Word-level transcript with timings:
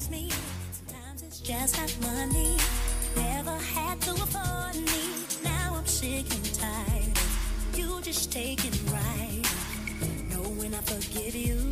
loves 0.00 0.10
me. 0.10 0.30
Sometimes 0.72 1.22
it's 1.22 1.40
just 1.40 1.76
not 1.78 2.14
money. 2.14 2.56
Never 3.16 3.56
had 3.74 4.00
to 4.02 4.12
afford 4.12 4.76
me. 4.76 5.24
Now 5.44 5.74
I'm 5.76 5.86
sick 5.86 6.26
and 6.34 6.54
tired. 6.54 7.18
You 7.74 8.00
just 8.02 8.32
take 8.32 8.64
it 8.64 8.80
right. 8.92 9.42
Know 10.30 10.48
when 10.60 10.74
I 10.74 10.80
forgive 10.80 11.34
you. 11.34 11.70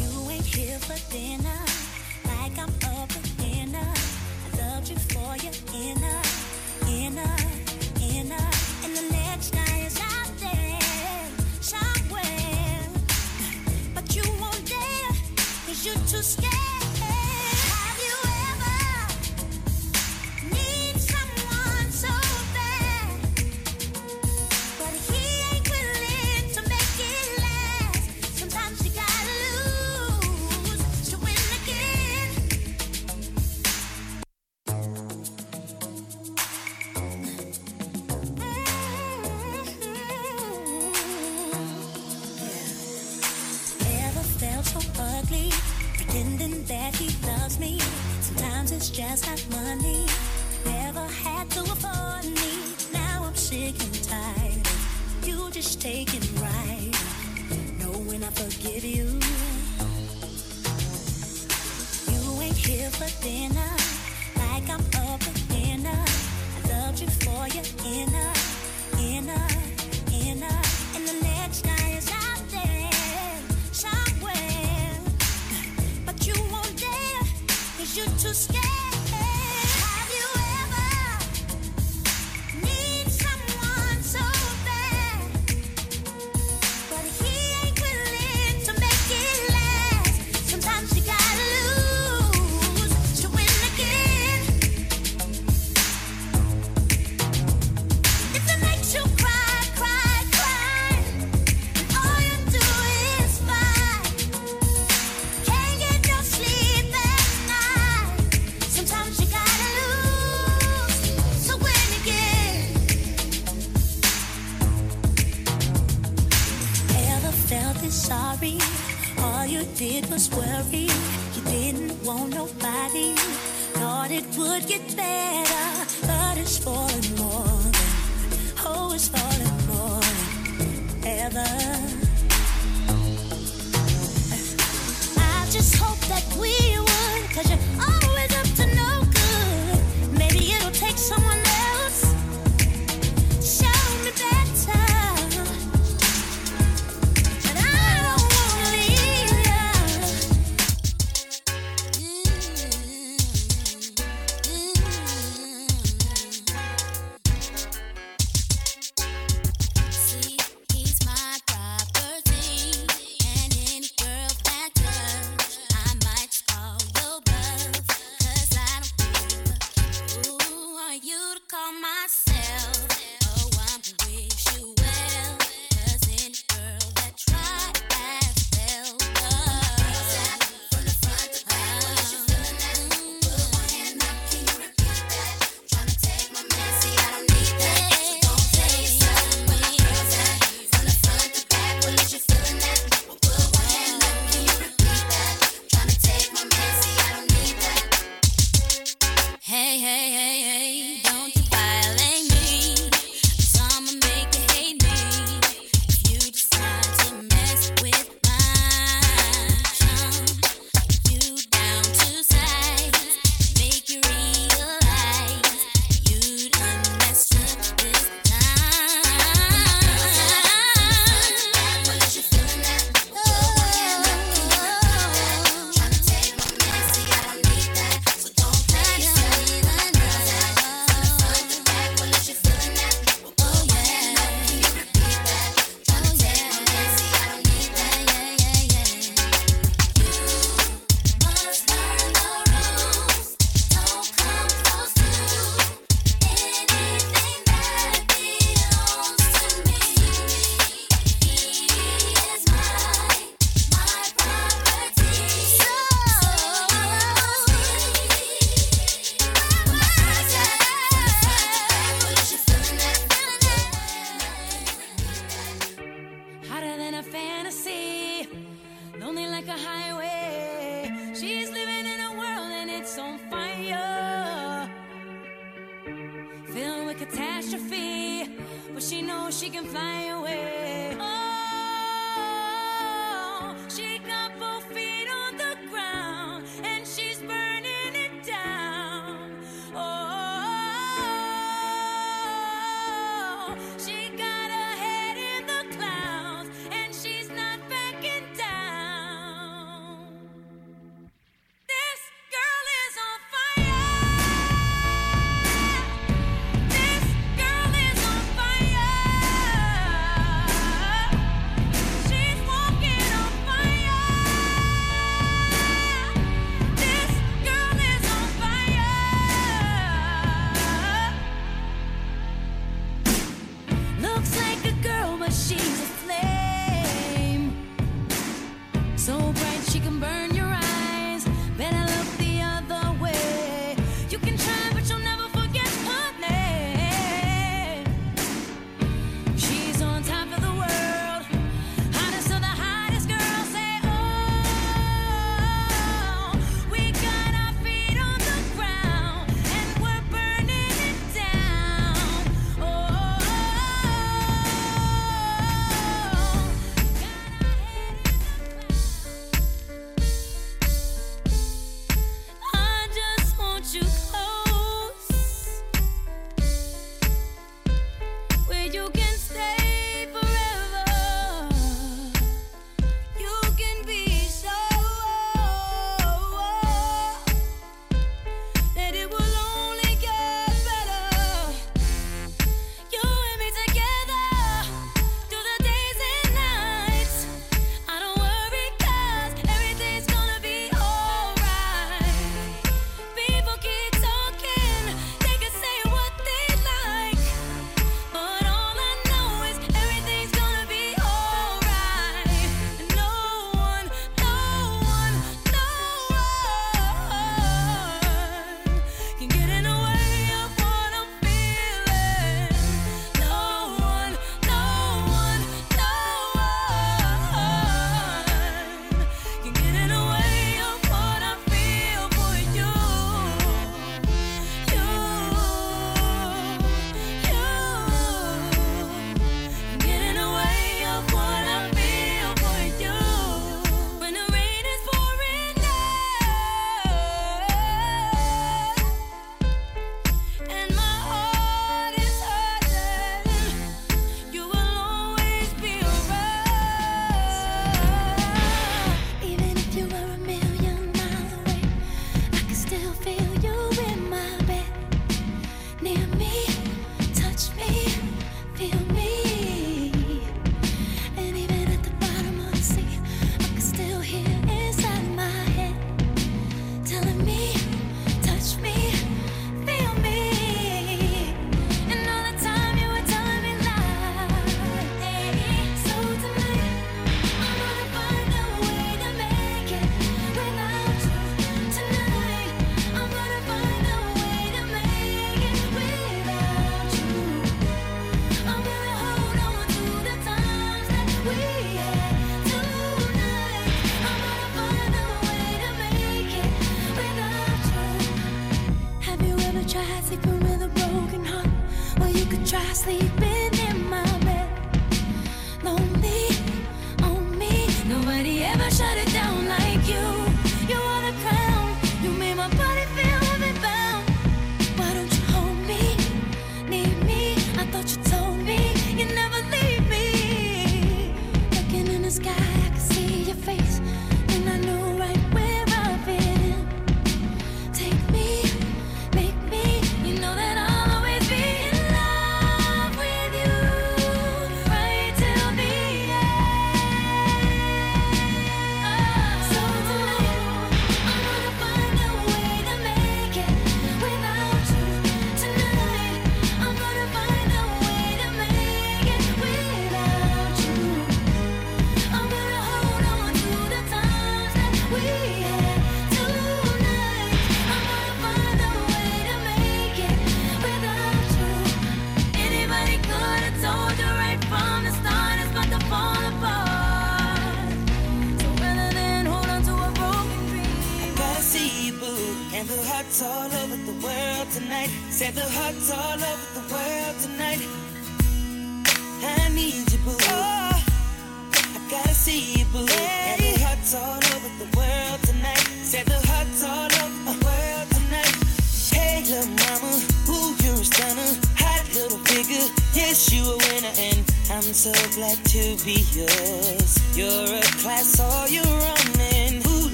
You 0.00 0.30
ain't 0.30 0.46
here 0.46 0.78
for 0.78 0.98
dinner. 1.12 1.57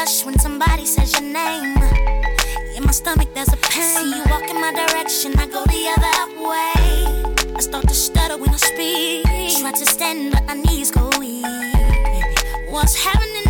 blush 0.00 0.24
when 0.24 0.38
somebody 0.38 0.86
says 0.86 1.12
your 1.12 1.22
name. 1.22 1.76
In 2.76 2.84
my 2.84 2.92
stomach, 2.92 3.28
there's 3.34 3.52
a 3.52 3.56
pain. 3.56 3.96
See 3.96 4.16
you 4.16 4.22
walk 4.30 4.48
in 4.48 4.58
my 4.60 4.72
direction, 4.72 5.38
I 5.38 5.46
go 5.46 5.62
the 5.66 5.82
other 5.94 6.18
way. 6.48 7.54
I 7.54 7.60
start 7.60 7.86
to 7.88 7.94
stutter 7.94 8.38
when 8.38 8.50
I 8.50 8.56
speak. 8.56 9.60
Try 9.60 9.72
to 9.72 9.86
stand, 9.86 10.32
but 10.32 10.44
my 10.46 10.54
knees 10.54 10.90
go 10.90 11.10
weak. 11.18 11.44
What's 12.70 12.94
happening? 13.04 13.49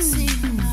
sexy. 0.00 0.63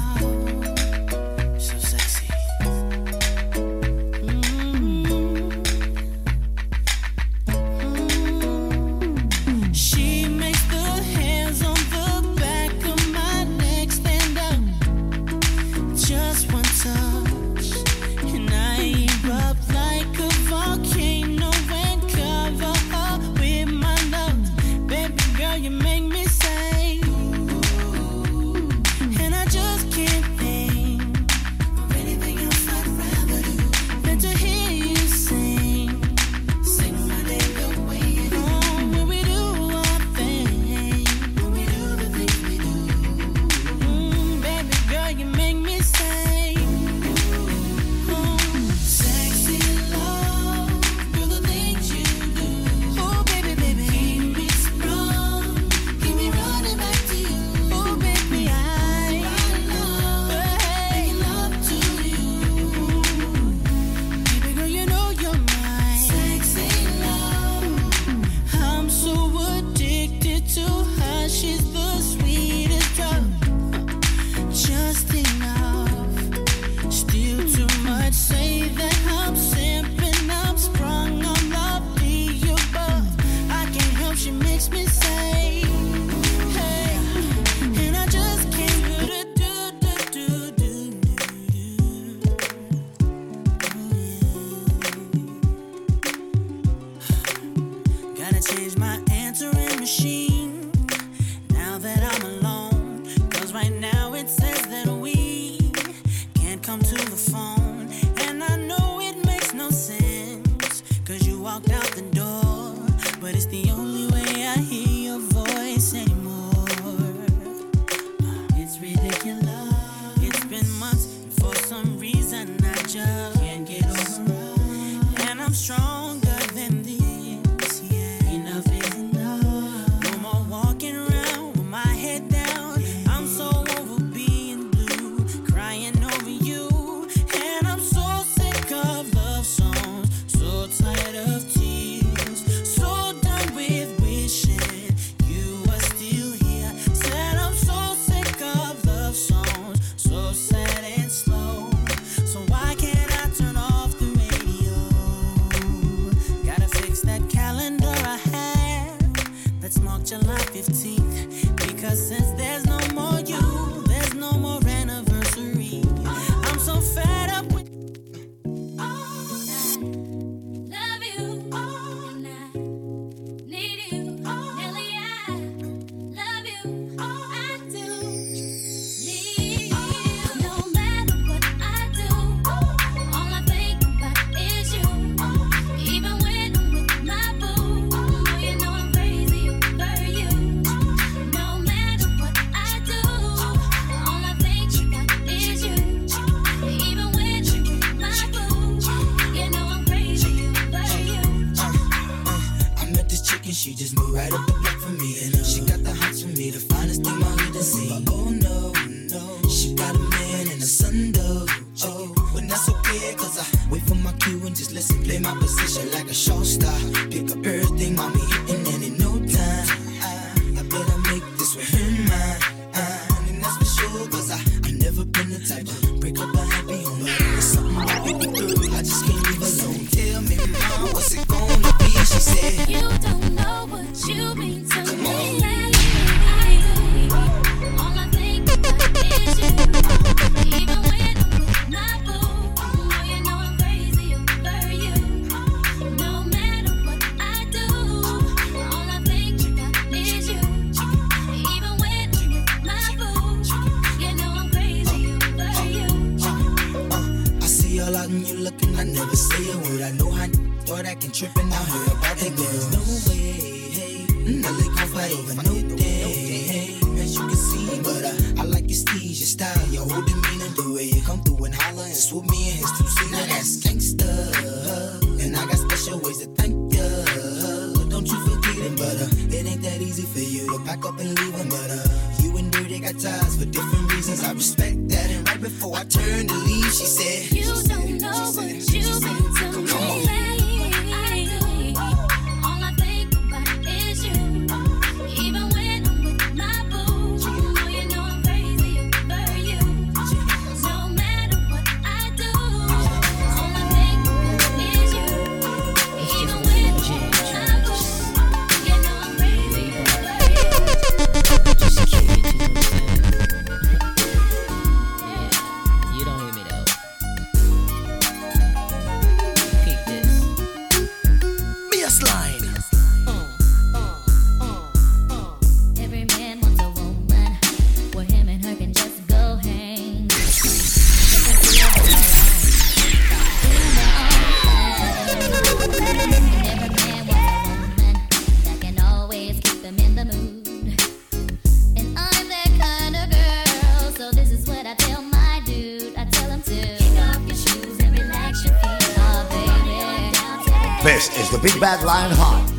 bad 351.62 351.84
line 351.84 352.10
hard. 352.12 352.50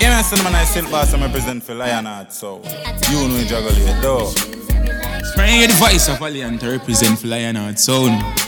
Yeah, 0.00 0.10
man, 0.10 0.22
cinema 0.22 0.50
night 0.50 0.66
shit 0.66 0.88
boss, 0.88 1.12
I'm 1.12 1.20
represent 1.20 1.64
for 1.64 1.74
Lion 1.74 2.04
Heart, 2.04 2.32
so 2.32 2.62
you 3.10 3.26
know 3.26 3.36
you 3.36 3.44
juggle 3.44 3.72
it, 3.74 4.00
though. 4.00 4.32
Bring 5.34 5.60
your 5.60 5.68
voice 5.72 6.08
of 6.08 6.20
Lion 6.20 6.58
to 6.58 6.70
represent 6.70 7.18
for 7.18 7.26
Lion 7.26 7.56
Heart 7.56 7.80
Sound. 7.80 8.41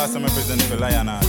Boss, 0.00 0.14
I'm 0.16 0.22
representing 0.22 0.66
for 0.66 0.78
Lion 0.78 1.08
Heart, 1.08 1.26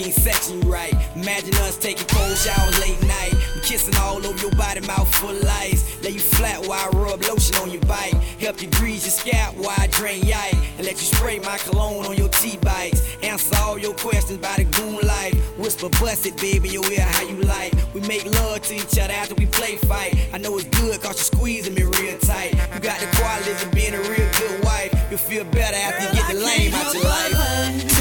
you 0.00 0.06
walk 0.06 0.16
in 0.16 0.22
section 0.22 0.60
right. 0.62 0.94
Imagine 1.16 1.54
us 1.56 1.76
taking 1.76 2.06
cold 2.08 2.36
showers 2.36 2.78
late 2.80 3.00
night. 3.02 3.34
I'm 3.54 3.60
kissing 3.62 3.94
all 3.96 4.24
over 4.24 4.38
your 4.40 4.54
body, 4.56 4.80
mouth 4.86 5.12
full 5.16 5.30
of 5.30 5.44
ice. 5.44 6.02
Lay 6.02 6.10
you 6.10 6.20
flat 6.20 6.66
while 6.66 6.88
I 6.92 6.96
rub 6.96 7.22
lotion 7.22 7.56
on 7.56 7.70
your 7.70 7.82
bike. 7.82 8.14
Help 8.40 8.62
you 8.62 8.70
grease 8.70 9.04
your 9.04 9.12
scalp 9.12 9.56
while 9.56 9.74
I 9.76 9.86
drain 9.88 10.24
yike. 10.24 10.56
And 10.78 10.86
let 10.86 10.96
you 10.96 11.06
spray 11.14 11.38
my 11.40 11.58
cologne 11.58 12.06
on 12.06 12.16
your 12.16 12.28
T-bikes. 12.28 13.02
Answer 13.22 13.56
all 13.60 13.78
your 13.78 13.94
questions 13.94 14.38
by 14.38 14.54
the 14.56 14.64
goon 14.64 15.00
light. 15.06 15.34
Whisper, 15.58 15.88
bust 16.00 16.26
it, 16.26 16.36
baby, 16.40 16.68
your 16.68 16.90
ear 16.92 17.02
how 17.02 17.22
you 17.22 17.36
like. 17.42 17.72
We 17.94 18.00
make 18.02 18.24
love 18.24 18.62
to 18.62 18.74
each 18.74 18.98
other 18.98 19.12
after 19.12 19.34
we 19.34 19.46
play 19.46 19.76
fight. 19.76 20.16
I 20.32 20.38
know 20.38 20.56
it's 20.56 20.68
good 20.78 21.00
cause 21.02 21.16
you're 21.16 21.40
squeezing 21.40 21.74
me 21.74 21.82
real 21.82 22.18
tight. 22.18 22.52
You 22.74 22.80
got 22.80 23.00
the 23.00 23.08
qualities 23.16 23.62
of 23.62 23.72
being 23.72 23.94
a 23.94 24.00
real 24.00 24.30
good 24.38 24.64
wife. 24.64 24.94
You'll 25.10 25.18
feel 25.18 25.44
better 25.44 25.76
after 25.76 26.04
you 26.06 26.22
get 26.22 26.32
the 26.32 26.40
lame 26.40 26.74
out 26.74 26.94
your 26.94 27.04
life. 27.04 27.99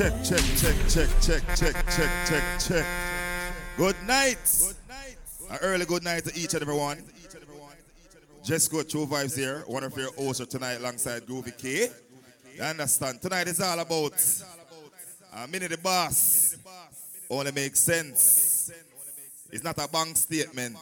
Check, 0.00 0.14
check, 0.24 0.40
check, 0.56 0.76
check, 0.88 1.08
check, 1.20 1.40
check, 1.50 1.56
check, 1.56 1.74
check, 1.90 2.10
check, 2.26 2.58
check. 2.58 2.86
Good 3.76 3.96
night. 4.06 4.38
An 5.50 5.58
early 5.60 5.84
good 5.84 6.02
night 6.02 6.24
to 6.24 6.34
each 6.34 6.54
and 6.54 6.62
every 6.62 6.74
one. 6.74 7.04
Just 8.42 8.72
go 8.72 8.82
True 8.82 9.04
Vibes 9.04 9.36
here, 9.36 9.62
one 9.66 9.84
of 9.84 9.94
your 9.98 10.10
hosts 10.14 10.46
tonight 10.46 10.76
alongside 10.76 11.26
Groovy 11.26 11.54
K. 11.58 11.90
You 12.56 12.62
understand? 12.62 13.20
Tonight 13.20 13.48
is 13.48 13.60
all 13.60 13.78
about 13.78 14.14
uh, 15.34 15.44
a 15.44 15.48
minute 15.48 15.70
the 15.70 15.76
boss. 15.76 16.56
Only 17.28 17.52
makes 17.52 17.80
sense. 17.80 18.72
It's 19.52 19.62
not 19.62 19.76
a 19.84 19.86
bank 19.86 20.16
statement. 20.16 20.78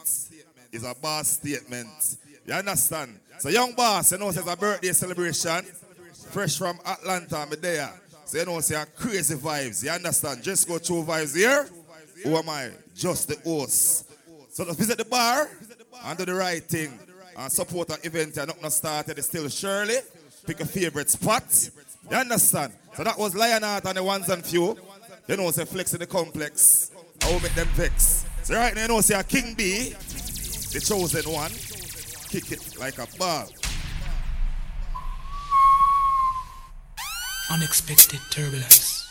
It's 0.71 0.85
a 0.85 0.95
boss 0.95 1.27
statement. 1.27 2.17
You 2.45 2.53
understand? 2.53 3.19
So 3.39 3.49
young 3.49 3.73
boss, 3.73 4.13
you 4.13 4.17
know, 4.17 4.29
it's 4.29 4.37
a 4.37 4.55
birthday 4.55 4.93
celebration. 4.93 5.65
Fresh 6.29 6.57
from 6.57 6.79
Atlanta, 6.85 7.45
me 7.47 7.57
there. 7.57 7.91
So 8.29 8.37
you 8.37 8.57
it's 8.59 8.69
a 8.69 8.85
crazy 8.85 9.33
vibes. 9.33 9.83
You 9.83 9.89
understand? 9.89 10.43
Just 10.43 10.67
go 10.67 10.77
True 10.77 11.03
Vibes 11.03 11.35
here. 11.35 11.67
Who 12.23 12.37
am 12.37 12.47
I? 12.47 12.69
Just 12.93 13.27
the 13.27 13.35
host. 13.43 14.05
So 14.51 14.63
let's 14.65 14.77
visit 14.77 14.99
the 14.99 15.05
bar 15.05 15.49
and 16.05 16.15
do 16.15 16.25
the 16.25 16.35
right 16.35 16.63
thing. 16.63 16.93
And 17.35 17.51
support 17.51 17.89
an 17.89 17.97
event 18.03 18.37
and 18.37 18.51
not 18.61 18.71
started. 18.71 19.17
It's 19.17 19.25
still 19.25 19.49
Shirley. 19.49 19.95
Pick 20.45 20.59
a 20.59 20.65
favorite 20.67 21.09
spot. 21.09 21.71
You 22.11 22.17
understand? 22.17 22.73
So 22.95 23.03
that 23.03 23.17
was 23.17 23.33
Lion 23.33 23.63
Heart 23.63 23.85
and 23.85 23.97
the 23.97 24.03
ones 24.03 24.29
and 24.29 24.45
few. 24.45 24.77
You 25.27 25.37
know, 25.37 25.49
say 25.49 25.65
flex 25.65 25.95
in 25.95 25.99
the 25.99 26.05
complex. 26.05 26.91
I 27.23 27.31
will 27.31 27.39
make 27.39 27.55
them 27.55 27.67
vex. 27.69 28.25
So 28.43 28.53
right 28.53 28.75
now, 28.75 28.83
you 28.83 28.87
know, 28.89 29.01
say 29.01 29.19
a 29.19 29.23
King 29.23 29.55
B, 29.55 29.89
the 29.89 30.79
chosen 30.85 31.33
one, 31.33 31.49
kick 32.29 32.51
it 32.51 32.77
like 32.79 32.99
a 32.99 33.07
ball. 33.17 33.47
Unexpected 37.51 38.19
turbulence. 38.29 39.07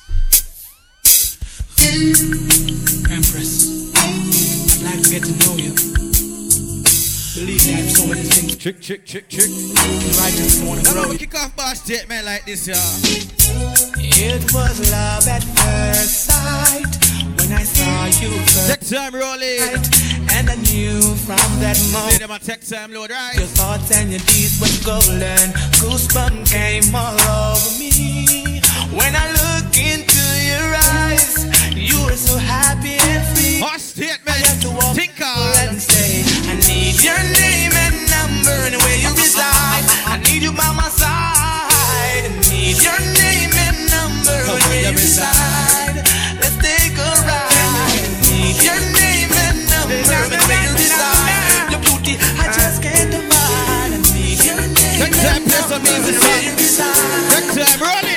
Empress, 3.10 3.92
I'd 3.96 4.82
like 4.84 5.02
to 5.02 5.10
get 5.10 5.22
to 5.24 5.32
know 5.46 5.56
you. 5.56 5.74
Believe 7.34 7.66
me, 7.66 7.72
I 7.74 7.76
have 7.82 7.90
so 7.90 8.06
many 8.06 8.22
things. 8.22 8.56
Chick, 8.56 8.80
chick, 8.80 9.04
chick, 9.04 9.28
chick. 9.28 9.48
Right 9.50 10.32
this 10.34 10.62
morning, 10.62 10.84
Now 10.84 10.92
bro. 10.92 11.08
we 11.08 11.18
kick 11.18 11.34
off 11.34 11.54
boss 11.56 11.80
statement 11.82 12.24
like 12.26 12.44
this, 12.46 12.66
y'all. 12.66 12.76
It 13.98 14.42
was 14.54 14.90
love 14.92 15.26
at 15.28 15.42
first 15.42 16.26
sight 16.26 16.94
when 17.38 17.52
I 17.52 17.62
saw 17.64 18.06
you 18.22 18.30
first. 18.30 18.68
Take 18.68 18.98
time 18.98 19.14
rolling. 19.14 19.82
And 20.30 20.48
I 20.50 20.54
knew 20.70 21.00
from 21.26 21.38
that 21.60 21.74
Say 21.76 21.92
moment 21.92 22.20
them 22.20 22.30
a 22.30 22.38
take 22.38 22.64
time 22.66 22.92
load, 22.92 23.10
right? 23.10 23.34
your 23.34 23.46
thoughts 23.46 23.90
and 23.96 24.10
your 24.10 24.20
deeds 24.20 24.60
were 24.60 24.68
golden. 24.84 25.50
Goosebumps 25.82 26.52
came 26.52 26.94
all 26.94 27.18
over 27.18 27.78
me 27.78 28.27
when 28.98 29.14
I 29.14 29.26
look 29.30 29.70
into 29.78 30.22
your 30.50 30.68
eyes. 30.98 31.46
you 31.74 31.98
are 32.10 32.18
so 32.18 32.36
happy 32.36 32.98
and 32.98 33.22
free. 33.32 33.60
Boss 33.62 33.82
statement. 33.94 34.26
I 34.26 34.38
had 34.42 34.58
to 34.66 34.70
walk 34.74 34.94
Think 34.98 35.14
forward 35.14 35.70
and 35.70 35.78
say, 35.78 36.26
I 36.50 36.54
need 36.66 36.98
your 36.98 37.22
name 37.38 37.72
and 37.86 37.96
number 38.10 38.58
and 38.66 38.76
where 38.82 38.98
you 38.98 39.10
reside. 39.14 39.84
I 40.10 40.18
need 40.26 40.42
you 40.42 40.52
by 40.52 40.70
my 40.74 40.90
side. 40.90 42.26
I 42.26 42.30
need 42.50 42.78
your 42.82 43.00
name 43.22 43.54
and 43.66 43.78
number 43.94 44.34
and 44.34 44.62
where 44.66 44.82
you 44.90 44.92
reside. 44.98 46.02
Let's 46.42 46.58
take 46.58 46.98
a 46.98 47.10
ride. 47.22 47.54
I 47.54 48.10
need 48.26 48.58
your 48.66 48.80
name 48.98 49.30
and 49.46 49.58
number 49.70 50.10
and 50.10 50.42
where 50.50 50.62
you 50.66 50.74
reside. 50.74 51.70
Your 51.70 51.82
beauty, 51.86 52.14
I 52.42 52.50
just 52.50 52.82
can't 52.82 53.10
divide. 53.14 53.94
I 53.94 53.98
need 54.10 54.42
your 54.42 54.58
name 54.58 54.98
Take 55.06 55.14
time, 55.22 55.38
and 55.38 55.44
play 55.46 55.62
some 55.70 55.82
number 55.86 56.02
music, 56.02 56.18
and 56.18 56.22
where 56.26 56.42
you 56.50 56.52
reside. 56.58 57.54
Take 57.54 57.78
time. 57.78 58.07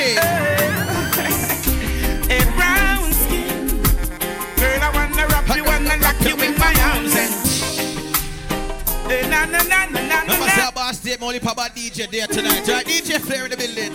Boss 10.81 10.97
statement 10.97 11.21
only 11.21 11.39
Papa 11.39 11.69
DJ 11.75 12.09
there 12.09 12.25
tonight, 12.25 12.67
right? 12.67 12.83
DJ 12.83 13.19
Flare 13.19 13.45
in 13.45 13.51
the 13.51 13.55
building. 13.55 13.93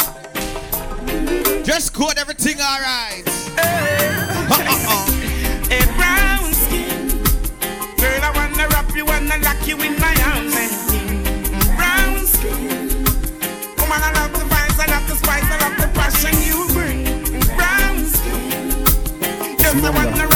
Just 1.64 1.92
code 1.92 2.16
everything 2.16 2.60
alright. 2.60 3.26
A 5.74 5.82
brown 5.98 6.54
skin. 6.54 7.08
Girl, 7.98 8.22
I 8.22 8.30
wanna 8.36 8.68
wrap 8.68 8.94
you, 8.94 9.04
wanna 9.04 9.36
lock 9.38 9.66
you 9.66 9.82
in 9.82 9.98
my 9.98 10.14
arms 10.30 10.54
brown 11.74 12.24
skin. 12.24 12.88
I 13.80 14.12
love 14.14 14.32
the 14.32 14.44
vibes, 14.46 14.78
I 14.78 14.86
love 14.86 15.08
the 15.08 15.16
spice, 15.16 15.42
I 15.42 15.58
love 15.66 15.76
the 15.80 15.88
passion 15.92 16.40
you 16.46 16.68
bring. 16.72 17.02
Brown 17.56 18.06
skin. 18.06 18.70
Just 19.58 19.84
I 19.84 19.90
wanna 19.90 20.35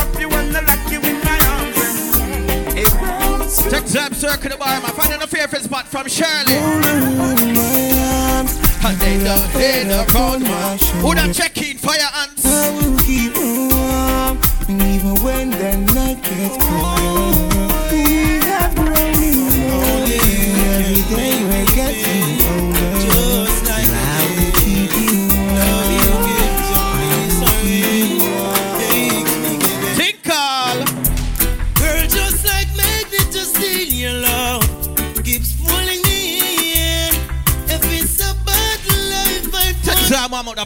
Take 3.69 3.87
time, 3.93 4.15
circle 4.15 4.51
the 4.51 4.57
bar, 4.57 4.81
man. 4.81 4.91
Find 4.93 5.23
a 5.23 5.27
favorite 5.27 5.63
spot 5.63 5.87
from 5.87 6.09
Shirley. 6.09 6.55
And 8.83 8.99
they 8.99 9.23
don't 9.23 9.49
hit 9.51 9.89
the 9.89 10.05
crowd, 10.09 10.41
man. 10.41 10.79
Who 11.03 11.15
done 11.15 11.33
check 11.33 11.57
in 11.59 11.77
fire 11.77 11.99
ants? 12.17 12.47
I 12.47 12.71
will 12.71 12.99
keep 13.01 13.35
warm, 13.37 14.39
even 14.81 15.15
when 15.23 15.51
the 15.51 15.77
night 15.93 16.23
gets 16.23 16.57
cold. 16.65 17.50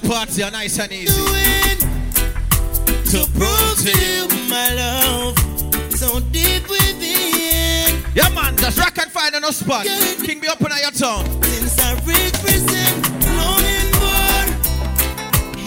The 0.00 0.08
party, 0.08 0.42
are 0.42 0.50
nice 0.50 0.78
and 0.78 0.92
easy. 0.92 1.12
to 3.10 3.26
prove 3.32 3.76
to 3.78 3.92
you 4.02 4.26
my 4.48 4.74
love 4.74 5.38
so 5.94 6.20
deep 6.32 6.68
within. 6.68 8.02
Yeah, 8.14 8.28
man, 8.34 8.56
just 8.56 8.78
rock 8.78 8.96
and 8.98 9.10
find 9.10 9.34
no 9.40 9.50
spot. 9.50 9.86
King 10.24 10.40
be 10.40 10.48
up 10.48 10.62
on 10.62 10.70
your 10.80 10.90
tongue. 10.90 11.26
Since 11.42 11.78
I 11.78 11.94
represent 11.94 12.96
longing 13.38 13.90
for 14.00 14.34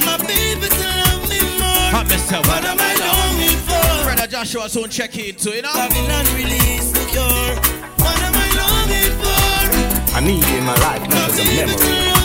my 0.05 0.17
baby 0.27 0.67
to 0.67 0.87
love 1.03 1.23
me 1.29 1.39
more. 1.59 1.91
Hot 1.95 2.05
Mr. 2.07 2.45
What 2.47 2.65
am 2.65 2.77
I 2.79 2.95
longing 2.99 3.57
for? 3.63 4.03
Brother 4.03 4.27
Joshua 4.27 4.69
soon 4.69 4.89
check 4.89 5.17
in 5.17 5.35
too, 5.35 5.51
you 5.51 5.61
know? 5.61 5.73
Babylon 5.73 6.25
release 6.35 6.91
the 6.91 7.05
cure. 7.11 7.55
What 8.03 8.19
am 8.21 8.33
I 8.35 8.49
longing 8.59 9.13
for? 9.21 10.15
I 10.15 10.19
need 10.21 10.43
you 10.43 10.57
in 10.57 10.65
my 10.65 10.75
life 10.75 11.01
not 11.09 11.29
as 11.29 11.39
a 11.39 11.45
memory. 11.45 12.16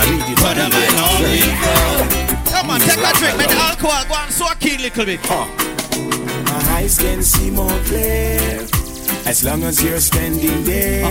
I 0.00 0.08
need 0.10 0.28
you 0.28 0.36
to 0.36 0.42
But 0.42 0.56
am 0.56 0.70
be 0.70 0.76
I 0.76 0.80
there. 0.80 0.96
loving 0.96 2.44
Come 2.52 2.70
on, 2.70 2.80
take 2.80 2.98
a 2.98 3.12
drink, 3.18 3.36
make 3.36 3.48
the 3.48 3.56
alcohol 3.56 4.04
go 4.08 4.14
on 4.14 4.30
so 4.30 4.46
keen 4.58 4.80
little 4.80 5.04
bit. 5.04 5.20
My 5.28 6.60
eyes 6.76 6.98
can 6.98 7.22
see 7.22 7.50
more 7.50 7.78
clear 7.84 8.66
as 9.26 9.44
long 9.44 9.62
as 9.62 9.82
you're 9.82 10.00
standing 10.00 10.64
there. 10.64 11.04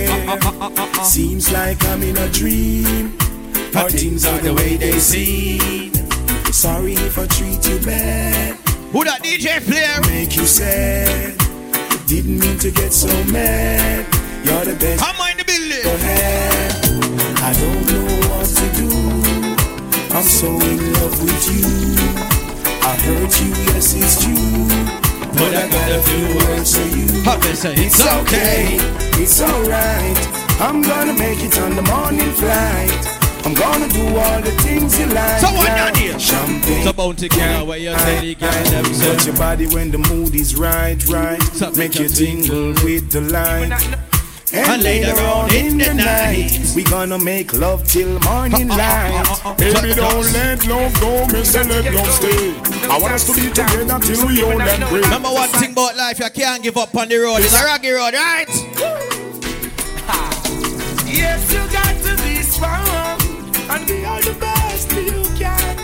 Seems 1.04 1.50
like 1.52 1.84
I'm 1.86 2.02
in 2.02 2.16
a 2.18 2.28
dream, 2.30 3.16
or 3.76 3.88
things 3.90 4.26
are 4.26 4.38
the 4.40 4.54
way 4.54 4.76
they 4.76 4.98
seem. 4.98 5.94
Sorry 6.52 6.94
if 6.94 7.16
I 7.18 7.26
treat 7.26 7.66
you 7.68 7.78
bad. 7.78 8.56
Who 8.92 9.04
that 9.04 9.22
DJ 9.22 9.60
player? 9.60 10.00
Make 10.10 10.36
you 10.36 10.46
sad. 10.46 11.38
Didn't 12.06 12.38
mean 12.40 12.58
to 12.58 12.70
get 12.70 12.92
so 12.92 13.08
mad. 13.30 14.04
You're 14.44 14.64
the 14.64 14.76
best. 14.78 15.02
I'm 15.02 15.30
in 15.30 15.38
the 15.38 15.44
building. 15.44 15.84
Go 15.84 15.94
ahead. 15.94 16.89
I 17.50 17.52
don't 17.54 17.84
know 17.90 18.06
what 18.30 18.46
to 18.46 18.66
do. 18.78 18.86
I'm 20.14 20.22
so 20.22 20.46
in 20.46 20.92
love 20.92 21.20
with 21.20 21.50
you. 21.50 21.66
I 22.86 22.94
hurt 23.02 23.40
you, 23.42 23.50
yes 23.66 23.92
it's 23.98 24.22
true. 24.22 24.68
But 25.34 25.56
I 25.58 25.66
got 25.68 25.90
a 25.90 26.00
few 26.00 26.26
words 26.38 26.76
for 26.76 26.86
you. 26.96 27.08
It's 27.82 28.06
okay, 28.06 28.78
it's 29.20 29.42
alright. 29.42 30.18
I'm 30.60 30.80
gonna 30.80 31.12
make 31.14 31.42
it 31.42 31.58
on 31.58 31.74
the 31.74 31.82
morning 31.82 32.30
flight. 32.38 33.18
I'm 33.44 33.54
gonna 33.54 33.88
do 33.88 34.06
all 34.16 34.40
the 34.42 34.52
things 34.62 35.00
you 35.00 35.06
like. 35.06 35.40
So 35.40 35.48
what 35.48 35.66
now. 35.66 35.86
down 35.86 35.94
here? 35.96 36.18
Champagne. 36.20 36.78
It's 36.78 36.86
about 36.86 37.18
to 37.18 37.28
girl 37.28 37.66
where 37.66 37.78
you 37.78 37.90
tell 37.90 38.20
the 38.20 38.34
girl 38.36 38.64
them 38.70 38.84
Touch 38.84 39.26
your 39.26 39.36
body 39.36 39.66
when 39.66 39.90
the 39.90 39.98
mood 39.98 40.36
is 40.36 40.54
right, 40.54 41.04
right. 41.08 41.76
Make 41.76 41.98
you 41.98 42.06
tingle 42.06 42.74
with 42.84 43.10
the 43.10 43.22
light. 43.22 44.09
And 44.52 44.82
later 44.82 45.12
on 45.20 45.54
in 45.54 45.78
the 45.78 45.94
night, 45.94 46.72
we 46.74 46.82
gonna 46.82 47.18
make 47.18 47.52
love 47.54 47.86
till 47.86 48.18
morning 48.20 48.66
light. 48.82 49.22
Baby, 49.56 49.94
don't 49.94 50.26
let 50.32 50.66
love 50.66 51.00
go, 51.00 51.26
me 51.28 51.44
say 51.44 51.62
let 51.62 51.94
love 51.94 52.10
stay. 52.10 52.54
I 52.88 52.98
want 53.00 53.14
us 53.14 53.24
to 53.26 53.34
be 53.34 53.48
together 53.48 53.98
till 54.00 54.26
we 54.26 54.42
old 54.42 54.60
and 54.60 54.84
gray. 54.90 55.02
Remember 55.02 55.28
one 55.30 55.48
thing 55.50 55.70
about 55.72 55.96
life, 55.96 56.18
you 56.18 56.28
can't 56.30 56.62
give 56.64 56.76
up 56.76 56.94
on 56.96 57.08
the 57.08 57.18
road. 57.18 57.38
It's 57.38 57.54
a 57.54 57.64
rocky 57.64 57.90
road, 57.90 58.14
right? 58.14 58.48
Yes, 61.06 61.52
you 61.52 61.58
got 61.72 61.94
to 62.04 62.22
be 62.22 62.40
strong 62.40 63.20
and 63.68 63.86
be 63.86 64.04
all 64.04 64.20
the 64.22 64.34
best 64.40 64.90
you 64.92 65.22
can. 65.36 65.76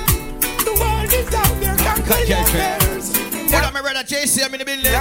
The 0.64 0.72
world 0.80 1.12
is 1.12 1.34
out 1.34 1.60
there, 1.60 1.76
conquer 1.76 2.24
your 2.24 2.44
fears. 2.46 3.16
Hold 3.52 3.64
on, 3.64 3.72
my 3.74 3.82
brother 3.82 4.02
JC, 4.04 4.44
I'm 4.44 4.54
in 4.54 4.60
the 4.60 4.64
building. 4.64 4.92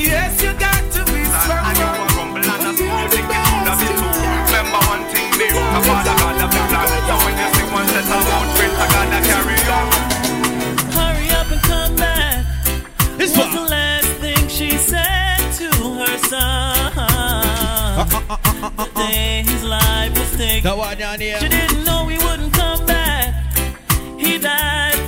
Yes, 0.00 0.42
you 0.42 0.52
got 0.58 0.92
to 0.92 1.04
be 1.12 1.24
strong. 1.24 2.09
Thing, 5.70 5.82
me 5.82 5.90
root 5.90 6.06
a 6.06 6.10
father 6.10 6.14
God 6.18 6.50
plan. 6.50 6.88
So 7.06 7.14
when 7.24 7.34
you 7.38 7.48
sing 7.54 7.70
one 7.72 7.86
set 7.86 8.06
of 8.10 8.22
footprint, 8.26 8.74
I 8.74 8.86
gotta 8.90 9.20
carry 9.28 9.58
on. 9.70 9.86
Hurry 10.96 11.28
up 11.30 11.50
and 11.50 11.62
come 11.62 11.96
back. 11.96 12.44
This 13.16 13.36
was 13.36 13.52
the 13.54 13.60
last 13.60 14.08
thing 14.20 14.48
she 14.48 14.70
said 14.70 15.38
to 15.58 15.68
her 16.00 16.18
son. 16.18 16.92
Uh, 16.96 18.06
uh, 18.30 18.36
uh, 18.38 18.70
the 18.70 18.90
day 18.94 19.42
his 19.46 19.64
life 19.64 20.12
was 20.18 20.36
taken. 20.36 20.64
That 20.64 20.76
one 20.76 20.96
down 20.98 21.20
here. 21.20 21.38
She 21.38 21.48
didn't 21.48 21.84
know 21.84 22.06
he 22.06 22.18
wouldn't 22.18 22.52
come 22.54 22.86
back. 22.86 23.34
He 24.18 24.38
died 24.38 24.99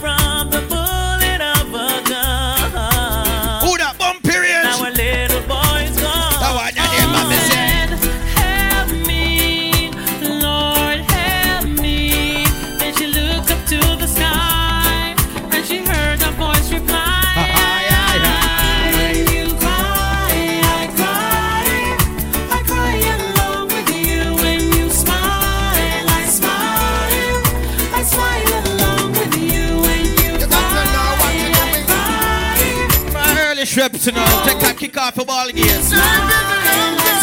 My 33.74 33.84
early 33.84 33.88
trip 33.88 34.02
to 34.02 34.12
now. 34.12 34.44
Take 34.44 34.58
time, 34.58 34.76
kick 34.76 34.96
off 34.98 35.14
the 35.14 35.24
ball 35.24 35.48
again. 35.48 35.82
So 35.82 35.96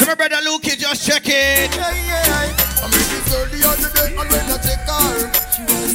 my 0.06 0.16
brother 0.16 0.38
Luke, 0.43 0.64
just 0.64 1.06
check 1.06 1.24
it. 1.26 1.70
I 1.76 2.82
met 2.82 3.06
this 3.12 3.30
girl 3.30 3.45
the 3.45 3.62
other 3.68 3.91
day 3.93 4.16
and 4.18 4.30
when 4.30 4.45
I 4.50 4.58
check 4.58 4.82
her, 4.88 5.30
she 5.54 5.62
was 5.70 5.93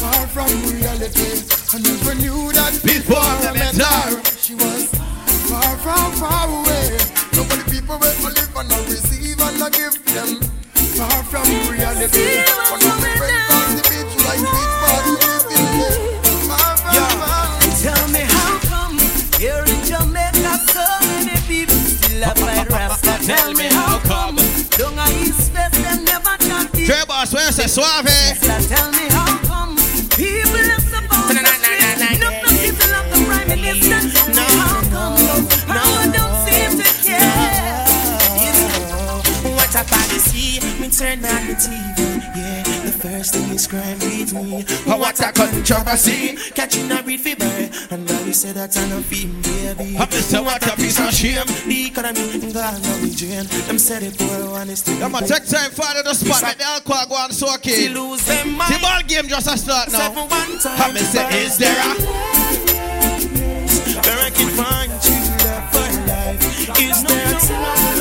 far 0.00 0.26
from 0.28 0.50
reality. 0.70 1.42
I 1.72 1.78
never 1.80 2.14
knew 2.14 2.52
that 2.52 2.72
Before 2.84 3.18
I 3.18 3.48
I 3.48 3.52
met 3.52 3.76
met 3.76 3.86
her. 3.86 4.22
She 4.38 4.54
was 4.54 4.90
far 5.48 5.76
from 5.78 6.12
far 6.12 6.46
away. 6.46 6.98
Nobody 7.34 7.62
people 7.70 7.98
where 7.98 8.14
I 8.14 8.30
live 8.30 8.56
and 8.56 8.72
I 8.72 8.78
receive 8.86 9.40
and 9.40 9.62
I 9.62 9.70
give 9.70 9.96
them 10.06 10.40
far 10.94 11.22
from 11.24 11.46
reality. 11.70 12.44
Tell 23.30 23.54
me 23.54 23.66
how 23.70 24.00
come 24.00 24.34
down 24.74 24.98
a 24.98 25.06
East 25.22 25.54
West 25.54 25.74
them 25.74 26.04
never 26.04 26.36
can 26.38 26.66
be. 26.72 26.84
Trey 26.84 27.04
Boss, 27.06 27.32
where's 27.32 27.54
the 27.54 27.68
suave? 27.68 28.10
Tell 28.42 28.90
me 28.90 29.06
how 29.14 29.38
come 29.46 29.76
people 30.18 30.66
are 30.74 30.82
supposed 30.82 31.38
to 31.38 31.46
street. 31.46 31.94
No, 32.02 32.26
no 32.26 32.30
people 32.50 32.90
of 32.90 33.06
the 33.06 33.18
prime 33.30 33.48
minister. 33.54 34.02
Tell 34.10 34.34
me 34.34 34.42
how 34.58 34.82
come 34.90 35.46
power 35.70 36.10
don't 36.10 36.34
seem 36.42 36.74
to 36.82 36.90
care. 37.06 38.50
What 39.54 39.74
a 39.78 39.84
policy, 39.86 40.58
me 40.80 40.90
turn 40.90 41.22
on 41.24 41.46
the 41.46 41.54
TV. 41.54 41.98
Yeah, 42.34 42.66
the 42.82 42.92
first 42.98 43.34
thing 43.34 43.54
is 43.54 43.68
crime 43.68 44.00
with 44.32 44.46
me. 44.46 44.62
What 44.84 45.20
a 45.20 45.32
controversy, 45.32 46.36
catching 46.54 46.90
a 46.90 47.02
read 47.02 47.20
fever. 47.20 47.44
And 47.90 48.06
now 48.06 48.22
we 48.24 48.32
say 48.32 48.52
that 48.52 48.76
I'm 48.76 48.92
a 48.92 49.00
film, 49.02 49.40
baby. 49.42 49.96
I'm 49.98 50.08
just 50.08 50.32
a 50.34 50.42
what 50.42 50.66
a 50.66 50.76
piece 50.76 50.98
of 50.98 51.12
shame. 51.12 51.46
The 51.66 51.86
economy, 51.86 52.52
God, 52.52 52.82
now 52.82 53.02
we 53.02 53.14
drain. 53.14 53.46
Them 53.66 53.78
say 53.78 54.08
the 54.08 54.16
poor 54.16 54.50
one 54.50 54.70
is 54.70 54.80
still. 54.80 54.98
Come 54.98 55.14
on, 55.14 55.24
take 55.24 55.46
time, 55.46 55.70
follow 55.70 56.02
the 56.02 56.14
spot, 56.14 56.42
make 56.42 56.58
the 56.58 56.64
alcohol 56.64 57.06
go 57.08 57.14
on 57.16 57.32
so 57.32 57.54
okay. 57.54 57.88
Lose 57.88 58.24
them 58.26 58.58
The 58.58 58.78
ball 58.80 59.02
game 59.06 59.28
just 59.28 59.46
a 59.46 59.56
start 59.58 59.90
now. 59.92 59.98
Seven 59.98 60.28
one 60.28 60.58
time. 60.58 60.80
I'm 60.80 60.96
say, 60.96 61.44
is 61.44 61.58
there 61.58 61.70
a 61.70 61.94
Where 64.04 64.20
I 64.26 64.30
can 64.30 64.48
find 64.56 64.90
true 65.02 65.30
love 65.44 65.66
for 65.72 65.88
life? 66.06 66.78
Is 66.80 67.02
there 67.04 67.36
a 67.36 67.40
time? 67.40 67.99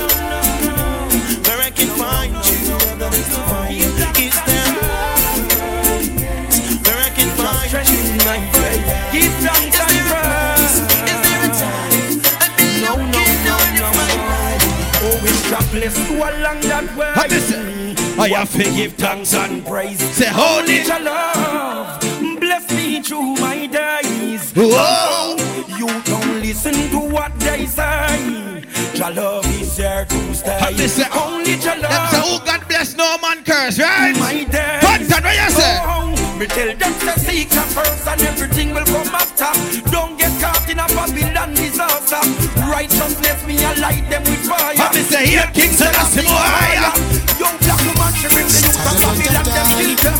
Oh, 15.70 15.72
bless 15.72 16.10
you 16.10 16.16
along 16.18 16.62
that 16.62 16.98
way. 16.98 17.14
I 17.16 17.28
listen. 17.28 18.20
I 18.20 18.30
have 18.30 18.52
to 18.54 18.64
give 18.64 18.94
thanks 18.94 19.34
and 19.36 19.66
praise. 19.66 20.00
Say, 20.16 20.26
hold 20.28 20.68
it. 20.68 20.88
your 20.88 21.00
love. 21.00 22.02
Bless 22.40 22.72
me 22.72 23.02
through 23.02 23.36
my 23.36 23.68
days. 23.68 24.52
Whoa. 24.54 25.36
You 25.78 25.88
don't 26.04 26.42
listen 26.42 26.74
to 26.74 27.00
what 27.00 27.38
they 27.40 27.66
say. 27.68 28.64
Your 28.96 29.12
love 29.12 29.46
is 29.62 29.78
here 29.78 30.06
to 30.06 30.34
stay. 30.34 30.58
I 30.60 30.72
listen. 30.72 31.06
Only 31.14 31.52
your 31.52 31.60
Them 31.60 31.82
say, 31.82 32.18
love. 32.18 32.40
who 32.40 32.46
God 32.46 32.68
bless, 32.68 32.96
no 32.96 33.18
man 33.22 33.44
curse, 33.44 33.80
right? 33.80 34.18
My 34.20 34.44
days. 34.44 34.82
Content, 34.82 35.24
what 35.24 35.36
you 35.36 35.42
oh, 35.46 35.60
say? 35.60 35.78
Oh, 35.86 36.38
me 36.40 36.46
tell 36.48 36.76
them 36.76 36.94
to 36.94 37.20
seek 37.20 37.54
her 37.54 37.62
first 37.62 38.08
and 38.08 38.22
everything 38.22 38.74
will 38.74 38.86
come 38.86 39.08
after. 39.14 39.92
Don't 39.92 40.18
get 40.18 40.32
caught 40.42 40.68
in 40.70 40.80
a 40.80 40.88
Babylon 40.88 41.54
disaster. 41.54 42.49
Righteousness 42.70 43.42
me 43.50 43.58
I 43.66 43.74
light 43.82 44.06
them 44.14 44.22
with 44.30 44.46
fire. 44.46 44.78
I 44.78 44.94
me 44.94 45.02
say, 45.02 45.26
here, 45.26 45.50
King 45.58 45.74
Selassie, 45.74 46.22
more 46.22 46.38
higher. 46.38 46.94
Young 47.42 47.58
black 47.66 47.82
woman, 47.82 48.14
she 48.14 48.30
rip 48.30 48.46
the 48.46 48.62
youth 48.62 48.78
of 48.78 48.86
Babylon, 48.86 49.18
them 49.26 49.58
kill 49.74 49.94
them. 50.06 50.18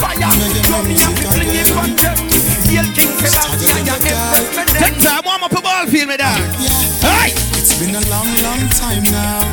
Fire, 0.00 0.32
show 0.64 0.80
me 0.80 0.96
a 0.96 1.08
fling 1.28 1.52
it 1.60 1.70
on 1.76 1.92
them. 2.00 2.16
Hail 2.72 2.88
King 2.96 3.12
Selassie, 3.20 3.68
I 3.68 3.84
am 3.84 4.00
empress 4.00 4.48
me 4.56 4.64
them. 4.64 4.80
Take 4.80 4.96
time, 5.04 5.22
warm 5.28 5.44
up 5.44 5.52
the 5.52 5.60
ball 5.60 5.84
field, 5.92 6.08
me 6.08 6.16
dog. 6.16 6.40
Hey! 7.04 7.36
It's 7.60 7.76
been 7.76 7.92
a 7.92 8.00
long, 8.08 8.32
long 8.40 8.64
time 8.80 9.04
now 9.12 9.44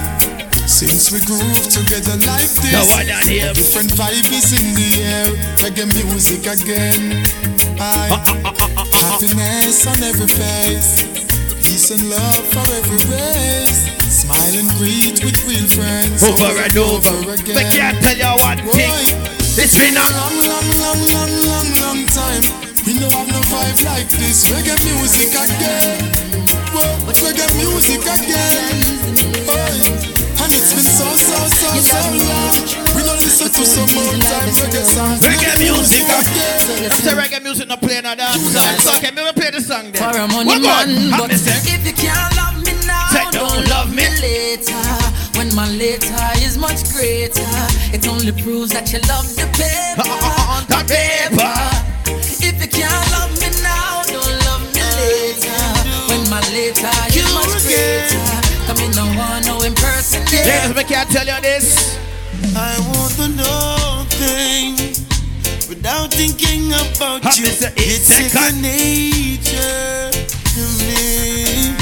since 0.63 1.11
we 1.11 1.19
groove 1.27 1.67
together 1.67 2.15
like 2.23 2.47
this. 2.63 2.71
Now 2.71 2.87
what 2.87 3.07
down 3.07 3.27
here? 3.27 3.51
A 3.51 3.53
different 3.53 3.91
vibe 3.91 4.31
is 4.31 4.55
in 4.55 4.71
the 4.71 5.03
air. 5.03 5.27
Reggae 5.59 5.83
music 5.91 6.47
again. 6.47 7.27
I 7.75 8.07
happiness 9.03 9.83
on 9.87 10.01
every 10.03 10.27
face. 10.27 11.26
Peace 11.67 11.91
and 11.91 12.09
love 12.09 12.47
for 12.47 12.63
every 12.79 13.11
race. 13.11 13.91
Smile 14.07 14.55
and 14.55 14.69
greet 14.79 15.19
with 15.19 15.35
real 15.43 15.67
friends. 15.67 16.23
Over 16.23 16.63
and 16.63 16.77
over. 16.77 17.33
again. 17.33 17.55
Make 17.55 17.67
I 17.67 17.91
can't 17.91 17.99
tell 17.99 18.15
you 18.15 18.33
one 18.39 18.57
thing. 18.71 19.19
It's 19.59 19.75
been 19.75 19.99
a 19.99 20.07
long, 20.15 20.31
long, 20.47 20.67
long, 20.79 21.01
long, 21.11 21.33
long, 21.43 21.69
long 21.83 22.01
time. 22.07 22.43
We 22.87 22.97
don't 22.97 23.11
have 23.11 23.27
no 23.27 23.43
vibe 23.51 23.83
like 23.83 24.07
this. 24.15 24.47
Reggae 24.47 24.79
music 24.87 25.35
again. 25.35 26.07
Whoa, 26.71 27.11
reggae 27.19 27.51
music 27.59 27.99
again. 27.99 28.79
Oi. 29.51 29.75
And 30.39 30.53
it's 30.55 30.71
been 30.71 30.87
so, 30.87 31.03
so, 31.19 31.35
so, 31.51 31.69
so 31.83 31.99
long. 32.79 32.86
We 33.07 33.13
don't 33.15 33.23
listen 33.23 33.47
to 33.47 33.63
some 33.63 33.87
old 33.95 34.19
time 34.19 34.51
reggae 34.51 34.83
songs. 34.83 35.21
Reggae 35.23 35.55
music. 35.63 36.03
I'm 36.11 36.91
saying 36.91 37.15
reggae 37.15 37.41
music 37.41 37.69
not 37.69 37.79
playing 37.79 38.05
on 38.05 38.17
dance. 38.17 38.35
So 38.51 38.91
okay, 38.99 39.11
maybe 39.15 39.31
play 39.31 39.49
the 39.49 39.61
song 39.61 39.95
then. 39.95 40.03
For 40.03 40.11
a 40.11 40.27
money 40.27 40.59
What 40.59 40.91
man, 40.91 41.15
but 41.15 41.31
if 41.31 41.87
you 41.87 41.93
can't 41.95 42.35
love 42.35 42.59
me 42.67 42.75
now, 42.83 43.07
Say 43.15 43.23
don't 43.31 43.63
love 43.71 43.95
me. 43.95 44.03
later. 44.19 44.75
When 45.39 45.55
my 45.55 45.71
later 45.71 46.19
is 46.43 46.57
much 46.57 46.83
greater, 46.91 47.47
it 47.95 48.03
only 48.11 48.35
proves 48.43 48.75
that 48.75 48.91
you 48.91 48.99
love 49.07 49.23
the 49.39 49.47
paper. 49.55 50.03
the 50.67 50.83
paper. 50.83 51.55
If 52.43 52.59
you 52.59 52.67
can't 52.67 53.07
love 53.15 53.31
me 53.39 53.47
now, 53.63 54.03
don't 54.03 54.35
love 54.51 54.67
me 54.75 54.83
later. 54.99 55.55
When 56.11 56.27
my 56.27 56.43
later 56.51 56.91
is 57.15 57.23
much 57.31 57.55
greater, 57.71 58.19
come 58.67 58.83
in 58.83 58.91
no 58.99 59.07
one, 59.15 59.47
no 59.47 59.63
impersonate. 59.63 60.43
Ladies, 60.43 60.75
make 60.75 60.91
I 60.91 61.05
tell 61.07 61.23
you 61.23 61.39
this. 61.39 61.95
I 62.59 62.79
want 62.89 63.13
to 63.17 63.27
know 63.37 64.03
things 64.17 65.05
without 65.69 66.11
thinking 66.11 66.73
about 66.73 67.21
Have 67.23 67.37
you. 67.37 67.45
It's 67.45 68.07
second 68.07 68.63
nature 68.63 70.09
to 70.09 70.63
me. 70.81 71.75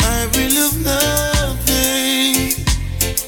I 0.00 0.24
will 0.32 0.48
love 0.56 0.80
nothing 0.80 2.56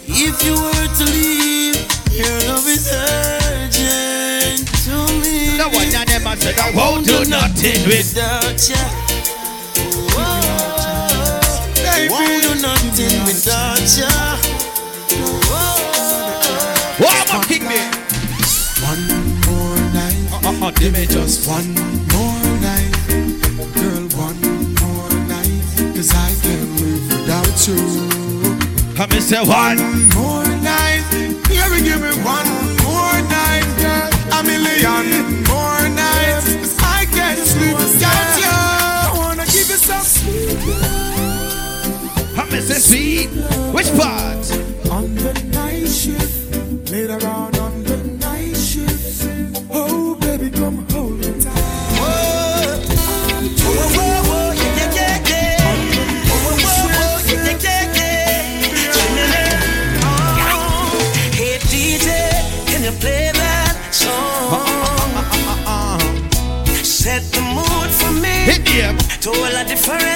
if 0.08 0.42
you 0.42 0.54
were 0.56 0.88
to 0.88 1.04
leave. 1.04 1.76
Your 2.16 2.38
love 2.48 2.66
is 2.66 2.88
urgent 2.90 4.64
to 4.88 4.96
me. 5.20 5.58
No 5.58 5.68
one 5.68 5.90
them 5.90 6.26
I 6.26 6.34
said 6.36 6.58
I 6.58 6.70
won't 6.74 7.04
do 7.04 7.26
nothing 7.28 7.84
with. 7.84 8.16
without 8.16 8.68
you. 8.70 8.80
Won't 12.08 12.42
do 12.42 12.54
nothing 12.62 13.24
without 13.26 13.98
you. 13.98 15.45
I 17.36 17.44
king 17.44 17.64
me? 17.68 17.80
One 18.86 19.04
more 19.46 19.76
night. 19.92 20.16
Uh, 20.44 20.66
uh, 20.66 20.70
give 20.72 20.92
me 20.92 21.06
just 21.06 21.48
one 21.48 21.68
more 22.12 22.42
night. 22.64 22.92
Girl, 23.74 24.04
one 24.16 24.40
more 24.80 25.10
night. 25.28 25.62
Cause 25.94 26.12
I 26.14 26.32
can't 26.42 26.70
live 26.80 27.04
without 27.10 27.68
you. 27.68 27.80
Come 28.96 29.10
and 29.12 29.22
say 29.22 29.40
one. 29.40 29.78
more 30.14 30.44
night. 30.64 31.04
Baby, 31.48 31.82
give 31.84 32.00
me 32.00 32.12
one 32.24 32.48
more 32.84 33.16
night, 33.28 33.68
girl. 33.80 34.08
A 34.38 34.42
million 34.42 35.44
more 35.50 35.82
nights. 35.88 36.48
'Cause 36.56 36.76
I 36.80 37.04
can't 37.16 37.40
sleep 37.46 37.76
without 37.76 38.38
you. 38.38 38.48
I 38.48 39.12
wanna 39.14 39.44
give 39.46 39.68
you 39.68 39.80
some 39.88 40.04
sweet 40.04 40.58
Come 42.34 42.50
and 42.52 42.64
say 42.64 42.78
sweet. 42.80 43.28
Which 43.74 43.90
part? 43.98 44.45
On 47.24 47.24
the 47.24 47.24
night 47.24 47.24
shift. 47.24 47.24
Later 47.24 47.28
on 47.28 47.58
on 47.58 47.82
the 47.84 47.96
night 48.20 48.56
shift. 48.56 49.64
Oh, 49.70 50.14
baby, 50.20 50.50
come 50.50 50.86
hold 50.90 51.18
me 51.18 51.32
tight. 51.40 51.62
Hey 61.38 61.58
DJ, 61.70 62.06
can 62.66 62.82
you 62.84 62.92
play 63.00 63.30
that 63.32 63.76
song? 63.92 65.14
Set 66.84 67.22
the 67.32 67.40
mood 67.40 67.90
for 67.90 68.12
me 68.12 68.36
to 69.22 69.30
a 69.30 69.64
different 69.64 70.15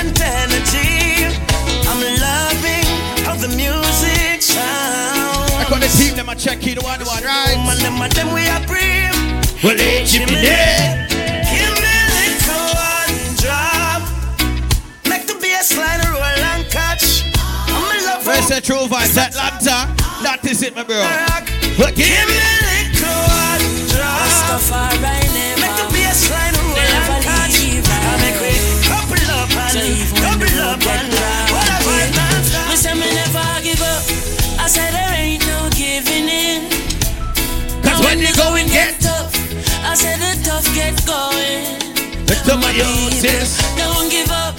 got 6.35 6.39
the 6.39 6.57
team 6.57 6.77
them 6.77 6.78
a 6.78 6.78
check 6.78 6.78
it 6.78 6.82
one 6.82 7.01
one 7.01 7.24
right. 7.24 7.57
Woman, 7.57 7.78
them 7.78 8.02
and 8.02 8.12
them 8.12 8.35
we 8.35 8.47
are 8.48 8.66
brave. 8.66 9.15
Well, 9.62 9.77
they 9.77 10.05
keep 10.05 10.28
me 10.28 10.35
there. 10.35 11.09
Give 11.09 11.74
me 11.74 11.90
a 11.90 12.07
little 12.15 12.66
one 12.74 13.36
drop. 13.36 14.02
Make 15.09 15.27
the 15.27 15.35
bass 15.40 15.77
line 15.77 16.01
roll 16.12 16.23
and 16.23 16.70
catch. 16.70 17.24
I'm 17.35 17.98
in 17.98 18.05
love 18.05 18.27
Where's 18.27 18.48
the 18.48 18.61
true 18.61 18.86
vibes? 18.86 19.16
Atlanta. 19.19 19.94
That 20.23 20.40
is 20.44 20.62
it, 20.62 20.74
my 20.74 20.85
bro. 20.85 21.02
But 21.78 21.94
give 21.97 22.09
Give 22.09 22.28
me 22.28 22.60
Of. 42.71 42.77
Don't 43.77 44.09
give 44.09 44.31
up. 44.31 44.55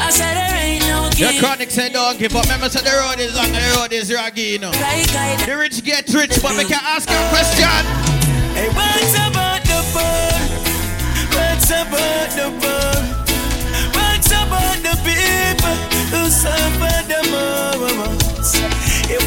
I 0.00 0.08
said 0.10 0.32
there 0.32 0.56
ain't 0.56 0.82
no 0.88 1.10
giving. 1.12 1.38
chronic 1.38 1.70
say 1.70 1.90
don't 1.90 2.18
give 2.18 2.34
up. 2.34 2.44
Remember, 2.44 2.70
say 2.70 2.80
the 2.80 2.96
road 2.96 3.20
is 3.20 3.36
long 3.36 3.52
the 3.52 3.60
road 3.76 3.92
is 3.92 4.10
raggy, 4.10 4.56
you 4.56 4.58
know. 4.58 4.72
The 4.72 5.56
rich 5.58 5.84
get 5.84 6.08
rich, 6.08 6.40
but 6.40 6.56
we 6.56 6.64
can 6.64 6.80
ask 6.82 7.10
you 7.10 7.16
a 7.16 7.28
question. 7.28 7.68
Hey, 8.56 8.68
what's 8.72 9.12
about 9.12 9.60
the 9.68 9.76
fun? 9.92 10.40
What's 11.36 11.68
about 11.68 12.30
the 12.32 12.48
fun? 12.64 13.04
What's 13.92 14.32
about 14.32 14.80
the 14.80 14.96
people 15.04 15.76
who 16.16 16.30
suffer 16.30 16.96
the 17.12 17.20
most? 17.28 18.56
Hey, 19.04 19.18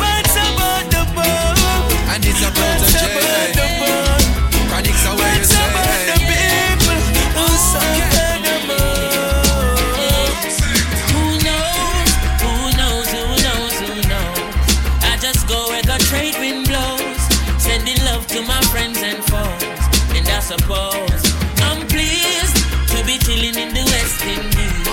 suppose 20.58 21.24
I'm 21.66 21.82
pleased 21.90 22.58
to 22.94 22.98
be 23.06 23.18
chilling 23.26 23.58
in 23.58 23.74
the 23.74 23.84
West 23.90 24.22
Indies. 24.22 24.86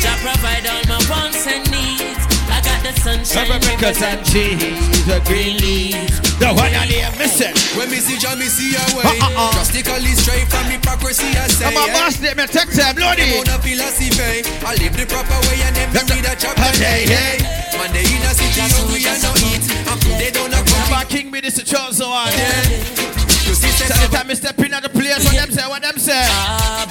Jah 0.00 0.16
provide 0.24 0.64
all 0.64 0.84
my 0.88 1.00
wants 1.12 1.44
and 1.46 1.64
needs. 1.68 2.24
I 2.48 2.60
got 2.64 2.80
the 2.84 2.92
sunshine, 3.00 3.50
Americans 3.52 4.00
and 4.00 4.20
cheese, 4.24 5.04
the 5.04 5.20
green 5.28 5.58
leaves. 5.60 6.20
The 6.40 6.48
one 6.50 6.72
on 6.74 6.88
the 6.88 7.04
missing. 7.20 7.52
When 7.76 7.90
me 7.90 7.98
see 8.00 8.16
Jah, 8.18 8.34
me 8.36 8.48
see 8.48 8.74
a 8.74 8.82
way. 8.96 9.04
Uh, 9.06 9.28
uh, 9.28 9.48
uh. 9.48 9.52
Drastically 9.52 10.14
straight 10.16 10.48
from 10.48 10.66
hypocrisy, 10.72 11.28
I 11.36 11.46
say. 11.48 11.66
I'm 11.68 11.76
a 11.78 11.84
boss, 11.92 12.20
let 12.20 12.36
me 12.36 12.46
take 12.48 12.72
time, 12.74 12.96
Them 12.96 13.04
Lodi. 13.06 13.38
on 13.38 13.48
a 13.48 13.56
philosophy. 13.60 14.42
I 14.64 14.72
live 14.80 14.96
the 14.96 15.04
proper 15.06 15.36
way 15.48 15.60
and 15.68 15.74
them 15.76 15.88
don't 15.94 16.08
need 16.16 16.26
a 16.26 16.34
chop 16.36 16.56
Hey, 16.58 16.72
day. 16.74 17.00
hey. 17.06 17.36
Hey, 17.44 17.78
man, 17.78 17.92
they 17.92 18.02
in 18.08 18.24
a 18.24 18.32
city 18.34 18.60
hungry 18.72 19.04
and 19.04 19.20
no 19.22 19.30
eat. 19.52 19.64
And 19.68 19.98
food 20.02 20.16
they 20.18 20.30
don't 20.32 20.52
have 20.52 20.64
Remember 20.66 21.04
King 21.06 21.30
me 21.30 21.40
this 21.40 21.58
a 21.60 21.64
chosen 21.64 22.08
one. 22.08 22.32
You 22.34 23.23
So 23.54 24.08
time 24.10 24.26
me 24.26 24.34
step 24.34 24.58
in 24.58 24.74
at 24.74 24.82
the 24.82 24.88
place, 24.88 25.24
what 25.24 25.36
them 25.36 25.50
say, 25.50 25.68
what 25.68 25.82
them 25.82 25.98
say. 25.98 26.26
Ah, 26.26 26.86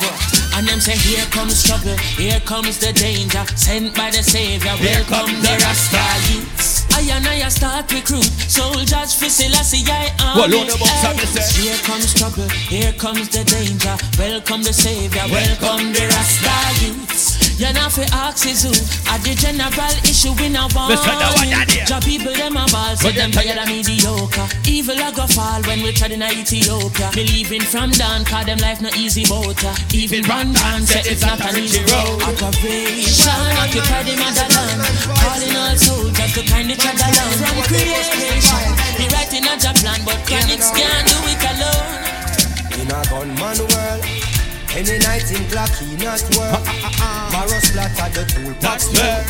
And 0.55 0.67
them 0.67 0.79
say, 0.79 0.95
here 0.95 1.25
comes 1.27 1.63
trouble, 1.63 1.97
here 2.15 2.39
comes 2.41 2.79
the 2.79 2.93
danger, 2.93 3.43
sent 3.55 3.93
by 3.95 4.11
the 4.11 4.23
savior, 4.23 4.71
Here 4.79 5.03
welcome 5.03 5.41
the 5.41 5.51
Rasta 5.59 6.03
youths. 6.31 6.87
I 6.95 7.01
and 7.11 7.27
I 7.27 7.49
start 7.49 7.91
recruit 7.91 8.23
soldiers 8.47 9.13
for 9.13 9.27
Selassie 9.27 9.83
I 9.91 10.13
am. 10.23 10.37
Well, 10.37 10.49
load 10.49 10.69
the 10.71 10.77
box 10.79 11.03
up, 11.03 11.17
me 11.17 11.25
say. 11.25 11.43
Here 11.59 11.77
comes 11.83 12.13
trouble, 12.13 12.47
here 12.71 12.93
comes 12.93 13.27
the 13.27 13.43
danger, 13.43 13.95
welcome 14.17 14.63
the 14.63 14.71
savior, 14.71 15.25
welcome 15.27 15.91
the 15.91 16.07
Rasta 16.07 16.85
youths. 16.85 17.52
You 17.53 17.69
know 17.69 17.85
fi 17.85 18.01
ask 18.17 18.49
is 18.49 18.65
who, 18.65 18.73
at 19.13 19.21
the 19.21 19.37
general 19.37 19.93
issue 20.09 20.33
we 20.41 20.49
now 20.49 20.65
want. 20.73 20.89
Listen 20.89 21.13
to 21.13 21.29
what 21.37 21.47
that 21.53 21.69
is. 21.69 21.85
Jah 21.85 22.01
people 22.01 22.33
them 22.33 22.57
a 22.57 22.65
ball, 22.73 22.97
say 22.97 23.05
What 23.05 23.13
them 23.13 23.29
them 23.29 23.45
tired 23.45 23.61
of 23.61 23.69
mediocre. 23.69 24.47
Evil 24.65 24.97
a 24.97 25.13
go 25.13 25.29
fall 25.29 25.61
when 25.69 25.85
we 25.85 25.93
tread 25.93 26.11
in 26.17 26.25
Ethiopia. 26.25 27.13
Believing 27.13 27.61
from 27.61 27.93
down, 27.93 28.25
cause 28.25 28.49
them 28.49 28.57
life 28.57 28.81
no 28.81 28.89
easy 28.97 29.21
boat. 29.29 29.61
Even 29.93 30.25
one 30.25 30.49
man 30.57 30.81
say 30.81 31.05
it's 31.05 31.21
not 31.21 31.45
an 31.45 31.61
easy 31.61 31.85
road. 31.93 32.25
Operation, 32.41 33.45
occupy 33.61 34.01
the 34.01 34.17
motherland. 34.17 34.81
Calling 35.21 35.53
all 35.53 35.77
soldiers 35.77 36.33
to 36.33 36.41
kind 36.49 36.73
each 36.73 36.81
other 36.81 37.09
down. 37.13 37.31
From 37.37 37.57
creation, 37.69 38.65
he 38.97 39.05
writing 39.13 39.45
a 39.45 39.53
job 39.61 39.77
plan, 39.77 40.01
but 40.01 40.17
chronics 40.25 40.73
can't 40.73 41.05
do 41.05 41.17
it 41.29 41.43
alone. 41.53 42.01
In 42.81 42.89
a 42.89 42.99
gunman 43.13 43.61
world, 43.69 44.01
any 44.75 44.97
night 44.99 45.29
in 45.31 45.43
clock 45.49 45.69
he 45.77 45.95
not 46.01 46.21
work. 46.37 46.63
Barrow 47.33 47.61
splatter 47.61 48.09
the 48.13 48.23
tool 48.25 48.53
box 48.61 48.87
That's 48.87 48.87
fair. 48.89 49.21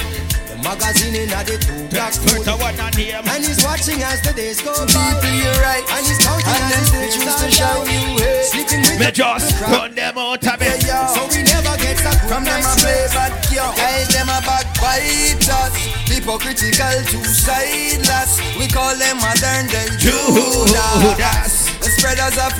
Them 0.48 0.62
Magazine 0.64 1.16
in 1.16 1.30
the 1.30 1.56
two 1.60 1.84
black 1.92 2.16
Expert 2.16 2.48
of 2.48 2.60
what 2.60 2.80
I 2.80 2.90
name. 2.96 3.20
And 3.28 3.44
he's 3.44 3.60
watching 3.64 4.00
as 4.04 4.22
the 4.24 4.32
days 4.32 4.62
go 4.62 4.72
by. 4.72 5.20
You're 5.28 5.52
right. 5.60 5.84
And 5.96 6.04
he's 6.08 6.20
counting 6.24 6.48
And 6.48 6.64
as 6.72 6.92
them 6.92 7.02
the 7.02 7.08
choose 7.12 7.26
days 7.28 7.36
to 7.36 7.46
to 7.46 7.52
shout 7.52 7.84
shine 7.84 7.92
you 7.92 8.16
way. 8.24 8.44
Sleeping 8.48 8.82
with 8.88 9.00
Me 9.00 9.06
the 9.08 9.12
just 9.12 9.56
crowd. 9.60 9.72
run 9.72 9.92
them 9.96 10.18
out 10.18 10.46
of 10.48 10.60
it. 10.64 10.80
So 11.12 11.22
we 11.28 11.44
never 11.44 11.76
get 11.80 12.00
a 12.00 12.12
From 12.28 12.44
them 12.48 12.64
a 12.64 12.74
play 12.80 13.04
bad 13.12 13.34
girl, 13.52 13.72
guys 13.76 14.08
them 14.16 14.30
a 14.32 14.40
backbiters 14.48 15.74
Hypocritical, 16.08 16.98
two-sideless 17.12 18.40
We 18.56 18.68
call 18.72 18.96
them 18.96 19.18
modern 19.20 19.68
day 19.68 19.88
Judas 20.00 21.68
The 21.84 21.90
spreaders 21.92 22.38
of 22.40 22.54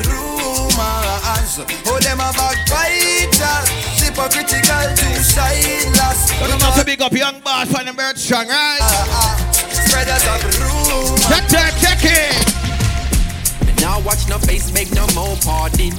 rumors 0.76 1.60
Oh, 1.88 2.00
them 2.00 2.20
a 2.20 2.30
backbiters 2.34 3.70
Hypocritical, 4.02 4.86
two-sideless 4.96 6.40
But 6.40 6.52
I'm 6.52 6.60
not 6.60 6.76
to 6.78 6.86
big 6.86 7.02
up 7.02 7.14
young 7.14 7.40
boss 7.42 7.72
for 7.72 7.84
them 7.84 7.96
bird 7.96 8.18
strong, 8.18 8.48
right? 8.48 8.80
Ah, 8.82 9.08
ah. 9.10 9.52
Spreaders 9.70 10.26
of 10.28 10.42
rumors 10.60 11.28
Check, 11.28 11.48
check, 11.50 11.74
check 11.80 12.00
it. 12.04 12.53
Now 13.84 14.00
watch 14.08 14.30
no 14.30 14.38
face, 14.40 14.72
make 14.72 14.96
no 14.96 15.04
more 15.14 15.36
pardon. 15.44 15.92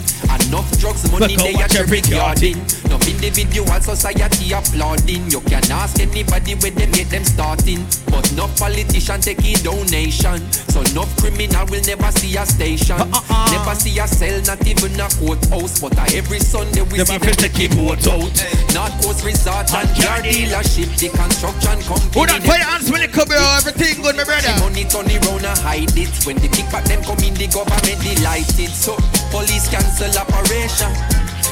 Enough 0.49 0.81
drugs, 0.81 1.05
money 1.13 1.37
they 1.37 1.53
are 1.61 1.69
every 1.77 2.01
regarding. 2.01 2.57
No 2.89 2.97
individual 3.05 3.69
society 3.81 4.53
applauding. 4.57 5.29
You 5.29 5.41
can 5.45 5.63
ask 5.71 6.01
anybody 6.01 6.55
where 6.57 6.71
they 6.71 6.87
make 6.87 7.13
them 7.13 7.25
starting. 7.25 7.85
But 8.09 8.25
no 8.33 8.49
politician 8.57 9.21
take 9.21 9.45
a 9.45 9.53
donation. 9.61 10.41
So 10.73 10.81
no 10.97 11.05
criminal 11.21 11.67
will 11.69 11.85
never 11.85 12.11
see 12.17 12.37
a 12.41 12.47
station. 12.47 12.97
Uh-uh. 12.97 13.53
Never 13.53 13.75
see 13.77 13.99
a 14.01 14.09
cell, 14.09 14.41
not 14.49 14.65
even 14.67 14.97
a 14.97 15.09
courthouse. 15.21 15.81
But 15.81 15.99
uh, 15.99 16.17
every 16.17 16.41
Sunday 16.41 16.83
we 16.89 17.05
Them 17.05 17.07
see 17.07 17.17
a 17.17 17.19
them 17.21 17.37
to 17.37 17.49
keep 17.53 17.77
boat 17.77 18.01
out. 18.09 18.33
North 18.73 18.97
Coast 19.05 19.25
Resort 19.29 19.69
and 19.77 19.89
car 20.01 20.25
dealership. 20.25 20.89
The 20.97 21.13
construction 21.13 21.85
company. 21.85 22.17
Who 22.17 22.27
that 22.33 22.41
for 22.41 22.57
your 22.57 22.65
hands 22.65 22.91
when 22.91 23.03
it 23.03 23.13
come 23.13 23.29
here? 23.29 23.45
Everything 23.61 24.01
good, 24.01 24.17
my 24.17 24.25
brother. 24.25 24.49
The 24.57 24.61
money 24.65 24.85
turn 24.89 25.05
around 25.05 25.45
and 25.45 25.59
hide 25.61 25.93
it. 26.01 26.15
When 26.25 26.37
the 26.41 26.49
kickback 26.49 26.89
them 26.89 27.05
come 27.05 27.21
in, 27.21 27.35
the 27.35 27.47
government 27.75 28.01
delighted. 28.03 28.71
So 28.71 28.95
police 29.31 29.67
cancel 29.69 30.11
operation. 30.19 30.93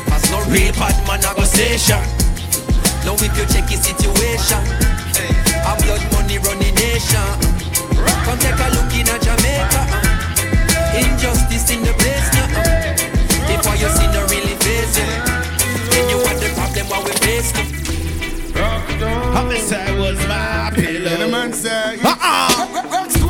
Cause 0.06 0.30
no 0.30 0.38
real 0.50 0.72
bad 0.78 0.94
man 1.06 1.20
negotiation. 1.20 2.02
Now 3.04 3.14
if 3.18 3.32
you 3.34 3.44
check 3.50 3.66
the 3.66 3.76
situation, 3.78 4.62
a 5.66 5.72
blood 5.82 6.02
money 6.14 6.38
running 6.38 6.74
nation. 6.78 7.26
Come 8.24 8.38
take 8.38 8.54
a 8.58 8.68
look 8.76 8.92
in 8.94 9.08
a 9.10 9.16
Jamaica. 9.18 9.82
uh. 9.90 10.98
Injustice 10.98 11.70
in 11.74 11.82
the 11.82 11.92
place 11.98 12.28
now. 12.34 12.46
uh. 12.54 12.94
If 13.52 13.66
you 13.80 13.88
see 13.90 14.06
no 14.14 14.22
really 14.30 14.54
face 14.62 14.96
it, 14.98 15.10
then 15.90 16.04
you 16.10 16.18
want 16.22 16.38
the 16.38 16.50
problem 16.54 16.86
what 16.88 17.04
we 17.04 17.12
face. 17.26 17.52
Homicide 19.34 19.98
was 19.98 20.18
my 20.28 20.70
pillow. 20.74 21.10
Yeah, 21.10 21.16
the 21.16 21.28
man 21.28 21.52
say, 21.52 21.98
Uh-uh. 22.04 22.78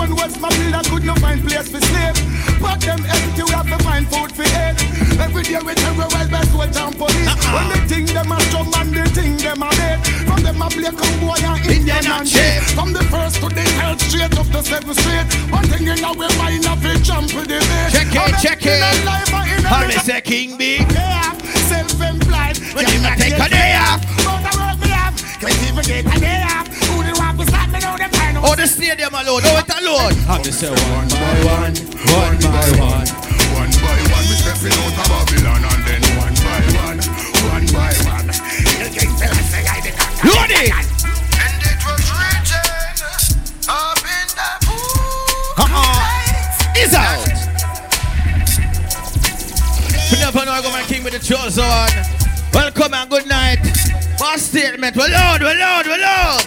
Redstone 0.02 0.16
West 0.16 0.40
builder 0.40 0.82
could 0.90 1.04
not 1.04 1.18
find 1.20 1.40
place 1.46 1.68
for 1.70 1.80
sleep. 1.80 2.14
But 2.60 2.80
them 2.80 2.98
empty, 3.06 3.42
we 3.42 3.50
have 3.52 3.68
to 3.68 3.78
find 3.84 4.06
food 4.08 4.32
for 4.34 4.42
eat. 4.42 4.74
Every 5.18 5.42
day 5.42 5.58
we 5.64 5.74
terrorize 5.74 6.28
by 6.28 6.42
soldier 6.50 6.80
and 6.80 6.96
police. 6.96 7.30
When 7.54 7.68
they 7.70 7.86
think 7.86 8.08
them 8.10 8.32
a 8.32 8.40
strong 8.50 8.72
and 8.74 8.94
they 8.94 9.06
think 9.14 9.40
them 9.40 9.62
a. 9.62 9.70
From 10.26 10.42
them 10.42 10.62
a 10.62 10.68
black 10.68 10.98
and 10.98 11.20
boy 11.20 11.38
and 11.38 11.66
Indian 11.66 12.06
and 12.06 12.28
shit. 12.28 12.62
From 12.74 12.92
the 12.92 13.02
first 13.04 13.36
to 13.42 13.48
the 13.48 13.62
third 13.62 14.00
straight 14.00 14.38
up 14.38 14.46
the 14.46 14.62
seventh 14.62 14.98
street. 14.98 15.26
One 15.52 15.66
thing 15.70 15.86
in 15.86 16.04
our 16.04 16.14
mind 16.14 16.66
of 16.66 16.84
it 16.84 17.02
jump 17.02 17.32
with 17.34 17.48
the 17.48 17.62
bait. 17.62 17.90
Check 17.94 18.10
it, 18.10 18.34
check 18.42 18.66
it. 18.66 18.82
How 19.64 19.86
they 19.86 19.98
say 19.98 20.20
King 20.20 20.56
B? 20.56 20.78
Yeah, 20.90 21.32
self-employed. 21.70 22.58
When 22.74 22.86
you 22.90 23.00
not 23.02 23.18
take 23.18 23.38
a 23.38 23.48
day 23.48 23.78
off. 23.78 24.02
But 24.26 24.42
the 24.42 24.50
work 24.58 24.80
me 24.82 24.88
have, 24.90 25.14
can't 25.38 25.62
even 25.62 25.84
get 25.84 26.16
a 26.16 26.20
day 26.20 26.42
off. 26.42 26.66
Who 26.90 27.02
the 27.06 27.11
Oh, 27.94 28.56
the 28.56 28.66
stadium 28.66 29.12
alone. 29.12 29.43
Oh, 29.44 29.60
it 29.60 29.69
alone. 29.69 30.14
How 30.24 30.40
they 30.40 30.51
say 30.51 30.70
one 30.73 31.09
by 31.12 31.36
one, 31.44 31.77
one 32.09 32.40
by 32.40 32.64
one. 32.81 33.05
One 33.52 33.69
by 33.85 34.01
one, 34.09 34.24
we 34.32 34.36
stepping 34.40 34.73
out 34.81 34.97
of 34.97 35.12
Babylon 35.12 35.60
and 35.60 35.82
then 35.85 36.01
one 36.16 36.32
by 36.40 36.64
one, 36.73 36.98
one 37.52 37.66
by 37.69 37.93
one. 38.09 38.32
You 38.32 38.89
can 38.97 39.12
tell 39.20 39.28
us 39.28 39.48
the 39.52 39.60
guy 39.60 39.85
that 39.85 39.93
Loaded. 40.24 40.73
And 40.73 41.60
it 41.69 41.81
was 41.85 42.01
written 42.16 42.73
Up 43.69 44.01
in 44.01 44.28
the 44.40 44.51
book 44.64 45.60
Uh-uh. 45.60 46.81
Is 46.81 46.97
out. 46.97 47.28
You 50.09 50.16
never 50.16 50.44
know 50.48 50.52
I 50.52 50.62
go 50.64 50.70
my 50.73 50.82
king 50.89 51.05
with 51.05 51.12
the 51.12 51.20
chosen 51.20 51.60
one. 51.69 51.93
Welcome 52.55 52.94
and 52.94 53.10
good 53.10 53.28
night. 53.28 53.60
Boss 54.19 54.40
statement. 54.40 54.97
Well, 54.97 55.10
Lord, 55.12 55.43
well, 55.43 55.56
Lord, 55.60 55.86
well, 55.86 56.01
Lord. 56.01 56.44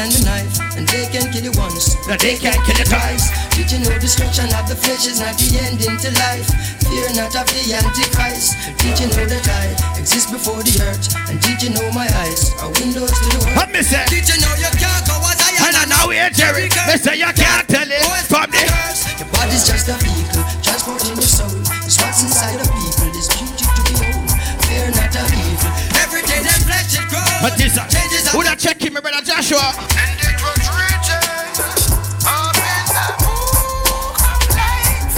Than 0.00 0.08
the 0.16 0.22
knife? 0.24 0.56
And 0.80 0.88
they 0.88 1.04
can 1.12 1.28
kill 1.28 1.44
you 1.44 1.54
once, 1.60 1.92
but 2.08 2.16
they 2.24 2.40
can't 2.40 2.56
kill 2.64 2.78
you 2.80 2.88
twice. 2.88 3.28
Did 3.52 3.68
you 3.68 3.84
know 3.84 3.92
destruction 4.00 4.48
of 4.56 4.64
the 4.64 4.76
flesh 4.76 5.04
is 5.04 5.20
not 5.20 5.36
the 5.36 5.60
ending 5.60 5.96
to 6.00 6.10
life? 6.16 6.48
Fear 6.88 7.12
not 7.20 7.36
of 7.36 7.44
the 7.52 7.60
Antichrist. 7.76 8.56
Did 8.80 8.96
you 8.96 9.08
know 9.12 9.26
that 9.28 9.44
I 9.44 10.00
exist 10.00 10.32
before 10.32 10.64
the 10.64 10.72
earth? 10.88 11.04
And 11.28 11.36
did 11.44 11.60
you 11.60 11.70
know 11.76 11.84
my 11.92 12.08
eyes 12.24 12.56
are 12.64 12.72
windows 12.80 13.12
to 13.12 13.28
the 13.28 13.38
world? 13.44 13.56
What 13.60 13.68
me 13.76 13.84
say? 13.84 14.00
Did 14.08 14.24
you 14.24 14.40
know 14.40 14.54
you 14.56 14.72
can't 14.80 15.04
go 15.04 15.20
as 15.28 15.36
I 15.36 15.68
And 15.68 15.76
I 15.76 15.84
know 15.92 16.08
here, 16.08 16.32
Jerry. 16.32 16.72
Me 16.88 16.96
say 16.96 17.20
you 17.20 17.28
can't 17.36 17.68
tell 17.68 17.84
it 17.84 18.00
from 18.24 18.48
the. 18.48 18.64
Your 19.20 19.28
body's 19.36 19.68
just 19.68 19.92
a 19.92 19.96
vehicle, 20.00 20.44
transporting 20.64 21.12
your 21.12 21.28
soul. 21.28 21.52
It's 21.84 22.00
what's 22.00 22.24
inside 22.24 22.56
of 22.56 22.68
people, 22.72 23.12
this 23.12 23.28
beauty 23.28 23.68
to 23.68 23.82
behold. 23.84 24.32
Fear 24.64 24.96
not 24.96 25.12
of 25.12 25.29
flesh 26.70 26.94
it 26.94 27.08
grows. 27.10 27.42
But 27.42 27.58
this, 27.58 27.76
uh, 27.76 27.84
who 28.32 28.42
that 28.44 28.58
checking 28.58 28.94
me, 28.94 29.00
brother 29.00 29.22
Joshua? 29.24 29.74
And 29.98 30.14
it 30.22 30.38
was 30.38 30.62
written 30.78 31.26
Up 32.30 32.54
in 32.54 32.86
the 32.94 33.06
book 33.18 34.22
of 34.22 34.38
life 34.54 35.10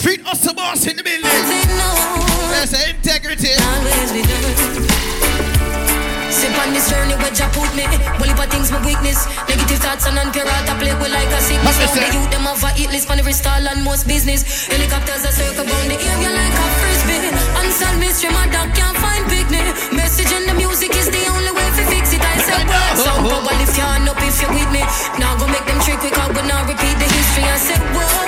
Street 0.00 0.20
hustle 0.22 0.54
boss 0.54 0.86
in 0.86 0.96
the 0.96 1.02
building. 1.02 1.33
On 6.62 6.72
this 6.72 6.90
journey 6.90 7.16
where 7.16 7.34
Jah 7.34 7.50
put 7.52 7.70
me. 7.74 7.84
If 8.34 8.50
things 8.50 8.70
my 8.70 8.80
weakness. 8.84 9.26
Negative 9.48 9.80
thoughts 9.80 10.06
and 10.06 10.18
I 10.18 10.74
play 10.78 10.94
with 10.98 11.12
like 11.12 11.30
a 11.30 11.40
sickness. 11.40 11.78
Now 11.78 11.94
the 11.94 12.10
youth 12.12 12.30
them 12.30 12.44
have 12.44 12.62
a 12.62 12.70
hit 12.76 12.90
list 12.90 13.10
on 13.10 13.18
every 13.18 13.32
stall 13.32 13.62
and 13.62 13.82
most 13.84 14.06
business. 14.06 14.66
Helicopters 14.66 15.24
are 15.24 15.34
circle 15.34 15.64
round 15.64 15.88
the 15.90 15.96
area 15.96 16.30
like 16.30 16.54
a 16.54 16.66
frisbee. 16.82 17.20
Unsolved 17.60 18.00
mystery, 18.00 18.30
my 18.34 18.46
dog 18.50 18.68
can't 18.74 18.96
find 18.98 19.22
picnic. 19.30 19.64
Message 19.92 20.32
in 20.32 20.44
the 20.46 20.54
music 20.54 20.92
is 20.96 21.08
the 21.08 21.24
only 21.30 21.52
way 21.54 21.68
to 21.78 21.82
fix 21.88 22.12
it. 22.12 22.22
I 22.22 22.36
said, 22.42 22.64
sound 23.04 23.24
power 23.28 23.54
lift 23.60 23.76
your 23.78 23.86
hand 23.86 24.08
up 24.08 24.20
if 24.20 24.36
you're 24.42 24.52
with 24.52 24.70
me. 24.74 24.82
Now 25.18 25.38
go 25.38 25.46
make 25.48 25.64
them 25.64 25.80
trick 25.80 25.98
quick 26.02 26.16
out, 26.18 26.34
but 26.34 26.44
now 26.44 26.66
repeat 26.66 26.96
the 26.98 27.08
history. 27.08 27.44
I 27.44 27.58
said, 27.58 27.82
well, 27.94 28.23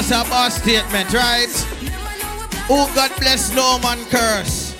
Of 0.00 0.32
our 0.32 0.50
statement, 0.50 1.12
right? 1.12 1.46
Oh, 2.68 2.90
God 2.96 3.12
bless, 3.20 3.54
no 3.54 3.78
man 3.78 4.02
curse. 4.06 4.74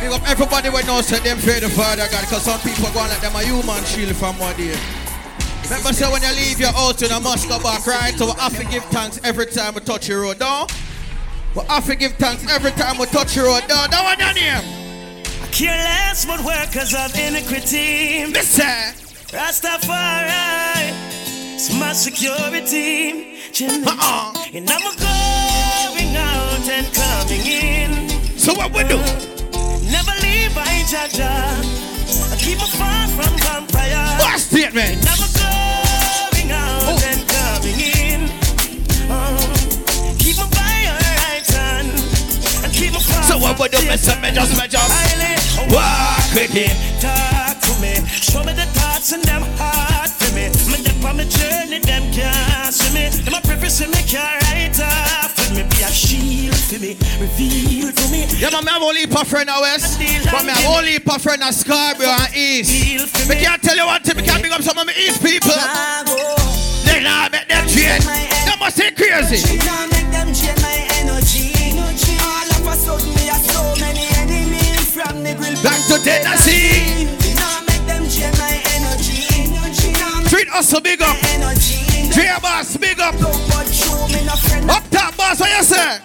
Big 0.00 0.10
up 0.10 0.22
everybody 0.30 0.70
we 0.70 0.80
knows 0.84 1.08
that 1.08 1.22
them 1.22 1.36
fear 1.36 1.60
the 1.60 1.68
Father 1.68 2.06
God, 2.08 2.22
because 2.22 2.44
some 2.44 2.60
people 2.60 2.88
go 2.94 3.00
on 3.00 3.10
like 3.10 3.20
them 3.20 3.34
a 3.34 3.42
human 3.42 3.84
shield 3.84 4.16
from 4.16 4.38
one 4.38 4.56
day. 4.56 4.78
Remember, 5.64 5.92
say 5.92 6.10
when 6.10 6.22
you 6.22 6.32
leave 6.32 6.60
your 6.60 6.72
house, 6.72 7.02
you 7.02 7.20
must 7.20 7.48
go 7.48 7.58
back, 7.60 7.84
right? 7.84 8.14
So 8.14 8.26
we 8.26 8.32
have 8.40 8.56
to 8.56 8.64
give 8.64 8.84
thanks 8.86 9.20
every 9.22 9.46
time 9.46 9.74
we 9.74 9.80
touch 9.80 10.08
your 10.08 10.22
road, 10.22 10.38
don't? 10.38 10.72
We 11.54 11.62
have 11.68 11.84
to 11.86 11.96
give 11.96 12.12
thanks 12.14 12.46
every 12.48 12.70
time 12.72 12.96
we 12.96 13.04
touch 13.06 13.36
your 13.36 13.46
road, 13.46 13.64
don't? 13.68 13.90
That 13.90 14.00
one 14.00 14.18
your 14.22 14.32
name. 14.32 14.64
Careless 15.52 16.24
but 16.24 16.40
workers 16.40 16.94
of 16.94 17.12
iniquity. 17.18 18.24
Listen. 18.32 18.94
Rastafari, 19.34 20.94
it's 21.58 21.74
my 21.74 21.92
security. 21.92 23.34
Uh-uh. 23.60 24.32
And 24.54 24.70
I'm 24.70 24.86
going 24.94 26.14
out 26.14 26.66
and 26.70 26.86
coming 26.94 27.42
in. 27.42 27.90
So 28.38 28.54
what 28.54 28.70
we 28.70 28.86
do? 28.86 28.98
Never 29.90 30.14
leave 30.22 30.54
by 30.54 30.70
Jaja. 30.86 31.34
I 32.30 32.36
keep 32.38 32.62
it 32.62 32.72
far 32.78 33.08
from 33.10 33.34
vampire. 33.42 34.06
What 34.22 34.38
statement? 34.38 35.02
And 35.02 35.08
I'm 35.10 35.22
going 35.34 36.50
out 36.54 37.02
and 37.10 37.20
coming 37.26 37.80
in. 38.06 38.30
Uh, 39.10 39.42
keep 40.22 40.38
me 40.38 40.46
by 40.54 40.74
your 40.86 40.94
right 40.94 41.48
hand. 41.58 41.90
And 42.62 42.72
keep 42.72 42.92
me 42.94 43.00
far 43.02 43.22
So 43.24 43.36
what 43.36 43.58
we 43.58 43.66
do, 43.66 43.82
me 43.82 43.96
say 43.96 44.14
me 44.22 44.30
just 44.30 44.54
Yeah, 46.54 46.70
talk 47.02 47.58
to 47.66 47.72
me. 47.82 48.06
Show 48.06 48.44
me 48.44 48.52
the 48.52 48.66
thoughts 48.78 49.10
and 49.12 49.24
them 49.24 49.42
hard 49.58 50.17
on 51.04 51.16
my 51.16 51.24
journey, 51.24 51.78
them 51.80 52.10
can't 52.12 52.74
see 52.74 52.92
me. 52.94 53.08
Them 53.08 53.34
a 53.34 53.40
preface 53.40 53.80
me 53.80 54.02
can't 54.06 54.42
write 54.50 54.80
off 54.80 55.32
for 55.36 55.54
me. 55.54 55.62
Be 55.62 55.82
a 55.82 55.90
shield 55.90 56.56
for 56.56 56.78
me, 56.80 56.96
reveal 57.20 57.92
to 57.92 58.04
me. 58.10 58.26
Yeah, 58.38 58.50
man, 58.50 58.64
me 58.64 58.70
have 58.72 58.82
only 58.82 59.04
a 59.04 59.24
friend 59.24 59.50
of 59.50 59.60
West, 59.60 59.98
but 60.30 60.44
me 60.44 60.52
have 60.52 60.66
only 60.66 60.96
a 60.96 61.18
friend 61.18 61.42
of 61.42 61.54
Scarborough 61.54 62.08
and 62.08 62.34
East. 62.34 63.28
Me 63.28 63.36
can't 63.36 63.62
tell 63.62 63.76
you 63.76 63.86
one 63.86 64.02
thing, 64.02 64.16
me 64.16 64.22
can't 64.22 64.42
big 64.42 64.52
up 64.52 64.62
some 64.62 64.78
of 64.78 64.86
my 64.86 64.94
East 64.94 65.22
people. 65.22 65.54
They 66.84 67.02
not 67.02 67.32
make 67.32 67.48
them 67.48 67.66
change. 67.68 68.04
They 68.04 68.56
must 68.58 68.76
say 68.76 68.90
crazy. 68.90 69.58
Can't 69.58 69.92
make 69.92 70.10
them 70.10 70.32
change 70.34 70.60
my 70.62 70.86
energy. 70.98 71.52
All 72.18 72.48
of 72.58 72.66
a 72.66 72.74
sudden, 72.76 73.14
me 73.14 73.26
have 73.28 73.44
so 73.44 73.74
many 73.80 74.06
enemies 74.18 74.94
from 74.94 75.22
the 75.22 75.34
grill. 75.34 75.54
Back 75.62 75.80
to 75.88 76.02
Tennessee. 76.02 76.97
Treat 80.48 80.60
us 80.60 80.68
so 80.70 80.80
big 80.80 81.02
up. 81.02 81.16
Tree 82.08 82.32
boss, 82.40 82.76
big 82.78 82.98
up. 83.00 83.12
Up 83.20 84.84
top 84.88 85.12
boss, 85.16 85.40
what 85.40 85.52
you 85.52 85.62
say? 85.62 86.00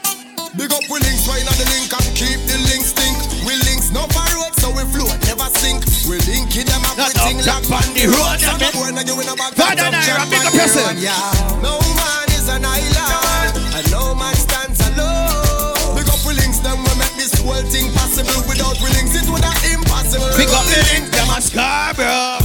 Big 0.59 0.67
up 0.67 0.83
we 0.91 0.99
links, 0.99 1.23
why 1.23 1.39
not 1.47 1.55
the 1.55 1.63
link 1.71 1.87
and 1.87 2.11
keep 2.11 2.39
the 2.51 2.59
links 2.67 2.91
stink. 2.91 3.15
We 3.47 3.55
links 3.63 3.95
no 3.95 4.03
road, 4.03 4.51
so 4.59 4.67
we 4.75 4.83
float, 4.91 5.15
never 5.23 5.47
sink. 5.55 5.87
We 6.11 6.19
link 6.27 6.51
in 6.59 6.67
them 6.67 6.83
up 6.83 6.99
with 6.99 7.15
thing 7.23 7.39
lock 7.47 7.63
on 7.71 7.87
the 7.95 8.03
road. 8.11 8.35
So 8.43 8.51
no 8.59 8.67
boy 8.75 8.91
not 8.91 9.07
giving 9.07 9.31
a 9.31 9.35
back 9.39 9.55
Father 9.55 9.87
Naira, 9.87 10.27
big 10.27 10.43
up 10.43 10.51
yourself. 10.51 10.91
Yeah, 10.99 11.15
no 11.63 11.79
man 11.95 12.27
is 12.35 12.51
an 12.51 12.67
island, 12.67 13.55
and 13.79 13.85
no 13.95 14.11
man 14.11 14.35
stands 14.35 14.83
alone. 14.91 15.95
Big 15.95 16.11
up 16.11 16.19
we 16.27 16.35
links, 16.35 16.59
them 16.59 16.83
we 16.83 16.91
make 16.99 17.15
this 17.15 17.31
whole 17.39 17.63
thing 17.71 17.87
possible. 17.95 18.43
Without 18.51 18.75
we 18.83 18.91
links, 18.91 19.15
it 19.15 19.23
would 19.31 19.39
have 19.39 19.63
impossible. 19.71 20.35
Big 20.35 20.51
up 20.51 20.67
the 20.67 20.83
links, 20.91 21.15
them 21.15 21.31
a 21.31 21.39
Scarborough. 21.39 22.43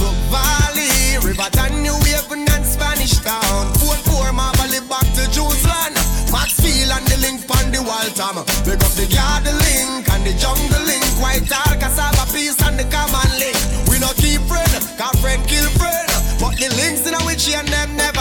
Wall, 7.99 8.09
Tom. 8.15 8.35
Big 8.63 8.81
up 8.83 8.93
the 8.95 9.07
garden 9.11 9.55
link 9.59 10.07
and 10.09 10.23
the 10.23 10.33
jungle 10.39 10.83
link. 10.85 11.03
White 11.19 11.47
Hall, 11.51 11.75
cassava 11.79 12.25
piece 12.31 12.59
and 12.63 12.79
the 12.79 12.85
common 12.87 13.29
link. 13.39 13.57
We 13.89 13.99
no 13.99 14.11
keep 14.15 14.41
friend, 14.47 14.71
cause 14.97 15.19
friend 15.19 15.41
kill 15.47 15.67
friend. 15.75 16.07
But 16.39 16.55
the 16.55 16.69
links 16.79 17.07
in 17.07 17.13
a 17.13 17.21
witch 17.25 17.49
and 17.51 17.67
them 17.67 17.95
never 17.97 18.18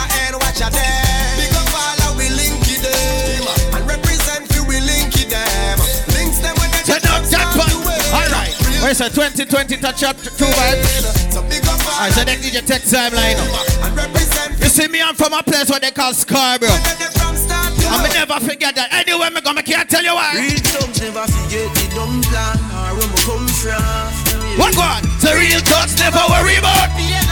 Where's 8.88 9.04
the 9.04 9.12
2020 9.12 9.76
touch 9.84 10.02
up 10.02 10.16
two 10.16 10.48
vibes? 10.48 11.28
So 11.28 11.44
big 11.44 11.60
up 11.68 11.76
all 11.76 12.00
I 12.00 12.08
said 12.08 12.24
they 12.24 12.40
DJ 12.40 12.64
tech 12.64 12.80
timeline. 12.80 13.36
You 14.64 14.68
see 14.72 14.88
me, 14.88 15.02
I'm 15.02 15.14
from 15.14 15.34
a 15.34 15.42
place 15.42 15.68
what 15.68 15.82
they 15.82 15.90
call 15.90 16.14
Scarborough. 16.14 16.72
I 16.72 18.00
may 18.00 18.08
never 18.16 18.40
forget 18.40 18.74
that. 18.76 18.88
Anywhere 18.96 19.28
me 19.28 19.42
go, 19.44 19.52
I 19.52 19.60
can't 19.60 19.90
tell 19.90 20.02
you 20.02 20.16
why. 20.16 20.32
Real 20.40 20.56
thugs 20.64 21.04
never 21.04 21.20
forget 21.20 21.68
the 21.76 21.84
dumb 21.92 22.24
plan 22.32 22.56
or 22.72 22.96
where 22.96 23.08
we 23.12 23.18
come 23.28 23.44
from. 23.60 24.56
What 24.56 24.72
God? 24.72 25.04
The 25.20 25.36
real 25.36 25.60
thoughts 25.68 25.92
never 26.00 26.24
worry 26.32 26.56
about. 26.56 26.88
Cause 26.96 27.27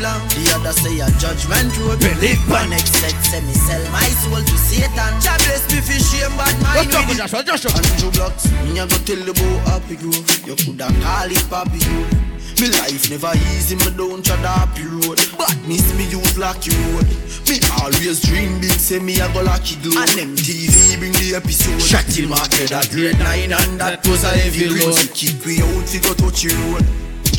live. 0.00 0.24
The 0.34 0.42
other 0.56 0.72
say 0.72 0.98
a 1.00 1.08
judgment 1.20 1.70
road. 1.78 2.00
Believe 2.00 2.40
One 2.48 2.72
expect 2.72 3.20
say 3.24 3.40
me 3.44 3.54
sell 3.54 3.84
my 3.92 4.08
soul 4.24 4.40
to 4.42 4.56
Satan. 4.56 5.12
Jah 5.20 5.36
bless 5.44 5.64
me 5.70 5.80
for 5.80 6.00
shame, 6.00 6.34
but 6.36 6.56
up 6.90 7.08
with? 7.08 7.46
Joshua. 7.46 7.70
Andrew 7.76 8.10
Blocks, 8.12 8.50
me 8.64 8.78
a 8.80 8.86
go 8.86 8.96
tell 9.04 9.20
you 9.20 9.32
about 9.32 9.68
Happy 9.68 9.96
Grove. 9.96 10.24
You 10.46 10.56
coulda 10.56 10.88
call 11.00 11.30
it 11.30 11.44
Papi 11.48 11.80
Grove. 11.84 12.30
Me 12.60 12.68
life 12.76 13.08
never 13.08 13.32
easy, 13.56 13.74
me 13.76 13.88
don't 13.96 14.24
try 14.24 14.36
tread 14.36 14.44
happy 14.44 14.84
road. 14.84 15.16
But 15.38 15.56
miss 15.66 15.94
me 15.96 16.04
use 16.10 16.36
lucky 16.36 16.70
road. 16.92 17.08
Me 17.48 17.56
always 17.80 18.20
dream 18.20 18.60
big, 18.60 18.76
say 18.76 18.98
me 18.98 19.18
a 19.20 19.32
go 19.32 19.42
lucky 19.42 19.76
glow. 19.80 19.96
And 19.96 20.36
MTV 20.36 20.98
bring 20.98 21.12
the 21.12 21.36
episode. 21.36 21.80
Shot 21.80 22.04
till 22.04 22.28
market 22.28 22.72
at 22.72 22.90
grade 22.90 23.18
nine, 23.18 23.52
and 23.52 23.80
that 23.80 24.06
was 24.06 24.24
a 24.24 24.28
heavy 24.28 24.68
load. 24.68 24.92
Kick 25.14 25.40
we 25.46 25.62
out, 25.62 25.88
we 25.88 25.98
go 26.00 26.12
touch 26.12 26.42
the 26.42 26.52
road. 26.68 26.84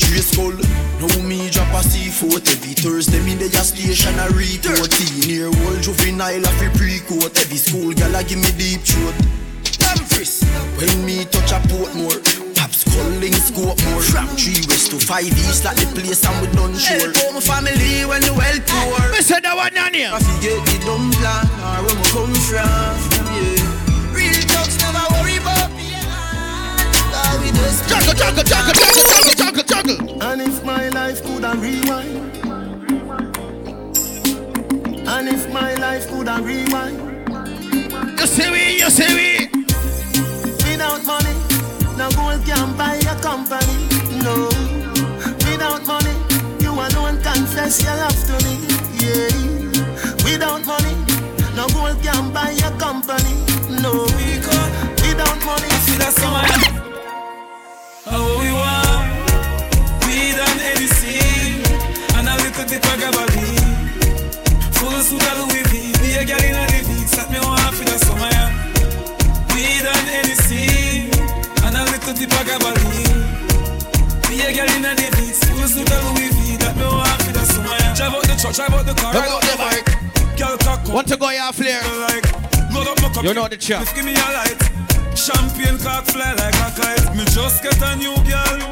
Trace 0.02 0.32
skull, 0.34 0.58
now 1.00 1.14
me 1.28 1.50
drop 1.50 1.70
a 1.78 1.82
C4 1.86 2.42
Every 2.52 2.74
Thursday. 2.74 3.22
Me 3.24 3.36
dey 3.38 3.46
a 3.54 3.64
station 3.64 4.18
a 4.20 4.28
report 4.34 4.90
Teen 4.92 5.30
year 5.30 5.48
old. 5.48 5.80
Juvenile 5.82 6.44
a 6.44 6.52
fi 6.58 6.68
pre-court. 6.78 7.38
Every 7.38 7.58
school 7.58 7.94
gal 7.94 8.16
a 8.16 8.24
give 8.24 8.40
me 8.42 8.52
deep 8.58 8.82
throat 8.82 9.16
Damn 9.78 9.98
frisk, 10.10 10.44
when 10.78 11.06
me 11.06 11.26
touch 11.26 11.52
a 11.54 11.60
Portmore 11.70 12.20
Pops 12.58 12.84
calling 12.86 13.34
scope 13.34 13.78
more. 13.90 14.02
From 14.02 14.28
3 14.36 14.66
west 14.68 14.92
to 14.92 15.00
5 15.00 15.24
east 15.26 15.64
like 15.66 15.78
the 15.78 15.86
place 15.96 16.26
and 16.26 16.36
we 16.42 16.48
done 16.54 16.76
sure. 16.78 17.14
Help 17.14 17.34
my 17.34 17.42
family 17.42 18.06
when 18.06 18.22
the 18.22 18.34
well 18.34 18.60
poor. 18.68 19.12
Me 19.14 19.22
said 19.22 19.42
that 19.46 19.56
one 19.56 19.78
on 19.78 19.94
here. 19.94 20.12
I 20.14 20.20
forget 20.20 20.60
the 20.66 20.78
dumb 20.86 21.10
plan 21.18 21.46
or 21.62 21.86
where 21.86 21.96
we 21.96 22.06
come 22.10 22.34
from 22.50 23.26
yeah. 23.38 24.14
Real 24.14 24.42
talks 24.52 24.76
never 24.82 25.06
worry 25.16 25.38
about 25.40 25.72
Cause 27.12 27.40
we 27.42 27.50
just 27.56 27.88
Juggle, 27.90 28.14
juggle, 28.14 28.44
juggle, 28.44 28.74
juggle, 29.40 29.61
juggle. 29.84 30.24
And 30.24 30.42
if 30.42 30.64
my 30.64 30.90
life 30.90 31.22
could 31.24 31.44
have 31.44 31.62
rewind, 31.62 32.38
and 35.08 35.28
if 35.30 35.52
my 35.52 35.74
life 35.76 36.08
could 36.10 36.28
have 36.28 36.46
rewind, 36.46 36.98
You 38.20 38.28
see 38.28 38.50
we, 38.52 38.80
you 38.80 38.90
see 38.90 39.14
we. 39.16 39.48
without 40.70 41.04
money, 41.06 41.34
no 41.98 42.10
gold 42.12 42.46
can 42.46 42.78
buy 42.78 42.96
a 42.96 43.16
company. 43.22 43.88
No, 44.24 44.48
without 45.50 45.86
money, 45.88 46.16
you 46.60 46.72
alone 46.72 47.22
confess 47.22 47.84
your 47.84 47.96
love 47.96 48.20
to 48.28 48.36
me. 48.46 48.58
Yeah, 49.02 49.32
without 50.24 50.66
money, 50.66 50.96
no 51.56 51.68
gold 51.70 52.02
can 52.04 52.32
buy 52.32 52.52
a 52.52 52.72
company. 52.78 53.34
No, 53.82 54.06
without 55.02 55.40
money, 55.46 55.70
See 55.82 55.98
that 55.98 56.14
summer? 56.14 56.81
Suit 65.12 65.28
of 65.28 65.44
Louis 65.44 65.64
V. 65.68 65.92
Be 66.00 66.16
a 66.16 66.24
girl 66.24 66.40
in 66.40 66.56
a 66.56 66.64
living. 66.72 67.04
Me 67.04 67.40
for 67.76 67.84
the 67.84 68.00
summer. 68.00 68.32
yeah. 68.32 68.48
We 69.52 69.84
done 69.84 70.08
anything 70.08 71.12
and 71.68 71.76
a 71.76 71.84
little 71.84 72.16
bit 72.16 72.32
of 72.32 72.44
gabardine. 72.48 73.20
Be 74.32 74.40
a 74.40 74.56
girl 74.56 74.72
in 74.72 74.88
a 74.88 74.96
living. 74.96 75.36
Full 75.36 75.68
suit 75.68 75.92
of 75.92 76.16
Louis 76.16 76.32
V. 76.32 76.56
That 76.64 76.80
me 76.80 76.88
one 76.88 77.20
for 77.28 77.34
the 77.36 77.44
summer. 77.44 77.76
yeah. 77.76 77.92
Drive 77.92 78.16
out 78.16 78.24
the 78.24 78.36
truck, 78.40 78.56
drive 78.56 78.72
out 78.72 78.86
the 78.88 78.96
car, 78.96 79.12
Drive 79.12 79.36
out 79.36 79.44
the 79.44 79.56
bike. 79.60 79.92
Girl 80.40 80.56
cock 80.64 80.80
up. 80.80 80.96
Want 80.96 81.08
to 81.10 81.18
go 81.18 81.28
your 81.28 81.52
flare? 81.52 81.84
Like, 82.08 82.32
load 82.72 82.88
up 82.88 83.02
my 83.04 83.12
cup. 83.12 83.24
You 83.28 83.34
know 83.34 83.50
the 83.52 83.58
chap. 83.58 83.84
Give 83.92 84.08
me 84.08 84.16
a 84.16 84.28
light. 84.32 84.64
Champagne 85.12 85.76
cock 85.84 86.08
fly 86.08 86.32
like 86.40 86.56
a 86.56 86.72
kite. 86.72 87.12
Me 87.20 87.28
just 87.36 87.60
get 87.60 87.76
a 87.84 88.00
new 88.00 88.16
girl. 88.24 88.64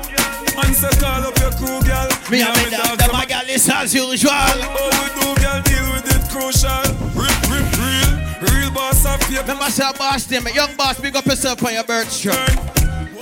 And 0.56 0.72
say 0.72 0.88
call 1.03 1.20
up 1.20 1.36
your 1.36 1.52
crew, 1.60 1.84
girl. 1.84 2.07
Me 2.32 2.48
and 2.48 2.56
and 2.56 2.72
me 2.72 2.72
dog, 2.72 2.95
them 2.95 3.11
my 3.11 3.28
girl 3.28 3.44
is 3.44 3.68
as 3.68 3.91
usual. 3.91 4.32
Oh, 4.32 4.88
we 4.88 5.07
do, 5.20 5.28
girl, 5.36 5.60
deal 5.68 5.84
with 5.91 6.07
it 6.07 6.09
crucial. 6.40 6.84
Real, 7.20 7.28
real, 7.52 7.68
real, 7.76 8.11
real 8.48 8.72
boss 8.72 9.06
of 9.06 9.20
paper. 9.28 9.41
Remember 9.41 9.70
say 9.70 9.91
boss 9.98 10.30
name, 10.32 10.48
young 10.53 10.76
boss, 10.76 10.99
big 10.99 11.16
up 11.16 11.26
yourself 11.26 11.64
on 11.66 11.74
your 11.74 11.84
birth 11.84 12.11
shirt. 12.11 12.36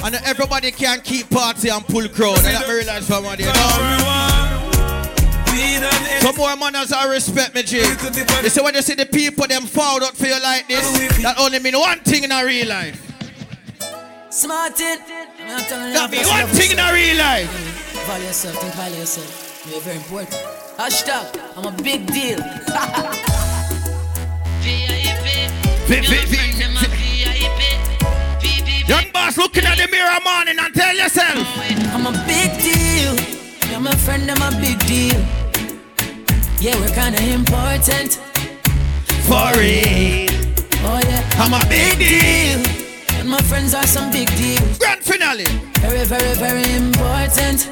And 0.03 0.15
everybody 0.25 0.71
can 0.71 1.01
keep 1.01 1.29
party 1.29 1.69
and 1.69 1.83
pull 1.85 2.07
crowd. 2.09 2.37
And 2.37 2.45
that 2.45 2.67
me 2.67 2.75
realize 2.75 3.07
from 3.07 3.23
one 3.23 3.37
day. 3.37 3.45
you 3.45 3.53
know. 3.53 4.33
Some 6.21 6.35
more 6.35 6.55
manners 6.55 6.91
and 6.91 7.09
respect 7.09 7.55
me, 7.55 7.63
G. 7.63 7.77
You 7.77 8.49
see 8.49 8.61
when 8.61 8.75
you 8.75 8.81
see 8.81 8.93
the 8.93 9.07
people 9.07 9.47
them 9.47 9.63
fall 9.63 10.03
out 10.03 10.15
for 10.15 10.27
you 10.27 10.39
like 10.41 10.67
this, 10.67 10.85
that 11.23 11.39
only 11.39 11.59
mean 11.59 11.77
one 11.79 11.99
thing 11.99 12.23
in 12.23 12.31
a 12.31 12.45
real 12.45 12.67
life. 12.67 13.03
Smart 14.29 14.73
it. 14.79 14.99
I'm 15.39 15.63
telling 15.65 15.87
you, 15.87 15.93
That 15.93 16.11
be 16.11 16.17
one 16.17 16.45
thing 16.55 16.71
in 16.71 16.79
a 16.79 16.93
real 16.93 17.17
life. 17.17 17.49
Value 18.05 18.25
yourself, 18.27 18.55
think 18.57 18.73
highly 18.75 18.93
of 18.93 18.99
yourself. 18.99 19.65
You're 19.71 19.81
very 19.81 19.97
important. 19.97 20.66
Hashtag, 20.77 21.25
I'm 21.57 21.65
a 21.65 21.71
big 21.83 22.05
deal. 22.07 22.37
Vi- 25.87 26.01
vi- 26.01 26.25
vi- 26.25 26.47
Young 28.87 29.05
boss 29.11 29.37
looking 29.37 29.65
at 29.65 29.77
the 29.77 29.87
mirror 29.91 30.19
morning 30.23 30.57
and 30.59 30.73
tell 30.73 30.95
yourself. 30.95 31.47
I'm 31.93 32.05
a 32.05 32.11
big 32.27 32.51
deal. 32.61 33.15
You're 33.71 33.79
my 33.79 33.95
friend, 33.95 34.29
I'm 34.29 34.41
a 34.41 34.51
big 34.61 34.79
deal. 34.85 35.19
Yeah, 36.59 36.75
we're 36.79 36.93
kinda 36.93 37.21
important. 37.33 38.19
For 39.27 39.51
real. 39.57 40.29
Oh 40.85 40.99
yeah, 41.03 41.23
I'm 41.41 41.53
a 41.53 41.65
big 41.67 41.97
deal. 41.97 42.61
And 43.19 43.29
my 43.29 43.41
friends 43.41 43.73
are 43.73 43.87
some 43.87 44.11
big 44.11 44.27
deals. 44.37 44.77
Grand 44.77 45.03
finale. 45.03 45.45
Very, 45.81 46.05
very, 46.05 46.33
very 46.35 46.71
important. 46.75 47.67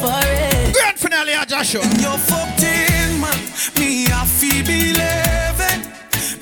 For 0.00 0.20
it. 0.22 0.74
Grand 0.74 0.98
finale 0.98 1.34
of 1.34 1.46
Joshua. 1.48 1.82
You're 1.98 2.18
14, 2.18 3.20
man. 3.20 3.38
Me, 3.78 4.06
I 4.06 4.24
feel 4.24 4.62
believe 4.64 5.60
it. 5.72 5.80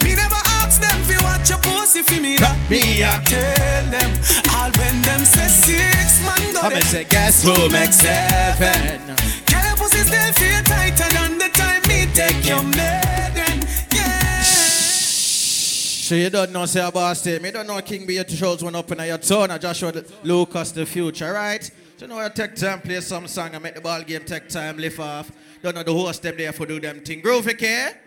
Me 0.05 0.15
never 0.15 0.41
ask 0.61 0.81
them 0.81 1.01
for 1.05 1.17
what 1.25 1.37
touch 1.47 1.51
your 1.51 1.59
pussy 1.59 2.03
for 2.03 2.21
me. 2.21 2.37
That 2.37 2.57
me 2.71 3.03
a 3.03 3.21
tell 3.25 3.85
them. 3.91 4.11
All 4.55 4.71
when 4.79 5.03
them 5.03 5.21
say 5.25 5.49
six 5.49 6.23
man 6.25 6.53
go 6.53 6.61
I'm 6.61 6.73
there. 6.73 6.83
say, 6.83 7.05
guess 7.05 7.45
who 7.45 7.69
makes 7.71 7.97
seven? 7.97 9.07
Girl, 9.47 9.65
your 9.65 9.77
pussy 9.77 10.03
still 10.03 10.33
feel 10.35 10.63
tighter 10.65 11.09
than 11.15 11.39
the 11.39 11.49
time 11.53 11.83
me 11.89 12.07
take 12.13 12.47
your 12.47 12.63
maiden. 12.63 13.63
Yeah. 13.93 14.43
So 14.43 16.15
you 16.15 16.31
don't 16.31 16.53
know, 16.53 16.67
say 16.67 16.87
about 16.87 17.17
state. 17.17 17.43
Me 17.43 17.51
don't 17.51 17.67
know 17.67 17.81
King 17.81 18.07
B 18.07 18.23
shows 18.29 18.63
one 18.63 18.75
up 18.75 18.91
in 18.93 18.99
your 19.07 19.19
tone. 19.19 19.51
I 19.51 19.59
just 19.59 19.81
showed 19.81 20.05
Lucas 20.25 20.73
the 20.73 20.87
future, 20.87 21.33
right? 21.33 21.71
You 21.99 22.07
know 22.07 22.19
I 22.19 22.29
take 22.29 22.55
time, 22.55 22.83
play 22.83 23.01
some 23.01 23.27
song 23.27 23.55
and 23.55 23.63
make 23.63 23.75
the 23.75 23.81
ball 23.81 24.03
game 24.03 24.23
take 24.25 24.49
time, 24.49 24.77
lift 24.77 25.01
off. 25.01 25.33
Don't 25.63 25.75
know 25.75 25.83
the 25.83 25.93
host 25.93 26.23
them 26.23 26.37
there 26.37 26.53
for 26.53 26.67
do 26.67 26.79
them 26.79 27.01
thing. 27.01 27.23
Groovy 27.23 27.57
care? 27.59 27.99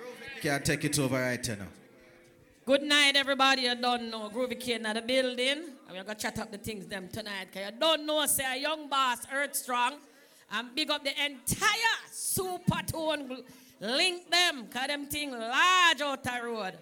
Can't 0.42 0.64
take 0.64 0.86
it 0.86 1.00
over 1.00 1.20
right 1.20 1.48
you 1.48 1.56
know. 1.56 1.66
Good 2.66 2.84
night, 2.84 3.16
everybody. 3.16 3.64
You 3.64 3.74
don't 3.74 4.12
know 4.12 4.30
Groovy 4.30 4.60
Kid 4.60 4.86
in 4.86 4.94
the 4.94 5.02
building. 5.02 5.58
And 5.88 5.98
we're 5.98 6.04
going 6.04 6.16
to 6.16 6.22
chat 6.22 6.38
up 6.38 6.52
the 6.52 6.60
things 6.60 6.86
them 6.86 7.08
tonight. 7.12 7.48
Because 7.52 7.72
you 7.72 7.80
don't 7.80 8.06
know, 8.06 8.24
say, 8.28 8.46
a 8.58 8.62
young 8.62 8.88
boss, 8.88 9.26
Earth 9.34 9.56
Strong. 9.56 9.94
And 10.52 10.76
big 10.76 10.92
up 10.92 11.04
the 11.04 11.10
entire 11.26 11.98
Supertone. 12.14 13.44
Link 13.80 14.30
them. 14.30 14.66
Because 14.66 14.88
them 14.88 15.08
thing 15.08 15.32
large 15.32 16.02
out 16.02 16.24
the 16.24 16.40
road. 16.44 16.74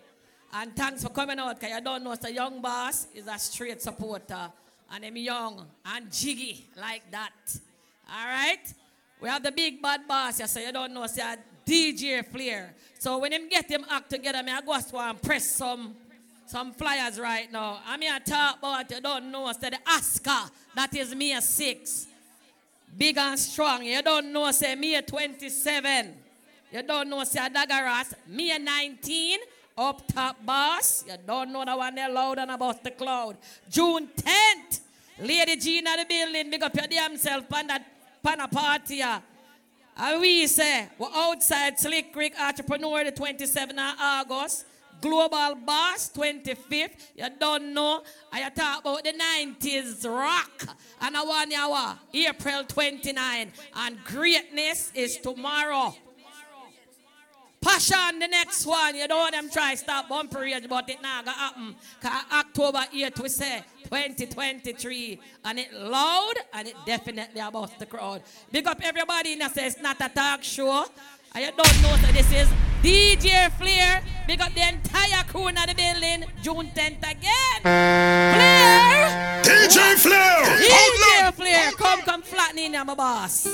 And 0.51 0.75
thanks 0.75 1.03
for 1.03 1.09
coming 1.09 1.39
out. 1.39 1.57
Because 1.57 1.77
you 1.77 1.81
don't 1.81 2.03
know, 2.03 2.15
say, 2.15 2.34
young 2.34 2.61
boss 2.61 3.07
is 3.15 3.27
a 3.27 3.39
straight 3.39 3.81
supporter. 3.81 4.51
And 4.91 5.03
them 5.03 5.18
young 5.18 5.65
and 5.85 6.11
jiggy 6.11 6.65
like 6.80 7.09
that. 7.11 7.34
All 8.09 8.27
right? 8.27 8.73
We 9.19 9.30
have 9.30 9.43
the 9.43 9.51
big 9.51 9.81
bad 9.81 10.07
boss 10.07 10.38
here, 10.38 10.47
so 10.47 10.59
you 10.59 10.72
don't 10.72 10.93
know, 10.93 11.07
say, 11.07 11.22
a 11.22 11.38
DJ 11.65 12.26
Flare. 12.26 12.73
So 12.99 13.18
when 13.18 13.34
him 13.34 13.49
get 13.49 13.69
him 13.69 13.85
act 13.89 14.09
together, 14.09 14.41
me 14.41 14.51
I 14.51 14.61
go 14.61 14.80
to 14.80 14.97
and 14.97 15.22
press 15.22 15.49
some 15.51 15.95
some 16.45 16.72
flyers 16.72 17.19
right 17.19 17.51
now. 17.51 17.80
I 17.85 17.97
mean 17.97 18.09
I 18.09 18.19
talk 18.19 18.59
about 18.59 18.89
you 18.89 19.01
don't 19.01 19.30
know, 19.31 19.51
say 19.51 19.69
the 19.72 19.80
Oscar, 19.85 20.49
that 20.76 20.95
is 20.95 21.14
me 21.14 21.34
a 21.34 21.41
six. 21.41 22.07
Big 22.97 23.18
and 23.18 23.38
strong. 23.38 23.84
You 23.84 24.01
don't 24.01 24.31
know, 24.31 24.49
say 24.51 24.73
me 24.76 24.95
a 24.95 25.01
27. 25.01 26.14
You 26.72 26.84
don't 26.84 27.09
know, 27.09 27.23
say 27.26 27.45
a 27.45 27.49
Dagaras, 27.49 28.14
me 28.27 28.51
a 28.51 28.59
19. 28.59 29.39
Up 29.77 30.01
top 30.07 30.43
boss. 30.43 31.03
You 31.07 31.13
don't 31.25 31.53
know 31.53 31.63
that 31.63 31.77
one 31.77 31.93
there 31.93 32.09
loud 32.09 32.39
and 32.39 32.51
about 32.51 32.83
the 32.83 32.91
cloud. 32.91 33.37
June 33.69 34.07
10th. 34.15 34.81
Lady 35.19 35.55
Gina 35.57 35.97
the 35.97 36.05
building. 36.05 36.49
Big 36.49 36.63
up 36.63 36.75
your 36.75 36.87
damn 36.87 37.17
self 37.17 37.51
on 37.53 37.67
that 37.67 37.85
pan 38.23 38.39
a 38.39 38.47
party. 38.47 39.01
And 39.01 40.21
we 40.21 40.47
say, 40.47 40.89
we're 40.97 41.09
outside 41.13 41.79
Slick 41.79 42.13
Creek 42.13 42.33
Entrepreneur 42.39 43.03
the 43.03 43.11
27th 43.11 43.71
of 43.71 43.95
August. 43.99 44.65
Global 44.99 45.55
Boss 45.63 46.09
25th. 46.09 47.11
You 47.15 47.27
don't 47.39 47.73
know. 47.73 48.01
I 48.31 48.49
talk 48.49 48.81
about 48.81 49.03
the 49.03 49.13
90s 49.13 50.07
rock. 50.09 50.75
And 51.01 51.15
I 51.15 51.23
want 51.23 51.51
you? 52.13 52.27
April 52.27 52.63
29. 52.63 53.51
And 53.75 54.03
greatness 54.05 54.91
is 54.95 55.17
tomorrow. 55.17 55.95
Passion, 57.68 58.19
the 58.19 58.27
next 58.27 58.65
one. 58.65 58.95
You 58.95 59.07
don't 59.07 59.18
want 59.19 59.34
them 59.34 59.49
try 59.49 59.76
stop 59.76 60.07
bumper 60.07 60.44
age, 60.45 60.69
but 60.69 60.89
it 60.89 61.02
now 61.02 61.22
gonna 61.22 61.38
happen. 61.38 61.76
Cause 62.02 62.23
October 62.31 62.85
8th 62.94 63.22
we 63.22 63.30
say 63.30 63.64
2023. 63.84 65.19
And 65.44 65.60
it 65.60 65.73
loud 65.73 66.35
and 66.53 66.69
it 66.69 66.76
definitely 66.85 67.41
about 67.41 67.77
the 67.77 67.85
crowd. 67.85 68.23
Big 68.52 68.65
up 68.68 68.80
everybody 68.81 69.34
in 69.34 69.49
say 69.49 69.68
it's 69.68 69.81
not 69.81 69.98
a 69.99 70.07
talk 70.07 70.44
show. 70.44 70.85
And 71.35 71.44
you 71.44 71.52
don't 71.52 71.81
know 71.81 71.95
that 71.98 72.14
this 72.14 72.31
is 72.31 72.48
DJ 72.81 73.52
Flare. 73.57 74.02
Big 74.27 74.39
up 74.39 74.53
the 74.53 74.65
entire 74.65 75.23
crew 75.26 75.49
in 75.49 75.56
the 75.56 75.76
building. 75.76 76.23
June 76.41 76.72
10th 76.73 76.99
again. 76.99 77.61
Flare! 77.64 79.41
DJ 79.44 79.95
Flare! 79.95 80.45
DJ 80.57 81.34
Flare! 81.34 81.72
Come, 81.73 82.02
come 82.02 82.22
flatten 82.22 82.60
in 82.60 82.72
there, 82.72 82.85
my 82.85 82.95
boss. 82.95 83.45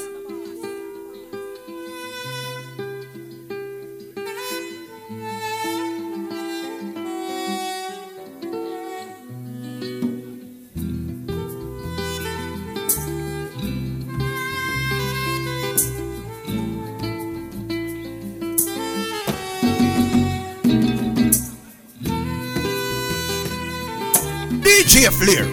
DJ 24.73 25.07
Flare, 25.11 25.45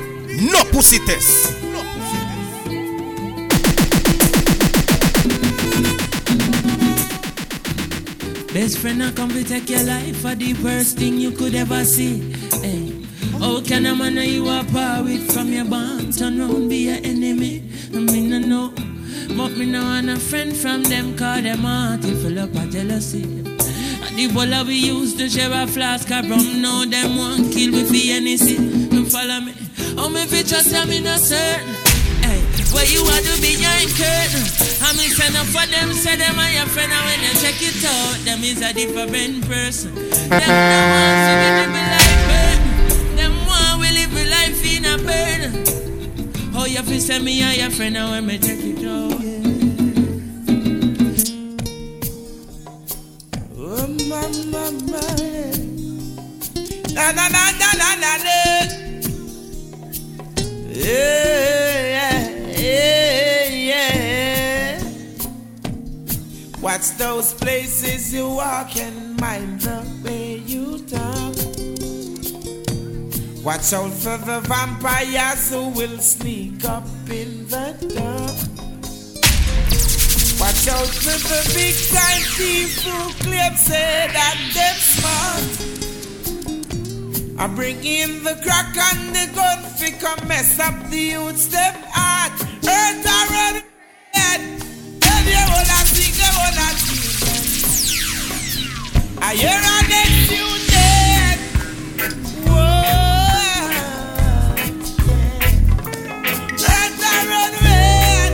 no 0.51 0.64
pussy 0.72 0.98
test. 1.01 1.52
Best 8.55 8.78
friend, 8.78 9.02
I 9.02 9.12
come 9.12 9.28
to 9.28 9.44
take 9.44 9.68
your 9.68 9.82
life 9.82 10.16
for 10.22 10.34
the 10.34 10.55
worst 10.64 10.97
thing 10.97 11.18
you 11.18 11.32
could 11.32 11.55
ever 11.55 11.84
see. 11.84 12.32
Hey. 12.62 12.97
Can 13.66 13.84
a 13.84 13.94
man 13.94 14.16
you 14.16 14.48
are 14.48 14.64
with 15.02 15.30
from 15.32 15.52
your 15.52 15.66
bond 15.66 16.16
turn 16.18 16.38
round 16.38 16.70
be 16.70 16.88
your 16.88 16.97
enemy? 17.05 17.62
I 17.94 17.98
mean, 17.98 18.32
I 18.32 18.38
know. 18.38 18.72
But 19.36 19.51
me 19.51 19.66
know 19.66 19.82
and 19.82 20.09
a 20.09 20.16
friend 20.18 20.56
from 20.56 20.82
them 20.82 21.14
call 21.16 21.42
them 21.42 21.59
heart 21.59 22.05
if 22.05 22.22
full 22.22 22.38
up 22.38 22.55
of 22.55 22.70
jealousy. 22.70 23.24
And 23.24 24.16
the 24.16 24.30
bola 24.32 24.64
we 24.64 24.76
used 24.76 25.18
to 25.18 25.28
share 25.28 25.52
a 25.52 25.66
flask 25.66 26.10
of 26.10 26.28
rum, 26.28 26.62
now 26.62 26.86
them 26.86 27.18
want 27.18 27.52
kill 27.52 27.70
me 27.70 27.84
for 27.84 28.16
anything. 28.16 28.80
Follow 29.20 29.40
me. 29.40 29.52
Oh, 29.98 30.09
me 30.09 30.24
fi 30.24 30.40
trust 30.42 30.74
I'm 30.74 30.90
innocent. 30.90 31.60
Hey, 32.24 32.40
where 32.72 32.88
you 32.88 33.05
are 33.05 33.20
to 33.20 33.34
behind 33.44 33.92
curtain. 33.92 34.48
I 34.80 34.97
mean, 34.97 35.12
send 35.12 35.36
up 35.36 35.44
for 35.52 35.66
them, 35.68 35.92
say 35.92 36.16
them 36.16 36.38
are 36.38 36.48
your 36.48 36.64
friend, 36.64 36.90
and 36.90 37.05
when 37.05 37.20
you 37.20 37.34
check 37.36 37.60
it 37.60 37.84
out, 37.84 38.16
them 38.24 38.40
is 38.42 38.62
a 38.62 38.72
different 38.72 39.44
person. 39.47 39.94
Them 39.94 40.40
want 40.40 41.20
to 41.28 41.36
live 41.36 41.68
a 41.68 41.84
life 41.92 42.22
burden. 42.32 43.16
Them 43.16 43.34
want 43.44 43.80
we 43.82 43.92
live 43.92 44.16
a 44.16 44.24
life 44.24 44.64
in 44.64 44.88
a 44.88 44.97
burden. 44.97 45.52
Oh, 46.56 46.64
you 46.64 46.80
fi 46.82 46.98
send 46.98 47.22
me 47.22 47.42
a 47.42 47.52
your 47.60 47.68
friend, 47.68 47.98
and 47.98 48.10
when 48.10 48.24
me 48.24 48.38
check 48.38 48.56
it 48.56 48.86
out. 48.88 49.20
Oh, 53.55 53.84
mama, 54.09 54.48
mama. 54.48 55.05
Na 56.94 57.12
na 57.12 57.28
na 57.28 57.51
na 57.60 57.68
na 57.76 57.94
na 58.01 58.16
na. 58.24 58.80
Watch 66.70 66.96
those 66.98 67.34
places 67.34 68.14
you 68.14 68.28
walk 68.28 68.76
and 68.76 69.20
mind 69.20 69.60
the 69.60 69.84
way 70.04 70.36
you 70.46 70.78
talk. 70.86 71.34
Watch 73.44 73.72
out 73.72 73.92
for 73.92 74.16
the 74.24 74.40
vampires 74.48 75.50
who 75.50 75.68
will 75.70 75.98
sneak 75.98 76.64
up 76.64 76.86
in 77.08 77.46
the 77.48 77.74
dark. 77.94 78.36
Watch 80.40 80.68
out 80.68 80.86
for 80.86 81.18
the 81.28 81.42
big 81.54 81.74
time 81.92 82.22
thief 82.36 82.82
who 82.82 83.12
claim 83.24 83.54
say 83.56 84.08
that 84.12 84.38
them 84.54 84.76
smart. 84.76 85.80
I 87.40 87.46
bring 87.46 87.82
in 87.82 88.22
the 88.22 88.38
crack 88.42 88.76
and 88.76 89.14
the 89.16 89.26
gun 89.34 89.62
fi 89.78 89.92
come 89.92 90.28
mess 90.28 90.60
up 90.60 90.74
the 90.90 90.98
youths 90.98 91.46
them 91.46 91.74
heart. 91.88 92.32
Earth 92.42 93.06
a 93.06 93.18
run 93.32 93.62
head. 94.12 94.60
Tell 95.00 95.24
you 95.24 95.40
all 95.48 95.64
I 95.64 95.84
see, 95.88 96.12
them 96.20 96.34
all 96.36 96.52
I 96.60 96.76
see. 96.76 97.00
I 99.22 99.34
hear 99.40 99.56
a 99.56 99.76
next 99.88 100.30
you 100.36 100.48
dead. 100.68 101.38
Whoa. 102.44 102.60
Earth 106.76 107.04
a 107.08 107.14
run 107.30 107.54
red. 107.64 108.32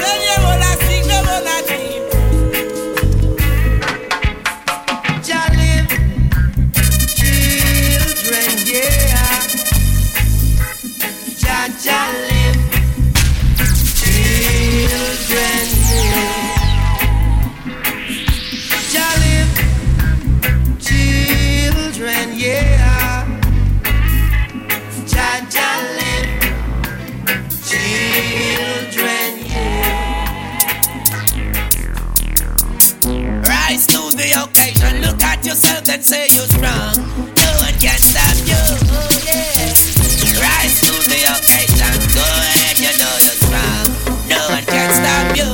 Tell 0.00 0.20
you 0.26 0.38
all 0.50 0.62
I 0.66 0.74
see, 0.82 1.02
them 1.06 1.26
all 1.28 1.46
I 1.46 1.62
see. 1.68 2.11
Children, 8.72 8.88
yeah. 22.38 23.26
Jah 25.06 25.46
Jah 25.50 25.82
live, 25.98 26.42
can't 37.82 37.98
stop 38.00 38.36
you. 38.46 38.54
Rise 40.38 40.80
to 40.86 40.94
the 41.10 41.18
occasion. 41.34 41.92
Go 42.14 42.22
ahead, 42.22 42.78
you 42.78 42.92
know 42.96 43.14
you're 43.18 43.38
strong. 43.42 43.86
No 44.28 44.38
one 44.50 44.64
can 44.66 44.90
stop 44.94 45.36
you. 45.36 45.50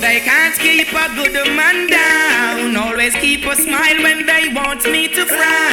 They 0.00 0.20
can't 0.20 0.56
keep 0.56 0.92
a 0.92 1.08
good 1.16 1.34
man 1.56 1.88
down. 1.88 2.76
Always 2.76 3.14
keep 3.16 3.44
a 3.44 3.56
smile 3.56 4.02
when 4.04 4.24
they 4.24 4.52
want 4.54 4.84
me 4.84 5.08
to 5.08 5.26
frown. 5.26 5.69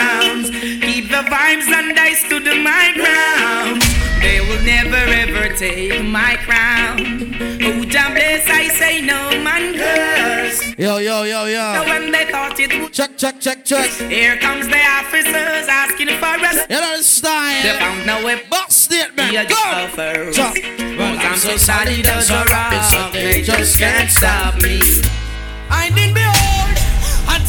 The 1.18 1.24
vibes 1.24 1.66
and 1.74 1.98
I 1.98 2.14
stood 2.14 2.46
my 2.62 2.94
ground. 2.94 3.82
They 4.22 4.40
will 4.40 4.62
never 4.62 5.02
ever 5.18 5.50
take 5.58 6.06
my 6.06 6.36
crown. 6.46 7.00
Who 7.58 7.88
damn 7.88 8.14
bless, 8.14 8.48
I 8.48 8.68
say 8.68 9.02
no 9.02 9.32
man 9.42 9.74
curse. 9.74 10.78
Yo, 10.78 10.98
yo, 10.98 11.24
yo, 11.24 11.46
So 11.46 11.48
yo. 11.48 11.84
when 11.90 12.12
they 12.12 12.26
thought 12.26 12.60
it 12.60 12.70
would 12.80 12.94
Check, 12.94 13.18
check, 13.18 13.40
check, 13.40 13.66
check. 13.66 13.90
Here 14.12 14.38
comes 14.38 14.68
the 14.68 14.78
officers 14.78 15.66
asking 15.68 16.10
for 16.22 16.38
us. 16.38 16.58
You 16.70 16.82
know 16.82 16.98
the 16.98 17.04
style. 17.04 17.64
They 17.64 17.80
found 17.80 18.06
no 18.06 18.24
way 18.24 18.44
Box 18.48 18.76
statement. 18.76 19.50
Go. 19.50 20.32
Jump. 20.32 20.56
Well, 21.00 21.18
I'm 21.18 21.36
so 21.40 21.58
solid 21.58 22.06
as 22.06 22.30
a 22.30 22.46
rock. 22.46 23.14
They 23.14 23.42
just 23.42 23.80
can't 23.80 24.12
stop 24.12 24.62
me. 24.62 24.82
I 25.72 25.90
didn't 25.90 26.14
behold 26.14 26.67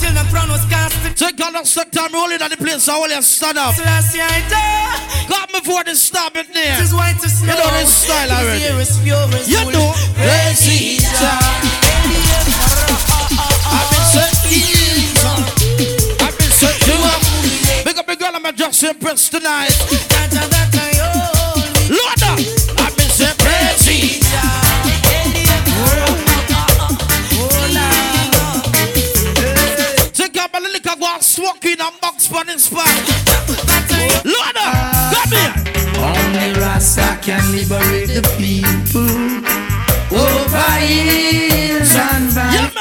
until 0.09 0.25
the 0.25 0.31
throne 0.31 0.49
was 0.49 0.65
cast. 0.67 0.97
Take 1.17 1.45
on 1.45 1.53
the 1.53 1.65
time 1.91 2.13
rolling 2.13 2.41
at 2.41 2.51
the 2.51 2.57
place. 2.57 2.89
I 2.89 2.99
will 2.99 3.11
you 3.11 3.23
stand 3.23 3.59
up. 3.59 3.75
Selassie, 3.75 4.21
I 4.21 4.41
die. 4.49 5.29
Got 5.29 5.53
before 5.53 5.85
the 5.85 5.95
stop 5.95 6.37
it 6.37 6.53
there. 6.53 6.77
This 6.79 6.89
is 6.89 6.95
to 7.19 7.29
snow. 7.29 7.53
You 7.53 7.59
know 7.59 7.71
this 7.79 7.97
style 7.97 8.31
already. 8.31 8.65
ear 8.65 8.81
is 8.81 8.99
pure 9.03 9.27
You 9.45 9.71
know. 9.73 9.93
Crazy 10.17 10.99
time. 11.17 11.65
I've 13.69 13.89
been 13.91 14.07
set 14.15 14.35
easy. 14.49 15.13
I've 16.21 16.37
been 16.39 16.53
set 16.53 16.77
to 16.87 16.95
up. 17.13 17.23
Big 17.85 17.99
up 17.99 18.07
the 18.07 18.17
girl, 18.17 18.33
I'm 18.35 18.57
just 18.57 18.83
impressed 18.83 19.33
tonight. 19.33 19.75
Lord, 21.89 22.21
I've 22.79 22.97
been 22.97 23.11
set 23.11 23.37
Take 30.59 30.87
up 30.87 30.99
a 30.99 30.99
little 30.99 30.99
liquor, 30.99 30.99
go 30.99 31.07
and 31.15 31.65
in 31.65 31.81
and 31.81 32.01
box 32.01 32.27
for 32.27 32.45
this 32.45 32.65
spot. 32.65 32.89
Lord, 34.25 34.57
uh, 34.57 35.13
come 35.15 35.31
here. 35.31 35.55
Only 36.03 36.59
Rasta 36.59 37.19
can 37.23 37.53
liberate 37.53 38.09
the 38.09 38.23
people 38.37 39.47
over 40.19 40.71
hills 40.83 41.95
and 41.95 42.33
valleys. 42.35 42.75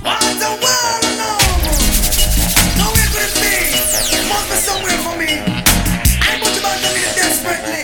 What 0.00 0.22
the 0.38 0.52
world 0.62 1.04
knows. 1.18 1.82
Nowhere 2.78 3.08
could 3.10 3.26
it 3.26 3.34
be. 3.42 3.56
Must 4.28 4.46
be 4.48 4.56
somewhere 4.62 4.98
for 5.02 5.14
me. 5.18 5.42
I 6.22 6.38
put 6.38 6.54
about 6.54 6.78
to 6.78 6.88
need 6.94 7.08
it 7.08 7.16
desperately. 7.16 7.82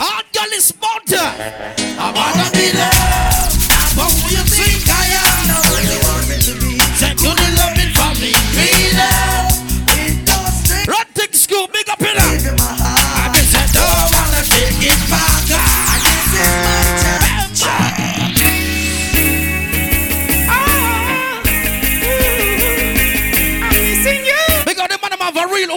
Hard 0.00 0.26
girl 0.32 0.52
is 0.56 0.72
mountain. 0.80 1.30
I 1.98 2.10
wanna 2.10 2.50
be 2.50 2.72
loved. 2.76 3.11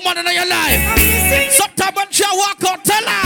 Woman 0.04 0.28
in 0.28 0.34
your 0.36 0.50
life. 0.50 0.82
Sometimes 1.52 1.96
when 1.96 2.08
she 2.12 2.28
walk 2.36 2.60
out, 2.68 2.84
tell 2.84 3.06
her. 3.06 3.24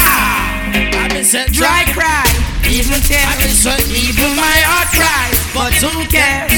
I've 1.02 1.10
been 1.10 1.26
set 1.26 1.50
Dry 1.50 1.86
cry, 1.98 2.26
even 2.70 3.02
tears. 3.02 3.26
I've 3.26 3.42
been 3.42 3.56
set 3.58 3.82
Even 3.90 4.38
my 4.38 4.58
heart 4.70 4.90
cries, 4.94 5.38
but 5.56 5.74
who 5.82 6.06
cares? 6.06 6.54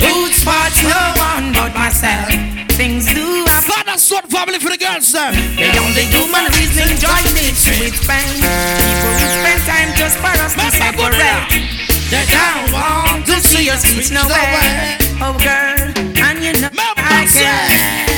Who 0.00 0.32
spots 0.32 0.80
no 0.80 1.02
one 1.20 1.52
but 1.52 1.74
myself? 1.76 2.28
Things 2.74 3.06
do 3.12 3.44
happen. 3.44 3.70
Father, 3.70 3.98
son, 3.98 4.24
family 4.32 4.58
for 4.58 4.70
the 4.70 4.78
girls, 4.78 5.06
sir. 5.06 5.30
They 5.56 5.70
only 5.78 6.08
do 6.08 6.24
my 6.32 6.48
reasoning 6.56 6.96
joy 6.96 7.20
mixed 7.36 7.68
with 7.78 7.96
pain. 8.08 8.40
People 8.40 9.12
who 9.20 9.26
spend 9.28 9.60
time 9.68 9.90
just 9.94 10.16
for 10.18 10.32
us 10.40 10.54
to 10.56 10.68
separate. 10.72 11.74
They 12.10 12.24
don't 12.32 12.72
want 12.72 13.26
to 13.26 13.36
see 13.40 13.68
us 13.70 13.84
reach 13.92 14.10
nowhere. 14.10 14.98
Oh, 15.20 15.36
girl, 15.38 15.92
and 16.24 16.42
you 16.42 16.52
know 16.60 16.92
I 16.96 17.26
can. 17.30 18.13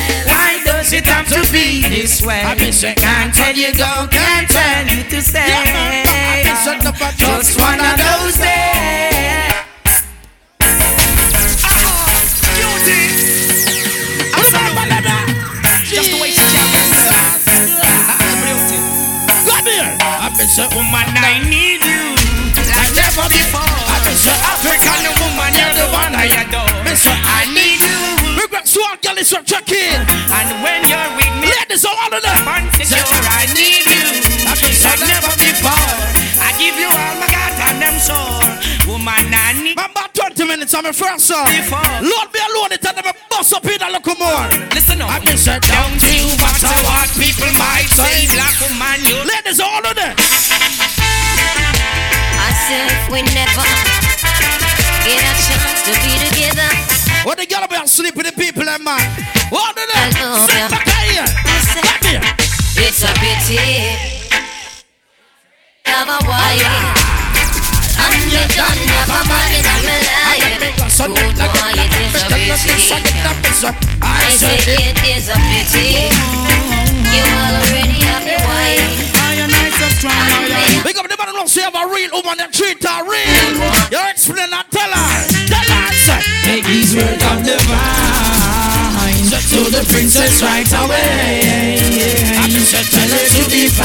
Does 0.86 1.02
it 1.02 1.06
have 1.06 1.26
to 1.34 1.42
be 1.50 1.82
this 1.82 2.22
way? 2.22 2.42
I 2.46 2.54
miss 2.54 2.84
it. 2.84 2.94
Can't 2.94 3.34
tell 3.34 3.52
you 3.52 3.74
go, 3.74 4.06
can't 4.06 4.46
tell 4.46 4.86
you 4.86 5.02
to 5.02 5.18
stay. 5.18 5.42
Just 6.46 7.58
one 7.58 7.82
of 7.82 7.98
those 7.98 8.38
days. 8.38 9.50
Just 15.90 16.10
the 16.14 16.22
way 16.22 16.30
she 16.30 16.46
Come 19.42 19.66
here. 19.66 19.90
I've 20.22 20.38
been 20.38 20.46
set 20.46 20.70
Woman, 20.70 21.10
I 21.18 21.42
need 21.50 21.82
you 21.82 22.14
like 22.78 22.94
never 22.94 23.26
before. 23.34 23.74
I've 23.90 24.06
been 24.06 24.14
set 24.14 24.38
African 24.38 25.02
woman, 25.18 25.50
you're 25.50 25.74
the 25.82 25.90
one 25.90 26.14
I 26.14 26.30
adore. 26.46 26.70
Been 26.86 26.94
so 26.94 27.10
I 27.10 27.50
need 27.52 27.82
you. 27.82 27.95
Big 28.56 28.64
up 28.64 28.68
sword 28.72 28.96
girl 29.04 29.18
is 29.20 29.28
check 29.44 29.68
in. 29.68 30.00
And 30.32 30.48
when 30.64 30.80
you're 30.88 31.10
with 31.20 31.28
me, 31.44 31.52
Ladies, 31.52 31.84
all 31.84 32.08
of 32.08 32.22
them. 32.24 32.40
man, 32.48 32.64
secure, 32.72 33.04
I 33.04 33.44
need 33.52 33.84
you. 33.84 34.00
I've 34.48 34.56
been 34.56 34.72
Like 34.80 35.04
never 35.04 35.28
before. 35.36 35.76
I 36.40 36.56
give 36.56 36.72
you 36.80 36.88
all 36.88 37.14
my 37.20 37.28
God 37.28 37.52
and 37.52 37.84
them 37.84 38.00
soul. 38.00 38.40
Woman, 38.88 39.28
I 39.28 39.52
need 39.60 39.76
Man, 39.76 39.92
about 39.92 40.16
20 40.16 40.48
minutes, 40.48 40.72
I'm 40.72 40.86
a 40.88 40.92
first 40.96 41.28
song. 41.28 41.44
Before. 41.52 41.84
Lord 42.00 42.32
be 42.32 42.40
alone, 42.40 42.72
it 42.72 42.80
and 42.80 42.96
them 42.96 43.12
bust 43.28 43.52
up 43.52 43.64
in 43.68 43.76
a 43.76 43.92
little 43.92 44.16
more. 44.16 44.48
Listen 44.72 45.04
up. 45.04 45.12
I've 45.12 45.24
been 45.28 45.36
set 45.36 45.60
down 45.60 45.92
Don't 45.92 46.08
you 46.08 46.24
matter 46.40 46.72
what 46.88 47.12
people 47.12 47.52
might 47.60 47.92
say, 47.92 48.24
black 48.32 48.56
woman, 48.64 49.04
you 49.04 49.20
Ladies, 49.20 49.60
all 49.60 49.84
of 49.84 49.92
them. 49.92 50.16
I 52.40 52.56
said 52.64 52.88
we 53.12 53.20
never 53.36 53.68
get 55.04 55.20
a 55.20 55.34
chance 55.44 55.84
to 55.84 55.92
be 56.00 56.16
together. 56.24 56.35
What 57.27 57.43
the 57.43 57.47
girl 57.51 57.66
be 57.66 57.74
asleep 57.74 58.15
with 58.15 58.31
the 58.31 58.32
people, 58.39 58.62
and 58.62 58.85
man. 58.86 59.03
What 59.51 59.74
of 59.74 59.82
them? 59.82 59.98
I 59.98 60.15
love 60.15 60.47
Sit 60.47 60.62
you. 60.62 60.70
back 60.70 60.86
here. 61.11 61.27
Come 61.74 62.07
here. 62.07 62.23
It's 62.86 63.03
a 63.03 63.11
pity. 63.19 63.59
Have 65.90 66.07
a 66.07 66.23
wife. 66.23 66.62
And 67.98 68.31
you 68.31 68.39
don't 68.55 68.78
have 68.78 69.11
a 69.11 69.27
man 69.27 69.59
in 69.59 69.66
my 69.66 69.74
life. 70.07 70.70
Good 70.86 71.19
boy, 71.19 71.74
it 71.74 71.98
is 71.98 72.15
a 72.15 72.31
pity. 72.31 72.94
I 73.98 74.31
say 74.31 74.62
it 74.86 74.94
is 75.11 75.27
a 75.27 75.35
pity. 75.51 76.07
You 77.11 77.27
already 77.27 78.07
have 78.07 78.23
a 78.23 78.39
wife. 78.47 79.03
Big 80.86 80.94
up 80.94 81.11
the 81.11 81.16
man 81.19 81.35
who 81.35 81.43
say 81.48 81.62
have 81.62 81.74
a 81.74 81.90
real 81.90 82.23
woman 82.23 82.39
that 82.39 82.55
treat 82.55 82.78
her 82.86 83.03
real. 83.03 83.51
You 83.90 83.98
explain 84.15 84.47
that, 84.55 84.70
tell 84.70 84.86
her. 84.86 84.94
Tell 84.94 85.11
her, 85.11 85.27
say. 85.27 85.35
Words 86.97 87.24
of 87.28 87.44
divine 87.44 88.97
to 89.52 89.60
the 89.68 89.85
princess 89.93 90.40
right 90.40 90.64
away. 90.81 91.77
I've 92.40 92.48
been 92.48 92.64
Tell 92.64 93.12
her 93.12 93.28
to 93.36 93.44
be 93.52 93.68
fine. 93.68 93.85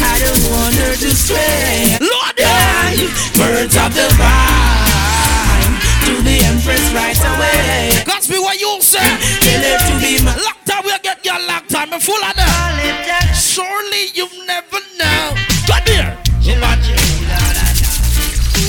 I 0.00 0.16
don't 0.16 0.40
want 0.48 0.74
her 0.80 0.96
to 0.96 1.10
stray. 1.12 2.00
Lord, 2.00 2.40
yeah. 2.40 2.88
Words 3.36 3.76
of 3.76 3.92
divine 3.92 5.76
to 6.08 6.24
the 6.24 6.40
empress 6.40 6.88
right 6.96 7.20
away. 7.20 7.92
Cause 8.08 8.30
me 8.30 8.38
what 8.38 8.58
you 8.58 8.80
say. 8.80 9.04
Tell 9.44 9.60
her 9.60 9.76
to 9.92 10.00
be 10.00 10.16
my 10.24 10.32
Lock 10.40 10.64
time, 10.64 10.84
we'll 10.86 10.96
get 11.02 11.22
your 11.22 11.38
lock 11.46 11.68
time. 11.68 11.92
I'm 11.92 12.00
full 12.00 12.16
of 12.16 12.34
them. 12.34 13.34
Surely 13.36 14.08
you've 14.14 14.32
never 14.46 14.80
know. 14.96 15.36
Come 15.68 15.84
here. 15.84 16.16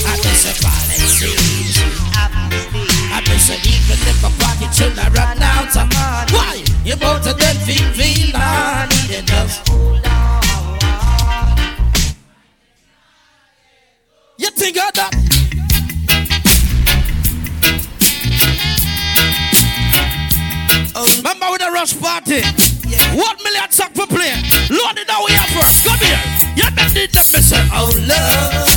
I've 0.04 0.20
been 0.22 0.36
set 0.36 0.58
violence. 0.60 1.24
I've 1.24 1.77
been 3.48 3.60
even 3.64 3.98
if 4.12 4.22
my 4.22 4.30
pocket 4.44 4.72
till 4.76 4.92
I 5.00 5.08
run 5.16 5.42
out 5.42 5.72
of 5.72 5.88
money 5.96 6.32
Why? 6.36 6.64
You 6.84 6.96
both 6.98 7.26
of 7.28 7.40
them 7.40 7.56
feel, 7.64 7.88
feel 7.94 8.36
I 8.36 8.88
need 8.92 9.24
enough. 9.24 9.64
You 14.38 14.50
think 14.52 14.78
of 14.78 14.94
that? 14.94 15.14
Oh. 20.96 21.14
Remember 21.18 21.48
with 21.52 21.62
the 21.62 21.72
rush 21.72 21.98
party? 22.00 22.42
One 23.16 23.38
million 23.44 23.72
song 23.72 23.94
for 23.94 24.08
play. 24.08 24.34
Lord, 24.70 25.00
now 25.08 25.24
we 25.26 25.32
have 25.32 25.50
first. 25.56 25.86
Come 25.86 26.00
here. 26.00 26.20
You 26.56 26.70
don't 26.76 26.94
need 26.94 27.12
them, 27.12 27.24
oh, 27.24 27.40
say, 27.40 27.68
oh 27.72 27.92
love. 28.08 28.68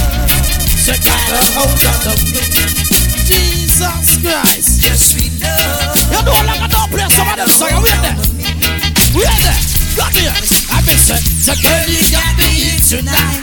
Say, 0.78 0.96
got 1.02 1.30
a 1.30 1.38
hold 1.58 1.86
on 1.86 1.98
the 2.04 2.89
Jesus 3.30 4.18
Christ. 4.18 4.82
Yes, 4.82 5.14
we 5.14 5.30
know. 5.38 5.54
You 6.10 6.20
know, 6.26 6.34
like 6.42 6.60
I 6.60 6.68
don't 6.68 6.90
play 6.90 7.06
some 7.08 7.30
of 7.30 7.36
them 7.38 7.46
songs. 7.46 7.78
We're 7.78 8.02
there. 8.02 8.18
We're 9.14 9.38
there. 9.46 9.60
Got 9.94 10.12
here. 10.18 10.34
I've 10.74 10.82
been 10.82 10.98
said, 10.98 11.22
the 11.46 11.54
girl 11.62 11.86
you 11.86 12.02
got 12.10 12.34
me 12.38 12.50
here 12.50 12.82
tonight. 12.82 13.38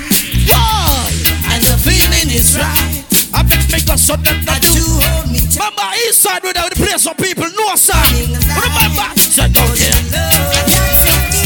Why? 0.52 1.08
And 1.56 1.64
the 1.64 1.80
feeling 1.80 2.28
is 2.36 2.60
right. 2.60 3.04
I've 3.34 3.48
been 3.48 3.64
making 3.72 3.92
us 3.92 4.04
something 4.04 4.44
that 4.44 4.60
do 4.62 4.76
hold 4.76 5.32
me 5.32 5.40
tight. 5.48 5.72
Remember, 5.72 5.88
east 6.08 6.22
side, 6.22 6.44
where 6.44 6.54
the 6.54 6.76
place 6.76 7.08
of 7.08 7.18
people, 7.18 7.48
no 7.56 7.76
sir. 7.76 7.96
Remember, 8.12 9.08
check 9.32 9.56
out 9.56 9.78
here. 9.78 11.37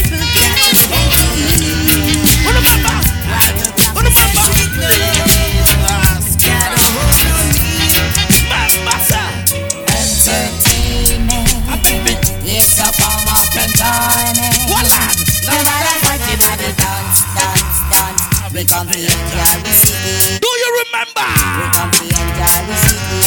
Of 13.81 14.21
enjoyment. 14.29 15.17
Nobody 15.45 15.93
fighting 16.05 16.41
at 16.45 16.57
the 16.61 16.71
dance, 16.77 17.19
dance, 17.33 17.77
dance. 17.91 18.23
We 18.53 18.61
come 18.65 18.87
to 18.87 18.97
enjoy 18.97 19.55
the 19.65 19.73
city. 19.73 20.39
Do 20.39 20.49
you 20.49 20.69
remember? 20.85 21.27
We 21.57 21.65
come 21.75 21.91
to 21.91 22.03
enjoy 22.05 22.59
the 22.69 22.75
city. 22.85 23.21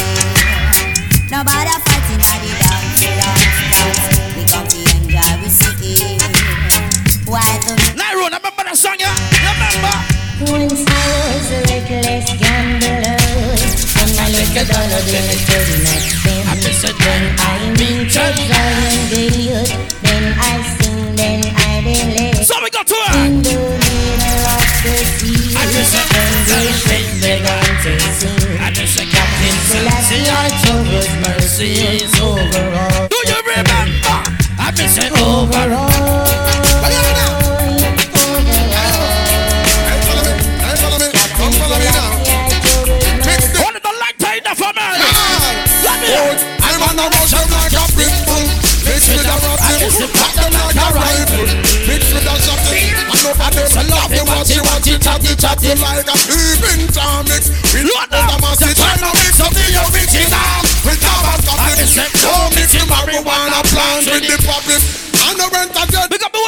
Nobody 1.30 1.74
fighting 1.86 2.22
at 2.22 2.38
the 2.44 2.52
dance, 2.62 3.00
dance, 3.02 3.58
dance. 3.72 4.04
We 4.36 4.42
come 4.46 4.66
to 4.68 4.78
enjoy 4.94 5.32
the 5.42 5.50
city. 5.50 5.94
Why 7.26 7.42
the 7.64 7.72
Nairo, 7.96 8.26
remember 8.30 8.62
that 8.62 8.76
song, 8.76 8.96
yeah? 9.00 9.16
Remember? 9.42 9.96
Once 10.50 10.82
I 10.86 11.02
was 11.30 11.50
a 11.50 11.60
little 11.70 12.02
less 12.02 12.28
gamblerous 12.36 13.96
And 14.02 14.10
my 14.18 14.26
little 14.28 14.66
dollar 14.66 15.02
bill 15.06 15.30
could 15.46 15.68
not 15.86 16.02
spend 16.10 16.44
When 17.00 17.22
I 17.38 17.70
meet 17.78 18.10
a 18.10 18.34
giant 18.34 19.10
good 19.10 19.66
Then 19.66 19.93
So 22.44 22.60
we 22.62 22.68
got 22.68 22.86
to 22.86 22.94
In 23.24 23.40
the 23.40 23.48
middle 24.20 24.44
of 24.52 24.68
the 24.84 24.92
sea 25.16 25.48
When 25.56 25.64
the 25.72 25.80
ship 25.80 26.04
began 26.12 26.44
to 27.80 29.02
Captain 29.08 29.56
Selassie, 29.64 30.28
our 30.28 30.52
troubles, 30.60 31.08
mercy 31.24 31.72
is 32.04 32.12
overall 32.20 33.08
Do 33.08 33.16
you 33.24 33.40
remember? 33.48 34.28
I 34.60 34.68
miss 34.76 34.92
it 34.98 35.08
overall. 35.16 35.88
One 43.56 43.72
of 43.72 43.80
the 43.80 43.92
light 44.00 44.18
tied 44.18 44.44
up 44.44 44.58
for 44.58 44.68
me. 44.68 44.84
Let 45.80 45.96
me. 45.96 46.12
I'm 46.60 46.82
on 46.82 46.98
a 46.98 47.08
rush 47.08 47.32
I'm 47.32 47.48
like 47.56 47.72
a 47.72 47.88
pit 47.96 48.12
bull 48.28 48.44
Mix 48.84 49.08
with 49.08 49.24
a 49.24 49.32
rifle, 49.32 50.08
pop 50.12 50.32
them 50.36 50.52
like 50.52 50.76
a 50.76 50.88
rifle 50.92 51.24
a 51.48 51.63
I 53.24 53.82
know 53.88 53.96
I 53.96 54.12
don't 54.12 54.28
love 54.28 54.52
you 54.52 54.60
watch 54.68 54.84
you, 54.84 54.98
chatty, 55.00 55.32
chatty 55.32 55.72
like 55.80 56.04
a 56.04 56.16
even 56.28 56.84
tonics 56.92 57.48
We 57.72 57.80
load 57.80 58.12
the 58.12 58.36
massive 58.44 58.76
China 58.76 59.08
mix 59.16 59.40
up 59.40 59.48
the 59.48 59.64
original 59.64 60.60
With 60.84 61.00
tobacco, 61.00 61.56
don't 62.20 62.52
mix 62.52 62.76
the 62.76 62.84
marijuana 62.84 63.64
plant 63.72 64.04
with 64.12 64.28
the 64.28 64.36
problem. 64.44 64.80
And 65.24 65.40
the 65.40 65.48
rent 65.56 65.72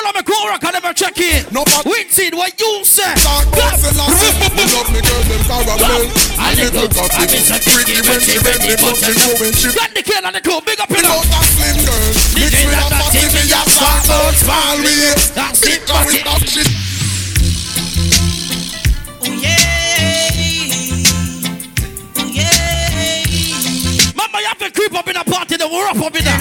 dead 0.07 0.15
Big 0.15 0.23
up 0.23 0.27
the 0.27 0.33
whole 0.33 0.51
of 0.51 0.51
my 0.51 0.51
crew, 0.51 0.51
rock, 0.51 0.65
I 0.65 0.71
never 0.71 0.93
check 0.95 1.19
in. 1.19 1.47
No, 1.53 1.65
we 1.85 2.05
see 2.09 2.31
what 2.31 2.59
you 2.61 2.85
say. 2.85 3.15
Talk 3.23 3.47
about 3.47 3.79
Selassie 3.79 4.55
Me 4.55 4.65
love 4.75 4.91
me 4.93 5.01
girl, 5.03 5.23
them 5.27 5.43
caramel 5.47 6.07
A 6.39 6.49
little 6.55 6.89
coffee 6.89 7.27
Pretty 7.67 7.99
when 8.07 8.21
she 8.21 8.39
when 8.39 8.59
me 8.63 8.75
but 8.79 8.97
she 8.97 9.13
know 9.15 9.35
when 9.41 9.53
she 9.53 9.69
Got 9.75 9.91
the 9.95 10.03
kid 10.03 10.25
on 10.25 10.33
the 10.33 10.41
crew, 10.41 10.61
big 10.65 10.81
up 10.81 10.91
in 10.91 10.97
Without 10.97 11.27
a 11.27 11.41
slim 11.43 11.77
girl 11.85 12.09
Mix 12.37 12.53
with 12.55 12.75
a 12.75 12.85
fatty, 12.87 13.25
me 13.35 13.43
a 13.51 13.63
fat 13.67 14.11
out 14.11 14.35
small 14.35 14.77
waist 14.83 15.35
That's 15.35 15.61
Big 15.61 15.87
girl 15.87 16.05
with 16.07 16.86
up 24.97 25.09
in 25.09 25.17
a 25.17 25.25
party, 25.25 25.57
then 25.57 25.71
we're 25.71 25.89
up 25.89 26.01
up 26.01 26.17
in 26.17 26.25
there. 26.25 26.41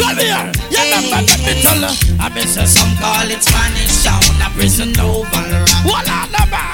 Come 0.00 0.16
here. 0.16 0.52
Yeah, 0.72 0.84
remember, 0.88 1.20
let 1.28 1.40
me 1.44 1.60
tell 1.60 1.80
her. 1.84 1.92
I 2.18 2.28
miss 2.34 2.56
her, 2.56 2.66
some 2.66 2.96
call 2.96 3.28
it 3.28 3.42
Spanish 3.42 4.02
town, 4.02 4.24
a 4.40 4.48
prison 4.56 4.98
oval. 4.98 5.44
Voila, 5.84 6.24
number. 6.32 6.64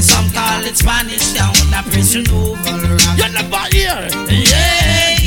Some 0.00 0.30
call 0.32 0.64
it 0.64 0.76
Spanish 0.76 1.34
town, 1.34 1.54
a 1.76 1.82
prison 1.84 2.24
oval. 2.32 2.80
You 3.20 3.28
never 3.28 3.64
hear. 3.76 4.08
Yeah. 4.32 5.20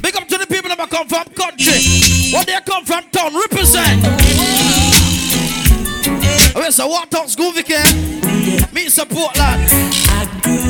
Big 0.00 0.16
up 0.16 0.26
to 0.28 0.38
the 0.38 0.46
people 0.48 0.70
that 0.74 0.88
come 0.88 1.08
from 1.08 1.24
country. 1.36 2.32
Where 2.32 2.44
they 2.44 2.58
come 2.64 2.84
from 2.84 3.04
town, 3.12 3.34
represent. 3.36 4.00
Okay, 6.56 6.70
so 6.70 6.86
what 6.86 7.10
town 7.10 7.28
school 7.28 7.52
we 7.52 7.62
can? 7.62 7.84
Me 8.72 8.88
support 8.88 9.36
lad. 9.36 10.65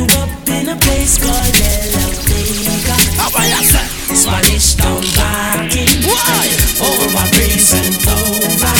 I 0.66 0.72
grew 0.72 0.74
up 0.74 0.82
in 0.82 0.82
a 0.82 0.82
place 0.82 1.16
called 1.18 1.54
Yellow 1.54 2.10
Vega. 2.26 2.96
How 3.14 3.28
about 3.30 3.46
you 3.46 3.62
say? 3.62 3.86
Spanish 4.16 4.74
town 4.74 5.02
party. 5.14 5.86
Why? 6.02 6.46
Over 6.82 7.22
recent 7.38 8.02
over. 8.10 8.74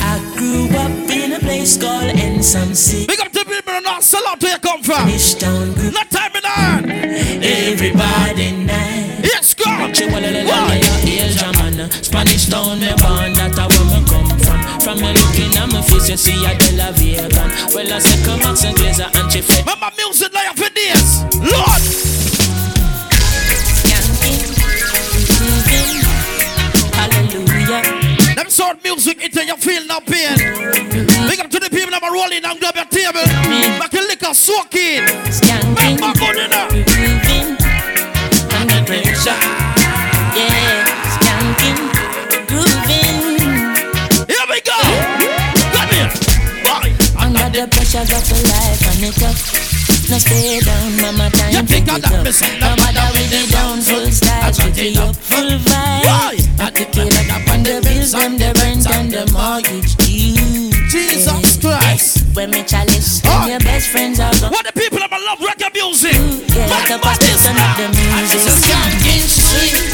I 0.00 0.16
grew 0.36 0.68
up 0.74 1.10
in 1.10 1.32
a 1.34 1.38
place 1.38 1.76
called 1.76 2.16
Ensom 2.16 2.74
City. 2.74 3.06
Big 3.08 3.20
up 3.20 3.30
to 3.32 3.44
people 3.44 3.72
that 3.74 3.82
not 3.82 4.02
sell 4.02 4.26
out 4.26 4.42
where 4.42 4.52
you 4.52 4.58
come 4.58 4.82
from. 4.82 5.06
Spanish 5.06 5.34
town 5.34 5.74
group. 5.74 5.92
Not 5.92 6.10
time 6.10 6.32
in 6.34 6.44
earn. 6.46 6.90
Everybody 7.44 8.52
nice. 8.64 9.20
Yes, 9.22 9.54
go. 9.54 9.68
Why? 9.68 10.80
Spanish 12.02 12.46
town 12.46 12.80
me 12.80 12.88
born, 12.96 13.37
at 16.26 16.34
my 16.34 16.34
face, 16.34 16.34
you 16.34 16.34
see 16.34 16.44
a 16.44 16.58
De 16.58 16.76
La 16.76 16.90
Vegan. 16.92 17.50
Well, 17.74 17.92
I 17.92 17.98
say 17.98 18.24
come 18.24 18.40
Max 18.40 18.64
and 18.64 18.76
Glazer 18.76 19.14
and 19.14 19.30
Chief. 19.30 19.48
Remember 19.48 19.90
music 19.96 20.32
like 20.32 20.56
for 20.56 20.70
days. 20.70 21.22
Lord. 21.36 21.82
Hallelujah. 26.94 28.34
Them 28.34 28.50
sort 28.50 28.82
music 28.82 29.22
until 29.22 29.44
you 29.44 29.56
feel 29.56 29.86
no 29.86 30.00
pain. 30.00 30.36
Big 31.28 31.40
up 31.40 31.50
to 31.50 31.60
the 31.60 31.68
people 31.70 31.90
that 31.90 32.02
are 32.02 32.12
rolling 32.12 32.42
down 32.42 32.58
grab 32.58 32.74
your 32.74 32.86
table. 32.86 33.26
Make 33.78 33.94
a 33.94 34.00
liquor 34.06 34.34
soak 34.34 34.74
in. 34.74 35.04
Remember 35.98 36.18
The 47.58 47.66
pressure 47.74 48.06
of 48.06 48.22
the 48.30 48.38
life 48.54 48.86
and 48.86 49.02
it 49.02 49.18
up. 49.18 49.34
No 50.06 50.18
stay 50.22 50.62
down, 50.62 50.94
mama 51.02 51.26
time 51.34 51.50
You 51.50 51.58
to 51.58 51.66
pick 51.66 51.90
get 51.90 52.06
up 52.06 52.22
up. 52.22 52.30
No 52.62 52.70
matter 52.78 53.10
with 53.18 53.34
the 53.34 53.50
down 53.50 53.82
full 53.82 54.06
style, 54.14 54.52
to 54.54 54.70
be 54.78 54.94
up 54.94 55.10
full 55.18 55.58
vibe. 55.66 56.38
I 56.62 56.70
could 56.70 56.86
kill 56.94 57.10
up 57.10 57.50
on 57.50 57.66
the 57.66 57.82
bills, 57.82 58.14
them 58.14 58.38
the 58.38 58.54
rent 58.62 58.86
and 58.86 59.10
the 59.10 59.26
mortgage 59.34 59.98
due. 59.98 60.70
Jesus 60.86 61.58
Christ. 61.58 62.30
When 62.36 62.52
me 62.52 62.62
chalice, 62.62 63.26
and 63.26 63.50
your 63.50 63.58
best 63.58 63.90
friends 63.90 64.20
are 64.20 64.30
gone. 64.38 64.54
What 64.54 64.62
the 64.62 64.70
people 64.78 65.02
that 65.02 65.10
love 65.10 65.42
reggae 65.42 65.74
music? 65.74 66.14
Yeah, 66.54 66.70
like 66.70 66.94
a 66.94 66.98
pastor, 67.02 67.42
turn 67.42 67.58
up 67.58 67.74
the 67.74 67.90
music. 67.90 68.54
Skanking 68.54 69.26
street. 69.26 69.48
Everybody 69.58 69.87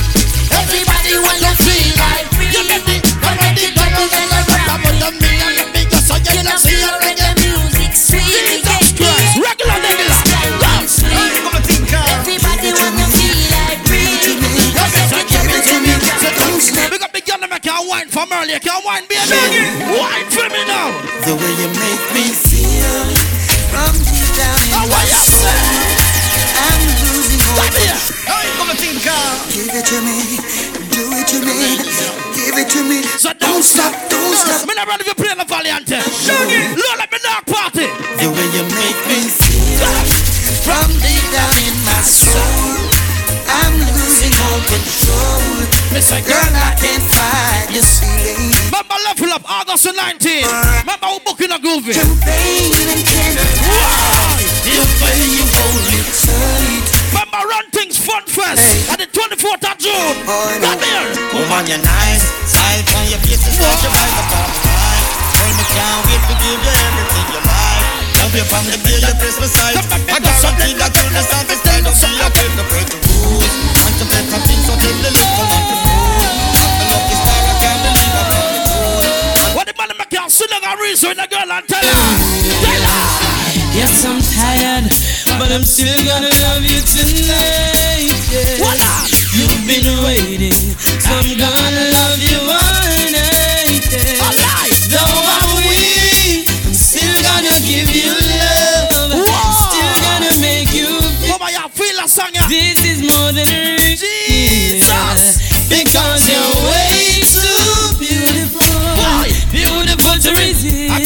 from 18.14 18.30
earlier. 18.30 18.62
You 18.62 18.78
wine, 18.86 19.02
baby? 19.10 19.42
Wine 19.90 20.28
for 20.30 20.46
me 20.46 20.62
now. 20.70 20.94
The 21.26 21.34
way 21.34 21.52
you 21.58 21.68
make 21.74 22.04
me 22.14 22.30
feel 22.30 23.02
from 23.74 23.90
deep 24.06 24.30
down 24.38 24.54
in 24.54 24.70
Oh, 24.78 24.86
my 24.86 25.02
soul. 25.02 25.50
I'm 26.54 26.82
losing 27.10 27.42
hope. 27.42 27.58
Come 27.58 27.74
here. 27.82 27.98
Uh. 28.30 28.44
Give 29.50 29.70
it 29.74 29.86
to 29.90 29.98
me, 30.06 30.38
do 30.94 31.02
it 31.18 31.26
to 31.28 31.38
me, 31.42 31.76
give 32.34 32.56
it 32.56 32.68
to 32.70 32.80
me. 32.88 33.02
So 33.18 33.32
don't 33.34 33.62
stop, 33.62 33.92
don't 34.08 34.34
stop. 34.36 34.66
Me 34.66 34.74
never 34.74 34.92
even 34.94 35.14
play 35.14 35.34
the 35.34 35.44
Valiante. 35.44 35.98
Lord, 36.78 36.98
let 36.98 37.10
me 37.10 37.18
dark 37.22 37.44
party. 37.46 37.86
The 38.18 38.28
way 38.30 38.46
you 38.54 38.64
make 38.70 39.00
me 39.10 39.26
feel 39.26 39.90
from 40.62 40.88
deep 41.02 41.24
down 41.34 41.54
in 41.66 41.76
my 41.84 42.00
soul. 42.02 42.78
I'm 43.46 43.74
losing 43.78 44.34
all 44.46 44.60
control. 44.70 45.03
Girl, 45.94 46.02
I 46.02 46.74
can't 46.74 47.06
fight 47.06 47.70
this 47.70 48.02
feeling. 48.02 48.50
Remember 48.66 48.98
level 49.06 49.30
up 49.30 49.46
August 49.46 49.86
the 49.86 49.94
19th. 49.94 50.50
Remember 50.82 51.06
who 51.06 51.22
booking 51.22 51.54
a 51.54 51.58
groovy. 51.62 51.94
Champagne 51.94 52.90
and 52.90 52.98
candlelight. 53.06 54.42
The 54.66 54.74
way 54.74 55.22
you 55.22 55.46
hold 55.54 55.86
me 55.94 56.02
tight. 56.18 56.86
Remember 57.14 57.46
Run 57.46 57.66
Things 57.70 57.94
Fun 57.94 58.26
Fest 58.26 58.90
on 58.90 58.98
the 58.98 59.06
24th 59.06 59.70
of 59.70 59.78
June. 59.78 60.18
Come 60.26 60.82
here. 60.82 61.06
Woman, 61.30 61.62
you're 61.70 61.78
nice. 61.78 62.26
Smile 62.42 62.82
on 62.98 63.14
your 63.14 63.22
face 63.22 63.46
is 63.46 63.54
like 63.62 63.78
your 63.86 63.94
upon 63.94 64.50
my 64.50 64.66
mind. 64.66 65.06
Girl, 65.30 65.52
me 65.54 65.64
can't 65.78 66.00
wait 66.10 66.22
to 66.26 66.34
give 66.42 66.58
you 66.58 66.74
everything 66.74 67.26
you 67.38 67.40
like. 67.46 67.94
Love 68.18 68.34
paper, 68.34 68.60
me 68.66 68.76
pay 68.82 68.98
you 68.98 69.14
press 69.14 69.38
beside. 69.38 69.78
I 70.10 70.18
guarantee 70.18 70.74
that 70.74 70.90
you'll 70.90 71.14
be 71.14 71.22
satisfied. 71.22 71.86
Don't 71.86 71.94
see 71.94 72.18
take 72.18 72.54
the 72.58 72.66
break 72.66 72.90
the 72.90 72.98
rules. 72.98 73.46
And 73.78 73.94
to 73.94 74.04
make 74.10 74.26
a 74.34 74.38
thing 74.42 74.58
so 74.66 74.74
tell 74.74 74.98
the 75.06 75.10
little 75.14 75.46
not 75.54 75.83
make 80.64 80.88
you 80.88 80.96
sit 80.96 81.04
down 81.04 81.04
and 81.04 81.04
reason 81.04 81.08
with 81.08 81.18
the 81.18 81.26
girl 81.28 81.50
and 81.50 81.68
tell 81.68 81.84
her, 81.84 82.04
tell 82.62 82.82
her. 82.82 83.34
Yes, 83.74 84.04
I'm 84.04 84.20
tired, 84.20 84.84
but 85.38 85.52
I'm 85.52 85.64
still 85.64 85.98
gonna 86.04 86.30
love 86.46 86.62
you 86.62 86.80
tonight. 86.80 88.12
Yeah. 88.30 88.56
Voila. 88.58 89.08
You've 89.34 89.66
been 89.66 90.04
waiting, 90.04 90.52
so 90.52 91.10
I'm 91.10 91.36
gonna 91.36 91.84
love 91.90 92.18
you 92.22 92.38
all 92.38 92.73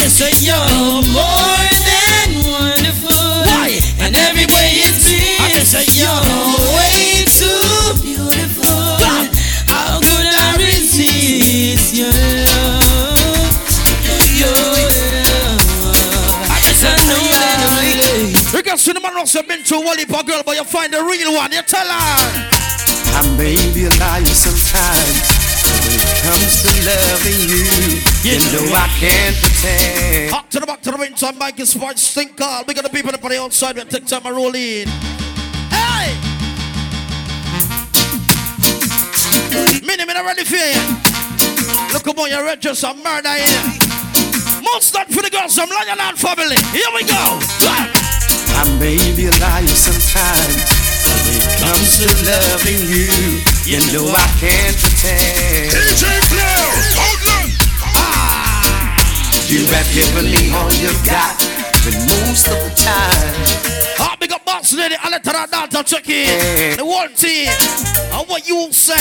resist. 0.08 0.22
I 0.22 0.30
say 0.30 0.32
you're 0.48 1.02
more 1.12 1.68
than 1.84 2.28
wonderful. 2.48 3.44
Why? 3.44 3.78
And 4.00 4.16
every 4.16 4.46
way 4.46 4.80
it 4.80 4.94
seems. 4.94 5.40
I 5.40 5.48
can 5.52 5.66
say 5.66 5.84
you're 5.92 6.24
way 6.76 7.24
too 7.28 7.92
beautiful. 8.00 8.96
How 9.68 10.00
could 10.00 10.32
I 10.32 10.56
resist 10.58 11.94
your 11.94 12.08
love? 12.08 13.18
Your 14.32 14.48
love. 14.48 15.68
I 16.48 16.96
know 17.06 17.24
that 17.28 17.58
I'm 17.60 17.76
late. 18.00 18.52
You 18.52 18.62
can 18.62 18.78
see 18.78 18.92
the 18.92 19.00
man 19.00 19.16
also 19.16 19.42
been 19.42 19.62
to 19.64 19.80
Wally 19.80 20.04
for 20.04 20.22
girl, 20.22 20.42
but 20.44 20.56
you 20.56 20.64
find 20.64 20.92
the 20.92 21.02
real 21.04 21.34
one. 21.34 21.52
You 21.52 21.62
tell 21.62 21.86
her. 21.86 22.48
I 23.18 23.22
may 23.36 23.56
be 23.74 23.84
a 23.84 23.90
liar 23.98 24.24
sometimes, 24.24 25.26
but 25.26 25.48
when 25.48 25.57
it 25.90 26.04
comes 26.22 26.62
to 26.62 26.70
loving 26.84 27.40
you, 27.48 27.64
you 28.22 28.36
know 28.52 28.74
I 28.74 28.88
can't 29.00 29.36
pretend. 29.36 30.34
Up 30.34 30.48
to 30.50 30.60
the 30.60 30.66
back 30.66 30.82
to 30.82 30.90
the 30.90 30.96
time 31.16 31.38
Mike 31.38 31.58
is 31.60 31.70
sports 31.70 32.02
stink 32.02 32.36
call. 32.36 32.64
We 32.66 32.74
got 32.74 32.84
the 32.84 32.90
people 32.90 33.14
up 33.14 33.24
on 33.24 33.30
the 33.30 33.40
outside, 33.40 33.76
we 33.76 33.84
take 33.84 34.06
time 34.06 34.22
to 34.22 34.32
roll 34.32 34.54
in. 34.54 34.88
Hey! 35.72 36.14
Minnie, 39.86 40.04
me 40.04 40.14
not 40.14 40.24
ready 40.24 40.44
for 40.44 40.56
you. 40.56 40.80
Look 41.92 42.04
come 42.04 42.18
on, 42.18 42.30
you're 42.30 42.44
ready 42.44 42.60
just 42.60 42.80
some 42.80 43.02
murder 43.02 43.28
in 43.28 43.48
here. 43.48 43.88
Most 44.62 44.92
not 44.94 45.08
for 45.08 45.22
the 45.22 45.30
girls, 45.30 45.56
Lion 45.56 45.98
and 45.98 46.18
family. 46.18 46.56
Here 46.76 46.90
we 46.94 47.02
go. 47.04 47.40
I 48.60 48.76
may 48.78 48.98
be 49.16 49.26
a 49.26 49.34
liar 49.38 49.66
sometimes, 49.66 50.66
but 51.06 51.18
when 51.24 51.34
it 51.38 51.46
comes 51.62 51.98
to 51.98 52.06
loving 52.26 52.82
you, 52.90 53.57
you 53.68 53.76
know 53.92 54.08
I 54.08 54.24
can't 54.40 54.76
pretend. 54.80 55.76
DJ 55.76 56.08
Flare, 56.32 56.72
Outland. 57.04 57.52
Ah, 58.00 58.96
You 59.44 59.60
have 59.68 59.88
given 59.92 60.24
me 60.32 60.48
all 60.56 60.72
you've 60.72 60.96
got, 61.04 61.36
but 61.84 61.92
most 62.08 62.48
of 62.48 62.56
the 62.64 62.72
time. 62.72 63.36
Ah, 64.00 64.16
big 64.18 64.32
up 64.32 64.42
boss 64.46 64.72
lady, 64.72 64.96
I 64.96 65.10
let 65.10 65.26
her 65.26 65.46
dance 65.46 65.90
check 65.90 66.08
in. 66.08 66.78
The 66.78 66.84
whole 66.84 67.12
team. 67.12 67.52
And 68.16 68.26
what 68.26 68.48
you 68.48 68.72
say? 68.72 68.96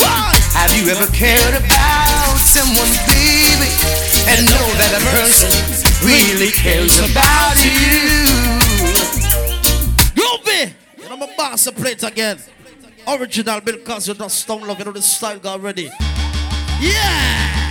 Why? 0.00 0.32
Have 0.56 0.72
you 0.80 0.88
ever 0.88 1.04
cared 1.12 1.60
about 1.60 2.40
someone, 2.40 2.88
baby, 3.04 3.68
and 4.32 4.48
know 4.48 4.66
that 4.80 4.96
a 4.96 5.02
person 5.12 5.52
really 6.00 6.52
cares 6.56 6.96
about 7.04 7.60
you? 7.60 8.16
Groovy! 10.16 10.72
You 10.96 11.08
know 11.10 11.18
my 11.18 11.28
boss 11.36 11.64
to 11.64 11.72
play 11.72 11.92
it 11.92 12.02
again. 12.02 12.38
Original 13.18 13.60
Bill 13.60 13.78
Cosby, 13.78 14.14
not 14.18 14.30
Stone 14.30 14.68
Love, 14.68 14.78
you 14.78 14.84
know 14.84 14.92
the 14.92 15.02
style 15.02 15.38
got 15.40 15.58
already. 15.58 15.90
Yeah! 16.80 17.70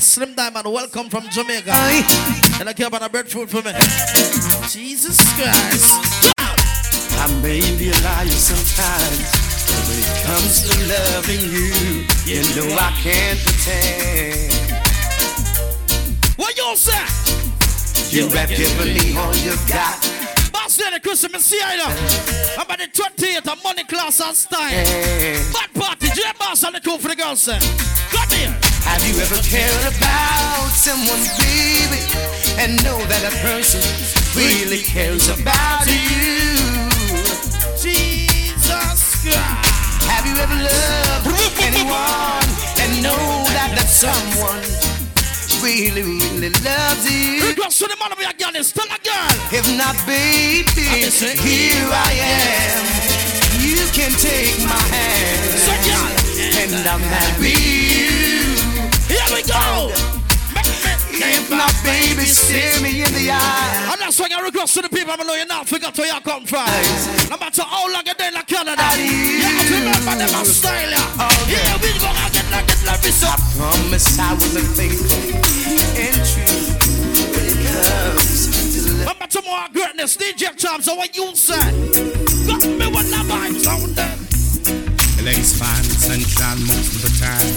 Slim 0.00 0.34
Diamond, 0.34 0.66
welcome 0.66 1.08
from 1.08 1.28
Jamaica. 1.30 1.70
And 2.58 2.68
I 2.68 2.72
care 2.72 2.88
about 2.88 3.02
a 3.02 3.08
breadfruit 3.08 3.48
for 3.48 3.62
me. 3.62 3.72
Jesus 4.68 5.22
Christ. 5.38 6.34
I 6.40 7.40
may 7.40 7.60
be 7.78 7.90
a 7.90 7.98
liar 8.02 8.26
sometimes, 8.26 9.30
but 9.62 9.82
when 9.86 9.98
it 10.02 10.10
comes 10.26 10.62
to 10.66 10.74
loving 10.90 11.42
you, 11.54 12.04
you 12.26 12.42
know 12.56 12.74
I 12.76 12.90
can't 13.00 13.38
pretend. 13.38 14.52
What 16.36 16.56
you 16.56 16.74
say? 16.74 17.04
You 18.10 18.28
have 18.30 18.48
given 18.48 18.94
me 18.94 19.16
all 19.16 19.36
you've 19.36 19.68
got. 19.68 20.27
Boss 20.68 20.80
Lady 20.84 21.00
Christmas 21.00 21.46
see 21.46 21.58
know. 21.78 21.88
I'm 22.60 22.68
at 22.68 22.78
the 22.78 22.88
28th 22.92 23.48
of 23.48 23.64
money 23.64 23.84
class 23.84 24.20
and 24.20 24.36
style. 24.36 24.68
Bad 25.50 25.72
party, 25.72 26.08
J 26.12 26.20
Boss 26.38 26.62
and 26.62 26.74
the 26.74 26.80
crew 26.82 26.98
for 26.98 27.08
the 27.08 27.16
girls. 27.16 27.40
Say. 27.40 27.58
Come 28.12 28.28
here. 28.28 28.52
Have 28.84 29.00
you 29.08 29.16
ever 29.16 29.40
cared 29.48 29.88
about 29.88 30.68
someone, 30.76 31.24
baby, 31.40 32.04
and 32.60 32.76
know 32.84 33.00
that 33.08 33.24
a 33.24 33.32
person 33.40 33.80
really 34.36 34.84
cares 34.84 35.32
about 35.32 35.88
you? 35.88 36.52
Jesus 37.80 39.24
Christ. 39.24 40.04
Have 40.04 40.26
you 40.28 40.36
ever 40.36 40.58
loved 40.68 41.32
anyone 41.64 42.44
and 42.76 43.02
know 43.02 43.24
that 43.56 43.72
that 43.72 43.88
someone 43.88 44.87
really, 45.62 46.02
really 46.02 46.50
loves 46.64 47.04
you? 47.10 47.54
Go 47.54 47.68
to 47.68 47.86
the 47.86 47.96
man 48.00 48.12
of 48.12 48.20
your 48.20 48.32
girl, 48.38 48.54
is 48.56 48.72
tell 48.72 48.86
a 48.86 48.98
girl. 49.02 49.34
If 49.52 49.66
not, 49.76 49.96
baby, 50.06 50.82
here 50.82 51.88
I 51.90 52.12
am. 52.12 52.84
You 53.60 53.82
can 53.92 54.12
take 54.18 54.58
my 54.64 54.78
hand, 54.94 55.58
and 56.56 56.86
I'm 56.86 57.00
happy 57.00 57.56
you. 57.58 58.56
Here 59.08 59.28
we 59.34 59.42
go. 59.42 59.92
If 61.20 61.50
not, 61.50 61.74
baby, 61.82 62.24
stare 62.26 62.80
me 62.80 63.02
in 63.02 63.12
the 63.12 63.30
eye. 63.32 63.90
And 63.90 64.00
that's 64.00 64.20
why 64.20 64.28
I 64.30 64.40
request 64.40 64.74
to 64.74 64.82
the 64.82 64.88
people 64.88 65.12
I 65.12 65.16
know 65.24 65.34
you 65.34 65.46
now 65.46 65.64
forgot 65.64 65.96
where 65.98 66.06
you 66.06 66.20
come 66.20 66.46
from. 66.46 66.66
No 67.28 67.36
matter 67.36 67.62
how 67.62 67.90
long 67.92 68.06
you 68.06 68.14
been 68.14 68.36
in 68.36 68.42
Canada, 68.42 68.86
you 68.96 69.42
have 69.42 69.66
to 69.66 69.74
remember 69.74 70.14
them 70.14 70.30
ya. 70.30 71.02
Yeah, 71.50 71.74
we 71.82 71.90
go 71.98 72.06
and 72.06 72.32
get 72.32 72.46
like 72.50 72.70
it 72.70 72.86
like 72.86 73.00
this. 73.00 73.24
I 73.24 73.34
promise 73.56 74.18
I 74.18 74.34
was 74.34 74.54
a 74.54 74.62
faithful 74.78 75.47
and 75.98 76.14
true 76.30 76.62
when 77.34 77.44
it 77.44 77.58
comes 77.66 78.46
to 78.74 78.80
love. 78.86 79.00
Remember 79.00 79.26
tomorrow 79.26 79.68
greatness, 79.72 80.16
DJ 80.16 80.56
Charms, 80.56 80.84
so 80.84 80.94
what 80.94 81.16
you 81.16 81.34
say? 81.34 81.58
Got 82.46 82.62
me 82.64 82.86
when 82.86 83.10
the 83.10 83.22
vibes 83.26 83.64
sound 83.64 83.96
them. 83.96 84.18
LA's 85.24 85.58
fine 85.58 85.82
sunshine 85.82 86.60
most 86.66 86.94
of 86.94 87.02
the 87.02 87.10
time. 87.18 87.48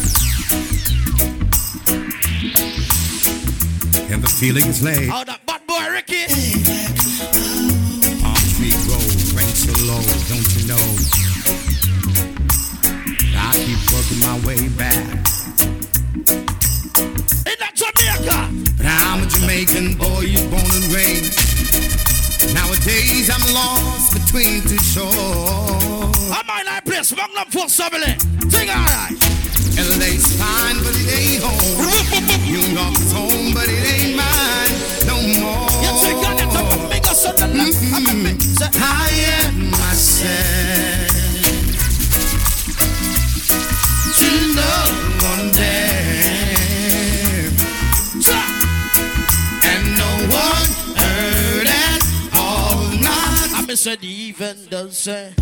And 4.11 4.21
the 4.23 4.27
feeling 4.27 4.65
is 4.65 4.81
laid. 4.81 5.09
Oh, 5.13 5.23
that 5.23 5.45
bad 5.45 5.61
boy 5.67 5.89
Ricky. 5.91 6.25
Palm 8.21 8.43
tree 8.57 8.75
grows, 8.89 9.33
rain 9.37 9.53
so 9.53 9.71
low, 9.85 10.01
don't 10.27 10.49
you 10.57 10.65
know? 10.67 10.85
I 13.37 13.53
keep 13.53 13.81
working 13.93 14.19
my 14.25 14.35
way 14.45 14.67
back. 14.69 15.40
I'm 19.09 19.23
a 19.23 19.25
Jamaican 19.27 19.95
boy, 19.97 20.21
you 20.21 20.41
born 20.49 20.61
and 20.61 20.87
raised. 20.93 21.37
Nowadays 22.53 23.29
I'm 23.29 23.45
lost 23.53 24.13
between 24.13 24.61
two 24.63 24.77
shores. 24.79 25.13
I'm 26.29 26.47
in 26.59 26.65
that 26.69 26.81
place, 26.85 27.15
Magnum 27.15 27.49
Force 27.51 27.75
family. 27.75 28.15
Sing 28.49 28.69
alright. 28.69 29.15
LA's 29.77 30.27
fine, 30.37 30.77
but 30.83 30.93
it 30.93 31.07
ain't 31.15 31.43
home. 31.43 31.85
New 32.51 32.65
York 32.75 32.95
is 32.99 33.11
home, 33.11 33.53
but 33.53 33.67
it 33.67 33.81
ain't 33.87 34.15
mine 34.17 34.71
no 35.07 35.15
more. 35.39 35.67
You 35.81 35.91
take 36.03 36.21
on 36.27 36.35
that 36.37 36.53
up 36.55 36.67
and 36.77 36.89
make 36.89 37.07
us 37.07 37.25
on 37.25 37.35
the 37.35 37.47
left. 37.47 37.79
I'm 37.93 38.05
a 38.07 38.13
mix. 38.23 38.59
I 38.61 39.09
am 39.41 39.71
myself 39.71 41.09
to 44.19 44.29
love 44.55 45.23
one 45.23 45.51
day, 45.51 46.00
It 53.71 54.03
even 54.03 54.57
does 54.69 54.97
say. 54.97 55.33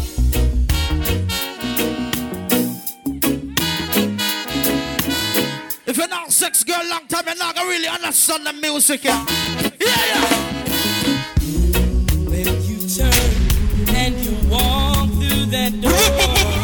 If 5.88 5.98
you're 5.98 6.08
not 6.08 6.32
sex 6.32 6.64
girl 6.64 6.80
long 6.92 7.08
time, 7.08 7.24
you're 7.26 7.36
not 7.38 7.56
gonna 7.56 7.68
really 7.68 7.88
understand 7.88 8.46
the 8.46 8.54
music. 8.54 9.04
Yeah, 9.04 9.26
yeah. 9.60 9.72
yeah. 9.82 10.30
When 12.30 12.62
you 12.66 12.88
turn 12.88 13.96
and 13.96 14.16
you 14.24 14.38
walk 14.48 15.10
through 15.10 15.46
that 15.48 15.82
door, 15.82 16.59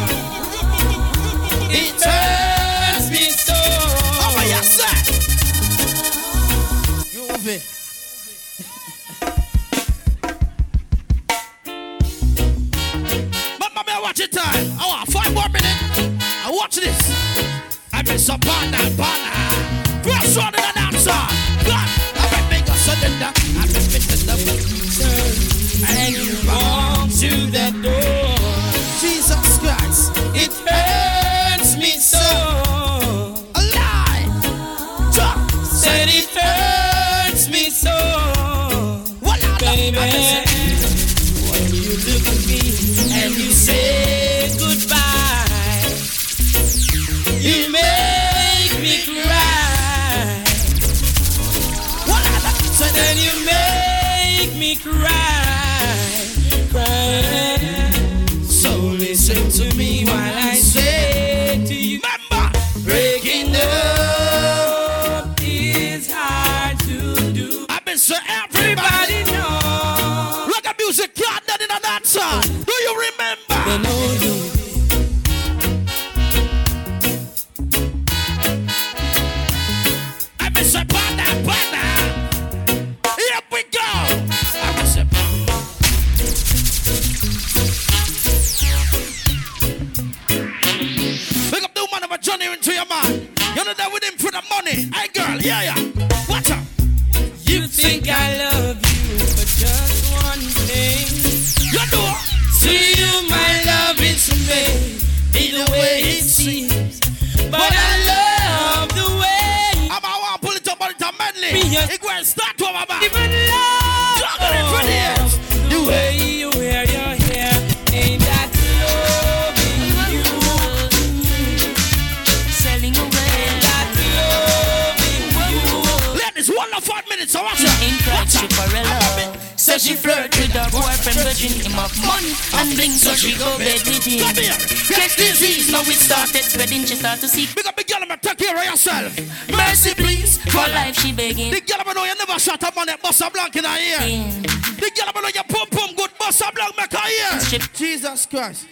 Christ. 148.46 148.68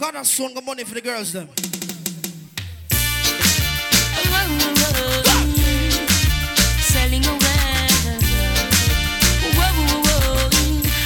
God 0.00 0.14
has 0.14 0.32
swung 0.32 0.54
money 0.64 0.84
for 0.84 0.94
the 0.94 1.02
girls 1.02 1.34
then. 1.34 1.48
Selling 6.80 7.26
away. 7.26 8.16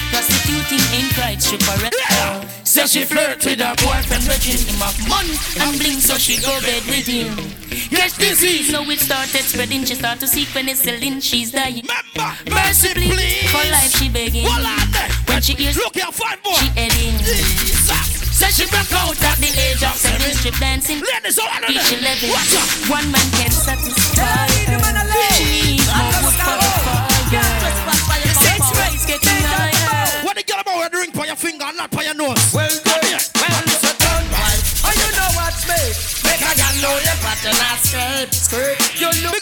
Prostituting 0.09 0.85
in 0.95 1.05
flight 1.11 1.41
stripper. 1.41 1.89
Yeah. 2.09 2.47
So 2.63 2.85
she 2.87 3.03
flirt 3.03 3.43
with 3.43 3.59
her 3.59 3.75
boyfriend, 3.75 4.25
making 4.25 4.63
him 4.63 4.81
up 4.81 4.95
money 5.09 5.35
and 5.59 5.77
bling, 5.77 5.99
so 5.99 6.15
she 6.15 6.39
go 6.39 6.61
bed 6.61 6.83
with 6.85 7.07
him. 7.07 7.35
Yes, 7.91 8.15
disease. 8.17 8.71
So 8.71 8.83
it 8.83 8.99
started 8.99 9.43
spreading. 9.43 9.83
She 9.83 9.95
start 9.95 10.21
to 10.21 10.27
seek 10.27 10.47
penicillin. 10.49 11.21
She's 11.21 11.51
dying. 11.51 11.83
Remember, 11.83 12.37
mercy, 12.51 12.93
please. 12.93 13.51
For 13.51 13.69
life, 13.69 13.91
she 13.97 14.07
begging. 14.07 14.45
Well, 14.45 14.63
and 15.39 15.45
she 15.45 15.55
is 15.63 15.77
Look 15.79 15.95
here, 15.95 16.11
fine 16.11 16.35
boy 16.43 16.51
She 16.59 16.67
heading 16.75 17.15
Jesus. 17.23 18.27
Said 18.35 18.51
she 18.51 18.67
broke 18.67 18.91
out 18.91 19.15
at 19.23 19.39
the 19.39 19.47
age 19.47 19.79
of 19.79 19.95
seven. 19.95 20.31
Strip 20.35 20.59
dancing 20.59 20.99
Ladies, 20.99 21.39
all 21.39 21.47
under 21.47 21.71
Each 21.71 21.91
eleven 21.95 22.27
Watch 22.27 22.55
out. 22.59 22.67
One 22.91 23.07
man 23.07 23.27
can 23.39 23.51
satisfy 23.51 24.19
her. 24.19 24.47
She 25.39 25.47
needs 25.47 25.87
more 25.87 26.11
wood 26.19 26.35
for 26.35 26.55
the 26.59 27.39
fire. 28.03 28.35
Sex 28.35 28.61
rates 28.75 29.05
getting 29.07 29.43
higher. 29.47 30.27
What 30.27 30.35
the 30.35 30.43
girl 30.43 30.59
about 30.59 30.75
when 30.75 30.91
ring 31.07 31.11
for 31.15 31.25
your 31.25 31.39
finger 31.39 31.63
and 31.63 31.77
not 31.77 31.91
for 31.91 32.03
your 32.03 32.15
nose? 32.15 32.35
Well, 32.51 32.67
come 32.83 32.99
Well, 32.99 33.63
it's 33.63 33.83
a 33.87 33.93
turn 33.95 34.23
right. 34.27 34.61
Oh, 34.83 34.91
you 34.91 35.09
know 35.15 35.29
what's 35.39 35.63
me 35.67 35.81
Make 36.27 36.43
a 36.43 36.51
girl 36.51 36.75
know 36.83 36.95
your 36.99 37.17
pattern 37.23 37.55
and 37.55 37.79
scrape 37.79 38.31
Scrape 38.31 38.99
You 38.99 39.11
look 39.23 39.38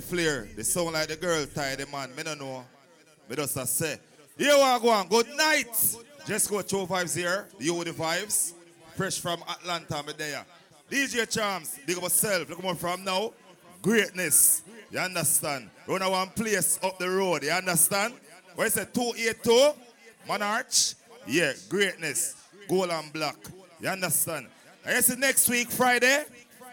Flare, 0.00 0.48
they 0.56 0.62
sound 0.62 0.92
like 0.92 1.08
the 1.08 1.16
girl 1.16 1.44
tie 1.46 1.76
the 1.76 1.86
man. 1.86 2.14
Me 2.16 2.22
don't 2.22 2.38
know. 2.38 2.64
Me 3.28 3.36
just 3.36 3.56
a 3.56 3.66
say. 3.66 3.98
Here 4.36 4.54
we 4.54 4.80
go 4.80 4.88
on. 4.88 5.08
Good 5.08 5.28
night. 5.36 5.96
Just 6.26 6.50
go 6.50 6.62
two 6.62 6.86
vibes 6.86 7.16
here. 7.16 7.48
You 7.58 7.74
with 7.74 7.88
the 7.88 7.92
vibes. 7.92 8.52
Fresh 8.96 9.20
from 9.20 9.42
Atlanta, 9.48 10.02
me 10.02 10.12
there. 10.16 10.44
DJ 10.90 11.30
Charms, 11.30 11.78
big 11.86 11.96
up 11.96 12.02
yourself. 12.02 12.48
Look 12.48 12.62
more 12.62 12.74
from 12.74 13.04
now. 13.04 13.32
Greatness. 13.80 14.62
You 14.90 14.98
understand? 14.98 15.70
Run 15.86 16.10
one 16.10 16.28
place 16.30 16.78
up 16.82 16.98
the 16.98 17.08
road. 17.08 17.42
You 17.44 17.50
understand? 17.50 18.14
What 18.54 18.66
is 18.66 18.76
it? 18.76 18.92
282? 18.92 19.72
Monarch? 20.26 20.66
Yeah, 21.26 21.52
greatness. 21.68 22.34
Gold 22.68 22.90
and 22.90 23.12
black. 23.12 23.36
You 23.80 23.88
understand? 23.88 24.48
I 24.84 24.90
guess 24.90 25.16
next 25.16 25.48
week, 25.48 25.70
Friday, 25.70 26.24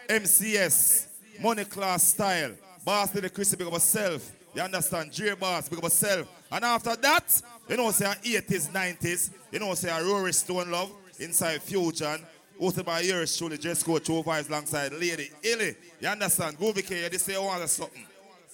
MCS. 0.08 1.06
Money 1.40 1.64
class 1.64 2.02
style. 2.02 2.52
Boss 2.84 3.10
the 3.10 3.28
Chrissy, 3.28 3.56
big 3.56 3.66
up 3.66 3.72
yourself. 3.74 4.30
You 4.54 4.62
understand? 4.62 5.12
J 5.12 5.34
Boss, 5.34 5.68
big 5.68 5.78
up 5.78 5.84
yourself. 5.84 6.28
And 6.50 6.64
after 6.64 6.96
that, 6.96 7.42
you 7.68 7.76
know, 7.76 7.90
say 7.90 8.06
80s, 8.06 8.70
90s, 8.70 9.30
you 9.52 9.58
know, 9.58 9.74
say 9.74 9.90
Rory 10.02 10.32
Stone 10.32 10.70
Love 10.70 10.90
inside 11.18 11.62
Fusion. 11.62 12.24
Hosted 12.60 12.84
by 12.84 13.00
yours 13.00 13.36
truly, 13.36 13.56
just 13.56 13.86
go 13.86 13.98
two 13.98 14.22
vibes 14.22 14.48
alongside 14.48 14.92
Lady 14.92 15.30
Illy. 15.42 15.76
You 16.00 16.08
understand? 16.08 16.58
Go 16.58 16.72
Vicky, 16.72 16.96
you 16.96 17.08
just 17.08 17.24
say 17.24 17.36
oh, 17.36 17.42
you 17.42 17.46
want 17.46 17.68
something. 17.68 18.04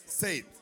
Say 0.06 0.38
it. 0.38 0.53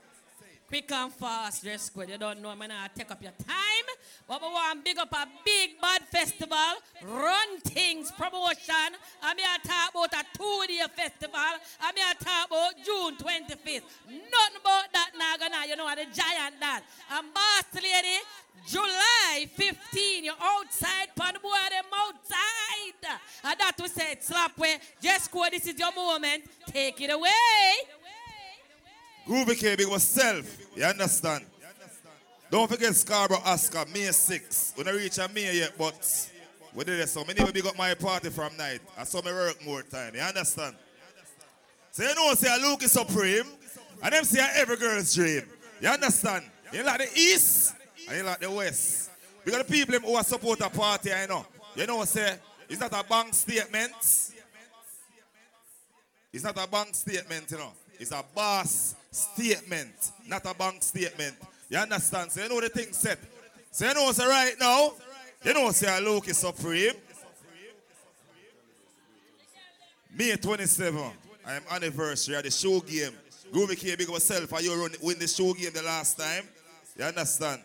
Quick 0.73 0.91
and 0.93 1.13
fast, 1.13 1.63
dress 1.63 1.91
code. 1.91 2.09
You 2.09 2.17
don't 2.17 2.41
know, 2.41 2.49
I'm 2.49 2.59
gonna 2.59 2.89
take 2.97 3.11
up 3.11 3.23
your 3.23 3.33
time. 3.33 3.87
But 4.27 4.41
we 4.41 4.49
want 4.49 4.83
big 4.83 4.97
up 4.97 5.13
a 5.13 5.29
big 5.45 5.79
bad 5.79 6.01
festival, 6.09 6.57
run 7.05 7.61
things, 7.61 8.11
promotion. 8.13 8.97
I'm 9.23 9.37
here 9.37 9.47
to 9.63 9.69
talk 9.69 9.91
about 9.91 10.15
a 10.15 10.25
two-day 10.35 10.81
festival. 10.97 11.53
I'm 11.79 11.95
here 11.95 12.15
to 12.19 12.25
talk 12.25 12.47
about 12.47 12.73
June 12.83 13.17
25th. 13.19 13.83
Nothing 14.09 14.61
about 14.63 14.89
that 14.95 15.11
now, 15.19 15.37
gonna, 15.37 15.67
you 15.69 15.77
know, 15.77 15.91
the 15.91 16.05
giant 16.05 16.59
that. 16.61 16.85
And 17.11 17.35
boss 17.35 17.65
lady, 17.75 18.25
July 18.67 19.51
15, 19.55 20.25
you're 20.25 20.35
outside, 20.41 21.09
pan 21.15 21.35
boy, 21.43 21.51
them 21.69 21.85
outside. 21.93 23.21
And 23.45 23.61
that 23.61 23.75
we 23.79 23.89
said, 23.89 24.23
slap 24.23 24.57
way. 24.57 24.79
Just 25.03 25.31
go, 25.31 25.45
this 25.51 25.67
is 25.67 25.79
your 25.79 25.93
moment. 25.95 26.45
Take 26.67 26.99
it 27.03 27.11
away. 27.13 27.29
Groovy 29.27 29.59
K, 29.59 29.77
big 29.77 29.89
myself. 29.89 30.59
You 30.77 30.85
understand? 30.85 31.45
Don't 32.51 32.69
forget 32.69 32.95
Scarborough 32.95 33.41
Oscar, 33.45 33.85
May 33.93 34.11
6. 34.11 34.75
We 34.77 34.85
don't 34.85 34.97
reach 34.97 35.19
a 35.19 35.29
May 35.29 35.57
yet, 35.57 35.73
but 35.79 36.31
we 36.75 36.85
did 36.85 37.01
it. 37.01 37.09
So 37.09 37.25
many 37.25 37.35
people 37.35 37.53
big 37.53 37.67
up 37.67 37.79
my 37.79 37.95
party 37.95 38.31
from 38.31 38.57
night. 38.57 38.81
I 38.99 39.05
saw 39.05 39.23
me 39.23 39.33
work 39.33 39.65
more 39.65 39.83
time. 39.83 40.15
You 40.15 40.21
understand? 40.21 40.77
So 41.93 42.03
you 42.03 42.15
know, 42.15 42.35
say 42.35 42.49
Lukie 42.49 42.89
Supreme. 42.89 43.47
And 44.03 44.13
them 44.13 44.25
say 44.25 44.45
every 44.57 44.77
girl's 44.77 45.15
dream. 45.15 45.43
You 45.81 45.89
understand? 45.89 46.45
You 46.73 46.83
like 46.83 46.99
the 46.99 47.21
east 47.21 47.75
and 48.09 48.19
you 48.19 48.25
like 48.25 48.41
the 48.41 48.51
west. 48.51 49.11
Because 49.45 49.65
the 49.65 49.73
people 49.73 49.99
who 50.01 50.17
are 50.17 50.25
support 50.25 50.61
a 50.61 50.69
party, 50.69 51.13
I 51.13 51.27
know. 51.27 51.47
You 51.77 51.87
know, 51.87 51.97
what 51.97 52.09
say, 52.09 52.37
it's 52.69 52.81
not 52.81 52.93
a 52.93 53.09
bank 53.09 53.33
statement. 53.33 53.93
It's 56.33 56.45
not 56.45 56.57
a 56.63 56.67
bank 56.67 56.95
statement, 56.95 57.51
you 57.51 57.59
know. 57.59 57.73
It's 58.01 58.11
a 58.11 58.25
boss 58.35 58.97
statement, 59.13 60.13
not 60.27 60.45
a 60.45 60.55
bank 60.55 60.83
statement. 60.83 61.37
You 61.69 61.79
understand? 61.79 62.33
So 62.33 62.43
you 62.43 62.49
know 62.49 62.61
the 62.61 62.69
thing 62.69 62.93
set. 62.93 63.19
So 63.71 63.87
you 63.87 63.95
know, 63.95 64.11
say 64.13 64.27
right 64.27 64.55
now, 64.59 64.93
you 65.45 65.55
know, 65.55 65.71
say 65.71 65.87
Lukie 65.87 66.35
Supreme. 66.35 66.95
May 70.15 70.37
27, 70.37 71.01
I 71.47 71.55
am 71.55 71.63
anniversary 71.71 72.35
of 72.37 72.43
the 72.43 72.51
show 72.51 72.81
game. 72.81 73.13
Groovy 73.51 73.79
K, 73.79 73.97
big 73.97 74.09
yourself, 74.09 74.53
and 74.53 74.63
you 74.63 74.75
run, 74.75 74.91
win 75.03 75.19
the 75.19 75.27
show 75.27 75.53
game 75.55 75.73
the 75.73 75.83
last 75.83 76.19
time. 76.19 76.45
You 76.99 77.05
understand? 77.05 77.63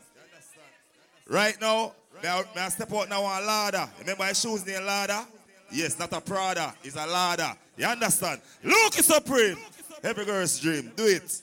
Right 1.27 1.59
now, 1.59 1.91
may 2.23 2.29
I, 2.29 2.43
may 2.55 2.61
I 2.61 2.69
step 2.69 2.93
out 2.93 3.09
now 3.09 3.23
on 3.23 3.45
ladder. 3.45 3.89
Remember 3.99 4.23
my 4.23 4.33
shoes 4.33 4.65
named 4.65 4.85
ladder? 4.85 5.25
Yes, 5.71 5.99
not 5.99 6.13
a 6.13 6.21
Prada, 6.21 6.73
it's 6.83 6.95
a 6.95 7.05
ladder. 7.05 7.53
You 7.75 7.85
understand? 7.85 8.41
Lukie 8.63 9.03
Supreme. 9.03 9.57
Every 10.03 10.25
girl's 10.25 10.59
dream. 10.59 10.91
Do 10.95 11.05
it. 11.05 11.41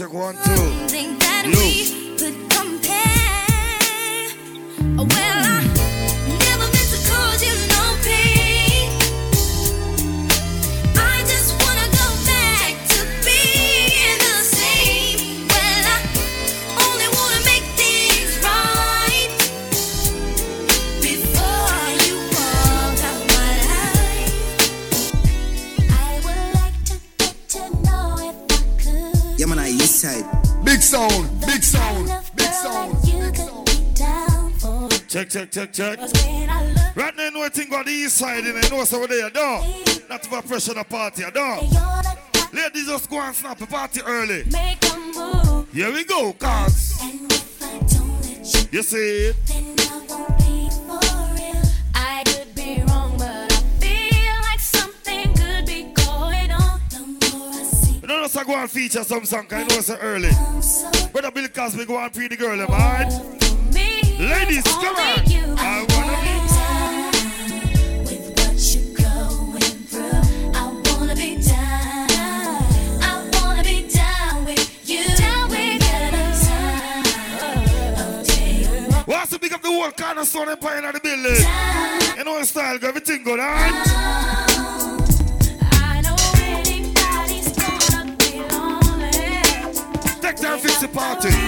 Know 0.00 0.06
Check, 0.06 0.12
check, 0.12 0.47
Check, 35.78 36.00
I 36.00 36.92
Right 36.96 37.16
now, 37.16 37.24
you 37.26 37.30
know 37.30 37.48
thing 37.50 37.72
on 37.72 37.84
the 37.84 37.92
east 37.92 38.16
side, 38.16 38.42
and 38.42 38.64
you 38.64 38.68
know 38.68 38.80
over 38.80 39.06
there, 39.06 39.30
don't. 39.30 40.08
Not 40.08 40.24
to 40.24 40.42
pressure 40.42 40.74
the 40.74 40.82
party, 40.82 41.22
don't. 41.32 41.72
Ladies 42.52 42.88
just 42.88 43.08
go 43.08 43.20
and 43.20 43.32
snap 43.32 43.58
the 43.58 43.66
party 43.68 44.00
early. 44.04 44.42
make 44.50 44.84
a 44.92 44.98
move. 44.98 45.72
Here 45.72 45.92
we 45.92 46.02
go, 46.02 46.32
cause. 46.32 46.98
And 47.00 47.30
if 47.32 47.62
I 47.62 47.78
don't 47.78 48.20
let 48.22 48.72
you, 48.72 48.82
see 48.82 48.96
it? 48.98 49.36
then 49.46 49.76
I 49.78 50.04
won't 50.08 50.38
be 50.38 50.68
for 50.68 50.98
real. 51.36 51.62
I 51.94 52.24
could 52.26 52.52
be 52.56 52.82
wrong, 52.82 53.16
but 53.16 53.52
I 53.52 53.60
feel 53.78 54.34
like 54.50 54.58
something 54.58 55.32
could 55.34 55.64
be 55.64 55.92
going 55.94 56.50
on. 56.50 56.80
The 56.90 57.36
more 57.36 57.50
I 57.50 57.62
see 57.62 58.00
You 58.02 58.44
go 58.44 58.54
and 58.56 58.68
feature 58.68 59.04
some 59.04 59.24
song, 59.24 59.46
I 59.52 59.62
know 59.62 59.76
it's 59.76 59.90
early. 59.90 60.30
Brother 61.12 61.30
Bill 61.30 61.46
Cosby 61.46 61.84
go 61.84 61.98
and 61.98 62.12
pre 62.12 62.26
the 62.26 62.36
girl, 62.36 62.60
am 62.60 62.68
I 62.68 63.04
right? 63.04 63.37
Ladies, 64.18 64.64
come 64.64 64.96
on. 64.96 65.22
I 65.60 65.86
wanna 65.90 66.18
be 66.26 66.34
done 66.50 67.12
with 68.04 68.26
what 68.36 68.58
you're 68.74 68.90
going 68.98 69.78
through. 69.86 70.26
I 70.54 70.56
wanna 70.90 71.14
be 71.14 71.36
done. 71.36 72.10
I 73.00 73.30
wanna 73.32 73.62
be 73.62 73.86
done 73.88 74.44
with 74.44 74.88
you. 74.88 75.04
Done 75.16 75.48
with 75.50 75.82
you. 78.28 79.04
What's 79.06 79.30
to 79.30 79.38
pick 79.38 79.52
up 79.52 79.62
the 79.62 79.68
whole 79.68 79.92
kind 79.92 80.18
of 80.18 80.26
sun 80.26 80.48
and 80.48 80.60
pine 80.60 80.84
of 80.84 80.94
the 80.94 81.00
building? 81.00 81.40
Down. 81.40 82.16
You 82.18 82.24
know 82.24 82.40
the 82.40 82.44
style, 82.44 82.76
got 82.76 82.88
everything 82.88 83.22
good, 83.22 83.38
alright? 83.38 83.72
Take 90.20 90.40
down, 90.40 90.58
fix 90.58 90.78
the 90.80 90.88
party. 90.88 91.47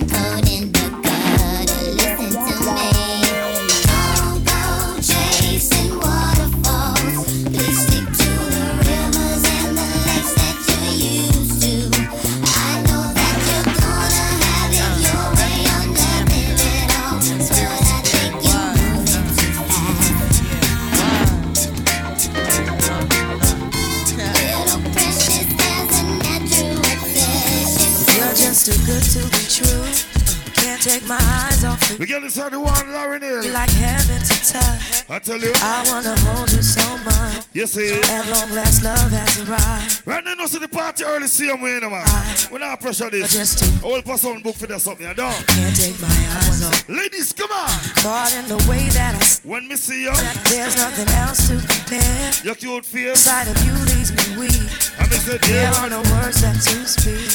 take 30.81 31.07
my 31.07 31.19
eyes 31.21 31.63
off 31.63 31.91
of 31.91 31.99
We 31.99 32.07
get 32.07 32.21
this 32.21 32.39
on 32.39 32.51
the 32.51 32.59
one, 32.59 32.73
Lauryn 32.73 33.21
Hill. 33.21 33.43
you 33.43 33.51
like 33.51 33.69
heaven 33.69 34.19
to 34.19 34.53
touch. 34.53 35.09
I 35.09 35.19
tell 35.19 35.37
you. 35.37 35.51
I 35.55 35.85
wanna 35.87 36.15
hold 36.21 36.51
you 36.51 36.61
so 36.63 36.97
much. 37.05 37.45
Yes, 37.53 37.77
it 37.77 37.83
is. 37.83 38.09
At 38.09 38.27
long 38.29 38.49
last, 38.55 38.83
love 38.83 39.11
has 39.11 39.47
arrived. 39.47 40.07
Right 40.07 40.23
now, 40.23 40.33
no 40.33 40.47
see 40.47 40.57
the 40.57 40.67
party 40.67 41.03
early, 41.03 41.27
see 41.27 41.47
them 41.47 41.61
way, 41.61 41.79
man. 41.79 42.05
We're 42.51 42.59
not 42.59 42.81
pressure 42.81 43.09
this. 43.11 43.61
I 43.83 43.85
will 43.85 44.01
pass 44.01 44.25
on 44.25 44.41
book 44.41 44.55
for 44.55 44.67
that 44.67 44.81
something, 44.81 45.05
I 45.05 45.13
don't. 45.13 45.31
Can't 45.47 45.75
take 45.75 46.01
my 46.01 46.07
eyes 46.07 46.63
off. 46.63 46.80
Ladies, 46.91 47.31
come 47.31 47.49
on. 47.51 47.69
Caught 48.03 48.33
in 48.35 48.47
the 48.51 48.57
way 48.67 48.89
that 48.89 49.15
I 49.15 49.19
s- 49.23 49.39
When 49.45 49.65
me 49.69 49.77
see 49.77 50.03
you, 50.03 50.11
There's 50.51 50.75
nothing 50.75 51.07
else 51.23 51.47
to 51.47 51.55
compare. 51.65 52.31
your 52.43 52.55
cute 52.55 52.85
face. 52.85 53.21
Sight 53.21 53.47
of 53.47 53.55
you 53.63 53.71
leaves 53.95 54.11
me 54.11 54.35
weak. 54.37 54.69
I 54.99 55.07
miss 55.07 55.25
it, 55.27 55.41
There 55.43 55.63
yeah. 55.71 55.79
are 55.79 55.89
no 55.89 56.01
words 56.11 56.43
left 56.43 56.67
to 56.67 56.85
speak. 56.85 57.31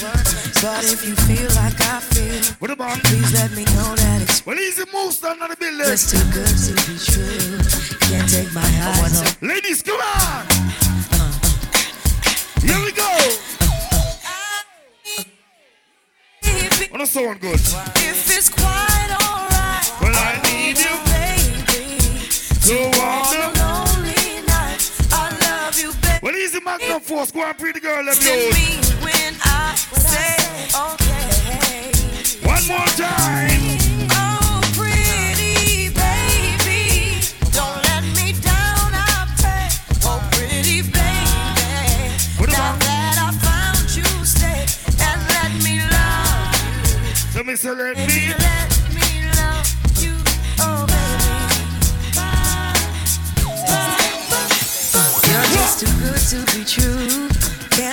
But 0.61 0.85
if 0.85 1.07
you 1.09 1.15
feel 1.25 1.49
like 1.57 1.73
I 1.81 2.01
feel, 2.01 2.43
What 2.59 2.71
about? 2.71 3.03
please 3.05 3.33
let 3.33 3.51
me 3.53 3.65
know 3.77 3.95
that 3.97 4.23
it's 4.29 4.45
Well, 4.45 4.59
easy 4.61 4.85
moves 4.93 5.21
down 5.21 5.41
on 5.41 5.49
the 5.49 5.57
building. 5.57 5.87
just 5.89 6.11
too 6.11 6.25
good 6.37 6.53
to 6.67 6.73
be 6.85 6.99
true. 7.01 7.57
Can't 8.13 8.29
take 8.29 8.53
my 8.53 8.61
eyes 8.61 9.23
off. 9.23 9.37
Ladies, 9.41 9.81
come 9.83 10.01
on. 10.01 10.45
Uh-huh. 11.17 11.33
Here 12.61 12.81
we 12.85 12.93
go. 12.93 13.09
Uh-huh. 13.65 14.63
On 16.93 17.01
a 17.01 17.07
sound 17.07 17.41
good. 17.41 17.61
If 18.05 18.37
it's 18.37 18.49
quite 18.51 18.96
you, 25.79 25.93
baby. 26.03 26.19
Well, 26.23 26.37
easy 26.37 26.61
Magnum 26.61 27.01
Force. 27.01 27.31
Go 27.31 27.43
and 27.45 27.57
pretty 27.59 27.81
girl, 27.81 28.03
let 28.05 28.19
me 28.19 28.25
To 28.25 28.31
out. 28.33 28.55
me 28.55 28.77
when 29.05 29.35
I 29.45 29.75
say 29.95 30.35
okay. 30.75 31.91
One 32.47 32.67
more 32.67 32.87
time. 32.97 33.79
Oh, 34.11 34.61
pretty 34.75 35.91
baby, 35.91 36.67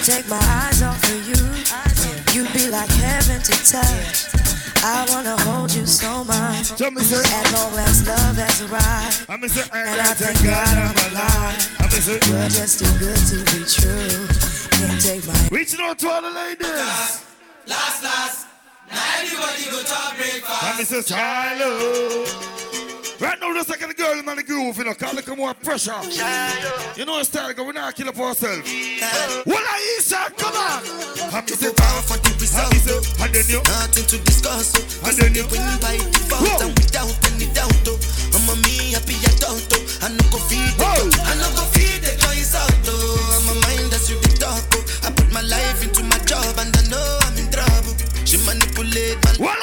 take 0.03 0.27
my 0.27 0.35
eyes 0.35 0.83
off 0.83 1.01
of 1.01 1.27
you. 1.27 1.39
You'd 2.35 2.51
be 2.51 2.67
like 2.67 2.89
heaven 2.89 3.41
to 3.41 3.55
touch. 3.63 4.27
I 4.83 5.05
wanna 5.09 5.39
hold 5.43 5.73
you 5.73 5.85
so 5.85 6.25
much. 6.25 6.75
So 6.75 6.91
me. 6.91 6.99
At 6.99 7.53
long 7.53 7.73
last, 7.73 8.05
love 8.05 8.35
has 8.35 8.61
arrived. 8.63 9.25
I 9.29 9.37
miss 9.37 9.55
it. 9.55 9.69
And 9.73 10.01
I 10.01 10.11
uh, 10.11 10.13
thank 10.13 10.43
God 10.43 10.77
I'm 10.77 11.11
alive. 11.11 11.55
I 11.79 11.83
miss 11.85 12.07
it. 12.09 12.27
You're 12.27 12.49
just 12.49 12.79
too 12.79 12.99
good 12.99 13.15
to 13.31 13.37
be 13.55 13.63
true. 13.63 14.27
Can't 14.75 15.01
take 15.01 15.25
my 15.25 15.47
Reaching 15.49 15.79
out 15.79 15.97
to 15.99 16.09
all 16.09 16.21
the 16.21 16.31
ladies. 16.31 16.67
Last, 17.65 18.03
last. 18.03 18.47
Now 18.91 18.99
everybody 19.21 19.63
go 19.71 19.79
to 19.83 20.15
breakfast. 20.17 20.63
I 20.63 20.75
miss 20.77 20.91
it. 20.91 21.07
Shiloh. 21.07 22.92
Right 23.19 23.39
now, 23.39 23.53
just 23.53 23.67
the 23.69 23.93
girl 23.93 24.19
in 24.19 24.25
the 24.25 24.43
groove, 24.43 24.77
you 24.77 24.83
know, 24.85 24.93
call 24.93 25.17
it 25.17 25.27
more 25.37 25.53
pressure. 25.53 25.93
You 26.95 27.05
know 27.05 27.21
style, 27.23 27.53
go, 27.53 27.63
we 27.63 27.73
not 27.73 27.95
kill 27.95 28.09
up 28.09 28.17
ourselves. 28.19 28.69
What 29.45 29.63
I 29.63 29.83
sir, 30.01 30.29
come 30.37 30.55
on. 30.55 30.83
I 31.33 31.41
miss 31.41 31.63
it. 31.63 31.75
Power 31.75 32.01
for 32.03 32.17
the 32.19 32.31
result. 32.37 32.67
I 32.67 32.75
miss 32.75 32.87
it. 32.89 33.03
And 33.21 33.31
then 33.33 33.45
you. 33.47 33.61
Nothing 33.65 34.05
to 34.11 34.17
discuss. 34.25 34.75
And 35.07 35.15
then 35.17 35.33
you. 35.33 35.45
Win 35.49 35.63
by 35.79 35.97
default 35.97 36.61
and 36.61 36.73
without 36.77 37.13
any 37.31 37.47
doubt. 37.53 37.71
oh. 37.87 37.97
I'm 38.35 38.45
a 38.49 38.55
me 38.65 38.93
happy 38.93 39.17
adult. 39.29 39.61
oh. 39.73 40.05
I 40.05 40.09
no 40.11 40.23
go 40.29 40.39
feed 40.49 40.73
the 40.75 40.85
I 40.85 41.33
no 41.39 41.47
go 41.55 41.63
feed 41.73 42.01
the 42.03 42.13
choice 42.19 42.53
out. 42.53 42.69
oh. 42.89 43.39
I'm 43.39 43.47
a 43.49 43.55
mind 43.63 43.89
that's 43.93 44.09
you 44.09 44.19
the 44.19 44.29
talk. 44.37 44.61
I 45.05 45.09
put 45.15 45.31
my 45.31 45.41
life 45.41 45.81
into 45.81 46.03
my 46.03 46.19
job 46.25 46.53
and 46.59 46.73
I 46.75 46.83
know 46.89 47.07
I'm 47.25 47.37
in 47.39 47.47
trouble. 47.49 47.93
She 48.25 48.37
manipulate 48.45 49.17
my 49.23 49.33
What 49.39 49.59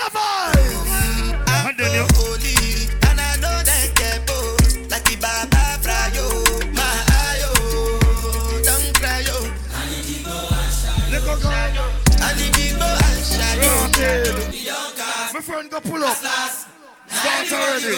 shy 14.01 15.31
My 15.35 15.41
friend 15.41 15.71
go 15.71 15.81
pull 15.81 16.05
up. 16.05 16.17
Start 16.17 17.53
already. 17.53 17.97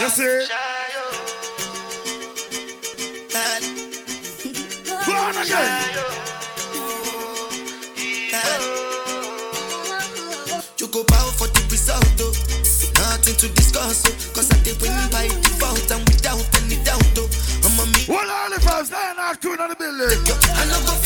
You 0.00 0.08
see? 0.08 0.46
Go 5.06 5.12
on 5.12 5.36
again. 5.36 5.82
You 10.78 10.86
go 10.88 11.04
bow 11.04 11.30
for 11.36 11.48
the 11.48 11.60
result. 11.70 12.04
Nothing 12.94 13.36
to 13.36 13.48
discuss, 13.54 14.04
oh. 14.06 14.32
Cause 14.34 14.50
I 14.50 14.58
did 14.62 14.80
win 14.80 14.92
by 15.10 15.28
default 15.28 15.90
and 15.90 16.08
without 16.08 16.40
any 16.62 16.82
doubt, 16.84 17.02
oh. 17.18 17.28
I'm 17.64 17.78
a 17.80 17.86
me. 17.92 18.00
What 18.06 18.28
all 18.28 18.50
the 18.50 18.56
vibes? 18.64 18.90
Nine 18.90 19.18
out, 19.18 19.40
two 19.42 19.52
in 19.52 19.58
the 19.58 19.76
building. 19.76 20.24
I 20.56 20.64
no 20.66 21.03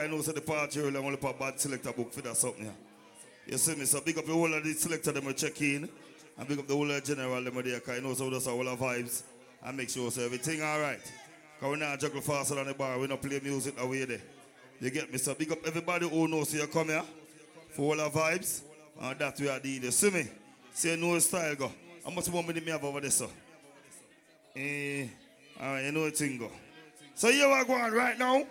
I 0.00 0.06
know 0.06 0.22
so 0.22 0.32
the 0.32 0.40
party 0.40 0.80
and 0.80 0.96
only 0.96 1.16
put 1.16 1.38
bad 1.38 1.60
selector 1.60 1.92
book 1.92 2.12
for 2.12 2.22
that 2.22 2.36
something, 2.36 2.64
yeah. 2.64 2.72
You 3.46 3.58
see 3.58 3.74
me, 3.74 3.84
so 3.84 4.00
big 4.00 4.16
up 4.18 4.26
the 4.26 4.32
whole 4.32 4.52
of 4.52 4.64
the 4.64 4.72
selector, 4.72 5.12
them 5.12 5.32
check 5.34 5.60
in, 5.60 5.88
and 6.38 6.48
big 6.48 6.58
up 6.58 6.66
the 6.66 6.74
whole 6.74 6.90
of 6.90 7.04
the 7.04 7.14
general, 7.14 7.42
them 7.42 7.58
are 7.58 7.62
there, 7.62 7.78
because 7.78 7.98
I 7.98 8.00
know 8.02 8.14
so 8.14 8.30
just 8.30 8.48
all 8.48 8.64
have 8.64 8.78
vibes, 8.78 9.22
and 9.64 9.76
make 9.76 9.90
sure 9.90 10.10
so 10.10 10.22
everything 10.22 10.62
all 10.62 10.80
right. 10.80 11.00
Because 11.58 11.72
we 11.72 11.78
not 11.78 12.00
juggle 12.00 12.20
faster 12.22 12.54
than 12.54 12.68
the 12.68 12.74
bar, 12.74 12.98
we 12.98 13.06
not 13.06 13.20
play 13.20 13.40
music 13.42 13.78
away 13.80 14.04
there. 14.04 14.20
You 14.80 14.90
get 14.90 15.12
me, 15.12 15.18
so 15.18 15.34
big 15.34 15.52
up 15.52 15.66
everybody 15.66 16.08
who 16.08 16.28
knows 16.28 16.48
so 16.48 16.56
you 16.56 16.66
come 16.66 16.88
here, 16.88 17.04
for 17.70 17.94
all 17.94 18.00
our 18.00 18.10
vibes, 18.10 18.62
and 19.00 19.18
that 19.18 19.38
we 19.38 19.48
are. 19.48 19.60
You 19.62 19.90
see 19.90 20.10
me? 20.10 20.28
Know 20.96 21.14
the 21.14 21.20
style 21.20 21.54
go. 21.56 21.72
How 22.04 22.10
much 22.10 22.30
more 22.30 22.42
minute 22.42 22.64
me 22.64 22.72
have 22.72 22.84
over 22.84 23.00
there, 23.00 23.10
so? 23.10 23.28
Eh, 24.56 25.06
all 25.60 25.72
right, 25.72 25.84
you 25.84 25.92
know 25.92 26.04
the 26.04 26.10
thing 26.12 26.38
go. 26.38 26.50
So 27.14 27.30
here 27.30 27.48
we 27.48 27.64
go 27.64 27.74
on 27.74 27.92
right 27.92 28.18
now. 28.18 28.46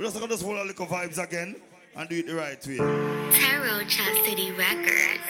We're 0.00 0.06
just 0.06 0.16
gonna 0.18 0.32
just 0.32 0.42
hold 0.42 0.56
a 0.56 0.64
little 0.64 0.86
vibes 0.86 1.22
again 1.22 1.56
and 1.94 2.08
do 2.08 2.20
it 2.20 2.26
the 2.26 2.34
right 2.34 2.66
way. 2.66 2.78
Tarot 2.78 3.84
Chastity 3.84 4.50
Records. 4.50 5.20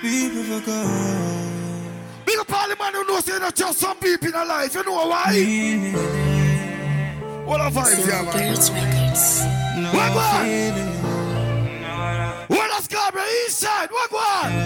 People 0.00 0.42
for 0.44 0.64
God. 0.64 1.92
Big 2.24 2.38
up 2.38 2.50
all 2.50 2.66
the 2.66 2.76
man 2.76 2.94
who 2.94 3.06
knows 3.06 3.26
they 3.26 3.38
not 3.38 3.54
just 3.54 3.80
some 3.80 3.98
people 3.98 4.28
in 4.28 4.32
their 4.32 4.46
life. 4.46 4.74
You 4.74 4.82
know 4.84 4.94
why? 4.94 5.26
What 7.44 7.60
a 7.60 7.64
vibes, 7.64 8.08
yeah, 8.08 8.22
man. 8.22 8.56
What 9.92 10.14
one? 10.16 10.46
What 12.48 12.80
a 12.80 12.82
Scarborough 12.82 13.30
East 13.44 13.58
Side? 13.58 13.90
What 13.90 14.10
one? 14.10 14.65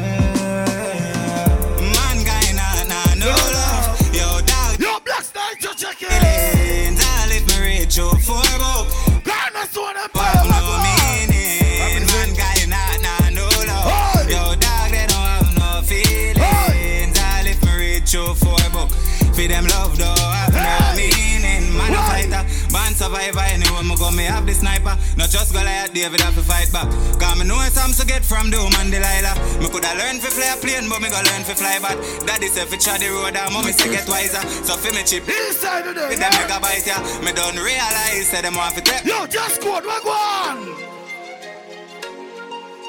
For 19.41 19.49
them 19.49 19.65
love, 19.73 19.97
though, 19.97 20.21
have 20.37 20.53
no 20.53 21.01
meaning. 21.01 21.73
Man, 21.73 21.97
a 21.97 22.01
fighter, 22.13 22.45
man 22.77 22.93
survivor. 22.93 23.41
Anywhere 23.41 23.83
me 23.89 23.97
go, 23.97 24.11
me 24.11 24.25
have 24.29 24.45
the 24.45 24.53
sniper. 24.53 24.93
Not 25.17 25.33
just 25.33 25.55
Goliath, 25.57 25.95
David 25.95 26.21
have 26.21 26.35
to 26.35 26.43
fight 26.43 26.69
back. 26.71 26.85
Cause 27.17 27.39
me 27.41 27.49
know 27.49 27.57
some 27.73 27.97
to 27.97 28.05
get 28.05 28.21
from 28.21 28.51
Doom 28.51 28.69
and 28.77 28.93
Delilah. 28.93 29.33
Me 29.57 29.73
coulda 29.73 29.97
learned 29.97 30.21
to 30.21 30.29
fly 30.29 30.53
a 30.53 30.61
plane, 30.61 30.93
but 30.93 31.01
me 31.01 31.09
go 31.09 31.17
learn 31.25 31.41
to 31.49 31.57
fly 31.57 31.81
back. 31.81 31.97
Daddy 32.29 32.53
said 32.53 32.69
fi 32.69 32.77
try 32.77 32.99
the 33.01 33.09
road, 33.09 33.33
and 33.33 33.49
mommy 33.49 33.73
say 33.73 33.89
get 33.89 34.05
wiser. 34.07 34.45
So 34.61 34.77
fi 34.77 34.93
me 34.93 35.09
chip. 35.09 35.25
Inside 35.25 35.89
of 35.89 35.95
there, 35.97 36.13
With 36.13 36.21
them 36.21 36.37
megabyte, 36.37 36.85
yeah. 36.85 37.01
Me 37.25 37.33
don't 37.33 37.57
realize, 37.57 38.29
say 38.29 38.45
them 38.45 38.61
want 38.61 38.77
fi 38.77 38.85
take. 38.85 39.09
Yo, 39.09 39.25
just 39.25 39.57
squad, 39.57 39.89
what 39.89 40.05
one? 40.05 40.69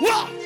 What? 0.04 0.41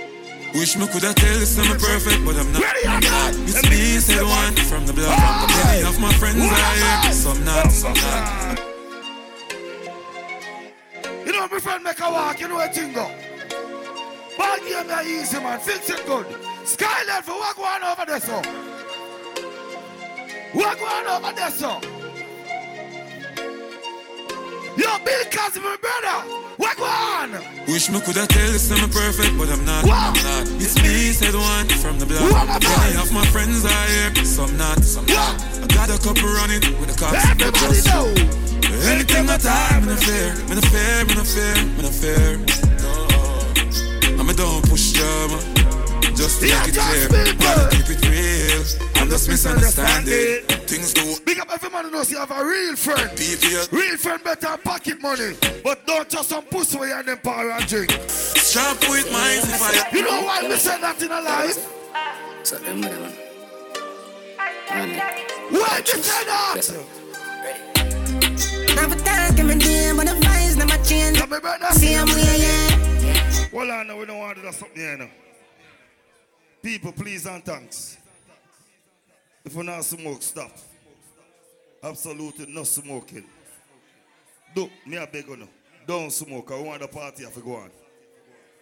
Wish 0.55 0.77
me 0.77 0.87
coulda 0.87 1.13
tell 1.13 1.37
this 1.37 1.59
I'm 1.59 1.77
perfect, 1.77 2.23
but 2.23 2.37
I'm 2.37 2.49
not. 2.53 2.61
Ready 2.61 2.87
or 2.87 3.01
not? 3.01 3.33
It's 3.43 3.61
me, 3.69 3.99
said 3.99 4.23
one 4.23 4.55
from 4.71 4.85
the 4.85 4.93
block. 4.93 5.49
Many 5.49 5.83
of 5.83 5.99
my 5.99 6.13
friends 6.13 6.37
are 6.39 7.01
here, 7.03 7.11
some 7.11 7.43
not, 7.43 7.69
some 7.73 7.93
not. 7.93 8.59
You 11.25 11.33
know, 11.33 11.47
my 11.49 11.59
friend 11.59 11.83
make 11.83 11.99
a 11.99 12.09
walk, 12.09 12.39
you 12.39 12.47
know 12.47 12.55
what 12.55 12.73
thing 12.73 12.93
go. 12.93 13.11
Ball 14.37 14.57
game 14.59 14.89
are 14.89 15.03
easy, 15.03 15.37
man. 15.39 15.59
Fix 15.59 15.89
it 15.89 16.05
good. 16.05 16.25
Sky 16.65 17.03
level, 17.05 17.35
what 17.35 17.55
going 17.57 17.83
over 17.83 18.05
there, 18.05 18.21
so? 18.21 18.41
What 20.53 20.79
going 20.79 21.07
over 21.07 21.33
there, 21.35 21.51
so? 21.51 21.81
Yo, 24.77 24.99
Bill 25.03 25.25
Cosby, 25.31 25.59
my 25.59 25.75
brother. 25.81 26.44
What 26.57 26.79
one? 26.79 27.31
Wish 27.67 27.89
me 27.89 27.99
coulda 27.99 28.25
tell 28.27 28.51
this 28.51 28.71
I'm 28.71 28.89
perfect, 28.89 29.37
but 29.37 29.49
I'm 29.49 29.65
not. 29.65 29.83
I'm 29.83 30.13
not. 30.23 30.47
It's 30.61 30.75
me, 30.81 31.11
said 31.11 31.35
one 31.35 31.67
from 31.83 31.99
the 31.99 32.05
block. 32.05 32.31
Many 32.61 32.95
of 33.01 33.11
my 33.11 33.25
friends 33.27 33.65
are 33.65 33.87
here, 33.87 34.25
some 34.25 34.55
not, 34.57 34.79
some 34.79 35.05
not. 35.07 35.35
I 35.61 35.67
got 35.67 35.89
a 35.89 35.99
couple 35.99 36.29
running 36.31 36.61
with 36.79 36.93
the 36.93 36.97
cops. 36.97 37.19
Everybody 37.27 37.81
know. 37.91 38.07
Anything 38.87 39.29
I 39.29 39.37
time, 39.37 39.85
me 39.85 39.93
no 39.93 39.97
fear, 39.97 40.35
me 40.47 40.55
no 40.55 40.61
fear, 40.61 41.05
me 41.05 41.15
no 41.15 41.23
fear, 41.23 41.55
me 41.75 41.81
no 41.83 41.91
fear. 41.91 42.37
No, 42.83 44.19
I'm 44.19 44.29
a 44.29 44.33
don't 44.33 44.63
push 44.69 44.93
drama, 44.93 45.39
just 46.15 46.41
to 46.41 46.47
Yeah, 46.47 46.59
make 46.59 46.69
it 46.69 46.73
just 46.75 47.09
clear. 47.09 47.33
Gotta 47.35 47.75
keep 47.75 47.89
it 47.89 48.01
real. 48.09 48.63
I'm 48.95 49.09
just 49.09 49.27
misunderstanding. 49.29 50.45
Things 50.65 50.93
go 50.93 51.15
Big 51.25 51.39
up 51.39 51.51
every 51.53 51.69
man 51.69 51.85
who 51.85 51.91
knows 51.91 52.09
you 52.11 52.17
have 52.17 52.31
a 52.31 52.43
real 52.43 52.75
friend. 52.75 53.11
Real 53.71 53.97
friend 53.97 54.23
better 54.23 54.47
than 54.47 54.57
pocket 54.59 55.01
money. 55.01 55.35
But 55.63 55.85
don't 55.85 56.09
just 56.09 56.29
some 56.29 56.43
pussy 56.45 56.77
where 56.77 56.89
you 56.89 56.95
and 56.95 57.07
them 57.07 57.17
power 57.19 57.51
and 57.51 57.67
drink. 57.67 57.91
Sharp 57.91 58.79
with 58.89 59.11
minds 59.11 59.49
if 59.49 59.61
I. 59.61 59.89
You 59.91 60.03
know 60.03 60.21
why 60.23 60.41
we 60.47 60.55
say 60.55 60.79
that 60.79 61.01
in 61.01 61.11
a 61.11 61.21
life? 61.21 61.71
So 62.43 62.57
them 62.57 62.81
with 62.81 62.91
them. 62.91 63.13
Why 65.51 65.81
you 65.85 66.01
say 66.01 66.23
that? 66.25 66.85
Never 68.75 68.95
talk 68.95 69.39
in 69.39 69.47
my 69.47 69.53
name, 69.53 69.97
but 69.97 70.07
the 70.07 70.13
vibes 70.13 70.57
never 70.57 70.83
change. 70.83 71.17
Same 71.71 72.07
way, 72.07 72.37
yeah. 72.39 73.47
Well, 73.51 73.71
I 73.71 73.83
know 73.83 73.97
we 73.97 74.05
don't 74.05 74.17
want 74.19 74.37
to 74.37 74.41
do 74.41 74.51
something 74.51 74.81
here 74.81 74.97
now. 74.97 75.09
People, 76.65 76.93
please 76.93 77.27
and 77.27 77.45
thanks. 77.45 77.95
If 79.45 79.53
we 79.53 79.61
not 79.61 79.85
smoke, 79.85 80.23
stop. 80.23 80.49
Absolutely 81.83 82.47
no 82.47 82.63
smoking. 82.63 83.23
Do 84.55 84.67
me 84.83 84.97
a 84.97 85.05
beg 85.05 85.27
you 85.27 85.37
now. 85.37 85.47
Don't 85.85 86.11
smoke. 86.11 86.51
I 86.51 86.59
want 86.59 86.81
the 86.81 86.87
party 86.87 87.23
to 87.23 87.39
go 87.39 87.57
on. 87.57 87.69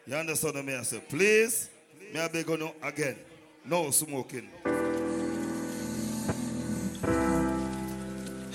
You 0.06 0.16
understand 0.16 0.66
me 0.66 0.76
I 0.76 0.84
say? 0.84 1.00
Please, 1.08 1.70
me 2.14 2.20
a 2.20 2.28
beg 2.28 2.46
you 2.50 2.58
now 2.58 2.74
again. 2.84 3.16
No 3.66 3.90
smoking. 3.92 4.50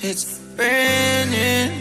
It's 0.03 0.43
raining. 0.59 1.81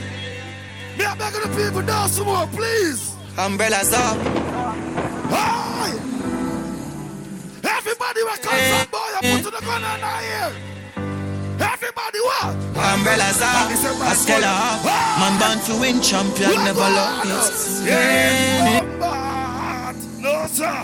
Me 0.98 1.03
a 1.03 1.15
beg 1.18 1.34
the 1.34 1.53
people 1.53 1.81
don't 1.81 2.07
smoke, 2.07 2.49
please. 2.52 3.14
Umbrellas 3.38 3.91
up. 3.91 4.18
Hi! 5.31 6.16
Everybody 7.88 8.22
will 8.22 8.35
come 8.43 8.59
from 8.59 8.91
boy, 8.91 8.97
I 8.99 9.19
put 9.22 9.39
eh. 9.39 9.43
to 9.43 9.49
the 9.49 9.61
gun 9.64 9.81
on 9.81 10.03
our 10.03 10.22
ear. 10.22 10.51
Everybody 11.57 12.19
what? 12.19 12.53
Umbrellas 12.76 13.41
up. 13.41 13.72
A 13.72 14.14
stellar 14.14 14.43
up. 14.43 14.84
Man 14.84 15.39
born 15.39 15.57
to 15.64 15.80
win, 15.80 16.01
champion 16.01 16.65
never 16.65 16.81
lost. 16.81 17.23
It's 17.23 17.88
raining. 17.88 18.99
No, 20.22 20.47
sir. 20.47 20.84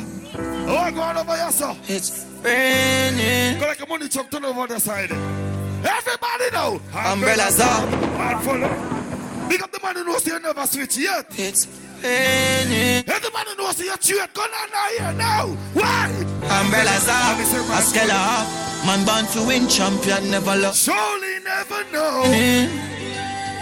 Oh, 0.66 0.78
I 0.78 0.92
go 0.92 1.02
on 1.02 1.18
over 1.18 1.36
here, 1.36 1.52
sir. 1.52 1.76
It's 1.90 2.26
raining. 2.42 3.60
Go 3.60 3.68
like 3.68 3.82
a 3.82 3.86
money 3.86 4.08
truck 4.08 4.32
turn 4.32 4.46
over 4.46 4.66
the 4.66 4.76
other 4.76 4.80
side. 4.80 5.12
Everybody 5.12 6.52
know. 6.54 6.80
Umbrellas 6.96 7.60
up. 7.60 7.90
Man, 7.92 8.42
follow. 8.44 9.50
Big 9.50 9.62
up 9.62 9.72
the 9.74 9.80
man 9.84 9.96
who 9.96 10.06
knows 10.06 10.26
you 10.26 10.40
never 10.40 10.66
switch 10.66 10.96
yet. 10.98 11.26
It's 11.32 11.68
raining. 12.04 13.04
Every 13.08 13.32
man 13.32 13.46
who 13.48 13.56
knows 13.56 13.80
you 13.80 13.96
cheat, 13.98 14.34
gun 14.34 14.50
on 14.52 14.70
ear 15.00 15.14
now. 15.14 15.48
Why? 15.74 16.12
Umbrellas 16.44 17.08
up. 17.08 17.40
A 17.40 17.82
stellar 17.82 18.14
up. 18.14 18.48
Man 18.86 19.06
born 19.06 19.26
to 19.34 19.48
win, 19.48 19.68
champion 19.68 20.30
never 20.30 20.56
lost. 20.56 20.84
Surely 20.84 21.40
never 21.44 21.84
know. 21.92 22.24
Eh. 22.26 22.68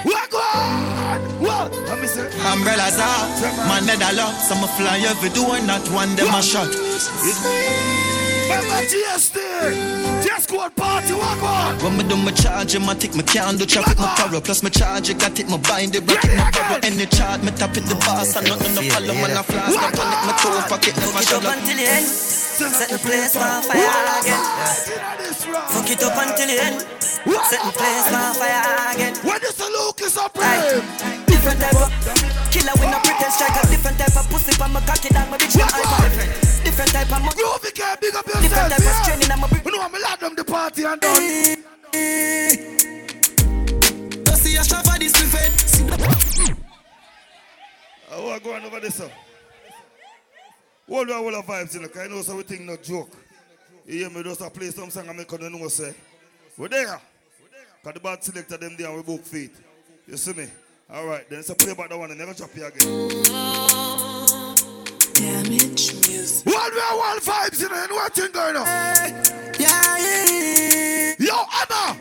What 0.03 0.30
go 0.31 0.38
on? 0.38 1.22
What? 1.39 1.72
Me 2.01 2.07
say. 2.07 2.26
Umbrellas 2.51 2.97
up. 2.97 3.30
Man 3.69 3.85
dead 3.85 4.01
a 4.01 4.11
lot. 4.18 4.34
Some 4.41 4.68
fly 4.76 4.99
every 5.05 5.30
door, 5.30 5.61
not 5.61 5.88
one 5.91 6.15
them 6.15 6.34
a 6.34 6.41
shot. 6.41 6.69
Remember 8.43 8.81
GSD? 8.89 9.38
Just 10.26 10.49
go 10.49 10.61
and 10.65 10.76
party, 10.76 11.13
what 11.13 11.39
go 11.39 11.45
on? 11.45 11.77
When 11.84 11.97
me 11.97 12.03
do 12.07 12.15
my 12.18 12.31
charge, 12.31 12.77
my 12.80 12.93
tick, 12.93 13.15
me 13.15 13.23
can't 13.23 13.57
do 13.59 13.65
traffic, 13.65 13.97
my 13.99 14.07
thorough. 14.15 14.41
Plus 14.41 14.63
my 14.63 14.69
charge, 14.69 15.09
I 15.09 15.13
got 15.13 15.39
it, 15.39 15.49
my 15.49 15.57
bind 15.57 15.95
it, 15.95 16.05
bracket, 16.05 16.35
my 16.38 16.51
borrow. 16.51 16.80
Any 16.84 17.05
charge, 17.05 17.41
me 17.43 17.51
tap 17.51 17.76
it, 17.77 17.85
the 17.85 17.95
boss, 17.95 18.35
and 18.35 18.47
nothing 18.47 18.76
to 18.76 18.81
follow, 18.91 19.13
man, 19.13 19.38
I 19.38 19.41
flash, 19.43 19.76
my 19.76 19.91
panic, 19.91 20.22
my 20.26 20.34
toe, 20.41 20.61
pocket, 20.69 20.95
never 20.97 21.11
Fuck 21.11 21.22
it 21.22 21.27
shut 21.27 21.43
up 21.43 21.51
up. 21.51 21.57
until 21.57 21.77
the 21.77 21.85
end. 21.88 22.05
Set 22.61 22.89
the 22.89 22.97
place 22.99 23.35
on 23.35 23.63
fire 23.63 24.22
again. 24.22 24.43
Fuck 25.73 25.89
it 25.89 26.03
up 26.03 26.18
until 26.22 26.47
the 26.47 26.57
end. 26.61 26.81
Set 27.49 27.61
the 27.65 27.72
place 27.73 28.13
on 28.13 28.35
fire 28.35 28.93
again. 28.93 29.15
When 29.23 29.41
is 29.41 29.55
the 29.55 29.65
Lucas 29.65 30.18
up 30.18 31.30
Different 31.41 31.59
type 31.59 31.73
of 31.73 31.89
killer 32.53 32.73
with 32.77 32.91
no 32.93 32.99
pretend 33.01 33.34
striker. 33.34 33.65
Different 33.65 33.97
type 33.97 34.15
of 34.15 34.30
pussy 34.30 34.53
from 34.53 34.73
my 34.73 34.81
cocky 34.81 35.09
down 35.09 35.27
my 35.31 35.38
bitch. 35.39 35.57
I'm 35.57 35.65
different. 36.05 36.30
Different 36.63 36.91
type 36.91 37.09
of 37.09 37.18
Groovy 37.34 37.73
can't 37.73 37.99
big 37.99 38.13
up 38.13 38.27
yourself. 38.27 38.43
Different 38.43 38.69
type 38.69 38.85
of 38.85 39.01
training. 39.01 39.31
I'm 39.31 39.43
a 39.43 39.47
You 39.65 39.72
know 39.72 39.81
I'm 39.81 39.91
lad 39.91 40.19
them 40.19 40.35
the 40.35 40.43
party 40.43 40.84
and 40.84 41.01
done. 41.01 41.61
Don't 44.23 44.38
see 44.38 44.55
a 44.55 44.63
shot 44.63 44.85
for 44.85 44.99
this 44.99 45.13
prevent. 45.18 45.51
Oh, 48.11 48.30
I 48.30 48.38
go 48.38 48.53
on 48.53 48.63
over 48.63 48.80
this, 48.80 48.93
sir. 48.93 49.09
Hold 50.88 51.09
on, 51.09 51.23
hold 51.23 51.34
on 51.34 51.41
vibes, 51.41 51.73
you 51.73 51.80
know, 51.81 51.88
because 51.88 52.01
I 52.03 52.07
know 52.07 52.22
something 52.22 52.65
not 52.68 52.84
joke. 52.84 53.09
You 53.88 53.97
hear 53.97 54.09
me 54.11 54.22
just 54.22 54.53
play 54.53 54.69
some 54.69 54.91
song 54.91 55.07
and 55.07 55.18
make 55.18 55.31
you 55.31 55.49
know 55.49 55.68
say, 55.69 55.95
we're 56.55 56.68
there. 56.68 57.01
Because 57.81 57.93
the 57.95 57.99
bad 57.99 58.23
selector 58.23 58.57
them 58.57 58.76
there 58.77 58.89
and 58.89 58.97
we 58.97 59.01
book 59.01 59.26
feet. 59.26 59.55
You 60.05 60.18
see 60.18 60.34
me? 60.34 60.47
All 60.93 61.05
right, 61.05 61.23
then 61.30 61.41
so 61.41 61.53
play 61.55 61.73
back 61.73 61.88
that 61.88 61.97
one 61.97 62.09
and 62.11 62.19
never 62.19 62.34
drop 62.34 62.53
you 62.53 62.65
again. 62.65 63.07
Damage 65.15 65.93
music. 66.05 66.45
One 66.45 66.72
way, 66.76 66.91
one 66.99 67.19
vibes, 67.19 67.61
you 67.61 67.69
know, 67.69 67.81
and 67.81 67.91
what 67.93 68.13
thing 68.13 68.30
going 68.34 68.57
on? 68.57 68.65
Yeah, 69.57 69.97
yeah. 70.03 71.15
Yo, 71.18 71.47
Anna! 71.47 71.95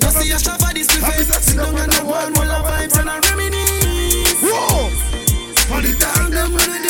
Just 0.00 0.20
see 0.20 0.30
a 0.30 0.38
shop 0.38 0.60
for 0.60 0.74
this 0.74 0.86
preface. 0.86 1.32
Sit 1.42 1.56
down 1.56 1.74
and 1.78 1.92
have 1.94 2.06
one 2.06 2.34
wall 2.34 2.50
of 2.50 2.66
vibes 2.66 3.00
and 3.00 3.08
a 3.08 3.20
reminisce. 3.26 4.42
Whoa! 4.42 4.90
For 5.64 5.80
the 5.80 5.96
dog, 5.98 6.30
them 6.30 6.52
when 6.52 6.82
they 6.82 6.87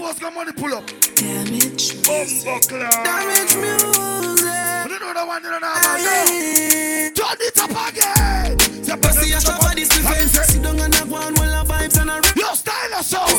Magnaforce 0.00 0.20
got 0.20 0.34
money 0.34 0.52
pull 0.52 0.74
up. 0.74 0.86
Damage 1.14 1.92
Bumbuckler. 2.02 2.90
Damage 3.04 3.56
music. 3.56 4.90
You 4.90 4.98
know 4.98 5.12
the 5.14 5.24
one 5.26 5.42
you 5.42 5.50
don't 5.50 5.60
know 5.60 5.72
about 5.72 6.00
now. 6.00 6.24
Turn 7.14 7.36
it 7.40 7.58
up 7.58 7.70
again. 7.88 8.58
Just 8.84 9.20
see 9.20 9.32
a 9.32 9.40
shop 9.40 9.62
for 9.62 9.74
this 9.74 9.88
preface. 9.88 10.32
Sit 10.52 10.62
down 10.62 10.78
and 10.80 10.94
have 10.94 11.10
one 11.10 11.34
wall 11.34 11.44
of 11.44 11.68
vibes 11.68 12.00
and 12.00 12.10
a 12.10 12.14
rip. 12.14 12.36
Yo, 12.36 12.54
style 12.54 12.94
of 12.98 13.04
sound. 13.04 13.30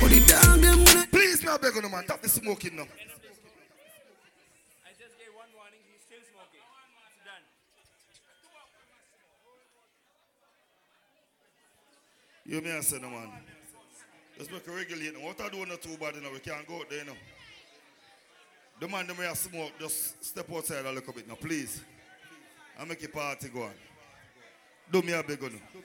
Put 0.00 0.12
it 0.12 0.26
down, 0.26 0.60
them 0.60 0.84
when 0.84 0.96
it- 0.98 1.10
Please, 1.10 1.42
me 1.42 1.48
I 1.50 1.56
beg 1.58 1.74
you, 1.74 1.82
man. 1.88 2.04
Stop 2.04 2.22
the 2.22 2.28
smoking 2.28 2.76
now. 2.76 2.86
You 12.46 12.62
may 12.62 12.80
say 12.80 12.98
no 12.98 13.10
man. 13.10 13.37
Let's 14.38 14.52
make 14.52 14.68
a 14.68 14.70
regulate. 14.70 15.14
now. 15.14 15.26
What 15.26 15.40
I 15.40 15.48
do 15.48 15.66
not 15.66 15.82
too 15.82 15.96
bad, 16.00 16.14
you 16.14 16.20
know, 16.20 16.30
we 16.32 16.38
can't 16.38 16.66
go 16.66 16.76
out 16.76 16.88
there, 16.88 17.00
you 17.00 17.06
know. 17.06 17.16
The 18.80 18.86
man 18.86 19.08
them 19.08 19.16
may 19.18 19.34
smoke, 19.34 19.72
just 19.80 20.24
step 20.24 20.46
outside 20.54 20.86
a 20.86 20.92
little 20.92 21.12
bit 21.12 21.26
now, 21.26 21.34
please. 21.34 21.82
And 22.78 22.88
make 22.88 23.02
a 23.02 23.08
party 23.08 23.48
go 23.48 23.62
on. 23.62 23.72
Do 24.92 25.02
me 25.02 25.12
a 25.12 25.24
you. 25.26 25.36
now. 25.36 25.80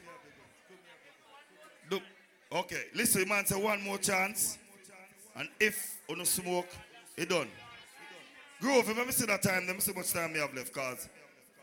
Do, 1.90 2.00
okay, 2.52 2.84
listen, 2.94 3.28
man, 3.28 3.48
say 3.48 3.60
one 3.60 3.82
more 3.82 3.98
chance. 3.98 4.60
And 5.36 5.50
if 5.60 5.98
you 6.08 6.16
no 6.16 6.24
smoke, 6.24 6.68
it 7.18 7.30
done. 7.30 7.48
Grove, 8.62 8.88
if 8.88 9.08
I 9.08 9.12
see 9.12 9.26
that 9.26 9.42
time, 9.42 9.66
let 9.66 9.76
me 9.76 9.82
see 9.82 9.94
much 9.94 10.14
time 10.14 10.32
me 10.32 10.40
have 10.40 10.54
left, 10.54 10.72
cause 10.72 11.10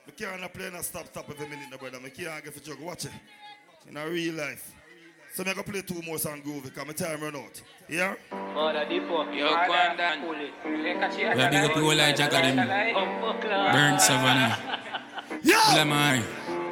we 0.05 0.12
can't 0.12 0.53
play 0.53 0.67
and 0.67 0.85
stop 0.85 1.07
stop 1.07 1.31
every 1.31 1.49
minute, 1.49 1.79
brother. 1.79 1.99
I 2.05 2.09
can't 2.09 2.45
get 2.45 2.53
for 2.53 2.61
jug. 2.61 2.81
Watch 2.81 3.05
it. 3.05 3.12
In 3.89 3.97
a 3.97 4.09
real 4.09 4.35
life. 4.35 4.73
So 5.41 5.47
I'm 5.47 5.55
gonna 5.55 5.62
play 5.62 5.81
two 5.81 6.03
more 6.03 6.19
songs 6.19 6.43
groove 6.45 6.65
because 6.65 6.87
my 6.87 6.93
time 6.93 7.23
run 7.23 7.35
out. 7.35 7.62
Yeah? 7.89 8.15
Yo, 8.35 8.37
Kwandan. 8.37 10.29
Well, 10.29 11.51
big 11.51 11.55
up 11.65 11.75
the 11.75 11.81
whole 11.81 11.97
like 11.97 12.15
Jack 12.15 12.35
of 12.35 12.43
them. 12.43 12.57
Burn 13.73 13.99
Savannah. 13.99 14.59
Yeah. 15.43 15.77
Lamar. 15.77 16.17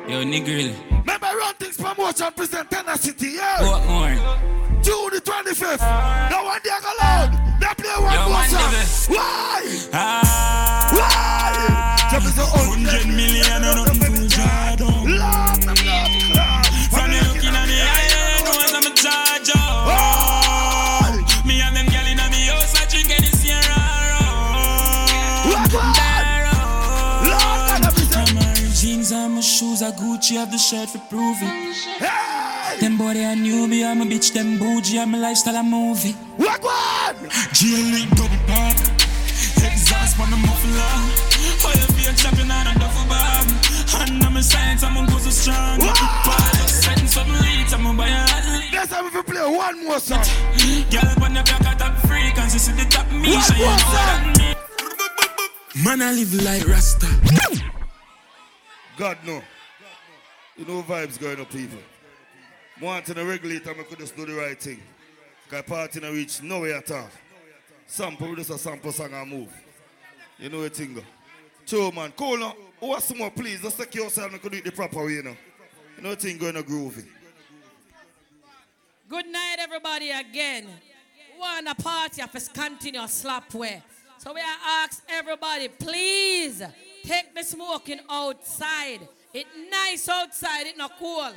Yo, 0.06 0.22
Negril. 0.22 0.74
Remember 0.90 1.28
Run 1.28 1.54
Things 1.54 1.78
Promotion 1.78 2.30
present 2.36 2.70
Tennessee, 2.70 3.36
yeah? 3.36 3.62
What 3.62 3.86
more? 3.86 4.82
June 4.82 5.12
the 5.14 5.22
25th. 5.24 6.30
No 6.30 6.44
one 6.44 6.60
there 6.62 6.78
go 6.82 6.92
loud. 7.00 7.32
They 7.60 7.82
play 7.82 8.04
one 8.04 8.12
Yo, 8.12 8.28
more 8.28 8.44
song. 8.44 8.70
nigga. 8.70 9.08
Why? 9.08 9.88
Ah. 9.94 10.90
Why? 10.92 12.10
Jump 12.10 12.24
is 12.26 12.36
a 12.36 12.44
Hundred 12.44 13.06
million 13.06 13.64
and 13.64 13.86
nothing 13.86 14.28
to 14.28 14.36
draw 14.36 14.68
shoes 29.58 29.82
are 29.82 29.90
Gucci, 29.90 30.36
have 30.36 30.52
the 30.52 30.58
shirt 30.58 30.88
for 30.88 31.02
prove 31.10 31.38
it. 31.42 32.80
Them 32.80 32.96
body 32.96 33.24
I 33.24 33.34
knew 33.34 33.66
me, 33.66 33.84
I'm 33.84 34.00
a 34.00 34.04
bitch, 34.04 34.32
them 34.32 34.56
bougie, 34.56 35.00
I'm 35.00 35.14
a 35.14 35.18
lifestyle, 35.18 35.56
a 35.56 35.62
movie. 35.64 36.12
What 36.36 36.62
one? 36.62 37.28
G-League 37.52 38.10
double 38.14 38.38
park, 38.46 38.78
exhaust 39.58 40.20
on 40.20 40.30
the 40.30 40.36
muffler. 40.36 40.94
Fire 41.58 41.90
feel 41.98 42.14
chopping 42.14 42.48
on 42.48 42.66
a 42.70 42.74
duffel 42.78 43.08
bag. 43.10 43.46
And 43.98 44.22
I'm 44.22 44.36
a 44.36 44.42
science, 44.42 44.84
I'm 44.84 44.96
a 44.96 45.10
so 45.18 45.30
strong. 45.30 45.80
Sentence 46.68 47.14
for 47.14 47.24
me 47.24 47.34
leads, 47.42 47.72
I'm 47.74 47.86
a 47.86 47.92
buy 47.94 48.06
a 48.06 48.22
lead. 48.54 48.72
Let's 48.72 48.92
have 48.92 49.06
if 49.06 49.14
we 49.14 49.22
play 49.22 49.42
one 49.42 49.84
more 49.84 49.98
song. 49.98 50.22
Girl, 50.92 51.24
on 51.24 51.34
the 51.34 51.42
back 51.42 51.66
of 51.66 51.78
top 51.78 51.96
frequency, 52.06 52.58
see 52.58 52.72
the 52.78 52.84
top 52.88 53.10
me, 53.10 53.34
What 53.34 53.42
so 53.42 53.54
you 53.54 53.64
know 53.64 53.90
that 53.98 54.22
me. 54.38 55.82
Man, 55.82 56.00
I 56.00 56.12
live 56.12 56.32
like 56.44 56.64
Rasta. 56.68 57.08
God 58.98 59.18
no. 59.24 59.40
You 60.56 60.64
know 60.64 60.82
vibes 60.82 61.20
going 61.20 61.40
up, 61.40 61.50
people. 61.50 61.78
Wanting 62.80 63.14
to 63.14 63.24
regulate 63.24 63.64
and 63.64 63.80
I 63.80 63.84
could 63.84 63.98
just 63.98 64.16
do 64.16 64.26
the 64.26 64.34
right 64.34 64.60
thing. 64.60 64.82
Because 65.44 65.64
party 65.66 66.00
no 66.00 66.12
reach 66.12 66.42
nowhere 66.42 66.78
at 66.78 66.90
all. 66.90 67.08
Sample 67.86 68.34
just 68.34 68.50
a 68.50 68.58
sample 68.58 68.90
song 68.90 69.12
and 69.12 69.30
move. 69.30 69.52
You 70.38 70.48
know 70.48 70.62
the 70.62 70.70
thing 70.70 70.94
go. 70.94 71.02
Cho 71.64 71.92
man, 71.92 72.12
cool 72.16 72.38
now. 72.38 72.56
Who 72.80 72.92
has 72.92 73.14
more 73.14 73.30
please? 73.30 73.62
Just 73.62 73.78
take 73.78 73.94
yourself 73.94 74.32
and 74.32 74.42
do 74.42 74.58
it 74.58 74.64
the 74.64 74.72
proper 74.72 75.04
way, 75.04 75.12
you 75.12 75.22
know. 75.22 75.36
You 75.96 76.02
know 76.02 76.10
the 76.10 76.16
thing 76.16 76.36
going 76.36 76.54
to 76.54 76.62
groovy. 76.62 77.06
Good 79.08 79.26
night, 79.26 79.56
everybody, 79.60 80.10
again. 80.10 80.66
One 81.36 81.68
a 81.68 81.74
party 81.74 82.20
of 82.20 82.32
this 82.32 82.48
continuous 82.48 83.12
slap 83.12 83.54
way. 83.54 83.80
So 84.18 84.34
we 84.34 84.40
ask 84.66 85.04
everybody, 85.08 85.68
please 85.68 86.60
take 87.04 87.32
the 87.34 87.44
smoking 87.44 88.00
outside. 88.10 88.98
It 89.32 89.46
nice 89.70 90.08
outside, 90.08 90.66
it 90.66 90.76
not 90.76 90.98
cool. 90.98 91.30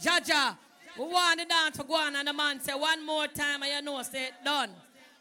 Jaja, 0.00 0.56
we 0.96 1.04
want 1.04 1.40
the 1.40 1.46
dance 1.46 1.76
for 1.76 1.82
go 1.82 1.96
on 1.96 2.14
and 2.14 2.28
the 2.28 2.32
man 2.32 2.60
say 2.60 2.74
one 2.74 3.04
more 3.04 3.26
time 3.26 3.64
and 3.64 3.72
you 3.72 3.82
know 3.82 4.00
say 4.02 4.26
it 4.26 4.34
done. 4.44 4.70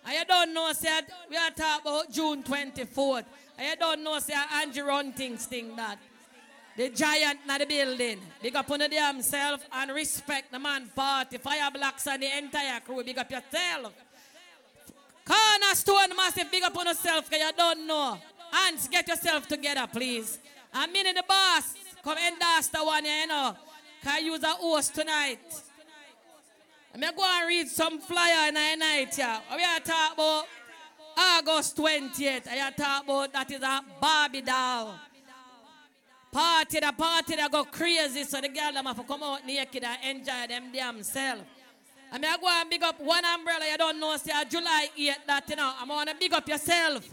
And 0.06 0.14
you 0.14 0.26
don't 0.26 0.54
know 0.54 0.72
say 0.74 1.02
we 1.28 1.36
are 1.38 1.50
talking 1.50 1.92
about 1.92 2.12
June 2.12 2.44
24th. 2.44 3.26
And 3.58 3.68
you 3.68 3.76
don't 3.78 4.04
know 4.04 4.20
say 4.20 4.36
Angie 4.54 4.82
run 4.82 5.12
things 5.12 5.48
thing 5.48 5.76
that. 5.76 5.98
The 6.78 6.90
giant 6.90 7.40
in 7.50 7.58
the 7.58 7.66
building. 7.66 8.20
Big 8.44 8.56
up 8.56 8.70
on 8.70 8.78
the 8.78 8.88
damn 8.90 9.24
self 9.24 9.66
and 9.74 9.92
respect 9.92 10.52
the 10.52 10.60
man 10.60 10.88
party. 10.96 11.40
Fire 11.40 11.72
blocks 11.72 12.06
and 12.06 12.22
the 12.22 12.38
entire 12.38 12.80
crew. 12.82 13.04
Big 13.04 13.18
up 13.18 13.32
yourself. 13.32 13.92
Cornerstone 15.28 16.16
massive. 16.16 16.50
Big 16.50 16.64
up 16.64 16.78
on 16.78 16.88
yourself 16.88 17.30
because 17.30 17.46
you 17.46 17.52
don't 17.58 17.86
know. 17.86 18.18
Hands, 18.52 18.88
get 18.88 19.08
yourself 19.08 19.48
together, 19.48 19.86
please. 19.92 20.40
I'm 20.74 20.96
in 20.96 21.16
the 21.16 21.24
boss. 21.28 21.76
Come 22.04 22.18
endorse 22.18 22.68
the 22.68 22.80
one, 22.80 23.04
you 23.04 23.28
know. 23.28 23.56
Can 24.04 24.26
use 24.26 24.44
a 24.44 24.48
host 24.48 24.96
tonight? 24.96 25.40
I'm 26.94 27.02
going 27.02 27.14
to 27.14 27.18
go 27.18 27.26
and 27.26 27.48
read 27.48 27.68
some 27.68 28.00
flyer 28.00 28.48
in 28.48 28.54
the 28.54 28.76
night, 28.78 29.18
yeah. 29.18 29.40
We 29.56 29.64
are 29.64 29.80
talking 29.80 30.14
about 30.14 30.46
August 31.18 31.76
20th. 31.78 32.48
I 32.48 32.72
talking 32.72 33.10
about 33.10 33.34
that 33.34 33.52
is 33.52 33.62
a 33.62 33.82
Barbie 34.00 34.42
doll. 34.42 34.96
Party, 36.32 36.80
the 36.80 36.94
party 36.98 37.36
that 37.36 37.52
go 37.52 37.64
crazy, 37.66 38.24
so 38.24 38.40
the 38.40 38.50
girl 38.50 38.72
them 38.72 38.86
have 38.86 38.98
to 38.98 39.04
come 39.04 39.24
out 39.24 39.46
naked 39.46 39.84
and 39.84 40.18
enjoy 40.18 40.48
them 40.48 40.72
themselves. 40.72 41.44
I 42.12 42.18
mean, 42.18 42.32
I 42.32 42.38
go 42.38 42.48
and 42.48 42.70
big 42.70 42.84
up 42.84 43.00
one 43.02 43.24
umbrella, 43.26 43.66
you 43.70 43.78
don't 43.78 44.00
know, 44.00 44.16
say 44.18 44.32
uh, 44.32 44.46
July 44.46 44.88
8th, 44.98 45.16
that, 45.28 45.50
you 45.50 45.56
know, 45.58 45.74
I'm 45.80 46.08
to 46.08 46.16
big 46.18 46.34
up 46.34 46.48
yourself. 46.48 47.10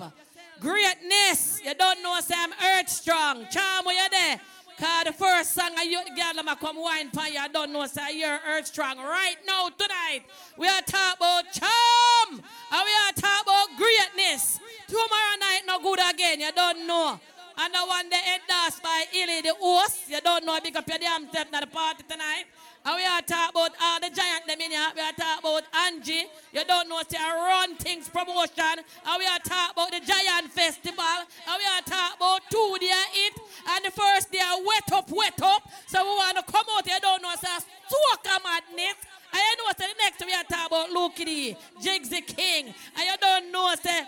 Greatness, 0.60 1.60
you 1.64 1.74
don't 1.74 2.02
know, 2.02 2.16
say 2.20 2.34
I'm 2.36 2.52
earth 2.52 2.88
strong. 2.88 3.46
Charm, 3.50 3.84
where 3.84 4.02
you 4.02 4.10
there? 4.10 4.40
Cause 4.78 5.04
the 5.04 5.12
first 5.12 5.52
song 5.52 5.70
I 5.76 5.84
you 5.84 6.00
girl 6.16 6.34
them 6.34 6.54
come 6.56 6.76
wine 6.76 7.08
for 7.10 7.26
you, 7.28 7.38
I 7.38 7.48
don't 7.48 7.72
know, 7.72 7.86
say 7.86 8.18
you're 8.18 8.38
earth 8.48 8.66
strong. 8.66 8.98
Right 8.98 9.36
now, 9.46 9.68
tonight, 9.68 10.22
we 10.56 10.66
are 10.66 10.82
talking 10.82 11.16
about 11.16 11.44
charm, 11.52 12.30
and 12.30 12.82
we 12.84 12.94
are 13.06 13.12
talking 13.14 13.42
about 13.42 13.66
greatness. 13.76 14.58
Tomorrow 14.88 15.36
night, 15.40 15.60
no 15.66 15.78
good 15.80 16.00
again, 16.10 16.40
you 16.40 16.50
don't 16.52 16.86
know. 16.86 17.20
And 17.56 17.72
the 17.72 17.78
one 17.86 18.10
they 18.10 18.18
endorsed 18.34 18.82
by 18.82 19.04
Illy, 19.14 19.42
the 19.42 19.54
host. 19.60 20.10
You 20.10 20.20
don't 20.20 20.44
know, 20.44 20.58
big 20.60 20.76
up 20.76 20.88
your 20.88 20.98
damn 20.98 21.28
step 21.28 21.48
at 21.52 21.60
the 21.60 21.66
party 21.68 22.02
tonight. 22.08 22.46
And 22.84 22.96
we 22.96 23.04
are 23.04 23.22
talking 23.22 23.50
about 23.56 23.72
all 23.80 23.98
the 24.00 24.10
giant 24.12 24.46
them 24.46 24.60
in 24.60 24.70
here. 24.70 24.92
We 24.94 25.00
are 25.00 25.12
talking 25.12 25.40
about 25.40 25.64
Angie. 25.88 26.28
You 26.52 26.64
don't 26.68 26.86
know, 26.88 27.00
say 27.08 27.16
Run 27.16 27.76
Things 27.76 28.10
Promotion. 28.10 28.84
And 28.84 29.16
we 29.18 29.24
are 29.24 29.38
talking 29.40 29.72
about 29.72 29.90
the 29.90 30.00
Giant 30.04 30.52
Festival. 30.52 31.18
And 31.48 31.56
we 31.56 31.64
are 31.64 31.80
talking 31.80 32.16
about 32.20 32.40
two 32.50 32.76
day 32.80 32.92
it. 33.24 33.40
And 33.72 33.84
the 33.86 33.90
first 33.90 34.30
day 34.30 34.44
wet 34.60 34.92
up, 34.92 35.10
wet 35.10 35.40
up. 35.42 35.62
So 35.86 36.04
we 36.04 36.10
want 36.10 36.36
to 36.36 36.44
come 36.44 36.66
out, 36.76 36.86
you 36.86 37.00
don't 37.00 37.22
know, 37.22 37.32
say 37.40 37.48
soca 37.88 38.36
madness. 38.44 39.00
And 39.32 39.40
you 39.40 39.56
know, 39.64 39.72
say 39.78 39.88
the 39.88 39.98
next 40.04 40.20
we 40.20 40.34
are 40.34 40.44
talking 40.44 40.66
about 40.66 40.90
Luke 40.90 41.16
D, 41.16 41.56
Jigsy 41.80 42.26
King. 42.26 42.66
And 42.66 43.04
you 43.04 43.16
don't 43.18 43.50
know, 43.50 43.74
say, 43.82 44.02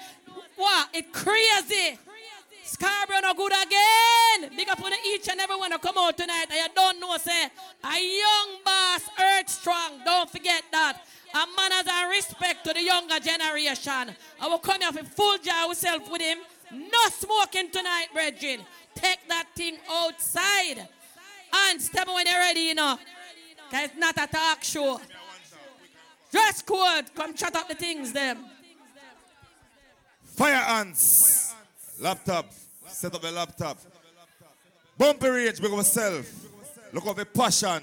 what? 0.57 0.89
It 0.93 1.13
crazy. 1.15 1.99
Scarborough 2.67 3.21
no 3.23 3.33
good 3.35 3.53
again. 3.53 4.51
Big 4.57 4.69
up 4.69 4.83
on 4.83 4.93
each 5.07 5.29
and 5.29 5.41
every 5.41 5.57
one 5.57 5.71
to 5.71 5.79
come 5.79 5.97
out 5.97 6.17
tonight. 6.17 6.47
You 6.51 6.67
don't 6.75 6.99
know, 6.99 7.17
say, 7.17 7.45
a 7.85 8.19
young 8.19 8.59
boss, 8.65 9.03
earth 9.21 9.49
strong. 9.49 10.01
Don't 10.05 10.29
forget 10.29 10.65
that. 10.73 11.01
And 11.33 11.51
manners 11.57 11.87
and 11.89 12.11
respect 12.11 12.65
to 12.65 12.73
the 12.73 12.83
younger 12.83 13.21
generation. 13.21 14.17
I 14.41 14.49
will 14.49 14.59
come 14.59 14.81
here 14.81 14.93
for 14.93 15.05
full 15.05 15.39
jar 15.39 15.69
ourselves 15.69 16.11
with 16.11 16.21
him. 16.21 16.39
No 16.73 17.09
smoking 17.11 17.71
tonight, 17.71 18.09
brethren. 18.13 18.61
Take 18.97 19.29
that 19.29 19.47
thing 19.55 19.79
outside. 19.89 20.89
And 21.69 21.81
step 21.81 22.09
when 22.09 22.27
you're 22.27 22.39
ready, 22.39 22.61
you 22.61 22.75
know. 22.75 22.99
Because 23.71 23.91
it's 23.91 23.99
not 23.99 24.17
a 24.17 24.27
talk 24.27 24.65
show. 24.65 25.01
Dress 26.33 26.63
code. 26.63 27.15
Come 27.15 27.37
shut 27.37 27.55
up 27.55 27.69
the 27.69 27.77
things, 27.77 28.13
them. 28.13 28.45
Fire 30.25 30.55
ants. 30.55 31.56
Laptop. 31.99 32.53
Set 32.89 33.15
up 33.15 33.23
the 33.23 33.31
laptop. 33.31 33.79
Bumpy 34.99 35.29
Rage, 35.29 35.61
big 35.61 35.71
up 35.71 35.79
yourself. 35.79 36.31
Look 36.93 37.07
up 37.07 37.17
the 37.17 37.27
passion. 37.27 37.83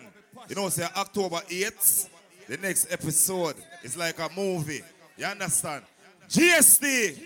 You 0.50 0.56
know, 0.56 0.70
say 0.70 0.88
October 0.96 1.42
8th, 1.48 2.10
the 2.48 2.58
next 2.58 2.92
episode 2.92 3.56
is 3.84 3.96
like 3.98 4.20
a 4.20 4.30
movie. 4.36 4.82
You 5.18 5.26
understand? 5.26 5.84
GST, 6.30 7.20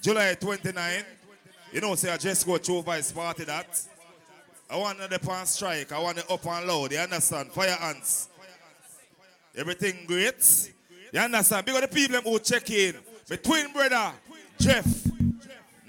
July 0.00 0.34
29. 0.34 1.04
You 1.72 1.80
know, 1.80 1.94
say 1.94 2.10
I 2.10 2.16
just 2.16 2.46
go 2.46 2.56
to 2.56 2.82
Vice 2.82 3.12
Party 3.12 3.44
that. 3.44 3.80
I 4.70 4.76
want 4.76 4.98
the 4.98 5.30
on 5.30 5.46
strike. 5.46 5.92
I 5.92 5.98
want 5.98 6.18
it 6.18 6.30
up 6.30 6.46
and 6.46 6.66
loud. 6.66 6.92
You 6.92 6.98
understand? 6.98 7.52
Fire 7.52 7.76
ants. 7.82 8.28
Everything 9.56 10.06
great. 10.06 10.72
You 11.12 11.20
understand? 11.20 11.66
Because 11.66 11.82
the 11.82 11.88
people 11.88 12.20
who 12.20 12.38
check 12.38 12.70
in. 12.70 12.94
My 13.28 13.36
twin 13.36 13.72
brother, 13.72 14.12
Jeff. 14.58 14.86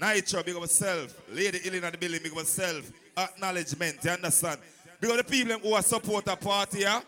Nitro, 0.02 0.42
big 0.42 0.56
up 0.56 0.62
yourself. 0.62 1.14
Lady 1.32 1.60
Illing 1.60 1.84
at 1.84 1.92
the 1.92 1.98
building, 1.98 2.20
big 2.20 2.32
up 2.32 2.38
yourself. 2.38 2.90
Acknowledgement, 3.16 3.98
you 4.02 4.10
understand? 4.10 4.58
Because 5.00 5.18
the 5.18 5.24
people 5.24 5.56
who 5.58 5.74
are 5.74 5.82
support 5.82 6.26
a 6.26 6.34
party 6.34 6.78
here, 6.78 7.00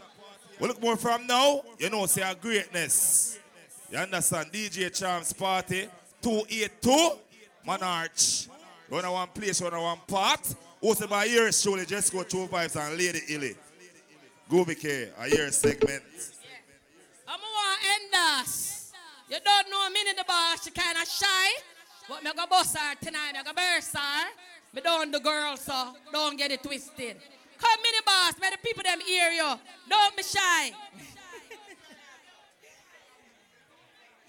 we 0.60 0.68
look 0.68 0.81
more 0.81 0.97
from 0.97 1.26
now, 1.26 1.60
you 1.76 1.90
know, 1.90 2.06
say 2.06 2.23
a 2.23 2.36
greatness. 2.36 3.40
You 3.90 3.98
understand? 3.98 4.52
DJ 4.52 4.97
Charms 4.97 5.32
Party, 5.32 5.89
282, 6.23 7.16
Monarch. 7.66 8.12
Want 8.89 9.10
one 9.10 9.28
place, 9.28 9.60
want 9.60 9.74
one 9.74 9.98
part. 10.06 10.55
Also 10.81 11.08
by 11.08 11.24
years, 11.24 11.60
surely 11.60 11.86
just 11.86 12.12
go 12.12 12.23
two 12.23 12.47
vibes 12.47 12.76
and 12.76 12.97
Lady 12.97 13.20
Illy. 13.28 13.56
Go 14.48 14.64
BK, 14.64 15.08
a 15.18 15.28
year 15.28 15.50
segment. 15.50 16.02
I'm 17.26 17.40
want 17.40 17.81
to 17.81 17.89
end 17.89 18.40
us. 18.40 18.92
You 19.28 19.39
don't 19.44 19.68
know 19.68 19.90
me 19.90 20.00
in 20.08 20.14
the 20.14 20.24
bar, 20.28 20.55
she 20.62 20.70
kind 20.70 20.97
of 20.97 21.08
shy. 21.08 21.74
But 22.08 22.23
me 22.23 22.31
go 22.36 22.47
boss 22.47 22.74
her 22.74 22.94
tonight, 23.00 23.33
me 23.33 23.41
go 23.44 23.52
burst 23.52 23.97
her. 23.97 24.28
Me 24.74 24.81
don't 24.83 25.10
the 25.10 25.20
girl, 25.20 25.57
so 25.57 25.94
don't 26.12 26.36
get 26.36 26.50
it 26.50 26.62
twisted. 26.62 27.16
Come 27.58 27.81
mini 27.83 27.99
boss, 28.05 28.34
may 28.41 28.50
the 28.50 28.58
people 28.58 28.83
them 28.83 29.00
hear 29.00 29.31
you. 29.31 29.55
Don't 29.89 30.16
be 30.16 30.23
shy. 30.23 30.73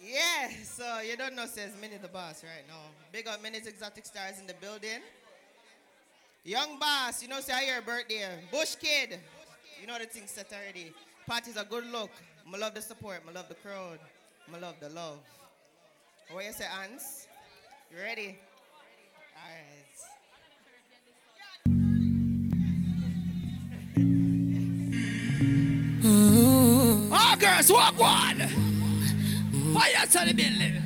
Yeah, 0.08 0.50
so 0.64 1.00
you 1.00 1.18
don't 1.18 1.36
know 1.36 1.48
says 1.48 1.72
Minnie 1.82 1.98
the 2.00 2.08
boss 2.08 2.44
right 2.44 2.64
now. 2.68 2.76
Big 3.12 3.28
up 3.28 3.42
Minnie's 3.42 3.66
Exotic 3.66 4.06
Stars 4.06 4.40
in 4.40 4.46
the 4.46 4.54
building. 4.54 5.02
Young 6.44 6.78
boss, 6.78 7.24
you 7.24 7.28
know 7.28 7.40
say 7.40 7.54
I 7.54 7.74
your 7.74 7.82
birthday. 7.82 8.28
Bush 8.52 8.76
kid, 8.76 9.18
you 9.82 9.88
know 9.88 9.98
the 9.98 10.06
thing 10.06 10.28
set 10.28 10.54
already. 10.54 10.94
Party's 11.26 11.58
a 11.58 11.64
good 11.66 11.88
look. 11.92 12.12
I 12.54 12.58
love 12.58 12.76
the 12.76 12.82
support, 12.82 13.24
I 13.28 13.32
love 13.32 13.50
the 13.50 13.56
crowd, 13.56 13.98
I 14.54 14.60
love 14.60 14.76
the 14.80 14.90
love. 14.90 15.18
What 16.30 16.46
you 16.46 16.52
say, 16.52 16.66
Ans? 16.84 17.25
You 17.92 17.98
ready? 17.98 18.38
All 19.36 19.50
right. 19.50 20.96
Oh, 26.08 27.36
girls, 27.40 27.72
walk 27.72 27.98
one. 28.00 28.38
Fire 29.74 30.06
to 30.12 30.26
the 30.28 30.34
building. 30.34 30.82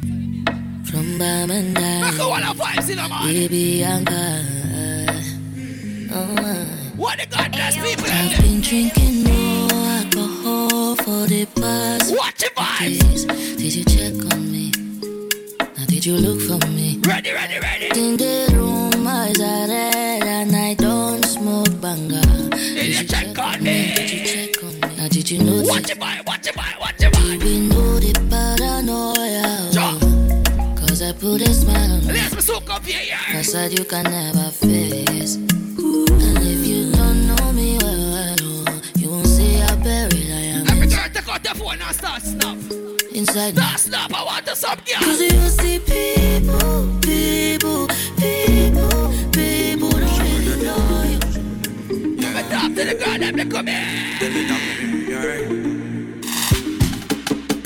From 0.86 1.06
Bamanda, 1.20 2.02
Look 2.02 2.20
at 2.20 2.30
what 2.30 2.58
the 2.58 2.64
vibes 2.64 2.90
in 2.90 2.98
the 2.98 3.08
man. 3.10 3.26
baby 3.28 3.82
Anka. 3.86 4.44
Oh, 6.12 6.36
uh. 6.38 6.66
What 6.96 7.20
the 7.20 7.26
goddess 7.28 7.76
people 7.76 8.06
I've 8.10 8.42
been 8.42 8.62
drinking 8.62 9.24
more 9.24 9.72
alcohol 9.72 10.96
for 10.96 11.28
the 11.28 11.46
past 11.56 12.16
Watch 12.18 12.42
your 12.42 12.52
days. 12.80 13.26
Did 13.26 13.76
you 13.76 13.86
check 13.86 14.34
on 14.34 14.49
did 16.00 16.06
you 16.06 16.16
look 16.16 16.40
for 16.40 16.66
me? 16.70 16.98
Ready, 17.06 17.34
ready, 17.34 17.60
ready. 17.60 17.88
In 17.88 18.16
the 18.16 18.50
room, 18.56 19.06
eyes 19.06 19.38
are 19.42 19.68
red 19.68 20.24
and 20.24 20.56
I 20.56 20.74
don't 20.76 21.22
smoke 21.26 21.82
banga. 21.82 22.22
Did 22.52 23.02
you 23.02 23.06
check 23.06 23.38
on 23.38 23.62
me? 23.62 23.94
Did 23.96 24.10
you 24.10 24.26
check 24.26 24.64
on 24.64 24.74
me? 24.80 24.96
Now 24.96 25.10
did 25.10 25.30
you 25.30 25.44
notice? 25.44 25.68
Watch 25.68 25.90
your 25.90 25.98
boy, 25.98 26.16
watch 26.26 26.46
your 26.46 26.54
boy, 26.54 26.72
watch 26.80 27.02
your 27.02 27.12
boy. 27.12 27.38
We 27.44 27.68
know 27.68 28.00
the 28.00 28.14
paranoia. 28.32 29.50
Cause 30.80 31.02
I 31.02 31.12
put 31.12 31.42
a 31.42 31.54
smile 31.54 31.92
on 31.92 32.08
Let's 32.08 32.34
me 32.34 32.42
soak 32.44 32.70
up 32.70 32.86
here, 32.86 33.04
yeah. 33.06 33.38
I 33.38 33.42
said 33.42 33.78
you 33.78 33.84
can 33.84 34.04
never 34.04 34.52
face. 34.52 35.36
And 35.36 36.40
if 36.48 36.66
you 36.66 36.94
don't 36.94 37.28
know 37.28 37.52
me 37.52 37.78
well, 37.82 38.38
you 38.96 39.10
won't 39.10 39.28
see 39.28 39.56
how 39.56 39.76
buried 39.76 40.32
I 40.32 40.64
am 40.64 40.68
Every 40.70 40.88
girl 40.88 41.10
take 41.14 41.28
out 41.28 41.44
the 41.44 41.50
phone 41.56 41.82
and 41.82 41.94
start 41.94 42.22
snap. 42.22 42.89
Inside. 43.20 43.56
Start 43.56 43.80
snap, 43.80 44.14
I 44.14 44.24
want 44.24 44.46
to 44.46 44.56
sub 44.56 44.86
girl. 44.86 45.02
Cause 45.02 45.22
you 45.22 45.30
see 45.50 45.80
people, 45.80 46.88
people, 47.02 47.88
people, 48.18 49.12
people 49.32 49.90
don't 49.90 50.20
really 50.20 50.64
know 50.64 51.04
you. 51.12 51.20
Me 52.16 52.42
talk 52.50 52.70
to 52.76 52.84
the 52.90 52.96
girl, 53.02 53.20
them 53.20 53.36
they 53.36 53.46
come 53.46 53.68
here. 53.68 53.86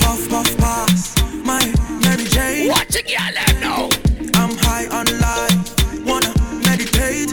Puff, 0.00 0.28
puff, 0.28 0.56
pass. 0.58 1.14
My 1.44 1.62
Mary 2.02 2.24
Jane. 2.24 2.68
Watch 2.68 2.94
your 2.94 3.04
girl, 3.04 3.32
them 3.38 3.60
now. 3.60 3.88
I'm 4.34 4.52
high 4.66 4.86
on 4.98 5.06
life. 5.26 5.58
Wanna 6.04 6.32
meditate. 6.66 7.30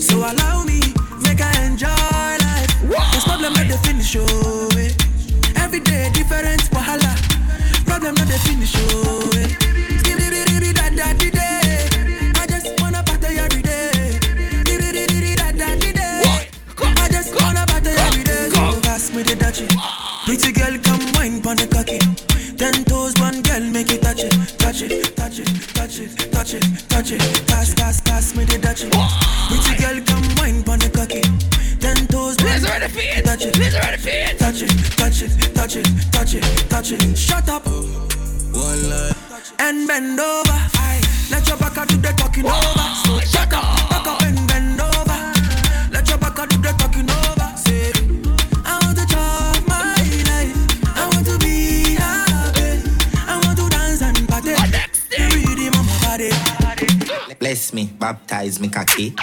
So 0.00 0.18
allow 0.18 0.64
me, 0.64 0.80
make 1.22 1.40
I 1.40 1.64
enjoy 1.64 1.88
life. 1.88 2.72
There's 3.12 3.24
problem 3.24 3.54
not 3.54 3.68
the 3.68 3.78
finish, 3.84 4.16
oh. 4.18 4.67
Every 5.78 5.92
day 5.92 6.10
different 6.12 6.62
wahala. 6.72 7.14
Problem 7.86 8.14
not 8.16 8.26
the 8.26 8.36
finish, 8.42 8.74
oh. 8.76 9.30
I 12.34 12.46
just 12.48 12.80
wanna 12.80 13.04
every 13.06 13.62
day. 13.62 14.24
I 16.98 17.06
just 17.10 17.32
wanna 17.38 17.64
every 17.86 18.24
day. 18.24 18.50
Pass 18.82 19.12
me 19.14 19.22
the. 19.22 19.36
Pretty 20.26 20.50
girl, 20.50 20.76
come 20.82 21.12
wine 21.14 21.40
pon 21.40 21.56
the 21.56 21.68
cocky. 21.68 22.00
Ten 22.56 22.84
toes, 22.84 23.14
one 23.20 23.40
girl, 23.42 23.62
make 23.70 23.92
it 23.92 24.02
touch 24.02 24.24
it, 24.24 24.32
touch 24.58 24.82
it, 24.82 25.14
touch 25.14 25.38
it, 25.38 25.46
touch 25.74 26.00
it, 26.00 26.30
touch 26.30 26.54
it, 26.54 26.88
touch 26.88 27.12
it. 27.12 27.46
Pass, 27.46 27.74
pass, 27.74 28.00
pass 28.00 28.34
me 28.34 28.44
the 28.44 28.58
dutchie. 28.58 29.27
Touch 35.68 35.76
it, 35.76 36.12
touch 36.12 36.34
it, 36.34 36.70
touch 36.70 36.92
it. 36.92 37.18
Shut 37.18 37.48
up. 37.48 37.66
One 37.66 38.88
line. 38.88 39.12
And 39.58 39.86
bend 39.86 40.18
over. 40.18 40.58
Let 41.30 41.46
your 41.46 41.58
back 41.58 41.86
do 41.88 41.96
the 41.98 42.12
talking 42.16 42.46
over. 42.46 42.88
So 43.04 43.20
shut 43.20 43.52
up. 43.52 43.90
Back 43.90 44.06
up 44.06 44.22
and 44.22 44.48
bend 44.48 44.80
over. 44.80 45.18
Let 45.92 46.08
your 46.08 46.16
back 46.16 46.36
do 46.48 46.56
the 46.56 46.72
talking 46.78 47.10
over. 47.10 47.52
Say, 47.56 47.92
I 48.64 48.78
want 48.82 48.96
to 48.96 49.06
chop 49.12 49.68
my 49.68 49.92
life. 50.30 50.96
I 50.96 51.10
want 51.12 51.26
to 51.26 51.38
be 51.38 51.96
happy. 51.96 52.80
I 53.26 53.38
want 53.44 53.58
to 53.58 53.68
dance 53.68 54.00
and 54.00 54.26
party. 54.26 54.54
Read 55.18 55.70
my 55.74 55.82
body. 56.00 57.34
Bless 57.38 57.74
me, 57.74 57.90
baptize 57.98 58.58
me, 58.58 58.68
cocky. 58.68 59.14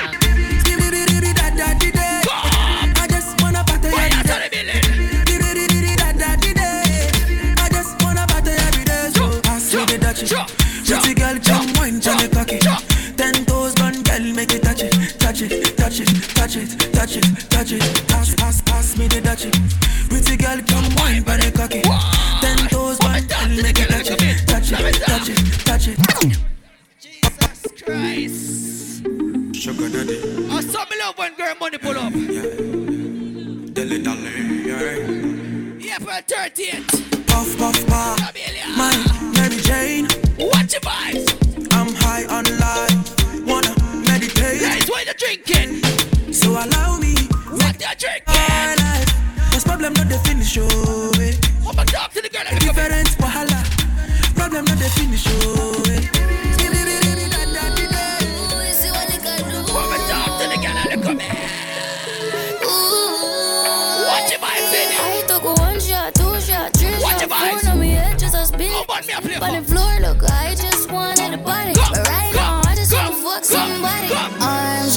Touch 16.56 16.74
it, 16.74 16.94
touch 16.94 17.18
it. 17.18 17.50
touch 17.50 17.72
it. 17.74 18.08
Pass, 18.08 18.36
pass, 18.36 18.62
pass 18.62 18.98
me 18.98 19.08
the 19.08 19.22
touch 19.22 19.46
it. 19.46 19.56
Pretty 20.10 20.38
girl, 20.38 20.60
come 20.68 20.96
wine 20.96 21.24
by 21.24 21.38
the 21.38 21.52
cocky. 21.52 21.82
Ten 22.40 22.58
toes, 22.70 22.98
one 23.00 23.28
ten, 23.28 23.62
make 23.62 23.80
it 23.80 23.90
touch 23.90 24.10
it, 24.10 24.48
touch 24.48 24.72
it, 24.72 24.96
touch 25.04 25.30
it, 25.30 25.38
touch 25.66 25.88
it. 25.88 25.98
Jesus 27.00 27.84
Christ. 27.84 29.04
Sugar 29.54 29.90
daddy, 29.90 30.48
I 30.50 30.62
saw 30.62 30.86
me 30.86 30.98
love 31.00 31.18
when 31.18 31.36
girl 31.36 31.56
money 31.60 31.78
pull 31.78 31.98
up. 31.98 32.14
Yeah. 32.14 32.42
Dilly 33.74 34.02
dally, 34.02 34.68
yeah. 34.68 35.96
April 35.96 36.22
30th. 36.28 37.28
Puff, 37.28 37.58
puff, 37.58 37.88
puff. 37.88 38.20
My 38.78 38.96
Mary 39.36 39.58
Jane. 39.58 40.08
Watch 40.40 40.74
your 40.74 40.82
vibes. 40.82 41.28
I'm 41.74 41.94
high 41.96 42.26
on 42.26 42.46
life. 42.60 43.46
Wanna 43.46 43.76
meditate. 44.08 44.62
Guys, 44.62 44.88
what 44.90 45.06
you 45.06 45.14
drinking? 45.14 45.85
Problem 49.86 50.10
not 50.10 50.18
the 50.18 50.30
finish, 50.30 50.58
oh. 50.58 51.12
eh. 51.22 51.34
I'ma 51.68 51.84
talk 51.84 52.12
to 52.14 52.22
the 52.22 52.30
girl. 52.30 52.42
and 52.50 52.60
come 52.60 52.70
in. 52.70 52.76
Different 52.76 53.10
wahala. 53.22 53.62
Problem 54.36 54.66
not 54.66 54.78
the 54.80 54.90
finish, 54.98 55.26
oh. 55.28 55.84
eh. 55.94 56.02
I'ma 59.70 59.98
the 60.50 60.58
girl. 60.64 60.90
come 61.04 61.20
in. 61.20 61.30
Watch 64.10 64.32
your 64.32 64.42
vibes 64.42 64.74
in 64.74 64.90
I 64.98 65.24
took 65.28 65.44
one 65.44 65.80
shot, 65.80 66.16
two 66.16 66.40
shot, 66.42 66.74
three 66.74 66.92
Watch 67.02 67.20
shot, 67.20 67.22
your 67.22 67.30
four. 67.30 67.38
vibes. 67.38 67.64
Now 67.66 67.76
me 67.76 67.90
head 67.90 68.18
just 68.18 68.36
a 68.36 68.46
spin. 68.46 68.72
Oh, 68.74 68.86
me 69.24 69.36
On 69.36 69.54
the 69.54 69.62
floor, 69.70 70.00
look, 70.02 70.24
I 70.32 70.56
just 70.56 70.92
wanted 70.92 71.34
a 71.34 71.38
body. 71.38 71.74
But 71.76 72.08
right 72.08 72.34
now, 72.34 72.62
I 72.66 72.76
just 72.76 72.92
wanna 72.92 73.16
fuck 73.22 73.44
somebody. 73.46 74.10
I'm 74.16 74.90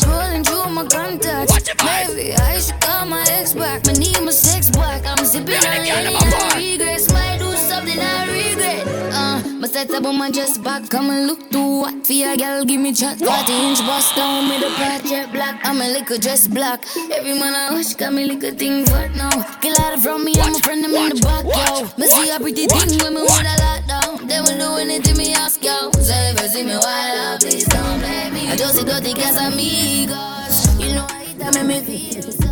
set 9.79 9.95
up 9.95 10.07
on 10.07 10.19
my 10.19 10.31
chest 10.31 10.63
back. 10.65 10.89
Come 10.89 11.11
and 11.11 11.27
look 11.29 11.51
to 11.51 11.61
what 11.83 12.07
for 12.07 12.13
your 12.13 12.37
girl. 12.37 12.65
Give 12.65 12.81
me 12.81 12.93
chat. 12.93 13.19
40 13.19 13.53
inch 13.53 13.81
bust 13.87 14.17
down 14.17 14.49
with 14.49 14.67
a 14.67 14.71
part 14.75 15.05
jet 15.05 15.31
black. 15.33 15.61
I'm 15.63 15.81
a 15.81 15.89
liquor 15.89 16.19
dress 16.19 16.49
black. 16.49 16.85
Every 17.13 17.35
man 17.39 17.55
I 17.55 17.73
watch 17.73 17.97
got 17.97 18.13
me 18.13 18.25
liquor 18.25 18.51
thing 18.51 18.85
but 18.87 19.15
now. 19.15 19.31
Get 19.61 19.79
out 19.79 20.01
from 20.01 20.25
me, 20.25 20.35
I'm 20.41 20.55
a 20.55 20.59
friend, 20.59 20.85
I'm 20.85 20.95
in 20.95 21.09
the 21.15 21.23
back, 21.23 21.45
yo. 21.45 21.87
Me 21.97 22.07
see 22.09 22.31
a 22.31 22.41
pretty 22.41 22.67
thing 22.67 22.99
when 23.03 23.15
me 23.15 23.23
with 23.23 23.53
a 23.53 23.57
lot 23.63 23.83
down. 23.87 24.27
They 24.27 24.41
will 24.41 24.59
do 24.59 24.69
anything 24.83 25.17
me 25.17 25.33
ask, 25.35 25.63
yo. 25.63 25.93
So 25.93 26.15
if 26.31 26.43
you 26.43 26.49
see 26.49 26.65
me 26.65 26.77
wild 26.77 27.19
out, 27.19 27.41
please 27.41 27.67
don't 27.67 28.01
blame 28.01 28.35
me. 28.35 28.49
I 28.51 28.57
just 28.57 28.75
see 28.77 28.85
dirty 28.85 29.15
cause 29.15 29.39
amigos. 29.39 30.57
You 30.83 30.95
know 30.95 31.07
I 31.09 31.25
hate 31.25 31.39
that 31.39 31.55
make 31.55 31.87
me 31.87 32.11
feel 32.11 32.33
so. 32.33 32.51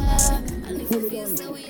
You 0.94 1.10
feel 1.10 1.26
so, 1.36 1.65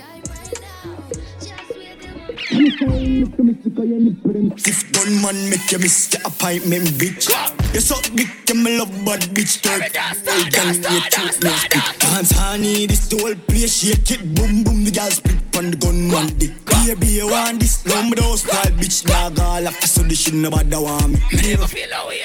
If 4.58 4.92
gunman 4.92 5.50
make 5.50 5.70
you 5.70 5.78
miss 5.78 6.12
your 6.12 6.22
appointment, 6.24 6.88
bitch. 6.96 7.28
You 7.74 7.80
suck 7.80 8.02
dick, 8.14 8.48
you 8.48 8.54
me 8.54 8.78
love 8.78 8.90
bad 9.04 9.20
bitch. 9.36 9.60
Third, 9.60 9.82
hey, 9.82 10.48
gang, 10.48 10.74
you 10.74 11.00
treat 11.10 11.42
me 11.44 11.50
spit. 11.50 12.00
Dance 12.00 12.30
honey, 12.32 12.86
this 12.86 13.08
the 13.08 13.18
whole 13.18 13.34
place 13.46 13.76
shake 13.80 14.10
it. 14.10 14.34
Boom, 14.34 14.64
boom, 14.64 14.84
the 14.84 14.90
girl 14.90 15.10
split 15.10 15.56
on 15.56 15.70
the 15.70 15.76
gunman 15.76 16.38
dick. 16.38 16.52
Baby, 16.64 17.06
you 17.06 17.28
want 17.28 17.60
this? 17.60 17.84
No, 17.84 18.02
me 18.02 18.12
don't 18.12 18.38
style, 18.38 18.72
bitch. 18.72 19.06
Nah, 19.06 19.28
girl, 19.30 19.68
after 19.68 19.86
so 19.86 20.02
this 20.02 20.22
shit 20.22 20.34
nobody 20.34 20.76
want 20.76 21.08
me. 21.08 21.18
Me 21.32 21.50
never 21.50 21.66
feel 21.66 21.90
no 21.90 22.06
way 22.08 22.22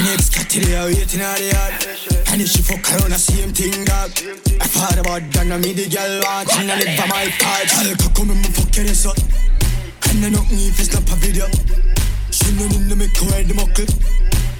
and 0.00 0.08
ex 0.08 0.30
cat 0.30 0.48
today 0.48 0.76
are 0.76 0.86
waiting 0.86 1.20
on 1.20 1.36
the 1.36 1.52
yard 1.52 1.74
And 2.32 2.40
if 2.40 2.48
she 2.48 2.62
fuck 2.62 2.80
around 2.88 3.12
the 3.12 3.20
same 3.20 3.52
thing 3.52 3.84
dog 3.84 4.10
I 4.60 4.64
thought 4.64 4.96
about 4.96 5.22
that 5.32 5.46
now 5.46 5.58
me 5.58 5.76
the 5.76 5.88
girl 5.92 6.24
watching 6.24 6.70
and 6.70 6.80
live 6.80 6.96
for 6.96 7.08
my 7.08 7.28
part 7.36 7.68
could 7.68 8.14
come 8.16 8.30
and 8.32 8.40
fuck 8.48 8.72
your 8.76 8.88
ass 8.88 9.04
up 9.04 9.29
And 10.10 10.26
I 10.26 10.28
nothing 10.30 10.58
if 10.58 10.80
it's 10.80 10.92
not 10.92 11.06
a 11.06 11.14
video 11.22 11.46
She 12.34 12.50
no 12.58 12.66
need 12.66 12.90
to 12.90 12.96
make 12.96 13.16
her 13.16 13.26
wear 13.30 13.44
the 13.44 13.54
muckle 13.54 13.86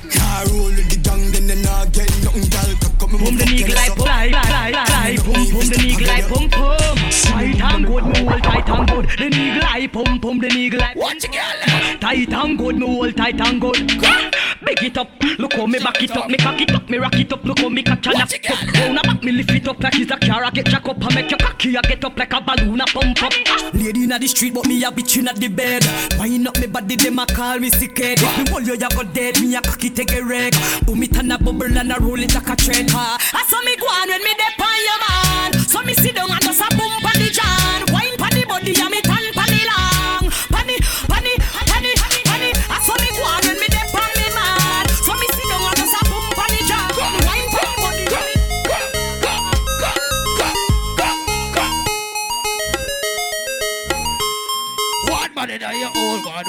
Car 0.06 0.46
roll 0.46 0.70
with 0.70 0.86
the 0.86 0.96
gang 1.02 1.26
then 1.32 1.48
they 1.50 1.60
not 1.62 1.90
get 1.90 2.06
nothing 2.22 2.46
Girl 2.46 2.70
come 3.00 3.14
and 3.14 3.24
Pum 3.24 3.34
me 3.34 3.42
the 3.42 3.64
nigga 3.64 3.74
like 3.74 3.90
up 3.90 3.98
like, 3.98 4.32
like, 4.32 4.74
like, 4.74 5.24
pum, 5.24 5.34
pum 5.34 5.66
the 5.66 5.76
nigga 5.82 6.06
like 6.06 6.28
pum, 6.28 6.48
pum. 6.50 6.96
Tight 7.10 7.60
and 7.60 7.86
good, 7.86 8.04
me 8.06 8.24
hold 8.24 8.42
tight 8.42 8.68
and 8.68 8.88
good. 8.88 9.04
The 9.06 9.30
nigga 9.30 9.62
like 9.62 9.92
pum, 9.92 10.20
pum, 10.20 10.38
the 10.38 10.48
nigga 10.48 10.78
like 10.78 10.96
Watch 10.96 11.24
your 11.24 11.32
girl. 11.32 11.98
tight 11.98 12.32
and 12.32 12.58
good, 12.58 12.76
me 12.78 12.86
hold 12.86 13.16
tight 13.16 13.40
and 13.40 13.60
good. 13.60 13.76
Big 14.64 14.82
it 14.82 14.98
up, 14.98 15.08
look 15.39 15.55
how 15.55 15.66
me 15.66 15.78
back 15.78 16.02
it 16.02 16.14
up, 16.14 16.28
me 16.28 16.36
cock 16.36 16.60
it 16.60 16.70
up, 16.70 16.89
me 16.89 16.98
rock 16.98 17.14
it 17.14 17.32
up, 17.32 17.42
look 17.44 17.58
how 17.60 17.68
me 17.70 17.82
catch 17.82 18.06
and 18.06 18.18
knock 18.18 18.50
up. 18.50 18.74
Round 18.74 18.98
a 18.98 19.02
back, 19.02 19.22
me 19.22 19.32
lift 19.32 19.50
it 19.50 19.66
up 19.66 19.82
like 19.82 19.98
it's 19.98 20.10
a 20.10 20.16
car, 20.18 20.44
I 20.44 20.50
get 20.50 20.66
jack 20.66 20.86
up, 20.86 20.97
I 21.00 21.14
make 21.14 21.30
your 21.30 21.39
cocky, 21.39 21.76
I 21.78 21.80
get 21.80 22.05
up 22.05 22.18
like 22.18 22.32
a 22.32 22.40
balloon, 22.40 22.80
I 22.80 22.84
pump 22.84 23.22
up. 23.22 23.32
Lady 23.72 24.05
inna 24.05 24.18
the 24.18 24.28
street, 24.28 24.52
but 24.52 24.66
me 24.66 24.84
a 24.84 24.90
bitch 24.90 25.16
inna 25.16 25.32
the 25.32 25.48
bed. 25.48 25.82
Wind 26.18 26.47
up 26.47 26.58
me 26.58 26.66
body, 26.66 26.97
them 26.97 27.18
a 27.18 27.26
call 27.26 27.58
me 27.58 27.70
sick 27.70 27.97
head. 27.97 28.20
Me 28.20 28.50
hold 28.50 28.66
you, 28.66 28.74
you 28.74 28.89
go 28.90 29.02
dead, 29.02 29.40
me 29.40 29.56
a 29.56 29.62
cocky 29.62 29.89
take 29.89 30.12
a 30.12 30.22
wreck. 30.22 30.52
Boom 30.84 31.02
it 31.02 31.16
and 31.16 31.32
a 31.32 31.39
bubble 31.39 31.64
and 31.64 31.92
a 31.92 31.97
roll 31.98 32.20
it 32.20 32.34
like 32.34 32.48
a 32.50 32.56
trend. 32.56 32.90
Ha. 32.90 33.16
I 33.32 33.42
saw 33.48 33.62
me 33.64 33.76
go 33.76 33.86
on 33.86 34.08
when 34.08 34.22
me 34.22 34.34
dep 34.36 34.60
on 34.60 34.76
your 34.84 34.98
man. 35.08 35.52
So 35.68 35.82
me 35.82 35.94
sit 35.94 36.14
down 36.14 36.30
and 36.30 36.42
just 36.42 36.60
a 36.60 36.68
boom 36.76 36.92
pon 37.00 37.16
the 37.16 37.30
jam. 37.32 37.94
Wine 37.94 38.16
pon 38.18 38.30
the 38.30 38.44
body 38.44 38.74
and 38.76 38.90
me 38.90 39.00
Body 55.50 55.58
that 55.58 55.74
old? 55.96 56.22
God 56.22 56.46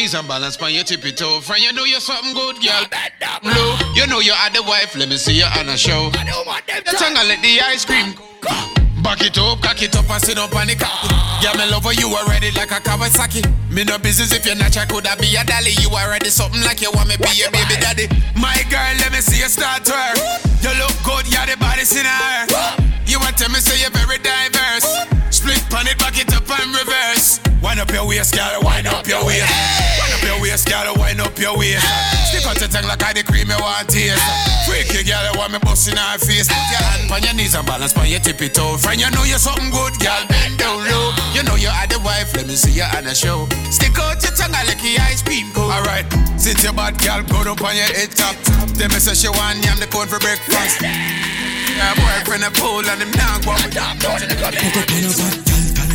knees 0.00 0.14
and 0.14 0.26
balance 0.26 0.56
on 0.56 0.72
your 0.72 0.84
tippy 0.84 1.12
toe. 1.12 1.40
Friend, 1.40 1.62
you 1.62 1.72
know 1.72 1.84
you're 1.84 2.00
something 2.00 2.32
good, 2.32 2.56
girl. 2.56 2.84
Blue, 3.42 3.72
you 3.92 4.06
know 4.08 4.20
you 4.20 4.32
are 4.32 4.50
the 4.50 4.62
wife. 4.62 4.96
Let 4.96 5.08
me 5.08 5.16
see 5.16 5.36
you 5.36 5.44
on 5.44 5.68
a 5.68 5.76
show. 5.76 6.08
Your 6.08 6.96
tongue 6.96 7.16
and 7.20 7.28
let 7.28 7.42
the 7.42 7.60
ice 7.60 7.84
cream. 7.84 8.14
Back 9.04 9.20
it 9.20 9.36
up, 9.36 9.60
cock 9.60 9.82
it 9.82 9.96
up 9.96 10.08
and 10.08 10.22
sit 10.22 10.38
up 10.38 10.54
on 10.56 10.68
the 10.68 10.76
cock. 10.76 11.04
Yeah, 11.44 11.52
me 11.56 11.68
lover, 11.70 11.92
you 11.92 12.08
already 12.16 12.50
like 12.52 12.70
a 12.70 12.80
Kawasaki. 12.80 13.44
Me 13.70 13.84
no 13.84 13.98
business 13.98 14.32
if 14.32 14.46
you're 14.46 14.56
not, 14.56 14.76
I 14.76 14.86
could 14.86 15.06
have 15.06 15.20
be 15.20 15.36
a 15.36 15.44
dolly. 15.44 15.72
You 15.80 15.90
already 15.92 16.30
something 16.30 16.62
like 16.62 16.80
you 16.80 16.90
want 16.92 17.08
me 17.08 17.16
be 17.20 17.36
your 17.36 17.50
baby 17.50 17.76
daddy. 17.76 18.08
My 18.40 18.56
girl, 18.72 18.96
let 19.04 19.12
me 19.12 19.20
see 19.20 19.40
you 19.40 19.48
start 19.52 19.84
to 19.84 19.92
her. 19.92 20.12
You 20.64 20.72
look 20.80 20.96
good, 21.04 21.28
you're 21.28 21.44
the 21.44 21.56
baddest 21.60 21.96
in 21.96 22.08
her. 22.08 22.80
You 23.04 23.20
want 23.20 23.36
to 23.36 23.44
tell 23.44 23.52
me 23.52 23.60
say 23.60 23.80
you're 23.80 23.92
very 23.92 24.16
diverse. 24.16 24.88
Split 25.28 25.60
pan 25.68 25.88
it, 25.88 25.98
back 26.00 26.16
it 26.16 26.32
up 26.32 26.48
and 26.48 26.72
reverse. 26.72 27.49
Wind 27.62 27.78
up 27.78 27.92
your 27.92 28.08
waist, 28.08 28.34
girl, 28.34 28.56
wind 28.62 28.86
up 28.88 29.06
your 29.06 29.20
waist. 29.24 29.44
Wind 30.00 30.12
up 30.16 30.24
your 30.24 30.40
waist, 30.40 30.64
girl, 30.64 30.96
wind 30.96 31.20
up 31.20 31.36
your 31.38 31.56
waist. 31.58 31.84
Stick 32.32 32.46
out 32.48 32.56
your 32.56 32.72
tongue 32.72 32.88
like 32.88 33.04
I 33.04 33.12
the 33.12 33.22
cream 33.22 33.52
you 33.52 33.60
want 33.60 33.84
taste. 33.88 34.16
Freaky 34.64 35.04
girl, 35.04 35.20
you 35.28 35.36
want 35.36 35.52
me 35.52 35.58
busting 35.60 35.96
her 35.96 36.16
face. 36.16 36.48
Put 36.48 36.56
your 36.72 36.80
hand 36.80 37.12
on 37.12 37.20
your 37.20 37.34
knees 37.36 37.54
and 37.54 37.66
balance 37.68 37.92
on 37.96 38.08
your 38.08 38.20
tippy 38.20 38.48
toe. 38.48 38.80
Friend, 38.80 38.96
you 38.96 39.10
know 39.12 39.28
you're 39.28 39.38
something 39.38 39.68
good, 39.68 39.92
girl, 40.00 40.24
bend 40.32 40.56
down 40.56 40.80
low. 40.88 41.12
You 41.36 41.44
know 41.44 41.60
you 41.60 41.68
are 41.68 41.86
the 41.86 42.00
wife, 42.00 42.32
let 42.32 42.48
me 42.48 42.56
see 42.56 42.72
you 42.72 42.88
on 42.96 43.04
a 43.04 43.14
show. 43.14 43.44
Stick 43.68 43.92
out 44.00 44.16
your 44.24 44.32
tongue 44.32 44.56
like 44.56 44.80
your 44.80 44.96
ice 45.04 45.20
cream 45.20 45.52
cone. 45.52 45.68
Alright, 45.68 46.08
sit 46.40 46.64
your 46.64 46.72
bad 46.72 46.96
girl, 46.96 47.20
go 47.28 47.44
up 47.44 47.60
on 47.60 47.76
your 47.76 47.92
head 47.92 48.08
top. 48.16 48.40
Tell 48.72 48.88
me 48.88 48.96
say 48.96 49.12
she 49.12 49.28
want 49.28 49.60
yam 49.60 49.76
the 49.76 49.86
corn 49.92 50.08
for 50.08 50.18
breakfast. 50.18 50.80
Yeah, 50.80 51.92
boyfriend 51.92 52.40
a 52.40 52.50
pool 52.56 52.88
and 52.88 53.04
him 53.04 53.12
now 53.20 53.36
go 53.44 53.52
Hook 53.52 53.76
up 53.76 54.00
on 54.08 54.24
a 54.24 54.32
bad 54.40 54.56
girl, 54.56 55.89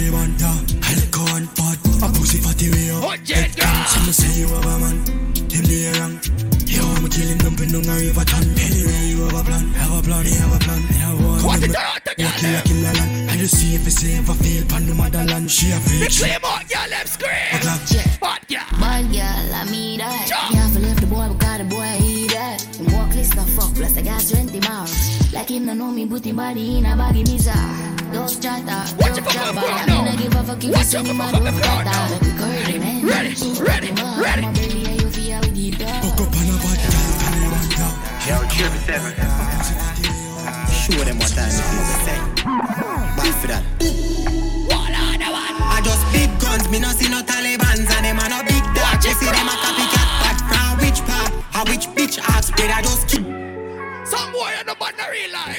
a 2.04 2.08
pussy 2.14 2.38
fatty 2.40 2.72
way 2.72 2.90
oh, 2.92 3.12
up. 3.12 3.20
Head 3.28 3.52
down, 3.56 3.86
some 3.88 4.12
say 4.12 4.40
you 4.42 4.48
have 4.48 4.66
a 4.66 4.80
man, 4.80 4.98
them 5.06 5.64
they 5.66 5.92
wrong. 6.00 6.20
You 6.66 6.82
want 6.82 7.04
me 7.04 7.10
killing 7.10 7.38
them, 7.40 7.56
but 7.56 7.70
no 7.72 7.80
a 7.80 7.94
river 8.00 8.26
ton. 8.26 8.44
Anyway, 8.58 9.12
you 9.12 9.24
have 9.26 9.36
a 9.36 9.44
plan, 9.44 9.66
have 9.76 9.94
a 9.96 10.02
plan, 10.02 10.26
you 10.26 10.40
have 10.40 10.56
a 10.56 10.60
plan. 10.60 10.82
And 10.82 11.04
I 11.04 11.12
want 11.20 11.44
What 11.44 11.62
them, 11.62 11.72
it 11.72 11.76
out, 11.78 12.04
the 12.04 12.12
walk 12.24 12.42
you 12.42 12.50
like 12.52 12.70
a 12.70 12.76
land. 12.84 13.30
And 13.32 13.40
you 13.40 13.48
see 13.48 13.76
if 13.76 13.86
it's 13.88 14.00
safe, 14.02 14.30
I 14.30 14.34
feel 14.34 14.64
pan 14.66 14.86
the 14.88 14.96
motherland. 14.96 15.52
She 15.52 15.72
a 15.72 15.78
Me 15.88 16.04
bitch. 16.04 16.20
claim 16.20 16.44
out, 16.44 16.64
y'all 16.72 16.90
them 16.90 17.08
scream. 17.08 17.60
Yeah. 17.92 18.08
Bad 18.20 18.42
girl. 18.48 18.80
Bad 18.80 19.04
girl, 19.12 19.54
I 19.56 19.64
mean 19.70 20.00
that. 20.00 20.28
Can't 20.52 20.74
believe 20.74 21.00
the 21.00 21.08
boy 21.08 21.28
because 21.32 21.58
the 21.60 21.66
boy 21.66 21.75
I 23.98 24.02
got 24.02 24.20
20 24.28 24.60
miles. 24.60 25.34
Like 25.34 25.50
him 25.50 25.66
no 25.66 25.74
know 25.74 25.90
me 25.92 26.06
put 26.06 26.26
him 26.26 26.36
body 26.36 26.80
in 26.80 26.86
a 26.86 26.96
baggy 26.98 27.24
mizar. 27.24 27.56
Don't 28.12 28.28
chatter, 28.42 28.96
don't 28.98 29.32
jabber. 29.32 29.60
I 29.60 29.86
mean, 29.88 30.08
I 30.08 30.16
give 30.16 30.36
a 30.36 30.44
fuck 30.44 30.58
if 30.58 30.64
you 30.66 30.84
say 30.84 31.02
me 31.02 31.14
mad 31.14 31.42
with 31.42 31.56
that. 31.62 31.86
Make 32.68 32.80
man. 32.80 33.06
Ready, 33.06 33.36
ready, 33.62 33.92
ready. 34.20 34.42
My 34.42 34.52
baby, 34.52 34.84
how 34.84 34.94
you 35.00 35.10
feel 35.10 35.40
with 35.40 35.56
the 35.56 35.72
dog? 35.80 36.04
Yo, 38.28 38.36
triple 38.52 38.80
seven. 38.84 39.14
Show 40.76 41.04
them 41.04 41.18
what 41.20 41.32
time 41.32 41.48
it 41.48 41.56
is. 41.56 41.88
Say. 42.04 42.20
Back 43.16 43.34
for 43.40 43.48
that. 43.48 43.64
I 45.68 45.82
just 45.84 46.04
big 46.12 46.30
guns, 46.40 46.70
me 46.70 46.80
no 46.80 46.90
see 46.90 47.10
no 47.10 47.22
Taliban's 47.22 47.88
and 47.96 48.06
them 48.06 48.20
a 48.20 48.28
no 48.28 48.44
big 48.44 48.64
dog. 48.76 49.04
You 49.04 49.14
see 49.16 49.26
them 49.26 49.48
a 49.48 49.56
copycat, 49.64 50.08
but 50.20 50.38
from 50.52 50.78
which 50.84 51.00
part? 51.08 51.32
How 51.52 51.64
which 51.64 51.88
bitch 51.96 52.20
ass 52.20 52.48
spread? 52.48 52.72
I 52.72 52.82
just 52.82 53.08
keep. 53.08 53.55
Some 54.06 54.32
boy 54.32 54.54
on 54.60 54.66
the 54.68 54.76
band 54.80 55.02
real 55.10 55.32
life. 55.34 55.58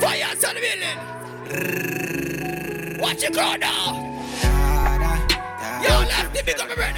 Fire 0.00 0.34
to 0.34 0.48
the 0.56 0.60
building. 0.64 0.98
Watch 2.98 3.22
it 3.22 3.34
go 3.34 3.56
now. 3.56 4.00
Yo, 5.84 6.00
left 6.08 6.32
the 6.34 6.42
big 6.46 6.58
up 6.58 6.68
my 6.68 6.74
brother. 6.74 6.96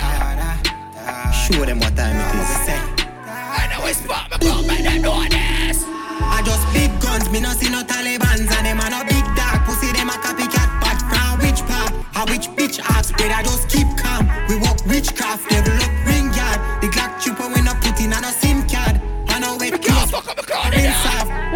Show 1.34 1.64
them 1.64 1.81
what 1.81 1.97
time 1.97 2.14
it 2.14 2.34
is. 2.39 2.48
Say. 2.66 2.78
I 3.26 3.66
know 3.66 3.84
it's 3.86 4.00
pop 4.06 4.31
my 4.31 4.39
club 4.39 4.64
and 4.70 4.86
they 4.86 4.98
know 5.00 5.23
this. 5.24 5.82
I 5.84 6.42
just 6.47 6.62
big 6.73 6.90
guns, 7.00 7.28
me 7.31 7.40
no 7.40 7.50
see 7.50 7.70
no 7.70 7.82
Taliban's 7.82 8.47
and 8.47 8.64
them 8.64 8.78
a 8.78 8.90
no 8.90 9.02
big 9.02 9.24
dog. 9.34 9.64
Pussy 9.66 9.90
them 9.90 10.08
a 10.08 10.12
copycat, 10.23 10.70
but 10.78 11.02
from 11.10 11.39
which 11.42 11.66
part? 11.66 11.90
How 12.14 12.26
which 12.26 12.48
bitch 12.55 12.78
ass 12.78 13.08
spread? 13.08 13.32
I 13.32 13.42
just 13.42 13.68
keep 13.68 13.89
calm. 13.98 14.31
We 14.48 14.55
walk 14.56 14.86
witchcraft, 14.86 15.48
develop 15.50 15.90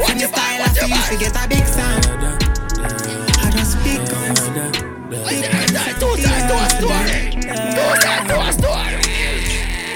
See 0.08 0.14
me 0.14 0.20
style 0.20 0.62
after 0.62 0.86
you 0.86 0.96
should 0.96 1.20
get 1.20 1.36
a 1.36 1.48
big 1.48 1.66
sound. 1.66 2.06
I 3.36 3.50
just 3.50 3.76
big 3.84 4.00
guns. 4.08 4.40
Two 6.00 6.16
sides 6.16 6.44
to 6.48 6.56
a 6.56 6.68
story. 6.70 7.30
Two 7.76 7.92
sides 8.00 8.26
to 8.28 8.36
a 8.40 8.52
story. 8.52 9.02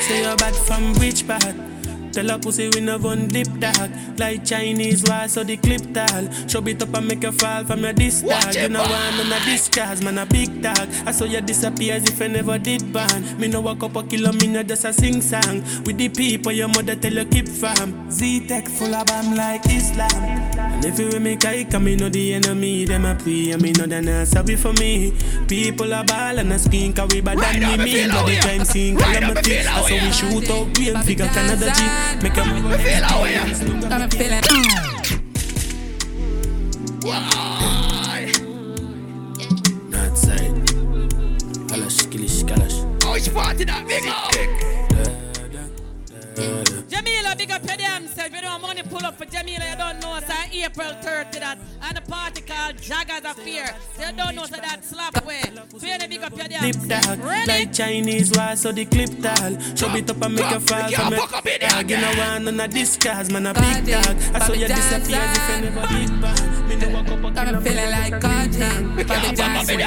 Say 0.03 0.23
you're 0.23 0.37
bad 0.37 0.55
from 0.55 0.93
which 0.99 1.27
part? 1.27 1.72
Tell 2.13 2.31
a 2.31 2.39
pussy 2.39 2.69
we 2.75 2.81
no 2.81 2.99
gun 2.99 3.29
dip 3.29 3.49
dog. 3.59 3.91
Like 4.19 4.45
Chinese 4.45 5.03
wall 5.09 5.29
so 5.29 5.43
the 5.45 5.57
clip 5.57 5.83
tall. 5.95 6.31
Show 6.49 6.63
it 6.67 6.83
up 6.83 6.95
and 6.95 7.09
make 7.09 7.23
you 7.23 7.33
fall 7.33 7.65
from 7.65 7.81
your 7.81 7.93
disc 7.93 8.25
dog. 8.27 8.55
You 8.55 8.69
know 8.69 8.81
want 8.83 9.17
none 9.17 9.33
of 9.33 9.45
this 9.45 9.69
cause 9.69 10.03
man 10.03 10.19
a 10.19 10.27
big 10.27 10.63
dog. 10.63 10.89
I 11.07 11.13
saw 11.13 11.25
you 11.25 11.41
disappear 11.41 11.95
as 11.95 12.05
if 12.05 12.21
I 12.21 12.27
never 12.29 12.59
did 12.59 12.93
ban 12.93 13.39
Me 13.39 13.49
no 13.49 13.61
walk 13.61 13.83
up 13.83 13.97
a 13.97 14.03
kilo 14.03 14.33
me 14.33 14.47
no 14.49 14.63
just 14.63 14.85
a 14.85 14.93
sing 14.93 15.21
song. 15.23 15.63
With 15.85 15.99
the 15.99 16.09
people 16.09 16.53
your 16.53 16.69
mother 16.69 16.95
tell 16.97 17.13
you 17.13 17.25
keep 17.25 17.49
farm. 17.49 18.11
Z-Tech 18.11 18.69
full 18.69 18.95
of 18.95 19.07
bomb 19.07 19.35
like 19.35 19.65
Islam. 19.67 20.11
And 20.59 20.85
if 20.85 20.99
you 20.99 21.19
make 21.21 21.45
I 21.45 21.65
come 21.65 21.85
me 21.85 21.97
know 21.97 22.09
the 22.09 22.35
enemy 22.35 22.85
Them 22.85 23.05
a 23.07 23.15
pray 23.15 23.51
and 23.53 23.63
me 23.63 23.73
know 23.73 23.87
they 23.87 24.01
not 24.01 24.29
sorry 24.29 24.57
for 24.57 24.73
me. 24.75 25.13
People 25.49 25.93
a 25.93 26.05
ball 26.05 26.39
and 26.39 26.53
a 26.53 26.59
skin 26.59 26.93
cause 26.93 27.09
we 27.13 27.21
bad 27.21 27.39
Right 27.39 27.61
than 27.61 27.79
me 27.79 27.85
me 27.85 27.95
Me 27.95 28.07
know 28.07 28.21
the 28.21 28.25
we 28.27 28.37
are. 28.39 28.43
crime 28.43 28.65
scene 28.65 28.97
Right 28.97 29.23
on, 29.25 29.35
me 29.35 29.43
calamity 29.43 29.51
feel 29.51 29.67
how 29.71 29.83
I 29.83 29.83
saw 29.83 29.95
we 29.95 30.01
we 30.01 30.09
are. 30.09 30.13
shoot 30.13 30.51
out 30.51 30.79
real 30.79 30.99
figure 31.03 31.27
Canada 31.29 31.73
G 31.75 31.83
Make 32.23 32.37
a 32.37 32.45
Me 32.45 32.77
feel 32.79 33.03
how 33.03 33.23
we. 33.23 33.37
I'm 33.37 34.11
feeling 34.11 34.43
North 39.91 40.17
side. 40.17 40.55
Kalash, 41.69 42.07
kilish, 42.11 42.45
kalash. 42.45 42.79
Oh, 43.05 43.15
it's 43.15 43.29
party 43.29 43.65
that 43.65 43.87
big 43.87 44.82
Jamila, 46.35 47.35
big 47.37 47.51
up 47.51 47.65
your 47.65 47.77
damn 47.77 48.07
self. 48.07 48.33
You 48.33 48.41
don't 48.41 48.63
want 48.63 48.77
money 48.77 48.83
pull 48.83 49.05
up 49.05 49.17
for 49.17 49.25
Jamila, 49.27 49.69
you 49.71 49.77
don't 49.77 50.01
know. 50.01 50.19
So 50.27 50.35
April 50.53 50.93
3rd 51.03 51.31
to 51.33 51.41
that. 51.41 51.59
And 51.83 51.97
the 51.97 52.01
party 52.03 52.43
called 52.43 52.81
Jaggers 52.81 53.25
Affair. 53.25 53.75
So 53.97 54.07
you 54.07 54.13
don't 54.17 54.35
know 54.35 54.47
so 54.47 54.57
that 54.57 54.85
slap 54.85 55.25
way. 55.27 55.43
So 55.77 55.87
you 55.87 55.99
big 56.09 56.23
up 56.23 56.37
your 56.37 56.49
damn 56.49 56.73
self. 56.73 57.19
like 57.47 57.73
Chinese 57.73 58.33
wall, 58.37 58.57
so 58.57 58.73
the 58.73 58.85
clip 58.85 59.11
tall. 59.21 59.59
Show 59.77 59.95
it 59.95 60.11
up 60.11 60.23
and 60.23 60.35
make 60.35 60.51
you 60.51 60.61
fall 60.61 60.89
fuck 60.91 61.33
up 61.33 61.47
in 61.47 61.53
it. 61.53 61.61
there 61.61 61.71
Dog, 61.71 61.91
you 61.91 61.97
know 61.99 62.13
again. 62.13 62.45
one 62.45 62.49
on 62.49 62.61
a 62.61 62.69
disguise, 62.69 63.31
man 63.31 63.47
a 63.47 63.55
big 63.55 63.87
dog. 63.87 64.17
I 64.35 64.39
saw 64.47 64.53
you 64.53 64.69
disappear 64.69 65.21
if 65.23 65.51
I 65.51 65.61
never 65.61 65.87
did 65.89 66.21
bang. 66.21 66.69
Me 66.69 66.77
no 66.77 66.89
walk 66.91 67.09
up 67.09 67.25
a 67.25 67.31
Got 67.31 67.55
me 67.55 67.61
feeling 67.69 67.91
like 67.91 68.21
Cardi, 68.21 68.59
Bobby 69.05 69.37
Johnson. 69.37 69.79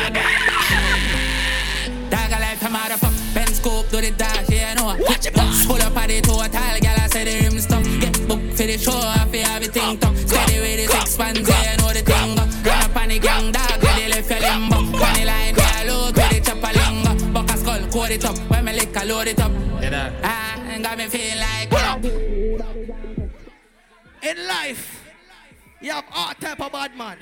Dog 2.10 2.32
a 2.32 2.40
life, 2.40 3.25
Scope, 3.66 3.90
do 3.90 4.00
the 4.00 4.12
dash, 4.12 4.48
yeah, 4.48 4.70
I 4.70 4.74
know. 4.76 4.86
Watch 4.86 5.26
it, 5.26 5.34
Pull 5.34 5.82
up 5.82 5.98
at 5.98 6.08
the 6.08 6.22
total, 6.22 6.50
gal, 6.54 7.02
I 7.02 7.08
say 7.08 7.24
the 7.26 7.50
rim 7.50 7.60
stuff. 7.60 7.84
Get 8.00 8.14
booked 8.28 8.54
for 8.54 8.68
the 8.70 8.78
show, 8.78 8.94
I 8.94 9.26
feel 9.32 9.48
everything 9.48 9.98
tough. 9.98 10.16
Steady 10.20 10.60
with 10.60 10.86
the 10.86 10.94
six 10.94 11.18
pants, 11.18 11.50
yeah, 11.50 11.74
I 11.74 11.76
know 11.82 11.90
the 11.90 12.06
thing. 12.06 12.36
Run 12.62 12.84
up 12.86 12.96
on 12.96 13.10
the 13.10 13.18
gang, 13.18 13.52
dog, 13.52 13.82
with 13.82 13.96
the 13.98 14.08
left 14.14 14.30
your 14.30 14.40
limbo. 14.40 14.78
Funny 15.00 15.26
line, 15.26 15.56
yeah, 15.58 15.84
load 15.88 16.16
with 16.16 16.30
the 16.30 16.40
chopper 16.46 16.74
lingo. 16.78 17.34
Buck 17.34 17.50
a 17.50 17.58
skull, 17.58 17.88
code 17.90 18.12
it 18.12 18.26
up. 18.26 18.38
When 18.38 18.66
me 18.66 18.74
lick, 18.74 18.96
I 18.96 19.04
load 19.04 19.28
it 19.30 19.40
up. 19.40 19.52
Ah, 20.22 20.78
got 20.84 20.98
me 21.00 21.08
feeling 21.08 21.40
like. 21.42 21.74
In 24.22 24.48
life, 24.48 25.10
you 25.82 25.90
have 25.90 26.06
all 26.14 26.36
type 26.36 26.62
of 26.62 26.72
bad 26.72 26.96
man. 26.96 27.18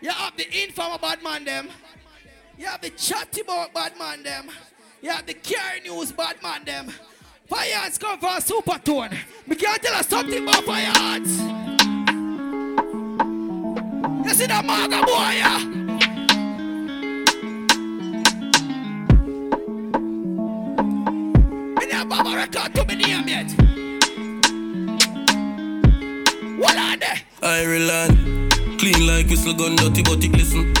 You 0.00 0.10
have 0.10 0.36
the 0.36 0.46
informal 0.62 0.98
bad 0.98 1.20
man 1.20 1.44
them. 1.44 1.68
You 2.56 2.66
have 2.66 2.80
the 2.80 2.90
chatty 2.90 3.40
about 3.40 3.74
bad 3.74 3.98
man 3.98 4.22
them. 4.22 4.48
You 5.02 5.10
have 5.10 5.26
the 5.26 5.34
care 5.34 5.80
news 5.82 6.12
bad 6.12 6.40
man 6.44 6.64
them. 6.64 6.86
Fires 7.48 7.98
come 7.98 8.20
for 8.20 8.28
a 8.28 8.40
Supertone. 8.40 9.18
Me 9.48 9.56
can't 9.56 9.82
tell 9.82 9.94
us 9.94 10.06
something 10.06 10.44
about 10.44 10.62
fires. 10.62 11.40
You 14.24 14.32
see 14.32 14.46
that 14.46 14.64
maga 14.64 15.00
boy, 15.04 15.32
yeah? 15.42 15.58
Me 21.80 21.86
never 21.86 22.14
have 22.14 22.26
a 22.28 22.36
record 22.36 22.72
to 22.76 22.84
me 22.84 22.94
name 22.94 23.26
yet. 23.26 23.50
What 26.60 26.76
are 26.76 26.96
they? 26.96 27.22
Ireland, 27.42 28.52
clean 28.78 29.04
like 29.04 29.26
whistle 29.26 29.54
gun, 29.54 29.74
dirty 29.74 30.04
but 30.04 30.22
it 30.22 30.30
listen. 30.30 30.72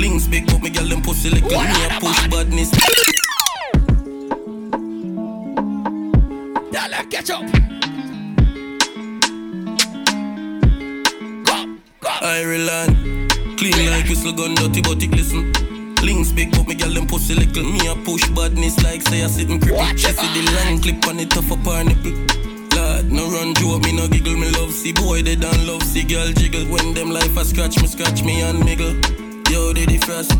Links 0.00 0.26
big, 0.28 0.46
but 0.46 0.62
me 0.62 0.70
girl 0.70 0.88
them 0.88 1.02
pussy. 1.02 1.28
Me 1.30 1.40
a 1.40 2.00
push 2.00 2.26
badness. 2.28 2.72
Catch 6.86 7.30
up. 7.30 7.42
Ireland, 12.22 13.30
clean 13.58 13.90
like 13.90 14.08
whistle 14.08 14.32
gun, 14.32 14.54
dirty 14.54 14.82
but 14.82 15.02
it 15.02 15.10
listen. 15.10 15.52
Links 16.02 16.30
big, 16.32 16.52
but 16.52 16.68
me 16.68 16.74
girl 16.74 16.92
them 16.92 17.06
pussy 17.06 17.34
little. 17.34 17.64
Me 17.64 17.88
a 17.88 17.94
push 17.96 18.28
badness 18.30 18.82
like 18.84 19.02
say 19.02 19.24
I 19.24 19.26
sit 19.26 19.50
in 19.50 19.58
cripple. 19.58 19.98
She 19.98 20.12
see 20.12 20.40
the 20.40 20.50
long 20.52 20.80
clip 20.80 21.06
on 21.08 21.18
it 21.18 21.30
tough 21.30 21.50
up 21.50 21.58
her 21.64 21.84
nipple. 21.84 22.12
Lord, 22.76 23.10
no 23.10 23.30
run 23.30 23.54
joke, 23.54 23.82
me 23.82 23.92
no 23.92 24.06
giggle, 24.06 24.36
me 24.36 24.50
love 24.50 24.72
see 24.72 24.92
boy 24.92 25.22
they 25.22 25.36
don't 25.36 25.66
love 25.66 25.82
see 25.82 26.04
girl 26.04 26.28
jiggle. 26.32 26.66
When 26.66 26.94
them 26.94 27.10
life 27.10 27.36
a 27.36 27.44
scratch 27.44 27.80
me, 27.80 27.88
scratch 27.88 28.22
me 28.22 28.42
and 28.42 28.62
miggle. 28.62 28.94
Yo, 29.50 29.72
they 29.72 29.86
the 29.86 29.98
first. 29.98 30.34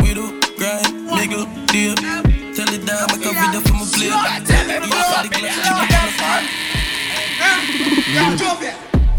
We 0.00 0.14
do 0.14 0.40
grind, 0.56 1.10
niggle, 1.10 1.46
deal. 1.66 2.39
The 2.70 2.78
dog 2.86 3.10
make 3.10 3.26
a 3.26 3.34
video 3.34 3.60
for 3.66 3.74
my 3.74 3.82
play. 3.90 4.10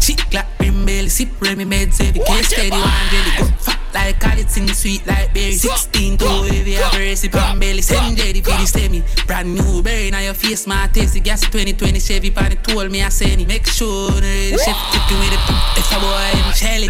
Chick 0.00 0.32
like 0.32 0.48
brim 0.56 0.86
belly, 0.86 1.10
sip 1.10 1.28
Remy 1.38 1.66
meds 1.66 2.00
every 2.00 2.24
case 2.24 2.48
steady 2.48 2.70
one 2.70 2.88
jelly. 3.10 3.30
Go 3.36 3.44
fat 3.60 3.78
like 3.92 4.56
in 4.56 4.68
sweet 4.68 5.06
like 5.06 5.34
berry. 5.34 5.52
16 5.52 6.16
to 6.16 6.24
heavy 6.24 6.72
have 6.72 6.94
a 6.94 6.98
recipe 6.98 7.38
on 7.38 7.58
belly. 7.58 7.82
Send 7.82 8.16
Jerry 8.16 8.40
for 8.40 8.52
the 8.52 8.64
semi. 8.64 9.02
Brand 9.26 9.54
new 9.54 9.82
berry 9.82 10.10
now 10.10 10.20
your 10.20 10.32
face 10.32 10.66
my 10.66 10.88
tasty 10.90 11.20
gas 11.20 11.42
2020 11.42 12.00
Chevy 12.00 12.30
pan 12.30 12.52
it 12.52 12.64
told 12.64 12.90
me 12.90 13.02
I 13.02 13.10
send 13.10 13.38
it. 13.38 13.46
Make 13.46 13.66
sure 13.66 14.12
the 14.12 14.56
chef 14.64 14.78
chicken 14.92 15.18
with 15.20 15.34
it. 15.34 15.40
If 15.76 15.92
a 15.92 16.00
boy 16.00 16.38
in 16.38 16.54
Shelly. 16.54 16.88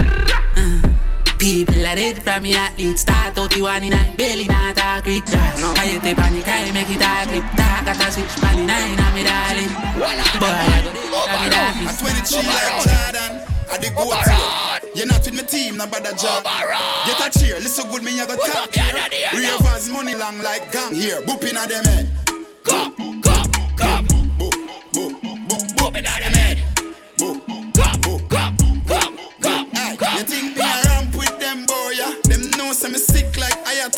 Uh. 0.57 1.12
People 1.39 1.87
are 1.87 1.97
dead 1.97 2.23
from 2.23 2.43
me 2.43 2.55
athlete 2.55 2.99
Start 2.99 3.39
out 3.39 3.51
the 3.51 3.63
one 3.63 3.83
in 3.83 3.93
a 3.93 4.15
belly 4.17 4.47
not 4.47 4.79
a 4.79 5.03
quick 5.03 5.25
trash 5.27 5.63
I 5.63 5.87
hit 5.87 6.03
the 6.03 6.15
panic 6.15 6.47
I 6.47 6.71
make 6.73 6.91
it 6.91 7.03
a 7.03 7.27
clip 7.29 7.45
Talk 7.57 7.87
at 7.89 8.01
a 8.01 8.13
switch 8.13 8.37
pally 8.41 8.65
nine 8.67 8.99
I'm 8.99 9.15
me 9.15 9.25
darling 9.25 9.73
Boy 9.99 10.15
I 10.15 10.27
go 10.39 10.47
there 10.47 10.93
I'm 11.29 11.51
me 11.81 11.87
I'm 11.89 11.97
23 11.97 12.39
like 12.47 12.85
Jordan. 12.85 13.53
I 13.73 13.79
the 13.79 13.89
go 13.97 14.05
you. 14.05 14.95
You're 14.95 15.07
not 15.07 15.25
with 15.25 15.35
my 15.35 15.43
team, 15.43 15.79
no 15.79 15.87
bother 15.87 16.13
job. 16.15 16.45
Get 17.07 17.21
a 17.21 17.39
cheer, 17.39 17.57
listen 17.61 17.91
good, 17.91 18.03
me 18.03 18.21
I 18.21 18.27
go 18.27 18.37
talk 18.37 18.75
here. 18.75 18.85
Ravers 19.33 19.89
money 19.89 20.15
long 20.15 20.39
like 20.43 20.71
gang 20.71 20.95
here. 20.95 21.23
Booping 21.23 21.55
at 21.55 21.69
them 21.71 21.85
head. 21.85 22.09
Come, 22.63 22.95
come, 23.23 23.51
come. 23.77 24.07
Boop, 24.37 24.53
boop, 24.93 25.21
boop, 25.23 25.77
booping 25.77 26.07
at 26.07 26.21
them 26.21 26.33
head. 26.33 26.59
Boop, 27.17 27.47
come, 27.73 28.01
boop, 28.03 28.29
come, 28.29 28.57
come, 28.87 29.17
come. 29.41 29.71
Hey, 29.71 30.19
you 30.19 30.25
think 30.25 30.57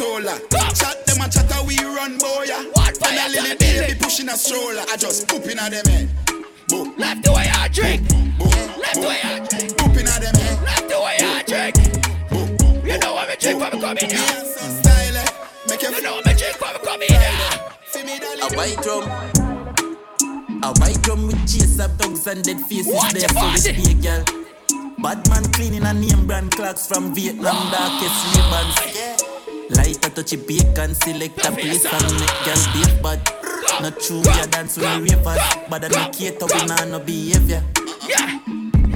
like 0.01 0.43
Ayatollah. 0.51 0.79
Chat 0.79 1.07
them 1.07 1.23
and 1.23 1.33
chatter 1.33 1.63
we 1.67 1.79
run 1.79 2.19
boy. 2.19 2.45
Yeah? 2.47 2.65
And 3.07 3.19
a 3.19 3.29
little 3.29 3.57
baby 3.59 3.95
pushing 3.99 4.29
a 4.29 4.37
stroller. 4.37 4.85
I 4.91 4.97
just 4.97 5.27
booping 5.29 5.57
at 5.59 5.71
them 5.73 5.87
head. 5.87 6.09
Boop. 6.69 6.99
Left 6.99 7.23
the 7.25 7.33
way 7.33 7.47
I 7.51 7.69
drink. 7.69 8.03
Boop. 8.39 8.79
Left 8.79 8.97
way 8.97 9.19
I 9.23 9.39
drink. 9.47 9.77
Bumping 9.77 10.09
at 10.09 10.21
them, 10.23 10.35
eh? 10.35 10.65
Left 10.65 10.89
the 10.89 10.99
way 11.01 11.17
I 11.21 11.43
drink. 11.47 11.77
You 12.85 12.99
know 12.99 13.15
what 13.15 13.29
me 13.29 13.37
drink 13.39 13.61
when 13.61 13.73
me 13.73 13.81
come 13.81 13.99
in 13.99 14.11
here. 14.11 14.45
Style, 14.45 15.17
eh? 15.17 15.27
Make 15.69 15.83
you 15.83 15.91
You 15.91 16.03
know 16.03 16.15
what 16.17 16.27
me 16.27 16.35
drink 16.35 16.61
when 16.61 16.73
me 16.73 16.81
come 16.85 17.03
in 17.03 17.09
here. 17.09 17.65
A 18.43 18.57
white 18.57 18.81
drum. 18.83 19.05
A 20.63 20.73
white 20.81 21.03
drum 21.03 21.27
with 21.27 21.41
chase 21.47 21.79
of 21.79 21.97
dogs 21.99 22.27
and 22.27 22.43
dead 22.43 22.61
faces 22.61 22.93
Watch 22.95 23.13
there 23.13 23.29
for 23.29 23.35
body. 23.35 23.61
the 23.61 23.75
stay, 23.75 23.95
girl. 23.95 24.25
Bad 24.99 25.29
man 25.29 25.45
cleaning 25.53 25.83
a 25.85 25.93
name 25.93 26.27
brand 26.27 26.51
clocks 26.53 26.87
from 26.87 27.15
Vietnam, 27.15 27.71
darkest 27.71 28.37
ribbons. 28.37 29.34
Light 29.71 30.05
a 30.05 30.11
touchy 30.11 30.37
bacon, 30.37 30.95
select 30.95 31.45
a 31.45 31.51
place 31.53 31.85
and 31.85 32.13
make 32.21 32.39
girl 32.45 32.63
beat 32.73 33.03
bad. 33.03 33.21
Not 33.81 33.99
true, 34.01 34.21
we 34.21 34.41
a 34.41 34.47
dance 34.47 34.77
with 34.77 34.87
the 34.87 35.01
ravers, 35.01 35.41
but 35.71 35.85
I 35.85 35.89
no 35.89 36.11
cater, 36.11 36.47
we 36.47 36.67
nah 36.67 36.85
no 36.85 37.01
behavior. 37.01 37.63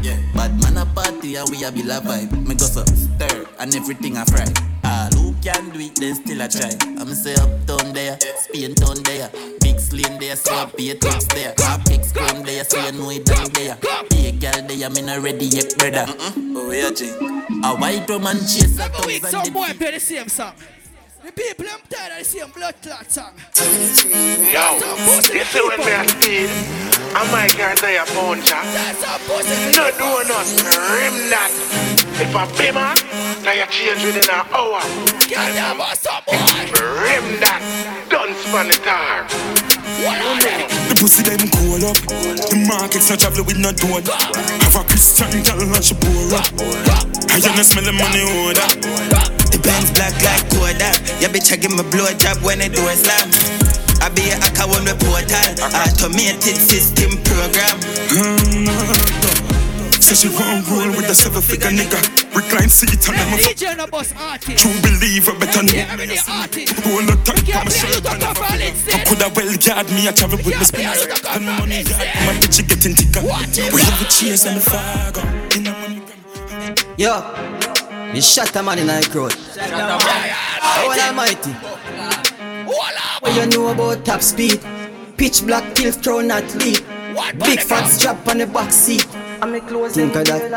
Yeah. 0.02 0.14
Yeah, 0.14 0.18
bad 0.34 0.62
man 0.62 0.76
a 0.78 0.86
party 0.86 1.36
and 1.36 1.48
we 1.50 1.64
a 1.64 1.72
be 1.72 1.82
la 1.82 2.00
vibe. 2.00 2.32
Me 2.46 2.54
go 2.54 2.64
so 2.64 2.84
stir 2.84 3.46
and 3.58 3.74
everything 3.74 4.16
a 4.16 4.24
fry. 4.24 4.46
All 4.84 5.10
who 5.12 5.34
can 5.42 5.70
do 5.70 5.80
it, 5.80 5.96
then 5.96 6.14
still 6.14 6.40
I 6.42 6.48
try. 6.48 6.70
I'm 6.98 7.12
say 7.14 7.34
uptown 7.34 7.92
there, 7.92 8.18
Spain 8.38 8.74
town 8.74 9.02
there, 9.02 9.30
big 9.60 9.78
slim 9.80 10.18
there, 10.18 10.36
so 10.36 10.54
I 10.54 10.66
pay 10.66 10.94
tax 10.94 11.24
there. 11.26 11.54
Half 11.58 11.90
X 11.90 12.12
crown 12.12 12.42
there, 12.44 12.64
so 12.64 12.78
you 12.84 12.92
know 12.92 13.10
it 13.10 13.26
done 13.26 13.50
there. 13.52 13.76
Be 14.10 14.28
a 14.28 14.32
girl 14.32 14.62
there, 14.66 14.90
me 14.90 15.02
not 15.02 15.20
ready 15.22 15.46
yet, 15.46 15.76
brother. 15.76 16.06
Oh 16.08 16.70
yeah, 16.70 16.90
G. 16.90 17.10
A 17.64 17.76
white 17.76 18.08
woman 18.08 18.38
chase 18.38 18.78
a 18.78 18.84
Every 18.84 19.06
week 19.06 19.22
thousand 19.22 19.30
some 19.30 19.42
dead 19.44 19.52
boy 19.52 19.72
play 19.78 19.90
the 19.92 20.00
same 20.00 20.28
song. 20.28 20.54
The 21.28 21.34
people 21.36 21.66
I'm 21.68 21.84
tired 21.92 22.12
of 22.12 22.18
the 22.20 22.24
same 22.24 22.48
blood 22.56 22.74
clot 22.80 23.04
song. 23.12 23.36
Yo, 24.48 24.80
you 25.28 25.44
see 25.44 25.60
when 25.60 25.76
me 25.84 25.92
a 25.92 26.08
speed, 26.08 26.48
I 27.12 27.20
might 27.28 27.52
get 27.52 27.76
there 27.84 28.00
a 28.00 28.06
puncher. 28.16 28.56
No 29.76 29.92
do 29.92 30.08
not 30.24 30.48
rim 30.88 31.28
that. 31.28 31.52
If 32.16 32.32
I 32.32 32.48
be 32.56 32.72
man, 32.72 32.96
now 33.44 33.52
you 33.52 33.68
change 33.68 34.00
within 34.08 34.24
an 34.24 34.40
hour. 34.56 34.80
Girl, 35.28 35.52
you 35.52 35.76
must 35.76 36.08
some 36.08 36.24
boy. 36.24 36.32
Rim 36.72 37.44
that, 37.44 37.60
done 38.08 38.32
span 38.32 38.72
the 38.72 38.80
tar. 38.80 39.28
The 40.88 40.96
pussy 40.96 41.28
them 41.28 41.44
cool 41.60 41.92
up. 41.92 42.00
The 42.48 42.56
market's 42.64 43.10
not 43.10 43.20
travel 43.20 43.44
with 43.44 43.60
no 43.60 43.72
door. 43.76 44.00
Have 44.00 44.80
a 44.80 44.82
Christian 44.88 45.44
girl 45.44 45.60
and 45.60 45.84
she 45.84 45.92
pour 45.92 46.40
up. 46.40 46.48
I 47.28 47.36
wanna 47.44 47.64
smell 47.64 47.84
the 47.84 47.92
money 47.92 48.24
order. 48.48 49.37
The 49.58 49.66
Benz 49.66 49.90
black 49.90 50.14
like 50.22 50.46
Kodak. 50.54 50.94
Your 51.18 51.30
bitch, 51.30 51.50
I 51.50 51.56
give 51.56 51.74
me 51.74 51.82
blow 51.90 52.06
job 52.14 52.38
when 52.46 52.62
the 52.62 52.70
door 52.70 52.94
slam. 52.94 53.26
I 53.98 54.08
be 54.14 54.30
a 54.30 54.38
hacker 54.38 54.70
on 54.70 54.86
the 54.86 54.94
portal. 55.02 55.34
Automated 55.74 56.54
system 56.54 57.18
program. 57.26 57.74
So 59.98 60.14
she 60.14 60.28
won't 60.30 60.62
roll 60.70 60.94
with 60.94 61.10
a 61.10 61.14
seven 61.14 61.42
figure 61.42 61.74
nigga. 61.74 61.98
Recline 62.34 62.70
seat 62.70 62.94
and 63.08 63.18
I'm 63.18 63.34
a 63.34 63.42
f- 63.42 63.50
DJ 63.50 63.76
no 63.76 63.86
boss 63.88 64.14
artist. 64.14 64.62
True 64.62 64.78
believer, 64.80 65.34
better 65.34 65.62
know. 65.62 65.74
Yeah, 65.74 65.90
every 65.90 66.06
day 66.06 66.22
artist. 66.28 66.78
Roll 66.86 67.02
the 67.02 67.18
tight 67.26 67.42
We 67.42 67.52
on 67.52 67.66
my 67.66 67.66
can't 67.66 67.68
play 67.68 67.78
shirt 67.82 67.90
you 67.90 67.98
and 67.98 68.04
talk 68.06 68.38
never 68.38 68.38
about 68.38 68.62
I 68.62 69.02
coulda 69.04 69.26
well 69.34 69.50
guard 69.58 69.90
me, 69.90 70.06
I 70.06 70.12
travel 70.14 70.38
with 70.38 70.54
my 70.54 70.62
spinners. 70.62 71.02
And 71.02 71.44
my 71.44 71.58
money 71.58 71.82
yard, 71.82 72.06
my 72.30 72.32
bitch 72.38 72.62
getting 72.62 72.94
thicker. 72.94 73.26
We 73.74 73.82
have 73.82 73.98
a 73.98 74.06
cheers 74.06 74.46
and 74.46 74.56
a 74.56 74.60
fag. 74.62 75.18
Yo, 76.96 77.57
me 78.12 78.20
shot 78.20 78.54
a 78.56 78.62
man 78.62 78.78
in 78.78 78.86
the 78.86 79.08
crowd. 79.10 79.34
Oh 79.60 80.96
Almighty. 81.06 81.52
What 83.20 83.34
you 83.34 83.46
know 83.46 83.68
about 83.68 84.04
top 84.04 84.22
speed? 84.22 84.60
Pitch 85.16 85.44
black 85.44 85.74
till 85.74 85.92
throw 85.92 86.20
not 86.20 86.44
lead. 86.56 86.84
Big 87.38 87.60
fat 87.60 87.86
strap 87.86 88.26
on 88.28 88.38
the 88.38 88.46
back 88.46 88.70
seat. 88.70 89.06
And 89.40 89.52
me 89.52 89.60
clothes 89.60 89.94
Think 89.94 90.14
of 90.16 90.24
that. 90.26 90.50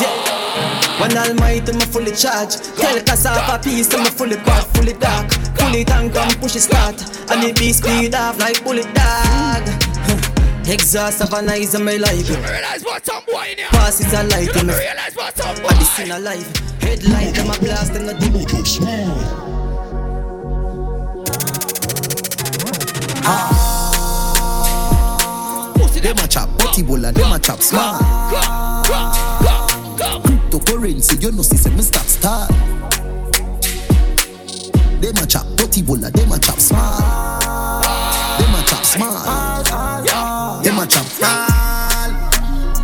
Yeah. 0.00 1.00
One 1.00 1.16
Almighty, 1.16 1.72
me 1.72 1.80
fully 1.80 2.12
charged. 2.12 2.76
Tell 2.76 3.00
Cassava 3.02 3.58
piece, 3.62 3.92
I'm 3.94 4.06
a 4.06 4.10
fully 4.10 4.36
quad, 4.36 4.64
fully 4.76 4.92
dark. 4.92 5.30
Fully 5.58 5.84
tank 5.84 6.14
and 6.16 6.36
push 6.40 6.56
it 6.56 6.60
start. 6.60 7.00
And 7.30 7.44
it 7.44 7.56
be 7.58 7.72
speed 7.72 8.14
off 8.14 8.38
like 8.38 8.62
bullet 8.64 8.92
dog. 8.94 10.39
Exhaust 10.66 11.20
of 11.22 11.32
an 11.32 11.48
eyes 11.48 11.74
and 11.74 11.84
my 11.84 11.96
life. 11.96 12.28
Realize 12.28 12.84
what 12.84 13.04
some 13.04 13.24
boy 13.26 13.48
in 13.50 13.58
here. 13.58 13.66
Pass 13.70 14.00
it 14.00 14.12
a 14.12 14.22
light 14.24 14.54
me. 14.64 14.74
Realize 14.74 15.16
what 15.16 15.36
some 15.36 15.56
boy. 15.56 15.68
I 15.68 15.78
be 15.78 15.84
seen 15.84 16.10
alive. 16.10 16.56
Headlight 16.80 17.34
them 17.34 17.50
a 17.50 17.58
blast 17.58 17.92
them 17.92 18.08
a 18.08 18.14
deep. 18.18 18.30
Them 26.10 26.24
a 26.24 26.26
chop 26.26 26.48
butty 26.58 26.82
bowl 26.82 27.04
and 27.04 27.16
them 27.16 27.30
a 27.30 27.38
chop 27.38 27.60
smart. 27.60 28.02
Cryptocurrency, 30.24 31.22
you 31.22 31.30
know, 31.30 31.42
see, 31.42 31.56
say 31.56 31.70
me 31.70 31.82
start 31.82 32.06
start. 32.06 32.48
Them 35.00 35.16
a 35.22 35.26
chop 35.26 35.46
butty 35.56 35.82
bowl 35.82 36.04
and 36.04 36.12
them 36.12 36.32
a 36.32 36.38
chop 36.40 36.58
smart. 36.58 37.00
Them 38.40 38.54
a 38.54 38.62
chop 38.66 38.84
smart. 38.84 39.49
Them 40.90 41.06
a 41.06 41.20
chop 41.20 42.30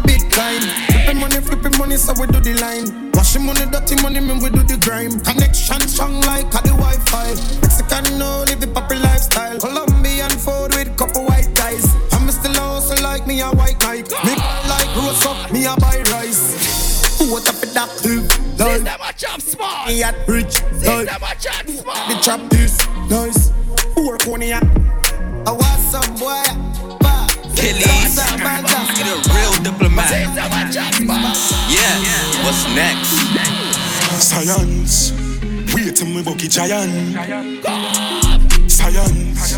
Bitcoin. 0.06 0.62
Flipping 0.92 1.18
money, 1.20 1.40
flipping 1.40 1.78
money, 1.78 1.96
so 1.96 2.12
we 2.20 2.26
do 2.28 2.40
the 2.40 2.54
line. 2.60 3.10
Washing 3.12 3.44
money, 3.44 3.66
dirty 3.66 4.00
money, 4.02 4.20
man, 4.20 4.38
we 4.38 4.50
do 4.50 4.62
the 4.62 4.76
grime. 4.78 5.18
Connection 5.20 5.80
strong 5.88 6.20
like 6.22 6.46
a 6.54 6.62
the 6.62 6.74
Wi-Fi. 6.78 7.34
Mexican, 7.62 8.18
no, 8.18 8.44
live 8.46 8.60
the 8.60 8.68
poppy 8.68 8.96
lifestyle. 8.96 9.58
Colombian 9.58 10.30
food 10.30 10.74
with 10.76 10.96
couple 10.96 11.24
white 11.24 11.50
ties. 11.54 11.94
I'm 12.12 12.30
still 12.30 12.56
also 12.60 12.94
like 13.02 13.26
me 13.26 13.40
a 13.40 13.48
white 13.48 13.80
knight. 13.80 14.10
Me 14.24 14.34
like 14.70 14.90
roast 14.96 15.26
up, 15.26 15.50
me 15.52 15.66
a 15.66 15.74
buy 15.76 16.02
rice. 16.12 17.18
What 17.30 17.48
up 17.48 17.60
with 17.60 17.74
that? 17.74 17.90
System 17.90 18.86
a 18.86 19.12
chop 19.14 19.40
smart. 19.40 19.88
Me 19.88 20.02
at 20.02 20.14
rich, 20.28 20.52
System 20.78 21.06
like 21.06 21.08
a 21.08 21.40
chop 21.40 21.66
smart. 21.66 22.08
the 22.08 22.16
trap 22.22 22.40
is 22.54 22.78
nice. 23.10 23.50
Work 23.96 24.26
on 24.28 24.42
ya. 24.42 24.60
I 25.46 25.52
want 25.52 25.80
some 25.80 26.14
boy. 26.16 26.65
Achilles, 27.58 28.20
you 28.98 29.04
the 29.04 29.16
real 29.32 29.52
diplomat. 29.62 30.10
Yeah, 31.72 32.44
what's 32.44 32.68
next? 32.76 33.16
Science. 34.20 35.12
Wait 35.74 35.96
till 35.96 36.06
me 36.08 36.22
bucky 36.22 36.48
giant. 36.48 37.14
Science. 38.70 39.56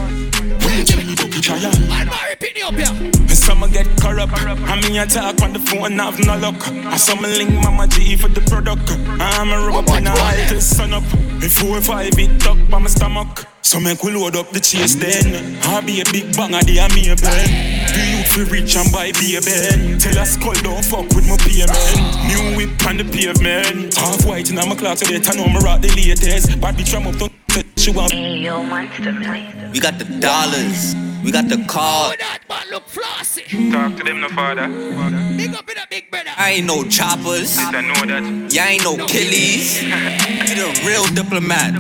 Wait 0.64 0.86
till 0.86 1.07
me 1.38 1.48
bucky 1.48 1.60
giant. 1.60 1.88
Man, 1.88 2.06
my 2.06 2.28
repeat 2.30 2.62
up 2.62 2.74
here. 2.74 3.12
Some 3.28 3.60
get 3.70 3.86
corrupt. 4.00 4.32
I 4.32 4.80
mean, 4.80 4.98
I 4.98 5.06
talk 5.06 5.40
on 5.42 5.52
the 5.52 5.58
phone, 5.58 5.92
and 5.92 6.00
have 6.00 6.18
no 6.18 6.36
luck. 6.38 6.68
I 6.68 6.96
some 6.96 7.20
link 7.20 7.50
Mama 7.62 7.86
G 7.88 8.16
for 8.16 8.28
the 8.28 8.40
product. 8.42 8.90
I'm 9.20 9.50
a 9.50 9.66
rub 9.66 9.88
up 9.88 9.98
in 9.98 10.06
a 10.06 10.10
high 10.10 10.48
till 10.48 10.60
sun 10.60 10.92
up. 10.92 11.04
Before 11.40 11.80
five 11.80 12.18
it 12.18 12.46
up 12.46 12.58
by 12.70 12.78
my 12.78 12.88
stomach. 12.88 13.46
So 13.62 13.78
make 13.80 14.02
we 14.02 14.12
load 14.12 14.34
up 14.34 14.50
the 14.50 14.60
chase 14.60 14.94
then. 14.94 15.58
I 15.62 15.80
be 15.82 16.00
a 16.00 16.04
big 16.10 16.34
bang 16.36 16.54
of 16.54 16.64
the 16.64 16.80
army 16.80 17.10
eh, 17.10 17.16
ben. 17.20 17.46
Do 17.92 18.00
you 18.00 18.22
feel 18.24 18.46
rich 18.46 18.76
and 18.76 18.90
buy 18.90 19.12
be 19.12 19.36
a 19.36 19.40
ben? 19.40 19.98
Tell 19.98 20.18
us 20.18 20.34
skull 20.34 20.54
don't 20.62 20.84
fuck 20.84 21.08
with 21.14 21.28
my 21.28 21.36
payment. 21.36 21.70
New 22.26 22.56
whip 22.56 22.86
on 22.86 22.96
the 22.96 23.04
pavement. 23.04 23.94
Half 23.94 24.24
white 24.24 24.50
in 24.50 24.56
my 24.56 24.74
clock 24.74 24.98
today, 24.98 25.20
I 25.22 25.36
know 25.36 25.46
me 25.46 25.58
rock 25.62 25.80
the 25.82 25.88
latest. 25.88 26.60
Bad 26.60 26.76
bitch, 26.76 26.94
I'm 26.96 27.06
up 27.06 27.16
to 27.16 27.37
she 27.88 27.96
want. 27.96 28.12
We 29.72 29.80
got 29.80 29.98
the 29.98 30.04
dollars. 30.20 30.94
We 31.24 31.32
got 31.32 31.48
the 31.48 31.64
car. 31.66 32.14
Man, 32.48 32.70
look 32.70 32.86
flossy. 32.86 33.42
Talk 33.72 33.96
to 33.96 34.04
them, 34.04 34.20
no 34.20 34.28
father. 34.28 34.68
Big 35.36 35.54
up 35.54 35.68
in 35.70 35.78
a 35.78 35.86
big 35.90 36.10
brother. 36.10 36.30
I 36.36 36.52
ain't 36.52 36.66
no 36.66 36.84
choppers. 36.84 37.56
I 37.58 37.70
know 37.80 37.94
that. 38.06 38.52
Yeah, 38.52 38.64
I 38.64 38.68
ain't 38.72 38.84
no 38.84 38.96
killies. 39.06 39.82
You 39.82 40.54
the 40.54 40.82
real 40.86 41.04
diplomat. 41.14 41.74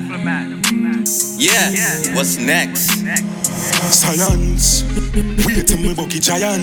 Yeah, 1.38 2.14
what's 2.14 2.36
next? 2.38 2.90
Science. 3.92 4.84
Wait 5.46 5.66
till 5.66 5.78
me 5.78 5.94
bucky 5.94 6.20
giant. 6.20 6.62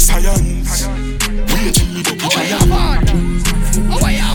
Science. 0.00 0.86
Wait 1.52 1.74
till 1.74 1.88
me 1.92 2.02
bucky 2.02 2.28
giant. 2.28 3.25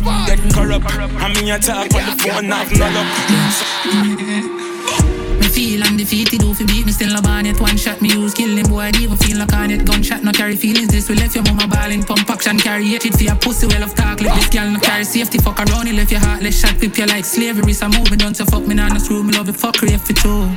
Get 0.02 0.40
corrupt. 0.54 0.86
I 0.90 1.34
mean, 1.34 1.52
I 1.52 1.60
talk 1.60 1.94
on 1.94 2.06
the 2.06 2.14
phone, 2.24 2.46
have 2.46 2.72
no 2.74 2.90
luck. 2.90 3.10
Me 5.40 5.48
feel 5.48 5.84
undefeated, 5.84 6.40
do 6.40 6.54
fi 6.54 6.66
beat 6.66 6.86
me? 6.86 6.92
Still 6.92 7.14
no 7.14 7.22
born 7.22 7.46
yet 7.46 7.60
One 7.60 7.78
shot 7.78 8.02
me 8.02 8.10
use, 8.10 8.34
kill 8.34 8.56
him 8.58 8.68
boy, 8.68 8.80
I 8.80 8.92
even 9.00 9.18
feel 9.18 9.38
like 9.38 9.54
on 9.54 9.72
it. 9.72 9.86
Gunshot 9.86 10.24
no 10.24 10.32
carry 10.32 10.56
feelings, 10.56 10.90
this 10.90 11.10
we 11.10 11.16
left 11.16 11.36
your 11.36 11.44
mama 11.46 11.68
ballin' 11.68 12.04
Pump 12.04 12.30
action, 12.30 12.58
carry 12.60 12.86
it, 12.94 13.06
it 13.06 13.14
for 13.14 13.24
your 13.24 13.36
pussy 13.36 13.68
well 13.68 13.84
of 13.84 13.94
talk 13.96 14.22
Let 14.22 14.36
this 14.36 14.50
girl 14.50 14.70
no 14.70 14.80
carry 14.80 15.04
safety, 15.04 15.38
fuck 15.40 15.60
around, 15.60 15.88
he 15.88 15.94
left 15.94 16.12
your 16.12 16.20
heart 16.20 16.42
Let's 16.44 16.60
shot, 16.60 16.80
whip 16.80 16.98
you 16.98 17.06
like 17.06 17.26
slavery, 17.26 17.74
so 17.74 17.90
move 17.90 18.10
me 18.12 18.18
don't 18.18 18.36
so 18.36 18.46
fuck 18.46 18.66
me 18.68 18.76
nah 18.76 18.88
no 18.90 19.00
screw 19.00 19.24
me 19.24 19.34
love 19.34 19.50
it, 19.50 19.56
fuckery 19.56 19.92
if 19.94 20.10
it 20.10 20.18
true 20.18 20.50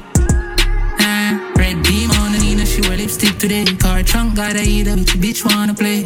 Ah, 1.01 1.53
red 1.57 1.83
beam 1.83 2.11
on 2.11 2.33
the 2.33 2.39
Nina, 2.39 2.65
she 2.67 2.81
wear 2.83 2.97
lipstick 2.97 3.37
today. 3.39 3.65
Car 3.65 4.03
trunk, 4.03 4.37
gotta 4.37 4.63
eat 4.63 4.87
a 4.87 4.91
bitch, 4.93 5.17
bitch 5.21 5.45
wanna 5.45 5.75
play. 5.75 6.03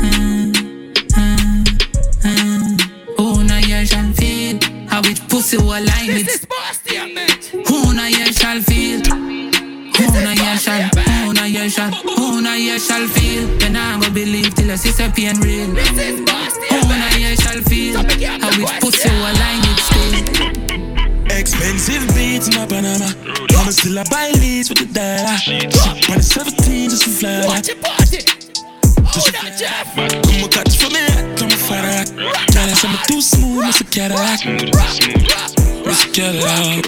Ah, 0.00 0.53
to 5.54 5.62
a 5.70 5.78
limit. 5.80 6.28
Una 7.70 8.08
year 8.08 8.32
shall 8.32 8.60
feel. 8.60 9.00
Who 9.96 10.06
na 10.24 10.32
ye 10.32 10.56
shall, 10.58 10.82
Who 11.06 11.32
na 11.32 11.44
ye 11.44 11.68
shall, 11.68 11.90
Who 11.90 12.40
na 12.40 12.54
ye 12.54 12.78
shall 12.78 13.06
feel. 13.08 13.46
Then 13.58 13.76
I'm 13.76 14.00
gonna 14.00 14.12
believe 14.12 14.54
till 14.54 14.70
I 14.72 14.76
see 14.76 14.90
the 14.90 15.12
pain 15.14 15.38
real. 15.40 15.70
Who 15.70 16.88
na 17.00 17.08
ye 17.16 17.36
shall 17.36 17.60
feel. 17.70 17.96
How 17.96 18.62
it 18.62 18.80
puts 18.80 19.02
to 19.02 19.10
a 19.10 19.30
limit 19.42 19.78
still. 19.88 20.14
Expensive 21.38 22.06
beats, 22.14 22.48
my 22.56 22.66
Panama. 22.66 23.08
Mama 23.52 23.72
still 23.72 23.98
I 23.98 24.04
buy 24.10 24.30
leads 24.40 24.68
with 24.70 24.78
the 24.78 24.86
dollar. 24.86 25.36
She 25.38 25.66
the 25.66 26.22
17 26.22 26.90
just 26.90 27.04
to 27.04 27.10
fly. 27.10 27.46
Watch 27.46 27.68
it, 27.68 27.82
watch 27.82 28.12
it. 28.12 28.43
Dus 29.12 29.30
kom 30.20 30.36
mijn 30.36 30.48
kat 30.48 30.76
voor 30.76 30.90
mij, 30.90 31.24
kom 31.36 31.46
mijn 31.46 31.58
farad. 31.58 32.12
Daarna 32.46 32.74
zijn 32.74 32.92
we 32.92 32.98
too 33.06 33.20
smooth, 33.20 33.64
met 33.64 33.74
z'n 33.74 33.86
Cadillac. 33.90 34.44
Met 35.84 35.96
z'n 35.96 36.10
Cadillac. 36.10 36.86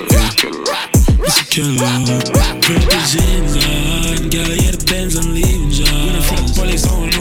Met 1.21 1.33
z'n 1.33 1.47
Cadillac. 1.49 2.55
Purple 2.61 2.99
jeans 3.13 3.55
on, 3.55 4.31
got 4.31 4.49
a 4.49 4.55
yeah, 4.55 4.71
the 4.73 4.85
Benz, 4.85 5.15
I'm 5.15 5.33
leaving, 5.33 5.71
John. 5.71 6.07
When 6.07 6.17
I 6.17 6.21
fuck 6.21 6.55
police 6.55 6.87
on 6.89 7.16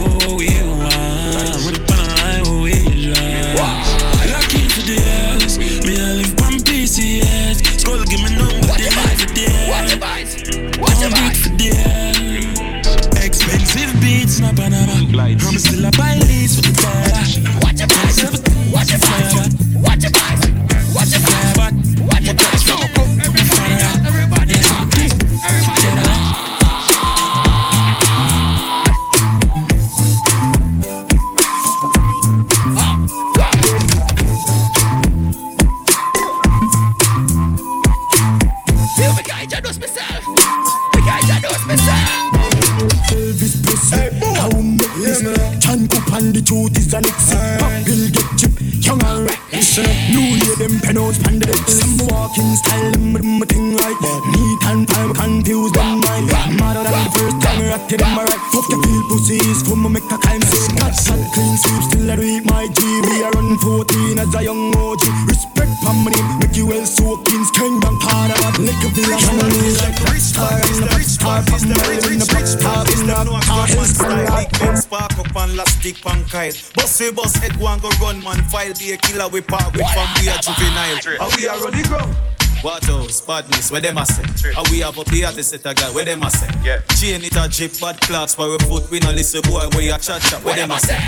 be 78.86 78.92
a 78.92 78.96
killer 78.98 79.28
we 79.28 79.40
park 79.40 79.72
with 79.72 79.88
from 79.90 80.06
we 80.20 80.28
a 80.28 80.38
juvenile. 80.38 81.18
How 81.18 81.30
we 81.36 81.48
are 81.48 81.66
on 81.66 81.72
the 81.72 81.82
ground? 81.88 82.14
What 82.62 82.88
else? 82.88 83.20
Badness, 83.20 83.70
where 83.70 83.80
them 83.80 83.98
a 83.98 84.06
say? 84.06 84.52
How 84.52 84.62
we 84.70 84.80
have 84.80 84.98
up 84.98 85.08
here 85.10 85.30
to 85.30 85.42
set 85.42 85.66
a 85.66 85.74
guy, 85.74 85.90
where 85.90 86.04
them 86.04 86.22
a 86.22 86.30
say? 86.30 86.48
Yeah. 86.64 86.80
Chain 86.94 87.22
it 87.22 87.36
a 87.36 87.48
drip, 87.48 87.78
bad 87.80 88.00
clocks, 88.00 88.34
for 88.34 88.48
we 88.48 88.58
foot, 88.58 88.90
we 88.90 88.98
no 89.00 89.10
listen 89.10 89.42
boy, 89.42 89.68
where 89.72 89.82
you 89.82 89.98
chat 89.98 90.22
chat, 90.22 90.42
where 90.42 90.56
them 90.56 90.70
a 90.70 90.78
say? 90.78 90.98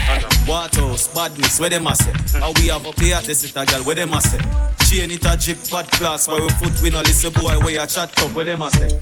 What 0.47 0.77
else? 0.79 1.09
Badness, 1.15 1.59
where 1.59 1.71
them 1.71 1.87
a 1.87 1.95
say? 1.95 2.39
How 2.39 2.53
we 2.57 2.69
have 2.69 2.87
up 2.87 2.99
here 3.01 3.21
to 3.21 3.35
set 3.35 3.63
a 3.63 3.67
guy, 3.67 3.81
where 3.81 3.97
them 3.97 4.13
a 4.13 4.21
say? 4.21 4.39
Chain 4.87 5.11
it 5.11 5.25
a 5.25 5.37
drip, 5.37 5.59
bad 5.71 5.91
clocks, 5.93 6.27
for 6.27 6.41
we 6.41 6.49
foot, 6.51 6.83
we 6.83 6.91
no 6.91 7.01
listen 7.01 7.33
boy, 7.33 7.59
where 7.61 7.71
you 7.71 7.87
chat 7.87 8.13
up, 8.23 8.33
where 8.33 8.45
them 8.45 8.63
a 8.63 8.71
say? 8.71 9.01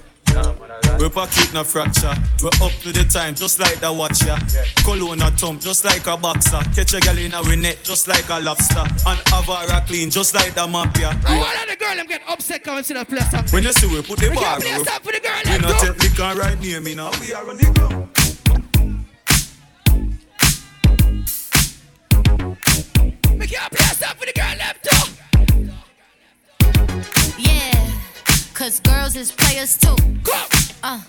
We 0.99 1.09
pocket 1.11 1.53
no 1.53 1.63
fracture. 1.65 2.15
We 2.43 2.49
up 2.61 2.73
to 2.83 2.93
the 2.93 3.05
time, 3.11 3.35
just 3.35 3.59
like 3.59 3.81
the 3.81 3.93
watcher. 3.93 4.37
Cologne 4.85 5.23
a 5.23 5.31
thump, 5.31 5.61
just 5.61 5.85
like 5.85 6.07
a 6.07 6.17
boxer. 6.17 6.61
Catch 6.75 6.95
a 6.95 7.01
girl 7.01 7.19
in 7.19 7.33
a 7.35 7.57
net, 7.57 7.79
just 7.83 8.09
like 8.09 8.29
a 8.31 8.41
lobster. 8.41 8.81
And 8.81 9.19
Avara 9.33 9.87
clean, 9.87 10.11
just 10.11 10.35
like 10.35 10.55
the 10.55 10.67
mafia. 10.67 11.09
I 11.27 11.39
want 11.39 11.59
all 11.59 11.67
the 11.69 11.77
girl 11.77 11.97
them 11.97 12.07
get 12.07 12.23
upset 12.29 12.65
come 12.65 12.83
see 12.83 12.95
the 12.95 13.05
place 13.05 13.33
up. 13.35 13.51
When 13.53 13.63
you 13.63 13.73
see 13.73 13.87
we 13.87 14.03
put 14.03 14.19
the 14.19 14.31
We 14.31 14.37
bar, 14.37 14.45
can't 14.45 14.63
play 14.63 14.75
we, 14.77 14.83
a 14.83 14.85
song 14.85 15.01
for 15.03 15.13
the 15.13 15.21
girl, 15.21 15.41
we 15.45 15.51
let's 15.51 15.63
not 15.63 15.81
go. 15.83 15.93
take 15.93 16.03
liquor 16.03 16.41
right 16.41 16.61
near 16.61 16.81
me 16.81 16.95
now. 16.95 17.11
We 17.21 17.33
are 17.35 17.49
on 17.49 17.57
the 17.57 17.73
ground. 17.75 18.09
We 23.39 23.47
can't 23.47 23.71
play 23.73 23.85
a 23.85 23.95
song 23.95 24.15
for 24.17 24.27
the 24.27 24.33
girl 24.33 24.57
left 24.59 24.85
too. 24.85 25.05
Yeah, 27.39 27.76
cause 28.57 28.81
girls 28.81 29.17
is 29.17 29.31
players 29.33 29.77
too. 29.77 29.95
Uh, 30.83 31.01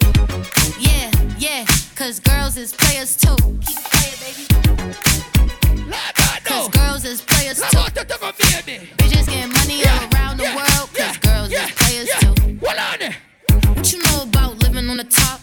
yeah, 0.79 1.09
yeah, 1.39 1.65
cause 1.95 2.19
girls 2.19 2.57
is 2.57 2.73
players 2.73 3.15
too. 3.15 3.35
Keep 3.65 3.77
playing, 3.87 4.17
baby. 4.19 4.43
Cause 6.43 6.67
girls 6.69 7.05
is 7.05 7.21
players 7.21 7.57
too. 7.59 7.77
Bitches 8.97 9.27
getting 9.27 9.53
money 9.53 9.85
all 9.87 10.09
around 10.13 10.37
the 10.37 10.43
world, 10.57 10.89
cause 10.93 11.17
girls 11.19 11.51
is 11.53 11.71
players 11.71 12.09
too. 12.19 12.57
What 13.75 13.93
you 13.93 13.99
know 14.03 14.23
about 14.23 14.57
living 14.61 14.89
on 14.89 14.97
the 14.97 15.05
top? 15.05 15.39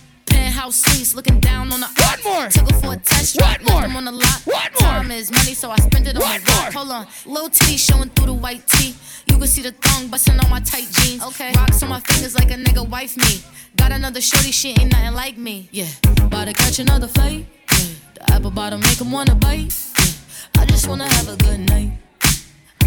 Penthouse 0.54 0.76
suites, 0.76 1.16
looking 1.16 1.40
down 1.40 1.72
on 1.72 1.80
the 1.80 1.88
One 1.88 2.22
more. 2.22 2.48
Took 2.48 2.70
her 2.70 2.80
for 2.80 2.92
a 2.92 2.96
test 2.96 3.36
drive, 3.36 3.60
left 3.64 3.82
them 3.82 3.96
on 3.96 4.04
the 4.04 4.12
lot. 4.12 4.40
One 4.44 4.70
more. 4.80 4.88
Time 4.88 5.10
is 5.10 5.32
money, 5.32 5.52
so 5.52 5.68
I 5.68 5.76
spend 5.78 6.06
it 6.06 6.14
on 6.14 6.22
my 6.22 6.38
rock. 6.38 6.72
Hold 6.72 6.90
on, 6.92 7.06
low 7.26 7.48
titty 7.48 7.76
showing 7.76 8.08
through 8.10 8.26
the 8.26 8.34
white 8.34 8.64
tee. 8.68 8.94
You 9.26 9.36
can 9.36 9.48
see 9.48 9.62
the 9.62 9.72
thong 9.72 10.06
busting 10.06 10.38
on 10.38 10.48
my 10.48 10.60
tight 10.60 10.86
jeans. 10.92 11.24
Okay, 11.24 11.50
rocks 11.56 11.82
on 11.82 11.88
my 11.88 11.98
fingers 11.98 12.36
like 12.36 12.52
a 12.52 12.54
nigga 12.54 12.88
wife 12.88 13.16
me. 13.16 13.42
Got 13.74 13.90
another 13.90 14.20
shorty, 14.20 14.52
she 14.52 14.68
ain't 14.78 14.92
nothing 14.92 15.14
like 15.14 15.36
me. 15.36 15.68
Yeah, 15.72 15.88
about 16.22 16.46
to 16.46 16.52
catch 16.52 16.78
another 16.78 17.08
fight. 17.08 17.48
Yeah, 17.72 17.86
the 18.14 18.32
apple 18.34 18.52
bottom 18.52 18.78
make 18.78 19.00
'em 19.00 19.10
wanna 19.10 19.34
bite. 19.34 19.74
Yeah, 19.98 20.62
I 20.62 20.66
just 20.66 20.86
wanna 20.86 21.12
have 21.14 21.28
a 21.28 21.36
good 21.36 21.68
night. 21.68 21.98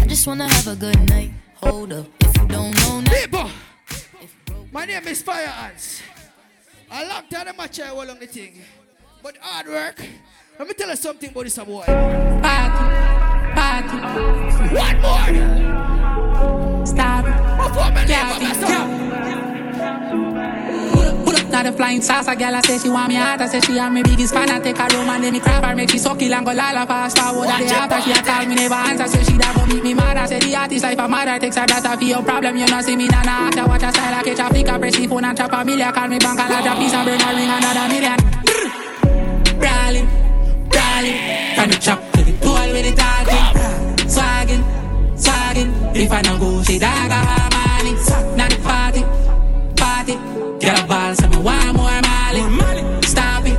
I 0.00 0.06
just 0.06 0.26
wanna 0.26 0.48
have 0.48 0.68
a 0.68 0.74
good 0.74 1.00
night. 1.10 1.32
Hold 1.56 1.92
up, 1.92 2.06
if 2.20 2.34
you 2.34 2.48
don't 2.48 2.74
know 2.80 3.00
now. 3.02 3.12
People, 3.12 3.50
my 4.72 4.86
name 4.86 5.06
is 5.06 5.20
Fire 5.20 5.52
Ants. 5.64 6.00
A 6.90 7.06
long 7.06 7.24
time 7.30 7.54
I 7.58 7.66
try 7.66 7.88
all 7.88 8.10
on 8.10 8.18
the 8.18 8.26
thing. 8.26 8.62
But 9.22 9.36
hard 9.40 9.66
work. 9.66 10.02
Let 10.58 10.68
me 10.68 10.74
tell 10.74 10.88
you 10.88 10.96
something 10.96 11.30
about 11.30 11.44
this 11.44 11.58
boy. 11.58 11.84
Party, 11.84 12.84
party. 13.54 13.98
One 14.74 15.00
more. 15.02 16.86
Stop. 16.86 17.24
Before 17.58 17.92
me 21.62 21.70
I'm 21.70 21.70
a 21.70 21.70
yeah. 21.70 21.70
Pull 21.70 21.70
up 21.70 21.70
now 21.70 21.70
the 21.70 21.76
flying 21.76 22.02
saucer, 22.02 22.34
girl. 22.34 22.54
I 22.54 22.60
say 22.60 22.78
she 22.78 22.88
want 22.88 23.08
me 23.08 23.14
hot. 23.14 23.40
I 23.40 23.46
say 23.46 23.60
she 23.60 23.78
am 23.78 23.94
my 23.94 24.02
biggest 24.02 24.34
fan. 24.34 24.50
I 24.50 24.60
take 24.60 24.78
her 24.78 24.88
home 24.96 25.08
and 25.08 25.24
then 25.24 25.32
me 25.32 25.40
crap 25.40 25.64
her, 25.64 25.74
make 25.74 25.90
she 25.90 25.98
suck 25.98 26.22
it 26.22 26.30
and 26.30 26.46
go 26.46 26.52
lala 26.52 26.86
fast 26.86 27.18
forward. 27.18 27.46
Watch 27.46 27.58
the 27.58 27.64
it, 27.66 27.72
after 27.72 28.00
she 28.02 28.12
a 28.12 28.22
call 28.22 28.46
me 28.46 28.54
never 28.54 28.74
answer, 28.74 29.08
so 29.08 29.22
she 29.22 29.38
da 29.38 29.52
go 29.54 29.66
meet 29.66 29.82
me 29.82 29.94
mad. 29.94 30.16
I 30.16 30.26
say 30.26 30.38
the 30.38 30.54
artist 30.56 30.84
life 30.84 30.98
a 30.98 31.08
mother 31.08 31.38
takes 31.38 31.56
her 31.56 31.66
brother 31.66 31.96
for 31.96 32.04
your 32.04 32.22
problem. 32.22 32.56
You 32.56 32.66
know 32.66 32.80
see 32.80 32.96
me 32.96 33.08
na 33.08 33.22
na 33.22 33.48
act. 33.48 33.58
I 33.58 33.66
watch 33.66 33.82
her 33.82 33.92
style, 33.92 34.14
I 34.14 34.22
catch 34.22 34.38
a 34.38 34.48
flick, 34.48 34.68
I 34.68 34.78
press 34.78 34.96
the 34.96 35.06
phone 35.06 35.24
and 35.24 35.36
chop 35.36 35.52
a 35.52 35.64
million. 35.64 35.92
Call 35.92 36.08
me 36.08 36.18
bank 36.18 36.40
and 36.40 36.52
I 36.52 36.62
drop 36.62 36.78
piece 36.78 36.94
and 36.94 37.04
bring 37.06 37.22
a 37.22 37.28
ring 37.34 37.50
another 37.50 37.88
million. 37.88 38.18
Brawling, 39.58 40.08
brawling, 40.70 41.18
from 41.54 41.70
the 41.70 41.78
chop 41.80 42.00
to 42.12 42.22
the 42.24 42.32
tool 42.38 42.66
with 42.72 42.84
the 42.86 42.92
talking, 42.94 44.08
swagging, 44.08 44.64
swagging. 45.16 45.70
If 45.96 46.12
I 46.12 46.22
no 46.22 46.38
go, 46.38 46.62
she 46.62 46.78
dog 46.78 47.10
a 47.10 47.20
money. 47.50 47.94
Not 48.36 48.50
the 48.50 48.58
party. 48.62 49.27
Get 50.68 50.84
a 50.84 50.86
ball, 50.86 51.14
so 51.14 51.26
me 51.28 51.38
want 51.38 51.76
more 51.78 52.02
Molly. 52.02 53.00
Stop 53.00 53.46
it, 53.46 53.56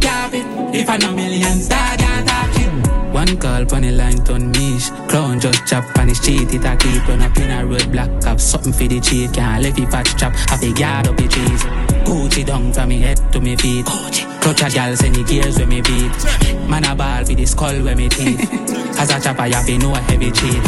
cap 0.00 0.32
it. 0.32 0.46
If 0.74 0.88
I 0.88 0.96
no 0.96 1.12
millions, 1.12 1.68
dog 1.68 1.98
can't 1.98 2.26
talk 2.26 2.56
it. 2.56 3.12
One 3.12 3.36
call 3.36 3.66
pon 3.66 3.82
the 3.82 3.92
line 3.92 4.24
turn 4.24 4.50
mish 4.52 4.88
Clown 5.10 5.38
just 5.38 5.66
chop 5.66 5.84
on 5.98 6.06
the 6.06 6.14
street 6.14 6.54
It 6.54 6.64
a 6.64 6.76
keep 6.78 7.06
run 7.06 7.20
up 7.20 7.36
in 7.36 7.50
a 7.50 7.66
road 7.66 7.92
block 7.92 8.08
Have 8.22 8.40
something 8.40 8.72
for 8.72 8.86
the 8.86 9.00
cheat. 9.00 9.34
Can't 9.34 9.62
let 9.62 9.78
it 9.78 9.90
patch 9.90 10.16
chop 10.16 10.32
Have 10.48 10.62
a 10.62 10.72
guard 10.72 11.08
up 11.08 11.16
the 11.18 11.28
trees 11.28 11.62
Gucci 12.08 12.46
down 12.46 12.72
from 12.72 12.88
me 12.88 13.00
head 13.00 13.20
to 13.32 13.40
me 13.40 13.56
feet. 13.56 13.84
Clutch 13.84 14.62
a 14.62 14.70
gal 14.70 14.96
send 14.96 15.16
the 15.16 15.24
gears 15.24 15.58
when 15.58 15.68
me 15.68 15.82
beat. 15.82 16.70
Man 16.70 16.86
a 16.86 16.94
ball 16.94 17.22
for 17.22 17.34
the 17.34 17.44
skull 17.44 17.84
when 17.84 17.98
me 17.98 18.08
teeth. 18.08 18.40
As 18.98 19.10
a 19.10 19.20
chopper 19.20 19.46
you 19.46 19.54
have 19.56 19.66
to 19.66 19.76
know 19.76 19.92
a 19.92 19.98
heavy 19.98 20.30
cheat. 20.30 20.62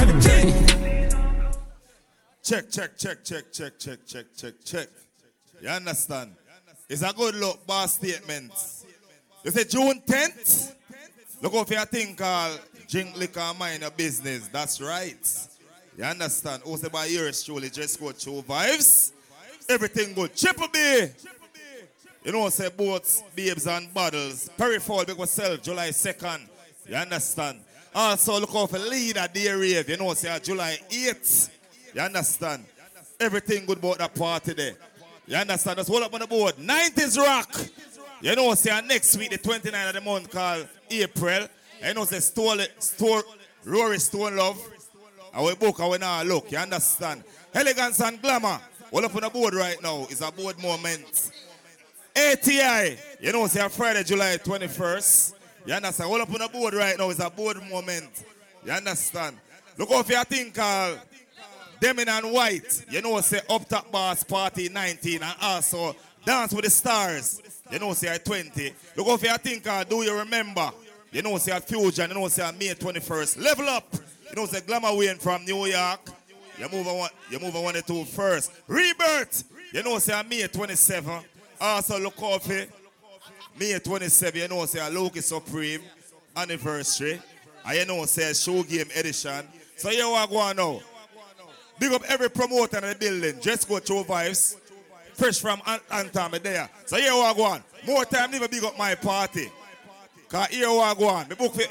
Check, 2.43 2.71
check, 2.71 2.99
check, 2.99 3.25
check, 3.25 3.53
check, 3.53 3.79
check, 3.79 3.99
check, 4.07 4.27
check, 4.37 4.55
check. 4.67 5.02
You 5.63 5.69
understand? 5.69 6.35
It's 6.89 7.03
a 7.03 7.13
good 7.13 7.37
look, 7.37 7.65
boss 7.65 7.95
statement. 7.95 8.53
You 9.45 9.53
say 9.53 9.63
June 9.63 10.03
10th? 10.05 10.75
Look 11.41 11.55
out 11.55 11.69
for 11.69 11.75
your 11.75 11.85
thing 11.85 12.17
called 12.17 12.59
Drink 12.89 13.17
Liquor 13.17 13.53
Mind 13.57 13.83
Your 13.83 13.93
Business. 13.93 14.49
That's 14.49 14.81
right. 14.81 15.49
You 15.97 16.03
understand? 16.03 16.65
Also 16.65 16.89
by 16.89 17.07
yours 17.07 17.45
truly, 17.45 17.71
just 17.71 18.01
go 18.01 18.11
two 18.11 18.43
vibes. 18.43 19.13
Everything 19.69 20.15
good. 20.15 20.35
Triple 20.35 20.67
B. 20.67 21.07
You 22.25 22.33
know, 22.33 22.49
say 22.49 22.69
boats, 22.69 23.23
babes, 23.37 23.69
and 23.69 23.95
bottles. 23.95 24.51
Perry 24.59 24.81
Fall, 24.81 25.05
big 25.05 25.17
myself, 25.17 25.63
July 25.63 25.91
2nd. 25.91 26.41
You 26.89 26.97
understand? 26.97 27.61
Also, 27.95 28.41
look 28.41 28.51
out 28.53 28.71
for 28.71 28.81
leader 28.81 29.29
day 29.33 29.53
rave. 29.53 29.89
You 29.89 29.97
know, 29.97 30.13
say 30.15 30.37
July 30.43 30.77
8th. 30.91 31.51
You 31.95 32.01
understand? 32.01 32.65
Everything 33.21 33.65
good 33.65 33.79
about 33.79 33.99
that 33.99 34.13
party 34.13 34.55
there. 34.55 34.75
You 35.33 35.39
understand? 35.39 35.79
Just 35.79 35.89
hold 35.89 36.03
up 36.03 36.13
on 36.13 36.21
the 36.21 36.27
board. 36.27 36.57
90s 36.57 37.17
rock. 37.17 37.59
You 38.21 38.37
know, 38.37 38.53
say 38.53 38.79
next 38.83 39.17
week, 39.17 39.31
the 39.31 39.39
29th 39.39 39.89
of 39.89 39.95
the 39.95 40.01
month 40.03 40.31
called 40.31 40.69
April. 40.91 41.49
You 41.83 41.95
know, 41.95 42.05
say 42.05 42.21
Store, 42.21 42.57
Store, 42.79 43.23
Rory 43.65 43.99
Stone 43.99 44.37
Love. 44.37 44.61
Our 45.33 45.55
book, 45.55 45.81
our 45.81 45.97
now 45.97 46.23
look. 46.23 46.53
You 46.53 46.59
understand? 46.59 47.25
Elegance 47.55 48.03
and 48.03 48.21
glamour. 48.21 48.61
Hold 48.91 49.05
up 49.07 49.17
on 49.17 49.23
the 49.23 49.31
board 49.31 49.55
right 49.55 49.83
now. 49.83 50.07
It's 50.11 50.21
a 50.21 50.31
board 50.31 50.63
moment. 50.63 51.31
ATI. 52.15 52.99
You 53.23 53.33
know, 53.33 53.47
say 53.47 53.67
Friday, 53.71 54.05
July 54.05 54.37
21st. 54.37 55.33
You 55.65 55.73
understand? 55.73 56.11
Hold 56.11 56.21
up 56.21 56.29
on 56.31 56.41
the 56.41 56.49
board 56.49 56.75
right 56.75 56.99
now. 56.99 57.09
It's 57.09 57.21
a 57.21 57.31
board 57.31 57.57
moment. 57.71 58.23
You 58.67 58.73
understand? 58.73 59.39
Look 59.79 59.89
for 59.89 60.13
your 60.13 60.25
thing 60.25 60.51
called 60.53 61.01
Denim 61.83 62.09
and 62.09 62.33
White. 62.33 62.85
You 62.89 63.03
know, 63.03 63.21
say 63.23 63.41
Up 63.51 63.69
Top 63.69 63.91
Boss 63.91 64.23
Party 64.23 64.69
19 64.69 65.21
and 65.21 65.35
also 65.43 65.97
Dance 66.25 66.55
with 66.55 66.65
the 66.65 66.71
Stars. 66.71 67.43
You 67.73 67.81
know, 67.81 67.93
say 67.93 68.17
20. 68.19 68.73
Look 68.97 69.21
for 69.21 69.27
your 69.27 69.37
thing 69.39 69.61
called 69.61 69.87
uh, 69.87 69.91
Do 69.91 70.03
You 70.05 70.17
Remember? 70.17 70.71
You 71.11 71.23
know, 71.23 71.37
say 71.39 71.59
Fusion. 71.59 72.11
You 72.11 72.15
know, 72.15 72.29
say 72.29 72.49
May 72.57 72.69
21st. 72.69 73.43
Level 73.43 73.69
up. 73.69 73.93
You 74.31 74.37
know, 74.37 74.47
say 74.47 74.61
Glamour 74.61 74.95
Wayne 74.95 75.17
from 75.17 75.45
New 75.45 75.67
York. 75.67 76.09
You 76.57 76.69
move 76.71 76.87
on, 76.87 77.09
you 77.29 77.41
move 77.41 77.57
on 77.57 77.65
one 77.65 77.75
to 77.75 77.83
two 77.83 78.05
first. 78.05 78.53
Rebirth. 78.69 79.43
You 79.73 79.83
know, 79.83 79.99
say 79.99 80.23
May 80.31 80.47
27. 80.47 81.13
Also 81.61 81.99
look 81.99 82.15
out 82.23 82.45
for 82.45 82.65
May 83.59 83.77
27. 83.81 84.41
You 84.41 84.47
know, 84.47 84.67
say 84.67 84.79
Lukie 84.79 85.21
Supreme 85.21 85.81
anniversary. 86.37 87.21
And 87.67 87.77
you 87.77 87.87
know, 87.87 88.05
say 88.05 88.33
show 88.35 88.63
game 88.63 88.87
edition. 88.97 89.49
So 89.77 89.89
here 89.89 90.07
we 90.07 90.27
go 90.29 90.37
on 90.39 90.55
now. 90.57 90.81
Big 91.83 91.93
up 91.93 92.03
every 92.09 92.31
promoter 92.31 92.77
in 92.77 92.91
the 92.91 92.95
building. 92.95 93.41
Just 93.41 93.69
go 93.69 93.81
to 93.81 94.05
vibes. 94.05 94.57
Fresh 95.15 95.41
from 95.41 95.61
Anthem 95.91 96.31
there. 96.41 96.71
So 96.87 96.97
here 96.97 97.13
we 97.13 97.35
go 97.35 97.43
on. 97.43 97.65
More 97.85 98.05
time, 98.05 98.31
never 98.31 98.47
big 98.47 98.63
up 98.63 98.79
my 98.79 98.95
party. 98.95 99.51
Cause 100.29 100.47
here 100.47 100.69
we 100.69 100.77
go 100.77 101.09
on. 101.09 101.29
The 101.29 101.35
book 101.35 101.53
for 101.53 101.67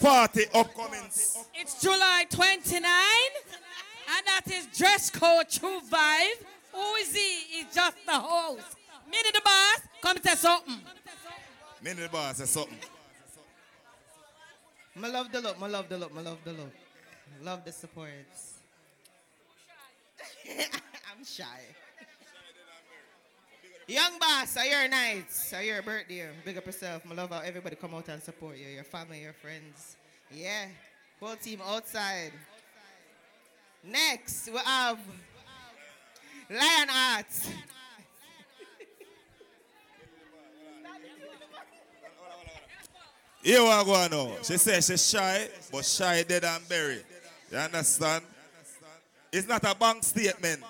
party 0.00 0.46
upcomings. 0.46 1.46
It's 1.54 1.80
July 1.80 2.26
29, 2.28 2.82
and 2.82 4.26
that 4.26 4.42
is 4.50 4.66
dress 4.76 5.10
code 5.10 5.48
True 5.48 5.78
Vibe. 5.88 6.44
Uzi 6.74 7.60
is 7.60 7.72
just 7.72 7.96
the 8.04 8.18
host. 8.18 8.66
Minnie 9.08 9.30
the 9.32 9.42
boss, 9.44 9.80
come 10.00 10.16
say 10.24 10.34
something. 10.34 10.80
Minnie 11.84 12.02
the 12.02 12.08
boss, 12.08 12.38
say 12.38 12.46
something. 12.46 12.78
My 14.96 15.06
love 15.06 15.30
the 15.30 15.40
look, 15.40 15.60
my 15.60 15.68
love 15.68 15.88
the 15.88 15.98
look, 15.98 16.10
I 16.18 16.20
love 16.20 16.38
the 16.44 16.50
look. 16.50 16.72
Love 17.40 17.64
the 17.64 17.70
support. 17.70 18.08
I'm 21.10 21.24
shy. 21.24 21.44
Young 23.88 24.18
boss, 24.18 24.56
are 24.56 24.64
your 24.64 24.88
nights, 24.88 25.52
are 25.52 25.62
your 25.62 25.82
birthday. 25.82 26.28
Big 26.44 26.56
up 26.56 26.66
yourself. 26.66 27.02
I 27.10 27.14
love 27.14 27.30
how 27.30 27.40
everybody 27.40 27.76
come 27.76 27.94
out 27.94 28.08
and 28.08 28.22
support 28.22 28.56
you, 28.56 28.66
your 28.66 28.84
family, 28.84 29.22
your 29.22 29.32
friends. 29.32 29.96
Yeah. 30.30 30.66
Whole 31.20 31.36
team 31.36 31.60
outside. 31.66 32.32
Next, 33.84 34.48
we 34.48 34.58
have 34.58 34.98
Lion 36.48 36.88
Arts. 36.90 37.50
Here 43.42 43.60
we 43.60 43.66
go 43.66 44.08
now. 44.08 44.36
She 44.42 44.56
says 44.56 44.86
she's 44.86 45.10
shy, 45.10 45.48
but 45.72 45.84
shy 45.84 46.22
dead 46.22 46.44
and 46.44 46.68
buried. 46.68 47.04
You 47.50 47.58
understand? 47.58 48.22
It's 49.32 49.48
not 49.48 49.64
a 49.64 49.74
bank 49.74 50.04
statement. 50.04 50.62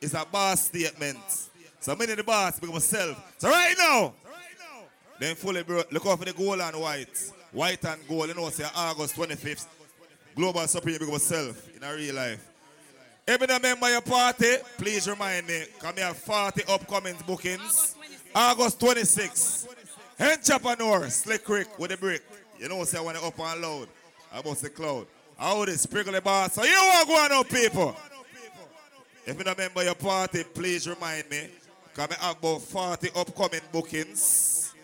It's 0.00 0.14
a 0.14 0.26
boss 0.30 0.66
statement. 0.66 1.18
So 1.80 1.96
many 1.96 2.12
of 2.12 2.18
the 2.18 2.24
boss 2.24 2.60
become 2.60 2.74
myself. 2.74 3.34
So 3.38 3.48
right 3.48 3.74
now, 3.78 4.12
then 5.18 5.34
fully 5.34 5.62
bro, 5.62 5.82
look 5.90 6.06
out 6.06 6.18
for 6.18 6.24
the 6.24 6.32
gold 6.32 6.60
and 6.60 6.76
white. 6.76 7.32
White 7.52 7.84
and 7.84 8.06
gold, 8.06 8.28
you 8.28 8.34
know, 8.34 8.50
say 8.50 8.64
August 8.74 9.14
25th. 9.16 9.66
Global 10.34 10.66
Supreme 10.66 10.98
become 10.98 11.12
myself 11.12 11.74
in 11.76 11.82
a 11.82 11.94
real 11.94 12.14
life. 12.14 12.48
Every 13.26 13.46
member 13.46 13.88
your 13.88 14.00
party, 14.00 14.56
please 14.76 15.08
remind 15.08 15.46
me. 15.46 15.62
Come 15.78 15.96
here, 15.96 16.12
40 16.12 16.64
upcoming 16.68 17.16
bookings. 17.26 17.94
August 18.34 18.80
26th. 18.80 19.68
Entrepreneur, 20.18 21.08
Slick 21.08 21.48
Rick 21.48 21.78
with 21.78 21.90
the 21.90 21.96
brick. 21.96 22.22
You 22.58 22.68
know, 22.68 22.84
say 22.84 22.98
when 22.98 23.16
it 23.16 23.22
up 23.22 23.38
and 23.38 23.62
loud. 23.62 23.88
I 24.32 24.42
bust 24.42 24.62
the 24.62 24.70
cloud. 24.70 25.06
How 25.38 25.64
this 25.64 25.82
sprinkle 25.82 26.12
the 26.12 26.20
bar. 26.20 26.48
So 26.50 26.62
you 26.62 26.70
want 26.72 27.08
to 27.08 27.30
go 27.30 27.38
on 27.38 27.44
people. 27.44 27.96
If 29.24 29.38
you 29.38 29.44
don't 29.44 29.56
remember 29.56 29.84
your 29.84 29.94
party, 29.94 30.44
please 30.44 30.88
remind 30.88 31.30
me. 31.30 31.48
Come 31.94 32.10
have 32.10 32.38
about 32.38 32.62
40 32.62 33.10
upcoming 33.14 33.60
bookings. 33.70 34.74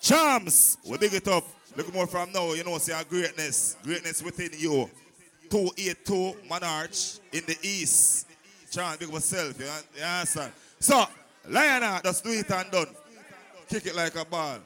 Charms, 0.00 0.76
we 0.86 0.98
big 0.98 1.14
it 1.14 1.28
up. 1.28 1.44
Look 1.76 1.92
more 1.92 2.06
from 2.06 2.30
now, 2.30 2.52
you 2.52 2.62
know, 2.62 2.78
see 2.78 2.92
our 2.92 3.04
greatness. 3.04 3.76
Greatness 3.82 4.22
within 4.22 4.50
you. 4.56 4.88
282 5.50 6.36
Monarch 6.48 6.90
in 7.32 7.42
the 7.46 7.56
east. 7.62 8.28
Charms, 8.70 8.98
big 8.98 9.12
myself, 9.12 9.58
you 9.58 10.02
understand? 10.02 10.52
So, 10.78 11.04
Lionel, 11.48 12.00
just 12.04 12.22
do 12.22 12.30
it 12.30 12.50
and 12.50 12.70
done. 12.70 12.86
Kick 13.68 13.86
it 13.86 13.94
like 13.96 14.14
a 14.16 14.24
ball. 14.24 14.58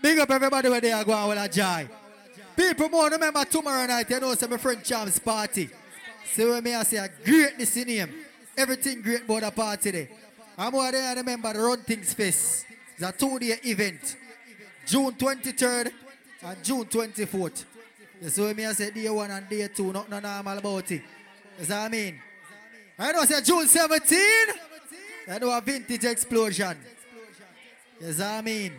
Big 0.00 0.18
up 0.18 0.30
everybody 0.30 0.68
where 0.68 0.80
they 0.80 0.92
are 0.92 1.04
going 1.04 1.28
with 1.28 1.38
a 1.38 1.48
joy. 1.48 1.88
People 2.56 2.88
more 2.88 3.08
remember 3.08 3.44
tomorrow 3.44 3.86
night, 3.86 4.08
you 4.10 4.20
know, 4.20 4.32
it's 4.32 4.48
my 4.48 4.56
friend 4.56 4.82
Cham's 4.82 5.18
party. 5.18 5.68
See 6.24 6.44
when 6.44 6.62
me 6.62 6.74
I 6.74 6.82
say 6.82 7.08
greatness 7.24 7.76
in 7.76 7.88
him. 7.88 8.14
Everything 8.56 9.00
great 9.02 9.24
about 9.24 9.42
the 9.42 9.50
party 9.50 9.90
there. 9.90 10.08
I'm 10.56 10.72
more 10.72 10.90
there 10.90 11.08
I 11.08 11.14
remember 11.14 11.52
the 11.52 11.60
Run 11.60 11.78
Things 11.82 12.12
Fest. 12.14 12.66
It's 12.96 13.02
a 13.02 13.12
two-day 13.12 13.58
event. 13.64 14.16
June 14.86 15.12
23rd 15.12 15.92
and 16.42 16.64
June 16.64 16.84
24th. 16.84 17.64
You 18.20 18.28
see 18.28 18.54
me 18.54 18.66
I 18.66 18.72
say 18.72 18.90
day 18.90 19.08
one 19.08 19.30
and 19.30 19.48
day 19.48 19.68
two, 19.68 19.92
nothing 19.92 20.10
normal 20.22 20.58
about 20.58 20.90
it. 20.90 21.02
You 21.60 21.66
what 21.66 21.70
I 21.70 21.88
mean? 21.88 22.20
I 22.98 23.12
know 23.12 23.24
say 23.24 23.40
June 23.42 23.66
17, 23.66 24.18
I 25.30 25.38
know 25.38 25.56
a 25.56 25.60
vintage 25.60 26.04
explosion. 26.04 26.76
You 28.00 28.06
what 28.08 28.20
I 28.20 28.42
mean? 28.42 28.72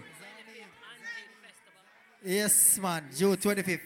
Yes, 2.24 2.78
man. 2.80 3.06
June 3.16 3.38
25th. 3.38 3.80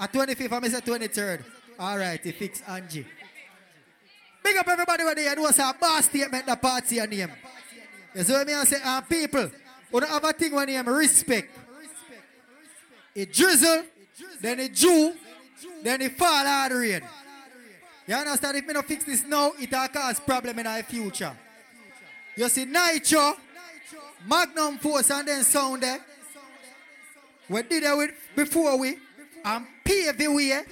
At 0.00 0.12
25th, 0.12 0.52
I 0.52 0.68
say 0.68 0.80
23rd. 0.80 1.44
All 1.78 1.98
right, 1.98 2.20
he 2.22 2.32
fix 2.32 2.62
Angie. 2.66 3.06
Big 4.42 4.56
up 4.56 4.68
everybody 4.68 5.04
where 5.04 5.14
they 5.14 5.34
know 5.34 5.50
say 5.50 5.68
a 5.68 5.74
boss 5.74 6.06
statement 6.06 6.46
the 6.46 6.56
party 6.56 6.98
and 6.98 7.10
name. 7.10 7.30
You 8.14 8.22
see 8.22 8.32
what 8.32 8.48
I 8.48 8.64
say? 8.64 8.76
Uh, 8.82 9.00
people, 9.02 9.50
who 9.90 10.00
don't 10.00 10.08
have 10.08 10.24
a 10.24 10.32
thing 10.32 10.54
when 10.54 10.66
name 10.66 10.88
respect. 10.88 11.56
It 13.14 13.32
drizzle, 13.32 13.84
then 14.40 14.60
it 14.60 14.74
dew, 14.74 15.12
then 15.82 16.00
it 16.02 16.16
fall 16.16 16.46
hard 16.46 16.72
rain. 16.72 17.02
You 18.06 18.14
understand? 18.14 18.56
If 18.56 18.66
me 18.66 18.72
not 18.72 18.86
fix 18.86 19.04
this 19.04 19.24
now, 19.26 19.52
it 19.58 19.70
will 19.70 19.88
cause 19.88 20.20
problem 20.20 20.58
in 20.58 20.66
our 20.66 20.82
future. 20.82 21.36
You 22.36 22.48
see 22.48 22.64
Nitro, 22.64 23.34
Magnum 24.26 24.78
Force 24.78 25.10
and 25.10 25.28
then 25.28 25.42
Sound 25.42 25.82
there. 25.82 26.00
We 27.48 27.62
did 27.62 27.82
it 27.82 27.96
with 27.96 28.10
before 28.36 28.78
we 28.78 28.98
and 29.44 29.66
pave 29.84 30.18
the 30.18 30.28
way. 30.28 30.62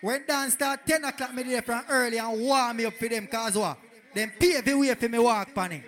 When 0.00 0.24
dance 0.26 0.54
start 0.54 0.84
10 0.84 1.04
o'clock, 1.04 1.32
me 1.32 1.44
there 1.44 1.62
from 1.62 1.84
early 1.88 2.18
and 2.18 2.40
warm 2.40 2.76
me 2.76 2.86
up 2.86 2.94
for 2.94 3.08
them 3.08 3.28
cause 3.28 3.56
what? 3.56 3.78
Then 4.12 4.32
pave 4.38 4.64
the 4.64 4.74
way 4.74 4.94
for 4.94 5.08
me 5.08 5.18
walk 5.18 5.54
pan. 5.54 5.84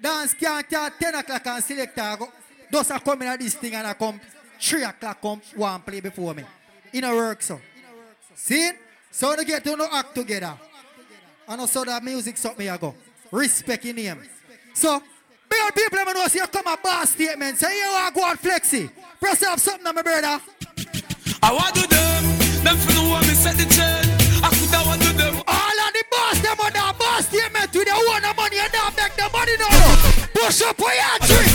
Dance 0.00 0.34
can't 0.34 0.66
start 0.66 0.92
10 1.00 1.14
o'clock 1.14 1.46
and 1.46 1.64
selector 1.64 2.16
go. 2.18 2.28
Those 2.70 2.90
are 2.90 3.00
coming 3.00 3.28
at 3.28 3.40
this 3.40 3.54
thing 3.54 3.74
and 3.74 3.86
I 3.86 3.94
come 3.94 4.20
3 4.60 4.84
o'clock 4.84 5.20
come 5.22 5.40
one 5.56 5.80
play 5.80 6.00
before 6.00 6.34
me. 6.34 6.44
In 6.92 7.04
a 7.04 7.14
work 7.14 7.40
so. 7.42 7.60
See? 8.34 8.70
So 9.10 9.34
they 9.36 9.44
get 9.44 9.64
to 9.64 9.76
no 9.76 9.88
act 9.90 10.14
together. 10.14 10.58
And 11.48 11.60
also 11.60 11.84
that 11.84 12.02
music 12.04 12.36
something 12.36 12.68
I 12.68 12.76
go. 12.76 12.94
Respect 13.30 13.84
in 13.86 13.96
him. 13.96 14.22
So 14.74 15.02
Big 15.52 15.60
old 15.60 15.74
people 15.74 15.98
me 16.06 16.12
know 16.14 16.26
see 16.28 16.38
you 16.38 16.46
come 16.46 16.66
a 16.66 16.78
boss 16.82 17.10
statement. 17.10 17.58
Say 17.58 17.76
you 17.76 17.92
want 17.92 18.14
go 18.14 18.24
on 18.24 18.36
flexi. 18.38 18.88
Press 19.20 19.42
up 19.42 19.60
something 19.60 19.86
on 19.86 19.94
my 19.94 20.00
brother. 20.00 20.40
I 21.42 21.52
want 21.52 21.74
to 21.76 21.84
them. 21.92 22.22
Them 22.64 22.76
for 22.80 22.92
the 22.96 23.04
woman 23.04 23.36
set 23.36 23.60
the 23.60 23.68
chain. 23.68 24.00
I 24.40 24.48
could 24.48 24.72
have 24.72 24.86
want 24.88 25.02
to 25.04 25.12
them. 25.12 25.36
All 25.44 25.76
of 25.84 25.90
the 25.92 26.04
boss 26.08 26.40
them 26.40 26.56
on 26.56 26.72
that 26.72 26.96
boss 26.96 27.28
statement 27.28 27.68
with 27.68 27.84
the 27.84 27.92
own 27.92 28.24
money 28.32 28.64
and 28.64 28.72
now 28.72 28.88
make 28.96 29.12
the 29.12 29.28
money 29.28 29.52
now. 29.60 29.76
Push 30.32 30.64
up 30.64 30.72
for 30.80 30.88
your 30.88 31.16
drink. 31.20 31.52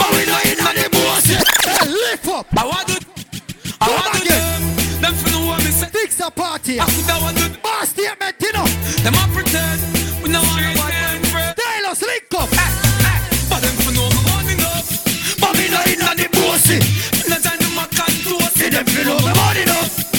But 0.00 0.08
we 0.16 0.24
know 0.24 0.40
in 0.48 0.56
the 0.80 0.88
boss. 0.96 1.28
Lift 1.92 2.24
up. 2.24 2.46
I 2.56 2.64
want 2.64 2.88
to. 2.88 2.98
I 3.84 3.86
want 3.92 4.16
to 4.16 4.20
them. 4.24 4.60
Them 5.04 5.12
for 5.12 5.28
the 5.28 5.40
woman 5.44 5.72
set. 5.76 5.92
Fix 5.92 6.16
a 6.24 6.30
party. 6.30 6.80
I 6.80 6.88
could 6.88 7.04
have 7.04 7.20
want 7.20 7.36
to. 7.36 7.52
Boss 7.60 7.92
statement, 7.92 8.32
you 8.40 8.52
know. 8.56 8.64
Them 9.04 9.12
a 9.12 9.28
pretend. 9.28 9.76
We 10.24 10.32
no 10.32 10.40
want 10.40 10.96
a 10.96 10.99
Taylor, 11.90 12.12
link 12.12 12.34
up. 12.34 12.48
Eh, 12.52 12.56
eh. 12.56 13.20
But 13.48 13.62
them 13.62 13.74
for 13.76 13.90
me 13.90 14.06
money 14.30 14.52
enough. 14.54 15.40
But 15.40 15.56
me 15.56 15.68
not 15.70 15.86
inna 15.88 16.14
the 16.14 16.28
pussy. 16.30 16.78
No 17.28 17.36
time 17.38 17.58
to 17.58 17.68
mac 17.74 17.90
and 17.98 18.16
toast. 18.22 18.58
Them 18.58 18.86
for 18.86 19.04
know 19.04 19.18
me 19.18 19.32
money 19.34 20.09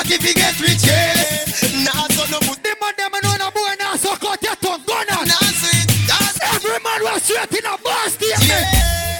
Nah, 0.00 0.08
for 0.08 0.16
nobody 0.16 0.32
get 0.32 0.60
rich, 0.60 0.84
yeah. 0.88 1.44
Nah, 1.84 2.08
so 2.08 2.24
no 2.32 2.40
put 2.40 2.56
The 2.64 2.72
man 2.80 2.94
them 2.96 3.12
know 3.20 3.36
no 3.36 3.50
boy 3.52 3.76
now 3.78 3.96
suck 3.96 4.24
out 4.24 4.40
your 4.40 4.56
tongue, 4.56 4.80
gun 4.88 5.04
on. 5.12 5.28
Nah, 5.28 5.44
sweet, 5.60 5.84
that's 6.08 6.40
Every 6.40 6.80
man 6.80 7.04
was 7.04 7.20
straight 7.22 7.52
in 7.52 7.66
a 7.68 7.76
bar 7.84 8.08
statement. 8.08 8.64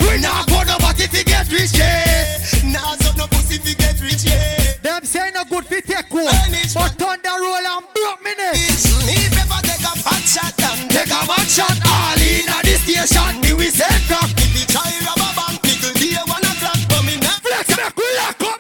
We 0.00 0.17
nah 0.25 0.41
for 0.49 0.65
nobody 0.65 1.05
fi 1.05 1.23
get 1.23 1.52
rich, 1.52 1.76
yeah. 1.76 2.41
Nah, 2.65 2.97
so 2.97 3.12
no 3.12 3.26
pussy 3.28 3.59
fi 3.60 3.75
get 3.76 4.00
rich, 4.00 4.25
yeah. 4.25 4.81
Them 4.81 5.05
say 5.05 5.31
no 5.36 5.44
good 5.44 5.67
fi 5.68 5.81
take 5.84 6.09
home, 6.09 6.33
but 6.73 6.97
thunder 6.97 7.36
roll 7.36 7.60
and 7.60 7.84
broke 7.92 8.25
me 8.25 8.33
neck. 8.41 8.57
If 8.57 9.36
ever 9.36 9.60
take 9.60 9.84
a 9.84 9.92
fat 10.00 10.25
shot 10.25 10.57
and 10.65 10.89
take 10.89 11.12
a 11.12 11.20
mad 11.28 11.44
shot, 11.44 11.76
all 11.92 12.17
in 12.17 12.49
a 12.49 12.57
the 12.65 12.81
station, 12.81 13.36
me 13.44 13.52
we 13.52 13.68
send 13.68 14.00
crack. 14.09 14.33
If 14.33 14.57
you 14.57 14.65
try 14.65 14.89
a 14.89 15.12
bank, 15.36 15.60
nigga, 15.60 15.92
day 15.92 16.17
one 16.25 16.41
o'clock, 16.41 16.81
but 16.89 17.05
me 17.05 17.20
not 17.20 17.36
Flex 17.44 17.68
make 17.76 17.97
we 18.00 18.09
lock 18.17 18.41
up, 18.49 18.60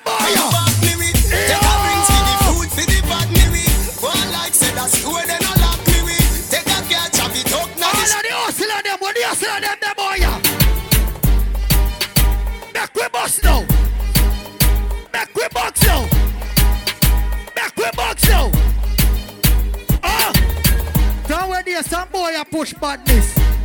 push 22.50 22.74
badness. 22.74 23.59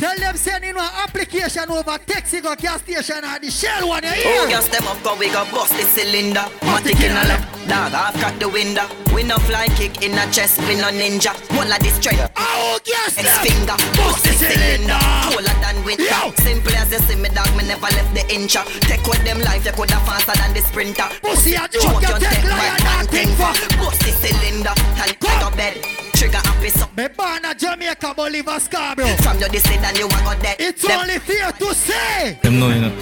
Tell 0.00 0.16
them 0.16 0.34
send 0.34 0.64
in 0.64 0.76
one 0.76 0.88
application 0.96 1.68
over 1.68 1.98
taxi 1.98 2.40
go 2.40 2.54
gas 2.56 2.80
station 2.80 3.20
and 3.22 3.42
the 3.44 3.50
shell 3.50 3.86
one 3.86 4.02
you 4.02 4.10
Oh, 4.24 4.46
gas 4.48 4.66
them 4.68 4.88
up, 4.88 4.96
go 5.04 5.14
we 5.16 5.28
go 5.28 5.44
bust 5.52 5.76
the 5.76 5.84
cylinder. 5.84 6.40
Matic 6.64 7.04
in 7.04 7.12
a 7.12 7.20
lap, 7.28 7.44
dog, 7.68 7.92
I've 7.92 8.16
got 8.16 8.40
the 8.40 8.48
window. 8.48 8.88
We 9.14 9.24
no 9.24 9.36
fly 9.44 9.68
kick 9.76 10.00
in 10.02 10.16
a 10.16 10.24
chest, 10.32 10.56
we 10.64 10.76
no 10.76 10.88
ninja. 10.88 11.36
One 11.54 11.68
like 11.68 11.82
this 11.82 11.96
straight. 12.00 12.16
Oh, 12.34 12.80
gas 12.82 13.18
X 13.18 13.28
them. 13.28 13.44
finger, 13.44 13.76
bust 14.00 14.24
the 14.24 14.32
cylinder. 14.40 14.96
Cooler 15.28 15.56
than 15.60 15.84
winter. 15.84 16.08
Yo. 16.08 16.32
Simple 16.40 16.72
as 16.80 16.92
you 16.92 16.98
see 17.04 17.16
me, 17.20 17.28
dog, 17.28 17.52
me 17.52 17.68
never 17.68 17.92
left 17.92 18.14
the 18.16 18.24
incha. 18.32 18.64
Take 18.88 19.04
with 19.04 19.22
them 19.28 19.40
life, 19.44 19.66
you 19.66 19.72
coulda 19.72 20.00
faster 20.08 20.32
than 20.32 20.54
the 20.56 20.64
sprinter. 20.64 21.12
Pussy 21.20 21.60
a 21.60 21.68
joke, 21.68 22.00
you 22.00 22.16
take 22.16 22.48
lion 22.48 22.80
and 22.96 23.08
think 23.12 23.36
for. 23.36 23.52
Bust 23.76 24.00
the 24.00 24.16
cylinder, 24.16 24.72
and 24.96 25.12
take 25.20 25.44
a 25.44 25.50
bed. 25.52 25.76
Trigger 26.16 26.40
happy 26.44 26.68
so. 26.68 26.86
Me 26.96 27.08
born 27.08 27.44
a 27.44 27.54
Jamaica, 27.54 28.12
Bolivar 28.14 28.60
Scarborough. 28.60 29.16
From 29.24 29.38
your 29.38 29.48
this 29.48 29.64
and 29.90 29.98
you 29.98 30.06
a 30.06 30.08
go 30.22 30.34
dead. 30.40 30.56
It's 30.60 30.82
Them- 30.82 31.00
only 31.00 31.18
fair 31.18 31.50
to 31.52 31.74
say. 31.74 32.38
Them 32.42 32.60
know 32.60 32.68
you 32.68 32.80
know. 32.82 32.92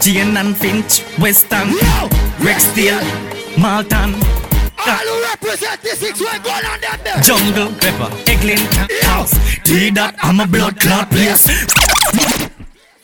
Jane 0.00 0.36
and 0.36 0.54
Finch, 0.56 1.02
Weston, 1.18 1.68
Rexdale, 2.44 3.00
Malton, 3.58 4.14
All 4.78 5.06
who 5.08 5.22
represent 5.24 5.80
the 5.82 5.96
six 5.96 6.20
way 6.20 6.38
gun 6.44 6.64
on 6.66 6.80
them 6.80 7.00
there. 7.02 7.20
Jungle, 7.22 7.72
Pepper, 7.80 8.10
Eglinton, 8.30 8.86
House. 9.02 9.32
T 9.64 9.90
that 9.90 10.14
I'm 10.22 10.38
a 10.40 10.46
blood 10.46 10.78
clot 10.78 11.10
place. 11.10 11.48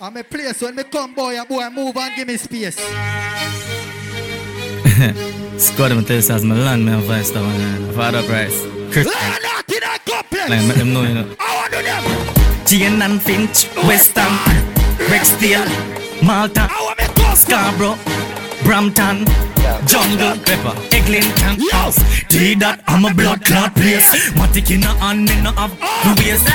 I'm 0.00 0.16
a 0.16 0.22
place 0.22 0.60
when 0.60 0.76
me 0.76 0.84
come 0.84 1.14
boy 1.14 1.38
and 1.38 1.48
boy 1.48 1.68
move 1.70 1.96
and 1.96 2.14
give 2.14 2.28
me 2.28 2.36
space. 2.36 2.76
Squad 5.58 5.88
them 5.88 6.04
tell 6.04 6.18
us 6.18 6.28
as 6.30 6.44
my 6.44 6.54
land, 6.56 6.84
me 6.84 6.92
and 6.92 7.02
Vice 7.04 7.30
Town, 7.30 7.44
man. 7.44 7.92
Father 7.94 8.22
Price. 8.24 8.60
Chris. 8.92 9.06
Learn 9.06 9.44
out 9.46 9.72
in 9.72 9.80
that 9.80 10.00
complex. 10.04 10.50
Like, 10.50 10.66
make 10.68 10.76
them 10.76 10.92
know, 10.92 11.02
you 11.02 11.14
know. 11.14 11.34
I 11.40 11.56
want 11.56 11.72
to 11.72 11.82
them. 11.82 12.41
Jane 12.72 13.02
and 13.02 13.20
Finch, 13.20 13.68
Weston, 13.84 14.32
Rexdale, 15.12 15.68
Malton, 16.24 16.70
Scarborough, 17.36 17.98
Brampton, 18.64 19.26
Jungle, 19.84 20.40
Pepper, 20.40 20.72
Eglinton, 20.90 21.60
House. 21.70 22.00
T 22.30 22.54
that 22.54 22.82
I'm 22.86 23.04
a 23.04 23.12
blood 23.12 23.44
clot 23.44 23.74
place. 23.74 24.08
Matic 24.32 24.70
in 24.74 24.84
a 24.84 24.94
hand, 25.04 25.28
me 25.28 25.42
no 25.42 25.52
have 25.52 25.76
no 25.78 26.14
waste. 26.16 26.48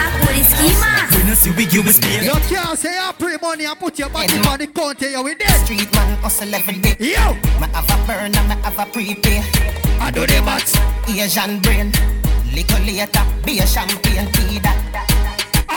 We 1.14 1.22
no 1.30 1.36
see 1.36 1.52
we 1.52 1.68
give 1.68 1.86
a 1.86 1.94
space. 1.94 2.26
You 2.26 2.32
can't 2.50 2.80
say 2.80 2.98
I 2.98 3.14
pray 3.14 3.38
money 3.40 3.66
and 3.66 3.78
put 3.78 4.00
your 4.00 4.10
body 4.10 4.40
on 4.40 4.58
the 4.58 4.66
counter, 4.66 5.08
you 5.08 5.22
with 5.22 5.38
dead. 5.38 5.66
Street 5.66 5.94
man 5.94 6.18
hustle 6.18 6.50
every 6.56 6.80
day. 6.80 6.96
Yo! 6.98 7.34
Me 7.62 7.68
have 7.78 7.86
a 7.94 8.08
burn 8.08 8.34
and 8.34 8.50
me 8.50 8.56
have 8.66 8.80
a 8.80 8.90
prepay. 8.90 9.44
I 10.02 10.10
do 10.10 10.26
the 10.26 10.42
maths. 10.42 10.74
Asian 11.08 11.60
brain. 11.60 11.94
Little 12.56 12.82
later, 12.90 13.24
be 13.46 13.60
a 13.60 13.68
champagne 13.68 14.32
tea 14.32 14.58
that. 14.66 15.17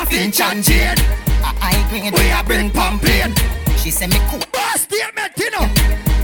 I 0.01 0.07
Finch 0.07 0.41
and. 0.41 0.67
A 0.67 1.53
high 1.61 1.91
grade. 1.91 2.15
We 2.15 2.31
a 2.31 2.43
bring 2.43 2.71
pumping. 2.71 3.35
She 3.77 3.91
say 3.91 4.07
me 4.07 4.17
cool. 4.31 4.41
Boss 4.51 4.81
statement, 4.81 5.37
you 5.37 5.51
know. 5.51 5.69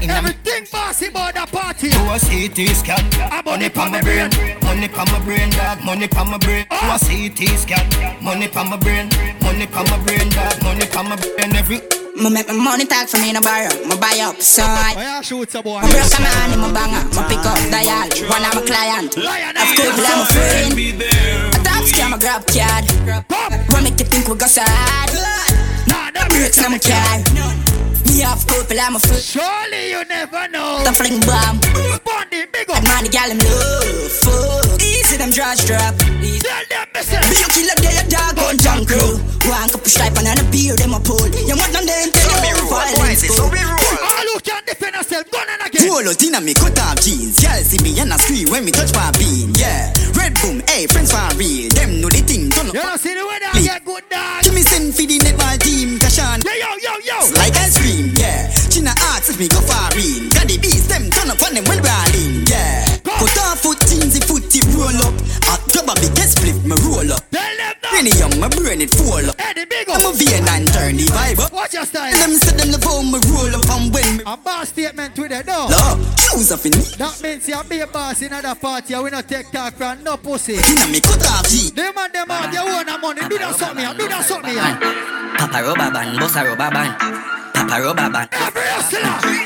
Everything 0.09 0.67
bossy 0.73 1.09
about 1.09 1.35
the 1.35 1.45
party. 1.45 1.91
Do 1.91 2.01
a 2.09 2.17
CT 2.17 2.75
scan. 2.75 3.05
Money 3.45 3.69
pa 3.69 3.87
my 3.91 4.01
brain. 4.01 4.31
Money 4.63 4.89
pa 4.89 5.05
my 5.13 5.19
brain, 5.27 5.51
dog. 5.51 5.85
Money 5.85 6.09
pa 6.09 6.25
my 6.25 6.39
brain. 6.39 6.65
Oh. 6.71 6.81
Do 6.81 6.95
a 6.95 7.29
CT 7.29 7.59
scan. 7.59 8.25
Money 8.25 8.49
pa 8.49 8.65
my 8.65 8.79
brain. 8.79 9.11
Money 9.43 9.67
pa 9.67 9.83
my 9.83 9.99
brain, 10.05 10.27
dog. 10.31 10.63
Money 10.63 10.87
pa 10.87 11.03
my 11.03 11.17
brain. 11.17 11.55
Every. 11.55 11.96
Me 12.17 12.31
make 12.31 12.49
my 12.49 12.55
money 12.55 12.87
talk 12.87 13.09
for 13.09 13.19
me 13.19 13.33
no 13.33 13.41
borrow. 13.43 13.69
Me 13.85 13.95
buy 14.01 14.17
up, 14.25 14.41
so 14.41 14.63
I. 14.63 14.93
Why 14.97 15.21
shoot 15.21 15.55
a 15.55 15.63
boy? 15.63 15.83
Me 15.83 15.93
broke 15.93 16.17
a 16.17 16.21
man 16.25 16.53
in 16.53 16.61
my 16.61 16.73
banger. 16.73 17.05
Me 17.13 17.23
pick 17.29 17.45
up 17.45 17.61
dial. 17.69 18.09
One 18.33 18.41
of 18.41 18.57
my 18.57 18.63
client. 18.65 19.13
Of 19.13 19.69
course, 19.77 20.01
I'm 20.01 20.25
a 20.25 20.27
friend. 20.33 20.73
A 21.53 21.59
top 21.61 21.85
scam, 21.85 22.17
a 22.17 22.19
grab 22.19 22.47
card. 22.49 22.89
What 23.69 23.83
make 23.85 24.01
you 24.01 24.07
think 24.07 24.29
we 24.29 24.35
go 24.35 24.47
sad? 24.47 25.13
Nah, 25.89 26.11
the 26.11 26.25
brakes 26.31 26.65
on 26.65 26.73
my 26.73 26.79
car. 26.79 27.21
Me 28.09 28.25
off 28.25 28.47
couple, 28.47 28.81
I'm 28.81 28.97
a 28.97 28.99
friend. 28.99 29.23
Surely 29.23 29.91
you 29.91 30.03
never 30.07 30.49
know. 30.49 30.85
The 30.85 30.93
fling 30.93 31.21
bomb. 31.21 31.61
Bundy, 32.01 32.47
big 32.51 32.71
up. 32.71 32.81
That 32.81 32.97
money, 32.97 33.11
gal, 33.11 33.29
him 33.29 33.39
love. 33.45 34.11
Fuck. 34.25 34.66
Easy, 35.07 35.23
them 35.23 35.31
draws 35.31 35.63
drop. 35.63 35.95
Tell 36.03 36.63
them, 36.67 36.87
listen. 36.91 37.23
Be 37.31 37.39
a 37.39 37.47
killer, 37.55 37.79
they 37.79 37.95
a 37.95 38.03
dog 38.11 38.43
on 38.43 38.59
junk 38.59 38.91
crew. 38.91 39.23
One 39.47 39.71
cup 39.71 39.87
of 39.87 39.87
stripe 39.87 40.19
and 40.19 40.35
a 40.35 40.43
beer, 40.51 40.75
them 40.75 40.99
a 40.99 41.01
pull. 41.01 41.23
You 41.31 41.55
want 41.55 41.71
them, 41.71 41.87
them 41.87 42.11
tell 42.11 42.43
you 42.43 42.67
violence 42.67 43.23
go. 43.23 43.47
All 43.47 44.27
who 44.27 44.43
can 44.43 44.67
defend 44.67 44.99
yourself, 44.99 45.31
gun 45.31 45.47
and 45.47 45.63
again. 45.63 45.87
Roll 45.87 46.11
inna 46.11 46.43
me 46.43 46.59
cut 46.59 46.75
off 46.83 46.99
jeans. 46.99 47.39
Y'all 47.39 47.63
see 47.63 47.79
me 47.87 47.95
and 48.03 48.11
I 48.11 48.19
scream 48.19 48.51
when 48.51 48.67
me 48.67 48.75
touch 48.75 48.91
my 48.99 49.15
bean. 49.15 49.55
Yeah, 49.55 49.95
red 50.19 50.35
boom, 50.43 50.59
hey 50.67 50.91
friends 50.91 51.15
for 51.15 51.23
real. 51.39 51.71
Them 51.71 52.03
know 52.03 52.11
the 52.11 52.27
thing. 52.27 52.51
Turn 52.51 52.67
up. 52.67 52.75
You 52.75 52.83
don't 52.83 52.99
see 52.99 53.15
the 53.15 53.23
that 53.23 53.55
get 53.63 53.87
good 53.87 54.03
dog. 54.11 54.43
Give 54.43 54.59
me 54.59 54.67
send 54.67 54.91
for 54.91 55.07
the 55.07 55.23
netball 55.23 55.55
team, 55.63 56.03
Kashan. 56.03 56.43
Yo, 56.43 56.51
yo, 56.51 56.83
yo, 56.83 56.99
yo. 57.07 57.19
It's 57.23 57.31
like 57.31 57.55
ice 57.55 57.79
cream, 57.79 58.11
yeah. 58.19 58.51
China 58.75 58.91
asks 59.15 59.31
if 59.31 59.39
me 59.39 59.47
go 59.47 59.63
far 59.63 59.87
in. 59.95 60.35
Got 60.35 60.51
the 60.51 60.59
beast, 60.59 60.91
them 60.91 61.15
turn 61.15 61.31
up 61.31 61.39
on 61.47 61.55
them 61.55 61.63
when 61.71 61.79
rolling, 61.79 62.43
yeah. 62.51 62.83
Cut 63.07 63.39
off 63.47 63.63
foot 63.63 63.79
jeans, 63.86 63.86
the 63.86 63.86
foot 63.86 63.86
tip 64.57 64.73
roll 64.73 65.01
up. 65.05 65.15
Hot 65.49 65.61
job 65.69 65.89
a 65.89 65.95
big 66.01 66.17
split, 66.25 66.57
me 66.65 66.77
roll 66.89 67.13
up. 67.13 67.23
Any 67.93 68.11
young, 68.17 68.33
my 68.41 68.49
brain 68.49 68.81
it 68.81 68.93
fall 68.93 69.25
up. 69.25 69.37
Eddie, 69.39 69.65
big 69.65 69.89
up. 69.89 70.01
I'm 70.01 70.13
a 70.13 70.13
vein 70.17 70.45
and 70.49 70.69
turn 70.69 70.97
the 70.97 71.07
vibe 71.13 71.41
up. 71.41 71.53
Watch 71.53 71.75
your 71.75 71.85
style. 71.85 72.13
Let 72.13 72.29
them 72.29 72.37
say 72.37 72.57
them 72.57 72.73
love 72.73 72.85
how 72.85 73.01
me 73.01 73.19
roll 73.33 73.53
up 73.57 73.69
and 73.73 73.93
when 73.93 74.17
me. 74.19 74.23
A 74.27 74.37
boss 74.37 74.69
statement 74.69 75.17
with 75.17 75.33
it, 75.33 75.47
door. 75.47 75.69
Love, 75.69 76.01
shoes 76.21 76.53
off 76.53 76.65
in. 76.67 76.73
That 77.01 77.21
means 77.23 77.49
you 77.49 77.61
be 77.69 77.81
a 77.81 77.87
boss 77.87 78.21
in 78.23 78.33
another 78.33 78.59
party. 78.59 78.97
We 78.97 79.11
not 79.11 79.29
take 79.29 79.51
talk 79.51 79.75
from 79.75 80.03
no 80.05 80.17
pussy. 80.17 80.57
Inna 80.57 80.89
me 80.89 81.01
cut 81.01 81.25
off 81.25 81.49
jeans. 81.49 81.73
Them 81.73 81.97
and 81.97 82.13
them 82.13 82.29
have 82.29 82.53
their 82.53 82.65
own 82.65 83.01
money. 83.01 83.23
Do 83.29 83.39
that 83.39 83.55
something, 83.57 83.85
here. 83.85 83.95
do 83.97 84.09
that 84.09 84.25
something. 84.25 84.53
here. 84.53 84.77
Papa 85.41 85.59
rubber 85.65 85.91
band, 85.93 86.19
boss 86.21 86.37
a 86.37 86.45
rubber 86.45 86.71
band. 86.73 86.93
Papa 87.55 87.77
rubber 87.81 88.09
band. 88.13 88.29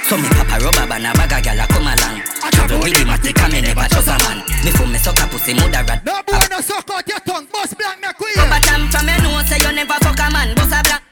So 0.06 0.16
me 0.18 0.28
papa 0.28 0.58
rubber 0.58 0.86
band, 0.90 1.06
a 1.06 1.12
bag 1.14 1.32
a 1.32 1.38
gyal 1.38 1.62
a 1.62 1.66
come 1.70 1.86
along. 1.86 2.39
With 2.80 2.96
the 2.96 3.04
matic 3.04 3.38
and 3.40 3.52
me 3.52 3.60
never 3.60 3.86
trust 3.88 4.08
a 4.08 4.16
man. 4.24 4.44
Me 4.64 4.70
for 4.72 4.86
me 4.86 4.98
suck 4.98 5.20
a 5.20 5.26
pussy 5.28 5.54
mother 5.54 5.84
rat. 5.84 6.04
No 6.04 6.20
boy 6.26 6.40
no 6.50 6.60
suck 6.60 6.88
out 6.90 7.06
your 7.06 7.20
tongue. 7.20 7.46
Boss 7.52 7.74
blank 7.74 8.00
me 8.00 8.08
queen. 8.16 8.36
Rubber 8.36 8.60
tam 8.64 8.88
from 8.88 9.08
your 9.08 9.20
nose, 9.20 9.46
say 9.48 9.60
you 9.60 9.72
never 9.72 9.98
fuck 10.00 10.18
a 10.18 10.26
man. 10.32 10.54
Boss 10.56 10.72
a 10.72 10.80
black. 10.80 11.02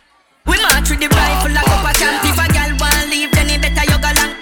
We 0.48 0.56
march 0.64 0.88
with 0.88 1.04
the 1.04 1.08
rifle 1.12 1.52
like 1.52 1.68
up 1.68 1.84
a 1.84 1.92
camp. 1.92 2.24
Oh, 2.24 2.30
if 2.32 2.40
a 2.40 2.46
gal 2.56 2.72
want 2.80 3.04
leave, 3.12 3.32
then 3.36 3.52
it 3.52 3.60
better 3.60 3.84
you 3.84 4.00
go 4.00 4.10
long. 4.16 4.32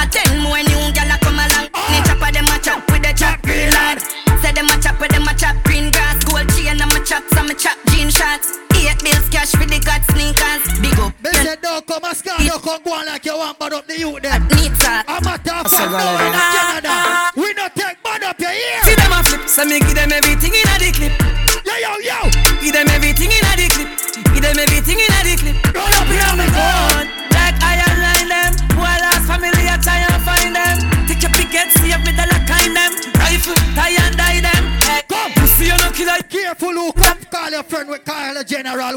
A 0.00 0.04
ten 0.08 0.40
more 0.40 0.56
new 0.64 0.88
gal 0.96 1.12
a 1.12 1.16
come 1.20 1.36
along. 1.36 1.68
Ni 1.92 2.00
oh. 2.00 2.04
chopper 2.08 2.32
them 2.32 2.48
a 2.48 2.56
chop 2.64 2.80
with 2.88 3.04
the 3.04 3.12
chop 3.12 3.44
real 3.44 3.68
hard. 3.76 4.00
Say 4.40 4.56
them 4.56 4.72
a 4.72 4.76
chop 4.80 4.96
with 4.96 5.12
them 5.12 5.28
a 5.28 5.36
chop 5.36 5.60
green 5.68 5.92
grass, 5.92 6.09
chops, 7.10 7.36
I'm 7.36 7.50
a 7.50 7.54
chop 7.54 7.76
jean 7.90 8.08
shots. 8.08 8.54
Eight 8.78 9.02
bills 9.02 9.26
cash 9.34 9.50
for 9.50 9.66
the 9.66 9.82
god 9.82 10.02
sneakers. 10.14 10.62
Big 10.78 10.94
up. 11.02 11.12
They 11.18 11.34
said 11.42 11.60
don't 11.60 11.84
come 11.84 12.04
ask, 12.04 12.24
don't 12.24 12.62
come 12.62 12.82
go 12.84 12.94
on 12.94 13.06
like 13.06 13.24
you 13.26 13.36
want, 13.36 13.58
but 13.58 13.72
up 13.72 13.86
the 13.86 13.98
youth 13.98 14.22
them. 14.22 14.46
Need 14.54 14.78
that. 14.86 15.04
I'm 15.10 15.26
a 15.26 15.34
top 15.42 15.66
of 15.66 15.74
Canada. 15.74 17.34
We 17.34 17.52
don't 17.52 17.74
take 17.74 17.98
bad 18.06 18.22
up 18.22 18.38
your 18.38 18.54
ear. 18.54 18.80
See 18.86 18.94
them 18.94 19.10
a 19.10 19.20
flip, 19.26 19.42
so 19.50 19.64
me 19.66 19.80
give 19.80 19.98
them 19.98 20.12
everything 20.14 20.54
in 20.54 20.70
a 20.70 20.74
the 20.78 20.90
clip. 20.94 21.14
Yo 21.66 21.74
yo 21.82 21.92
yo. 21.98 22.18
Give 22.62 22.74
them 22.78 22.86
everything 22.94 23.34
in 23.34 23.42
a 23.42 23.52
the 23.58 23.66
clip. 23.74 23.90
Give 24.30 24.42
them 24.46 24.58
everything 24.62 25.02
in 25.02 25.10
a 25.10 25.20
the 25.26 25.34
clip. 25.34 25.56
Roll 25.74 25.90
up 25.90 26.06
here 26.06 26.26
on 26.30 26.38
the 26.38 26.46
phone. 26.54 27.19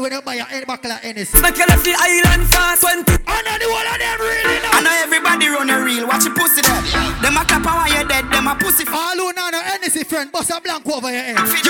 When 0.04 0.12
you 0.12 0.20
buy 0.20 0.34
a 0.36 0.44
any 0.52 0.66
buckle 0.66 0.92
of 0.92 1.00
Hennessy. 1.00 1.40
Make 1.40 1.56
you 1.56 1.64
left 1.64 1.82
the 1.82 1.96
island 1.96 2.44
fast 2.52 2.84
20. 2.84 3.24
I 3.24 3.40
know 3.40 3.56
the 3.56 3.68
one 3.72 3.88
of 3.88 3.96
them 3.96 4.20
really 4.20 4.60
know. 4.60 4.76
I 4.76 4.80
know 4.84 4.96
everybody 5.00 5.48
run 5.48 5.70
a 5.72 5.80
reel, 5.80 6.04
watch 6.06 6.28
your 6.28 6.36
pussy 6.36 6.60
there. 6.60 6.76
Them 7.24 7.40
a 7.40 7.42
clap 7.48 7.64
and 7.64 7.72
while 7.72 7.88
you're 7.88 8.04
dead, 8.04 8.28
them 8.28 8.44
a 8.44 8.52
pussy. 8.52 8.84
All 8.84 9.16
who 9.16 9.32
know 9.32 9.48
no 9.48 9.64
Hennessy 9.64 10.04
friend, 10.04 10.30
bust 10.30 10.52
a 10.52 10.60
blank 10.60 10.84
over 10.84 11.08
your 11.08 11.24
head. 11.24 11.63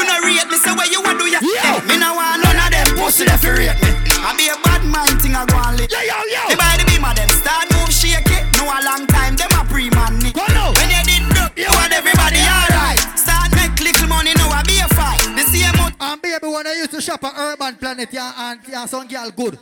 And 18.85 18.91
some 18.91 19.09
girl 19.09 19.31
good. 19.31 19.59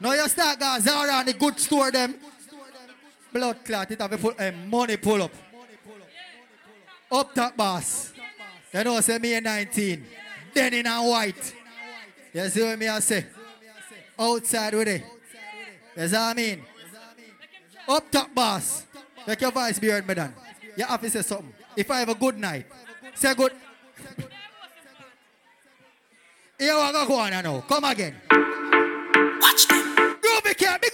Now 0.00 0.12
you 0.12 0.28
start 0.28 0.60
go 0.60 0.76
Zara 0.80 1.14
and 1.14 1.28
the 1.28 1.32
good 1.32 1.58
store 1.58 1.90
them. 1.90 2.14
Blood 3.32 3.64
clot, 3.64 3.90
it 3.90 4.00
have 4.00 4.12
a 4.12 4.18
pull, 4.18 4.34
eh, 4.38 4.50
money 4.50 4.96
pull 4.96 5.22
up. 5.22 5.32
Up 7.10 7.34
top 7.34 7.56
boss. 7.56 8.12
You 8.72 8.84
know, 8.84 9.00
say 9.00 9.18
me 9.18 9.34
a 9.34 9.40
19. 9.40 10.04
Denim 10.54 10.86
and 10.86 11.08
white. 11.08 11.54
You 12.34 12.48
see 12.48 12.62
what 12.62 12.78
me 12.78 12.88
I 12.88 13.00
say? 13.00 13.26
Outside 14.18 14.74
with 14.74 14.88
it. 14.88 15.02
See 15.96 16.02
what 16.02 16.14
I 16.14 16.34
mean? 16.34 16.62
Up 17.88 18.10
top 18.10 18.34
boss. 18.34 18.84
Make 19.26 19.40
your 19.40 19.50
voice 19.50 19.78
be 19.78 19.88
heard, 19.88 20.06
madam. 20.06 20.34
You 20.76 20.84
have 20.84 21.00
to 21.00 21.10
say 21.10 21.22
something. 21.22 21.52
If 21.76 21.90
I 21.90 22.00
have 22.00 22.08
a 22.10 22.14
good 22.14 22.38
night, 22.38 22.66
say 23.14 23.34
good. 23.34 23.52
Here 26.58 26.74
we 26.74 26.92
go, 26.92 27.06
go 27.06 27.14
on 27.14 27.30
now. 27.30 27.60
Come 27.60 27.84
again. 27.84 28.16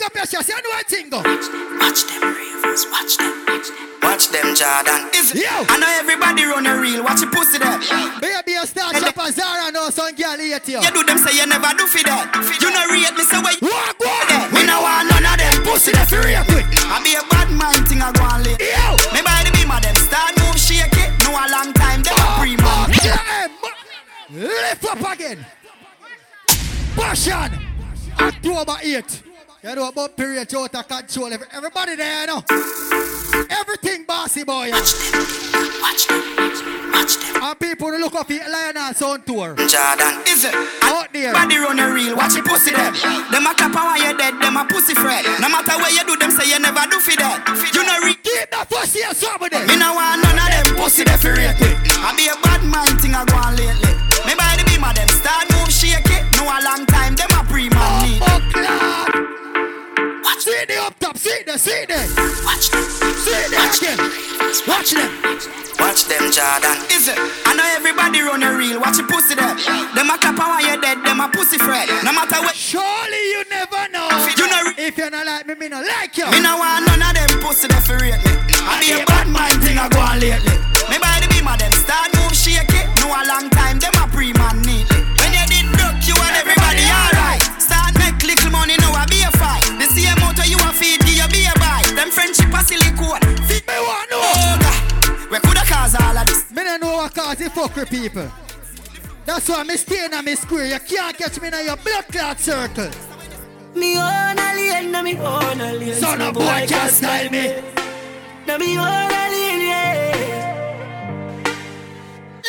Up 0.04 0.14
your 0.14 0.26
chest. 0.26 0.48
You 0.48 0.60
know 0.60 0.70
what 0.70 0.86
thing 0.86 1.08
go. 1.08 1.18
Watch 1.18 2.04
them 2.04 2.22
ravers. 2.22 2.86
Watch 2.92 3.16
them. 3.16 3.32
Watch 3.48 3.68
them. 3.72 3.94
Watch 4.04 4.28
them, 4.28 4.52
Jordan. 4.52 5.08
Is? 5.16 5.32
Yo. 5.32 5.48
I 5.48 5.80
know 5.80 5.88
everybody 5.96 6.44
run 6.44 6.68
a 6.68 6.76
reel, 6.76 7.00
watch 7.02 7.24
your 7.24 7.32
pussy 7.32 7.56
there. 7.56 7.80
Baby, 8.20 8.52
you 8.52 8.66
start 8.68 8.92
shop 9.00 9.16
at 9.16 9.32
Zara 9.32 9.72
now, 9.72 9.88
some 9.88 10.12
girl 10.12 10.36
hate 10.36 10.68
you. 10.68 10.76
You 10.76 10.92
do 10.92 11.02
them 11.08 11.16
say 11.16 11.32
you 11.40 11.48
never 11.48 11.72
do 11.72 11.88
for 11.88 12.04
that. 12.04 12.28
You 12.60 12.68
know 12.68 12.84
rate 12.92 13.16
me 13.16 13.24
say 13.24 13.40
where 13.40 13.56
you 13.56 13.64
Walk, 13.64 13.96
walk. 13.96 14.52
Me 14.52 14.60
no 14.68 14.84
want 14.84 15.08
none 15.08 15.24
of 15.24 15.40
them 15.40 15.56
Pussy 15.64 15.96
that 15.96 16.04
for 16.04 16.20
real 16.20 16.44
quick. 16.52 16.68
I 16.84 17.00
be 17.00 17.16
a 17.16 17.24
bad 17.32 17.48
mind 17.56 17.88
thing 17.88 18.04
I 18.04 18.12
go 18.12 18.28
and 18.28 18.44
lick. 18.44 18.60
Yo. 18.60 18.92
Me 19.16 19.24
by 19.24 19.40
the 19.40 19.50
beam 19.56 19.72
of 19.72 19.80
them 19.80 19.96
start 19.96 20.36
move 20.36 20.60
shake 20.60 20.92
it. 21.00 21.08
No 21.24 21.32
a 21.32 21.48
long 21.48 21.72
time, 21.72 22.04
them 22.04 22.12
a 22.12 22.20
oh, 22.20 22.44
pre-man. 22.44 22.92
Yeah, 23.00 23.48
Lift 24.36 24.84
up 24.84 25.00
again. 25.16 25.40
Passion. 26.92 27.50
October 28.20 28.76
8th. 28.84 29.33
You 29.64 29.74
know 29.74 29.88
about 29.88 30.14
period 30.14 30.52
out 30.54 30.74
of 30.74 30.88
control. 30.88 31.32
Every- 31.32 31.48
Everybody 31.50 31.96
there, 31.96 32.20
you 32.20 32.26
know. 32.26 32.44
Everything 33.48 34.04
bossy 34.04 34.44
boy. 34.44 34.68
Watch 34.68 34.92
them. 34.92 35.16
Watch 35.80 36.04
them. 36.04 36.92
Watch 36.92 37.16
them. 37.16 37.42
And 37.42 37.58
people 37.58 37.88
who 37.88 37.96
look 37.96 38.14
up 38.14 38.26
for 38.28 38.36
Lionel 38.44 38.92
Sound 38.92 39.24
Tour. 39.24 39.56
Jordan, 39.56 40.20
is 40.28 40.44
it? 40.44 40.52
Out 40.84 41.08
there. 41.14 41.32
Body 41.32 41.56
run 41.56 41.80
a 41.80 41.88
reel, 41.88 42.14
watch 42.14 42.34
your 42.36 42.44
pussy 42.44 42.76
them. 42.76 42.92
Them 43.32 43.46
a 43.48 43.54
clap 43.56 43.72
while 43.72 43.96
you're 43.96 44.12
dead, 44.12 44.36
them 44.36 44.60
a 44.60 44.68
pussy 44.68 44.92
fret. 44.92 45.24
No 45.40 45.48
matter 45.48 45.80
where 45.80 45.96
you 45.96 46.04
do, 46.04 46.14
them 46.20 46.30
say 46.30 46.44
you 46.44 46.60
never 46.60 46.84
do 46.92 47.00
for 47.00 47.16
that. 47.16 47.40
You 47.72 47.88
know 47.88 48.04
re- 48.04 48.20
Keep 48.20 48.50
that 48.52 48.68
pussy 48.68 49.00
and 49.00 49.16
there. 49.16 49.64
Me 49.64 49.80
no 49.80 49.96
want 49.96 50.20
none 50.20 50.44
of 50.44 50.48
them 50.52 50.76
pussy 50.76 51.04
that 51.08 51.24
fi 51.24 51.32
rate 51.32 51.56
me. 51.56 51.72
I 52.04 52.12
be 52.12 52.28
a 52.28 52.36
bad 52.44 52.60
mind 52.68 53.00
thing 53.00 53.16
I 53.16 53.24
go 53.24 53.40
on 53.40 53.56
lately. 53.56 53.96
Me 54.28 54.36
by 54.36 54.60
the 54.60 54.64
beam 54.68 54.84
of 54.84 54.92
them 54.92 55.08
start 55.08 55.48
move 55.56 55.72
shake 55.72 56.04
it. 56.12 56.20
No 56.36 56.44
a 56.52 56.60
long 56.60 56.84
time, 56.84 57.16
them 57.16 57.32
a 57.32 57.40
pre-man 57.48 57.80
oh, 57.80 58.04
need. 58.04 58.20
Oh, 58.20 59.13
See 60.38 60.64
the 60.66 60.76
up 60.82 60.98
top, 60.98 61.16
see 61.16 61.42
the, 61.46 61.56
see 61.58 61.84
the. 61.86 61.96
Watch 62.44 62.68
them. 62.70 62.84
See 63.24 63.44
the 63.48 63.58
again. 63.64 63.98
Watch 64.68 64.90
them. 64.92 65.10
Watch 65.80 66.04
them, 66.04 66.24
Jordan. 66.32 66.76
Is 66.92 67.08
it? 67.08 67.16
I 67.46 67.54
know 67.56 67.64
everybody 67.76 68.20
run 68.20 68.42
a 68.42 68.52
reel, 68.56 68.80
watch 68.80 68.98
your 68.98 69.08
pussy 69.08 69.34
there. 69.34 69.54
Them 69.94 70.10
a 70.10 70.18
clap 70.18 70.36
while 70.38 70.60
you're 70.60 70.76
dead, 70.80 71.00
them 71.04 71.20
a 71.20 71.28
pussy 71.28 71.56
fret. 71.58 71.88
No 72.04 72.12
matter 72.12 72.40
what. 72.44 72.54
Surely 72.54 73.22
you 73.32 73.44
never 73.50 73.88
know. 73.92 74.08
You 74.36 74.46
know, 74.48 74.72
If 74.76 74.98
you're 74.98 75.10
not 75.10 75.24
like 75.26 75.46
me, 75.46 75.54
me 75.54 75.68
not 75.68 75.86
like 75.86 76.16
you. 76.18 76.26
me 76.30 76.40
no 76.40 76.58
want 76.58 76.86
none 76.86 77.00
of 77.02 77.14
them 77.14 77.40
pussy 77.40 77.68
that 77.68 77.82
fi 77.86 77.94
rate 77.96 78.20
me. 78.20 78.32
I 78.68 78.80
be 78.80 79.00
a 79.00 79.04
bad 79.06 79.28
mind 79.28 79.62
thing 79.64 79.78
I 79.78 79.88
go 79.88 80.00
on 80.00 80.20
lately. 80.20 80.73
Don't 96.74 96.90
know 96.90 96.96
what 96.96 97.14
cause 97.14 97.40
it 97.40 97.52
fuck 97.52 97.76
with 97.76 97.88
people. 97.88 98.28
That's 99.24 99.48
why 99.48 99.62
me 99.62 99.76
stay 99.76 100.06
in 100.06 100.10
my 100.10 100.34
square. 100.34 100.66
You 100.66 100.80
can't 100.80 101.16
catch 101.16 101.40
me 101.40 101.46
in 101.46 101.66
your 101.66 101.76
blood 101.76 102.04
clot 102.08 102.40
circle. 102.40 102.90
Me 103.76 103.96
own 103.96 104.36
alien, 104.36 104.90
na 104.90 105.00
me 105.02 105.16
own 105.16 105.60
alien. 105.60 105.94
Son 105.94 106.20
of 106.20 106.34
boy 106.34 106.66
can't 106.66 106.90
style 106.90 107.30
me. 107.30 107.62
Na 108.48 108.58
me 108.58 108.76
own 108.76 109.12
alien, 109.12 109.60
yeah. 109.60 111.44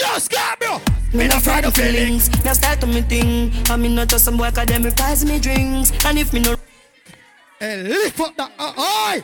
Yo, 0.02 0.18
Scarborough. 0.18 0.82
Me 1.14 1.28
no 1.28 1.38
afraid 1.38 1.66
of 1.66 1.76
feelings. 1.76 2.28
Now 2.44 2.54
start 2.54 2.82
to 2.82 2.88
me 2.88 3.02
thing. 3.02 3.52
I 3.70 3.78
me 3.78 3.90
not 3.94 4.08
just 4.08 4.26
some 4.26 4.38
boy 4.38 4.50
'cause 4.50 4.66
them 4.66 4.82
replies 4.82 5.24
me 5.24 5.38
drinks. 5.38 5.92
And 6.04 6.18
if 6.18 6.34
me 6.34 6.40
no 6.40 6.56
Hey, 7.60 7.84
lift 7.84 8.20
up 8.20 8.36
that. 8.38 8.52
Uh, 8.58 8.74
oi! 9.14 9.24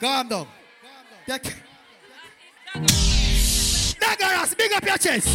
Calm 0.00 0.28
down. 0.28 0.48
Take. 1.28 1.54
Nagaras, 4.10 4.56
big 4.56 4.72
up 4.72 4.84
your 4.84 4.98
chest. 4.98 5.28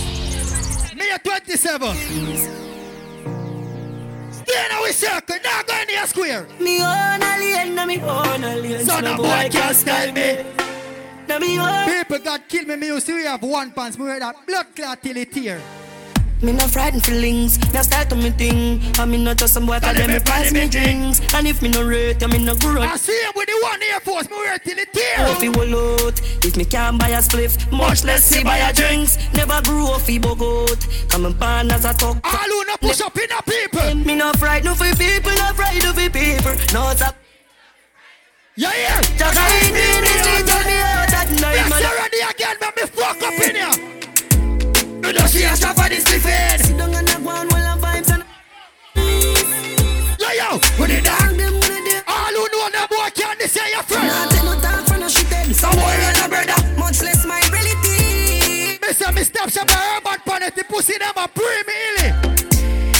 Me 0.96 1.10
a 1.10 1.20
27. 1.20 1.96
Stay 4.32 4.66
in 4.66 4.72
our 4.72 4.92
circle. 4.92 5.38
Now 5.44 5.62
go 5.64 5.82
in 5.82 5.90
your 5.90 6.08
square. 6.08 6.48
me 6.60 6.82
own 6.82 7.24
alien, 7.24 7.76
na 7.76 7.86
me 7.86 8.02
own 8.02 8.44
alien. 8.44 8.86
Son 8.86 9.06
of 9.06 9.18
boy 9.18 9.48
can't 9.50 9.76
style 9.76 10.12
me. 10.12 10.44
Na 11.28 11.40
me 11.40 11.58
own. 11.58 11.86
People 11.86 12.20
got 12.20 12.48
killed 12.50 12.68
me. 12.68 12.76
Me 12.76 12.88
used 12.88 13.08
to 13.08 13.16
have 13.24 13.42
one 13.44 13.72
pants. 13.72 13.98
Me 13.98 14.06
wear 14.06 14.20
that 14.20 14.46
blood 14.46 14.68
clot 14.76 15.02
till 15.02 15.16
it 15.16 15.32
tear. 15.32 15.62
Me 16.46 16.52
no 16.52 16.68
frightened 16.68 17.04
feelings. 17.04 17.58
Now 17.74 17.82
start 17.82 18.08
to 18.10 18.16
me 18.16 18.30
thing. 18.30 18.80
I 19.00 19.06
me 19.06 19.18
not 19.18 19.38
just 19.38 19.56
some 19.56 19.66
boy 19.66 19.80
'cause 19.80 19.98
them 19.98 20.12
replies 20.12 20.54
me 20.54 20.68
drinks. 20.68 21.20
And 21.34 21.48
if 21.48 21.60
me 21.64 21.70
no 21.70 21.82
rate, 21.82 22.22
I 22.22 22.28
me 22.28 22.38
no 22.38 22.54
grow. 22.54 22.84
I 22.84 22.98
see 22.98 23.20
him 23.26 23.32
with 23.36 23.48
the 23.48 23.58
one 23.64 23.82
Air 23.82 24.00
Force. 24.00 24.30
Me 24.30 24.38
wear 24.38 24.60
till 24.60 24.78
it 24.78 24.94
tear. 24.94 25.26
If 25.34 25.42
he 25.42 25.50
will 25.50 25.74
out, 26.06 26.22
if 26.46 26.56
me 26.56 26.66
can't 26.66 27.00
buy 27.00 27.10
a 27.10 27.22
spliff, 27.24 27.54
much 27.72 28.04
less 28.04 28.24
see 28.24 28.44
buy 28.44 28.58
a 28.58 28.72
drinks. 28.72 29.18
Never 29.34 29.60
grew 29.64 29.88
up, 29.88 30.06
he 30.06 30.20
bug 30.20 30.40
out. 30.40 30.78
Come 31.10 31.26
and 31.26 31.40
pan 31.40 31.72
as 31.72 31.84
a 31.84 31.94
talk. 31.96 32.18
All 32.24 32.50
who 32.54 32.64
no 32.66 32.78
push 32.78 33.02
up 33.02 33.18
in 33.18 33.28
the 33.34 33.42
people. 33.52 33.96
Me 33.96 34.14
no 34.14 34.32
frightened 34.34 34.78
for 34.78 34.94
people, 34.96 35.32
no 35.32 35.48
frightened 35.56 35.96
for 35.98 36.10
people. 36.12 36.54
No, 36.74 36.90
a 36.90 37.14
Yeah, 38.56 38.72
yeah. 38.84 39.02
just 39.18 39.36
a 39.38 39.42
hit 39.42 39.76
in 39.76 40.02
the 40.04 40.14
street, 40.24 40.46
tell 40.48 40.64
me 40.64 40.78
out 40.78 41.14
at 41.14 41.32
night, 41.42 41.56
Yes, 41.56 41.70
man. 41.72 41.82
you're 41.82 41.96
ready 42.04 42.20
again. 42.30 42.56
Let 42.62 42.76
me 42.78 42.84
fuck 42.98 43.22
up 43.24 43.34
in 43.50 43.56
here. 43.56 44.05
You 45.16 45.22
don't 45.22 45.30
see 45.32 45.46
a 45.48 45.56
shop 45.56 45.80
for 45.80 45.88
this 45.88 46.04
spliff 46.04 46.28
Sit 46.60 46.76
down 46.76 46.92
and 46.92 47.08
I 47.08 47.16
go 47.24 47.30
on 47.32 47.48
vibes 47.48 48.12
and 48.12 48.28
Yo, 50.20 50.28
yo. 50.36 50.60
With 50.76 50.92
the 50.92 51.00
dog. 51.00 51.16
Dog 51.24 51.40
them 51.40 51.56
with 51.56 51.88
the 51.88 52.04
All 52.04 52.36
who 52.36 52.44
know 52.52 52.68
that 52.76 52.92
boy 52.92 53.08
can't 53.16 53.40
they 53.40 53.48
say 53.48 53.64
your 53.72 53.80
friend. 53.88 54.12
Nah, 54.12 54.28
take 54.28 54.44
no 54.44 54.60
time 54.60 54.84
for 54.84 55.00
no 55.00 55.08
shit. 55.08 55.32
Some 55.56 55.72
boy 55.72 55.96
and 56.04 56.20
a 56.20 56.28
brother. 56.28 56.60
Much 56.76 57.00
less 57.00 57.24
my 57.24 57.40
reality. 57.48 58.76
Me 58.76 58.92
say 58.92 59.08
me 59.16 59.24
step 59.24 59.48
shop 59.56 59.72
a 59.72 60.04
urban 60.04 60.20
planet. 60.28 60.52
The 60.52 60.68
pussy 60.68 61.00
them 61.00 61.16
a 61.16 61.32
pre 61.32 61.48
me 61.64 61.76
illy. 61.96 62.12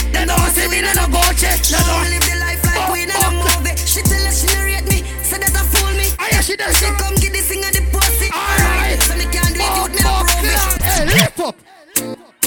They 0.08 0.24
know 0.24 0.40
see 0.56 0.72
me, 0.72 0.80
they 0.80 0.96
no 0.96 1.12
go 1.12 1.20
check. 1.36 1.60
They 1.68 1.76
Don't 1.84 2.00
live 2.08 2.24
the 2.24 2.40
life 2.40 2.64
like 2.64 2.96
we 2.96 3.04
in 3.04 3.12
a 3.12 3.28
movie. 3.28 3.76
She 3.76 4.00
tell 4.00 4.24
us 4.24 4.40
she 4.40 4.48
no 4.56 4.64
rate 4.64 4.88
me, 4.88 5.04
say 5.20 5.36
that 5.36 5.52
a 5.52 5.60
fool 5.68 5.92
me. 5.92 6.16
Ah, 6.16 6.32
I 6.32 6.40
hear 6.40 6.40
she 6.40 6.56
does. 6.56 6.80
She 6.80 6.88
come 6.96 7.12
get 7.20 7.36
this 7.36 7.44
thing 7.52 7.60
and 7.60 7.76
the 7.76 7.84
pussy. 7.92 8.32
Alright. 8.32 9.04
So 9.04 9.12
me 9.20 9.28
can't 9.28 9.52
do 9.52 9.60
it, 9.60 9.68
youth, 9.76 9.92
me 9.92 10.00
a 10.00 10.08
Fuck 10.08 10.24
prove 10.32 10.48
me. 10.48 10.56
Hey, 10.80 11.04
lift 11.12 11.40
up. 11.44 11.65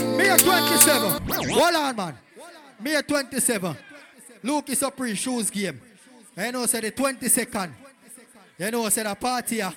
Me 0.01 0.27
a 0.27 0.37
27. 0.37 1.21
Hold 1.49 1.75
on, 1.75 1.95
man. 1.95 2.17
Me 2.79 2.95
a 2.95 3.03
27. 3.03 3.75
Luke 4.43 4.69
is 4.69 4.83
up 4.83 4.95
pre 4.95 5.15
shoes 5.15 5.49
game. 5.49 5.79
I 6.37 6.51
know 6.51 6.65
say 6.65 6.81
the 6.81 6.91
22nd. 6.91 7.71
You 8.57 8.71
know, 8.71 8.89
say 8.89 9.03
the 9.03 9.15
party 9.15 9.55
here, 9.55 9.73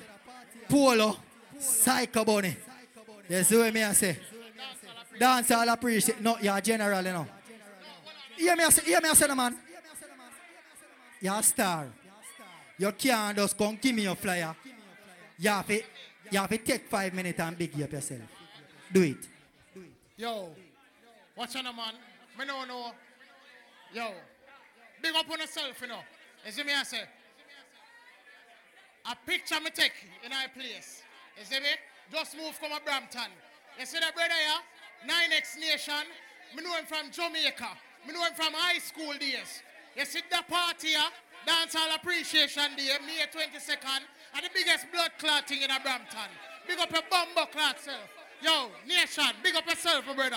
Polo, 0.68 1.17
Psycho 1.59 2.25
Bunny. 2.25 2.57
You 3.28 3.42
see 3.44 3.57
what 3.57 3.73
me 3.73 3.83
I 3.83 3.92
say? 3.92 4.18
Dance 5.18 5.51
all 5.52 5.68
appreciate. 5.68 6.20
No, 6.20 6.36
you're 6.41 6.60
general, 6.60 7.05
you 7.05 7.12
know. 7.12 7.26
Hear 8.36 8.57
me, 8.57 8.65
hear 8.84 9.01
me, 9.01 9.15
say, 9.15 9.34
man. 9.34 9.57
You're 11.20 11.34
a 11.34 11.42
star. 11.42 11.86
You 12.78 12.91
can't 12.92 13.36
just 13.36 13.57
come 13.57 13.78
give 13.81 13.94
me 13.94 14.02
your 14.02 14.17
flyer. 14.17 14.57
You 15.39 15.51
have 15.51 15.67
to, 15.68 15.75
you 16.31 16.39
have 16.39 16.49
to 16.51 16.59
take 16.59 16.89
five 16.89 17.15
minutes 17.15 17.39
and 17.39 17.57
big 17.57 17.81
up 17.81 17.92
yourself. 17.92 18.20
Do 18.92 19.02
it. 19.02 19.32
Yo, 20.23 20.55
watch 21.36 21.57
on, 21.57 21.65
man. 21.65 21.94
Me 22.39 22.44
no 22.47 22.65
know. 22.65 22.92
Yo, 23.92 24.12
big 25.02 25.12
up 25.17 25.28
on 25.28 25.41
yourself, 25.41 25.75
you 25.81 25.89
know. 25.89 25.99
You 26.47 26.65
me, 26.65 26.73
I 26.78 26.84
say. 26.84 27.02
A 29.05 29.17
picture 29.26 29.59
me 29.59 29.70
take 29.75 29.91
in 30.25 30.31
our 30.31 30.47
place. 30.55 31.02
You 31.36 31.44
see 31.44 31.59
me? 31.59 31.75
Just 32.12 32.36
move 32.36 32.55
from 32.55 32.70
a 32.70 32.78
Brampton. 32.84 33.34
You 33.76 33.84
see 33.84 33.99
that 33.99 34.15
brother 34.15 34.31
here? 34.31 35.10
9X 35.10 35.59
Nation. 35.59 36.07
Me 36.57 36.62
know 36.62 36.76
him 36.76 36.86
from 36.86 37.10
Jamaica. 37.10 37.75
Me 38.07 38.15
know 38.15 38.23
him 38.23 38.34
from 38.34 38.52
high 38.55 38.78
school 38.78 39.15
days. 39.18 39.60
You 39.97 40.05
see 40.05 40.20
that 40.31 40.47
party 40.47 40.94
here? 40.94 41.01
Dancehall 41.49 41.97
Appreciation 41.97 42.76
Day, 42.76 42.94
May 43.05 43.26
22nd. 43.26 44.07
And 44.36 44.44
the 44.44 44.51
biggest 44.55 44.86
blood 44.92 45.10
clotting 45.18 45.62
in 45.62 45.70
Brampton. 45.83 46.31
Big 46.68 46.78
up 46.78 46.92
your 46.92 47.02
bumbo 47.10 47.51
clot 47.51 47.81
self. 47.81 48.22
Yo, 48.43 48.71
Nation, 48.89 49.25
big 49.41 49.55
up 49.55 49.65
yourself, 49.67 50.05
my 50.05 50.15
brother. 50.15 50.37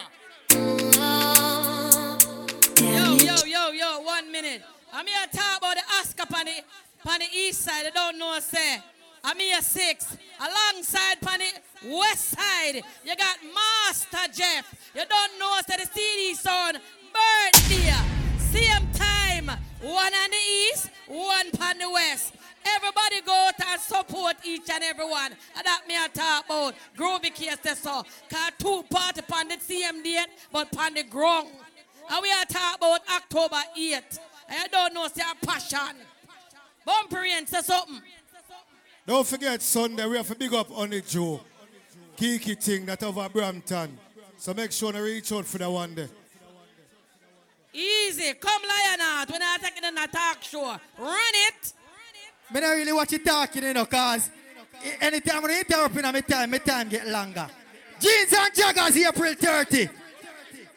Yo, 2.80 3.16
yo, 3.16 3.36
yo, 3.46 3.72
yo, 3.72 4.00
one 4.02 4.32
minute. 4.32 4.62
I'm 4.94 5.08
here 5.08 5.26
to 5.32 5.38
talk 5.38 5.58
about 5.58 5.76
the 5.76 5.82
Oscar 6.00 6.26
on 6.36 6.46
the, 6.46 7.12
on 7.12 7.18
the 7.18 7.26
east 7.36 7.62
side. 7.62 7.88
I 7.88 7.90
don't 7.90 8.20
know, 8.20 8.38
say. 8.40 8.78
I'm 9.24 9.40
here 9.40 9.60
six. 9.60 10.16
Alongside 10.40 11.18
on 11.28 11.40
the 11.40 11.98
west 11.98 12.30
side, 12.30 12.76
you 13.04 13.16
got 13.16 13.38
Master 13.56 14.32
Jeff. 14.32 14.92
You 14.94 15.02
don't 15.10 15.40
know, 15.40 15.56
say 15.68 15.78
the 15.78 15.90
CD 15.92 16.36
son, 16.36 16.78
birthday. 17.12 17.92
Same 18.38 18.88
time. 18.94 19.48
One 19.82 20.14
on 20.14 20.30
the 20.30 20.38
east, 20.70 20.92
one 21.08 21.48
on 21.60 21.78
the 21.80 21.90
west. 21.90 22.34
Everybody 22.66 23.22
go 23.26 23.48
out 23.48 23.68
and 23.68 23.82
support 23.82 24.36
each 24.44 24.70
and 24.70 24.84
every 24.84 25.08
one. 25.08 25.32
And 25.56 25.66
that 25.66 25.82
me 25.88 25.96
I 25.96 26.08
talk 26.08 26.46
about. 26.46 26.74
Groovy 26.98 27.34
case 27.34 27.80
so. 27.80 28.04
Cause 28.30 28.52
two 28.58 28.84
party 28.90 29.22
on 29.34 29.48
the 29.48 29.58
same 29.60 30.02
date, 30.02 30.28
but 30.52 30.76
on 30.78 30.94
the 30.94 31.04
ground. 31.04 31.50
And 32.10 32.22
we 32.22 32.32
are 32.32 32.46
talking 32.46 32.78
about 32.78 33.02
October 33.16 33.62
8th. 33.78 34.20
I 34.50 34.68
don't 34.68 34.94
know, 34.94 35.08
say 35.08 35.22
a 35.22 35.46
passion. 35.46 35.98
Bumper 36.86 37.24
and 37.26 37.48
say 37.48 37.62
something. 37.62 38.02
Don't 39.08 39.26
forget 39.26 39.62
Sunday, 39.62 40.06
we 40.08 40.18
have 40.18 40.28
to 40.28 40.36
big 40.36 40.54
up 40.54 40.76
on 40.76 40.90
the 40.90 41.02
Joe. 41.02 41.42
Geeky 42.18 42.62
thing 42.62 42.86
that 42.86 43.04
over 43.04 43.28
Brampton. 43.30 43.98
So 44.38 44.54
make 44.54 44.72
sure 44.72 44.92
to 44.92 45.00
reach 45.00 45.32
out 45.32 45.46
for 45.46 45.58
the 45.58 45.70
one 45.70 45.94
day. 45.94 46.08
Easy. 47.74 48.34
Come 48.36 48.62
lion 48.62 49.02
out 49.02 49.30
when 49.30 49.42
I'm 49.44 49.60
taking 49.60 49.84
a 49.84 50.08
talk 50.08 50.42
show. 50.42 50.78
Run 50.98 51.34
it. 51.34 51.74
Me 52.54 52.62
not 52.62 52.72
really 52.76 52.94
watch 52.94 53.12
you 53.12 53.20
talking, 53.20 53.64
you 53.64 53.74
know, 53.74 53.86
cause 53.86 54.30
anytime 55.02 55.42
when 55.42 55.52
you 55.52 55.60
interrupt 55.60 55.96
in 55.98 56.04
my 56.04 56.22
time, 56.22 56.52
my 56.52 56.58
time 56.60 56.88
get 56.90 57.08
longer. 57.08 57.48
Jeans 58.00 58.34
and 58.34 58.54
joggers 58.54 58.96
April 58.98 59.34
30. 59.34 59.90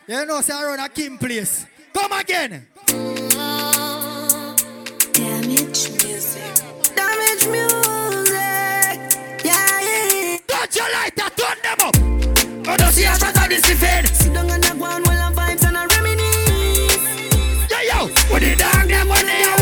You 0.07 0.25
know, 0.25 0.41
say 0.41 0.55
around 0.55 0.81
a 0.81 0.89
Kim 0.89 1.19
place. 1.19 1.67
Come 1.93 2.13
again. 2.13 2.67
Damage 5.13 5.91
music. 6.03 6.55
Damage 6.95 7.47
music. 7.47 8.39
Yeah, 9.45 9.81
yeah. 9.83 10.39
Touch 10.47 10.77
your 10.77 10.91
lighter, 10.91 11.29
turn 11.37 11.59
them 11.63 11.81
up. 11.81 11.97
Oh, 12.67 12.77
don't 12.79 12.93
see 12.93 13.05
a 13.05 13.15
shot 13.19 13.37
of 13.37 13.49
this 13.51 13.69
event. 13.71 14.09
Sit 14.09 14.33
down 14.33 14.51
on 14.51 14.61
the 14.61 14.75
ground 14.79 15.07
while 15.07 15.21
I'm 15.21 15.35
vibes 15.35 15.65
and 15.67 15.77
I 15.77 15.85
reminisce. 15.85 16.97
Yo, 17.71 17.79
yo. 17.81 18.09
What 18.33 18.41
the 18.41 18.57
dog 18.57 18.89
them 18.89 19.09
when 19.09 19.27
they 19.27 19.43
are 19.43 19.58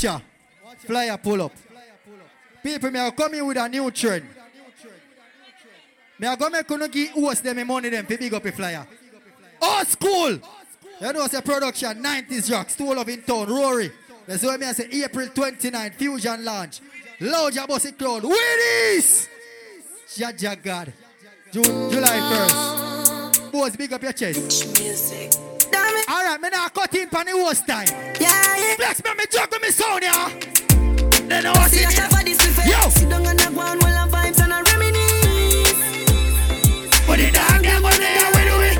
Watch 0.00 0.04
ya. 0.04 0.20
Flyer 0.86 1.18
pull 1.18 1.42
up. 1.42 1.52
People, 2.62 2.90
me 2.90 2.98
are 2.98 3.12
coming 3.12 3.46
with 3.46 3.56
a 3.56 3.68
new 3.68 3.90
trend. 3.90 4.24
Me 6.18 6.26
are 6.26 6.36
going 6.36 6.80
to 6.80 6.88
give 6.88 7.10
host 7.10 7.42
them 7.42 7.56
the 7.56 7.64
money 7.64 7.88
them 7.90 8.06
to 8.06 8.16
big 8.16 8.32
up 8.32 8.44
a 8.44 8.52
flyer. 8.52 8.86
Old 9.60 9.86
school. 9.86 10.38
You 11.00 11.12
know, 11.12 11.26
say 11.26 11.40
production, 11.40 12.02
90s 12.02 12.52
rock, 12.52 12.68
Stool 12.68 12.98
of 12.98 13.08
in 13.08 13.22
town, 13.22 13.48
Rory. 13.48 13.90
That's 14.26 14.42
why 14.42 14.56
I 14.60 14.72
say 14.72 14.88
April 15.04 15.28
29, 15.28 15.90
Fusion 15.92 16.44
launch. 16.44 16.80
Loja 17.20 17.66
Bossy 17.66 17.92
Crowd. 17.92 18.22
Winnies! 18.22 19.28
Jaja 20.08 20.62
God. 20.62 20.92
June, 21.52 21.90
July 21.90 22.48
1st. 22.50 23.52
Boys, 23.52 23.76
big 23.76 23.92
up 23.92 24.02
your 24.02 24.12
chest. 24.12 24.78
Music. 24.78 25.39
All 26.30 26.36
right, 26.36 26.42
me 26.42 26.48
now 26.50 26.68
cut 26.68 26.94
in 26.94 27.08
for 27.08 27.24
the 27.24 27.32
host 27.32 27.66
time. 27.66 27.88
Yeah, 28.20 28.30
yeah. 28.56 28.76
Flex 28.76 29.02
me, 29.02 29.10
me 29.18 29.24
juggle 29.32 29.58
me 29.58 29.70
sound, 29.72 30.00
yeah. 30.04 30.28
Then 31.26 31.44
I 31.44 31.50
was 31.58 31.72
See 31.72 31.82
a 31.82 31.88
it. 31.88 32.24
this 32.24 32.38
buffet. 32.38 32.70
Yo. 32.70 32.88
Sit 32.88 33.08
down 33.10 33.26
on 33.26 33.36
the 33.36 33.50
ground 33.50 33.82
while 33.82 33.98
I'm 33.98 34.08
vibes 34.08 34.38
and 34.38 34.52
I 34.54 34.62
reminisce. 34.62 35.74
What 37.08 37.18
the 37.18 37.32
dog 37.34 37.62
them 37.66 37.82
when 37.82 37.98
they 37.98 38.14
are 38.14 38.30
with 38.30 38.46
it? 38.70 38.78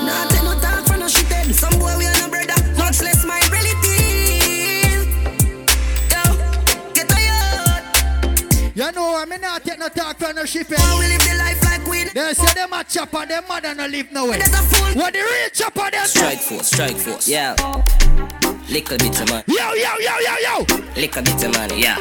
Nah, 0.00 0.24
take 0.32 0.42
no 0.42 0.56
talk 0.58 0.86
for 0.88 0.96
no 0.96 1.06
shit 1.06 1.26
head. 1.26 1.54
Some 1.54 1.78
boy 1.78 1.92
we 1.98 2.06
are 2.06 2.16
no 2.16 2.28
brother, 2.32 2.56
much 2.78 3.02
less 3.04 3.22
my 3.26 3.38
relatives. 3.52 5.04
Yo, 6.08 6.22
get 6.96 7.10
tired. 7.12 7.84
You 8.74 8.90
know, 8.92 9.16
I 9.20 9.26
mean, 9.28 9.42
not 9.42 9.64
take 9.64 9.78
no 9.78 9.88
talk 9.90 10.16
from 10.16 10.36
no 10.36 10.46
ship. 10.46 10.66
How 10.74 10.98
we 10.98 11.08
live 11.08 11.20
the 11.28 11.34
life 11.36 11.62
like 11.62 11.69
we. 11.90 12.04
They 12.04 12.32
say 12.34 12.54
them 12.54 12.72
a 12.72 12.84
chopper, 12.84 13.26
them 13.26 13.44
mother 13.48 13.74
no 13.74 13.86
live 13.86 14.12
nowhere. 14.12 14.38
What 14.94 15.12
the 15.12 15.20
real 15.20 15.50
chopper 15.52 15.90
them? 15.90 16.06
Strike 16.06 16.38
force, 16.38 16.68
strike 16.68 16.96
force, 16.96 17.28
yeah. 17.28 17.54
Little 18.68 18.98
bit 18.98 19.20
of 19.20 19.28
money. 19.28 19.44
Yo, 19.48 19.74
yo, 19.74 19.92
yo, 19.98 20.18
yo, 20.18 20.34
yo. 20.46 20.76
Little 20.94 21.22
bit 21.22 21.44
of 21.44 21.52
money, 21.54 21.82
yeah. 21.82 21.98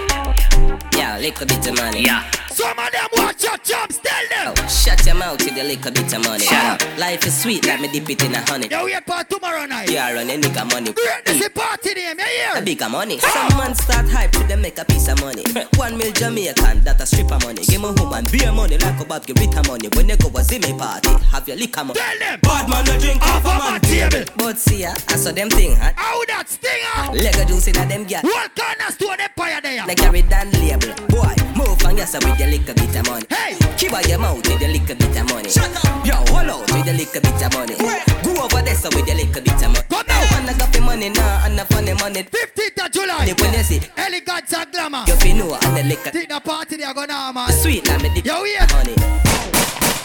Yeah, 0.96 1.18
little 1.18 1.48
bit 1.48 1.68
of 1.68 1.76
money, 1.76 2.04
yeah. 2.04 2.30
Some 2.60 2.78
of 2.78 2.92
them 2.92 3.08
watch 3.14 3.42
your 3.42 3.56
jumps, 3.64 4.00
tell 4.00 4.28
them. 4.28 4.54
Oh, 4.58 4.68
shut 4.68 5.06
your 5.06 5.16
mouth 5.16 5.40
with 5.40 5.56
a 5.56 5.64
little 5.64 5.92
bit 5.92 6.12
of 6.12 6.26
money. 6.26 6.44
Shut 6.44 6.82
up. 6.84 6.98
Life 6.98 7.26
is 7.26 7.42
sweet, 7.42 7.66
let 7.66 7.80
me 7.80 7.88
dip 7.88 8.10
it 8.10 8.22
in 8.22 8.36
a 8.36 8.42
honey. 8.52 8.68
Yo, 8.68 8.84
wait 8.84 9.00
for 9.08 9.24
tomorrow 9.24 9.66
night. 9.66 9.90
Yeah, 9.90 10.12
run 10.12 10.30
a 10.30 10.36
nigga 10.36 10.70
money. 10.70 10.92
This 11.26 11.42
is 11.42 11.48
party 11.56 11.94
name, 11.94 12.20
you 12.20 12.60
A 12.60 12.62
bigger 12.62 12.90
money. 12.90 13.18
Some 13.20 13.58
man 13.58 13.74
start 13.76 14.10
hype 14.10 14.34
to 14.34 14.44
them 14.44 14.62
make 14.62 14.78
a 14.78 14.84
piece 14.84 15.08
of 15.08 15.22
money. 15.22 15.44
One 15.78 15.98
mil 15.98 16.12
Jamaican, 16.12 16.84
that 16.84 17.00
a 17.00 17.06
strip 17.06 17.32
of 17.32 17.42
money. 17.46 17.64
Give 17.64 17.80
me 17.82 17.88
a 17.88 17.94
woman 17.94 18.28
beer 18.30 18.52
money 18.52 18.78
like 18.78 19.00
a 19.00 19.06
Bob 19.06 19.26
give 19.26 19.40
Rita 19.40 19.64
money. 19.66 19.88
When 19.96 20.10
you 20.10 20.18
go 20.18 20.28
a 20.28 20.44
Zimmy 20.44 20.78
party, 20.78 21.16
have 21.32 21.48
your 21.48 21.56
liquor 21.56 21.86
money. 21.86 21.98
Tell 21.98 22.20
them. 22.20 22.40
Bad 22.42 22.70
man 22.70 22.84
no 22.84 23.00
drink 23.00 23.22
Off 23.24 23.46
of 23.46 23.56
my 23.56 23.80
table. 23.80 24.26
But 24.36 24.58
see 24.58 24.82
ya, 24.82 24.92
I 25.08 25.16
saw 25.16 25.32
them 25.32 25.50
thing, 25.50 25.78
huh? 25.78 25.94
How 25.96 26.26
that 26.26 26.50
sting 26.50 26.70
stinger? 26.76 27.24
Lego 27.24 27.46
juice 27.46 27.68
in 27.70 27.78
a 27.78 27.86
them 27.88 28.04
gas. 28.04 28.24
What 28.26 28.54
kind 28.54 28.82
of 28.86 28.94
store 28.94 29.16
they 29.16 29.28
fire 29.38 29.62
there? 29.62 29.88
They 29.88 29.96
carry 29.96 30.24
down 30.24 30.52
label. 30.60 30.92
Boy, 31.08 31.34
move 31.56 31.82
and 31.86 31.98
yes 31.98 32.14
with 32.16 32.40
your 32.40 32.49
little 32.50 32.74
bit 32.76 32.96
of 32.96 33.06
money. 33.08 33.26
Hey! 33.30 33.56
Keep 33.78 33.94
out 33.94 34.08
your 34.08 34.20
mouth 34.20 34.38
with 34.48 34.62
your 34.62 34.70
little 34.72 34.96
bit 34.96 35.18
of 35.18 35.30
money. 35.30 35.50
Shut 35.50 35.72
up! 35.86 36.06
Yo, 36.06 36.16
hold 36.34 36.50
out 36.50 36.62
with 36.72 36.86
your 36.86 36.96
little 36.96 37.22
bit 37.22 37.42
of 37.46 37.54
money. 37.54 37.76
Go 38.24 38.44
over 38.44 38.62
there 38.62 38.76
so 38.76 38.90
with 38.96 39.08
your 39.08 39.16
little 39.18 39.42
bit 39.42 39.54
of 39.54 39.70
money. 39.72 39.86
Come 39.90 40.06
now! 40.08 40.38
And 40.38 40.50
I 40.50 40.54
got 40.58 40.72
the 40.74 40.82
money 40.82 41.10
now, 41.10 41.46
and 41.46 41.58
the 41.58 41.66
funny 41.66 41.94
money. 41.94 42.24
15th 42.24 42.86
of 42.86 42.92
July. 42.92 43.34
When 43.40 43.54
you 43.54 43.64
see, 43.64 43.80
Elegance 43.98 44.54
and 44.54 44.72
glamour. 44.72 45.04
you 45.08 45.16
feel 45.18 45.36
know 45.38 45.56
and 45.56 45.78
the 45.78 45.84
liquor. 45.84 46.10
Think 46.12 46.30
the 46.30 46.40
party 46.40 46.78
they 46.78 46.84
are 46.84 46.94
gonna 46.94 47.32
man. 47.34 47.52
Sweet 47.52 47.90
and 47.90 48.02
the 48.02 48.10
dip 48.10 48.26
Yo, 48.26 48.44
here. 48.44 48.66
money. 48.72 48.96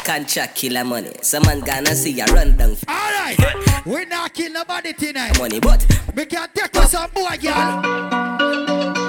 Contract 0.04 0.54
killer 0.54 0.84
money. 0.84 1.10
Some 1.22 1.44
man 1.44 1.60
gonna 1.60 1.94
see 1.94 2.10
ya 2.12 2.26
run 2.26 2.56
down 2.56 2.76
All 2.88 2.94
right. 2.94 3.36
We 3.86 4.04
not 4.06 4.34
kill 4.34 4.52
nobody 4.52 4.92
tonight. 4.92 5.38
money, 5.38 5.60
but 5.60 5.84
We 6.14 6.26
can 6.26 6.48
take 6.54 6.76
us 6.76 6.92
some 6.92 7.10
boy, 7.10 7.36
girl. 7.40 9.03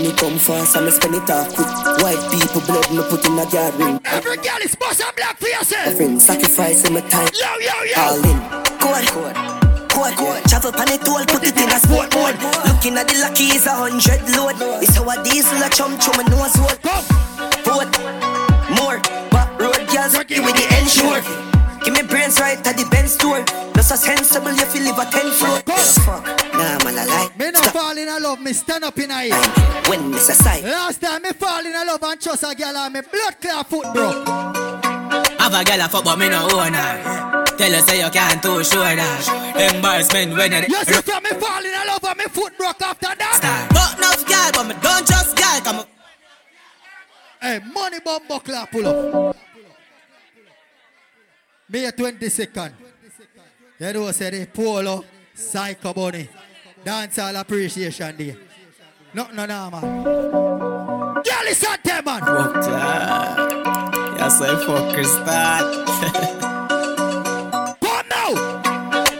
Money 0.00 0.14
come 0.16 0.38
fast 0.38 0.76
and 0.76 0.86
me 0.86 0.90
spend 0.92 1.14
it 1.14 1.30
off 1.30 1.52
quick. 1.54 1.68
White 2.02 2.20
people 2.32 2.60
blood 2.64 2.88
me 2.90 3.02
put 3.08 3.24
in 3.26 3.38
a 3.38 3.44
yard 3.50 3.74
ring. 3.74 4.00
Every 4.04 4.36
girl 4.36 4.60
is 4.62 4.70
supposed 4.72 5.00
to 5.00 5.12
black 5.16 5.36
for 5.38 5.44
My 5.44 5.58
yourself. 5.58 5.96
friend 5.96 6.20
sacrificing 6.20 6.94
my 6.94 7.00
time. 7.02 7.28
Yo, 7.36 7.50
yo, 7.60 7.76
All 8.00 8.16
yo. 8.16 8.30
in. 8.30 8.38
Code, 8.80 9.06
code, 9.12 9.36
code, 9.90 10.16
code. 10.16 10.42
Travel 10.48 10.72
pan 10.72 10.88
it 10.92 11.08
all, 11.08 11.24
put 11.26 11.44
it 11.44 11.56
in 11.56 11.68
a 11.68 11.78
sport 11.80 12.08
mode. 12.14 12.36
Looking 12.66 12.96
at 12.96 13.08
the 13.08 13.18
lucky 13.20 13.52
is 13.52 13.66
a 13.66 13.72
hundred 13.76 14.22
load. 14.36 14.56
It's 14.82 14.96
how 14.96 15.08
a 15.08 15.22
diesel 15.22 15.60
a 15.62 15.68
chum 15.68 15.98
chum 15.98 16.18
and 16.20 16.30
nose 16.30 16.54
hole. 16.56 16.76
Come. 16.80 17.04
Vote 17.64 17.92
more, 18.76 18.98
but 19.30 19.48
road 19.60 19.80
girls 19.92 20.16
give 20.24 20.44
me 20.44 20.52
the 20.52 20.64
ensure. 20.80 21.20
Give 21.84 21.94
me 21.94 22.02
brains 22.02 22.40
right 22.40 22.58
at 22.66 22.76
the 22.76 22.86
Benz 22.90 23.12
store. 23.12 23.44
Just 23.74 23.92
a 23.92 23.96
sensible 23.96 24.48
if 24.50 24.74
you 24.74 24.82
live 24.84 24.98
a 24.98 25.04
ten 25.10 25.30
floor. 25.32 25.60
Come. 25.62 25.76
Fuck, 26.04 26.24
nah 26.52 26.78
man 26.84 26.98
I 26.98 27.04
like. 27.06 27.38
Me 27.38 27.50
not 27.50 27.66
fall 27.66 27.96
in 27.96 28.06
love 28.06 28.22
love 28.22 28.40
me, 28.40 28.52
stand 28.52 28.84
up 28.84 28.98
in 28.98 29.10
here. 29.10 29.34
When 29.88 30.12
Mr. 30.12 30.32
Side. 30.32 30.64
Last 30.64 31.00
time 31.00 31.22
me 31.22 31.32
fall 31.32 31.64
in 31.64 31.72
love 31.72 32.02
and 32.02 32.20
trust 32.20 32.44
a 32.44 32.54
girl 32.54 32.76
and 32.76 32.94
me 32.94 33.00
blood 33.00 33.40
clot 33.40 33.68
foot 33.68 33.92
broke. 33.92 34.28
Have 35.40 35.54
a 35.54 35.64
girl 35.64 35.80
a 35.80 35.88
fuck 35.88 36.04
but 36.04 36.18
me 36.18 36.28
no 36.28 36.48
own 36.52 36.74
her. 36.74 37.44
Tell 37.56 37.72
her 37.72 37.80
say 37.80 38.04
you 38.04 38.10
can't 38.10 38.42
too 38.42 38.62
sure 38.62 38.94
that. 38.94 39.74
Embarrassment 39.74 40.36
when 40.36 40.52
you. 40.52 40.68
You 40.68 40.84
see 40.84 41.02
from 41.02 41.22
me 41.22 41.30
fall 41.30 41.64
in 41.64 41.72
love 41.88 42.04
and 42.04 42.18
me 42.18 42.24
foot 42.24 42.56
broke 42.56 42.82
after 42.82 43.14
that. 43.16 43.68
But 43.72 43.98
enough 43.98 44.24
girl, 44.26 44.50
but 44.54 44.66
me 44.68 44.74
don't 44.82 45.06
trust 45.06 45.36
girl. 45.36 45.60
Come 45.64 45.78
on. 45.80 45.86
Hey, 47.40 47.60
money 47.72 48.00
bomb 48.04 48.28
buckler 48.28 48.66
pull 48.70 48.86
up. 48.86 49.36
May 51.72 51.86
22nd. 51.92 52.72
You 53.78 53.92
know, 53.92 54.10
say 54.10 54.30
the 54.30 54.46
Polo 54.46 55.04
Psycho 55.32 55.94
Bunny 55.94 56.28
Dancehall 56.84 57.40
Appreciation 57.40 58.16
Day. 58.16 58.36
Nothing 59.14 59.36
no, 59.36 59.46
no, 59.46 59.70
man. 59.70 60.04
Girl, 60.04 61.46
it's 61.46 61.64
on 61.64 61.78
them, 61.84 62.04
man. 62.04 62.20
Fuck 62.20 62.54
that. 62.66 64.16
Yes, 64.18 64.40
I 64.40 64.54
fucker 64.66 65.04
start. 65.04 65.64
Come 67.80 68.08
now. 68.10 68.34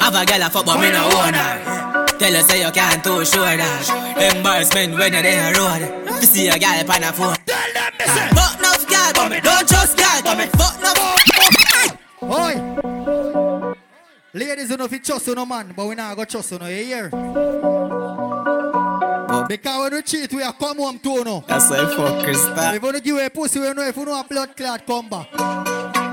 Have 0.00 0.14
a 0.16 0.26
girl 0.26 0.42
a 0.42 0.50
fuck 0.50 0.66
but 0.66 0.80
me 0.80 0.90
no 0.90 1.04
own 1.04 1.34
her. 1.34 2.06
Tell 2.18 2.34
her 2.34 2.42
say 2.42 2.64
you 2.66 2.72
can't 2.72 3.04
too 3.04 3.24
sure 3.24 3.56
that. 3.56 4.34
Embarrassment 4.34 4.98
when 4.98 5.12
you're 5.12 5.22
there 5.22 5.54
road. 5.54 5.82
You 6.20 6.26
see 6.26 6.48
a 6.48 6.58
girl 6.58 6.90
on 6.90 7.04
a 7.04 7.12
phone. 7.12 7.36
Tell 7.46 7.72
them 7.74 7.92
say. 8.00 8.28
Fuck 8.34 8.58
enough 8.58 8.88
girl, 8.88 9.12
but 9.14 9.28
me 9.30 9.40
don't 9.40 9.68
trust 9.68 9.96
girl. 9.96 10.20
But 10.24 10.36
me 10.38 10.46
fuck 10.46 10.78
enough. 10.80 11.29
Oi. 12.30 12.54
Ladies, 14.32 14.70
you 14.70 14.76
know 14.76 14.84
if 14.84 14.92
you 14.92 15.00
trust 15.00 15.26
you 15.26 15.34
no 15.34 15.44
man, 15.44 15.72
but 15.76 15.84
we 15.86 15.96
not 15.96 16.16
go 16.16 16.24
trust 16.24 16.52
you 16.52 16.60
no, 16.60 16.68
you 16.68 16.84
hear? 16.84 17.10
Oh. 19.32 19.44
Because 19.48 19.80
when 19.82 19.92
we 19.94 20.02
cheat, 20.02 20.32
we 20.32 20.42
are 20.44 20.52
come 20.52 20.78
home 20.78 21.00
too 21.00 21.24
no. 21.24 21.42
That's 21.48 21.68
why 21.68 21.78
fuckers 21.78 22.36
start. 22.36 22.76
If 22.76 22.82
you 22.84 22.92
don't 22.92 23.02
give 23.02 23.16
a 23.16 23.30
pussy, 23.30 23.58
we 23.58 23.72
know 23.72 23.82
if 23.82 23.96
you 23.96 24.04
know 24.04 24.20
a 24.20 24.22
blood 24.22 24.56
clot 24.56 24.86
come 24.86 25.08
back. 25.08 25.26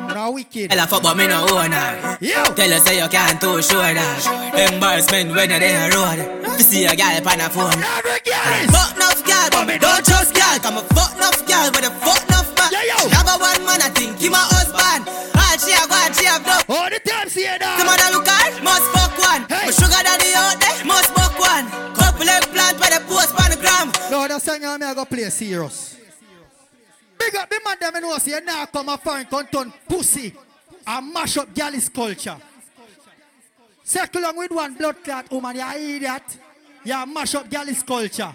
You 0.09 0.15
know 0.15 0.31
wicked. 0.31 0.71
Girl 0.71 0.79
a 0.79 0.87
fuck 0.87 1.03
but 1.03 1.15
me 1.15 1.27
no 1.27 1.45
own 1.51 1.71
her. 1.71 2.17
Yo. 2.19 2.43
Tell 2.55 2.71
her 2.71 2.79
say 2.79 2.97
you 2.99 3.07
can't 3.09 3.39
too 3.39 3.61
sure 3.61 3.93
that. 3.93 4.25
Embarrassment 4.73 5.35
when 5.35 5.49
you're 5.51 5.59
there 5.59 5.91
road. 5.91 6.17
You 6.57 6.63
see 6.63 6.85
a 6.85 6.95
girl 6.95 7.27
on 7.29 7.41
a 7.41 7.49
phone. 7.49 7.77
Every 7.77 8.21
girl 8.25 8.57
is. 8.65 8.71
Fuck 8.73 8.95
enough 8.95 9.21
girl, 9.23 9.49
but 9.51 9.65
me 9.67 9.77
don't 9.77 10.03
trust 10.03 10.33
girl. 10.33 10.57
Come 10.65 10.77
a 10.77 10.81
fuck 10.95 11.13
enough 11.15 11.45
girl, 11.45 11.69
but 11.71 11.85
a 11.85 11.91
fuck. 11.91 12.26
Yeah, 12.71 12.83
yo. 12.83 12.97
She 13.07 13.15
one 13.15 13.61
man, 13.65 13.81
I 13.81 13.89
think 13.93 14.17
he 14.19 14.29
my 14.29 14.43
husband. 14.43 15.07
All 15.07 15.55
she 15.57 15.71
have, 15.73 15.91
all 15.91 16.11
she 16.13 16.25
have 16.25 16.43
done. 16.43 16.63
All 16.69 16.89
the 16.89 16.99
time 16.99 17.29
see 17.29 17.45
that. 17.45 17.61
The 17.61 17.85
mother 17.85 18.09
look 18.13 18.27
at, 18.27 18.53
must 18.63 18.87
fuck 18.93 19.13
one. 19.17 19.41
Hey. 19.47 19.67
My 19.67 19.71
sugar 19.71 20.01
daddy 20.03 20.31
out 20.35 20.57
there, 20.59 20.85
must 20.85 21.09
fuck 21.15 21.35
one. 21.39 21.65
Couple 21.95 22.27
eggplant 22.27 22.75
by 22.79 22.89
the 22.91 23.01
post 23.07 23.33
on 23.37 23.49
the 23.51 23.57
gram. 23.57 23.87
No, 24.11 24.27
that's 24.27 24.43
song 24.43 24.63
I'm 24.63 24.81
to 24.81 25.05
play 25.05 25.29
serious. 25.29 25.97
Big 27.17 27.35
up 27.35 27.49
the 27.49 27.59
man 27.65 27.77
them 27.79 28.01
know 28.01 28.17
say 28.19 28.31
you 28.31 28.41
now 28.41 28.65
come 28.67 28.89
a 28.89 28.97
foreign 28.97 29.25
turn 29.25 29.73
pussy 29.89 30.33
and 30.85 31.13
mash 31.13 31.37
up 31.37 31.53
galley's 31.53 31.89
culture. 31.89 32.37
Circle 33.83 34.21
along 34.21 34.37
with 34.37 34.51
one 34.51 34.75
blood 34.75 35.03
clot 35.03 35.31
woman, 35.31 35.55
you 35.55 35.95
idiot. 35.95 36.37
You 36.83 37.05
mash 37.07 37.35
up 37.35 37.49
galley's 37.49 37.81
culture. 37.83 38.33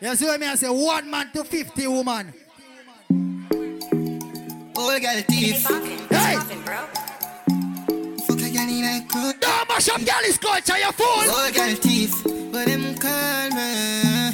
You 0.00 0.14
see 0.14 0.26
what 0.26 0.40
me 0.40 0.46
I 0.46 0.54
say? 0.54 0.68
One 0.68 1.10
man 1.10 1.30
to 1.32 1.44
50 1.44 1.86
woman. 1.86 2.32
Old 4.78 5.00
girl 5.00 5.20
thief. 5.28 5.66
Hey! 6.10 6.36
Fuck 8.26 8.40
a 8.40 8.48
girl 8.50 8.68
in 8.68 8.84
a 8.84 9.00
coat. 9.08 9.40
Don't 9.40 9.68
mash 9.68 9.88
up 9.88 10.04
galley's 10.04 10.38
culture, 10.38 10.76
you 10.78 10.92
fool! 10.92 11.30
Old 11.34 11.54
girl 11.54 11.74
thief. 11.76 12.12
But 12.52 12.66
them 12.66 12.94
call 12.96 13.50
me. 13.56 14.32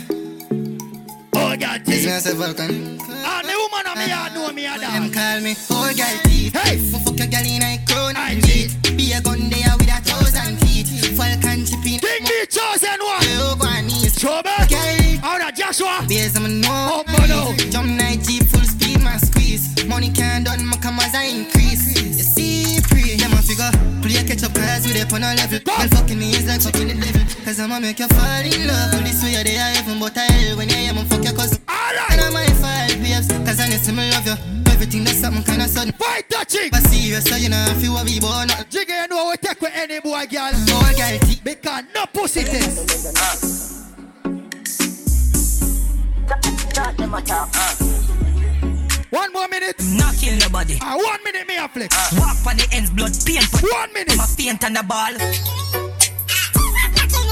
Oh, 1.35 1.57
God, 1.57 1.85
This 1.85 2.05
man 2.07 2.21
say 2.21 2.35
Vulcan. 2.35 2.71
And 2.71 3.01
ah, 3.25 3.43
the 3.43 3.55
woman 3.57 3.87
of 3.87 3.97
me, 3.99 4.13
I 4.13 4.35
know 4.35 4.53
me, 4.53 4.67
I 4.67 4.79
Them 4.79 5.11
dance. 5.11 5.15
call 5.15 5.41
me 5.41 5.55
old 5.71 5.97
girl 5.97 6.19
thief. 6.25 6.53
Hey. 6.53 6.77
Fuck 6.79 7.21
a 7.21 7.27
girl 7.27 7.47
in 7.47 7.63
a 7.63 7.79
crown 7.87 8.17
I 8.17 8.33
and 8.33 8.43
teeth. 8.43 8.79
Be 8.97 9.13
a 9.13 9.21
gun 9.21 9.49
there 9.49 9.75
with 9.79 9.89
a 9.89 10.01
thousand 10.03 10.59
feet. 10.61 10.87
Falcon 11.17 11.65
chipping. 11.65 12.01
King 12.01 12.25
the 12.25 12.47
chosen 12.51 12.99
one. 12.99 13.23
Yo, 13.31 13.55
go 13.57 13.67
on 13.67 13.87
knees. 13.87 14.19
Trouble. 14.19 14.51
Girl. 14.69 15.25
All 15.25 15.39
right, 15.39 15.55
Joshua. 15.55 16.05
Beers 16.09 16.37
I'm 16.37 16.61
know. 16.61 17.05
Oh, 17.07 17.27
no. 17.29 17.55
Jump 17.71 17.91
night 17.91 18.23
jeep 18.23 18.43
full 18.45 18.61
speed, 18.65 19.01
my 19.03 19.17
squeeze. 19.19 19.32
Money 19.93 20.09
can't 20.09 20.47
done, 20.47 20.65
my 20.65 20.77
commas 20.79 21.13
I 21.15 21.25
increase. 21.29 21.85
You 22.01 22.25
see, 22.25 22.81
pre, 22.89 23.13
them 23.21 23.37
a 23.37 23.45
figure. 23.45 23.69
Play 24.01 24.25
catch 24.25 24.43
up 24.43 24.57
cause 24.57 24.89
we 24.89 24.99
up 24.99 25.13
on 25.13 25.21
a 25.21 25.37
level. 25.37 25.61
Girl 25.61 25.87
fucking 25.93 26.19
me 26.19 26.33
is 26.33 26.49
like 26.49 26.65
fucking 26.65 26.89
the 26.89 26.97
devil. 26.97 27.21
Cause 27.45 27.61
I'ma 27.61 27.79
make 27.79 28.01
you 28.01 28.09
fall 28.09 28.41
in 28.41 28.67
love. 28.67 28.97
Well, 28.97 29.05
this 29.05 29.21
way 29.23 29.37
they 29.45 29.61
are 29.61 29.77
even 29.77 30.01
but 30.01 30.17
I 30.17 30.33
hell 30.33 30.57
when 30.57 30.71
I 30.73 30.89
am 30.89 30.97
a 30.97 31.05
fuck 31.05 31.23
your 31.23 31.37
cousin. 31.37 31.61
Alright. 31.69 32.09
And 32.09 32.25
I'm 32.25 32.33
my 32.33 32.49
five 32.57 32.97
babes. 33.05 33.29
Cause 33.45 33.61
I 33.61 33.69
need 33.69 33.85
to 33.85 33.93
love 33.93 34.25
you. 34.25 34.37
Everything 34.73 35.05
that's 35.05 35.21
something 35.21 35.45
kinda 35.45 35.69
sudden. 35.69 35.93
Fight 35.93 36.25
the 36.33 36.41
chick. 36.49 36.73
But 36.73 36.89
serious, 36.89 37.29
so 37.29 37.37
you 37.37 37.51
know 37.53 37.61
if 37.77 37.85
you 37.85 37.93
a 37.93 38.01
be 38.03 38.17
born. 38.17 38.49
Jiggy, 38.73 38.97
you 38.97 39.09
know 39.13 39.29
we 39.29 39.37
take 39.37 39.61
with 39.61 39.77
any 39.77 40.01
boy, 40.01 40.25
girl. 40.25 40.57
Old 40.73 40.97
girl, 40.97 41.21
thief. 41.21 41.45
Because 41.45 41.85
no 41.93 42.09
pussy 42.09 42.49
test. 42.49 43.53
One 49.13 49.31
more 49.31 49.47
minute. 49.49 49.77
Not 49.93 50.17
kill 50.17 50.39
nobody. 50.39 50.79
Ah, 50.81 50.97
one 50.97 51.23
minute, 51.23 51.47
me 51.47 51.57
a 51.59 51.69
flex. 51.69 51.93
Ah. 51.93 52.09
Walk 52.17 52.47
on 52.49 52.57
the 52.57 52.67
ends, 52.73 52.89
blood 52.89 53.13
paint. 53.29 53.45
One 53.61 53.93
minute. 53.93 54.17
my 54.17 54.25
faint 54.25 54.65
on 54.65 54.73
the 54.73 54.83
ball. 54.83 55.13
Ah. 55.13 55.29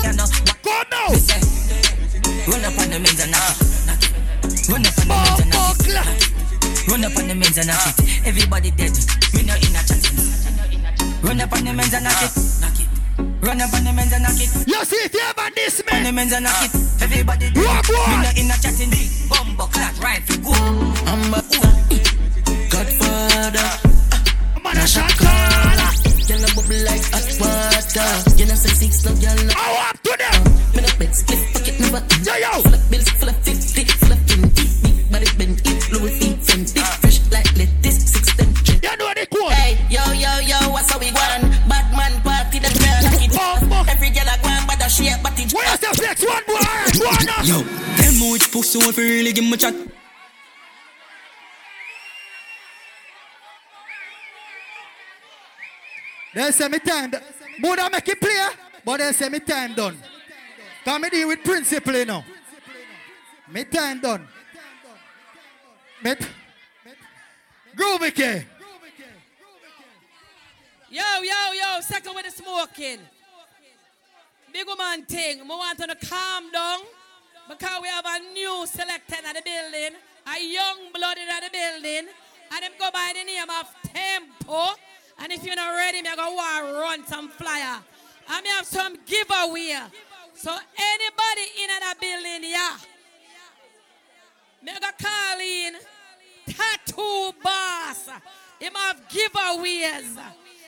You 0.04 0.12
know, 0.12 0.28
Go 0.60 0.76
now. 0.92 1.08
say, 1.16 1.40
run 2.44 2.64
up 2.68 2.76
on 2.76 2.90
the 2.92 3.00
men's 3.00 3.20
and 3.24 3.32
knock 3.32 3.56
it. 3.56 4.12
Run 4.68 4.84
up 4.84 4.92
on 5.00 5.08
the 5.08 5.16
men's 5.24 5.40
and 5.40 5.48
knock 5.48 5.80
it. 5.80 6.84
Run 6.86 7.04
up 7.04 7.16
on 7.16 7.28
the 7.28 7.34
men's 7.34 7.56
and 7.56 7.68
knock 7.68 7.96
it. 7.96 8.28
Everybody 8.28 8.70
dead. 8.72 8.92
We 9.32 9.42
not 9.48 9.56
in 9.64 9.72
a 9.72 9.80
chat. 9.80 10.04
Run 11.24 11.40
up 11.40 11.52
on 11.52 11.64
the 11.64 11.72
men's 11.72 11.94
and 11.94 12.04
knock 12.04 12.20
it. 12.20 12.28
Ah. 12.28 12.60
Knock 12.60 12.76
it. 12.80 12.89
Run 13.40 13.60
up 13.60 13.72
on 13.72 13.84
the 13.84 13.92
men's 13.92 14.12
and 14.12 14.22
knock 14.22 14.36
it. 14.36 14.50
You 14.68 14.84
see 14.84 14.96
if 15.04 15.14
you 15.14 15.20
ever 15.20 15.48
diss 15.54 15.80
On 15.80 16.02
the 16.02 16.10
me. 16.12 16.16
men's 16.16 16.32
and 16.32 16.44
knock 16.44 16.62
it. 16.64 16.70
Ah. 16.74 17.04
Everybody 17.04 17.50
dead. 17.50 17.64
Walk, 17.64 17.88
walk. 17.88 18.08
We 18.08 18.16
not 18.20 18.36
in 18.36 18.50
a 18.52 18.56
chatting. 18.60 18.92
Bumbo 19.28 19.64
clock 19.72 19.96
rifle 20.00 20.38
go. 20.44 20.52
I'm 21.08 21.32
a 21.34 21.40
Godfather. 22.68 23.68
Man, 24.62 24.76
a 24.76 24.86
shot 24.86 25.10
caller. 25.16 25.90
Girl, 26.28 26.44
a 26.44 26.48
bubble 26.54 26.80
like 26.84 27.04
hot 27.10 27.28
water. 27.40 28.08
You 28.36 28.44
know, 28.46 28.54
say 28.60 28.74
six, 28.76 29.04
no 29.08 29.12
girl, 29.16 29.40
no. 29.48 29.52
I 29.56 29.88
up 29.88 29.96
to 30.04 30.12
them. 30.20 30.36
Me 30.76 30.80
no 30.84 30.90
bed, 31.00 31.12
split 31.16 31.40
pocket, 31.56 31.76
never. 31.80 32.02
Yo, 32.22 32.34
yo. 32.36 32.52
Full 32.60 32.74
of 32.76 32.82
bills, 32.90 33.08
full 33.18 33.28
of 33.30 33.36
fifty, 33.40 33.84
full 33.98 34.12
of 34.12 34.20
twenty. 34.28 34.64
Big 34.84 35.10
body 35.10 35.26
bend, 35.40 35.60
it, 35.64 35.80
Louis 35.90 36.12
V, 36.20 36.36
and 45.24 45.34
bad 45.34 45.38
a 45.38 45.38
shape, 45.38 45.38
but 45.38 45.38
it. 45.38 45.52
Where's 45.52 45.78
the 45.78 45.86
flex? 45.86 46.24
One 46.24 46.42
more. 46.48 47.06
One 47.06 47.28
up. 47.28 47.46
Yo, 47.46 47.58
them 47.60 48.30
which 48.32 48.50
pussy 48.50 48.78
want 48.78 48.94
to 48.96 49.02
really 49.02 49.32
give 49.32 49.44
me 49.44 49.54
a 49.54 49.56
chat. 49.56 49.74
They 56.34 56.50
say 56.52 56.68
me 56.68 56.78
time. 56.78 57.10
done. 57.10 57.22
More 57.58 57.76
than 57.76 57.90
make 57.92 58.08
it 58.08 58.20
play, 58.20 58.48
but 58.84 58.98
they 58.98 59.12
say 59.12 59.28
me 59.28 59.40
time 59.40 59.74
done. 59.74 59.96
Come 60.84 61.02
me 61.02 61.10
deal 61.10 61.28
with 61.28 61.42
principle, 61.44 61.94
you 61.94 62.04
know. 62.04 62.24
Me 63.52 63.64
time 63.64 64.00
done. 64.00 64.26
Me. 66.02 66.14
Groovy 67.76 68.14
K. 68.14 68.46
Yo, 70.90 71.02
yo, 71.22 71.52
yo, 71.52 71.80
second 71.80 72.14
with 72.14 72.24
the 72.24 72.30
smoking. 72.30 72.98
Big 74.52 74.66
woman 74.66 75.04
thing. 75.04 75.40
I 75.40 75.44
want 75.44 75.78
to 75.78 76.06
calm 76.06 76.50
down 76.50 76.80
because 77.48 77.82
we 77.82 77.88
have 77.88 78.04
a 78.04 78.18
new 78.32 78.66
selector 78.66 79.16
in 79.16 79.34
the 79.34 79.42
building, 79.42 79.96
a 80.26 80.42
young 80.42 80.92
blood 80.92 81.18
in 81.18 81.26
the 81.26 81.50
building, 81.52 82.08
and 82.52 82.62
them 82.62 82.72
go 82.78 82.90
by 82.92 83.12
the 83.14 83.24
name 83.24 83.48
of 83.48 83.66
Kempo. 83.86 84.74
And 85.18 85.32
if 85.32 85.44
you're 85.44 85.54
not 85.54 85.70
ready, 85.70 86.02
me 86.02 86.08
I 86.08 86.16
go 86.16 86.34
want 86.34 86.66
to 86.66 86.72
run 86.80 87.06
some 87.06 87.28
flyer. 87.28 87.78
I 88.28 88.40
may 88.42 88.48
have 88.50 88.66
some 88.66 88.96
giveaway. 89.06 89.78
So 90.34 90.50
anybody 90.50 91.46
in 91.62 91.70
the 91.78 91.94
building, 92.00 92.50
yeah. 92.50 92.76
Me 94.62 94.72
go 94.80 94.88
call 95.00 95.40
in 95.40 95.74
tattoo 96.46 97.32
boss. 97.42 98.08
Him 98.58 98.74
have 98.74 99.00
giveaways. 99.08 100.18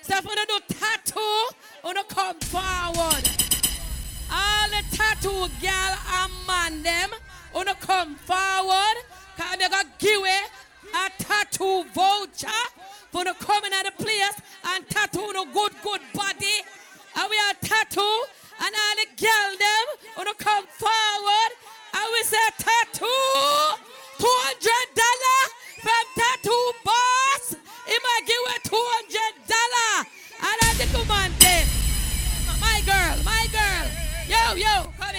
So 0.02 0.16
if 0.16 0.24
you 0.24 0.46
do 0.46 0.74
tattoo, 0.74 1.46
you 1.84 2.04
come 2.08 2.38
forward. 2.40 3.51
All 4.32 4.68
the 4.68 4.96
tattoo 4.96 5.48
girl 5.60 5.94
and 6.18 6.32
man 6.46 6.82
them, 6.82 7.10
wanna 7.54 7.74
come 7.74 8.16
forward, 8.16 8.96
cause 9.36 9.58
they 9.58 9.68
gonna 9.68 9.88
give 9.98 10.22
it 10.24 10.50
a 10.94 11.22
tattoo 11.22 11.84
voucher 11.94 12.62
for 13.10 13.24
the 13.24 13.34
coming 13.40 13.72
at 13.72 13.84
the 13.84 13.92
place 14.02 14.40
and 14.64 14.88
tattoo 14.88 15.32
no 15.32 15.44
good, 15.44 15.72
good 15.82 16.00
body. 16.14 16.56
And 17.14 17.28
we 17.30 17.36
are 17.36 17.54
tattoo 17.60 18.24
and 18.60 18.74
all 18.74 18.96
the 18.96 19.06
girl 19.20 19.50
them 19.58 19.86
wanna 20.16 20.34
come 20.38 20.66
forward 20.66 21.50
and 21.94 22.06
we 22.12 22.22
say 22.22 22.38
tattoo, 22.58 23.06
$200. 24.18 25.61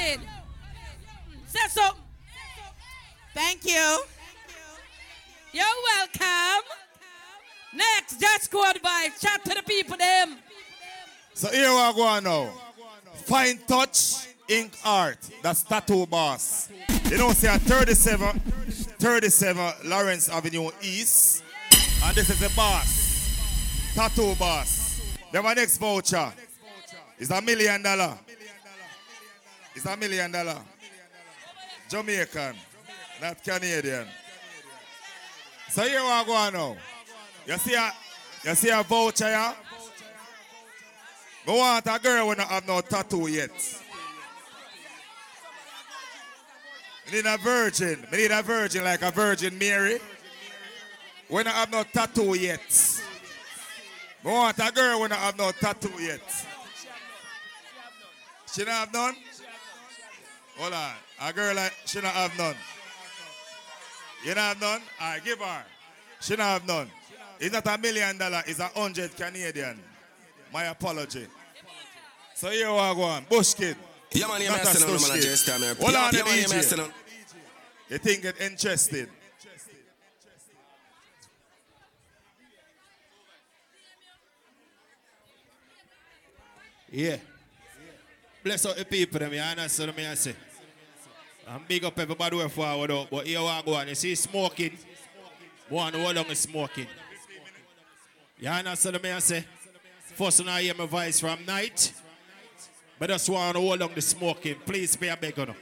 Come. 0.03 0.22
Say. 1.48 1.82
Thank 3.33 3.65
you. 3.65 3.99
You're 5.51 5.65
welcome. 5.83 6.64
Next, 7.73 8.19
just 8.19 8.51
go 8.51 8.69
advice. 8.69 9.19
Chat 9.19 9.43
to 9.45 9.56
the 9.56 9.64
people 9.64 9.98
them. 9.98 10.38
So 11.33 11.49
here 11.49 11.69
we 11.69 11.93
go 11.95 12.19
now. 12.19 12.49
Fine 13.25 13.59
Touch 13.67 14.27
Ink 14.48 14.73
Art. 14.85 15.17
That's 15.41 15.64
Tattoo 15.64 16.06
Boss. 16.06 16.69
You 17.09 17.17
know, 17.17 17.32
say 17.32 17.48
at 17.48 17.61
37, 17.61 18.40
37 18.40 19.73
Lawrence 19.85 20.30
Avenue 20.30 20.69
East. 20.82 21.43
And 22.03 22.15
this 22.15 22.30
is 22.30 22.40
the 22.40 22.51
boss. 22.56 23.93
Tattoo 23.95 24.35
Boss. 24.35 25.01
Then 25.32 25.43
my 25.43 25.53
next 25.53 25.77
voucher 25.77 26.32
is 27.17 27.32
a 27.32 27.41
million 27.41 27.82
dollar. 27.82 28.17
It's 29.75 29.85
a 29.85 29.97
million 29.97 30.31
dollar. 30.31 30.59
Jamaican, 31.89 32.55
not 33.21 33.43
Canadian. 33.43 34.07
So 35.69 35.81
here 35.83 36.01
we 36.01 36.25
go 36.25 36.49
now. 36.53 36.77
You 37.47 37.57
see 37.57 37.73
a, 37.73 37.91
you 38.43 38.55
see 38.55 38.69
a 38.69 38.83
voucher 38.83 39.27
here? 39.27 39.53
I 41.45 41.51
want 41.51 41.85
a 41.87 41.99
girl 41.99 42.29
who 42.29 42.35
don't 42.35 42.47
have 42.47 42.67
no 42.67 42.81
tattoo 42.81 43.27
yet. 43.27 43.51
I 47.07 47.11
need 47.11 47.25
a 47.25 47.37
virgin. 47.37 48.05
I 48.11 48.15
need 48.15 48.31
a 48.31 48.41
virgin 48.41 48.83
like 48.83 49.01
a 49.01 49.11
Virgin 49.11 49.57
Mary. 49.57 49.99
When 51.27 51.47
I 51.47 51.51
have 51.51 51.71
no 51.71 51.83
tattoo 51.83 52.35
yet. 52.35 53.01
I 54.23 54.27
want 54.27 54.57
a 54.59 54.71
girl 54.71 54.99
who 54.99 55.07
don't 55.09 55.19
have 55.19 55.37
no 55.37 55.51
tattoo 55.51 56.01
yet. 56.01 56.21
She 58.53 58.63
don't 58.63 58.73
have 58.73 58.93
none? 58.93 59.15
Hold 60.57 60.73
on. 60.73 60.91
A 61.22 61.33
girl 61.33 61.56
like 61.56 61.73
she 61.85 62.01
don't 62.01 62.11
have 62.11 62.38
none. 62.38 62.56
You 64.23 64.33
don't 64.33 64.43
have 64.43 64.61
none? 64.61 64.82
I 64.99 65.19
give 65.19 65.40
her. 65.40 65.64
She 66.22 66.35
don't 66.35 66.45
have 66.45 66.65
none. 66.67 66.90
It's 67.40 67.53
not 67.53 67.67
a 67.67 67.77
million 67.77 68.17
dollar, 68.17 68.41
it's 68.45 68.59
a 68.59 68.67
hundred 68.67 69.15
Canadian. 69.15 69.80
My 70.53 70.65
apology. 70.65 71.25
So 72.35 72.49
here 72.49 72.69
we 72.69 72.75
go 72.77 73.01
on. 73.03 73.25
Bush 73.30 73.53
kid. 73.53 73.75
Yeah, 74.11 74.27
man, 74.27 74.41
you 74.41 74.49
Not 74.49 74.61
a 74.61 74.65
messing 74.65 74.90
on, 74.90 74.99
slush 74.99 75.09
man, 75.09 75.11
I 75.17 75.22
kid. 75.22 75.30
just 75.30 75.45
tell 75.45 75.59
me. 75.59 75.67
Hold 75.67 75.95
on, 75.95 76.14
yeah, 76.14 76.23
man, 76.23 76.38
you 76.38 76.48
the 76.48 76.53
DJ. 76.53 76.83
on. 76.83 76.91
You 77.90 77.98
think 77.98 78.22
get 78.22 78.40
interested? 78.41 79.09
Yeah. 86.91 87.17
Bless 88.43 88.65
up 88.65 88.75
the 88.75 88.83
people, 88.83 89.19
them, 89.19 89.33
you 89.33 89.39
understand 89.39 89.91
what 89.95 90.05
I 90.05 90.13
say? 90.15 90.35
And 91.47 91.65
big 91.65 91.85
up 91.85 91.97
everybody 91.97 92.38
who 92.38 92.49
forward 92.49 92.91
up. 92.91 93.09
But 93.09 93.25
here 93.25 93.39
we 93.39 93.61
go 93.65 93.73
on. 93.75 93.88
You 93.88 93.95
see 93.95 94.15
smoking. 94.15 94.77
One 95.69 95.93
how 95.93 96.11
long 96.11 96.25
is 96.25 96.39
smoking. 96.39 96.88
You 98.39 98.49
understand 98.49 98.97
what 98.97 99.05
I 99.05 99.19
say? 99.19 99.45
First 100.15 100.39
when 100.39 100.49
I 100.49 100.61
hear 100.61 100.73
my 100.73 100.85
voice 100.85 101.22
from 101.22 101.45
night. 101.45 101.93
But 102.99 103.09
just 103.09 103.30
want 103.30 103.55
to 103.55 103.61
hold 103.61 103.81
on 103.81 103.91
the 103.95 104.01
smoking. 104.01 104.55
Please 104.65 104.95
be 104.97 105.07
a 105.07 105.15
beg 105.15 105.39
on. 105.39 105.55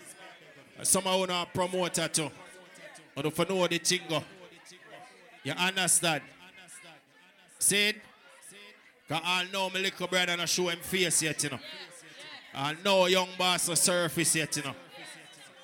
Some 0.82 1.06
of 1.06 1.30
you 1.30 1.36
are 1.36 1.46
promoter 1.46 2.08
too. 2.08 2.32
Or 3.16 3.28
if 3.28 3.38
you 3.38 3.46
know 3.46 3.68
the 3.68 3.78
thing 3.78 4.02
go. 4.10 4.24
You 5.44 5.54
understand? 5.54 6.24
See 7.60 7.90
it? 7.90 7.96
Cause 9.08 9.22
I 9.24 9.46
know 9.52 9.70
my 9.70 9.80
little 9.80 10.08
brother 10.08 10.36
not 10.36 10.50
show 10.50 10.70
him 10.70 10.80
face 10.80 11.22
yet, 11.22 11.44
you 11.44 11.50
know. 11.52 11.60
I 12.54 12.76
know 12.84 13.06
young 13.06 13.30
boss 13.38 13.70
a 13.70 13.76
surface 13.76 14.36
yet, 14.36 14.56
you 14.58 14.64
know. 14.64 14.76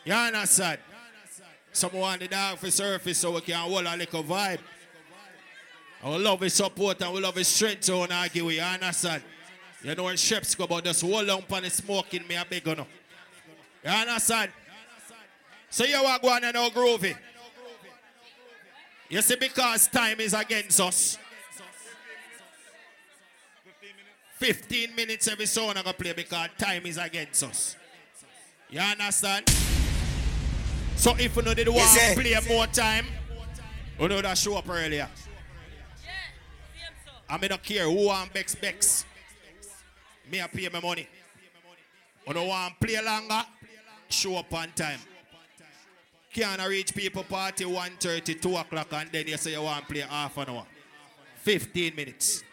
You 0.06 0.14
understand? 0.14 0.80
Someone 1.72 2.20
the 2.20 2.28
dog 2.28 2.58
for 2.58 2.72
surface 2.72 3.18
so 3.18 3.34
we 3.34 3.42
can 3.42 3.56
hold 3.56 3.86
a 3.86 3.96
little 3.96 4.24
vibe. 4.24 4.60
I 6.04 6.10
will 6.10 6.20
love 6.20 6.42
his 6.42 6.54
support 6.54 7.02
and 7.02 7.14
we 7.14 7.20
love 7.20 7.36
his 7.36 7.48
strength 7.48 7.84
so 7.84 8.00
don't 8.00 8.12
argue 8.12 8.46
with 8.46 8.56
you, 8.56 8.62
understand? 8.62 9.24
You 9.84 9.96
know 9.96 10.04
when 10.04 10.16
Sheps 10.16 10.58
go 10.58 10.64
about 10.64 10.86
just 10.86 11.02
hold 11.02 11.30
on 11.30 11.44
the 11.62 11.70
smoking 11.70 12.26
me 12.28 12.36
a 12.36 12.46
big 12.50 12.66
one. 12.66 12.78
You 13.84 13.90
understand? 13.90 14.52
So 15.70 15.84
you 15.84 15.98
are 15.98 16.20
going 16.20 16.42
to 16.42 16.52
know 16.52 16.70
groovy. 16.70 17.16
You 19.10 19.22
see, 19.22 19.36
because 19.36 19.88
time 19.88 20.20
is 20.20 20.34
against 20.34 20.80
us. 20.82 21.18
15 24.38 24.96
minutes 24.96 25.28
every 25.28 25.48
song 25.48 25.70
I'm 25.70 25.84
gonna 25.84 25.94
play 25.94 26.14
because 26.14 26.50
time 26.58 26.86
is 26.86 26.98
against 26.98 27.44
us. 27.44 27.76
You 28.70 28.80
understand? 28.80 29.50
So 30.96 31.16
if 31.18 31.36
you 31.36 31.42
know 31.42 31.54
did 31.54 31.68
want 31.68 31.80
Yes, 31.80 32.16
to 32.16 32.22
play 32.22 32.56
more 32.56 32.68
time, 32.68 33.06
you 34.00 34.08
know 34.08 34.22
that 34.22 34.38
show 34.38 34.56
up 34.58 34.70
earlier. 34.70 35.08
I 37.30 37.38
mean, 37.38 37.50
don't 37.50 37.64
care 37.64 37.84
who 37.86 38.08
want 38.08 38.34
Bex 38.34 38.56
Bex. 38.56 39.06
Me 40.32 40.42
I 40.42 40.48
pay 40.48 40.70
my 40.72 40.80
money. 40.80 41.08
You 42.28 42.34
don't 42.34 42.48
want 42.48 42.80
play 42.80 43.02
longer, 43.02 43.44
show 44.10 44.36
up 44.38 44.54
on 44.54 44.70
time. 44.76 45.00
Can't 46.34 46.62
reach 46.68 46.94
people 46.94 47.24
party 47.24 47.64
1.30, 47.64 48.40
2 48.42 48.56
o'clock, 48.58 48.88
and 48.94 49.10
then 49.12 49.28
you 49.28 49.38
say 49.38 49.52
you 49.54 49.62
want 49.62 49.88
to 49.88 49.94
play 49.94 50.02
half 50.02 50.38
an 50.38 50.50
hour. 50.50 50.66
15 51.38 51.96
minutes. 51.96 52.44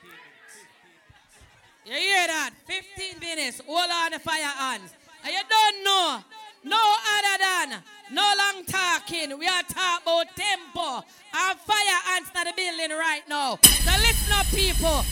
You 1.84 1.92
hear 1.92 2.26
that? 2.26 2.50
15 2.66 3.20
minutes. 3.20 3.60
Hold 3.66 3.90
on 3.90 4.12
the 4.12 4.18
fire 4.18 4.42
hands. 4.42 4.94
And 5.22 5.32
you 5.32 5.40
don't 5.48 5.84
know. 5.84 6.24
No 6.64 6.80
other 7.18 7.38
than 7.44 7.82
no 8.10 8.22
long 8.38 8.64
talking. 8.64 9.38
We 9.38 9.46
are 9.46 9.62
talking 9.62 10.02
about 10.02 10.26
tempo 10.34 11.04
and 11.34 11.58
fire 11.60 12.00
ants 12.16 12.30
in 12.34 12.44
the 12.44 12.52
building 12.56 12.96
right 12.96 13.22
now. 13.28 13.58
So 13.62 13.90
listen 14.00 14.32
up, 14.32 14.46
people. 14.46 15.04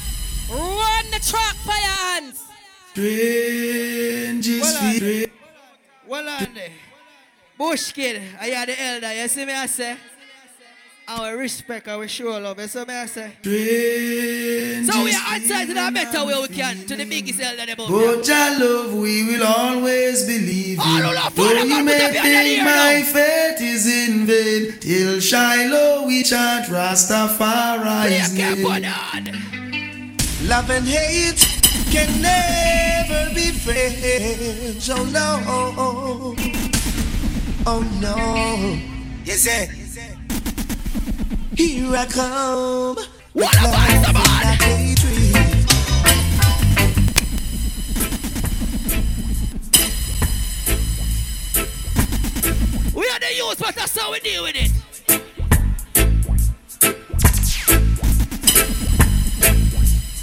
Run 0.51 1.11
the 1.11 1.21
track, 1.21 1.57
fire 1.57 2.17
ants. 2.17 2.45
Strange 2.93 4.49
is 4.49 4.63
well 4.63 4.77
on, 4.77 5.31
well 6.09 6.29
on 6.29 6.55
there. 6.55 6.73
Bush 7.59 7.93
kid, 7.93 8.23
I 8.41 8.49
am 8.49 8.67
the 8.67 8.83
elder. 8.83 9.13
You 9.15 9.29
see 9.29 9.45
me 9.45 9.53
I 9.53 9.67
say? 9.67 9.97
Our 11.13 11.37
respect, 11.37 11.89
our 11.89 12.09
show 12.09 12.39
love. 12.41 12.59
You 12.59 12.67
see 12.69 12.85
me 12.87 12.95
I 12.95 13.05
say? 13.05 13.33
So 13.45 13.51
we 15.05 15.13
are 15.13 15.21
outside 15.35 15.67
to 15.67 15.75
the 15.75 15.91
better 15.93 16.25
way 16.25 16.41
we 16.41 16.49
can 16.49 16.87
to 16.87 16.97
the 16.97 17.05
biggest 17.05 17.39
elder 17.39 17.71
about 17.71 17.89
But 17.91 18.27
your 18.27 18.59
love 18.59 18.95
we 18.95 19.25
will 19.27 19.45
always 19.47 20.25
believe 20.25 20.79
in. 20.79 21.03
Though 21.35 21.53
you 21.53 21.85
may 21.85 21.99
put 21.99 22.05
up 22.05 22.15
your 22.15 22.23
hand 22.23 22.47
think 22.49 22.65
my 22.65 23.03
faith 23.03 23.61
is 23.61 23.87
in 23.87 24.25
vain, 24.25 24.79
till 24.81 25.21
Shiloh 25.21 26.07
we 26.07 26.23
chant 26.23 26.67
Rastafari's 26.69 28.33
name. 28.33 28.63
Love 30.49 30.71
and 30.71 30.87
hate 30.87 31.47
can 31.93 32.23
never 32.23 33.35
be 33.35 33.51
friends. 33.51 34.89
Oh 34.89 35.05
no. 35.05 35.43
Oh 37.67 37.83
no. 38.01 38.17
Yes, 39.25 39.41
sir. 39.41 39.69
Here 41.55 41.95
I 41.95 42.07
come. 42.07 42.97
What 43.35 43.55
a 43.55 43.59
vibe, 43.59 44.13
man. 44.15 44.59
We 52.95 53.09
are 53.09 53.19
the 53.19 53.35
youth, 53.37 53.59
but 53.59 53.75
that's 53.75 53.99
how 53.99 54.13
we 54.13 54.21
deal 54.21 54.45
with 54.45 54.57
it. 54.57 54.71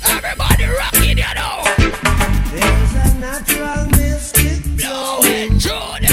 Everybody 0.07 0.65
rocking, 0.65 1.17
you 1.17 1.33
know. 1.35 1.63
There's 2.51 2.93
a 2.95 3.19
natural 3.19 3.85
mystic. 3.97 4.63
Blow 4.77 5.19
it, 5.21 5.59
Jordan. 5.59 6.08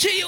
to 0.00 0.10
you. 0.10 0.26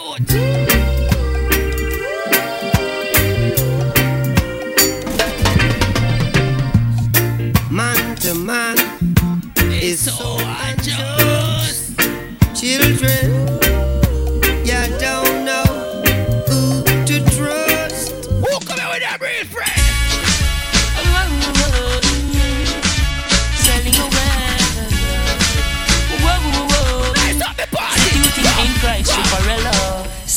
Man 7.70 8.16
to 8.16 8.34
man 8.34 8.76
is 9.72 10.00
so 10.00 10.36
unjust. 10.68 11.98
Children. 12.54 13.51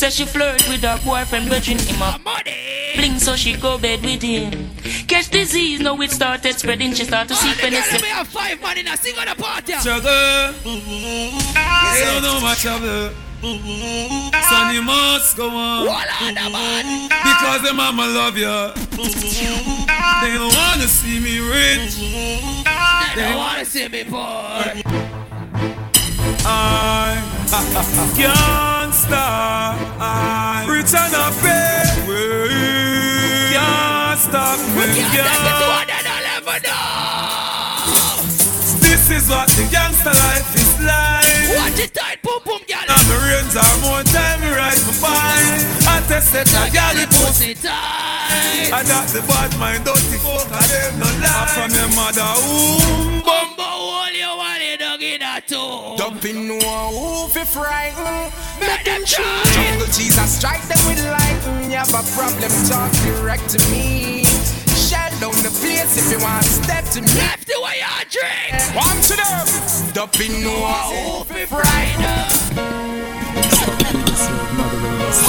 Youth. 0.02 0.14
she 0.14 0.26
flirt 0.26 0.68
with 0.68 0.82
her 0.82 1.00
boyfriend, 1.06 1.50
virgin 1.50 1.78
him 1.80 2.02
up. 2.02 2.22
Bling 2.96 3.20
so 3.20 3.36
she 3.36 3.56
go 3.58 3.78
bed 3.78 4.02
with 4.04 4.22
him. 4.22 4.70
Catch 5.08 5.30
disease, 5.30 5.80
now 5.82 6.00
it 6.02 6.12
started 6.12 6.56
spreading. 6.56 6.94
She 6.94 7.04
start 7.06 7.28
to 7.28 7.36
see 7.36 7.48
Girl, 7.48 7.70
penicillin. 7.72 7.92
let 7.94 8.02
me 8.02 8.08
have 8.08 8.28
five 8.28 8.62
man 8.62 8.78
in 8.78 8.88
a 8.88 8.98
sing 8.98 9.18
on 9.18 9.28
the 9.28 9.36
party. 9.42 9.74
Struggle. 9.74 10.54
You 10.64 12.06
don't 12.06 12.24
know 12.24 12.40
my 12.42 12.56
trouble. 12.56 13.12
Son, 14.50 14.74
you 14.74 14.82
must 14.82 15.38
go 15.38 15.50
on. 15.50 15.86
Because 15.86 17.62
the 17.62 17.74
mama 17.74 18.08
love 18.08 18.38
you. 18.38 18.72
They 20.22 20.34
don't 20.34 20.56
wanna 20.56 20.88
see 20.88 21.20
me 21.20 21.40
rich. 21.40 21.98
They 23.16 23.22
don't 23.22 23.38
wanna 23.38 23.66
see 23.66 23.88
me 23.88 24.04
poor. 24.06 24.85
I'm 26.48 27.24
gangsta. 28.14 29.26
I'm 30.00 30.70
rich 30.70 30.94
and 30.94 31.14
a 31.14 31.32
pay. 31.42 31.84
Can't 33.52 34.20
stop 34.20 34.60
me. 34.78 34.86
This 38.82 39.10
is 39.10 39.30
what 39.30 39.50
the 39.50 39.68
gangster 39.72 40.14
life 40.14 40.56
is 40.56 40.80
like. 40.82 41.58
Watch 41.58 41.80
it 41.80 41.94
tight, 41.94 42.22
boom 42.22 42.40
boom, 42.46 42.62
girl. 42.68 42.86
And 42.90 43.06
the 43.10 43.18
rains 43.26 43.56
are 43.58 43.78
more 43.82 44.04
time 44.04 44.42
me 44.42 44.50
ride 44.50 44.82
my 44.86 44.94
bike. 45.02 45.66
I 45.90 46.02
tested 46.08 46.48
a 46.48 46.70
gal 46.70 46.98
it 46.98 47.10
pussy 47.10 47.54
tight. 47.56 48.70
I 48.74 48.84
got 48.86 49.08
the 49.10 49.22
bad 49.22 49.58
mind 49.58 49.86
dirty 49.86 50.18
fuck 50.22 50.50
I 50.52 50.62
them 50.68 51.00
no 51.00 51.06
lie. 51.22 51.50
From 51.54 51.72
your 51.74 51.90
mother 51.98 52.34
womb. 52.46 53.22
Bumbo 53.26 53.64
hole 53.64 54.14
you 54.14 54.30
want 54.38 54.55
it 55.16 55.22
dog 55.22 55.38
in 55.38 55.38
a 55.38 55.42
toe. 55.42 55.96
Dumping 55.98 56.48
no 56.48 56.60
who 56.60 57.28
fi 57.30 57.44
frighten. 57.44 58.32
Make 58.60 58.86
them 58.86 59.04
try. 59.06 59.44
Jungle 59.54 59.88
Jesus 59.88 60.38
strike 60.38 60.62
them 60.68 60.80
with 60.88 61.04
lightning. 61.06 61.72
You 61.72 61.78
have 61.78 61.94
a 61.94 62.04
problem, 62.16 62.52
talk 62.68 62.92
direct 63.04 63.50
to 63.50 63.60
me. 63.72 64.24
Shell 64.76 65.12
down 65.20 65.36
the 65.44 65.52
place 65.62 65.98
if 65.98 66.12
you 66.12 66.20
want 66.24 66.44
to 66.44 66.50
step 66.50 66.86
to 66.96 67.02
me. 67.02 67.08
Left 67.16 67.48
the 67.48 67.60
way 67.62 67.80
you 67.80 67.96
drink. 68.10 68.54
One 68.76 69.00
to 69.10 69.16
them. 69.16 69.94
Dumping 69.94 70.44
no 70.44 70.56
who 70.92 71.24
fi 71.26 71.46
frighten. 71.46 72.56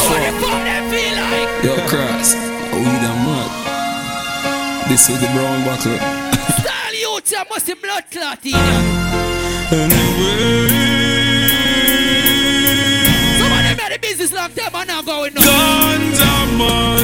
What 0.06 0.20
the 0.23 0.32
fuck 0.40 0.62
them 0.65 0.84
feel 0.90 1.16
like? 1.31 1.50
Yo, 1.65 1.74
Cross, 1.89 2.34
we 2.74 2.84
the 3.02 3.12
mud. 3.24 3.50
This 4.89 5.08
is 5.08 5.20
the 5.20 5.26
brown 5.34 5.65
buckle. 5.65 6.45
Youth, 7.17 7.33
you 7.33 7.43
must 7.49 7.67
be 7.67 7.75
blood 7.75 8.05
clot 8.11 8.45
in 8.45 8.51
you. 8.51 8.57
Some 13.39 13.53
of 13.53 13.62
them 13.65 13.78
had 13.78 13.93
the 13.93 13.99
business 14.03 14.33
long 14.35 14.53
time 14.53 14.75
and 14.75 14.89
now 14.89 15.01
going 15.01 15.33
no. 15.33 15.41
Ganja 15.41 16.33
man, 16.59 17.01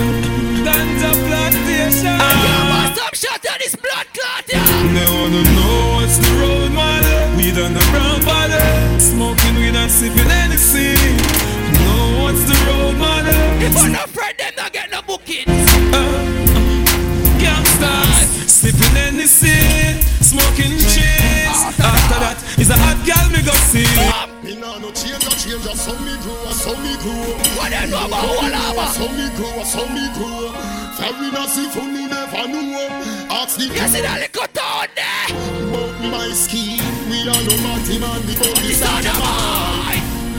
ganja 0.66 1.12
plantation. 1.16 2.05
Yeah, 2.05 2.68
man, 2.68 2.94
some 2.94 3.15
shot 3.15 3.41
on 3.41 3.58
this 3.58 3.74
blood 3.74 4.07
clot, 4.12 4.44
yeah. 4.49 4.60
They 4.92 5.07
wanna 5.16 5.42
know 5.57 5.97
what's 5.97 6.18
the 6.18 6.31
road 6.41 6.73
model. 6.73 7.36
Weed 7.39 7.57
on 7.57 7.73
the 7.73 7.84
brown 7.91 8.20
bottle, 8.20 9.00
smoking 9.00 9.55
weed 9.57 9.74
and 9.74 9.91
sipping 9.91 10.28
Hennessy. 10.28 10.92
Know 11.81 12.24
what's 12.24 12.44
the 12.44 12.57
road 12.68 12.97
model? 12.99 13.32
If 13.65 13.76
I'm 13.78 13.92
not 13.92 14.07
afraid, 14.10 14.36
them 14.36 14.52
not 14.58 14.73
get 14.74 14.91
no 14.91 15.00
bookings. 15.00 15.72
Gangsters, 18.62 18.78
sipping 18.78 18.97
Hennessy, 18.97 20.00
smoking 20.23 20.78
cheese. 20.78 21.62
After 21.78 22.18
that, 22.23 22.39
is 22.58 22.70
a 22.70 22.74
hot 22.74 22.99
gal 23.07 23.28
me 23.31 23.42
go 23.42 23.52
see. 23.70 23.86
Me 24.42 24.60
nah 24.60 24.78
no 24.78 24.91
change, 24.92 25.24
a 25.24 25.31
change, 25.31 25.66
a 25.66 25.76
so 25.76 25.92
me 26.00 26.15
grow, 26.23 26.47
a 26.47 26.52
so 26.52 26.74
me 26.78 26.94
grow. 27.02 27.34
What 27.58 27.70
them 27.70 27.91
know 27.91 28.07
about 28.07 28.23
So 28.23 28.42
me 28.42 28.52
all 28.52 28.66
grow, 28.66 28.70
over? 28.70 28.82
a 28.82 28.94
So 28.94 29.07
me 29.10 29.26
grow, 29.36 29.60
a 29.60 29.65
so 29.65 29.82
me 29.91 30.05
grow. 30.15 30.52
Foreigners 30.94 31.58
if 31.58 31.74
you 31.76 32.08
never 32.08 32.49
know. 32.49 32.89
Ask 33.31 33.58
the 33.58 33.65
You 33.65 33.89
see 33.89 34.02
that 34.02 34.18
little 34.20 34.47
town 34.55 34.89
there? 34.94 35.26
About 35.68 36.00
my 36.10 36.28
scheme, 36.32 36.82
we 37.10 37.23
are 37.23 37.42
no 37.42 37.55
party 37.62 37.99
man, 37.99 38.20
we 38.26 38.34
bout 38.34 38.55
the 38.55 38.68
It's 38.68 38.81
not 38.81 39.00
a 39.00 39.05
dynamite. 39.05 39.72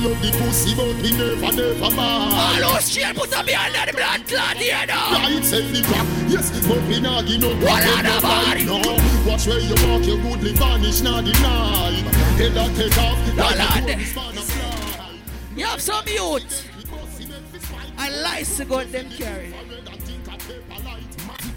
Love 0.03 0.21
the 0.21 0.31
pussy, 0.37 0.75
but 0.75 0.87
we 1.01 1.11
never, 1.15 1.55
never 1.55 1.95
mind. 1.95 2.63
All 2.63 2.73
those 2.73 2.91
shit 2.91 3.15
put 3.15 3.31
up 3.33 3.45
behind 3.45 3.73
the 3.87 3.93
blood 3.95 4.27
clot 4.27 4.57
here 4.57 4.85
now. 4.85 5.13
Right, 5.13 5.41
say 5.45 5.61
the 5.71 5.81
crack, 5.87 6.05
yes, 6.27 6.51
but 6.67 6.83
we 6.89 6.99
not 6.99 7.25
give 7.25 7.39
no 7.39 7.55
What 7.55 7.87
on 7.87 8.03
the 8.03 8.19
body? 8.21 8.65
no. 8.65 8.79
Watch 9.25 9.47
where 9.47 9.59
you 9.59 9.75
walk, 9.87 10.05
your 10.05 10.17
goodly 10.17 10.51
vanish, 10.53 10.99
not 10.99 11.23
deny. 11.23 11.91
Head 12.35 12.51
that 12.51 12.75
take 12.75 12.97
off, 12.97 13.37
like 13.37 13.55
a 13.55 13.57
lad. 13.57 13.83
police 13.83 14.15
man 14.15 14.37
a 14.37 14.41
fly. 14.41 15.19
You 15.55 15.65
have 15.67 15.81
some 15.81 16.05
youth. 16.05 16.69
I 17.97 18.09
lice 18.09 18.57
to 18.57 18.65
gun 18.65 18.91
them 18.91 19.09
carry. 19.09 19.53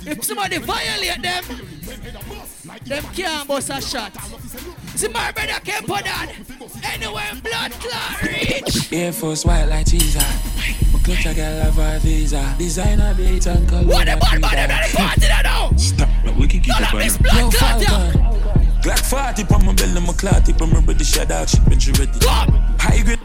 If 0.06 0.22
somebody 0.22 0.58
violate 0.58 1.20
them, 1.20 1.44
them 2.66 3.04
can't 3.14 3.48
bust 3.48 3.70
a 3.70 3.80
shot. 3.80 4.12
See 4.96 5.08
my 5.08 5.30
brother 5.32 5.60
came 5.64 5.82
for 5.82 6.02
that. 6.02 6.32
Anywhere 6.84 7.32
blood 7.42 7.72
clot 7.72 8.22
reach. 8.22 8.92
Air 8.92 9.12
Force 9.12 9.44
white 9.44 9.66
like 9.66 9.86
cheese. 9.86 10.16
My 10.16 10.98
clutch 11.00 11.26
I 11.26 11.34
got 11.34 11.64
love 11.64 11.74
for 11.74 11.98
visa. 12.06 12.54
Designer 12.58 13.14
beats 13.14 13.46
and 13.46 13.68
color. 13.68 13.84
What 13.86 14.06
the 14.06 14.16
bad 14.16 14.40
man 14.40 14.52
them 14.52 14.70
at 14.70 14.90
the 14.90 14.96
party 14.96 15.20
there 15.20 15.42
now? 15.42 15.70
Oh? 15.72 15.76
Stop, 15.76 16.08
but 16.24 16.36
we 16.36 16.46
can 16.48 16.60
keep 16.60 16.74
it 16.78 16.98
This 16.98 17.18
blood 17.18 17.36
Yo, 17.36 17.50
clot 17.50 17.80
yeah. 17.82 18.26
Glock 18.82 19.04
40 19.04 19.54
on 19.54 19.66
my 19.66 19.72
belly, 19.74 20.00
my 20.00 20.12
clot 20.12 20.44
tip, 20.44 20.60
I'm 20.62 20.72
ready 20.72 20.94
to 20.94 21.04
shut 21.04 21.30
out 21.30 21.48
shit 21.48 21.60
when 21.66 21.78
she 21.78 21.92
ready. 21.92 22.12
High 22.22 23.02
grade. 23.02 23.20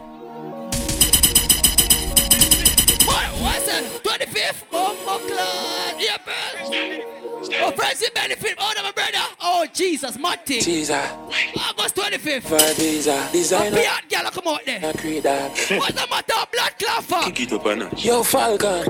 What, 3.06 3.28
what's 3.42 3.66
that? 3.68 4.02
25th? 4.04 4.72
Bumbo 4.72 5.20
clot. 5.28 5.96
Yeah, 6.00 6.18
man. 6.26 7.21
Oh, 7.60 7.72
friends 7.72 8.00
with 8.02 8.14
benefit. 8.14 8.56
Oh, 8.60 8.74
no, 8.76 8.84
my 8.84 8.92
brother. 8.92 9.18
Oh, 9.42 9.66
Jesus, 9.74 10.18
Matty. 10.18 10.62
Jesus. 10.62 10.96
August 10.96 11.96
25th. 11.96 12.42
For 12.44 12.74
visa. 12.82 13.28
A 13.30 13.32
Designer. 13.32 13.76
beard 13.76 14.04
girl 14.10 14.32
come 14.32 14.48
out 14.48 14.66
there. 14.66 14.80
I 14.84 14.94
create 14.94 15.24
that. 15.24 15.52
What's 15.52 15.94
the 16.02 16.08
matter? 16.10 16.34
Blood 16.52 16.74
clot 16.80 17.04
for? 17.04 17.32
Kick 17.32 17.42
it 17.42 17.54
up 17.54 17.66
and 17.66 17.84
up. 17.84 18.04
Yo, 18.04 18.24
Falcon. 18.24 18.86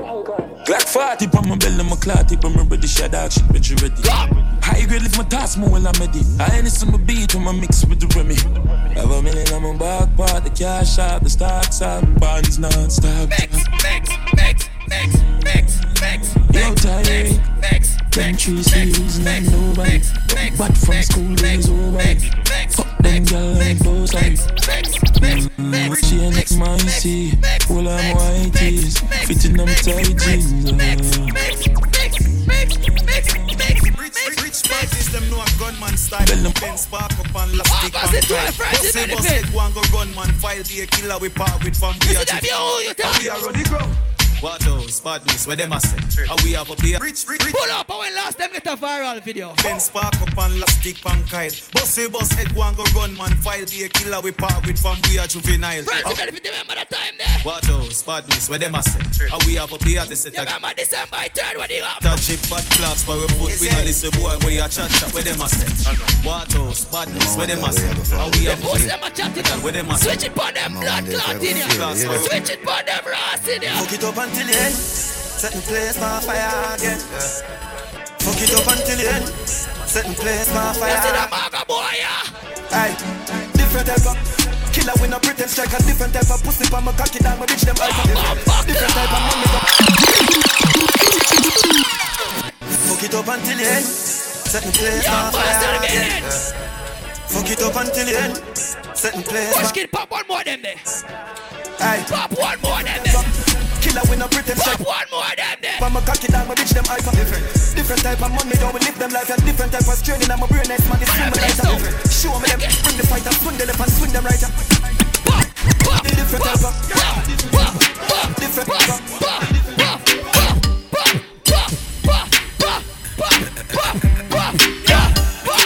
Glock 0.64 0.88
40 1.18 1.26
on 1.38 1.48
my 1.48 1.56
belly, 1.56 1.82
my 1.82 1.96
clot 1.96 2.28
tip, 2.28 2.44
I'm 2.44 2.54
ready 2.54 2.82
to 2.82 2.86
shut 2.86 3.12
out 3.14 3.32
shit 3.32 3.42
when 3.50 3.62
she 3.62 3.74
ready. 3.74 4.00
High 4.62 4.86
grade 4.86 5.02
lift 5.02 5.18
my 5.18 5.24
task 5.24 5.58
more 5.58 5.70
while 5.70 5.88
I'm 5.88 5.94
ready. 5.98 6.20
I 6.38 6.56
ain't 6.56 6.68
some 6.68 6.92
beat 7.04 7.34
when 7.34 7.48
I 7.48 7.52
mix 7.52 7.84
with 7.84 7.98
the 7.98 8.06
Remy. 8.14 8.36
Have 8.94 9.10
a 9.10 9.22
million 9.22 9.52
on 9.54 9.62
my 9.62 9.76
back 9.76 10.16
part, 10.16 10.44
the 10.44 10.50
cash 10.50 11.00
out, 11.00 11.24
the 11.24 11.30
stocks 11.30 11.82
out, 11.82 12.04
bonds 12.20 12.60
non-stop. 12.60 13.28
Mix, 13.28 13.56
mix, 13.82 14.10
mix, 14.36 14.68
Yo, 16.52 16.74
Tyree. 16.74 17.40
mix, 17.60 17.96
series, 18.70 19.18
not 19.20 19.42
nobody. 19.42 20.02
But 20.58 20.76
from 20.76 21.02
school 21.02 21.34
days 21.36 21.68
over. 21.68 21.98
Fuck 22.70 22.98
them 22.98 23.24
girl 23.24 23.54
like 23.54 23.78
those 23.78 24.12
like. 24.14 24.32
Mm, 25.56 26.08
She 26.08 26.20
ain't 26.20 26.34
next 26.36 26.56
my 26.56 26.76
see. 26.78 27.32
All 27.70 27.88
I'm 27.88 28.16
white 28.16 28.62
is 28.62 28.98
fitting 29.26 29.56
them 29.56 29.68
tight 29.68 30.16
jeans. 30.18 30.72
Rich 34.42 34.68
parties, 34.68 35.12
them 35.12 35.30
know 35.30 35.40
a 35.40 35.46
gunman 35.58 35.96
style. 35.96 36.26
Ben 36.26 36.76
spark 36.76 37.12
up 37.18 37.34
and 37.34 37.56
last 37.56 37.72
stick 37.78 37.94
and 37.94 38.24
12th, 38.24 38.52
friends, 38.54 38.78
Bust 38.82 38.96
it, 38.96 39.10
bust 39.10 39.30
it, 39.30 39.52
go 39.52 39.60
and 39.60 39.74
go 39.74 39.80
run 39.92 40.14
man. 40.14 40.28
File 40.34 40.62
be 40.68 40.80
a 40.82 40.86
killer, 40.86 41.18
we 41.18 41.28
part 41.30 41.64
with 41.64 41.76
from 41.76 41.94
we 42.06 42.16
are 42.16 42.24
them, 42.24 42.38
yo, 42.42 42.78
you 42.80 42.94
tell 42.94 43.18
We 43.18 43.28
are 43.30 43.36
on 43.48 43.52
the 43.54 43.64
ground. 43.68 43.96
What 44.42 44.66
else? 44.66 44.98
Badness, 44.98 45.46
where 45.46 45.54
them 45.54 45.72
a 45.72 45.78
say? 45.78 46.26
How 46.26 46.34
we 46.42 46.50
have 46.58 46.68
a 46.68 46.74
beer? 46.82 46.98
Rich, 46.98 47.26
rich, 47.28 47.44
rich. 47.44 47.54
Pull 47.54 47.70
up, 47.70 47.88
I 47.88 47.98
went 47.98 48.14
last 48.16 48.38
them 48.38 48.50
get 48.52 48.66
a 48.66 48.74
viral 48.74 49.22
video. 49.22 49.54
Ben 49.62 49.78
spark 49.78 50.20
up 50.20 50.36
and 50.36 50.58
last 50.58 50.80
stick 50.80 50.98
and 51.06 51.24
kite. 51.30 51.62
Bust 51.72 51.96
it, 51.98 52.12
bust 52.12 52.36
it, 52.40 52.52
go 52.52 52.66
go 52.74 52.82
run 52.98 53.16
man. 53.16 53.30
File 53.38 53.64
be 53.66 53.84
a 53.84 53.88
killer, 53.88 54.20
we 54.20 54.32
part 54.32 54.66
with 54.66 54.82
from 54.82 54.98
we 55.08 55.18
are 55.20 55.28
juvenile. 55.28 55.84
Friends, 55.84 56.02
you 56.02 56.10
ah. 56.10 56.14
benefit, 56.18 56.42
remember 56.42 56.74
the 56.74 56.86
time 56.90 57.14
there? 57.18 57.38
What 57.44 57.68
else? 57.68 58.02
Badness, 58.02 58.50
where 58.50 58.58
them 58.58 58.74
a 58.74 58.82
say? 58.82 59.28
How 59.30 59.38
we 59.46 59.54
have 59.54 59.70
a 59.70 59.78
beer? 59.78 60.02
They 60.10 60.16
set 60.16 60.34
You 60.34 60.42
a 60.42 60.44
remember 60.44 60.74
December 60.74 61.22
3rd 61.30 61.58
when 61.62 61.70
you 61.70 61.82
have? 61.86 62.02
Touch 62.02 62.30
it, 62.34 62.42
bad 62.50 62.66
clocks 62.74 63.04
for 63.06 63.14
a 63.22 63.28
foot. 63.38 63.54
We 63.62 63.70
not 63.70 63.86
listen, 63.86 64.10
boy, 64.18 64.34
where 64.42 64.58
you 64.58 64.66
chat 64.66 64.90
chat, 64.90 65.14
where 65.14 65.22
them 65.22 65.38
a 65.38 65.46
say? 65.46 65.70
What 66.26 66.50
else? 66.56 66.84
Badness, 66.90 67.36
where 67.38 67.46
them 67.46 67.62
a 67.62 67.70
say? 67.70 68.16
How 68.18 68.26
we 68.34 68.50
have 68.50 68.58
Post 68.58 68.90
them 68.90 69.02
a 69.06 69.10
chatting 69.10 69.62
Where 69.62 69.70
them 69.70 69.90
a 69.90 69.94
say? 69.98 70.18
Switch 70.18 70.26
it 70.26 70.34
for 70.34 70.50
them 70.50 70.72
blood 70.82 71.06
clot 71.06 71.38
in 71.38 71.56
ya. 71.62 71.94
Switch 71.94 72.50
it 72.50 72.60
for 72.66 72.82
them 72.82 73.04
rust 73.06 73.46
in 73.46 73.62
ya. 73.62 73.70
Fuck 73.78 73.92
it 73.94 74.02
up 74.02 74.31
until 74.32 74.48
the 74.48 74.56
end. 74.56 74.74
Set 74.74 75.52
the 75.52 75.60
place 75.60 76.00
on 76.00 76.22
fire 76.22 76.74
again. 76.74 76.98
Fuck 78.24 78.40
it 78.40 78.54
up 78.56 78.66
until 78.72 78.96
the 78.96 79.06
end. 79.12 79.28
Set 79.84 80.06
the 80.06 80.14
place 80.16 80.48
on 80.56 80.74
fire. 80.74 80.96
See 81.04 81.12
the 81.12 81.28
maga 81.28 81.64
boy, 81.68 81.92
yeah? 82.00 82.72
Aye, 82.72 82.96
different 83.52 83.86
type 83.92 84.08
of 84.08 84.16
killer 84.72 84.96
with 85.00 85.10
no 85.10 85.18
pretend 85.20 85.50
strike. 85.50 85.72
A 85.76 85.78
different 85.84 86.14
type 86.14 86.30
of 86.32 86.40
pussy 86.42 86.64
pa 86.70 86.80
my 86.80 86.92
cocky 86.96 87.18
down 87.20 87.38
my 87.38 87.44
bitch 87.44 87.60
them 87.60 87.76
hyper. 87.76 88.08
Different 88.64 88.94
type 88.96 89.12
of 89.12 89.20
money. 89.28 89.48
Fuck 92.88 93.04
it 93.04 93.14
up 93.14 93.28
until 93.28 93.56
the 93.58 93.66
end. 93.68 93.84
Set 93.84 94.62
the 94.64 94.72
place 94.72 95.08
on 95.08 95.32
fire 95.32 95.76
again. 95.84 96.24
Fuck 97.28 97.50
it 97.50 97.60
up 97.60 97.76
until 97.76 98.06
the 98.06 98.16
end. 98.16 98.36
Set 98.96 99.14
the 99.14 99.22
place 99.22 99.56
Push 99.56 99.72
kid, 99.72 99.90
pop 99.90 100.10
one 100.10 100.24
more 100.28 100.44
them 100.44 100.62
there. 100.62 100.76
Aye. 101.80 102.04
Pop 102.08 102.32
one 102.38 102.60
more 102.62 102.82
them 102.82 103.00
there. 103.04 103.11
Pretend 104.00 104.58
strike. 104.58 104.80
One 104.80 105.06
more 105.10 105.34
them 105.36 105.58
there. 105.60 105.78
From 105.78 105.96
a 105.96 106.00
cocky 106.00 106.28
down, 106.28 106.48
my 106.48 106.54
bitch 106.54 106.72
them 106.72 106.84
hyper. 106.88 107.12
Different, 107.12 107.44
different 107.76 108.02
type 108.02 108.22
of 108.22 108.32
money, 108.32 108.56
though 108.56 108.72
we 108.72 108.80
live 108.80 108.98
them 108.98 109.12
life. 109.12 109.30
And 109.30 109.44
different 109.44 109.72
type 109.72 109.86
of 109.86 109.96
straining, 110.00 110.30
I'm 110.30 110.42
a 110.42 110.46
brain 110.48 110.64
nice 110.68 110.84
man, 110.88 110.98
this 110.98 111.12
swim 111.12 111.32
lighter. 111.36 111.76
Show 112.08 112.34
me 112.40 112.48
them, 112.48 112.60
bring 112.60 112.96
the 112.96 113.06
fighter, 113.06 113.32
swing 113.36 113.56
the 113.60 113.66
left 113.66 113.80
and 113.80 113.92
swing 113.92 114.12
them 114.12 114.24
right. 114.24 114.40
Different 116.02 116.44
type 116.44 116.64
of, 116.64 116.74
different 118.40 118.68
type 118.68 118.88
of. 118.88 119.02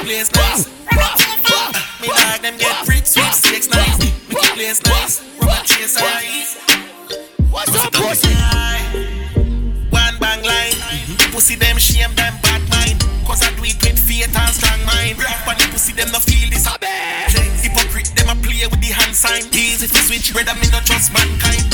place 0.07 0.31
nice. 0.35 0.67
Me 2.01 2.09
dog 2.09 2.41
them 2.41 2.57
get 2.59 2.87
freak 2.87 3.07
sweet 3.07 3.35
six 3.35 3.69
nice. 3.69 3.99
Me 3.99 4.13
keep 4.29 4.55
place 4.55 4.83
nice. 4.85 5.21
Rubber 5.41 5.63
chase 5.65 5.97
eyes. 5.97 6.86
What's 7.51 7.75
up, 7.77 7.93
pussy? 7.93 8.35
One 9.91 10.19
bang 10.19 10.43
line. 10.43 10.77
Mm-hmm. 10.77 11.33
Pussy 11.33 11.55
them 11.57 11.77
shame 11.79 12.15
them 12.15 12.35
bad 12.43 12.63
mind. 12.71 13.01
Cause 13.27 13.43
I 13.43 13.51
do 13.57 13.65
it 13.65 13.77
with 13.83 13.99
faith 13.99 14.35
and 14.35 14.55
strong 14.55 14.85
mind. 14.85 15.19
But 15.45 15.59
the 15.59 15.69
pussy 15.71 15.93
them 15.93 16.11
no 16.13 16.19
feel 16.19 16.51
this. 16.51 16.67
Hypocrite 17.63 18.13
them 18.17 18.29
a 18.29 18.35
play 18.43 18.67
with 18.67 18.81
the 18.81 18.93
hand 18.93 19.15
sign. 19.15 19.43
Easy 19.53 19.87
to 19.87 19.99
switch, 20.03 20.33
brother 20.33 20.55
me 20.61 20.69
not 20.71 20.85
trust 20.85 21.13
mankind. 21.13 21.65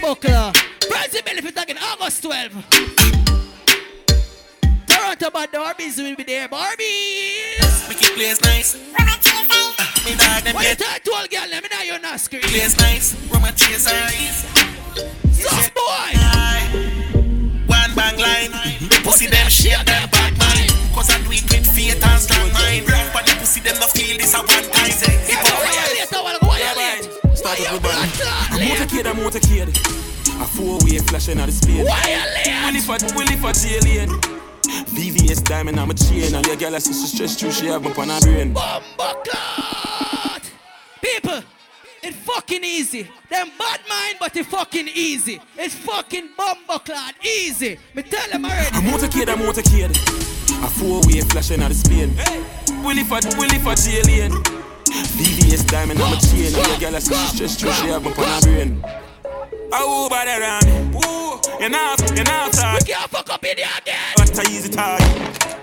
Buckler. 0.00 0.52
Brazil 0.88 1.22
benefit 1.24 1.56
again 1.62 1.78
August 1.78 2.22
12. 2.22 2.52
Toronto 4.86 5.30
bad 5.30 5.52
Barbies 5.52 5.96
will 5.98 6.16
be 6.16 6.24
there. 6.24 6.48
Barbies. 6.48 7.88
We 7.88 7.94
keep 7.94 8.14
place 8.14 8.40
nice. 8.42 8.76
Me 10.04 10.16
dog 10.16 10.42
them 10.42 10.54
What 10.54 10.66
you 10.66 10.74
get 10.74 11.04
talk 11.04 11.30
girl? 11.30 11.46
Let 11.48 11.62
me 11.62 11.68
know 11.70 11.82
you're 11.82 12.00
not 12.00 12.18
screaming. 12.18 12.48
place 12.48 12.76
nice. 12.78 13.14
Rubber 13.30 13.52
chase 13.54 13.86
eyes. 13.86 14.42
Soft 15.30 15.74
boy. 15.74 16.10
One 17.70 17.94
bang 17.94 18.18
line. 18.18 18.50
The 18.82 19.00
pussy 19.04 19.26
them 19.26 19.48
shame 19.48 19.84
them 19.86 20.10
bad 20.10 20.36
mind. 20.38 20.70
Cause 20.94 21.10
I 21.10 21.18
do 21.22 21.30
it 21.30 21.46
with 21.46 21.66
faith 21.70 22.02
and 22.02 22.20
strong 22.20 22.52
mind. 22.52 22.86
But 23.14 23.26
the 23.26 23.36
pussy 23.38 23.60
them 23.60 23.78
no 23.78 23.86
feel 23.86 24.18
this 24.18 24.34
at 24.34 24.42
one 24.42 24.66
time. 24.74 24.90
Hypocrite. 24.90 25.92
Start 27.38 27.60
up 27.60 27.72
with 27.72 27.82
body. 27.82 28.10
I'm 28.50 28.60
motorcade, 28.66 29.06
I'm 29.06 29.16
motorcade. 29.16 30.11
A 30.40 30.44
four-way 30.44 30.98
flashing 30.98 31.38
out 31.40 31.46
the 31.46 31.52
speed. 31.52 31.84
Willie 32.64 32.80
for, 32.80 32.96
Willie 33.16 33.36
for 33.36 33.52
alien. 33.66 34.08
VVS 34.92 35.44
diamond, 35.44 35.78
I'm 35.78 35.90
a 35.90 35.94
chain. 35.94 36.34
And 36.34 36.46
your 36.46 36.56
girl, 36.56 36.74
I 36.74 36.78
see 36.78 36.92
she 36.92 37.06
stress 37.06 37.38
through, 37.38 37.52
she 37.52 37.66
have 37.66 37.86
up 37.86 37.98
on 37.98 38.08
her 38.08 38.20
brain. 38.20 38.54
People, 41.00 41.42
it's 42.02 42.16
fucking 42.18 42.64
easy. 42.64 43.02
Them 43.30 43.50
bad 43.58 43.80
mind, 43.88 44.16
but 44.20 44.36
it's 44.36 44.48
fucking 44.48 44.88
easy. 44.94 45.40
It's 45.56 45.74
fucking 45.74 46.30
bumbleclad 46.38 47.24
easy. 47.24 47.78
Me 47.94 48.02
tell 48.02 48.28
them 48.30 48.44
already. 48.44 48.76
A 48.76 48.80
motorcade, 48.80 49.32
a 49.32 49.36
motorcade. 49.36 49.90
A 50.62 50.68
four-way 50.68 51.20
flashing 51.22 51.62
out 51.62 51.68
the 51.68 51.74
speed. 51.74 52.10
Willie 52.84 53.04
for, 53.04 53.20
Willie 53.38 53.58
for 53.58 53.74
alien. 53.88 54.32
VVS 55.16 55.66
diamond, 55.66 56.00
I'm 56.00 56.16
a 56.16 56.20
chain. 56.20 56.54
And 56.54 56.66
your 56.68 56.78
girl, 56.78 56.96
I 56.96 56.98
see 56.98 57.14
she 57.14 57.36
stress 57.36 57.60
through, 57.60 57.72
she 57.72 57.86
have 57.88 58.06
up 58.06 58.18
on 58.18 58.24
her 58.24 58.40
brain. 58.42 58.84
Oh, 59.74 60.08
body 60.08 60.30
around. 60.30 60.64
Ooh, 60.94 61.40
you 61.58 61.68
know, 61.70 61.96
you 62.14 62.24
know, 62.24 62.48
talk. 62.52 62.80
We 62.80 62.92
can't 62.92 63.10
fuck 63.10 63.30
up 63.30 63.42
in 63.44 63.56
here 63.56 63.66
again. 63.78 63.96
What 64.16 64.38
a 64.38 64.42
easy 64.50 64.68
target. 64.68 65.08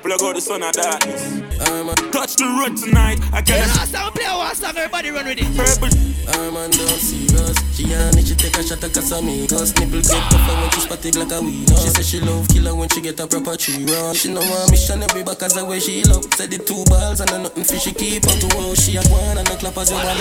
Plug 0.01 0.23
out 0.23 0.33
the 0.33 0.41
sun 0.41 0.63
of 0.63 0.73
darkness. 0.73 1.21
I'm 1.69 1.89
a 1.89 1.95
touch 2.09 2.35
the 2.35 2.45
road 2.57 2.75
tonight. 2.75 3.19
I 3.31 3.41
The 3.41 3.53
get 3.53 3.67
last 3.67 3.93
time 3.93 4.09
we 4.09 4.21
play 4.21 4.33
one 4.33 4.55
song, 4.55 4.77
everybody 4.77 5.11
run 5.11 5.25
with 5.25 5.37
it. 5.37 5.45
Purple. 5.53 5.93
I'm 6.33 6.57
on 6.57 6.71
down 6.71 6.97
serious. 6.97 7.53
She 7.77 7.85
on 7.93 8.17
it, 8.17 8.25
she 8.25 8.33
take 8.33 8.57
a 8.57 8.63
shot 8.65 8.83
at 8.83 8.91
Casamigos. 8.91 9.77
Nipple 9.77 10.01
get 10.01 10.25
tougher 10.31 10.55
when 10.57 10.69
she 10.71 10.79
spotted 10.81 11.15
like 11.15 11.31
a 11.31 11.41
weed. 11.41 11.69
She 11.69 11.89
say 11.93 12.01
she 12.01 12.19
love 12.19 12.47
killer 12.49 12.73
when 12.73 12.89
she 12.89 13.01
get 13.01 13.19
a 13.19 13.27
proper 13.27 13.55
tree 13.57 13.85
run. 13.85 14.15
She 14.15 14.33
know 14.33 14.41
want 14.41 14.71
mission 14.71 15.03
every 15.03 15.21
back 15.21 15.43
as 15.43 15.57
a 15.57 15.65
way 15.65 15.79
she 15.79 16.03
love. 16.05 16.25
Said 16.33 16.49
the 16.49 16.57
two 16.57 16.81
balls 16.89 17.19
and 17.21 17.29
a 17.29 17.37
nothing 17.37 17.63
fish 17.63 17.83
she 17.83 17.93
keep 17.93 18.25
on 18.25 18.39
to 18.41 18.47
how 18.57 18.73
she 18.73 18.97
a 18.97 19.03
one 19.13 19.37
and 19.37 19.47
a 19.47 19.55
clap 19.57 19.77
as 19.77 19.91
you 19.91 19.97
want 20.01 20.17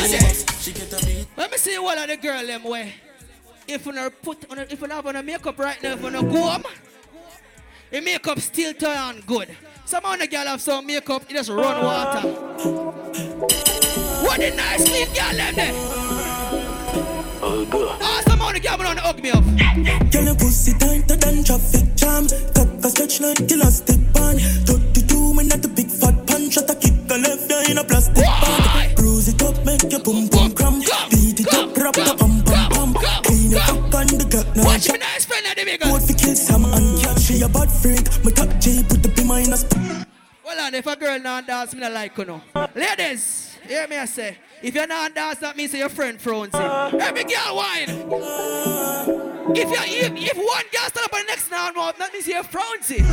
She 0.60 0.72
get 0.76 0.92
a 0.92 1.00
beat. 1.06 1.24
Let 1.36 1.50
me 1.50 1.56
see 1.56 1.78
what 1.78 1.96
of 1.96 2.08
the 2.08 2.16
girl 2.16 2.44
them 2.44 2.64
way. 2.64 3.07
If 3.70 3.84
you 3.84 3.92
not 3.92 4.22
put 4.22 4.50
on, 4.50 4.60
if 4.60 4.80
you 4.80 4.88
have 4.88 5.06
on 5.06 5.16
a 5.16 5.22
makeup 5.22 5.58
right 5.58 5.82
now, 5.82 5.92
if 5.92 6.02
you 6.02 6.10
not 6.10 6.22
go 6.22 6.40
home, 6.40 6.62
the 7.90 8.00
makeup 8.00 8.40
still 8.40 8.72
turn 8.72 9.22
good. 9.26 9.54
Some 9.84 10.06
of 10.06 10.18
the 10.18 10.26
girl 10.26 10.46
have 10.46 10.62
some 10.62 10.86
makeup, 10.86 11.22
it 11.28 11.34
just 11.34 11.50
run 11.50 11.84
water. 11.84 12.28
What 14.24 14.40
the 14.40 14.54
nice 14.56 14.88
clean 14.88 15.06
girl 15.08 15.36
them 15.36 15.54
there? 15.54 15.72
Oh, 17.40 17.68
good. 17.70 17.88
Oh, 18.00 18.22
some 18.26 18.40
of 18.40 18.54
the 18.54 18.60
girl 18.60 18.78
want 18.78 18.98
to 18.98 19.04
hug 19.04 19.22
me 19.22 19.30
up. 19.32 19.44
Girl, 20.12 20.24
your 20.24 20.34
pussy 20.36 20.72
tighter 20.78 21.16
than 21.16 21.44
traffic 21.44 21.94
jam. 21.94 22.26
Cock 22.56 22.68
a 22.84 22.88
stretch 22.88 23.20
like 23.20 23.46
killer 23.48 23.70
stick 23.70 24.00
pan. 24.14 24.38
32 24.64 25.36
when 25.36 25.52
at 25.52 25.60
the 25.60 25.68
big 25.68 25.90
fat 25.90 26.26
punch. 26.26 26.54
Shot 26.54 26.70
a 26.70 26.74
kick 26.74 26.94
a 27.10 27.18
left 27.18 27.52
eye 27.52 27.70
in 27.70 27.76
a 27.76 27.84
plastic 27.84 28.24
bag. 28.24 28.96
Bruise 28.96 29.28
it 29.28 29.42
up, 29.42 29.62
make 29.66 29.92
your 29.92 30.00
boom 30.00 30.26
boom 30.28 30.37
Clean 33.48 33.56
your 33.56 33.66
cock 33.66 33.94
on 33.94 34.06
the 34.06 34.28
gut 34.30 34.56
now. 34.56 34.64
Watch 34.64 34.92
me 34.92 34.98
friend 34.98 35.46
of 35.46 35.56
the 35.56 35.64
big 35.64 35.80
Boat 35.80 36.02
for 36.02 36.12
kill 36.12 36.36
some 36.36 36.64
and 36.66 37.00
cat. 37.00 37.18
She 37.18 37.40
a 37.40 37.48
bad 37.48 37.70
freak. 37.70 38.04
My 38.24 38.30
top 38.30 38.60
J 38.60 38.82
put 38.82 39.02
the 39.02 39.08
in 39.08 39.52
a 39.52 40.06
Well, 40.44 40.66
on, 40.66 40.74
if 40.74 40.86
a 40.86 40.96
girl 40.96 41.18
not 41.18 41.46
dance, 41.46 41.74
me 41.74 41.80
not 41.80 41.92
like 41.92 42.16
you 42.18 42.24
know. 42.26 42.42
Ladies, 42.74 43.56
hear 43.66 43.88
me 43.88 43.96
I 43.96 44.04
say. 44.04 44.36
If 44.62 44.74
you're 44.74 44.86
not 44.86 45.14
dance, 45.14 45.38
that 45.38 45.56
means 45.56 45.72
your 45.72 45.88
friend 45.88 46.20
frowns 46.20 46.52
you. 46.52 46.60
Every 47.00 47.24
girl 47.24 47.56
whine. 47.56 47.88
If 49.56 49.68
you 49.70 49.80
if, 49.96 50.12
if 50.12 50.36
one 50.36 50.64
girl 50.72 50.88
stand 50.88 51.06
up 51.06 51.14
on 51.14 51.20
the 51.20 51.26
next 51.28 51.50
now 51.50 51.72
mouth, 51.72 51.96
that 51.96 52.12
means 52.12 52.28
you're 52.28 52.44
frowns 52.44 52.90
you. 52.90 53.04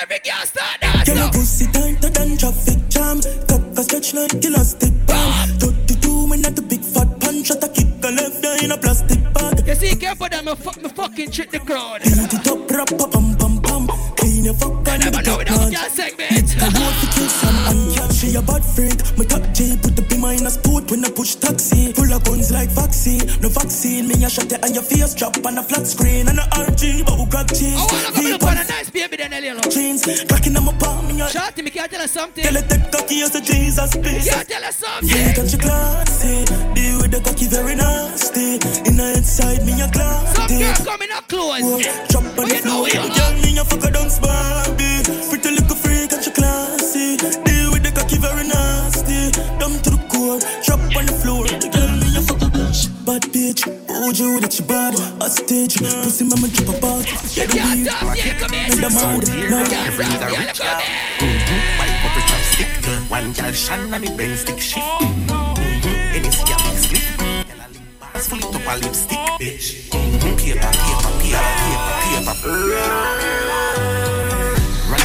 Every 0.00 0.20
girl 0.22 0.44
start 0.44 0.80
dance. 0.80 1.08
Girl, 1.08 1.30
pussy 1.30 1.66
tighter 1.72 2.10
than 2.10 2.36
traffic 2.36 2.88
jam. 2.88 3.20
Cock 3.48 3.78
a 3.78 3.82
stretch 3.82 4.14
like 4.14 4.64
stick 4.64 4.94
pan. 5.06 5.48
32 5.58 6.28
when 6.28 6.44
at 6.44 6.54
the 6.54 6.62
big 6.62 6.80
fat 6.80 7.18
punch. 7.18 7.46
Shot 7.48 7.64
a 7.64 7.68
kick 7.68 7.93
a 8.04 8.10
left 8.10 8.44
eye 8.44 8.64
in 8.64 8.70
a 8.70 8.76
plastic 8.76 9.22
bag. 9.32 9.66
You 9.66 9.74
see, 9.74 9.96
careful 9.96 10.28
that 10.28 10.44
me, 10.44 10.54
fuck, 10.54 10.80
me 10.82 10.88
fucking 10.90 11.30
trick 11.30 11.50
the 11.50 11.58
crowd. 11.58 12.02
Beat 12.02 12.32
it 12.34 12.46
up, 12.46 12.70
rap 12.70 12.90
a 12.92 13.08
pum 13.08 13.36
pum 13.36 13.60
pum. 13.62 13.86
Clean 14.16 14.44
your 14.44 14.54
fuck 14.54 14.72
on 14.72 15.00
the 15.00 15.10
know 15.24 15.38
we 15.38 15.44
gut 15.44 15.46
don't 15.46 15.58
man. 15.58 15.70
get 15.70 15.90
segment. 15.90 16.56
I 16.60 16.68
want 16.80 17.00
to 17.00 17.06
kill 17.14 17.28
some 17.28 17.56
and. 17.68 18.13
She 18.24 18.36
a 18.36 18.40
bad 18.40 18.64
freak. 18.64 18.96
My 19.18 19.24
top 19.28 19.44
J 19.52 19.76
put 19.76 19.96
the 19.96 20.02
beam 20.08 20.24
in 20.24 20.46
a 20.46 20.50
sport 20.50 20.88
when 20.90 21.04
I 21.04 21.10
push 21.12 21.36
taxi. 21.36 21.92
Full 21.92 22.08
of 22.08 22.24
guns 22.24 22.50
like 22.50 22.70
vaccine. 22.70 23.20
No 23.44 23.52
vaccine, 23.52 24.08
me 24.08 24.16
a 24.24 24.30
shot 24.30 24.48
it 24.48 24.64
on 24.64 24.72
your 24.72 24.82
face. 24.82 25.12
Drop 25.12 25.36
on 25.44 25.58
a 25.58 25.62
flat 25.62 25.86
screen 25.86 26.28
and 26.28 26.40
a 26.40 26.46
RG, 26.56 27.04
but 27.04 27.20
we 27.20 27.26
grab 27.28 27.52
jeans. 27.52 27.76
I 27.76 27.84
wanna 27.84 28.12
come 28.16 28.24
look 28.24 28.42
on 28.44 28.56
a 28.56 28.64
nice 28.64 28.88
baby 28.88 29.16
then, 29.20 29.32
Elio. 29.34 29.60
Jeans, 29.68 30.08
cracking 30.24 30.56
on 30.56 30.64
my 30.64 30.72
palm. 30.80 31.04
Shorty, 31.28 31.62
me 31.62 31.70
can't 31.70 31.90
tell 31.90 32.00
her 32.00 32.08
something. 32.08 32.44
Tell 32.44 32.54
her 32.54 32.64
take 32.64 32.90
cocky 32.90 33.20
as 33.20 33.34
a 33.36 33.42
Jesus 33.44 33.92
piece. 34.00 34.24
Can't 34.24 34.48
tell 34.48 34.62
her 34.62 34.72
something. 34.72 35.08
Yeah, 35.08 35.34
can 35.34 35.46
she 35.46 35.58
classy? 35.58 36.44
Deal 36.72 36.96
with 37.04 37.12
the 37.12 37.20
cocky 37.20 37.46
very 37.46 37.76
nasty. 37.76 38.56
In 38.88 38.96
the 38.96 39.20
inside, 39.20 39.60
me 39.68 39.76
a 39.84 39.88
glass. 39.92 40.32
Some 40.32 40.48
girl 40.48 40.96
coming 40.96 41.12
up 41.12 41.28
close. 41.28 41.60
Drop 42.08 42.24
on 42.40 42.48
the 42.48 42.56
floor. 42.64 42.88
Girl, 42.88 43.32
me 43.44 43.58
a 43.60 43.64
fuck 43.68 43.84
a 43.84 43.92
dance 43.92 44.18
Barbie. 44.18 45.04
Pretty 45.28 45.50
little 45.60 45.73
to 50.38 50.46
the 50.46 50.50
core. 50.50 50.62
Drop 50.64 50.80
on 50.96 51.06
the 51.06 51.12
floor. 51.12 51.46
Girl, 51.46 51.92
me 51.98 52.16
a 52.16 52.20
fuck 52.22 52.42
a 52.42 52.48
bad 53.04 53.22
bitch. 53.32 53.62
Hold 53.88 54.18
you 54.18 54.40
that 54.40 54.52
she 54.52 54.62
bad. 54.62 54.94
A 55.20 55.28
stage. 55.30 55.76
Pussy 55.78 56.24
mama 56.24 56.48
drop 56.48 56.76
a 56.76 56.80
bag. 56.80 57.06
Get 57.34 57.50
the 57.50 57.58
weed. 57.64 57.88
In 58.72 58.80
the 58.80 58.90
mouth. 58.90 59.28
No. 59.50 59.58
Wipe 61.78 62.04
up 62.04 62.16
a 62.16 62.20
chopstick. 62.28 62.70
One 63.10 63.32
girl 63.32 63.52
shine 63.52 63.92
on 63.92 64.00
me 64.00 64.08
brain 64.16 64.36
stick 64.36 64.60
shift. 64.60 64.86
Mm-hmm. 64.86 66.16
And 66.16 66.26
it's 66.26 66.40
a 66.40 66.44
big 66.44 66.78
split. 66.78 67.06
Girl 67.18 67.60
a 67.60 67.68
lip 67.72 67.86
bars 68.00 68.26
full 68.28 68.38
it 68.38 68.44
up 68.44 68.66
a 68.66 68.74
lipstick, 68.80 69.18
bitch. 69.40 69.66
Mm-hmm. 69.90 70.34
Paper, 70.44 70.68
paper, 70.68 71.12
paper, 71.22 71.52
paper, 72.24 74.03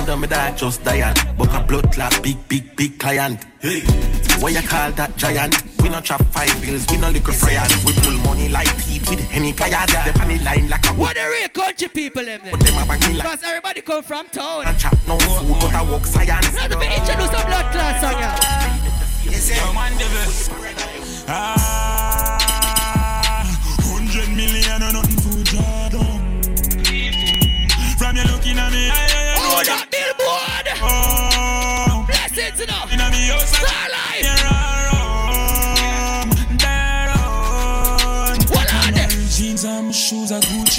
paper. 0.10 0.22
Random 0.22 0.22
me 0.22 0.28
dog 0.28 0.58
just 0.58 0.84
dying. 0.84 1.16
Book 1.38 1.54
a 1.54 1.64
blood 1.64 1.92
clot, 1.92 2.24
big, 2.24 2.48
big, 2.48 2.76
big 2.76 3.00
client. 3.00 3.46
Hey. 3.60 3.82
What 4.40 4.54
you 4.54 4.62
call 4.68 4.92
that 4.94 5.16
giant? 5.18 5.56
We 5.82 5.90
not 5.90 6.06
trap 6.06 6.24
five 6.28 6.62
bills, 6.62 6.86
we 6.90 6.98
no 6.98 7.10
liquor 7.10 7.32
fryers. 7.32 7.86
We 7.86 7.94
pull 7.94 8.18
money 8.24 8.50
like 8.50 8.68
teeth 8.84 9.10
with 9.10 9.32
any 9.32 9.54
pliers. 9.54 9.88
The 9.88 10.12
panny 10.14 10.40
line 10.40 10.70
like 10.70 10.86
a 10.86 10.94
What 10.94 11.16
the 11.16 11.24
real 11.30 11.50
country 11.50 11.88
people 11.88 12.26
them 12.26 12.42
there? 12.44 12.52
But 12.52 12.62
them 12.62 12.78
a 12.78 12.86
banging 12.86 13.18
like 13.18 13.24
Because 13.24 13.44
everybody 13.44 13.82
come 13.82 14.04
from 14.04 14.28
town. 14.30 14.68
a 14.68 14.74
chap 14.78 14.98
no 15.08 15.18
food, 15.18 15.58
but 15.60 15.74
I 15.74 15.82
walk 15.84 16.06
science. 16.06 16.54
Now 16.54 16.68
to 16.68 16.80
introduce 16.80 17.30
a 17.30 17.46
blood 17.46 17.72
class 17.72 18.02
song, 18.02 18.20
yeah. 18.20 18.38
Ah, 21.32 22.40
hundred 23.84 24.30
million 24.36 24.82
or 24.82 24.94
nothing 24.94 25.20
for 25.22 25.44
job 25.44 25.92
done. 25.92 26.42
From 27.98 28.16
you 28.16 28.24
looking 28.24 28.58
at 28.58 28.72
me, 28.72 28.90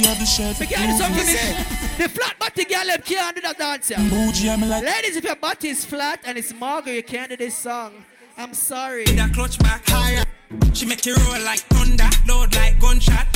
Gucci 0.00 0.06
have 0.06 0.18
the 0.18 0.26
shirt. 0.26 0.60
Me 0.60 0.66
can't 0.66 0.98
do. 0.98 2.02
The 2.02 2.08
flat 2.08 2.38
body 2.38 2.64
girl 2.64 2.86
them 2.86 3.02
can't 3.02 3.36
do 3.36 3.42
that 3.42 3.58
dance. 3.58 3.88
here. 3.88 3.98
Bougie, 3.98 4.48
I'm 4.50 4.66
like. 4.68 4.84
Ladies, 4.84 5.16
if 5.16 5.24
your 5.24 5.36
body 5.36 5.68
is 5.68 5.84
flat 5.84 6.20
and 6.24 6.38
it's 6.38 6.52
mager, 6.52 6.94
you 6.94 7.02
can't 7.02 7.30
do 7.30 7.36
this 7.36 7.56
song. 7.56 7.92
I'm 8.38 8.54
sorry. 8.54 9.04
That 9.04 9.34
clutch 9.34 9.58
back 9.58 9.82
higher. 9.86 10.24
She 10.72 10.86
make 10.86 11.04
you 11.04 11.14
roll 11.14 11.40
like 11.44 11.60
thunder, 11.60 12.08
load 12.26 12.54
like 12.54 12.80
gunshot. 12.80 13.26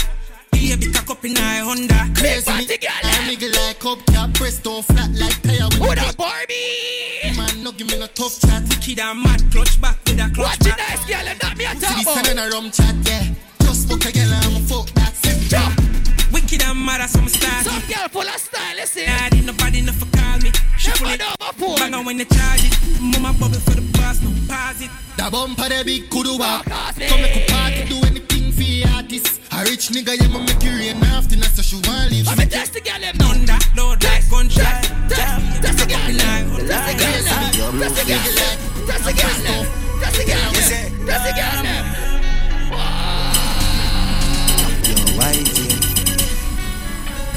Baby 0.53 0.91
cock 0.93 1.11
up 1.11 1.25
in 1.25 1.37
her 1.37 1.65
Honda. 1.65 2.09
Crazy 2.17 2.51
me. 2.51 2.67
I'm 3.03 3.29
nigga 3.29 3.53
like 3.53 3.79
hubcap, 3.81 4.35
presto 4.35 4.81
flat 4.83 5.11
like 5.13 5.43
tire 5.43 5.69
with 5.69 5.81
What 5.81 5.99
a 5.99 6.09
up, 6.09 6.17
Barbie? 6.17 7.37
Man, 7.37 7.63
no 7.63 7.73
give 7.73 7.89
me 7.89 7.99
no 7.99 8.07
tough 8.07 8.41
chat. 8.41 8.63
Kid 8.81 8.99
a 9.01 9.15
mad 9.15 9.43
clutch 9.53 9.79
back 9.81 9.99
with 10.07 10.19
a 10.19 10.31
clutch 10.35 10.59
Watch 10.59 10.61
it 10.67 10.77
back. 10.77 10.89
nice, 10.89 11.05
girl, 11.05 11.29
and 11.29 11.43
not 11.43 11.57
me 11.59 11.65
a 11.67 11.75
See 11.75 11.81
talk 11.81 11.97
this 11.97 12.07
about. 12.07 12.29
and 12.31 12.41
a 12.41 12.49
rum 12.51 12.71
chat, 12.71 12.95
yeah. 13.05 13.35
Just 13.61 13.89
fuck 13.89 14.05
a 14.07 14.13
girl 14.13 14.33
and 14.33 14.57
I'm 14.57 14.63
fuck 14.63 14.87
that. 14.95 15.13
Jump. 15.49 16.14
Wicked 16.45 16.63
and 16.69 16.85
mad 16.85 17.01
as 17.01 17.13
some 17.13 17.27
style. 17.27 17.65
Some 17.65 17.81
girl 17.89 18.07
full 18.09 18.21
of 18.21 18.37
style, 18.37 18.77
listen. 18.77 19.05
Yeah, 19.05 19.33
ain't 19.33 19.47
nobody 19.47 19.79
enough 19.79 19.97
for 19.97 20.05
call 20.13 20.37
me. 20.45 20.53
She 20.77 20.93
Never 20.93 21.01
pull 21.01 21.09
it 21.09 21.19
know 21.21 21.35
my 21.41 21.53
phone. 21.57 21.77
Bang 21.77 21.95
on 21.95 22.05
when 22.05 22.19
they 22.19 22.27
charge 22.27 22.69
it. 22.69 23.01
Mama 23.01 23.33
bubble 23.41 23.57
for 23.65 23.73
the 23.73 23.81
boss, 23.97 24.21
no 24.21 24.29
pause 24.45 24.83
it. 24.83 24.91
The 25.17 25.25
bumper 25.33 25.73
the 25.73 25.81
big 25.89 26.11
kudu 26.11 26.37
walk. 26.37 26.69
Cause. 26.69 27.01
Come 27.01 27.23
make 27.25 27.33
a 27.33 27.49
eh. 27.49 27.49
party, 27.49 27.89
do 27.89 27.97
anything 28.05 28.53
for 28.53 28.61
your 28.61 28.89
artist. 28.93 29.41
A 29.57 29.65
rich 29.65 29.89
nigga, 29.89 30.21
yeah, 30.21 30.29
me 30.29 30.45
make 30.45 30.61
it 30.61 30.69
rain 30.69 31.01
after, 31.17 31.41
so 31.49 31.63
she 31.65 31.81
want 31.89 32.13
live. 32.13 32.29
I'm 32.29 32.39
a 32.39 32.45
test 32.45 32.75
the 32.75 32.81
girl, 32.85 33.01
them 33.01 33.17
now. 33.17 33.33
Thunder, 33.33 33.59
load 33.81 34.05
like 34.05 34.29
gunshot. 34.29 34.85
Test, 35.09 35.65
test 35.65 35.79
the 35.81 35.87
girl. 35.89 35.97
Fucking 35.97 36.21
line, 36.21 36.45
Test 36.45 36.85
the 36.85 36.93
line, 36.93 37.01
girl, 37.01 37.25
line. 37.25 37.57
them. 37.57 37.81
Test 37.81 37.97
the 37.97 38.05
girl, 38.05 38.21
them. 38.21 38.57
Test 38.85 39.05
the 39.09 39.13
girl, 39.17 39.39
them. 39.49 39.65
Test 39.97 40.17
the 40.21 40.25
girl, 40.29 40.53
them. 40.53 41.09
Test 41.09 41.25
the 41.25 41.33
girl, 41.41 42.14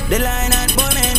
The 0.10 0.20
line 0.20 0.54
at 0.54 0.72
bombing. 0.78 1.18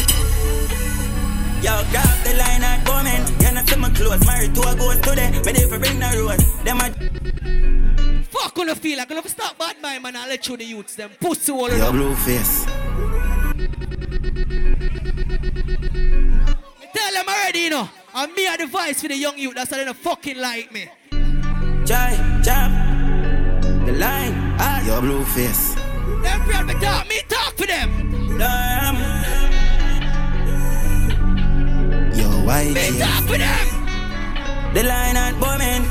Yo, 1.62 1.74
grab 1.90 2.24
the 2.24 2.34
line 2.38 2.62
at 2.62 2.84
bombing. 2.86 3.22
You 3.40 3.52
know, 3.54 3.62
see 3.66 3.76
my 3.76 3.90
clothes. 3.90 4.24
Married 4.26 4.54
to 4.54 4.62
a 4.62 4.74
ghost 4.74 5.02
today. 5.02 5.30
Me 5.30 5.52
there 5.52 5.68
for 5.68 5.78
bring 5.78 5.98
the 5.98 6.08
road. 6.16 6.40
Them 6.64 6.80
a 6.80 8.24
Fuck 8.30 8.54
gonna 8.54 8.74
feel 8.74 8.96
like 8.98 9.08
gonna 9.08 9.26
stop 9.28 9.58
bad 9.58 9.76
mind 9.82 10.02
man 10.02 10.16
I'll 10.16 10.28
let 10.28 10.46
you 10.48 10.56
the 10.56 10.64
youths 10.64 10.94
them 10.94 11.10
pussy 11.20 11.50
all 11.50 11.66
of 11.66 11.72
Yo, 11.72 11.78
them. 11.78 11.96
blue 11.96 12.14
face. 12.14 12.64
Tell 16.94 17.12
them 17.12 17.26
already 17.28 17.58
you 17.60 17.70
know 17.70 17.88
I'm 18.14 18.34
me 18.34 18.46
advice 18.46 19.00
for 19.00 19.08
the 19.08 19.16
young 19.16 19.38
youth 19.38 19.54
that's 19.54 19.70
why 19.70 19.78
they 19.78 19.84
don't 19.84 19.96
fucking 19.96 20.38
like 20.38 20.72
me. 20.72 20.88
Jai, 21.84 22.40
jab. 22.42 22.70
The 23.86 23.92
line. 23.92 24.34
Ah. 24.60 24.84
Yo, 24.86 25.00
blue 25.00 25.24
face. 25.24 25.74
Them 26.22 26.40
friend 26.42 26.66
me 26.66 26.74
talk, 26.74 27.08
me 27.08 27.20
talk 27.28 27.56
for 27.56 27.66
them. 27.66 28.17
Damn. 28.38 28.96
Yo, 32.14 32.28
YG. 32.46 32.74
Me 32.74 32.98
talk 32.98 33.24
for 33.28 33.38
them. 33.38 33.66
The 34.74 34.82
line 34.84 35.16
at 35.16 35.34
bombing. 35.40 35.84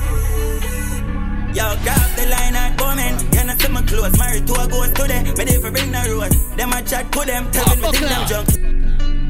Yo, 1.56 1.76
grab 1.84 2.10
the 2.16 2.26
line 2.30 2.56
at 2.56 2.78
bombing. 2.78 3.16
You 3.34 3.44
know, 3.46 3.56
see 3.58 3.72
my 3.72 3.82
clothes. 3.84 4.18
Married 4.18 4.48
to 4.48 4.54
a 4.54 4.68
ghost 4.68 4.96
today. 4.96 5.24
Me 5.24 5.44
there 5.46 5.60
for 5.60 5.72
bring 5.72 5.92
the 5.92 6.02
road. 6.10 6.32
Them 6.58 6.72
a 6.74 6.82
chat 6.84 7.12
to 7.12 7.20
them. 7.26 7.52
Tell 7.52 7.76
me 7.76 7.82
think 7.92 8.08
them 8.08 8.28
junk. 8.28 8.48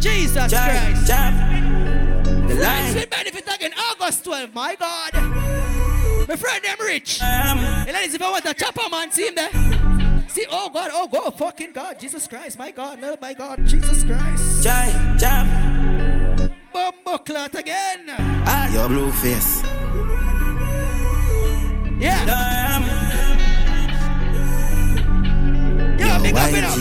Jesus 0.01 0.51
Jab, 0.51 0.69
Christ. 0.69 1.07
jab. 1.07 1.33
The 2.47 2.55
line. 2.55 2.95
will 2.95 3.05
benefit 3.07 3.47
again 3.55 3.71
August 3.91 4.23
12, 4.25 4.53
my 4.53 4.75
God. 4.75 5.13
My 6.27 6.35
friend 6.35 6.63
them 6.63 6.77
rich. 6.81 7.21
Um, 7.21 7.57
Hey, 7.85 7.93
ladies, 7.93 8.13
if 8.13 8.21
I 8.21 8.29
want 8.31 8.45
a 8.45 8.53
chopper 8.53 8.87
man, 8.91 9.11
see 9.11 9.27
him 9.27 9.35
there. 9.35 9.49
See, 10.37 10.45
oh 10.51 10.69
God, 10.69 10.91
oh 10.93 11.07
God, 11.07 11.33
fucking 11.35 11.71
God, 11.71 11.99
Jesus 11.99 12.27
Christ, 12.27 12.59
my 12.59 12.69
God, 12.69 13.01
no, 13.01 13.17
my 13.19 13.33
God, 13.33 13.65
Jesus 13.65 14.03
Christ. 14.03 14.63
Jai, 14.63 15.15
jab. 15.17 15.47
Bumbo 16.71 17.17
clot 17.17 17.55
again. 17.55 18.05
Ah, 18.45 18.71
your 18.71 18.87
blue 18.87 19.11
face. 19.13 19.63
Yeah. 21.99 22.23
Damn. 22.27 22.83
Yo, 25.97 26.21
big 26.21 26.35
up 26.35 26.53
it 26.53 26.63
up. 26.63 26.77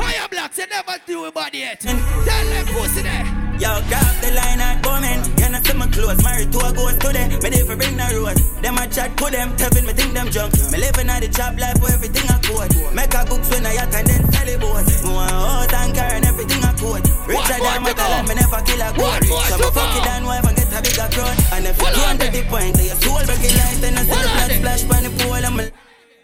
Fire 0.00 0.28
blocks, 0.30 0.56
you 0.56 0.66
never 0.66 0.96
do 1.06 1.26
about 1.26 1.52
yet. 1.52 1.80
Tell 1.80 1.94
them 1.94 2.66
pussy 2.68 3.02
there. 3.02 3.43
Yo, 3.64 3.80
grab 3.88 4.12
the 4.20 4.28
line 4.36 4.60
at 4.60 4.84
bombing. 4.84 5.24
You 5.40 5.48
know, 5.48 5.60
see 5.64 5.72
my 5.72 5.88
clothes. 5.88 6.20
Married 6.20 6.52
to 6.52 6.60
a 6.60 6.70
ghost 6.76 7.00
today. 7.00 7.32
Me 7.40 7.48
there 7.48 7.64
for 7.64 7.76
bring 7.80 7.96
the 7.96 8.04
road. 8.12 8.36
Them 8.60 8.76
a 8.76 8.84
chat 8.92 9.16
to 9.16 9.24
them. 9.32 9.56
Tevin, 9.56 9.88
me 9.88 9.96
think 9.96 10.12
them 10.12 10.28
junk. 10.28 10.52
Me 10.68 10.76
living 10.76 11.08
at 11.08 11.24
the 11.24 11.28
job 11.32 11.56
life 11.56 11.80
where 11.80 11.96
everything 11.96 12.28
I 12.28 12.36
code. 12.44 12.76
Make 12.92 13.16
a 13.16 13.24
books 13.24 13.48
when 13.48 13.64
I 13.64 13.72
yacht 13.72 13.94
and 13.96 14.04
then 14.04 14.20
sell 14.36 14.48
it 14.52 14.60
boat. 14.60 14.84
Me 14.84 15.10
want 15.16 15.32
out 15.32 15.72
and 15.80 15.96
car 15.96 16.12
and 16.12 16.28
everything 16.28 16.60
I 16.60 16.76
code. 16.76 17.08
Richer 17.24 17.56
more 17.56 17.72
than 17.72 17.80
my 17.80 17.88
to 17.88 17.96
talent, 17.96 18.28
me 18.28 18.34
never 18.36 18.60
kill 18.68 18.82
a 18.84 18.88
One 18.92 19.24
goat. 19.24 19.32
more 19.32 19.44
So 19.48 19.56
to 19.56 19.64
me 19.64 19.68
fuck 19.72 19.96
it 19.96 20.08
and 20.12 20.24
wife 20.28 20.44
and 20.44 20.56
get 20.60 20.68
a 20.68 20.80
bigger 20.84 21.08
crown. 21.08 21.36
And 21.56 21.64
if 21.64 21.78
you 21.80 21.88
Hold 21.88 21.96
on 21.96 22.04
can't 22.04 22.18
there. 22.20 22.32
get 22.36 22.44
the 22.44 22.50
point, 22.52 22.76
your 22.84 22.98
soul 23.00 23.24
break 23.24 23.44
it 23.48 23.54
light. 23.56 23.80
Then 23.80 23.96
I 23.96 24.04
see 24.04 24.12
the 24.12 24.28
blood 24.28 24.52
splash 24.60 24.82
on 24.92 25.02
the 25.08 25.10
pool 25.24 25.40
and 25.40 25.56
me. 25.56 25.64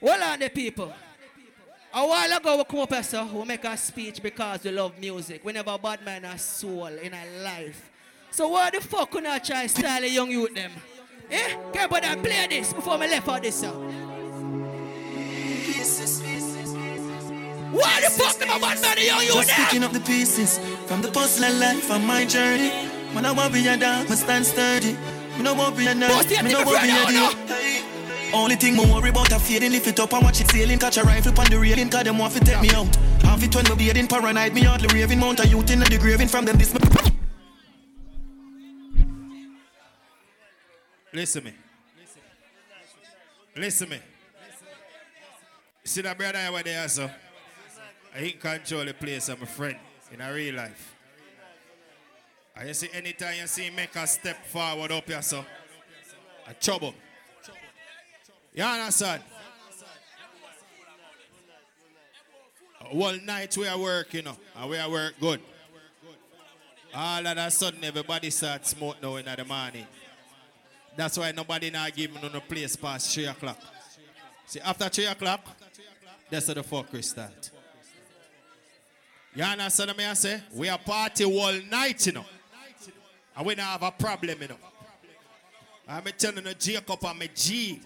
Well 0.05 0.21
on 0.29 0.37
the 0.45 0.53
people. 0.53 0.93
A 1.93 2.07
while 2.07 2.37
ago 2.37 2.57
we 2.57 2.65
come 2.65 2.81
up 2.81 2.93
here, 2.93 3.03
so 3.03 3.25
we 3.27 3.45
make 3.45 3.65
a 3.65 3.77
speech 3.77 4.23
because 4.23 4.63
we 4.63 4.71
love 4.71 4.97
music. 5.01 5.45
We 5.45 5.53
never 5.53 5.77
bad 5.77 6.05
man 6.05 6.25
a 6.25 6.39
soul 6.39 6.87
in 6.87 7.13
our 7.13 7.43
life. 7.43 7.91
So 8.31 8.47
why 8.49 8.71
the 8.71 8.81
fuck 8.81 9.11
could 9.11 9.25
not 9.25 9.45
try 9.45 9.67
style 9.67 10.05
a 10.05 10.07
young 10.07 10.31
youth 10.31 10.55
them? 10.55 10.71
Eh? 11.29 11.57
Can 11.73 11.89
but 11.91 12.05
I 12.05 12.15
play 12.15 12.47
this 12.49 12.73
before 12.73 12.97
me 12.97 13.09
left 13.09 13.29
out 13.29 13.43
this 13.43 13.57
song? 13.57 13.91
Why 17.73 18.01
the 18.03 18.11
fuck 18.11 18.37
them 18.39 18.51
a 18.51 18.61
bad 18.61 18.81
man 18.81 18.99
a 18.99 19.05
young 19.07 19.23
youth 19.23 19.47
Just 19.47 19.51
picking 19.51 19.83
up 19.83 19.91
the 19.91 20.01
pieces 20.01 20.59
from 20.87 21.03
the 21.03 21.11
personal 21.11 21.55
life 21.55 21.91
and 21.91 22.07
my 22.07 22.25
journey. 22.25 22.71
Man, 23.15 23.27
I 23.27 23.33
won't 23.33 23.53
be 23.53 23.67
a 23.67 23.77
dog, 23.77 24.07
but 24.07 24.17
stand 24.19 24.47
sturdy. 24.47 24.93
Me 25.37 25.43
no 25.43 25.55
won't 25.55 25.77
be 25.77 25.89
a 25.89 25.95
nerd, 25.95 26.45
me 26.45 26.53
no 26.53 26.63
won't 26.65 26.83
be 26.83 26.91
a 26.91 27.07
deal. 27.07 28.00
Only 28.33 28.57
thing 28.57 28.77
me 28.77 28.85
worry 28.87 29.11
about 29.11 29.33
a 29.33 29.39
fading, 29.39 29.73
lift 29.73 29.89
it 29.89 29.99
up 30.01 30.13
and 30.13 30.23
watch 30.23 30.41
it 30.41 30.51
sailing. 30.51 30.79
Catch 30.79 30.99
a 30.99 31.03
rifle 31.03 31.39
on 31.39 31.47
the 31.51 31.59
railing, 31.59 31.91
cause 31.91 32.05
them 32.05 32.19
want 32.19 32.33
to 32.35 32.41
take 32.41 32.61
me 32.61 32.71
out. 32.71 32.95
Half 33.23 33.43
it 33.43 33.55
when 33.55 33.65
me 33.65 33.75
bearding, 33.77 34.07
paranoid, 34.07 34.55
me 34.55 34.63
hardly 34.63 34.89
raving. 34.95 35.19
Mount 35.19 35.41
a 35.41 35.47
youth 35.47 35.71
in 35.71 35.81
the 35.81 35.99
graving 35.99 36.29
from 36.29 36.45
them 36.45 36.57
this. 36.57 36.75
Listen 41.13 41.45
me. 41.45 41.53
Listen 43.57 43.89
me. 43.89 43.99
See 45.83 46.03
that 46.03 46.17
brother 46.17 46.39
over 46.49 46.63
there, 46.63 46.89
so 46.89 47.11
I 48.15 48.19
ain't 48.19 48.41
control 48.41 48.85
the 48.85 48.95
place, 48.95 49.29
I'm 49.29 49.43
a 49.43 49.47
friend 49.47 49.77
in 50.13 50.21
a 50.21 50.33
real 50.33 50.55
life. 50.55 50.95
You 52.65 52.75
see, 52.75 52.89
anytime 52.93 53.35
you 53.41 53.47
see 53.47 53.71
make 53.71 53.97
a 53.97 54.07
step 54.07 54.45
forward 54.47 54.93
up 54.93 55.07
here, 55.07 55.23
so 55.23 55.45
a 56.47 56.55
trouble. 56.55 56.95
You 58.55 58.65
understand? 58.65 59.23
All 62.93 63.17
night 63.25 63.57
we 63.57 63.69
are 63.69 63.79
working, 63.79 64.19
you 64.19 64.25
know, 64.25 64.37
and 64.57 64.71
we 64.71 64.77
are 64.77 64.91
work 64.91 65.15
good. 65.21 65.41
All 66.93 67.25
of 67.25 67.39
a 67.39 67.51
sudden, 67.51 67.85
everybody 67.85 68.31
start 68.31 68.67
smoke 68.67 68.97
now 69.01 69.15
in 69.15 69.25
the 69.25 69.45
morning. 69.45 69.87
That's 70.97 71.17
why 71.17 71.31
nobody 71.31 71.71
now 71.71 71.89
give 71.89 72.13
me 72.13 72.21
no 72.21 72.41
place 72.41 72.75
past 72.75 73.15
3 73.15 73.27
o'clock. 73.27 73.59
See, 74.47 74.61
after 74.61 74.89
3 74.89 75.07
o'clock, 75.07 75.47
that's 76.29 76.49
how 76.49 76.55
the 76.55 76.65
fuck 76.65 76.93
we 76.93 77.03
start. 77.03 77.51
You 79.37 79.45
understand 79.45 79.97
me 79.97 80.05
I 80.05 80.15
say? 80.15 80.43
We 80.53 80.69
are 80.69 80.79
party 80.79 81.25
all 81.25 81.53
night, 81.71 82.05
you 82.07 82.13
know. 82.13 82.25
And 83.37 83.47
we 83.47 83.55
don't 83.55 83.65
have 83.65 83.85
a 83.85 83.93
problem, 83.93 84.43
you 84.43 84.49
know. 84.49 84.57
I'm 85.89 86.03
telling 86.19 86.45
you, 86.45 86.55
Jacob 86.55 87.05
I'm 87.05 87.23
G. 87.33 87.81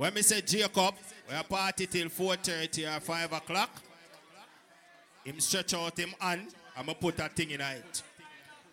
When 0.00 0.14
me 0.14 0.22
say 0.22 0.40
Jacob, 0.40 0.94
we 1.28 1.34
are 1.34 1.44
party 1.44 1.86
till 1.86 2.08
4.30 2.08 2.96
or 2.96 3.00
5 3.00 3.32
o'clock. 3.34 3.68
Him 5.22 5.38
stretch 5.40 5.74
out 5.74 5.98
him 5.98 6.14
hand, 6.18 6.46
I'm 6.74 6.86
going 6.86 6.94
to 6.94 7.00
put 7.02 7.18
that 7.18 7.36
thing 7.36 7.50
in 7.50 7.60
it. 7.60 8.02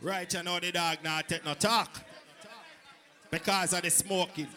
Right, 0.02 0.34
you 0.34 0.42
know 0.42 0.58
the 0.58 0.72
dog 0.72 1.00
now 1.04 1.20
take 1.20 1.44
no 1.44 1.54
talk. 1.54 2.00
Because 3.30 3.74
of 3.74 3.82
the 3.82 3.90
smoking. 3.90 4.48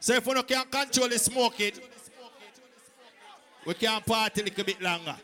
So 0.00 0.14
if 0.14 0.26
we 0.26 0.32
no 0.32 0.44
can 0.44 0.64
control 0.64 1.10
the 1.10 1.18
smoking, 1.18 1.72
we 3.66 3.74
can't 3.74 4.06
party 4.06 4.40
a 4.40 4.44
little 4.44 4.64
bit 4.64 4.80
longer. 4.80 5.16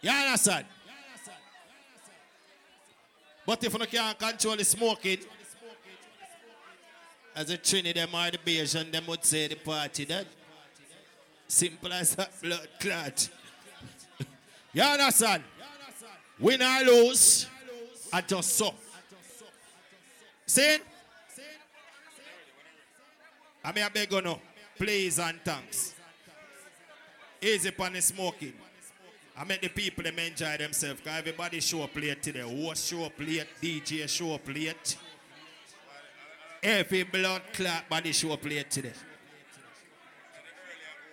You 0.00 0.10
understand? 0.10 0.66
But 3.46 3.62
if 3.62 3.72
we 3.72 3.78
no 3.78 3.86
can 3.86 4.16
control 4.16 4.56
the 4.56 4.64
smoking, 4.64 5.18
as 7.38 7.50
a 7.50 7.56
Trini, 7.56 7.94
them 7.94 8.08
or 8.12 8.30
the 8.32 8.38
Bayesian, 8.38 8.90
them 8.90 9.04
would 9.06 9.24
say 9.24 9.46
the 9.46 9.54
party 9.54 10.04
dead. 10.04 10.26
Simple 11.46 11.92
as 11.92 12.16
that 12.16 12.32
blood 12.42 12.68
clot. 12.80 13.28
you 14.72 14.82
understand? 14.82 15.44
Win 16.40 16.60
or 16.60 16.84
lose, 16.84 17.46
I 18.12 18.22
just 18.22 18.56
so. 18.56 18.74
See? 20.46 20.78
I 23.64 23.72
mean, 23.72 23.84
I 23.84 23.88
beg 23.88 24.10
you 24.10 24.20
no. 24.20 24.40
Please 24.76 25.20
and 25.20 25.38
thanks. 25.44 25.94
Easy 27.40 27.68
upon 27.68 27.92
the 27.92 28.02
smoking. 28.02 28.54
I 29.36 29.44
make 29.44 29.60
the 29.60 29.68
people 29.68 30.02
them 30.02 30.18
enjoy 30.18 30.56
themselves. 30.56 31.00
Cause 31.04 31.14
everybody 31.16 31.60
show 31.60 31.82
up 31.82 31.94
late 31.94 32.20
today. 32.20 32.40
Host 32.40 32.88
show 32.88 33.04
up 33.04 33.12
late, 33.20 33.46
DJ 33.62 34.08
show 34.08 34.34
up 34.34 34.48
late. 34.48 34.96
Every 36.62 37.04
blood 37.04 37.42
clot 37.52 37.88
body 37.88 38.12
show 38.12 38.32
up 38.32 38.44
late 38.44 38.70
today. 38.70 38.92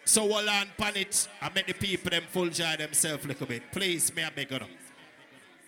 So 0.05 0.21
hold 0.21 0.47
on 0.47 0.67
pan 0.77 0.95
it. 0.95 1.27
I 1.41 1.49
make 1.53 1.67
the 1.67 1.73
people 1.73 2.11
them 2.11 2.23
full 2.29 2.49
joy 2.49 2.75
themselves 2.77 3.25
a 3.25 3.27
little 3.27 3.47
bit. 3.47 3.71
Please, 3.71 4.15
may 4.15 4.23
I 4.23 4.29
beg 4.29 4.51
you 4.51 4.59
now. 4.59 4.67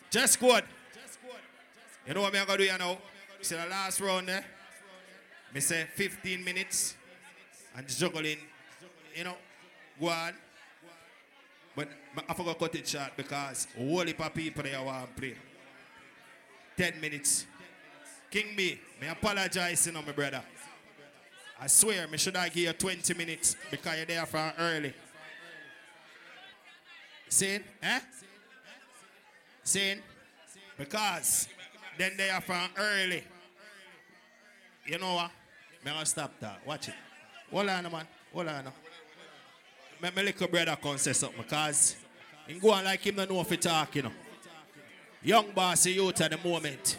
Just 0.10 0.40
good. 0.40 0.64
You 2.08 2.14
know 2.14 2.22
what 2.22 2.36
I'm 2.36 2.46
gonna 2.46 2.58
do 2.58 2.64
you 2.64 2.78
know? 2.78 2.98
See 3.42 3.56
the 3.56 3.66
last 3.66 4.00
round 4.00 4.28
there? 4.28 4.46
Me 5.54 5.60
say 5.60 5.88
15 5.96 6.44
minutes 6.44 6.96
and 7.76 7.88
juggling, 7.88 8.38
you 9.16 9.24
know, 9.24 9.36
go 10.00 10.10
on. 10.10 10.34
But 11.76 11.90
I 12.28 12.34
forgot 12.34 12.60
to 12.60 12.66
cut 12.66 12.76
it 12.76 12.88
short 12.88 13.12
because 13.16 13.68
of 13.78 14.34
people 14.34 14.64
there 14.64 14.82
want 14.82 15.16
to 15.16 15.22
play. 15.22 15.36
10 16.76 17.00
minutes. 17.00 17.46
King 18.30 18.54
B, 18.56 18.80
me 19.02 19.08
apologize, 19.08 19.86
you 19.88 19.94
know, 19.94 20.02
my 20.02 20.12
brother. 20.12 20.42
I 21.60 21.68
swear, 21.68 22.08
me 22.08 22.18
should 22.18 22.36
I 22.36 22.50
give 22.50 22.64
you 22.64 22.74
20 22.74 23.14
minutes 23.14 23.56
because 23.72 23.98
you're 23.98 24.06
there 24.06 24.26
from 24.26 24.52
early. 24.60 24.94
See? 27.30 27.60
Eh? 27.82 28.00
See? 29.64 29.96
Because 30.78 31.48
then 31.98 32.12
they 32.16 32.30
are 32.30 32.42
from 32.42 32.70
early. 32.78 33.24
You 34.86 35.00
know 35.00 35.16
what? 35.16 35.32
Me 35.84 35.92
gonna 35.92 36.06
stop 36.06 36.32
that. 36.40 36.60
Watch 36.66 36.90
it. 36.90 36.96
Hold 37.52 37.70
on, 37.70 37.84
man. 37.92 38.08
Hold 38.34 38.48
on. 38.48 38.64
My 40.02 40.10
little 40.22 40.48
brother 40.48 40.78
come 40.82 40.98
say 40.98 41.14
something 41.14 41.42
because 41.42 41.96
he 42.46 42.60
go 42.60 42.72
on 42.72 42.84
like 42.84 43.00
him 43.02 43.16
don't 43.16 43.32
know 43.32 43.42
if 43.42 43.50
he 43.50 43.58
talk, 43.58 43.96
you 43.96 44.04
know. 44.04 44.12
Young 45.24 45.52
boss, 45.52 45.88
at 45.88 45.96
the 45.96 46.40
moment. 46.44 46.98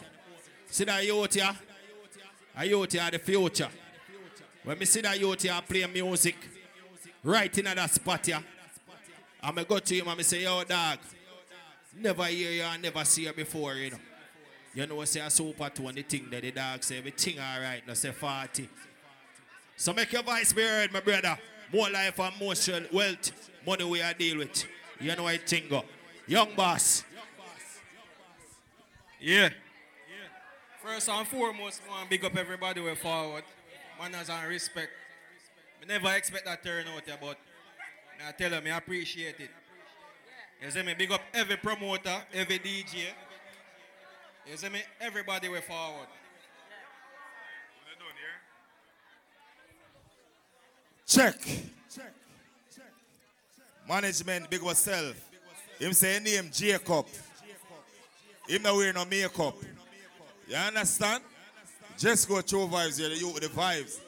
See 0.70 0.84
that 0.84 1.04
youth 1.04 1.34
here? 1.34 1.50
A 2.56 2.64
youth 2.64 2.88
ah. 2.88 2.92
here 2.92 3.02
ah, 3.04 3.10
the 3.10 3.18
future. 3.18 3.68
When 4.64 4.78
me 4.78 4.84
see 4.84 5.00
that 5.00 5.18
youth 5.18 5.42
here 5.42 5.60
play 5.66 5.86
music, 5.86 6.36
right 7.24 7.56
in 7.56 7.64
that 7.64 7.90
spot 7.90 8.26
here, 8.26 8.42
I'm 9.42 9.54
go 9.54 9.78
to 9.78 9.94
him 9.94 10.08
and 10.08 10.18
me 10.18 10.24
say, 10.24 10.42
yo, 10.42 10.62
dog, 10.64 10.98
never 11.96 12.24
hear 12.24 12.50
you 12.50 12.62
and 12.62 12.82
never 12.82 13.04
see 13.04 13.24
you 13.24 13.32
before, 13.32 13.74
you 13.74 13.90
know. 13.90 13.98
You 14.74 14.86
know, 14.86 15.00
I 15.00 15.04
say 15.04 15.20
a 15.20 15.24
Supertone 15.24 15.88
and 15.88 15.98
the 15.98 16.02
thing 16.02 16.28
that 16.30 16.42
the 16.42 16.50
dog 16.50 16.84
say, 16.84 16.98
everything 16.98 17.38
all 17.38 17.60
right, 17.60 17.82
no 17.86 17.94
say 17.94 18.12
40. 18.12 18.68
So 19.76 19.92
make 19.92 20.12
your 20.12 20.22
voice 20.22 20.52
be 20.52 20.62
heard, 20.62 20.92
my 20.92 21.00
brother. 21.00 21.38
More 21.72 21.88
life 21.90 22.18
and 22.18 22.38
more 22.38 22.54
wealth, 22.92 23.50
money 23.66 23.84
we 23.84 24.02
are 24.02 24.12
deal 24.14 24.38
with. 24.38 24.64
You 25.00 25.14
know 25.14 25.22
how 25.22 25.28
it 25.28 25.48
thing 25.48 25.64
go. 25.68 25.84
Young 26.26 26.54
boss. 26.56 27.04
Yeah. 29.20 29.50
First 30.88 31.10
and 31.10 31.28
foremost, 31.28 31.82
to 31.82 32.08
big 32.08 32.24
up 32.24 32.34
everybody 32.34 32.80
way 32.80 32.94
forward. 32.94 33.44
Manners 34.00 34.30
and 34.30 34.48
respect. 34.48 34.88
I 35.82 35.86
never 35.86 36.10
expect 36.16 36.46
that 36.46 36.64
turnout 36.64 37.02
here, 37.04 37.18
but 37.20 37.36
I 38.26 38.32
tell 38.32 38.48
them 38.48 38.62
I 38.64 38.70
appreciate 38.70 39.38
it. 39.38 39.50
You 40.62 40.70
see 40.70 40.82
me? 40.82 40.94
Big 40.94 41.12
up 41.12 41.20
every 41.34 41.58
promoter, 41.58 42.16
every 42.32 42.58
DJ. 42.58 43.04
You 44.50 44.56
see 44.56 44.70
me? 44.70 44.80
Everybody 44.98 45.50
way 45.50 45.60
forward. 45.60 46.08
Check. 51.06 51.36
Management, 53.86 54.48
big 54.48 54.62
yourself. 54.62 55.22
Him 55.78 55.92
say 55.92 56.18
name 56.18 56.48
Jacob. 56.50 57.04
Him 58.48 58.62
not 58.62 58.74
wearing 58.74 58.94
no 58.94 59.04
makeup. 59.04 59.54
You 60.48 60.56
understand? 60.56 61.22
Just 61.98 62.28
go 62.28 62.40
through 62.40 62.68
vibes 62.68 62.98
here, 62.98 63.10
you 63.10 63.28
with 63.28 63.42
the 63.42 63.48
vibes. 63.48 64.00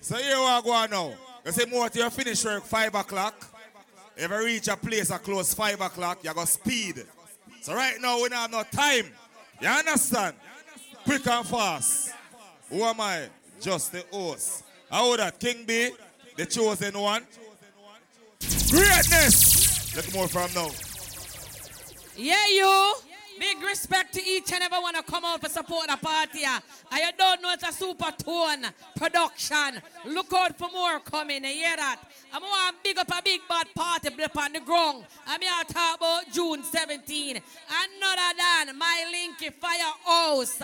So 0.00 0.16
here 0.16 0.36
we 0.38 0.62
go 0.62 0.72
on 0.72 0.90
now. 0.90 1.12
You 1.44 1.52
say 1.52 1.64
more 1.64 1.88
to 1.88 1.98
you 1.98 2.10
finish 2.10 2.44
work 2.44 2.64
5 2.64 2.94
o'clock. 2.94 3.34
If 4.16 4.30
you 4.30 4.44
reach 4.44 4.68
a 4.68 4.76
place 4.76 5.10
at 5.10 5.22
close 5.22 5.52
5 5.52 5.80
o'clock, 5.80 6.18
you 6.22 6.32
got 6.32 6.48
speed. 6.48 7.04
So 7.60 7.74
right 7.74 7.96
now 8.00 8.22
we 8.22 8.28
don't 8.28 8.38
have 8.38 8.50
no 8.50 8.62
time. 8.70 9.10
You 9.60 9.68
understand? 9.68 10.36
Quick 11.04 11.26
and 11.26 11.46
fast. 11.46 12.12
Who 12.68 12.82
am 12.82 13.00
I? 13.00 13.28
Just 13.60 13.92
the 13.92 14.04
host. 14.12 14.64
How 14.90 15.16
that? 15.16 15.40
King 15.40 15.64
B, 15.66 15.90
the 16.36 16.46
chosen 16.46 16.98
one. 16.98 17.26
Greatness. 18.70 19.96
Look 19.96 20.14
more 20.14 20.28
from 20.28 20.52
now. 20.54 20.70
Yeah, 22.16 22.46
you. 22.48 22.94
Big 23.40 23.62
respect 23.62 24.12
to 24.12 24.20
each 24.22 24.52
and 24.52 24.62
every 24.62 24.78
one 24.78 24.94
who 24.94 25.02
come 25.02 25.24
out 25.24 25.40
for 25.40 25.48
support 25.48 25.88
the 25.88 25.96
party. 25.96 26.40
I 26.44 27.12
don't 27.16 27.40
know 27.40 27.52
it's 27.54 27.66
a 27.66 27.72
super 27.72 28.12
tone 28.22 28.66
production. 28.94 29.80
Look 30.04 30.30
out 30.34 30.58
for 30.58 30.68
more 30.70 31.00
coming. 31.00 31.42
You 31.42 31.50
hear 31.50 31.76
that? 31.76 32.00
I'm 32.34 32.42
going 32.42 32.52
to 32.52 32.74
big 32.84 32.98
up 32.98 33.08
a 33.08 33.22
big 33.24 33.40
bad 33.48 33.66
party 33.74 34.08
on 34.10 34.52
the 34.52 34.60
ground. 34.60 35.06
I'm 35.26 35.40
here 35.40 35.50
to 35.66 35.72
talk 35.72 35.96
about 35.96 36.30
June 36.30 36.62
17. 36.62 37.40
Another 37.40 38.36
than 38.36 38.76
my 38.76 39.04
Linky 39.10 39.50
Firehouse. 39.54 40.58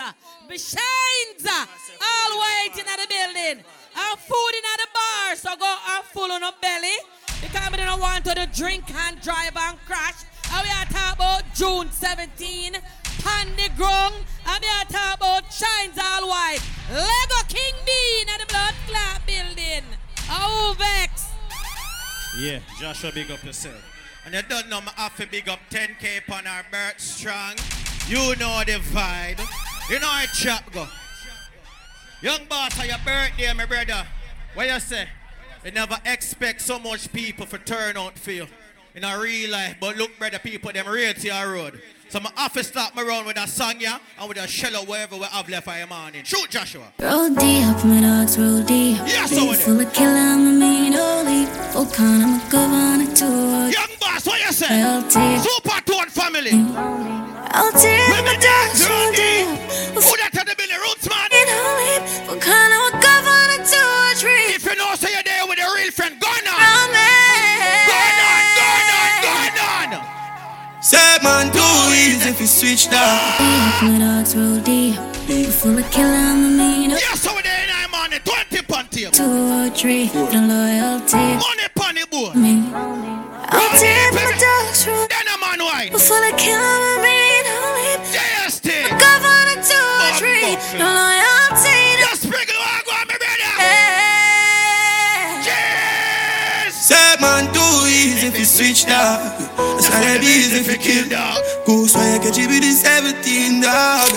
Shines 0.50 1.46
all 1.48 2.40
waiting 2.42 2.84
at 2.92 2.98
the 3.00 3.06
building. 3.08 3.64
I'm 3.96 4.16
food 4.18 4.54
in 4.54 4.62
the 4.76 4.88
bar, 4.92 5.34
so 5.34 5.56
go 5.56 5.76
and 5.96 6.04
full 6.04 6.30
on 6.30 6.42
up 6.42 6.60
belly. 6.60 6.98
Because 7.40 7.70
we 7.70 7.78
don't 7.78 8.00
want 8.00 8.22
to 8.26 8.48
drink 8.54 8.84
and 8.94 9.18
drive 9.22 9.56
and 9.56 9.78
crash. 9.86 10.24
And 10.56 10.64
we 10.64 10.70
are 10.70 10.86
talking 10.86 11.12
about 11.16 11.42
June 11.54 11.90
17, 11.90 12.72
Pandy 13.22 13.68
Grung. 13.76 14.12
And 14.46 14.62
we 14.62 14.68
are 14.68 14.84
talking 14.88 15.16
about 15.18 15.52
Shines 15.52 15.98
All 15.98 16.28
White. 16.28 16.60
Lego 16.90 17.42
King 17.46 17.74
Bean 17.84 18.28
at 18.32 18.40
the 18.40 18.46
Blood 18.46 18.74
Clot 18.86 19.20
Building. 19.26 19.84
Oh, 20.30 20.74
Vex. 20.78 21.26
Yeah, 22.38 22.60
Joshua, 22.80 23.12
big 23.12 23.30
up 23.30 23.44
yourself. 23.44 23.74
And 24.24 24.34
you 24.34 24.40
don't 24.48 24.70
know, 24.70 24.80
I 24.96 25.02
have 25.02 25.16
to 25.16 25.26
big 25.26 25.46
up 25.46 25.60
10K 25.68 26.26
upon 26.26 26.46
our 26.46 26.64
birth 26.70 27.00
strong. 27.00 27.56
You 28.08 28.34
know 28.36 28.62
the 28.64 28.80
vibe. 28.80 29.40
You 29.90 30.00
know 30.00 30.08
how 30.08 30.24
chop 30.26 30.72
go. 30.72 30.88
Young 32.22 32.46
boss, 32.48 32.80
on 32.80 32.86
your 32.86 32.96
birthday, 33.04 33.52
my 33.52 33.66
brother. 33.66 34.06
What 34.54 34.68
you 34.68 34.80
say? 34.80 35.06
You 35.66 35.72
never 35.72 35.98
expect 36.06 36.62
so 36.62 36.78
much 36.78 37.12
people 37.12 37.44
for 37.44 37.58
turn 37.58 37.98
out 37.98 38.18
for 38.18 38.32
you 38.32 38.46
in 38.96 39.04
a 39.04 39.18
real 39.18 39.50
life. 39.50 39.76
But 39.78 39.96
look, 39.96 40.18
brother, 40.18 40.38
people, 40.38 40.72
them 40.72 40.88
rate 40.88 41.22
your 41.22 41.52
road. 41.52 41.80
So 42.08 42.20
my 42.20 42.30
office 42.36 42.68
start 42.68 42.96
me 42.96 43.02
around 43.02 43.26
with 43.26 43.36
a 43.36 43.46
song 43.46 43.74
yeah, 43.78 43.98
and 44.18 44.28
with 44.28 44.38
a 44.38 44.46
shell 44.46 44.76
out 44.76 44.88
wherever 44.88 45.16
we 45.16 45.24
have 45.24 45.48
left 45.48 45.66
for 45.66 45.76
your 45.76 45.86
morning. 45.86 46.24
Shoot, 46.24 46.50
Joshua. 46.50 46.92
Roll 47.00 47.28
deep, 47.30 47.84
my 47.84 48.00
dogs 48.00 48.38
roll 48.38 48.62
deep. 48.62 48.96
Yes, 49.04 49.30
Big 49.30 49.42
over 49.42 49.54
full 49.54 49.80
of 49.80 49.92
killer, 49.92 50.14
I'm 50.14 50.46
a 50.46 50.52
mean 50.52 50.92
holy. 50.92 51.44
Volcan, 51.72 52.22
I'm 52.22 52.40
a 52.40 52.50
governor 52.50 53.14
tour. 53.14 53.68
Young 53.70 53.92
boss, 54.00 54.26
what 54.26 54.40
you 54.40 54.52
say? 54.52 54.82
LT. 54.82 55.44
Supertone 55.44 56.10
family. 56.10 56.52
I'll 57.52 57.72
take 57.72 58.08
my 58.24 58.36
dogs 58.38 58.88
roll 58.88 59.10
deep. 59.12 59.46
Who 59.96 60.16
that 60.16 60.30
at 60.38 60.46
the 60.46 60.54
Billy 60.56 60.76
Roots, 60.78 61.08
man? 61.08 61.28
In 61.32 61.48
holy. 61.50 62.26
Volcan, 62.26 62.72
I'm 62.72 62.75
Say 70.86 71.18
man 71.20 71.50
too 71.50 71.58
easy 71.98 72.30
if 72.30 72.40
you 72.40 72.46
switch 72.46 72.86
that. 72.90 73.82
My 73.82 73.98
dogs 73.98 74.36
roll 74.36 74.60
deep. 74.60 74.94
Big 75.26 75.48
full 75.48 75.76
of 75.76 75.90
killer, 75.90 76.14
I'm 76.14 76.44
a 76.44 76.48
mean 76.48 76.90
holy. 76.90 77.02
Yes, 77.02 77.26
over 77.26 77.42
there 77.42 77.64
in 77.64 77.70
our 77.74 77.88
morning, 77.88 78.20
20 78.22 78.62
pon 78.62 78.86
tape. 78.86 79.10
Two 79.10 79.26
or 79.26 79.68
three. 79.70 80.06
No 80.14 80.46
loyalty. 80.46 81.16
Money 81.42 81.66
pon 81.74 81.96
the 81.96 82.06
board. 82.08 82.36
Me. 82.36 82.62
I'll 82.70 83.74
take 83.74 84.14
my 84.14 84.30
dogs 84.38 84.86
roll 84.86 85.08
Then 85.10 85.26
a 85.26 85.36
man 85.42 85.58
wine. 85.58 85.90
Full 85.98 86.22
of 86.22 86.38
killer, 86.38 86.62
I'm 86.62 87.00
a 87.00 87.02
mean 87.02 87.25
Cheers. 97.16 97.22
Say 97.22 97.22
man 97.22 97.52
too 97.52 97.86
easy 97.88 98.26
if 98.28 98.38
you 98.38 98.44
switch 98.44 98.86
that. 98.86 99.40
It's 99.78 99.88
kinda 99.88 100.20
easy 100.20 100.60
if 100.60 100.68
you 100.70 100.78
kill 100.78 101.08
dog. 101.08 101.42
Goose 101.66 101.94
why 101.94 102.14
you 102.14 102.20
catch 102.20 102.38
it 102.38 102.48
with 102.48 102.62
the 102.62 102.72
17 102.72 103.60
dog. 103.60 104.10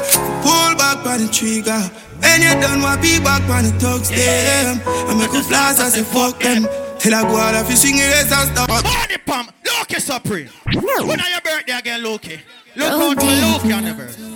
Pull 0.43 0.75
back 0.75 1.03
by 1.03 1.17
the 1.17 1.27
trigger. 1.31 1.81
When 2.19 2.41
you 2.41 2.61
done 2.61 2.81
what 2.81 3.01
be 3.01 3.19
back 3.19 3.43
on 3.49 3.63
the 3.63 3.71
thugs 3.79 4.09
them. 4.09 4.81
I 4.85 5.13
make 5.15 5.33
a 5.33 5.43
flash 5.43 5.79
I 5.79 5.89
say 5.89 6.03
fuck 6.03 6.39
them. 6.39 6.67
Till 6.99 7.15
I 7.15 7.23
go 7.23 7.37
out 7.37 7.55
if 7.55 7.69
you 7.69 7.75
swing 7.75 7.97
your 7.97 8.07
ass 8.07 8.31
and 8.31 8.51
stop. 8.51 8.69
Money 8.83 9.17
pump. 9.25 9.53
Lukie 9.63 10.01
Supreme. 10.01 10.49
When 10.73 11.19
are 11.19 11.29
your 11.29 11.41
birthday 11.41 11.77
again, 11.77 12.03
Lukie? 12.03 12.39
Look 12.75 12.91
oh, 12.91 13.11
out 13.11 13.19
for 13.19 13.25
Lukie 13.25 13.75
on 13.75 13.85
the 13.85 13.93
birthday. 13.93 14.29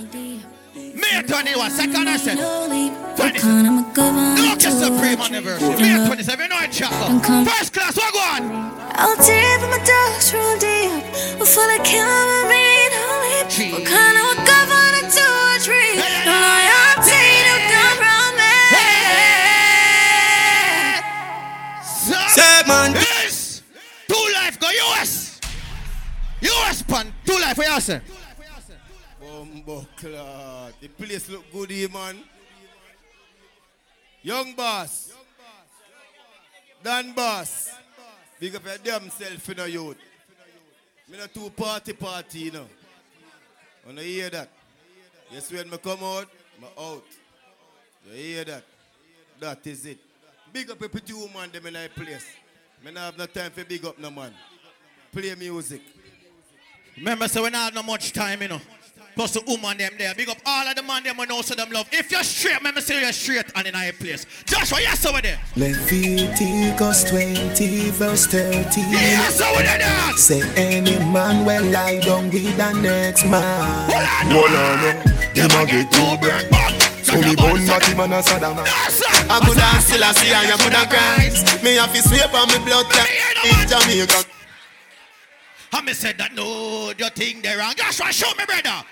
May 1.03 1.22
21, 1.22 1.72
second 1.72 2.07
I 2.07 2.17
said. 2.17 2.38
What 2.38 3.35
kind 3.35 3.67
I'm 3.67 3.80
a 3.80 3.93
governor 3.93 4.41
Look 4.41 4.64
at 4.64 4.72
Supreme 4.73 5.19
anniversary. 5.19 5.75
May 5.75 6.06
27, 6.07 6.43
you 6.43 6.49
know 6.49 6.59
it, 6.64 6.72
Chaco. 6.72 7.19
First 7.43 7.73
class, 7.73 7.95
what 7.98 8.14
go 8.14 8.19
on? 8.19 8.43
I'll 8.95 9.15
deep 9.17 9.61
in 9.64 9.69
my 9.69 9.80
dogs 9.83 10.33
real 10.33 10.57
deep. 10.57 11.03
We're 11.40 11.45
full 11.45 11.69
of 11.69 11.83
cameraman, 11.83 12.91
holy. 13.03 13.43
What 13.73 13.85
kind 13.85 14.15
of 14.17 14.25
a 14.32 14.38
governor 14.48 15.06
to 15.11 15.25
a 15.27 15.59
tree? 15.59 15.99
No 16.25 16.35
loyalty 16.40 17.25
to 17.48 17.56
government. 17.75 18.72
Say, 22.32 22.56
man. 22.67 22.93
Yes. 22.95 23.61
Two 24.07 24.25
life, 24.33 24.57
go 24.59 24.67
US. 24.95 25.40
US, 26.41 26.82
pan. 26.83 27.14
Two 27.25 27.38
life, 27.40 27.57
what 27.57 27.67
you 27.67 27.82
say? 27.82 28.01
Bumbo 29.19 29.85
clot. 29.98 30.52
The 30.83 30.89
place 30.89 31.29
look 31.29 31.49
good 31.49 31.69
here, 31.69 31.87
man. 31.87 32.17
Young 34.21 34.53
boss. 34.53 35.13
Dan 36.83 37.13
boss. 37.13 37.69
Big 38.37 38.53
up 38.53 38.65
your 38.65 38.77
damn 38.83 39.09
self 39.09 39.47
in 39.49 39.55
the 39.55 39.71
youth. 39.71 39.97
Me 41.09 41.17
no 41.17 41.27
two 41.27 41.49
party 41.51 41.93
party, 41.93 42.39
you 42.39 42.51
know. 42.51 42.67
Wanna 43.85 44.01
hear 44.01 44.29
that? 44.29 44.49
Yes, 45.31 45.49
when 45.53 45.69
me 45.69 45.77
come 45.77 46.03
out, 46.03 46.27
me 46.59 46.67
out. 46.77 47.05
You 48.05 48.13
hear 48.13 48.43
that? 48.43 48.63
That 49.39 49.65
is 49.65 49.85
it. 49.85 49.99
Big 50.51 50.69
up 50.69 50.83
every 50.83 50.99
two 50.99 51.29
man 51.33 51.49
them 51.49 51.65
in 51.65 51.75
that 51.75 51.95
place. 51.95 52.25
Me 52.83 52.91
not 52.91 53.03
have 53.03 53.17
no 53.17 53.25
time 53.27 53.51
for 53.51 53.63
big 53.63 53.85
up 53.85 53.97
no 53.97 54.11
man. 54.11 54.33
Play 55.13 55.33
music. 55.35 55.81
Remember, 56.97 57.29
so 57.29 57.41
we 57.41 57.51
not 57.51 57.73
have 57.73 57.73
no 57.73 57.83
much 57.83 58.11
time, 58.11 58.41
you 58.41 58.49
know. 58.49 58.61
Plus 59.16 59.32
the 59.33 59.42
woman 59.48 59.77
them 59.77 59.93
there. 59.98 60.14
Big 60.16 60.30
up 60.30 60.38
all 60.45 60.67
of 60.67 60.75
the 60.75 60.83
man 60.83 61.03
them 61.03 61.17
we 61.17 61.25
know 61.25 61.42
so 61.42 61.56
them 61.56 61.69
love. 61.72 61.88
If 61.92 62.11
you're 62.11 62.24
straight, 62.24 62.58
remember 62.58 62.82
say 62.82 63.01
you're 63.01 63.11
straight 63.11 63.45
and 63.56 63.67
in 63.67 63.75
a 63.75 63.92
place. 63.92 64.25
Joshua, 64.45 64.80
yes 64.82 65.06
over 65.06 65.22
there. 65.22 65.40
Leviticus 65.56 67.03
20 67.09 67.90
verse 67.92 68.25
13 68.27 68.64
Yes 68.92 69.42
over 69.42 69.64
there. 69.64 70.17
Say 70.17 70.42
any 70.56 70.98
man 71.11 71.45
will 71.45 71.66
lie 71.72 72.00
down 72.00 72.30
with 72.30 72.58
the 72.58 72.74
next 72.82 73.25
man. 73.25 73.92
Hold 74.32 74.51
on, 74.51 74.80
hold 74.80 75.24
them 75.35 75.50
a 75.50 75.66
get 75.66 75.92
too 75.92 76.17
bright 76.22 76.45
So 77.01 77.19
me 77.19 77.35
bun 77.35 77.66
Matty 77.66 77.95
man 77.95 78.14
a 78.14 78.22
Saddam 78.22 78.58
I 79.30 79.40
could 79.42 79.58
have 79.58 79.83
still 79.83 80.03
a 80.03 80.14
see 80.14 80.32
and 80.32 80.48
you 80.48 80.58
could 80.61 80.74
have 80.74 80.90
cried 80.90 81.64
Me 81.64 81.75
have 81.75 81.93
to 81.93 82.01
sweep 82.01 82.33
on 82.33 82.48
me 82.50 82.64
blood 82.66 82.85
clot 82.85 83.09
in 83.43 83.67
Jamaica 83.67 84.32
I 85.74 85.82
me 85.82 85.93
said 85.93 86.19
that 86.19 86.35
no, 86.35 86.93
your 87.02 87.10
thing 87.10 87.42
there 87.42 87.58
wrong. 87.58 87.74
Joshua, 87.76 88.14
show 88.14 88.30
me, 88.38 88.45
brother. 88.45 88.85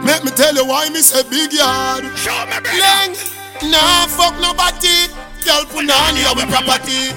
Let 0.00 0.24
me 0.24 0.30
tell 0.32 0.56
you 0.56 0.64
why 0.64 0.88
me 0.88 1.04
say 1.04 1.20
big 1.28 1.52
yard. 1.52 2.08
Show 2.16 2.32
me, 2.48 2.56
brother. 2.56 2.80
Leng, 2.80 3.12
nah 3.68 4.08
fuck 4.08 4.32
nobody. 4.40 5.12
Girl 5.44 5.68
put 5.68 5.84
on 5.84 6.16
your 6.16 6.32
property. 6.48 7.12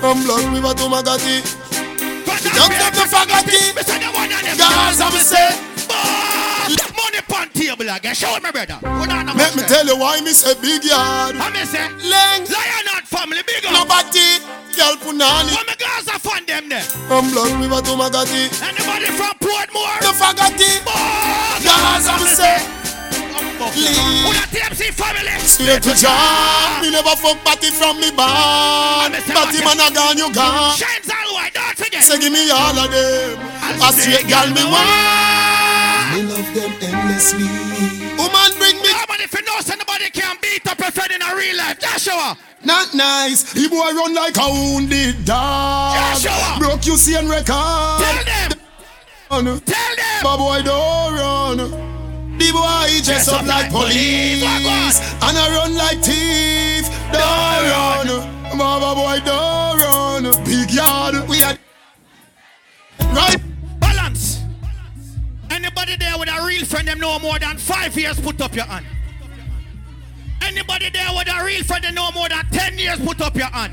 I'm 0.00 0.24
blood 0.24 0.48
river 0.56 0.72
to 0.72 0.88
Magati. 0.88 1.44
Don't 2.56 2.72
me 2.72 3.04
forget 3.04 3.44
it 3.44 3.76
Guys, 4.56 5.00
I'm 5.00 5.12
say 5.20 5.52
Money 6.96 7.20
pon 7.28 7.48
table 7.50 7.88
again. 7.88 8.14
Show 8.14 8.34
me, 8.40 8.50
brother. 8.50 8.78
Let 8.82 9.54
me 9.56 9.62
tell 9.68 9.86
you 9.86 9.96
why 9.96 10.20
me 10.20 10.32
say 10.32 10.54
big 10.60 10.84
yard. 10.84 11.36
I 11.36 11.50
me 11.52 11.62
say, 11.68 11.86
Leng, 12.08 12.48
Lion 12.48 12.86
Heart 12.90 13.06
family, 13.06 13.42
big 13.46 13.64
up. 13.66 13.72
nobody. 13.84 14.40
Girl 14.76 14.92
put 15.00 15.16
on 15.16 15.48
What 15.48 15.64
me 15.64 15.74
girls 15.80 16.08
are 16.08 16.20
fun 16.20 16.44
them 16.44 16.68
there. 16.68 16.84
I'm 17.08 17.32
blood 17.32 17.52
river 17.56 17.80
to 17.80 17.92
Magati. 17.96 18.44
Anybody 18.60 19.08
from 19.16 19.32
Portmore? 19.40 20.04
Forget 20.16 20.52
it 20.60 20.84
Guys, 21.64 22.04
I'm 22.08 22.20
say? 22.28 22.60
Who 23.56 24.32
that 24.36 24.48
TMC 24.52 24.92
family? 24.92 25.32
Straight 25.40 25.82
to 25.82 25.92
job. 25.96 26.82
Me 26.84 26.90
never 26.92 27.16
fuck 27.16 27.40
party 27.44 27.70
from 27.72 28.00
me 28.00 28.12
bar. 28.12 29.08
Party 29.08 29.64
man 29.64 29.80
a 29.80 29.88
gone, 29.92 30.16
you 30.20 30.28
gone. 30.32 30.76
Shines 30.76 31.08
all 31.08 31.34
white, 31.34 31.52
don't 31.54 31.76
forget. 31.76 32.04
Say 32.04 32.18
give 32.20 32.32
me 32.32 32.50
all 32.50 32.76
of 32.76 32.90
them. 32.92 33.40
A 33.80 33.92
straight 33.92 34.28
girl 34.28 34.48
me 34.52 34.64
want 34.68 35.35
love 36.36 36.54
them 36.54 36.72
endlessly. 36.82 37.48
Woman 38.16 38.50
bring 38.58 38.76
me 38.82 38.90
Come 38.92 39.10
on, 39.10 39.20
if 39.20 39.32
you 39.32 39.42
know 39.42 39.60
somebody 39.60 40.10
can 40.10 40.36
beat 40.42 40.66
up 40.66 40.78
a 40.78 40.90
friend 40.92 41.12
in 41.12 41.22
a 41.22 41.34
real 41.34 41.56
life, 41.56 41.78
Joshua. 41.78 42.36
Not 42.64 42.94
nice. 42.94 43.52
The 43.52 43.68
boy 43.68 43.92
run 43.92 44.14
like 44.14 44.36
a 44.36 44.48
wounded 44.50 45.24
dog. 45.24 45.96
Joshua. 45.96 46.56
Broke 46.58 46.86
you 46.86 46.96
see 46.96 47.16
and 47.16 47.28
record. 47.28 47.46
Tell 47.48 48.24
them. 48.24 48.52
Tell 49.28 49.44
them! 49.44 50.22
My 50.22 50.36
boy 50.36 50.62
don't 50.62 51.14
run. 51.14 51.56
The 52.38 52.52
boy 52.52 52.86
he 52.88 53.02
dress 53.02 53.28
up 53.28 53.46
like 53.46 53.70
police. 53.70 54.42
And 54.42 55.36
I 55.36 55.56
run 55.56 55.74
like 55.74 56.02
thief. 56.02 56.86
Don't 57.12 57.64
run. 57.72 58.56
Mama 58.56 58.94
boy 58.94 59.20
don't 59.24 59.78
run. 59.78 60.44
Big 60.44 60.70
yard 60.70 61.28
We 61.28 61.42
are 61.42 61.56
Right. 63.12 63.36
Balance. 63.38 63.55
Anybody 65.56 65.96
there 65.96 66.18
with 66.18 66.28
a 66.28 66.46
real 66.46 66.66
friend 66.66 66.86
them 66.86 67.00
know 67.00 67.18
more 67.18 67.38
than 67.38 67.56
five 67.56 67.96
years, 67.96 68.20
put 68.20 68.38
up 68.42 68.54
your 68.54 68.66
hand. 68.66 68.84
Anybody 70.42 70.90
there 70.90 71.08
with 71.16 71.28
a 71.28 71.42
real 71.42 71.64
friend 71.64 71.82
them 71.82 71.94
know 71.94 72.10
more 72.12 72.28
than 72.28 72.44
ten 72.50 72.76
years, 72.76 73.00
put 73.00 73.22
up 73.22 73.34
your 73.34 73.46
hand. 73.46 73.72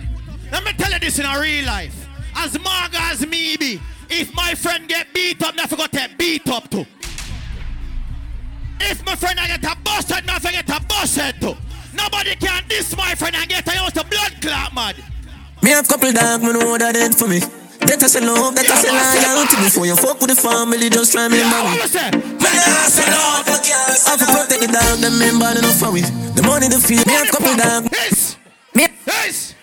Let 0.49 0.63
me 0.63 0.71
tell 0.71 0.93
you 0.93 0.99
this 0.99 1.19
in 1.19 1.25
a 1.25 1.37
real 1.37 1.65
life. 1.65 2.07
As 2.37 2.57
marg 2.57 2.91
as 2.95 3.27
me 3.27 3.57
be, 3.57 3.81
if 4.09 4.33
my 4.33 4.55
friend 4.55 4.87
get 4.87 5.13
beat 5.13 5.43
up, 5.43 5.55
never 5.55 5.75
forgot 5.75 5.91
to 5.91 6.09
beat 6.17 6.47
up 6.47 6.69
too. 6.69 6.85
If 8.79 9.05
my 9.05 9.15
friend 9.17 9.37
I 9.37 9.47
get 9.47 9.65
a 9.65 9.77
busted, 9.81 10.25
never 10.25 10.51
get 10.51 10.69
a 10.69 10.81
busted 10.87 11.41
too. 11.41 11.57
Nobody 11.93 12.35
can 12.35 12.63
diss 12.69 12.95
my 12.95 13.13
friend 13.13 13.35
and 13.35 13.49
get 13.49 13.67
a 13.67 13.71
house 13.71 13.91
to 13.91 14.05
blood 14.05 14.41
clot 14.41 14.73
mad. 14.73 14.95
Me 15.61 15.71
have 15.71 15.85
couple 15.89 16.13
dog, 16.13 16.43
me 16.43 16.53
know 16.53 16.77
that 16.77 17.13
for 17.13 17.27
me. 17.27 17.41
That 17.87 18.01
I 18.03 18.07
say 18.07 18.21
love, 18.21 18.55
that 18.55 18.67
I 18.69 18.75
say 18.79 18.91
loyalty 18.91 19.57
Before 19.63 19.85
you 19.85 19.95
fuck 19.95 20.19
with 20.19 20.29
the 20.31 20.39
family, 20.39 20.89
just 20.89 21.11
try 21.13 21.27
me 21.27 21.39
man 21.43 21.75
Me 21.75 21.79
nah 21.79 22.87
say 22.89 23.05
love, 23.11 23.43
I 23.47 24.13
for 24.17 24.27
protect 24.27 24.61
the 24.61 24.69
dog, 24.71 24.99
them 24.99 25.19
men 25.19 25.39
bad 25.39 25.57
enough 25.57 25.77
for 25.79 25.91
we 25.91 26.01
The 26.35 26.43
money, 26.43 26.67
the 26.67 26.79
fee, 26.79 26.99
me 27.05 27.13
have 27.13 27.27
couple 27.29 27.55
dog 27.55 27.87
Yes. 27.91 28.37
Me, 28.75 28.87
Yes. 29.05 29.55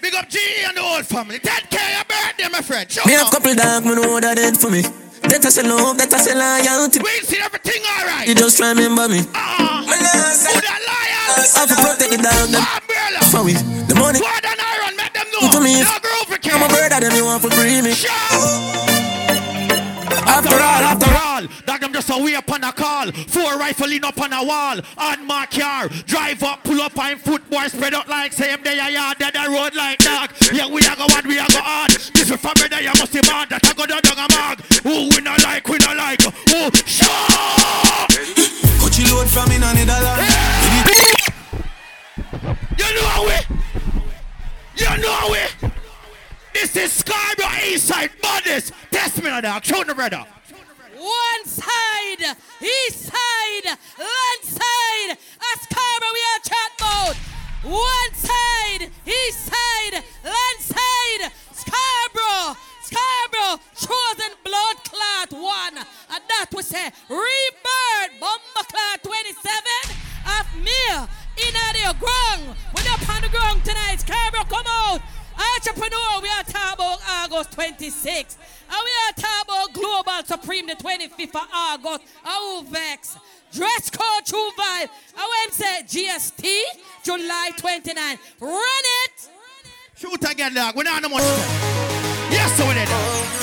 Big 0.00 0.14
up 0.14 0.28
G 0.28 0.38
and 0.66 0.76
the 0.76 0.82
whole 0.82 1.02
family. 1.02 1.38
10K 1.38 1.78
your 1.78 2.04
birthday, 2.04 2.48
my 2.50 2.60
friend. 2.60 2.90
Show 2.90 3.02
me 3.06 3.14
up. 3.14 3.30
have 3.30 3.32
couple 3.32 3.54
dog, 3.54 3.84
me 3.86 3.94
know 3.94 4.12
what 4.18 4.22
that 4.26 4.36
dead 4.36 4.56
for 4.58 4.70
me 4.70 4.82
That 5.30 5.42
I 5.46 5.50
say 5.50 5.62
love, 5.62 5.96
that 5.98 6.12
I 6.12 6.18
say 6.18 6.34
loyalty 6.34 6.98
We 7.00 7.22
see 7.24 7.38
everything 7.40 7.82
alright. 7.98 8.26
You 8.28 8.34
just 8.34 8.58
try 8.58 8.72
remember 8.72 9.08
me 9.08 9.22
Ah. 9.34 9.82
Who 9.86 10.60
that 10.60 10.80
liar? 10.82 11.46
I 11.56 11.66
for 11.66 11.76
protect 11.78 12.10
the 12.10 12.18
dog, 12.20 12.48
them 12.52 12.62
Umbrella. 12.62 13.20
for 13.30 13.42
we 13.46 13.54
The 13.88 13.94
money, 13.96 14.18
Sword 14.18 14.44
and 14.44 14.60
iron, 14.60 14.94
make 14.98 15.11
know. 15.32 15.50
to 15.52 15.60
me 15.60 15.80
No 15.80 15.96
groove 16.00 16.28
for 16.28 16.38
I'm 16.44 16.62
a 16.62 16.68
brother, 16.68 17.00
them 17.00 17.16
you 17.16 17.24
want 17.24 17.42
for 17.42 17.50
free 17.50 17.80
me 17.82 17.92
After 20.26 20.54
all, 20.54 20.82
after 20.92 21.10
all, 21.10 21.42
that 21.66 21.80
them 21.80 21.92
just 21.92 22.10
a 22.10 22.16
way 22.22 22.34
up 22.36 22.50
on 22.50 22.62
a 22.64 22.72
call. 22.72 23.10
Four 23.12 23.58
rifle 23.58 23.90
in 23.92 24.04
up 24.04 24.20
on 24.20 24.32
a 24.32 24.44
wall. 24.44 24.78
On 24.98 25.26
my 25.26 25.46
car, 25.46 25.88
drive 26.06 26.42
up, 26.42 26.62
pull 26.64 26.80
up 26.80 26.96
on 26.98 27.18
foot, 27.18 27.48
boy, 27.50 27.66
spread 27.68 27.94
out 27.94 28.08
like 28.08 28.32
same 28.32 28.62
day 28.62 28.78
a 28.78 28.90
yard, 28.90 29.18
dead 29.18 29.34
the 29.34 29.48
road 29.50 29.74
like 29.74 29.98
dog. 29.98 30.30
Yeah, 30.52 30.68
we 30.68 30.80
a 30.80 30.94
go 30.96 31.06
what 31.06 31.26
we 31.26 31.38
a 31.38 31.46
go 31.48 31.60
hard. 31.60 31.90
This 31.90 32.30
is 32.30 32.36
for 32.40 32.54
brother, 32.54 32.80
you 32.80 32.92
must 32.96 33.12
be 33.12 33.20
mad 33.22 33.50
that 33.50 33.64
I 33.64 33.72
go 33.72 33.86
down 33.86 34.00
dog 34.02 34.18
a 34.18 34.26
mag. 34.32 34.60
Who 34.84 35.08
we 35.10 35.20
not 35.22 35.42
like, 35.42 35.66
we 35.68 35.78
not 35.78 35.96
like. 35.96 36.22
Who 36.22 36.70
sure? 36.86 37.08
Coach 38.80 38.98
you 38.98 39.08
load 39.14 39.28
from 39.28 39.50
in 39.52 39.62
a 39.62 39.72
Netherlands 39.74 40.32
You 42.78 42.88
know 42.94 43.06
how 43.08 43.24
we. 43.26 43.36
You 44.76 44.86
know 44.98 45.34
it. 45.34 45.54
This 46.54 46.76
is 46.76 46.92
Scarborough 46.92 47.64
East 47.66 47.86
Side 47.86 48.10
Bodies. 48.22 48.72
Test 48.90 49.22
me 49.22 49.30
now, 49.30 49.40
dog. 49.40 49.64
Show 49.64 49.84
the 49.84 49.94
brother. 49.94 50.24
One 50.96 51.44
side, 51.44 52.36
east 52.60 53.00
side, 53.00 53.64
land 53.98 54.42
side. 54.42 55.10
A 55.10 55.58
Scarborough, 55.64 56.12
we 56.14 56.22
are 56.30 56.40
chat 56.44 56.72
mode. 56.80 57.16
One 57.72 58.14
side, 58.14 58.90
east 59.06 59.46
side, 59.46 60.04
land 60.24 60.60
side. 60.60 61.32
Scarborough, 61.52 62.56
Scarborough, 62.82 63.60
chosen 63.76 64.32
blood 64.44 64.76
clot 64.84 65.32
one. 65.32 65.78
And 65.78 66.22
that 66.28 66.46
we 66.54 66.62
say, 66.62 66.90
rebirth, 67.08 68.20
bomber 68.20 68.66
clot 68.68 69.02
27 69.02 69.52
of 70.38 70.46
me. 70.62 71.21
In 71.36 71.54
the 71.54 71.94
ground. 71.98 72.56
When 72.72 72.84
you're 72.84 73.14
on 73.14 73.22
the 73.22 73.28
ground 73.28 73.64
tonight, 73.64 74.00
Scarborough, 74.00 74.44
come 74.44 74.66
out. 74.66 75.00
Entrepreneur, 75.56 76.20
we 76.20 76.28
are 76.28 76.44
talking 76.44 76.74
about 76.74 76.98
August 77.08 77.52
26th. 77.52 78.36
And 78.68 78.80
we 78.84 78.92
are 79.06 79.12
talking 79.16 79.44
about 79.44 79.72
Global 79.72 80.24
Supreme 80.24 80.66
the 80.66 80.74
25th 80.74 81.34
of 81.34 81.48
August. 81.52 82.04
Vex. 82.70 83.16
Dress 83.52 83.90
code 83.90 84.24
True 84.24 84.50
Vibe. 84.58 84.88
I 85.16 85.48
say 85.50 85.82
GST, 85.86 86.44
July 87.02 87.50
29. 87.56 88.18
Run 88.40 88.62
it. 89.04 89.28
Shoot 89.96 90.30
again, 90.30 90.54
dog. 90.54 90.74
We 90.76 90.84
don't 90.84 91.02
know 91.02 91.08
much. 91.10 91.22
Yes, 92.30 92.58
over 92.60 92.72
there, 92.72 92.86
dog. 92.86 93.42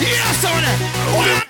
Yes, 0.00 0.44
over 0.44 0.60
there. 0.60 0.78
One 1.16 1.45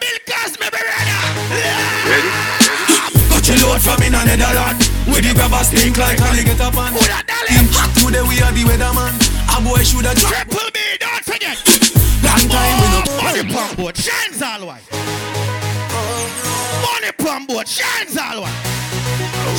from 3.87 4.03
in 4.03 4.15
a 4.19 4.21
Netherland. 4.27 4.83
Where 5.07 5.23
the 5.23 5.31
grabbers 5.31 5.71
stink 5.71 5.97
like 5.97 6.19
alligator 6.19 6.71
pan. 6.75 6.91
In 7.55 7.71
hot 7.71 7.95
today 7.95 8.27
we 8.27 8.43
are 8.43 8.51
the 8.51 8.67
weatherman. 8.67 9.15
A 9.55 9.63
boy 9.63 9.83
shoulda 9.87 10.13
Triple 10.19 10.69
B, 10.75 10.79
don't 10.99 11.23
forget. 11.23 11.57
Long 12.27 12.45
time 12.51 12.77
we 12.83 12.87
no 12.91 13.01
Money 13.23 13.45
pump 13.47 13.79
board, 13.79 13.97
shines 13.97 14.43
all 14.43 14.67
white. 14.67 14.83
Money 16.83 17.13
pump 17.15 17.49
board, 17.49 17.69
shines 17.69 18.19
all 18.19 18.43
white. 18.43 18.61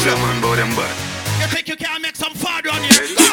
Some 0.04 0.20
man 0.20 0.42
bout 0.44 0.60
them 0.60 0.76
bad. 0.76 0.92
You 1.40 1.48
think 1.48 1.68
you 1.70 1.78
can 1.78 2.02
make 2.02 2.16
some 2.16 2.34
fun 2.34 2.68
on 2.68 2.82
here? 2.84 3.27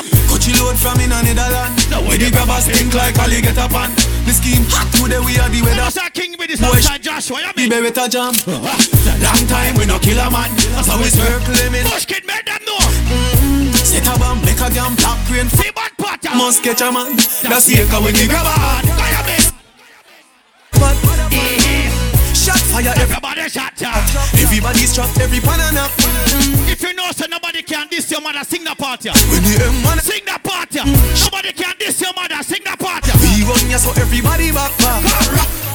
Load 0.75 0.83
from 0.83 1.01
in 1.01 1.12
a 1.12 1.23
Netherland. 1.23 1.78
Where 2.07 2.19
the 2.19 2.31
grabbers 2.31 2.65
stink 2.67 2.94
like 2.94 3.17
alligator 3.19 3.69
pan. 3.70 3.94
The 4.27 4.33
scheme 4.35 4.67
hot 4.67 4.91
today 4.91 5.23
we 5.23 5.39
are 5.39 5.49
the 5.49 5.62
weather. 5.62 5.86
What's 5.86 5.99
king 6.11 6.35
with 6.39 6.51
this 6.51 6.61
Boy, 6.61 6.75
outside 6.83 7.03
Joshua? 7.03 7.39
You 7.39 7.53
The 7.55 7.62
mean? 7.62 7.70
beretta 7.70 8.11
jam. 8.11 8.35
Long 9.23 9.44
time 9.47 9.75
we 9.78 9.86
no 9.86 9.99
kill 10.03 10.19
a 10.19 10.27
man. 10.31 10.51
That's 10.75 10.89
how 10.91 10.99
we 10.99 11.07
circle 11.07 11.55
him 11.55 11.75
in. 11.78 11.86
Push 11.86 12.07
kid, 12.07 12.27
make 12.27 12.44
them 12.47 12.59
know. 12.67 12.78
Mm-hmm. 12.78 13.70
Set 13.86 14.07
a 14.11 14.19
bomb, 14.19 14.43
make 14.43 14.59
a 14.59 14.69
damn 14.75 14.97
top 14.99 15.19
crane. 15.31 15.49
See 15.49 15.70
bad 15.70 15.94
part. 15.94 16.19
Must 16.35 16.62
catch 16.65 16.83
a 16.83 16.91
man. 16.91 17.15
That's 17.47 17.67
the 17.70 17.86
echo 17.86 18.03
when 18.03 18.15
the 18.15 18.27
grabber 18.27 18.51
hard. 18.59 18.85
But 20.75 20.97
shot 20.99 21.64
fire, 22.75 22.94
everybody 22.99 23.49
shot 23.49 23.81
ya. 23.81 23.93
Everybody's 24.43 24.94
trapped, 24.94 25.19
every 25.20 25.41
pan 25.41 25.61
and 25.61 25.78
up. 25.78 25.91
If 26.67 26.83
you 26.83 26.94
know 26.94 27.11
so 27.12 27.27
nobody 27.27 27.62
can 27.62 27.86
diss 27.89 28.11
your 28.11 28.20
mother, 28.20 28.43
sing 28.43 28.65
the 28.65 28.75
part 28.75 29.05
ya. 29.05 29.12
When 29.31 29.43
the 29.43 29.55
M1 29.62 30.01
Sing 30.03 30.25
the 30.25 30.39
part 30.43 30.75
ya. 30.75 30.83
Mm-hmm. 30.83 31.25
Nobody 31.25 31.53
can 31.53 31.75
diss 31.78 32.01
your 32.01 32.12
mother, 32.15 32.43
sing 32.43 32.62
the 32.65 32.77
part. 32.77 33.07
We 33.23 33.47
run 33.47 33.70
ya 33.70 33.78
so 33.78 33.91
everybody 34.01 34.51
back 34.51 34.75
back. 34.78 35.03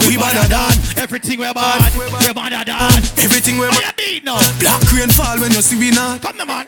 We 0.07 0.17
better 0.17 0.47
than 0.47 0.73
Everything 0.97 1.39
we're 1.39 1.53
bad, 1.53 1.95
we're 1.95 2.33
better 2.33 2.63
than. 2.65 3.03
everything 3.23 3.55
we 3.59 3.67
What 3.67 3.79
you 3.79 3.93
beat 3.95 4.23
now? 4.23 4.39
Black 4.59 4.81
rain 4.91 5.09
fall 5.09 5.39
when 5.39 5.51
you 5.51 5.61
see 5.61 5.77
we 5.77 5.91
not. 5.91 6.21
Come 6.21 6.37
the 6.37 6.45
man. 6.45 6.67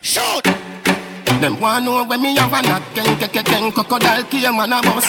Shoot. 0.00 0.97
Them 1.40 1.60
want 1.60 1.84
know 1.84 2.04
when 2.04 2.20
me 2.20 2.34
have 2.34 2.52
a 2.52 2.62
knock 2.62 2.82
Ken, 2.94 3.16
ken, 3.18 3.30
ken, 3.30 3.44
ken, 3.44 3.70
crocodile 3.70 4.24
came 4.24 4.56
man 4.56 4.72
a 4.72 4.82
bus 4.82 5.06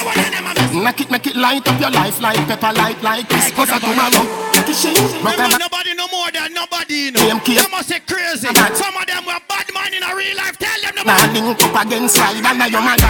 Knock 0.74 1.02
it, 1.02 1.10
make 1.10 1.26
it 1.26 1.36
light 1.36 1.68
up 1.68 1.82
your 1.82 1.90
life 1.90 2.22
like 2.22 2.38
pepper 2.46 2.72
light 2.78 3.02
like 3.02 3.28
this 3.28 3.50
Cause 3.52 3.70
I 3.72 3.80
tomorrow 3.80 4.30
Take 4.54 4.70
it 4.70 4.76
shit, 4.78 4.98
rock 5.26 5.34
Remember, 5.34 5.56
a 5.56 5.58
nobody 5.58 5.96
no 5.96 6.06
more 6.14 6.30
than 6.30 6.54
nobody, 6.54 7.10
you 7.10 7.12
know. 7.12 7.34
Them 7.34 7.72
must 7.72 7.90
say 7.90 8.00
crazy. 8.02 8.46
Some 8.46 8.96
of 8.96 9.08
them 9.08 9.26
were 9.26 9.42
bad 9.50 9.74
man 9.74 9.92
in 9.92 10.04
a 10.04 10.14
real 10.16 10.38
life. 10.38 10.58
Tell 10.60 10.82
them 10.82 10.94
no 10.98 11.04
Nah 11.10 11.34
link 11.34 11.58
up 11.66 11.86
against 11.86 12.16
slide 12.16 12.46
under 12.46 12.68
your 12.70 12.82
mother 12.86 13.10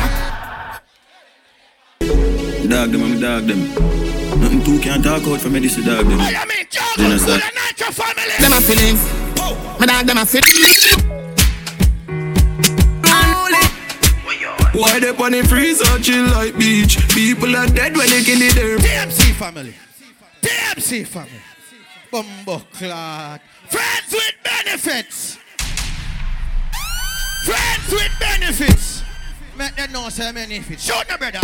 Dog 2.70 2.92
them, 2.92 3.04
I'm 3.04 3.20
dog 3.20 3.44
them. 3.48 3.68
Nothing 4.40 4.64
two 4.64 4.80
can't 4.80 5.04
talk 5.04 5.28
out 5.28 5.42
for 5.42 5.50
me, 5.50 5.60
this 5.60 5.78
is 5.78 5.84
dog 5.84 6.06
them. 6.08 6.20
I 6.22 6.46
mean, 6.48 6.66
Joe, 6.70 6.82
You 6.98 7.10
know, 7.10 7.18
sir. 7.18 7.36
the 7.36 7.52
Nitro 7.52 7.92
family. 7.92 8.36
Them 8.40 8.54
a 8.56 8.62
feeling 8.64 8.96
Me 9.80 9.86
dog 9.88 10.06
them 10.08 10.18
a 10.20 10.26
feeling 10.26 11.29
Why 14.74 15.00
they 15.00 15.10
on 15.10 15.32
the 15.32 15.44
freezer 15.48 16.00
chill 16.00 16.26
like 16.26 16.58
beach? 16.58 16.98
People 17.10 17.56
are 17.56 17.66
dead 17.68 17.98
when 17.98 18.08
they 18.10 18.24
kill 18.24 18.40
them. 18.40 18.80
DMC 18.80 19.34
family. 19.34 19.74
DMC 20.42 21.08
family. 21.08 21.42
Bumbo 22.12 22.60
clot. 22.74 23.42
Friends 23.68 24.12
with 24.12 24.36
benefits. 24.44 25.38
Friends 27.46 27.92
with 27.92 28.12
benefits. 28.20 29.04
Make 29.60 29.76
them 29.76 29.92
know 29.92 30.08
say 30.08 30.32
benefits. 30.32 30.86
Show 30.88 31.02
no 31.10 31.18
brother. 31.18 31.44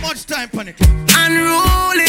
Much 0.00 0.26
time 0.26 0.48
pon 0.48 0.68
it. 0.68 0.78
Unruly. 1.10 2.06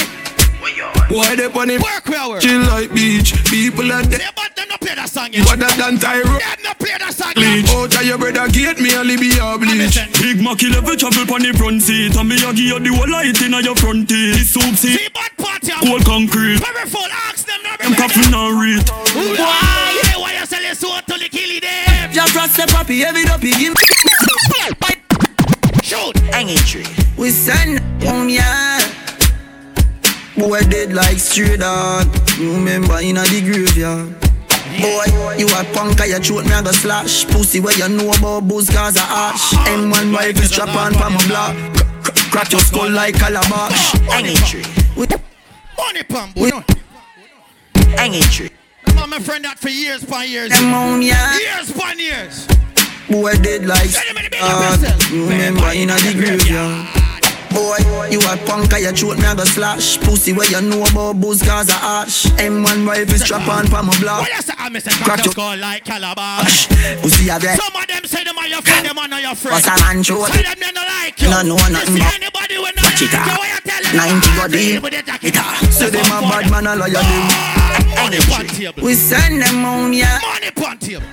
Why 1.09 1.33
they 1.35 1.49
on 1.49 1.67
the 1.67 1.81
Work 1.81 2.05
where 2.05 2.19
I 2.21 2.27
work. 2.29 2.41
chill 2.41 2.61
like 2.69 2.93
beach? 2.93 3.33
People 3.49 3.89
are 3.91 4.03
dead. 4.05 4.21
Say 4.21 4.29
but 4.37 4.53
them 4.55 4.67
no 4.69 4.77
play 4.77 4.93
that 4.93 5.09
song 5.09 5.33
yet. 5.33 5.41
Better 5.49 5.73
than 5.73 5.97
Tyro. 5.97 6.37
Them 6.37 6.59
no 6.61 6.73
play 6.77 6.93
that 7.01 7.17
song 7.17 7.33
Bleach. 7.33 7.65
yet. 7.65 7.73
Out 7.73 7.97
of 7.97 8.05
your 8.05 8.17
brother 8.21 8.45
gate, 8.53 8.77
me 8.77 8.93
only 8.93 9.17
be 9.17 9.33
a 9.41 9.57
bleach. 9.57 9.97
Big 10.21 10.37
Mac 10.45 10.61
level 10.69 10.93
travel 10.93 11.25
pon 11.25 11.41
the 11.41 11.49
front 11.57 11.81
seat 11.81 12.13
And 12.13 12.29
me 12.29 12.37
a 12.37 12.53
give 12.53 12.69
you 12.69 12.77
the 12.77 12.93
whole 12.93 13.09
light 13.09 13.41
inna 13.41 13.57
your 13.65 13.73
front 13.73 14.05
teeth 14.05 14.37
This 14.37 14.53
soup 14.53 14.77
seat, 14.77 15.01
See 15.01 15.09
bad 15.09 15.33
party. 15.33 15.73
cold 15.81 16.05
concrete 16.05 16.61
Powerful 16.61 17.09
ask 17.25 17.49
them 17.49 17.57
no 17.65 17.73
Them 17.81 17.93
coffin 17.97 18.29
and 18.29 18.53
read 18.61 18.85
Why? 19.41 19.97
Why 20.21 20.37
you 20.37 20.45
sell 20.45 20.61
your 20.61 20.77
soul 20.77 21.01
to 21.01 21.15
the 21.17 21.25
killy 21.33 21.57
them? 21.59 22.13
Just 22.13 22.37
trust 22.37 22.53
the 22.61 22.69
puppy, 22.69 23.01
every 23.01 23.25
dopey 23.25 23.51
give 23.57 23.73
Shoot. 25.89 26.15
Hanging 26.31 26.55
tree. 26.57 26.85
We 27.17 27.31
send 27.31 27.79
home, 28.03 28.29
yeah. 28.29 28.79
Boy 30.37 30.59
dead 30.69 30.93
like 30.93 31.17
stray 31.17 31.57
dog. 31.57 32.05
You 32.37 32.53
remember 32.53 32.99
in 33.01 33.17
a 33.17 33.23
the 33.23 33.41
graveyard. 33.41 34.15
Boy, 34.79 35.35
you 35.35 35.47
a 35.47 35.63
punk, 35.73 35.99
I 35.99 36.19
throat 36.19 36.45
me 36.45 36.53
a 36.53 36.61
go 36.61 36.71
slash. 36.71 37.25
Pussy 37.25 37.59
where 37.59 37.75
you 37.75 37.89
know 37.89 38.11
about 38.13 38.47
booze 38.47 38.69
cause 38.69 38.97
a 38.97 39.01
ash. 39.01 39.51
M1 39.67 40.13
rifle 40.15 40.43
strap 40.43 40.69
on 40.75 40.93
for 40.93 41.09
my 41.09 41.27
block. 41.27 41.55
Cr- 41.73 42.11
cr- 42.11 42.29
Crack 42.31 42.51
your 42.51 42.61
skull 42.61 42.91
like 42.91 43.15
calabash. 43.15 43.93
Hanging 44.13 44.35
tree. 44.45 44.63
Money 44.95 46.03
pump, 46.03 46.35
boy. 46.35 46.49
no. 46.49 46.63
Hanging 47.97 48.21
tree. 48.23 48.51
I'm 48.95 49.09
my 49.09 49.17
friend 49.19 49.43
that 49.43 49.57
for 49.57 49.69
years 49.69 50.03
upon 50.03 50.29
years. 50.29 50.51
Them 50.51 50.71
on, 50.71 51.01
yeah. 51.01 51.35
Years 51.39 51.71
upon 51.71 51.97
years. 51.97 52.47
Boy 53.09 53.33
dead 53.41 53.65
like. 53.65 53.89
You 55.11 55.27
remember 55.27 55.69
in 55.73 55.89
a 55.89 55.95
the 55.97 56.13
graveyard. 56.15 56.87
Boy, 57.49 57.77
you 58.13 58.21
a 58.21 58.37
punk, 58.45 58.71
I 58.73 58.91
throat 58.93 59.17
me 59.17 59.25
a 59.25 59.33
go 59.35 59.43
slash. 59.43 59.97
Pussy 60.05 60.33
where 60.33 60.47
you 60.49 60.61
know 60.61 60.83
about 60.85 61.19
booze 61.19 61.41
cause 61.41 61.67
a 61.69 61.73
ash. 61.73 62.25
M1 62.37 62.85
rifle 62.87 63.17
strap 63.17 63.47
on 63.47 63.65
for 63.65 63.81
my 63.81 63.97
block. 63.99 64.21
Why 64.21 64.35
you 64.35 64.41
say 64.41 64.53
I'm 64.57 64.71
Mr. 64.73 64.91
Crack 65.03 65.23
your- 65.25 65.31
skull 65.33 65.57
like 65.57 65.83
calabash? 65.83 66.67
Pussy 67.01 67.27
have 67.29 67.41
that. 67.41 67.57
Some 67.59 67.75
of 67.81 67.87
them 67.87 68.03
say 68.05 68.23
them 68.23 68.37
are 68.37 68.47
your 68.47 68.61
friend, 68.61 68.85
them 68.85 68.97
are 68.99 69.07
not 69.07 69.21
your 69.23 69.33
friend. 69.33 69.55
What's 69.55 69.65
a 69.67 69.73
man 69.83 70.03
throat? 70.03 70.27
Say 70.29 70.43
them 70.43 70.55
they 70.59 70.71
don't 70.71 70.85
like 70.85 71.19
you. 71.21 71.29
No, 71.29 71.41
no, 71.41 71.55
nothing 71.57 71.97
You 71.97 72.03
but- 72.03 72.13
anybody 72.21 72.57
when 72.61 72.73
they 72.77 72.83
like 72.85 73.01
you, 73.01 73.07
why 73.09 73.49
you 73.49 73.59
tell 73.65 73.81
them? 73.83 73.97
90 73.97 74.27
got 74.37 74.51
Deal 74.51 74.59
deal. 74.61 74.81
with 74.81 74.93
the 74.93 75.01
jacket. 75.01 75.33
It 75.33 75.41
a. 75.41 75.71
So 75.73 75.89
them 75.89 76.05
a 76.05 76.21
bad 76.29 76.51
man, 76.51 76.67
a 76.67 76.75
lawyer 76.77 77.01
them. 77.01 77.25
Money 77.97 78.19
pon 78.29 78.45
table. 78.45 78.83
We 78.85 78.93
send 78.93 79.41
them 79.41 79.65
on, 79.65 79.93
yeah. 79.93 80.19
Money 80.21 80.51
pon 80.53 80.77
table. 80.77 81.03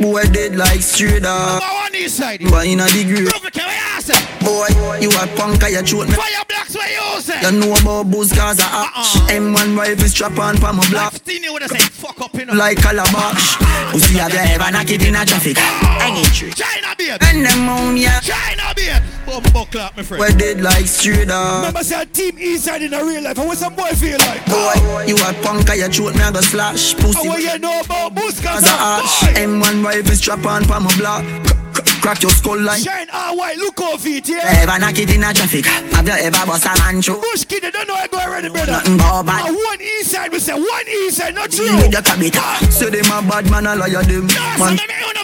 Boy 0.00 0.22
dead 0.30 0.56
like 0.56 0.80
straight. 0.80 1.22
Number 1.22 1.64
one 1.66 1.94
east 1.94 2.16
side. 2.16 2.40
But 2.50 2.66
in 2.66 2.80
a 2.80 2.86
degree. 2.88 3.26
Prove 3.26 3.44
it, 3.44 3.56
where 3.56 3.94
you 3.94 4.00
say? 4.00 4.14
Boy, 4.40 4.98
you 5.00 5.10
a 5.10 5.26
punk, 5.36 5.64
I 5.64 5.82
throat 5.82 6.08
me. 6.08 6.14
Fire 6.14 6.44
blocks 6.48 6.74
where 6.76 6.88
you 6.88 7.20
say? 7.20 7.40
You 7.42 7.52
know 7.58 7.74
about 7.74 8.10
booze 8.10 8.32
cause 8.32 8.60
a 8.60 8.62
ash. 8.62 9.16
M1 9.30 9.76
rifle 9.76 10.08
strap 10.08 10.38
on 10.38 10.56
for 10.56 10.72
my 10.72 10.88
block. 10.90 11.14
Still 11.14 11.52
would 11.52 11.62
have 11.62 11.70
say 11.72 11.78
fuck 11.78 12.20
up 12.20 12.34
in 12.36 12.48
a 12.48 12.54
Like 12.54 12.78
calabash. 12.78 13.56
Pussy 13.90 14.18
have 14.18 14.32
you 14.32 14.38
ever 14.38 14.70
knock 14.70 14.90
it 14.90 15.04
in 15.04 15.16
a 15.16 15.24
traffic? 15.24 15.56
Oh. 15.58 15.98
Hanging 15.98 16.24
tree. 16.26 16.52
China 16.52 16.94
beer. 16.96 17.18
And 17.20 17.44
them 17.44 17.68
on, 17.68 17.96
yeah. 17.96 18.20
China 18.20 18.72
beer. 18.76 19.02
Bumbo 19.26 19.64
clap, 19.64 19.96
my 19.96 20.02
friend. 20.02 20.20
We're 20.20 20.38
dead 20.38 20.60
like 20.60 20.86
straight 20.86 21.28
dog. 21.28 21.58
Remember 21.58 21.82
say 21.82 22.02
a 22.02 22.06
team 22.06 22.36
Eastside 22.36 22.82
in 22.82 22.94
a 22.94 23.04
real 23.04 23.22
life. 23.22 23.38
And 23.38 23.48
what 23.48 23.58
some 23.58 23.74
boy 23.74 23.90
feel 23.90 24.18
like? 24.18 24.44
Boy, 24.46 25.04
you 25.06 25.16
a 25.16 25.34
punk, 25.42 25.68
I 25.70 25.88
throat 25.88 26.14
me 26.14 26.22
a 26.22 26.30
go 26.32 26.40
slash. 26.40 26.94
Pussy. 26.94 27.18
And 27.18 27.28
what 27.28 27.40
you 27.42 27.58
know 27.58 27.80
about 27.84 28.14
Buskas 28.14 28.58
As 28.58 28.64
a 28.64 28.70
ash. 28.70 29.22
M1 29.36 29.82
strap 30.14 30.44
on 30.46 30.66
my 30.68 30.96
block. 30.96 31.24
Cr- 31.44 31.82
cr- 31.82 32.00
Crack 32.00 32.22
your 32.22 32.30
skull 32.30 32.60
like. 32.60 32.82
Shine 32.82 33.08
ah, 33.12 33.34
white, 33.34 33.56
look 33.56 33.80
over 33.80 34.08
it, 34.08 34.28
yeah. 34.28 34.62
Ever 34.62 34.78
knock 34.78 34.98
it 34.98 35.14
in 35.14 35.24
a 35.24 35.32
traffic? 35.34 35.66
Have 35.66 36.06
you 36.06 36.12
ever 36.12 36.46
bust 36.46 36.66
a 36.66 36.78
man 36.78 37.02
through? 37.02 37.20
Bush 37.20 37.44
kid, 37.44 37.62
they 37.62 37.70
don't 37.70 37.88
know 37.88 37.94
I 37.94 38.06
go 38.06 38.18
already, 38.18 38.48
brother. 38.48 38.72
Nothing 38.72 38.96
but 38.98 39.22
bad. 39.24 39.48
And 39.48 39.56
one 39.56 39.80
east 39.80 40.10
side, 40.10 40.30
we 40.32 40.38
say 40.38 40.54
one 40.54 40.88
east 40.88 41.18
side, 41.18 41.34
not 41.34 41.50
true. 41.50 41.64
With 41.76 41.90
the 41.90 41.98
cabita. 41.98 42.38
Ah. 42.38 42.66
Say 42.70 42.90
them 42.90 43.06
a 43.06 43.22
bad 43.28 43.50
man, 43.50 43.66
a 43.66 43.76
liar 43.76 44.02
them. 44.02 44.26
Man, 44.58 44.78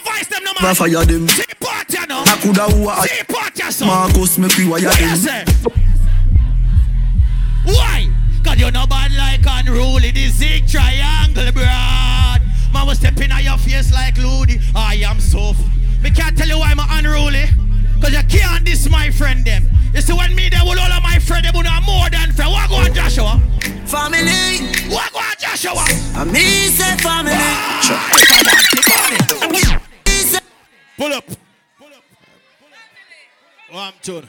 voice 0.05 0.29
them 0.29 0.45
no 0.45 0.53
man 0.61 0.75
fire 0.75 1.05
them. 1.05 1.29
See 1.29 1.45
part 1.61 1.93
ya 1.93 2.05
no. 2.07 2.23
I 2.27 2.37
coulda 2.43 2.69
See 3.09 3.25
part 3.25 3.59
ya 3.59 3.71
so. 3.71 3.87
Marcus 3.87 4.39
make 4.39 4.57
we 4.57 4.69
wire 4.69 4.91
them. 4.91 5.75
Why? 7.65 8.09
Cause 8.45 8.59
you 8.59 8.71
no 8.71 8.87
bad 8.87 9.13
like 9.13 9.41
unruly, 9.47 10.11
the 10.11 10.29
zig 10.29 10.69
triangle, 10.69 11.51
broad. 11.53 11.94
Man 12.75 12.89
was 12.89 12.99
stepping 12.99 13.31
on 13.31 13.45
your 13.45 13.57
face 13.57 13.93
like 13.93 14.19
Ludi. 14.19 14.59
I 14.75 14.97
am 15.07 15.21
so. 15.21 15.51
F- 15.51 16.03
me 16.03 16.11
can't 16.11 16.37
tell 16.37 16.49
you 16.49 16.59
why 16.59 16.75
I'm 16.77 16.81
unruly. 16.99 17.45
Cause 18.03 18.11
you 18.13 18.25
can't 18.29 18.65
diss 18.65 18.91
my 18.91 19.11
friend 19.11 19.45
them. 19.45 19.69
You 19.95 20.01
see 20.01 20.13
when 20.13 20.35
me 20.35 20.49
there 20.49 20.59
with 20.65 20.81
all 20.81 20.91
of 20.91 21.03
my 21.05 21.21
friend 21.21 21.47
them, 21.47 21.55
are 21.55 21.81
more 21.83 22.11
than 22.11 22.33
friend. 22.33 22.51
What 22.51 22.69
go 22.69 22.77
on 22.77 22.93
Joshua? 22.93 23.41
Family. 23.87 24.67
What 24.93 25.13
go 25.13 25.21
on 25.21 25.35
Joshua? 25.39 25.87
I 26.17 26.25
me 26.25 26.67
say 26.67 26.97
family. 26.99 27.39
Pull 30.99 31.13
up. 31.13 31.25
One 33.71 33.93
tune. 34.03 34.29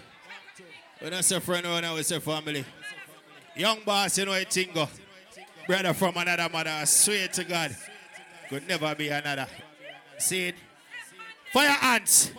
When 1.00 1.14
I 1.16 1.22
say 1.22 1.40
friend, 1.40 1.66
when 1.66 1.84
I 1.84 2.02
say 2.04 2.20
family. 2.20 2.64
Young 3.56 3.80
boss, 3.84 4.20
you 4.20 4.26
know 4.26 4.34
it 4.34 4.50
tingo. 4.50 4.88
Brother 5.66 5.96
from 5.96 6.16
another 6.18 6.48
mother, 6.54 6.70
I 6.70 6.84
swear 6.84 7.28
to 7.30 7.44
God. 7.44 7.76
Could 8.50 8.68
never 8.68 8.94
be 8.96 9.10
another. 9.10 9.48
See 10.18 10.48
it? 10.48 10.56
Fire 11.52 11.78
ants. 11.82 12.32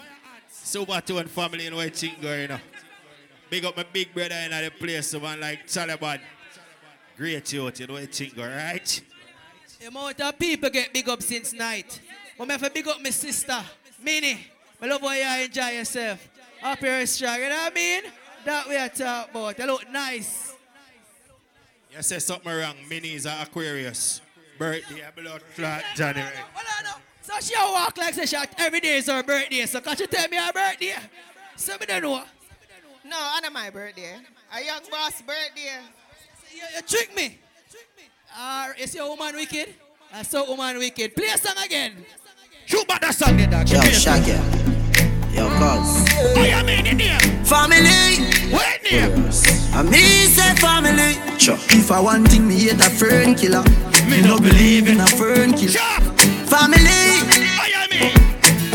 Supertone 0.50 1.28
family, 1.28 1.64
you 1.64 1.70
know 1.70 1.80
it 1.80 1.94
tingo, 1.94 2.42
you 2.42 2.48
know. 2.48 2.58
Big 3.48 3.64
up 3.64 3.76
my 3.76 3.84
big 3.92 4.12
brother 4.12 4.34
in 4.34 4.50
the 4.50 4.70
place, 4.70 5.12
the 5.12 5.18
one 5.20 5.40
like 5.40 5.66
Taliban. 5.66 6.20
Great 7.16 7.52
youth, 7.52 7.80
you 7.80 7.86
know 7.86 7.94
right? 7.94 9.00
The 9.80 9.86
amount 9.86 10.20
of 10.20 10.38
people 10.38 10.68
get 10.70 10.92
big 10.92 11.08
up 11.08 11.22
since 11.22 11.52
night. 11.52 12.00
But 12.36 12.48
me 12.48 12.52
have 12.52 12.62
to 12.62 12.70
big 12.70 12.88
up 12.88 13.00
my 13.00 13.10
sister, 13.10 13.62
Minnie. 14.02 14.46
I 14.82 14.86
love 14.86 15.00
how 15.00 15.12
you 15.12 15.44
enjoy 15.44 15.68
yourself. 15.70 16.28
Up 16.62 16.78
here 16.78 17.06
strong, 17.06 17.36
you 17.36 17.48
know 17.48 17.56
what 17.56 17.72
I 17.72 17.74
mean? 17.74 18.02
That 18.44 18.68
we 18.68 18.76
are 18.76 18.88
talking 18.88 19.30
about. 19.30 19.58
You 19.58 19.66
look 19.66 19.90
nice. 19.90 20.54
You 21.94 22.02
say 22.02 22.18
something 22.18 22.52
wrong. 22.52 22.74
Minis 22.90 23.24
are 23.24 23.42
Aquarius. 23.44 24.20
Birthday, 24.58 25.02
blood 25.14 25.42
clot, 25.54 25.82
January. 25.94 26.32
So 27.22 27.32
she 27.40 27.54
a 27.54 27.72
walk 27.72 27.98
like 27.98 28.14
say 28.14 28.26
she 28.26 28.36
every 28.58 28.80
day 28.80 28.96
is 28.98 29.06
her 29.06 29.22
birthday. 29.22 29.66
So 29.66 29.80
can 29.80 29.96
she 29.96 30.06
tell 30.06 30.28
me 30.28 30.36
her 30.36 30.52
birthday? 30.52 30.94
So 31.56 31.76
me 31.78 31.86
don't 31.86 32.02
know. 32.02 32.22
No, 33.04 33.38
not 33.42 33.52
my 33.52 33.70
birthday. 33.70 34.16
A 34.54 34.64
young 34.64 34.80
boss 34.90 35.22
birthday. 35.22 35.80
You, 36.54 36.62
you 36.76 36.82
trick 36.82 37.14
me. 37.14 37.38
Uh, 38.38 38.72
is 38.78 38.94
your 38.94 39.08
woman 39.08 39.34
wicked? 39.34 39.74
I 40.12 40.22
saw 40.22 40.48
woman 40.48 40.78
wicked. 40.78 41.14
Play 41.14 41.26
a 41.26 41.38
song 41.38 41.56
again. 41.64 42.04
Shoot 42.66 42.86
back 42.86 43.00
that 43.00 43.14
song 43.14 43.36
there, 43.36 43.46
dog. 43.46 43.68
Yo, 43.68 43.80
Shaggy. 43.80 44.32
Yo, 45.34 45.48
cuz. 45.58 46.36
What 46.36 46.48
you 46.48 46.64
mean 46.64 46.86
in 46.86 46.98
here? 46.98 47.35
Family. 47.46 48.26
In? 48.90 49.30
I 49.72 49.82
me 49.82 50.26
say 50.26 50.54
family. 50.56 51.14
Sure. 51.38 51.54
If 51.70 51.92
I 51.92 52.00
want 52.00 52.28
thing, 52.28 52.48
me 52.48 52.58
hate 52.58 52.80
a 52.80 52.90
fern 52.90 53.36
killer. 53.36 53.62
Me 54.10 54.20
no 54.20 54.38
believe 54.38 54.88
in 54.88 54.98
a 54.98 55.06
fern 55.06 55.52
killer. 55.52 55.78
Family. 56.50 57.22
What 57.54 57.70
you 57.70 57.86
mean? 57.94 58.18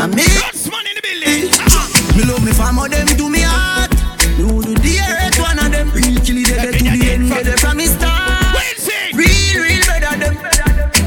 I 0.00 0.06
me. 0.08 0.24
Man 0.72 0.86
in 0.88 0.94
the 0.96 1.02
building. 1.04 1.52
Uh-huh. 1.52 2.16
Me 2.16 2.24
love 2.24 2.44
me 2.44 2.52
family, 2.52 2.88
them 2.88 3.08
to 3.08 3.28
me 3.28 3.44
heart. 3.44 3.92
Me 4.38 4.44
would 4.48 4.64
do 4.64 4.74
the 4.74 5.00
earth 5.04 5.38
one 5.38 5.58
of 5.60 5.68
them. 5.70 5.90
Real 5.92 6.16
killie, 6.24 6.48
they 6.48 6.56
get 6.56 6.72
to 6.72 6.84
the 6.84 7.12
end, 7.12 7.28
get 7.28 7.46
it 7.46 7.60
from 7.60 7.76
me 7.76 7.86
start. 7.86 8.56
Real, 9.12 9.60
real 9.60 9.84
better 9.84 10.16
them. 10.16 10.36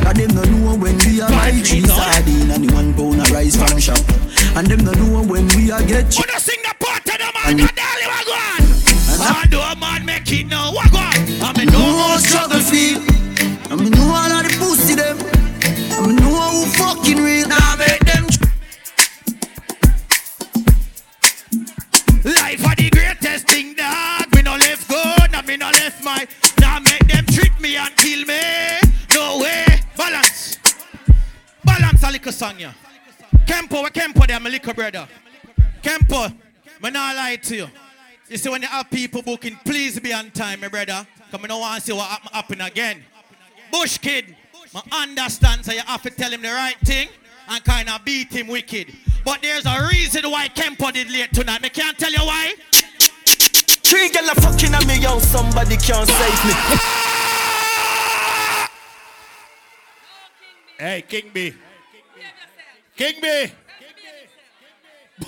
Cause 0.06 0.14
them 0.14 0.30
no 0.38 0.44
know 0.54 0.78
when 0.78 0.98
we 1.02 1.22
are 1.22 1.30
buy 1.30 1.50
three 1.66 1.82
sardine 1.82 2.52
and 2.52 2.70
the 2.70 2.74
one 2.76 2.94
pound 2.94 3.22
of 3.22 3.32
rice 3.32 3.56
from 3.56 3.80
shop. 3.80 3.98
And 4.54 4.68
them 4.68 4.86
no 4.86 4.92
know 4.94 5.24
when 5.24 5.48
we 5.58 5.72
are 5.72 5.82
get. 5.82 6.14
Wanna 6.14 6.40
sing 6.40 6.62
the 6.62 6.74
part 6.78 7.05
man, 7.46 7.58
God 7.58 7.76
darling, 7.76 8.08
what 8.08 8.26
go 8.26 8.34
on? 8.34 9.50
Do 9.50 9.60
a 9.60 9.76
man 9.76 10.06
make 10.06 10.32
it 10.32 10.48
now, 10.48 10.74
what 10.74 10.92
go 10.92 10.98
on? 10.98 11.14
I 11.42 11.54
mean, 11.58 11.68
no 11.72 12.06
No 12.16 12.22
struggle 12.22 12.60
feel. 12.62 13.00
I 13.70 13.76
me 13.76 13.90
know 13.90 14.08
all 14.08 14.32
of 14.32 14.44
the 14.48 14.56
pussy 14.58 14.96
them. 14.96 15.18
I 15.92 16.08
me 16.08 16.14
know 16.16 16.50
who 16.52 16.66
fucking 16.80 17.18
real. 17.18 17.46
Now 17.46 17.76
make 17.76 18.00
them. 18.06 18.26
Life 22.24 22.66
are 22.66 22.76
the 22.76 22.90
greatest 22.90 23.48
thing, 23.48 23.74
dog. 23.74 24.34
Me 24.34 24.42
no 24.44 24.56
left 24.56 24.88
good, 24.88 25.36
and 25.36 25.46
me 25.46 25.58
no 25.58 25.66
left 25.72 26.06
my. 26.06 26.26
Now 26.62 26.80
make 26.80 27.06
them 27.08 27.26
trick 27.26 27.60
me 27.60 27.76
and 27.76 27.94
kill 27.98 28.26
me. 28.26 28.40
No 29.14 29.40
way. 29.40 29.66
Balance. 29.98 30.58
Balance 31.66 32.04
a 32.04 32.12
little 32.12 32.32
song, 32.32 32.56
yeah. 32.58 32.72
Kempo, 33.46 33.82
where 33.82 33.92
Kempo 33.92 34.26
there, 34.26 34.40
my 34.40 34.50
little 34.50 34.74
brother. 34.74 35.06
Kempo, 35.84 36.34
me 36.86 36.92
not 36.92 37.16
lie 37.16 37.36
to 37.36 37.56
you. 37.56 37.68
You 38.30 38.38
see, 38.38 38.50
when 38.50 38.62
you 38.62 38.68
have 38.68 38.90
people 38.90 39.22
booking, 39.22 39.58
please 39.66 40.00
be 40.00 40.14
on 40.14 40.32
time, 40.32 40.62
my 40.62 40.68
brother. 40.68 41.06
Because 41.18 41.44
I 41.44 41.48
don't 41.48 41.60
want 41.60 41.80
to 41.80 41.86
see 41.86 41.94
what 41.94 42.08
happen, 42.08 42.30
happen 42.32 42.62
again. 42.62 43.04
Bush 43.72 43.98
kid, 43.98 44.36
I 44.92 45.04
understand, 45.04 45.66
so 45.66 45.74
you 45.74 45.82
have 45.82 46.02
to 46.04 46.10
tell 46.10 46.32
him 46.32 46.42
the 46.42 46.50
right 46.50 46.78
thing 46.84 47.10
and 47.48 47.64
kind 47.64 47.90
of 47.90 48.04
beat 48.06 48.32
him 48.32 48.48
wicked. 48.48 48.94
But 49.24 49.42
there's 49.42 49.66
a 49.66 49.88
reason 49.92 50.30
why 50.30 50.48
Kempo 50.50 50.92
did 50.92 51.12
late 51.12 51.34
tonight. 51.34 51.62
I 51.64 51.70
can't 51.70 51.98
tell 51.98 52.12
you 52.12 52.20
why. 52.20 52.54
Three 52.66 54.10
girl 54.10 54.30
are 54.30 54.36
fucking 54.36 54.74
at 54.74 54.86
me, 54.88 55.00
yo. 55.00 55.20
Somebody 55.20 55.78
can't 55.78 56.08
save 56.08 56.46
me. 56.46 56.54
Hey, 60.78 61.04
King 61.08 61.32
B. 61.34 61.54
King 62.96 63.16
B. 63.22 63.46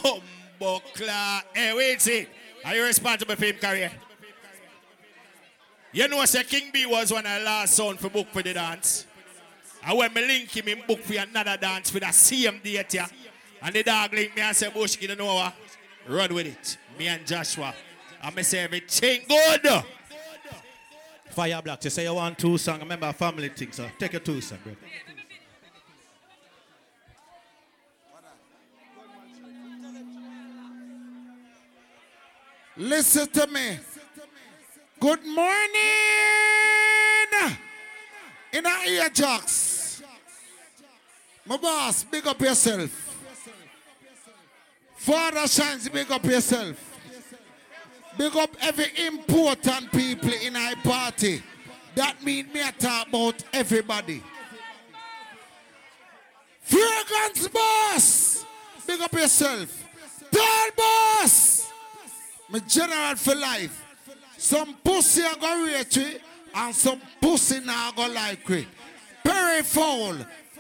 Bumbo 0.04 0.37
Cla. 0.60 1.44
Hey, 1.54 1.70
eh, 1.70 1.74
wait, 1.76 2.02
see. 2.02 2.28
Are 2.66 2.76
you 2.76 2.84
responsible 2.84 3.36
for 3.36 3.46
him 3.46 3.56
career? 3.56 3.92
You 5.92 6.08
know, 6.08 6.24
say 6.26 6.44
King 6.44 6.70
B 6.74 6.86
was 6.86 7.12
one 7.12 7.26
of 7.26 7.40
the 7.40 7.46
last 7.46 7.74
son 7.74 7.98
for 7.98 8.10
book 8.10 8.28
for 8.32 8.44
the 8.44 8.54
dance. 8.54 9.06
And 9.86 9.98
when 9.98 10.14
me 10.14 10.28
link 10.28 10.50
him 10.50 10.68
in 10.68 10.84
book 10.86 11.02
for 11.02 11.14
another 11.18 11.58
dance 11.58 11.90
for 11.90 12.00
the 12.00 12.12
same 12.12 12.60
yeah. 12.64 13.08
And 13.62 13.74
the 13.74 13.84
dog 13.84 14.14
link 14.14 14.36
me 14.36 14.42
and 14.42 14.56
say, 14.56 14.70
Bush, 14.70 14.98
you 15.02 15.16
know 15.16 15.36
what? 15.36 15.54
Run 16.08 16.34
with 16.34 16.48
it. 16.48 16.78
Me 17.00 17.08
and 17.08 17.26
Joshua. 17.26 17.74
And 18.22 18.36
me 18.36 18.44
say 18.44 18.60
everything 18.60 19.22
good. 19.28 19.84
Fire 21.30 21.62
Black, 21.62 21.84
you 21.84 21.90
say 21.90 22.04
you 22.04 22.14
want 22.14 22.38
two 22.38 22.58
songs. 22.58 22.80
Remember 22.82 23.12
family 23.14 23.50
thing, 23.50 23.72
so 23.72 23.88
take 23.98 24.14
your 24.14 24.22
two 24.22 24.42
songs, 24.42 24.62
bro. 24.64 24.74
Listen 32.78 33.28
to 33.28 33.48
me. 33.48 33.80
Good 35.00 35.26
morning. 35.26 35.78
In 38.54 38.66
our 38.66 38.86
ear 38.86 39.10
jocks. 39.10 40.04
My 41.46 41.58
boss, 41.58 42.04
big 42.04 42.28
up 42.28 42.40
yourself. 42.40 42.92
Father 44.96 45.48
Shines, 45.48 45.90
big 45.90 46.12
up 46.12 46.24
yourself. 46.26 46.84
Big 48.18 48.36
up 48.36 48.50
every 48.62 49.06
important 49.06 49.92
people 49.92 50.32
in 50.44 50.56
our 50.56 50.76
party. 50.78 51.42
That 51.96 52.24
mean 52.24 52.52
me 52.54 52.62
talk 52.78 53.08
about 53.08 53.44
everybody. 53.54 54.22
Fragrance 56.62 57.48
boss. 57.48 58.46
Big 58.86 59.02
up 59.02 59.14
yourself. 59.14 59.84
Tall 60.32 60.70
boss. 60.76 61.57
My 62.50 62.60
general 62.60 63.16
for 63.16 63.36
life. 63.36 63.84
Some 64.38 64.76
pussy 64.84 65.22
I 65.24 65.36
go 65.40 66.18
and 66.56 66.76
some 66.76 67.02
pussy 67.22 67.60
now 67.60 67.92
go 67.92 68.08
like 68.08 68.50
it. 68.50 68.68
Perry 69.24 69.64
fowl, 69.64 70.16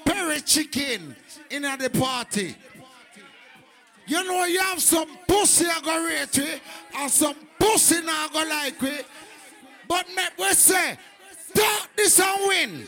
perry 0.06 0.42
chicken 0.42 1.16
in 1.50 1.64
at 1.66 1.80
the 1.80 1.90
party. 1.90 2.56
You 4.06 4.24
know 4.24 4.46
you 4.46 4.60
have 4.60 4.82
some 4.82 5.10
pussy 5.28 5.66
I 5.66 5.80
go 5.82 7.02
and 7.02 7.12
some 7.12 7.36
pussy 7.60 8.02
now 8.02 8.28
go 8.30 8.44
like 8.50 8.82
it. 8.84 9.06
But 9.88 10.08
me 10.10 10.24
we 10.38 10.50
say, 10.54 10.98
talk 11.54 11.90
this 11.96 12.20
and 12.20 12.48
win. 12.48 12.88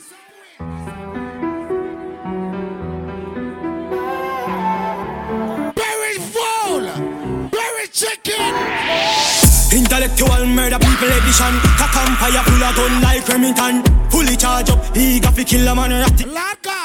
Intellectual 9.71 10.45
murder 10.47 10.79
people 10.79 11.11
edition. 11.13 11.53
Cock 11.77 11.95
and 12.01 12.17
fire 12.17 12.43
full 12.43 12.63
of 12.63 12.75
gun 12.75 13.01
like 13.01 13.27
Remington. 13.27 13.83
Fully 14.09 14.35
charge 14.35 14.69
up, 14.71 14.97
eager 14.97 15.31
fi 15.31 15.43
kill 15.43 15.67
a 15.67 15.75
man 15.75 15.91
ratty 15.91 16.25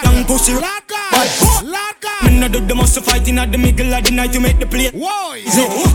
Young 0.05 0.25
pussy. 0.27 0.53
Lord 0.53 0.85
God 0.87 2.25
Me 2.25 2.39
no 2.39 2.49
do 2.49 2.61
the 2.61 2.75
most 2.75 3.01
fighting 3.01 3.39
at 3.39 3.51
the 3.51 3.59
middle 3.59 3.93
of 3.93 4.05
the 4.05 4.11
night 4.11 4.33
to 4.33 4.41
make 4.41 4.59
the 4.59 4.67
play. 4.67 4.91
Whoa, 4.91 5.35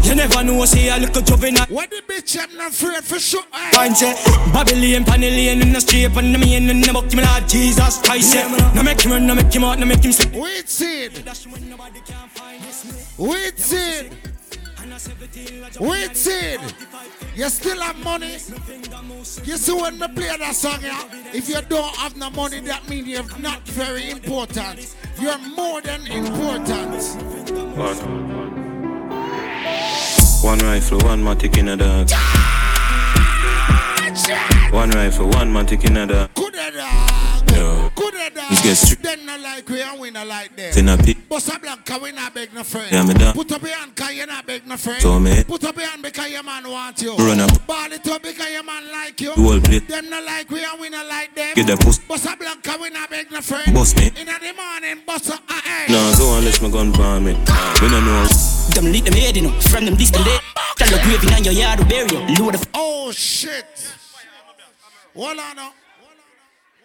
You 0.03 0.15
never 0.15 0.43
know, 0.43 0.65
say 0.65 0.89
I 0.89 0.97
look 0.97 1.11
a 1.11 1.19
little 1.19 1.37
juvenile. 1.37 1.67
What 1.67 1.91
the 1.91 2.01
bitch 2.07 2.37
I'm 2.41 2.57
not 2.57 2.71
afraid 2.71 3.03
for 3.03 3.19
sure 3.19 3.43
eh? 3.53 3.71
Fine 3.71 3.95
say, 3.95 4.13
Babylon, 4.51 5.05
Panellian 5.05 5.61
in 5.61 5.71
the 5.71 5.81
street 5.81 6.05
And 6.17 6.33
the 6.33 6.39
main 6.39 6.69
in 6.69 6.81
the 6.81 6.91
buck, 6.91 7.13
me 7.13 7.23
Lord 7.23 7.47
Jesus 7.47 7.99
Christ 8.01 8.31
say. 8.31 8.73
No 8.73 8.81
make 8.81 9.01
him 9.01 9.11
run, 9.11 9.27
no 9.27 9.35
make 9.35 9.53
him 9.53 9.63
out, 9.63 9.77
no 9.77 9.85
make 9.85 10.03
him 10.03 10.11
slip 10.11 10.33
Wait 10.33 10.67
seed. 10.67 11.23
Wait 13.17 13.59
seed 13.59 14.28
Wait 15.79 16.15
seed 16.15 16.59
You 17.35 17.49
still 17.49 17.79
have 17.79 18.03
money 18.03 18.33
You 19.43 19.57
see 19.57 19.73
when 19.73 19.99
me 19.99 20.07
play 20.07 20.37
that 20.37 20.55
song 20.55 20.79
yeah? 20.81 21.03
If 21.33 21.49
you 21.49 21.61
don't 21.69 21.95
have 21.97 22.17
no 22.17 22.29
money 22.29 22.59
that 22.61 22.87
means 22.89 23.07
you're 23.07 23.39
not 23.39 23.61
very 23.67 24.09
important 24.11 24.95
You're 25.19 25.37
more 25.55 25.81
than 25.81 26.05
important 26.07 26.93
One. 27.77 28.29
One 30.41 30.59
rifle, 30.59 30.99
one 30.99 31.21
matic 31.21 31.57
in 31.57 31.67
a 31.67 31.75
dog. 31.75 32.09
One 34.71 34.89
rifle, 34.91 35.27
one 35.27 35.51
matic 35.53 35.83
in 35.83 35.97
a 35.97 36.07
dog. 36.07 36.33
Good 36.33 36.55
at 36.55 36.73
dog 36.73 37.09
Yo. 37.13 37.18
Good 37.99 38.15
at 38.15 38.33
dog 38.33 38.45
Let's 38.49 38.61
get 38.63 38.75
straight. 38.77 39.03
Then 39.03 39.25
not 39.25 39.41
like 39.41 39.67
we 39.67 39.81
and 39.81 39.99
we 39.99 40.09
not 40.09 40.25
like 40.25 40.55
them. 40.55 40.71
Say 40.71 40.81
na 40.81 40.95
pi- 40.95 41.19
Bossa 41.29 41.59
Blanca 41.61 41.99
we 42.01 42.11
not 42.13 42.33
beg 42.33 42.53
no 42.53 42.63
friend. 42.63 42.87
Yeah, 42.91 43.03
me 43.03 43.13
done. 43.13 43.33
Put 43.33 43.51
up 43.51 43.61
your 43.61 43.75
hand 43.75 43.93
cause 43.93 44.13
you 44.13 44.25
not 44.25 44.45
beg 44.47 44.65
no 44.65 44.77
friend? 44.77 45.01
So 45.01 45.19
me- 45.19 45.43
Put 45.43 45.63
up 45.65 45.75
your 45.75 45.85
hand 45.87 46.01
because 46.01 46.31
your 46.31 46.43
man 46.43 46.63
want 46.69 47.01
you. 47.01 47.13
Run 47.17 47.41
up. 47.41 47.51
Ball 47.67 47.91
it 47.91 48.07
up 48.07 48.23
because 48.23 48.49
your 48.51 48.63
man 48.63 48.89
like 48.89 49.19
you. 49.19 49.35
The 49.35 49.41
whole 49.41 49.59
plate. 49.59 49.87
Them 49.89 50.09
not 50.09 50.23
like 50.23 50.49
we 50.49 50.63
and 50.63 50.79
we 50.79 50.87
not 50.89 51.05
like 51.07 51.35
them. 51.35 51.53
Get 51.55 51.67
that 51.67 51.79
puss- 51.81 51.99
Bossa 51.99 52.39
Blanca 52.39 52.77
we 52.81 52.89
not 52.89 53.09
beg 53.09 53.29
no 53.31 53.41
friend? 53.41 53.73
Boss 53.73 53.93
me. 53.97 54.07
In 54.15 54.27
the 54.27 54.53
morning 54.55 55.03
Bossa 55.05 55.37
ah 55.49 55.61
eh 55.67 55.91
No, 55.91 56.13
go 56.17 56.29
on, 56.29 56.45
let 56.45 56.61
me 56.61 56.71
gun 56.71 56.93
palm 56.93 57.27
it. 57.27 57.37
We 57.81 57.89
don't 57.89 58.05
know. 58.05 58.25
Them 58.75 58.91
lead 58.93 59.03
them 59.05 59.13
head, 59.13 59.35
you 59.35 59.41
know. 59.43 59.59
From 59.59 59.83
them 59.85 59.95
distant 59.95 60.23
day 60.23 60.37
Tell 60.77 60.87
the 60.87 61.03
grave 61.03 61.23
in 61.37 61.43
your 61.43 61.53
yard 61.53 61.79
to 61.79 61.85
bury 61.85 62.07
you. 62.09 62.35
Load 62.39 62.55
of 62.55 62.65
Oh 62.73 63.11
shit. 63.11 63.65
Hold 65.15 65.37
on 65.39 65.55
now 65.57 65.73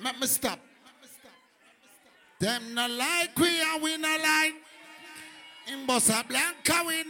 Let 0.02 0.18
me 0.18 0.26
stop 0.26 0.58
Them 2.44 2.74
not 2.74 2.90
like 2.90 3.38
we 3.38 3.48
and 3.48 3.82
we 3.82 3.96
not 3.96 4.20
like. 4.20 4.52
In 5.72 5.86
Bossa 5.86 6.28
Blanca 6.28 6.82
win. 6.84 7.06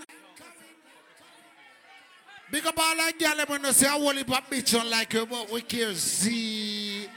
Big 2.52 2.64
up 2.64 2.78
all 2.78 2.96
like 2.96 3.18
gyal 3.18 3.48
when 3.48 3.64
say 3.72 3.88
whole 3.88 4.12
heap 4.12 4.30
of 4.30 4.48
bitch 4.48 4.78
on 4.80 4.88
like 4.88 5.12
you, 5.12 5.26
but 5.26 5.50
we 5.50 5.62
care 5.62 5.92
see. 5.94 7.08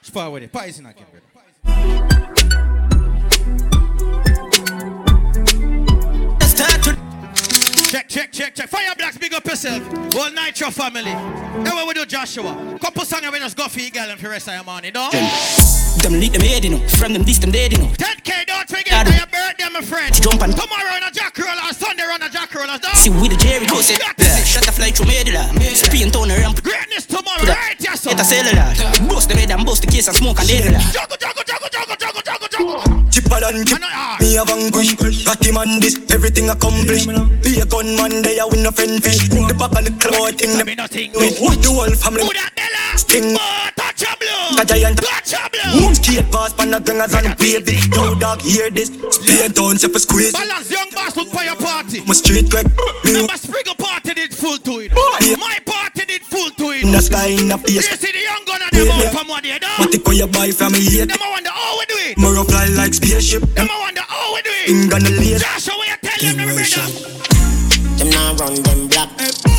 Spar 0.00 0.30
with 0.30 0.44
it. 0.44 0.52
Poison 0.52 0.86
again, 0.86 1.04
brother. 1.12 2.03
Check, 7.94 8.08
check, 8.08 8.32
check, 8.32 8.54
check. 8.56 8.68
Fire 8.68 8.92
blacks, 8.98 9.16
big 9.16 9.32
up 9.34 9.46
yourself. 9.46 9.80
Whole 10.14 10.28
Nitro 10.32 10.72
family. 10.72 11.12
Now 11.12 11.76
what 11.76 11.86
we 11.86 11.94
do, 11.94 12.04
Joshua. 12.04 12.76
Couple 12.80 13.04
song 13.04 13.20
and 13.22 13.32
we 13.32 13.38
just 13.38 13.56
go 13.56 13.68
for 13.68 13.78
your 13.78 13.90
girl 13.90 14.10
and 14.10 14.18
for 14.18 14.24
the 14.24 14.30
rest 14.30 14.48
of 14.48 14.54
your 14.54 14.64
money, 14.64 14.90
no? 14.90 15.10
Them 16.02 16.20
lead 16.20 16.32
them 16.32 16.42
head, 16.42 16.64
you 16.64 16.70
know. 16.76 16.80
From 17.00 17.12
them 17.12 17.22
this 17.24 17.38
them 17.38 17.50
dead, 17.50 17.72
you 17.72 17.78
know. 17.78 17.88
10K, 17.96 18.46
don't 18.46 18.68
forget 18.68 19.06
that 19.06 19.08
your 19.08 19.26
birthday, 19.28 19.68
my 19.72 19.80
friend. 19.80 20.12
Jump 20.14 20.42
and- 20.42 20.52
Tomorrow 20.56 20.96
on 21.00 21.02
a 21.04 21.10
Jack 21.10 21.36
Roller, 21.38 21.72
Sunday 21.72 22.04
on 22.04 22.20
a 22.22 22.28
Jack 22.28 22.52
Roller, 22.54 22.78
dog. 22.78 22.94
See 22.96 23.10
with 23.10 23.30
the 23.32 23.36
Jerry 23.40 23.66
go 23.66 23.80
say, 23.80 23.96
shut 24.44 24.64
the 24.64 24.72
fly 24.72 24.90
through 24.90 25.06
Medela. 25.06 25.48
Spin 25.74 26.10
town 26.10 26.30
a 26.30 26.36
ramp. 26.36 26.62
Greatness 26.62 27.06
tomorrow, 27.06 27.44
right, 27.48 27.76
yes, 27.80 28.02
sir. 28.02 28.10
Get 28.10 28.20
a 28.20 28.24
cellular. 28.24 28.68
Bust 29.08 29.28
the 29.28 29.36
head 29.36 29.50
and 29.50 29.64
bust 29.64 29.80
the 29.82 29.88
case 29.88 30.08
and 30.08 30.16
smoke 30.16 30.38
and 30.40 30.48
dead. 30.48 30.76
Juggle, 30.92 31.16
juggle, 31.16 31.42
juggle, 31.46 31.68
juggle, 31.72 31.96
juggle, 31.96 32.22
juggle, 32.22 32.48
juggle. 32.48 33.10
Chipper 33.10 33.40
than 33.40 33.64
chip. 33.64 33.80
Me 34.20 34.36
a 34.36 34.44
vanquish. 34.44 35.24
Got 35.24 35.40
him 35.44 35.56
on 35.56 35.80
this, 35.80 35.96
everything 36.12 36.50
accomplished. 36.50 37.08
Be 37.42 37.60
a 37.60 37.66
gunman, 37.66 38.20
they 38.22 38.38
a 38.38 38.46
win 38.46 38.66
a 38.66 38.72
friend 38.72 39.02
fish. 39.02 39.28
The 39.28 39.54
back 39.56 39.72
of 39.72 39.84
the 39.88 39.92
cloth 39.96 40.36
thing. 40.36 40.52
The 40.58 41.36
what 41.40 41.62
the 41.62 41.68
whole 41.72 41.90
family. 41.96 42.24
Sting. 42.96 43.36
Oh, 43.38 43.68
Touch 43.76 44.02
a 44.02 44.16
blue. 44.18 44.62
A 44.62 44.64
giant. 44.64 44.98
Touch 45.02 45.32
a 45.34 45.50
blue. 45.84 45.94
Skate 45.94 46.30
past 46.32 46.56
pan 46.56 46.70
the 46.70 46.80
gangers 46.80 47.14
and 47.14 47.36
baby. 47.38 47.76
No 47.90 48.14
dog 48.14 48.40
hear 48.40 48.70
this. 48.70 48.88
Stay 49.10 49.48
down, 49.48 49.76
step 49.76 49.94
a 49.94 50.00
squeeze. 50.00 50.32
Balance, 50.32 50.70
young 50.70 50.90
boss, 50.90 51.16
look 51.16 51.28
for 51.28 51.42
your 51.42 51.56
party. 51.56 52.00
My 52.06 52.14
street 52.14 52.50
crack. 52.50 52.66
Remember, 53.04 53.34
Spriggle 53.34 53.76
party 53.78 54.14
did 54.14 54.34
full 54.34 54.58
to 54.58 54.80
it. 54.80 54.92
Yeah. 55.20 55.36
My 55.36 55.58
party 55.64 56.04
did 56.06 56.22
full 56.22 56.50
to 56.50 56.70
it. 56.72 56.84
In 56.84 56.92
the 56.92 57.00
sky, 57.00 57.28
in 57.28 57.48
the 57.48 57.58
You 57.68 57.82
see 57.82 58.12
the 58.12 58.22
young 58.22 58.44
gun 58.46 58.60
and 58.62 58.70
them 58.72 58.86
Yeah, 58.86 58.94
out 58.94 59.04
yeah. 59.04 59.10
from 59.10 59.28
what 59.28 59.42
they 59.42 59.58
do? 59.58 59.66
What 59.78 59.90
the 59.92 59.98
call 59.98 60.14
you 60.14 60.26
buy 60.26 60.50
from 60.50 60.72
me 60.72 60.80
here? 60.80 61.06
Them 61.06 61.18
I 61.20 61.30
wonder 61.30 61.50
how 61.50 61.78
we 61.78 61.84
do 61.86 61.96
it. 62.08 62.18
More 62.18 62.44
fly 62.44 62.66
like 62.76 62.94
spaceship. 62.94 63.42
Them 63.54 63.68
I 63.70 63.76
wonder 63.80 64.04
how 64.06 64.34
we 64.34 64.42
do 64.42 64.50
it. 64.50 64.70
In 64.70 64.88
gonna 64.88 65.10
lay. 65.10 65.36
Joshua, 65.38 65.74
what 65.76 65.88
you 65.88 65.96
tell 66.02 66.18
them, 66.20 66.36
them 66.36 66.56
brother? 66.56 67.34
Them 67.98 68.10
now 68.10 68.34
run 68.36 68.54
them 68.62 68.88
black. 68.88 69.10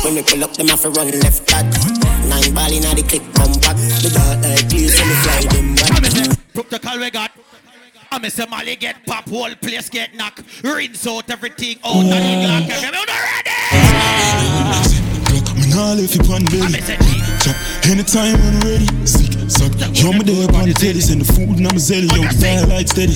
When 0.04 0.14
we 0.14 0.22
pull 0.22 0.44
up, 0.44 0.52
them 0.54 0.68
have 0.68 0.82
to 0.82 0.90
run 0.90 1.10
left 1.20 1.46
back. 1.50 1.66
Nine 2.28 2.54
ball 2.54 2.70
inna 2.70 2.94
the 2.94 3.02
click 3.02 3.22
come 3.34 3.52
back. 3.64 3.76
The 4.02 4.10
dark 4.12 4.42
like 4.42 4.68
clear, 4.68 4.88
so 4.88 5.02
me 5.04 5.14
fly 5.24 5.40
them 5.50 5.74
back. 5.74 5.75
Protocol 6.56 6.98
we 7.00 7.10
got. 7.10 7.32
I 8.10 8.18
miss 8.18 8.38
a 8.38 8.46
Mali 8.46 8.76
get 8.76 9.04
pop, 9.04 9.28
whole 9.28 9.54
place 9.56 9.90
get 9.90 10.14
knock. 10.14 10.40
Rinse 10.64 11.06
out 11.06 11.28
everything 11.28 11.76
out 11.84 11.96
and 11.96 12.08
it 12.08 12.48
lock. 12.48 12.64
Everyone 12.70 13.04
ready? 13.12 13.50
Nah 15.68 15.92
left 15.92 16.16
you 16.16 16.24
on 16.32 16.44
belly. 16.46 16.80
Chop 17.44 17.56
anytime 17.84 18.40
when 18.40 18.60
ready. 18.60 18.88
Sick, 19.04 19.36
suck. 19.50 19.70
Yo, 20.00 20.12
me 20.12 20.20
there 20.24 20.48
upon 20.48 20.68
the 20.70 20.72
telly. 20.72 21.02
Send 21.02 21.20
the 21.20 21.30
food 21.30 21.58
and 21.58 21.68
I'm 21.68 21.76
a 21.76 21.78
zelly. 21.78 22.08
Yo, 22.16 22.22
fire 22.40 22.66
light 22.68 22.88
steady. 22.88 23.12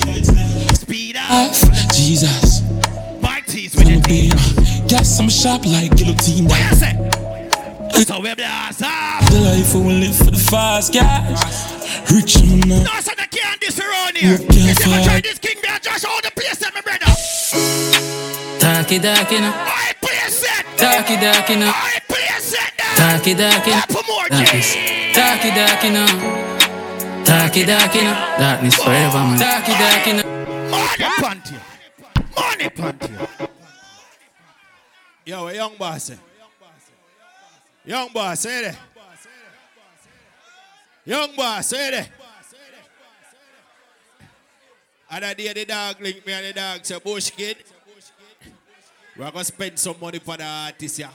Speed 0.75 1.15
up. 1.17 1.51
Jesus. 1.95 2.61
My 3.23 3.41
teeth 3.47 3.75
with 3.75 3.89
it. 3.89 4.05
Being, 4.05 4.37
gas 4.87 5.19
I'm 5.19 5.29
sharp 5.29 5.65
like 5.65 5.95
guillotine. 5.97 6.45
What 6.45 6.59
you 6.59 6.75
say? 6.75 6.93
So 7.93 8.19
we 8.19 8.33
blast 8.35 8.81
up. 8.83 9.23
The 9.31 9.39
life 9.39 9.73
we 9.75 9.93
live 9.93 10.15
for 10.17 10.31
the 10.31 10.37
fast 10.37 10.93
guys. 10.93 11.39
Rich 12.11 12.35
and 12.37 12.67
No, 12.67 12.83
not. 12.83 13.03
son, 13.03 13.15
I 13.19 13.25
can't 13.27 13.59
this 13.61 13.79
around 13.79 14.17
here. 14.17 14.31
Work 14.39 14.41
your 14.53 14.69
If 14.71 14.85
you 14.85 14.93
ever 14.93 15.03
try 15.03 15.21
this 15.21 15.39
King 15.39 15.61
Bear 15.61 15.79
Josh, 15.79 16.03
all 16.03 16.19
the 16.21 16.31
place 16.31 16.57
that 16.59 16.73
my 16.73 16.81
brother. 16.81 17.07
Taki 18.59 18.99
daki 18.99 19.39
na, 19.39 19.51
I 19.55 19.93
place 20.01 20.43
it. 20.43 20.65
taki 20.77 21.15
daki 21.15 21.55
na, 21.55 21.71
I 21.73 21.99
place 22.07 22.53
it. 22.53 22.73
taki 22.97 23.33
daki 23.33 23.71
na, 23.71 23.81
Put 23.87 24.07
more 24.07 24.27
darkness. 24.29 24.75
Taki 25.13 25.49
daki 25.51 25.89
na, 25.89 26.05
taki 27.23 27.63
daki 27.65 28.01
na, 28.03 28.13
darkness 28.37 28.75
forever 28.75 29.17
man. 29.23 29.39
Taki 29.39 29.71
daki 29.71 30.13
na. 30.13 30.23
Money 30.69 31.09
panty. 31.21 31.55
Money 32.35 32.69
panty. 32.69 33.49
Yo, 35.25 35.47
a 35.47 35.53
young 35.53 35.75
boss. 35.77 36.09
eh? 36.11 36.15
Young 37.83 38.09
boss, 38.13 38.41
say 38.41 38.61
there. 38.61 38.77
Young 41.05 41.35
boss, 41.35 41.67
say 41.67 41.91
there. 41.91 42.07
Other 45.09 45.33
day 45.33 45.51
the 45.51 45.65
dog 45.65 45.99
link 45.99 46.25
me 46.25 46.31
and 46.31 46.45
the 46.45 46.53
dog 46.53 46.85
say, 46.85 46.99
Bush 46.99 47.31
kid, 47.31 47.57
we're 49.17 49.25
going 49.29 49.39
to 49.39 49.45
spend 49.45 49.77
some 49.77 49.95
money 49.99 50.19
for 50.19 50.37
the 50.37 50.45
artist 50.45 50.97
here. 50.97 51.09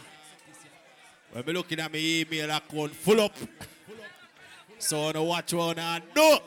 When 1.33 1.45
me 1.47 1.53
looking 1.53 1.81
at 1.81 1.91
my 1.93 1.99
email 1.99 2.51
account 2.51 2.95
full 2.95 3.21
up. 3.21 3.33
So 4.79 5.09
I 5.09 5.19
what 5.19 5.51
you 5.51 5.59
want 5.59 5.79
to 5.79 6.03
do. 6.15 6.39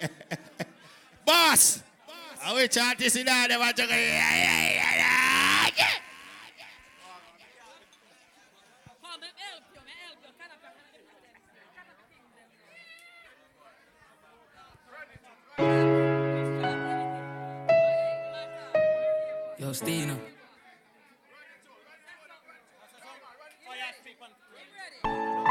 Boss, 1.24 1.82
I 2.44 2.54
wish 2.54 2.76
artist 2.76 3.16
in 3.16 3.26
there, 3.26 3.48
go, 3.48 3.56
yeah, 3.56 3.76
yeah, 3.88 4.70
yeah, 4.70 4.96
yeah, 4.96 5.70
yeah. 5.76 5.88
Yo, 15.58 15.64
Stina. 19.72 20.16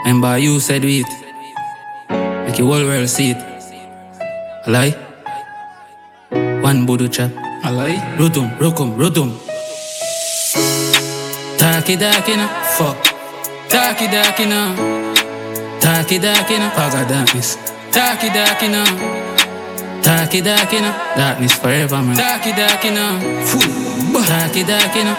Remember 0.06 0.38
you 0.38 0.60
said 0.60 0.84
it. 0.84 1.08
Make 2.46 2.58
your 2.60 2.68
whole 2.68 2.84
world 2.86 3.08
see 3.10 3.32
it. 3.32 3.38
A 4.66 4.68
lie? 4.68 4.94
One 6.62 6.86
budu 6.86 7.08
chap. 7.10 7.32
A 7.64 7.72
lie? 7.72 7.96
Rudum, 8.18 8.50
rukum, 8.60 8.98
rudum. 8.98 9.32
Taki 11.58 11.96
daki 11.96 12.36
na, 12.36 12.48
fuck. 12.76 12.98
Taki 13.70 14.08
daki 14.08 14.46
na. 14.46 14.76
Taki 15.80 16.20
daki 16.20 16.58
na, 16.60 16.70
paga 16.76 17.06
darkness. 17.08 17.56
Taki 17.92 18.28
daki 18.30 18.68
na. 18.68 18.84
Taki 20.04 20.42
daki 20.42 20.82
na, 20.82 20.92
darkness 21.16 21.54
forever 21.54 22.02
man. 22.02 22.16
Taki 22.16 22.52
daki 22.52 22.90
na, 22.92 23.20
full. 23.46 24.24
Taki 24.26 24.64
daki 24.64 25.04
na. 25.04 25.16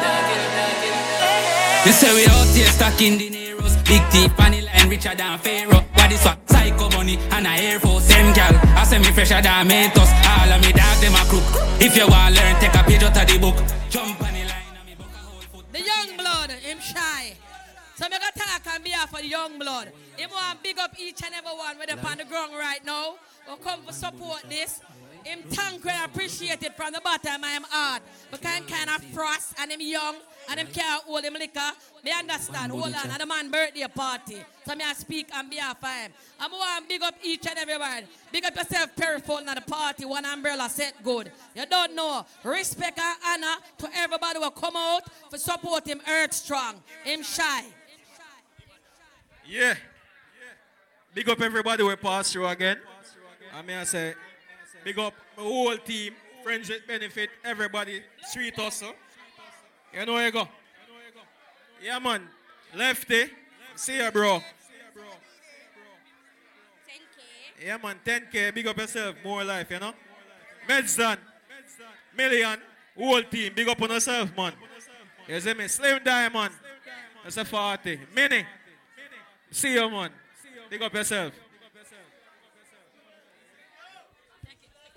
You 1.85 1.93
say 1.93 2.15
we 2.15 2.25
out 2.27 2.47
here 2.57 2.65
stacking 2.67 3.19
the 3.19 3.29
Neros 3.29 3.77
Big 3.85 4.01
teeth, 4.11 4.33
vanilla 4.37 4.71
and 4.73 4.91
richer 4.91 5.15
than 5.15 5.39
Pharaoh 5.39 5.85
What 5.93 6.11
is 6.11 6.25
what? 6.25 6.39
Psycho 6.49 6.89
money 6.97 7.19
and 7.31 7.47
a 7.47 7.51
Air 7.51 7.79
Force 7.79 8.09
Them 8.09 8.33
gal, 8.33 8.55
I 8.75 8.85
say 8.85 8.99
me 8.99 9.13
fresher 9.13 9.43
than 9.43 9.69
Mentos 9.69 10.09
All 10.25 10.51
of 10.51 10.63
me 10.63 10.73
dog, 10.73 10.97
them 11.03 11.13
a 11.13 11.25
crook 11.29 11.45
If 11.83 11.95
you 11.95 12.09
want 12.09 12.35
to 12.35 12.41
learn, 12.41 12.59
take 12.59 12.75
a 12.75 12.83
page 12.85 13.03
out 13.03 13.21
of 13.21 13.27
the 13.29 13.39
book 13.39 13.57
Jump 13.91 14.19
on 14.23 14.33
the 14.33 14.45
line 14.49 14.77
of 14.81 15.73
The 15.73 15.81
young 15.81 16.17
blood, 16.17 16.51
him 16.53 16.79
shy. 16.81 17.37
So 17.97 18.05
me 18.09 18.19
gonna 18.19 18.33
talk 18.35 18.75
on 18.75 18.83
behalf 18.83 19.13
of 19.15 19.21
the 19.21 19.29
young 19.29 19.59
blood. 19.59 19.93
Him 20.17 20.31
want 20.31 20.63
big 20.63 20.79
up 20.79 20.99
each 20.99 21.23
and 21.25 21.35
every 21.35 21.57
one 21.57 21.79
with 21.79 21.93
up 21.93 22.11
on 22.11 22.19
the 22.19 22.25
ground 22.25 22.53
right 22.59 22.85
now. 22.85 23.15
Who 23.47 23.57
come 23.57 23.83
for 23.83 23.93
support 23.93 24.43
this. 24.49 24.81
Him 25.25 25.41
thank 25.49 25.87
and 25.87 26.05
appreciate 26.11 26.63
it 26.63 26.77
from 26.77 26.93
the 26.93 27.01
bottom 27.01 27.43
of 27.43 27.51
him 27.51 27.65
heart. 27.69 28.03
Because 28.31 28.55
him 28.57 28.65
kind 28.65 28.91
of 28.91 29.03
frost 29.15 29.55
and 29.59 29.71
him 29.71 29.81
young 29.81 30.17
and 30.51 30.61
him 30.61 30.67
can't 30.67 31.03
hold 31.05 31.25
him 31.25 31.35
liquor. 31.35 31.61
Me 32.05 32.13
understand. 32.13 32.73
Hold 32.73 32.95
on, 32.95 33.11
and 33.11 33.21
the 33.21 33.27
man 33.27 33.51
birthday 33.51 33.87
party. 33.95 34.37
So 34.67 34.75
me 34.75 34.85
I 34.85 34.93
speak 34.93 35.29
on 35.35 35.49
behalf 35.49 35.83
of 35.83 35.89
him. 35.89 36.13
I'm 36.41 36.51
want 36.51 36.85
to 36.85 36.89
big 36.89 37.03
up 37.03 37.15
each 37.23 37.47
and 37.49 37.59
every 37.59 37.79
one. 37.79 38.05
Big 38.33 38.45
up 38.45 38.55
yourself, 38.55 38.91
Periphone 38.97 39.49
at 39.49 39.65
the 39.65 39.71
party. 39.71 40.05
One 40.05 40.27
umbrella 40.27 40.69
set 40.69 41.03
good. 41.03 41.33
You 41.55 41.65
don't 41.67 41.95
know. 41.95 42.27
Respect 42.43 42.99
and 42.99 43.17
honor 43.27 43.61
to 43.79 43.89
everybody 43.97 44.41
who 44.41 44.51
come 44.51 44.77
out 44.77 45.05
for 45.31 45.39
support 45.39 45.87
him 45.87 46.01
earth 46.09 46.35
strong. 46.35 46.83
Him 47.05 47.23
shy. 47.23 47.65
Yeah. 49.47 49.75
Big 51.15 51.29
up 51.29 51.41
everybody 51.41 51.83
we 51.83 51.95
pass 51.97 52.33
through 52.33 52.49
again. 52.49 52.79
I 53.55 53.63
mean, 53.63 53.77
I 53.77 53.85
say, 53.85 54.15
big 54.83 54.99
up 54.99 55.15
the 55.37 55.43
whole 55.43 55.77
team, 55.77 56.15
friends 56.43 56.69
with 56.69 56.87
benefit, 56.87 57.31
everybody, 57.45 58.03
street 58.27 58.57
hustle. 58.57 58.95
You 59.93 60.05
know 60.07 60.15
where 60.15 60.27
you 60.27 60.33
go. 60.33 60.49
Yeah, 61.83 61.99
man. 61.99 62.23
Lefty. 62.75 63.27
See 63.77 63.99
ya, 63.99 64.11
bro. 64.11 64.41
Yeah, 67.65 67.79
man. 67.83 67.97
10K. 68.05 68.55
Big 68.55 68.67
up 68.67 68.77
yourself. 68.77 69.17
More 69.25 69.45
life, 69.45 69.71
you 69.71 69.79
know. 69.79 69.95
Medson. 70.69 71.17
Million. 72.17 72.59
Whole 72.97 73.23
team. 73.23 73.53
Big 73.55 73.69
up 73.69 73.81
on 73.81 73.91
yourself, 73.91 74.37
man. 74.37 74.53
You 75.29 75.41
see 75.41 75.55
me? 75.55 75.69
Slim 75.69 76.03
Diamond. 76.05 76.53
That's 77.23 77.37
a 77.37 77.45
40. 77.45 78.01
Mini. 78.15 78.45
See 79.55 79.73
you, 79.75 79.89
man. 79.89 80.11
Big 80.69 80.83
up 80.83 80.93
yourself. 80.93 81.33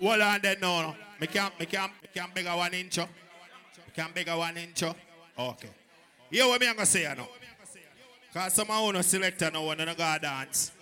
Hold 0.00 0.20
on 0.20 0.40
then, 0.42 0.56
no, 0.60 0.82
no. 0.82 0.96
Me 1.20 1.28
can't, 1.28 1.58
me 1.60 1.66
can't, 1.66 1.92
me 2.02 2.08
can't 2.12 2.48
a 2.48 2.56
one 2.56 2.74
inch. 2.74 2.98
oh. 2.98 3.02
Me 3.04 3.92
can't 3.94 4.28
a 4.28 4.36
one 4.36 4.56
inch. 4.56 4.82
oh. 4.82 4.94
Okay. 5.38 5.68
Hear 6.32 6.48
what 6.48 6.60
me 6.60 6.66
I'm 6.66 6.74
gonna 6.74 6.86
say, 6.86 7.04
know. 7.14 7.28
Cause 8.34 8.54
some 8.54 8.68
of 8.68 8.96
you 8.96 9.02
selector 9.04 9.48
now 9.52 9.64
when 9.64 9.78
you 9.78 9.86
go 9.86 10.16
dance. 10.20 10.72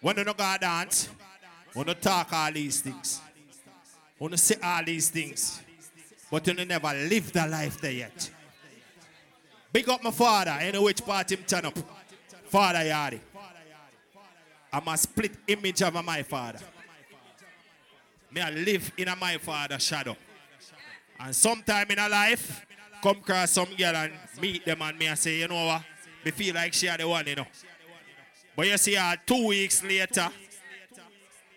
When 0.00 0.16
you 0.16 0.24
go 0.24 0.56
dance, 0.58 1.10
when 1.74 1.88
you 1.88 1.94
talk 1.94 2.32
all 2.32 2.52
these 2.52 2.80
things. 2.80 3.20
When 4.16 4.30
you 4.30 4.38
say 4.38 4.56
all 4.62 4.82
these 4.82 5.10
things. 5.10 5.62
But 6.30 6.46
you 6.46 6.54
never 6.64 6.88
live 6.88 7.30
the 7.32 7.46
life 7.46 7.82
there 7.82 7.92
yet. 7.92 8.30
Big 9.70 9.86
up 9.90 10.02
my 10.02 10.10
father, 10.10 10.58
you 10.72 10.82
which 10.82 11.04
part 11.04 11.30
him 11.30 11.44
turn 11.46 11.66
up. 11.66 11.95
Father 12.48 12.78
Yadi. 12.80 13.20
I'm 14.72 14.88
a 14.88 14.96
split 14.96 15.32
image 15.46 15.82
of 15.82 16.04
my 16.04 16.22
father. 16.22 16.58
May 18.30 18.42
I 18.42 18.50
live 18.50 18.92
in 18.96 19.08
a 19.08 19.16
my 19.16 19.38
father 19.38 19.78
shadow. 19.78 20.16
And 21.18 21.34
sometime 21.34 21.86
in 21.90 21.98
a 21.98 22.08
life, 22.08 22.66
come 23.02 23.16
across 23.18 23.52
some 23.52 23.68
girl 23.76 23.96
and 23.96 24.12
meet 24.40 24.64
them 24.64 24.82
and 24.82 24.98
me 24.98 25.08
I 25.08 25.14
say, 25.14 25.38
you 25.38 25.48
know 25.48 25.66
what? 25.66 25.82
Me 26.24 26.30
feel 26.30 26.54
like 26.54 26.74
she 26.74 26.88
are 26.88 26.98
the 26.98 27.08
one, 27.08 27.26
you 27.26 27.36
know. 27.36 27.46
But 28.54 28.66
you 28.66 28.76
see 28.76 28.94
her 28.94 29.16
two 29.24 29.46
weeks 29.46 29.82
later, 29.82 30.28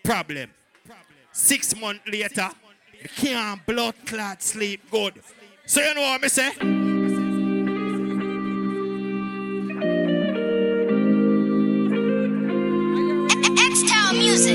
problem. 0.04 0.52
Six 1.32 1.76
months 1.80 2.08
later, 2.08 2.50
can't 3.16 3.66
blood 3.66 3.96
clot 4.06 4.42
sleep 4.42 4.90
good. 4.90 5.22
So 5.66 5.82
you 5.82 5.94
know 5.94 6.02
what 6.02 6.22
me 6.22 6.30
say? 6.30 6.89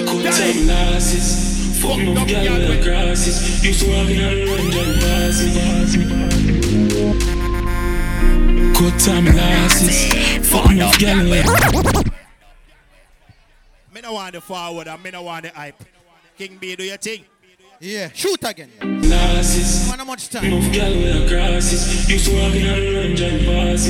Good 0.03 0.25
time 0.33 0.65
glasses. 0.65 1.81
Fuck 1.81 1.99
girl 1.99 2.59
with. 2.67 3.65
Used 3.65 3.81
to 3.81 3.87
walk 3.91 4.09
in 4.11 4.19
and 4.21 4.49
pass 5.01 5.97
me. 5.97 6.05
Good 8.75 8.99
time 8.99 9.25
glasses. 9.27 10.51
Fuck 10.51 10.71
girl 10.99 11.31
with 11.31 11.47
Me 13.95 14.01
no 14.01 14.13
want 14.15 14.33
the 14.33 14.41
forward 14.41 14.89
and 14.89 15.01
me 15.01 15.11
no 15.13 15.23
want 15.23 15.45
the 15.45 15.51
hype. 15.51 15.85
King 16.37 16.59
B, 16.61 16.75
do 16.75 16.83
your 16.83 16.97
thing. 16.97 17.25
Yeah, 17.79 18.11
shoot 18.13 18.43
again. 18.43 18.71
how 19.99 20.05
much 20.05 20.29
time? 20.29 20.47
Enough 20.47 20.73
girl 20.75 20.91
with 20.91 21.23
the 21.23 21.29
grasses. 21.29 22.11
Used 22.11 22.27
to 22.27 22.33
walk 22.33 22.55
in 22.55 22.67
and 22.67 23.45
pass 23.45 23.87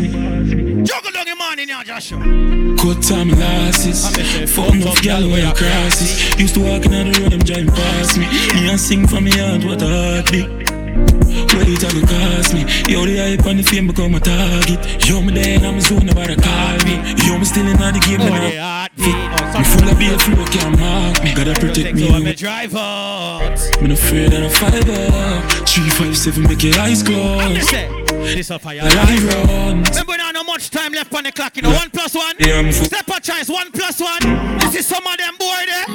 me. 0.00 0.82
Juggle 0.82 1.12
down 1.12 1.26
the 1.26 1.36
morning 1.36 1.68
now, 1.68 1.82
Joshua. 1.82 2.61
Good 2.82 3.00
time 3.00 3.28
glasses. 3.28 4.08
Fuck 4.56 4.74
enough 4.74 5.00
girl 5.04 5.30
with 5.30 5.44
the 5.44 5.54
grasses. 5.56 6.36
Used 6.40 6.54
to 6.54 6.60
walk 6.60 6.84
in 6.84 6.90
the 6.90 7.20
range 7.20 7.46
driving 7.46 7.68
pass 7.68 8.18
me. 8.18 8.26
Me 8.26 8.70
and 8.70 8.80
sing 8.80 9.06
for 9.06 9.20
me 9.20 9.30
heart 9.30 9.62
what 9.64 9.82
a 9.82 9.86
heartbeat. 9.86 10.71
What 10.92 11.68
it 11.68 11.82
a 11.82 12.06
cost 12.06 12.54
me? 12.54 12.62
Yo, 12.92 13.04
the 13.06 13.16
hype 13.16 13.46
and 13.46 13.58
the 13.58 13.62
fame 13.62 13.86
become 13.86 14.14
a 14.14 14.20
target. 14.20 14.80
Yo, 15.08 15.20
me 15.22 15.32
there 15.32 15.56
and 15.56 15.66
I'm 15.66 15.80
zone 15.80 16.06
nobody 16.06 16.36
call 16.36 16.76
me. 16.84 17.00
Yo, 17.24 17.38
me 17.38 17.44
still 17.44 17.66
in 17.66 17.76
the 17.76 18.00
game, 18.04 18.20
Oh, 18.20 18.28
me 18.28 18.54
yeah, 18.54 18.88
not 18.88 18.92
fit. 19.00 19.16
Me 19.58 19.64
full 19.64 19.88
of 19.88 19.98
beer 19.98 20.18
flow, 20.18 20.44
can't 20.52 20.78
mark 20.78 21.22
me. 21.24 21.34
Gotta 21.34 21.54
protect 21.58 21.94
me. 21.96 22.08
So 22.08 22.14
I'm 22.14 22.24
Me 22.24 22.30
a 22.30 22.34
drive 22.34 22.74
out. 22.74 23.56
not 23.80 23.90
afraid 23.90 24.32
of 24.34 24.42
a 24.44 24.50
fiber. 24.50 25.64
Three, 25.64 25.88
five, 25.90 26.16
seven, 26.16 26.42
make 26.44 26.62
your 26.62 26.78
eyes 26.78 27.00
I'm 27.00 27.06
close. 27.06 27.54
just 27.56 27.70
say, 27.70 27.88
this 28.36 28.50
a 28.50 28.58
fire. 28.58 28.80
I 28.82 29.16
run. 29.26 29.82
Remember 29.84 30.16
now, 30.18 30.30
no 30.32 30.44
much 30.44 30.70
time 30.70 30.92
left 30.92 31.14
on 31.14 31.24
the 31.24 31.32
clock. 31.32 31.56
You 31.56 31.62
know, 31.62 31.72
one 31.72 31.90
plus 31.90 32.14
one. 32.14 32.36
Yeah, 32.38 32.58
I'm 32.58 32.72
full. 32.72 32.84
Step 32.84 33.08
a 33.08 33.20
chance, 33.20 33.48
one 33.48 33.70
plus 33.72 34.00
one. 34.00 34.20
This 34.58 34.74
is 34.76 34.86
some 34.86 35.06
of 35.06 35.16
them 35.16 35.36
boy 35.38 35.62
there. 35.66 35.86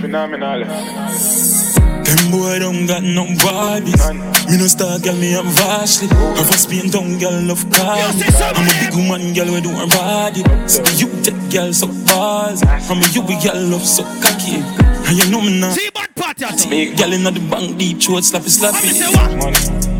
Phenomenal. 0.00 1.73
Them 2.04 2.30
boy 2.30 2.58
don't 2.58 2.86
got 2.86 3.02
no 3.02 3.24
bodies. 3.40 4.00
Me 4.48 4.56
no 4.58 4.66
star 4.66 4.98
girl, 5.00 5.16
me 5.16 5.34
am 5.34 5.46
vastly. 5.46 6.08
Her 6.08 6.44
first 6.44 6.68
being 6.68 6.90
down 6.90 7.18
girl 7.18 7.40
love 7.42 7.64
car. 7.70 7.96
I'm 7.98 8.68
a 8.68 8.74
big 8.80 8.94
woman 8.94 9.32
girl 9.34 9.52
we 9.54 9.60
do 9.60 9.70
her 9.70 9.88
body. 9.88 10.42
So 10.68 10.82
you 11.00 11.08
take 11.22 11.50
girl 11.50 11.72
so 11.72 11.88
balls. 12.06 12.62
I'm 12.62 13.00
a 13.02 13.06
you 13.12 13.22
be 13.22 13.36
girl 13.40 13.60
love 13.72 13.84
so 13.86 14.04
cocky. 14.20 14.60
And 15.08 15.16
you 15.16 15.30
know 15.30 15.40
me 15.40 15.60
now. 15.60 15.72
See 15.72 15.90
bad 15.90 16.14
party. 16.14 16.44
Take 16.44 16.96
girl 16.96 17.12
inna 17.12 17.30
the 17.30 17.40
bank 17.50 17.78
deep 17.78 18.00
throat 18.00 18.22
slappy 18.22 18.50
slappy. 18.52 18.92
say 18.92 19.08
what? 19.08 19.94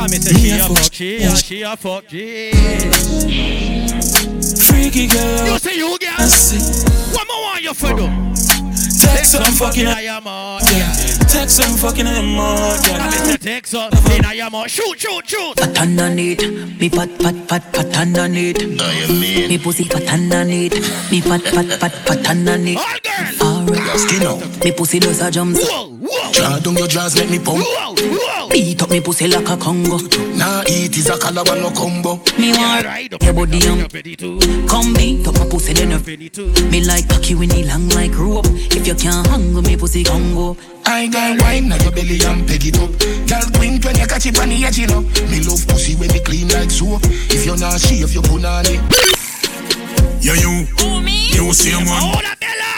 I 0.00 0.06
me 0.06 0.16
say 0.18 0.32
she 0.38 0.50
a 0.50 0.58
fuck, 0.68 0.92
she 0.92 1.16
a, 1.24 1.36
she 1.36 1.62
a 1.62 1.76
fuck, 1.76 2.08
she. 2.08 2.52
Freaky 4.66 5.08
girl. 5.08 5.46
You 5.46 5.58
say 5.58 5.76
you 5.76 5.98
girl. 5.98 6.14
I 6.18 6.26
see. 6.26 6.60
What 7.14 7.26
more 7.26 7.42
want 7.42 7.62
you 7.62 7.74
for 7.74 7.94
do? 7.96 8.37
Text 8.98 9.32
some 9.32 9.44
fucking. 9.44 9.86
I 9.86 10.02
am 10.02 10.26
on. 10.26 10.60
Text 10.60 11.56
some 11.56 11.76
fucking 11.76 12.06
in 12.06 12.14
the 12.14 12.22
mud. 12.22 12.80
I 12.90 13.06
me 13.06 13.18
say 13.18 13.36
text 13.36 13.74
up 13.74 13.92
in 14.10 14.24
I 14.24 14.34
am 14.34 14.54
on. 14.54 14.68
Shoot, 14.68 14.98
shoot, 14.98 15.28
shoot. 15.28 15.54
Fat 15.56 15.78
underneath, 15.80 16.42
me 16.80 16.88
fat, 16.88 17.10
fat, 17.22 17.34
fat, 17.48 17.62
fat 17.74 17.96
underneath. 17.98 18.58
Me 19.48 19.58
pussy 19.58 19.84
fat 19.84 20.12
underneath, 20.12 20.74
me 21.10 21.20
fat, 21.20 21.42
fat, 21.42 21.66
fat, 21.80 21.92
fat 21.92 22.30
underneath. 22.30 22.78
Skin 23.68 24.22
out. 24.22 24.64
me 24.64 24.72
pussy 24.72 24.98
does 24.98 25.20
a 25.20 25.30
jump. 25.30 25.56
Draw 26.32 26.58
down 26.60 26.76
your 26.76 26.88
jaws, 26.88 27.16
make 27.16 27.28
me 27.30 27.38
pump. 27.38 27.64
Beat 28.50 28.82
up 28.82 28.90
me 28.90 29.00
pussy 29.00 29.28
like 29.28 29.48
a 29.48 29.56
Congo. 29.56 29.98
Nah, 30.36 30.64
eat 30.66 30.96
is 30.96 31.08
a 31.10 31.18
calabar 31.18 31.56
no 31.56 31.70
combo. 31.70 32.16
Me 32.38 32.52
want 32.52 33.22
your 33.22 33.34
body 33.34 33.58
um. 33.68 33.86
Come 34.66 34.94
beat 34.94 35.26
up 35.28 35.34
my 35.34 35.46
pussy 35.50 35.74
then 35.74 35.90
you 35.90 36.70
Me 36.70 36.82
like 36.84 37.08
cocky 37.08 37.34
when 37.34 37.50
he 37.50 37.64
long 37.64 37.88
like 37.90 38.16
rope. 38.16 38.46
If 38.48 38.86
you 38.86 38.94
can't 38.94 39.26
hang 39.26 39.52
with 39.54 39.66
me 39.66 39.76
pussy 39.76 40.02
Congo. 40.02 40.56
I 40.86 41.06
got 41.08 41.42
wine 41.42 41.68
now 41.68 41.76
your 41.82 41.92
belly 41.92 42.18
and 42.24 42.48
peg 42.48 42.64
it 42.64 42.78
up. 42.78 42.90
Girl, 43.28 43.50
blink 43.52 43.84
when 43.84 43.96
you 43.96 44.06
catch 44.06 44.24
it 44.24 44.40
on 44.40 44.48
the 44.48 44.64
edge, 44.64 44.78
you 44.78 44.86
know. 44.86 45.02
Me 45.28 45.44
love 45.44 45.66
pussy 45.68 45.94
when 45.96 46.10
it 46.14 46.24
clean 46.24 46.48
like 46.48 46.70
soap. 46.70 47.02
If 47.04 47.44
you're 47.44 47.58
not 47.58 47.78
shave, 47.78 48.14
you 48.14 48.22
put 48.22 48.44
on 48.44 48.64
it. 48.64 49.17
Yeah, 50.20 50.34
you. 50.34 50.66
You 51.34 51.52
see 51.54 51.72
a 51.72 51.78
man. 51.84 52.14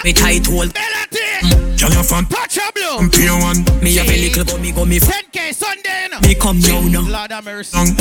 Me 0.04 0.12
tight 0.12 0.46
hole. 0.46 0.68
Girl, 0.68 1.92
you 1.92 2.02
fan. 2.02 2.26
Patch 2.26 2.58
a 2.58 2.72
blue. 2.72 2.98
I'm 2.98 3.10
pay 3.10 3.30
one. 3.30 3.64
Me 3.82 3.94
have 3.96 4.08
a 4.08 4.16
little 4.16 4.44
but 4.44 4.60
me 4.60 4.72
go 4.72 4.84
me 4.84 4.98
10k 5.00 5.54
Sunday, 5.54 6.08
no. 6.10 6.20
Me 6.20 6.34
come 6.34 6.60
now 6.60 6.80
now. 6.80 7.00
Lord 7.08 7.32
have 7.32 7.44
mercy. 7.44 7.76
Long. 7.76 7.94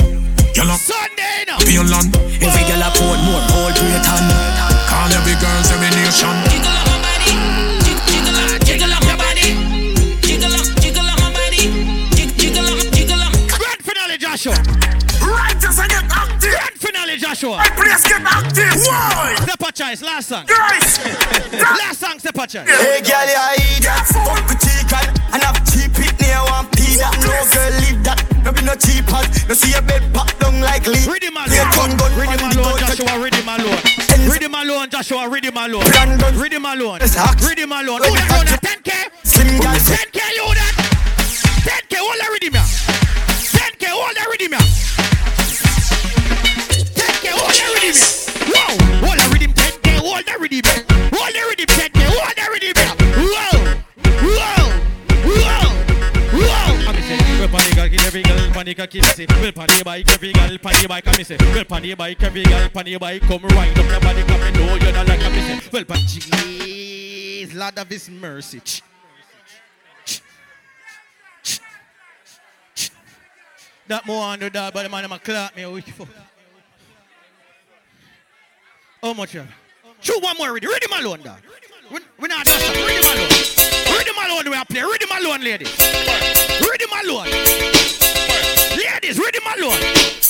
Girl, 0.54 0.70
up. 0.72 0.80
Sunday, 0.80 1.48
no. 1.48 1.58
Pay 1.64 1.80
land. 1.80 2.12
Every 2.44 2.64
girl 2.68 2.84
a 2.84 2.90
pour 2.96 3.16
more 3.24 3.42
cold 3.50 3.74
Britain. 3.80 4.26
Call 4.92 5.10
every 5.16 5.36
girls, 5.40 5.72
every 5.72 5.90
nation. 5.96 6.36
Jiggle 6.52 6.76
up 6.76 6.86
my 6.92 7.00
body. 7.00 7.32
Jig- 7.88 8.04
Jiggle 8.12 8.36
up, 8.36 8.64
jiggle 8.68 8.94
up 8.94 9.04
my 9.08 9.16
body. 9.16 9.48
Jiggle 10.22 10.54
up, 10.54 10.68
jiggle 10.84 11.08
up 11.08 11.20
my 11.24 11.32
body. 11.32 11.64
Jiggle 12.36 12.68
up, 12.68 12.80
jiggle 12.92 13.22
up. 13.24 13.34
Grand 13.48 13.82
finale, 13.82 14.18
Joshua. 14.18 14.56
Joshua. 17.20 17.58
My 17.58 17.70
place 17.76 18.04
get 18.08 18.24
active. 18.24 18.80
Why? 18.88 19.36
Stepachoice, 19.44 20.02
last 20.02 20.30
song. 20.30 20.46
Guys. 20.48 21.04
Last 21.52 22.00
song, 22.00 22.18
step 22.18 22.36
choice. 22.48 22.64
Hey 22.64 23.04
girl, 23.04 23.28
you 23.28 23.44
eat 23.60 23.84
that 23.84 24.08
Fuck 24.08 24.48
with 24.48 24.64
chicken 24.64 25.12
And 25.36 25.44
have 25.44 25.60
cheap 25.68 25.92
it 26.00 26.16
near 26.24 26.40
one 26.48 26.72
pee 26.72 26.96
that 26.96 27.12
No 27.20 27.36
girl 27.52 27.72
leave 27.84 28.00
that 28.08 28.24
No 28.44 28.56
be 28.56 28.64
no 28.64 28.74
cheap 28.80 29.04
hot 29.12 29.28
No 29.48 29.54
see 29.54 29.76
your 29.76 29.84
bed 29.84 30.08
pop 30.16 30.32
down 30.40 30.64
like 30.64 30.88
leaf 30.88 31.04
Rhythm 31.06 31.36
Play 31.44 31.60
gun 31.60 31.92
gun 32.00 32.12
alone. 32.16 32.16
Rhythm 32.16 32.40
on 32.40 32.50
the 32.56 32.62
alone, 32.64 32.80
go 32.80 32.88
Joshua. 32.88 33.14
Rhythm 33.20 33.50
alone. 33.50 33.82
Rhythm 34.32 34.56
alone, 34.56 34.88
Joshua. 34.90 35.24
Rhythm 35.28 35.58
alone. 35.58 35.86
Rhythm 36.40 36.66
alone. 36.66 37.00
Rhythm 37.44 37.72
alone. 37.76 38.00
Who 38.00 38.16
that 38.16 38.30
run 38.32 38.48
that 38.48 38.64
10k? 38.64 38.92
Slim 39.28 39.60
guy 39.60 39.76
10k, 39.76 40.20
you 40.40 40.48
that? 40.56 40.74
10k, 41.68 41.94
hold 42.00 42.16
that 42.16 42.30
rhythm 42.32 42.56
ya. 42.56 42.64
10k, 42.64 43.84
hold 43.92 44.16
that 44.16 44.28
rhythm 44.32 45.09
10k, 47.30 47.38
hold 47.38 47.54
that 47.54 47.70
rhythm. 47.74 47.96
Wow, 48.54 48.74
hold 49.00 49.18
that 49.20 49.30
rhythm 49.32 49.54
10k, 49.54 49.88
hold 50.00 50.26
that 50.26 50.40
rhythm. 50.40 50.62
Hold 51.14 51.34
that 51.34 51.46
rhythm 51.50 51.70
10k, 51.70 52.00
hold 52.10 52.36
that 52.36 52.50
rhythm 52.50 52.74
ya. 52.78 52.92
Wow, 53.20 53.58
wow, 54.26 54.68
wow, 55.26 55.68
wow. 56.34 56.72
I'm 56.90 56.98
say, 57.04 57.20
well, 57.40 57.50
panic, 57.50 57.78
I 57.78 57.90
kill 57.90 58.06
every 58.06 58.24
girl, 58.24 58.52
panic, 58.52 58.80
I 58.80 58.88
kill 58.88 59.04
say, 59.04 59.26
well, 59.30 59.52
panic 59.52 59.84
bike, 59.84 60.10
every 60.10 60.32
girl, 60.34 60.58
panic 60.58 60.88
bike, 60.88 61.08
I'm 61.08 61.24
say, 61.24 61.38
well, 61.40 61.66
panic 61.66 61.98
bike, 61.98 62.24
every 62.24 62.44
girl, 62.44 62.70
panic 62.70 63.00
bike, 63.00 63.22
come 63.22 63.42
right 63.44 63.78
up 63.78 63.86
your 63.86 64.00
body, 64.00 64.24
come 64.24 64.42
and 64.42 64.56
know 64.56 64.76
you're 64.76 64.94
not 64.94 65.08
like 65.08 65.22
I'm 65.22 65.62
well, 65.72 65.84
but 65.88 65.98
jeez, 66.00 67.54
Lord 67.56 67.78
of 67.78 67.88
His 67.90 68.10
mercy. 68.10 68.62
That 73.88 74.06
more 74.06 74.24
under 74.24 74.50
that, 74.52 74.72
but 74.72 74.84
the 74.84 74.90
man, 74.90 75.06
I'm 75.06 75.12
a 75.12 75.18
clap 75.18 75.56
me. 75.56 75.66
Oh, 75.66 75.80
oh. 79.04 79.08
How 79.08 79.14
much 79.14 79.34
you 79.34 79.42
have? 79.42 79.54
Shoot 80.02 80.22
one 80.24 80.38
more, 80.38 80.54
ready, 80.54 80.68
ready, 80.68 80.88
my 80.90 81.00
alone, 81.00 81.22
dog. 81.22 81.40
We, 81.92 82.00
we 82.20 82.28
not 82.28 82.48
song, 82.48 82.60
ready, 82.60 83.02
my 83.04 83.14
alone. 83.14 83.30
Ready, 83.98 84.12
my 84.16 84.26
alone, 84.28 84.50
we 84.50 84.56
are 84.56 84.66
play, 84.66 84.82
ready, 84.82 85.06
my 85.10 85.18
alone, 85.20 85.42
ladies. 85.42 85.76
Ready, 85.80 86.86
my 86.92 87.02
alone. 87.06 87.30
Ladies, 88.78 89.20
ready, 89.20 89.40
my 89.44 89.56
alone. 89.58 89.82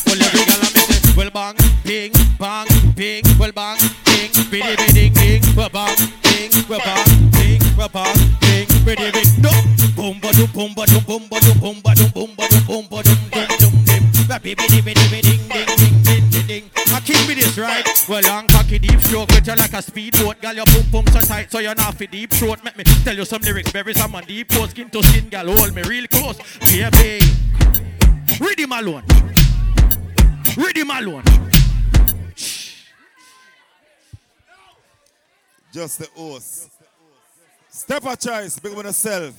Well, 0.05 0.21
every 0.23 0.45
girl 0.45 0.61
I'm 0.61 0.73
missing. 0.73 1.15
Well, 1.15 1.29
bang, 1.31 1.55
ping, 1.83 2.11
bang, 2.39 2.67
ping, 2.95 3.23
well, 3.37 3.51
bang, 3.51 3.77
ping, 4.05 4.31
biddy, 4.49 4.75
biddy, 4.75 5.09
ding, 5.09 5.43
well, 5.55 5.69
bang, 5.69 5.97
ping, 6.23 6.51
well, 6.69 6.79
bang, 6.79 7.31
ping, 7.33 7.61
well, 7.77 7.89
bang, 7.89 8.15
ping, 8.41 8.67
biddy, 8.85 9.41
dum 9.41 9.79
boom 9.99 10.19
ba 10.21 10.31
dum 10.31 10.49
boom 10.53 10.73
ba 10.73 10.85
dum 10.85 11.03
boom 11.03 11.23
ba 11.29 11.39
dum 11.39 11.57
boom 11.59 12.35
ba 12.37 12.47
dum 12.47 12.63
boom 12.65 12.87
ba 12.89 13.03
dum 13.03 13.19
dum 13.31 13.47
dum 13.59 13.73
dim. 13.85 14.03
Ba 14.27 14.39
bi 14.39 14.55
bi 14.55 14.65
di 14.67 14.81
bi 14.81 14.93
di 14.93 15.05
bi 15.11 15.19
ding 15.21 15.43
ding 15.51 15.67
ding 15.77 16.03
ding 16.03 16.29
ding 16.31 16.47
ding. 16.47 16.63
I 16.77 16.78
keep 16.97 17.27
me 17.27 17.35
this 17.35 17.57
right. 17.57 17.85
Well, 18.07 18.21
long 18.23 18.47
cocky 18.47 18.79
deep 18.79 18.99
stroke 19.01 19.29
with 19.29 19.45
you 19.45 19.55
like 19.55 19.73
a 19.73 19.81
speedboat. 19.81 20.41
Girl, 20.41 20.53
your 20.53 20.65
boom 20.65 20.89
boom 20.91 21.07
so 21.07 21.19
tight, 21.19 21.51
so 21.51 21.59
you're 21.59 21.75
not 21.75 21.95
for 21.95 22.05
deep 22.05 22.31
throat. 22.31 22.63
Make 22.63 22.77
me 22.77 22.83
tell 22.83 23.15
you 23.15 23.25
some 23.25 23.41
lyrics, 23.41 23.71
berry 23.71 23.93
some 23.93 24.15
on 24.15 24.23
deep 24.23 24.49
post, 24.49 24.71
skin 24.71 24.89
to 24.89 25.03
skin, 25.03 25.29
girl, 25.29 25.55
hold 25.55 25.75
me 25.75 25.83
real 25.83 26.07
close, 26.07 26.37
baby. 26.61 27.19
Read 28.39 28.59
him 28.59 28.71
alone. 28.71 29.03
Read 30.57 30.77
him 30.77 30.89
alone. 30.89 31.23
Just 35.71 35.99
the 35.99 36.07
host. 36.15 36.71
Stepachoice, 37.71 38.61
big 38.61 38.75
on 38.75 38.85
yourself. 38.85 39.35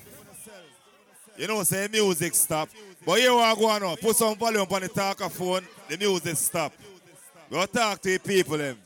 You 1.36 1.48
know, 1.48 1.62
say 1.62 1.88
music 1.90 2.34
stop. 2.34 2.68
But 3.04 3.18
here 3.18 3.32
we 3.32 3.38
go 3.38 3.68
on. 3.68 3.96
Put 3.96 4.14
some 4.14 4.36
volume 4.36 4.66
on 4.70 4.82
the 4.82 4.88
talker 4.88 5.28
phone, 5.28 5.66
the 5.88 5.96
music 5.96 6.36
stop. 6.36 6.72
Go 7.50 7.66
talk 7.66 8.00
to 8.02 8.10
the 8.10 8.18
people 8.18 8.56
them. 8.58 8.78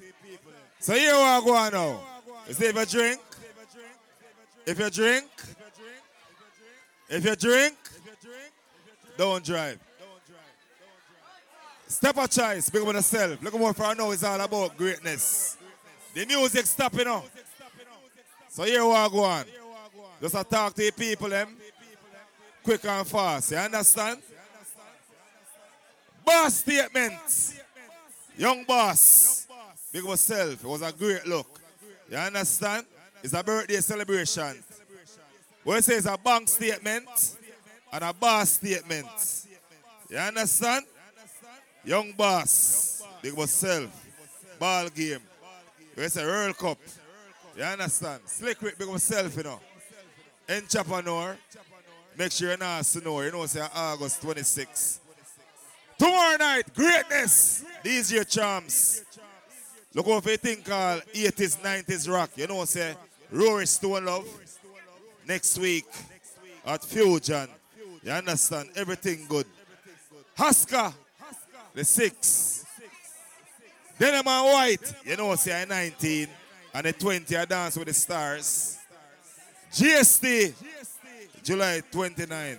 So 0.79 0.95
here 0.95 1.13
we 1.13 1.45
go 1.45 1.55
on 1.55 1.73
now. 1.73 2.01
You 2.49 2.55
say 2.55 2.69
if 2.69 2.77
you 2.77 2.87
drink, 2.87 3.21
if 4.67 4.79
you 4.79 4.91
drink, 4.91 5.27
if 7.09 7.25
you 7.25 7.37
drink, 7.37 7.77
don't 9.17 9.45
drive. 9.45 9.79
Stepachoice, 11.89 12.73
big 12.73 12.83
on 12.83 12.95
yourself. 12.95 13.43
Look 13.43 13.59
more 13.59 13.75
for 13.75 13.95
now, 13.95 14.11
it's 14.11 14.25
all 14.25 14.41
about 14.41 14.77
greatness. 14.77 15.57
The 16.15 16.25
music 16.27 16.67
stopping 16.67 17.05
now. 17.05 17.25
So 18.49 18.65
here 18.65 18.85
we 18.85 18.93
go 18.93 19.25
on. 19.25 19.45
Just 20.21 20.35
a 20.35 20.45
talk 20.45 20.75
to 20.75 20.83
the 20.83 20.91
people 20.91 21.29
them. 21.29 21.57
Quick 22.63 22.85
and 22.87 23.07
fast. 23.07 23.51
You 23.51 23.59
understand? 23.59 24.23
Boss 26.25 26.55
statements. 26.55 27.61
Young 28.37 28.65
boss. 28.65 29.47
Big 29.93 30.05
myself. 30.05 30.65
It 30.65 30.67
was 30.67 30.83
a 30.83 30.93
great 30.93 31.27
look. 31.27 31.61
You 32.11 32.17
understand? 32.17 32.87
It's 33.23 33.33
a 33.33 33.43
birthday 33.43 33.77
celebration. 33.77 34.63
What 35.63 35.79
it 35.79 35.85
says 35.85 36.07
a 36.07 36.19
bank 36.19 36.49
statement 36.49 37.09
and 37.93 38.05
a 38.05 38.13
boss 38.13 38.51
statement. 38.51 39.07
You 40.11 40.19
understand? 40.19 40.85
Young 41.85 42.13
boss. 42.13 43.03
Big 43.23 43.37
myself. 43.37 43.91
Ball 44.59 44.89
game. 44.89 45.21
It's 45.97 46.17
a 46.17 46.25
World 46.25 46.59
Cup. 46.59 46.79
You 47.57 47.63
understand? 47.63 48.21
Slick 48.27 48.61
Rick 48.61 48.79
big 48.79 48.89
myself, 48.89 49.37
you 49.37 49.45
know. 49.45 49.61
Entrepreneur. 50.49 51.37
Make 52.19 52.33
sure 52.33 52.49
you're 52.49 52.59
not 52.59 52.85
snow. 52.85 53.21
You 53.23 53.31
know, 53.31 53.47
say 53.47 53.67
August 53.75 54.21
26. 54.23 55.01
Tomorrow 55.99 56.37
night, 56.39 56.75
greatness. 56.75 57.65
These 57.83 58.13
your 58.13 58.25
charms. 58.25 59.05
Look 59.95 60.09
over 60.09 60.31
you 60.31 60.37
think 60.37 60.65
called 60.65 61.03
80s, 61.13 61.59
90s 61.61 62.11
rock. 62.11 62.31
You 62.37 62.47
know, 62.47 62.65
say 62.65 62.95
Rory 63.31 63.67
Stone 63.67 64.05
Love. 64.05 64.27
Next 65.27 65.59
week 65.59 65.87
at 66.67 66.85
Fusion. 66.85 67.49
You 68.03 68.11
understand? 68.11 68.71
Everything 68.77 69.25
good. 69.29 69.47
Husker, 70.37 70.93
the 71.75 71.85
six. 71.85 72.67
Then 73.99 74.15
I'm 74.15 74.27
on 74.27 74.53
white. 74.53 74.95
You 75.05 75.17
know, 75.17 75.35
say 75.37 75.63
I'm 75.63 75.69
saying? 75.69 75.93
19. 75.93 76.29
And 76.75 76.87
the 76.87 76.93
20, 76.93 77.37
I 77.37 77.45
dance 77.45 77.77
with 77.77 77.87
the 77.87 77.95
stars. 77.95 78.79
GST, 79.73 80.53
July 81.43 81.83
29. 81.91 82.59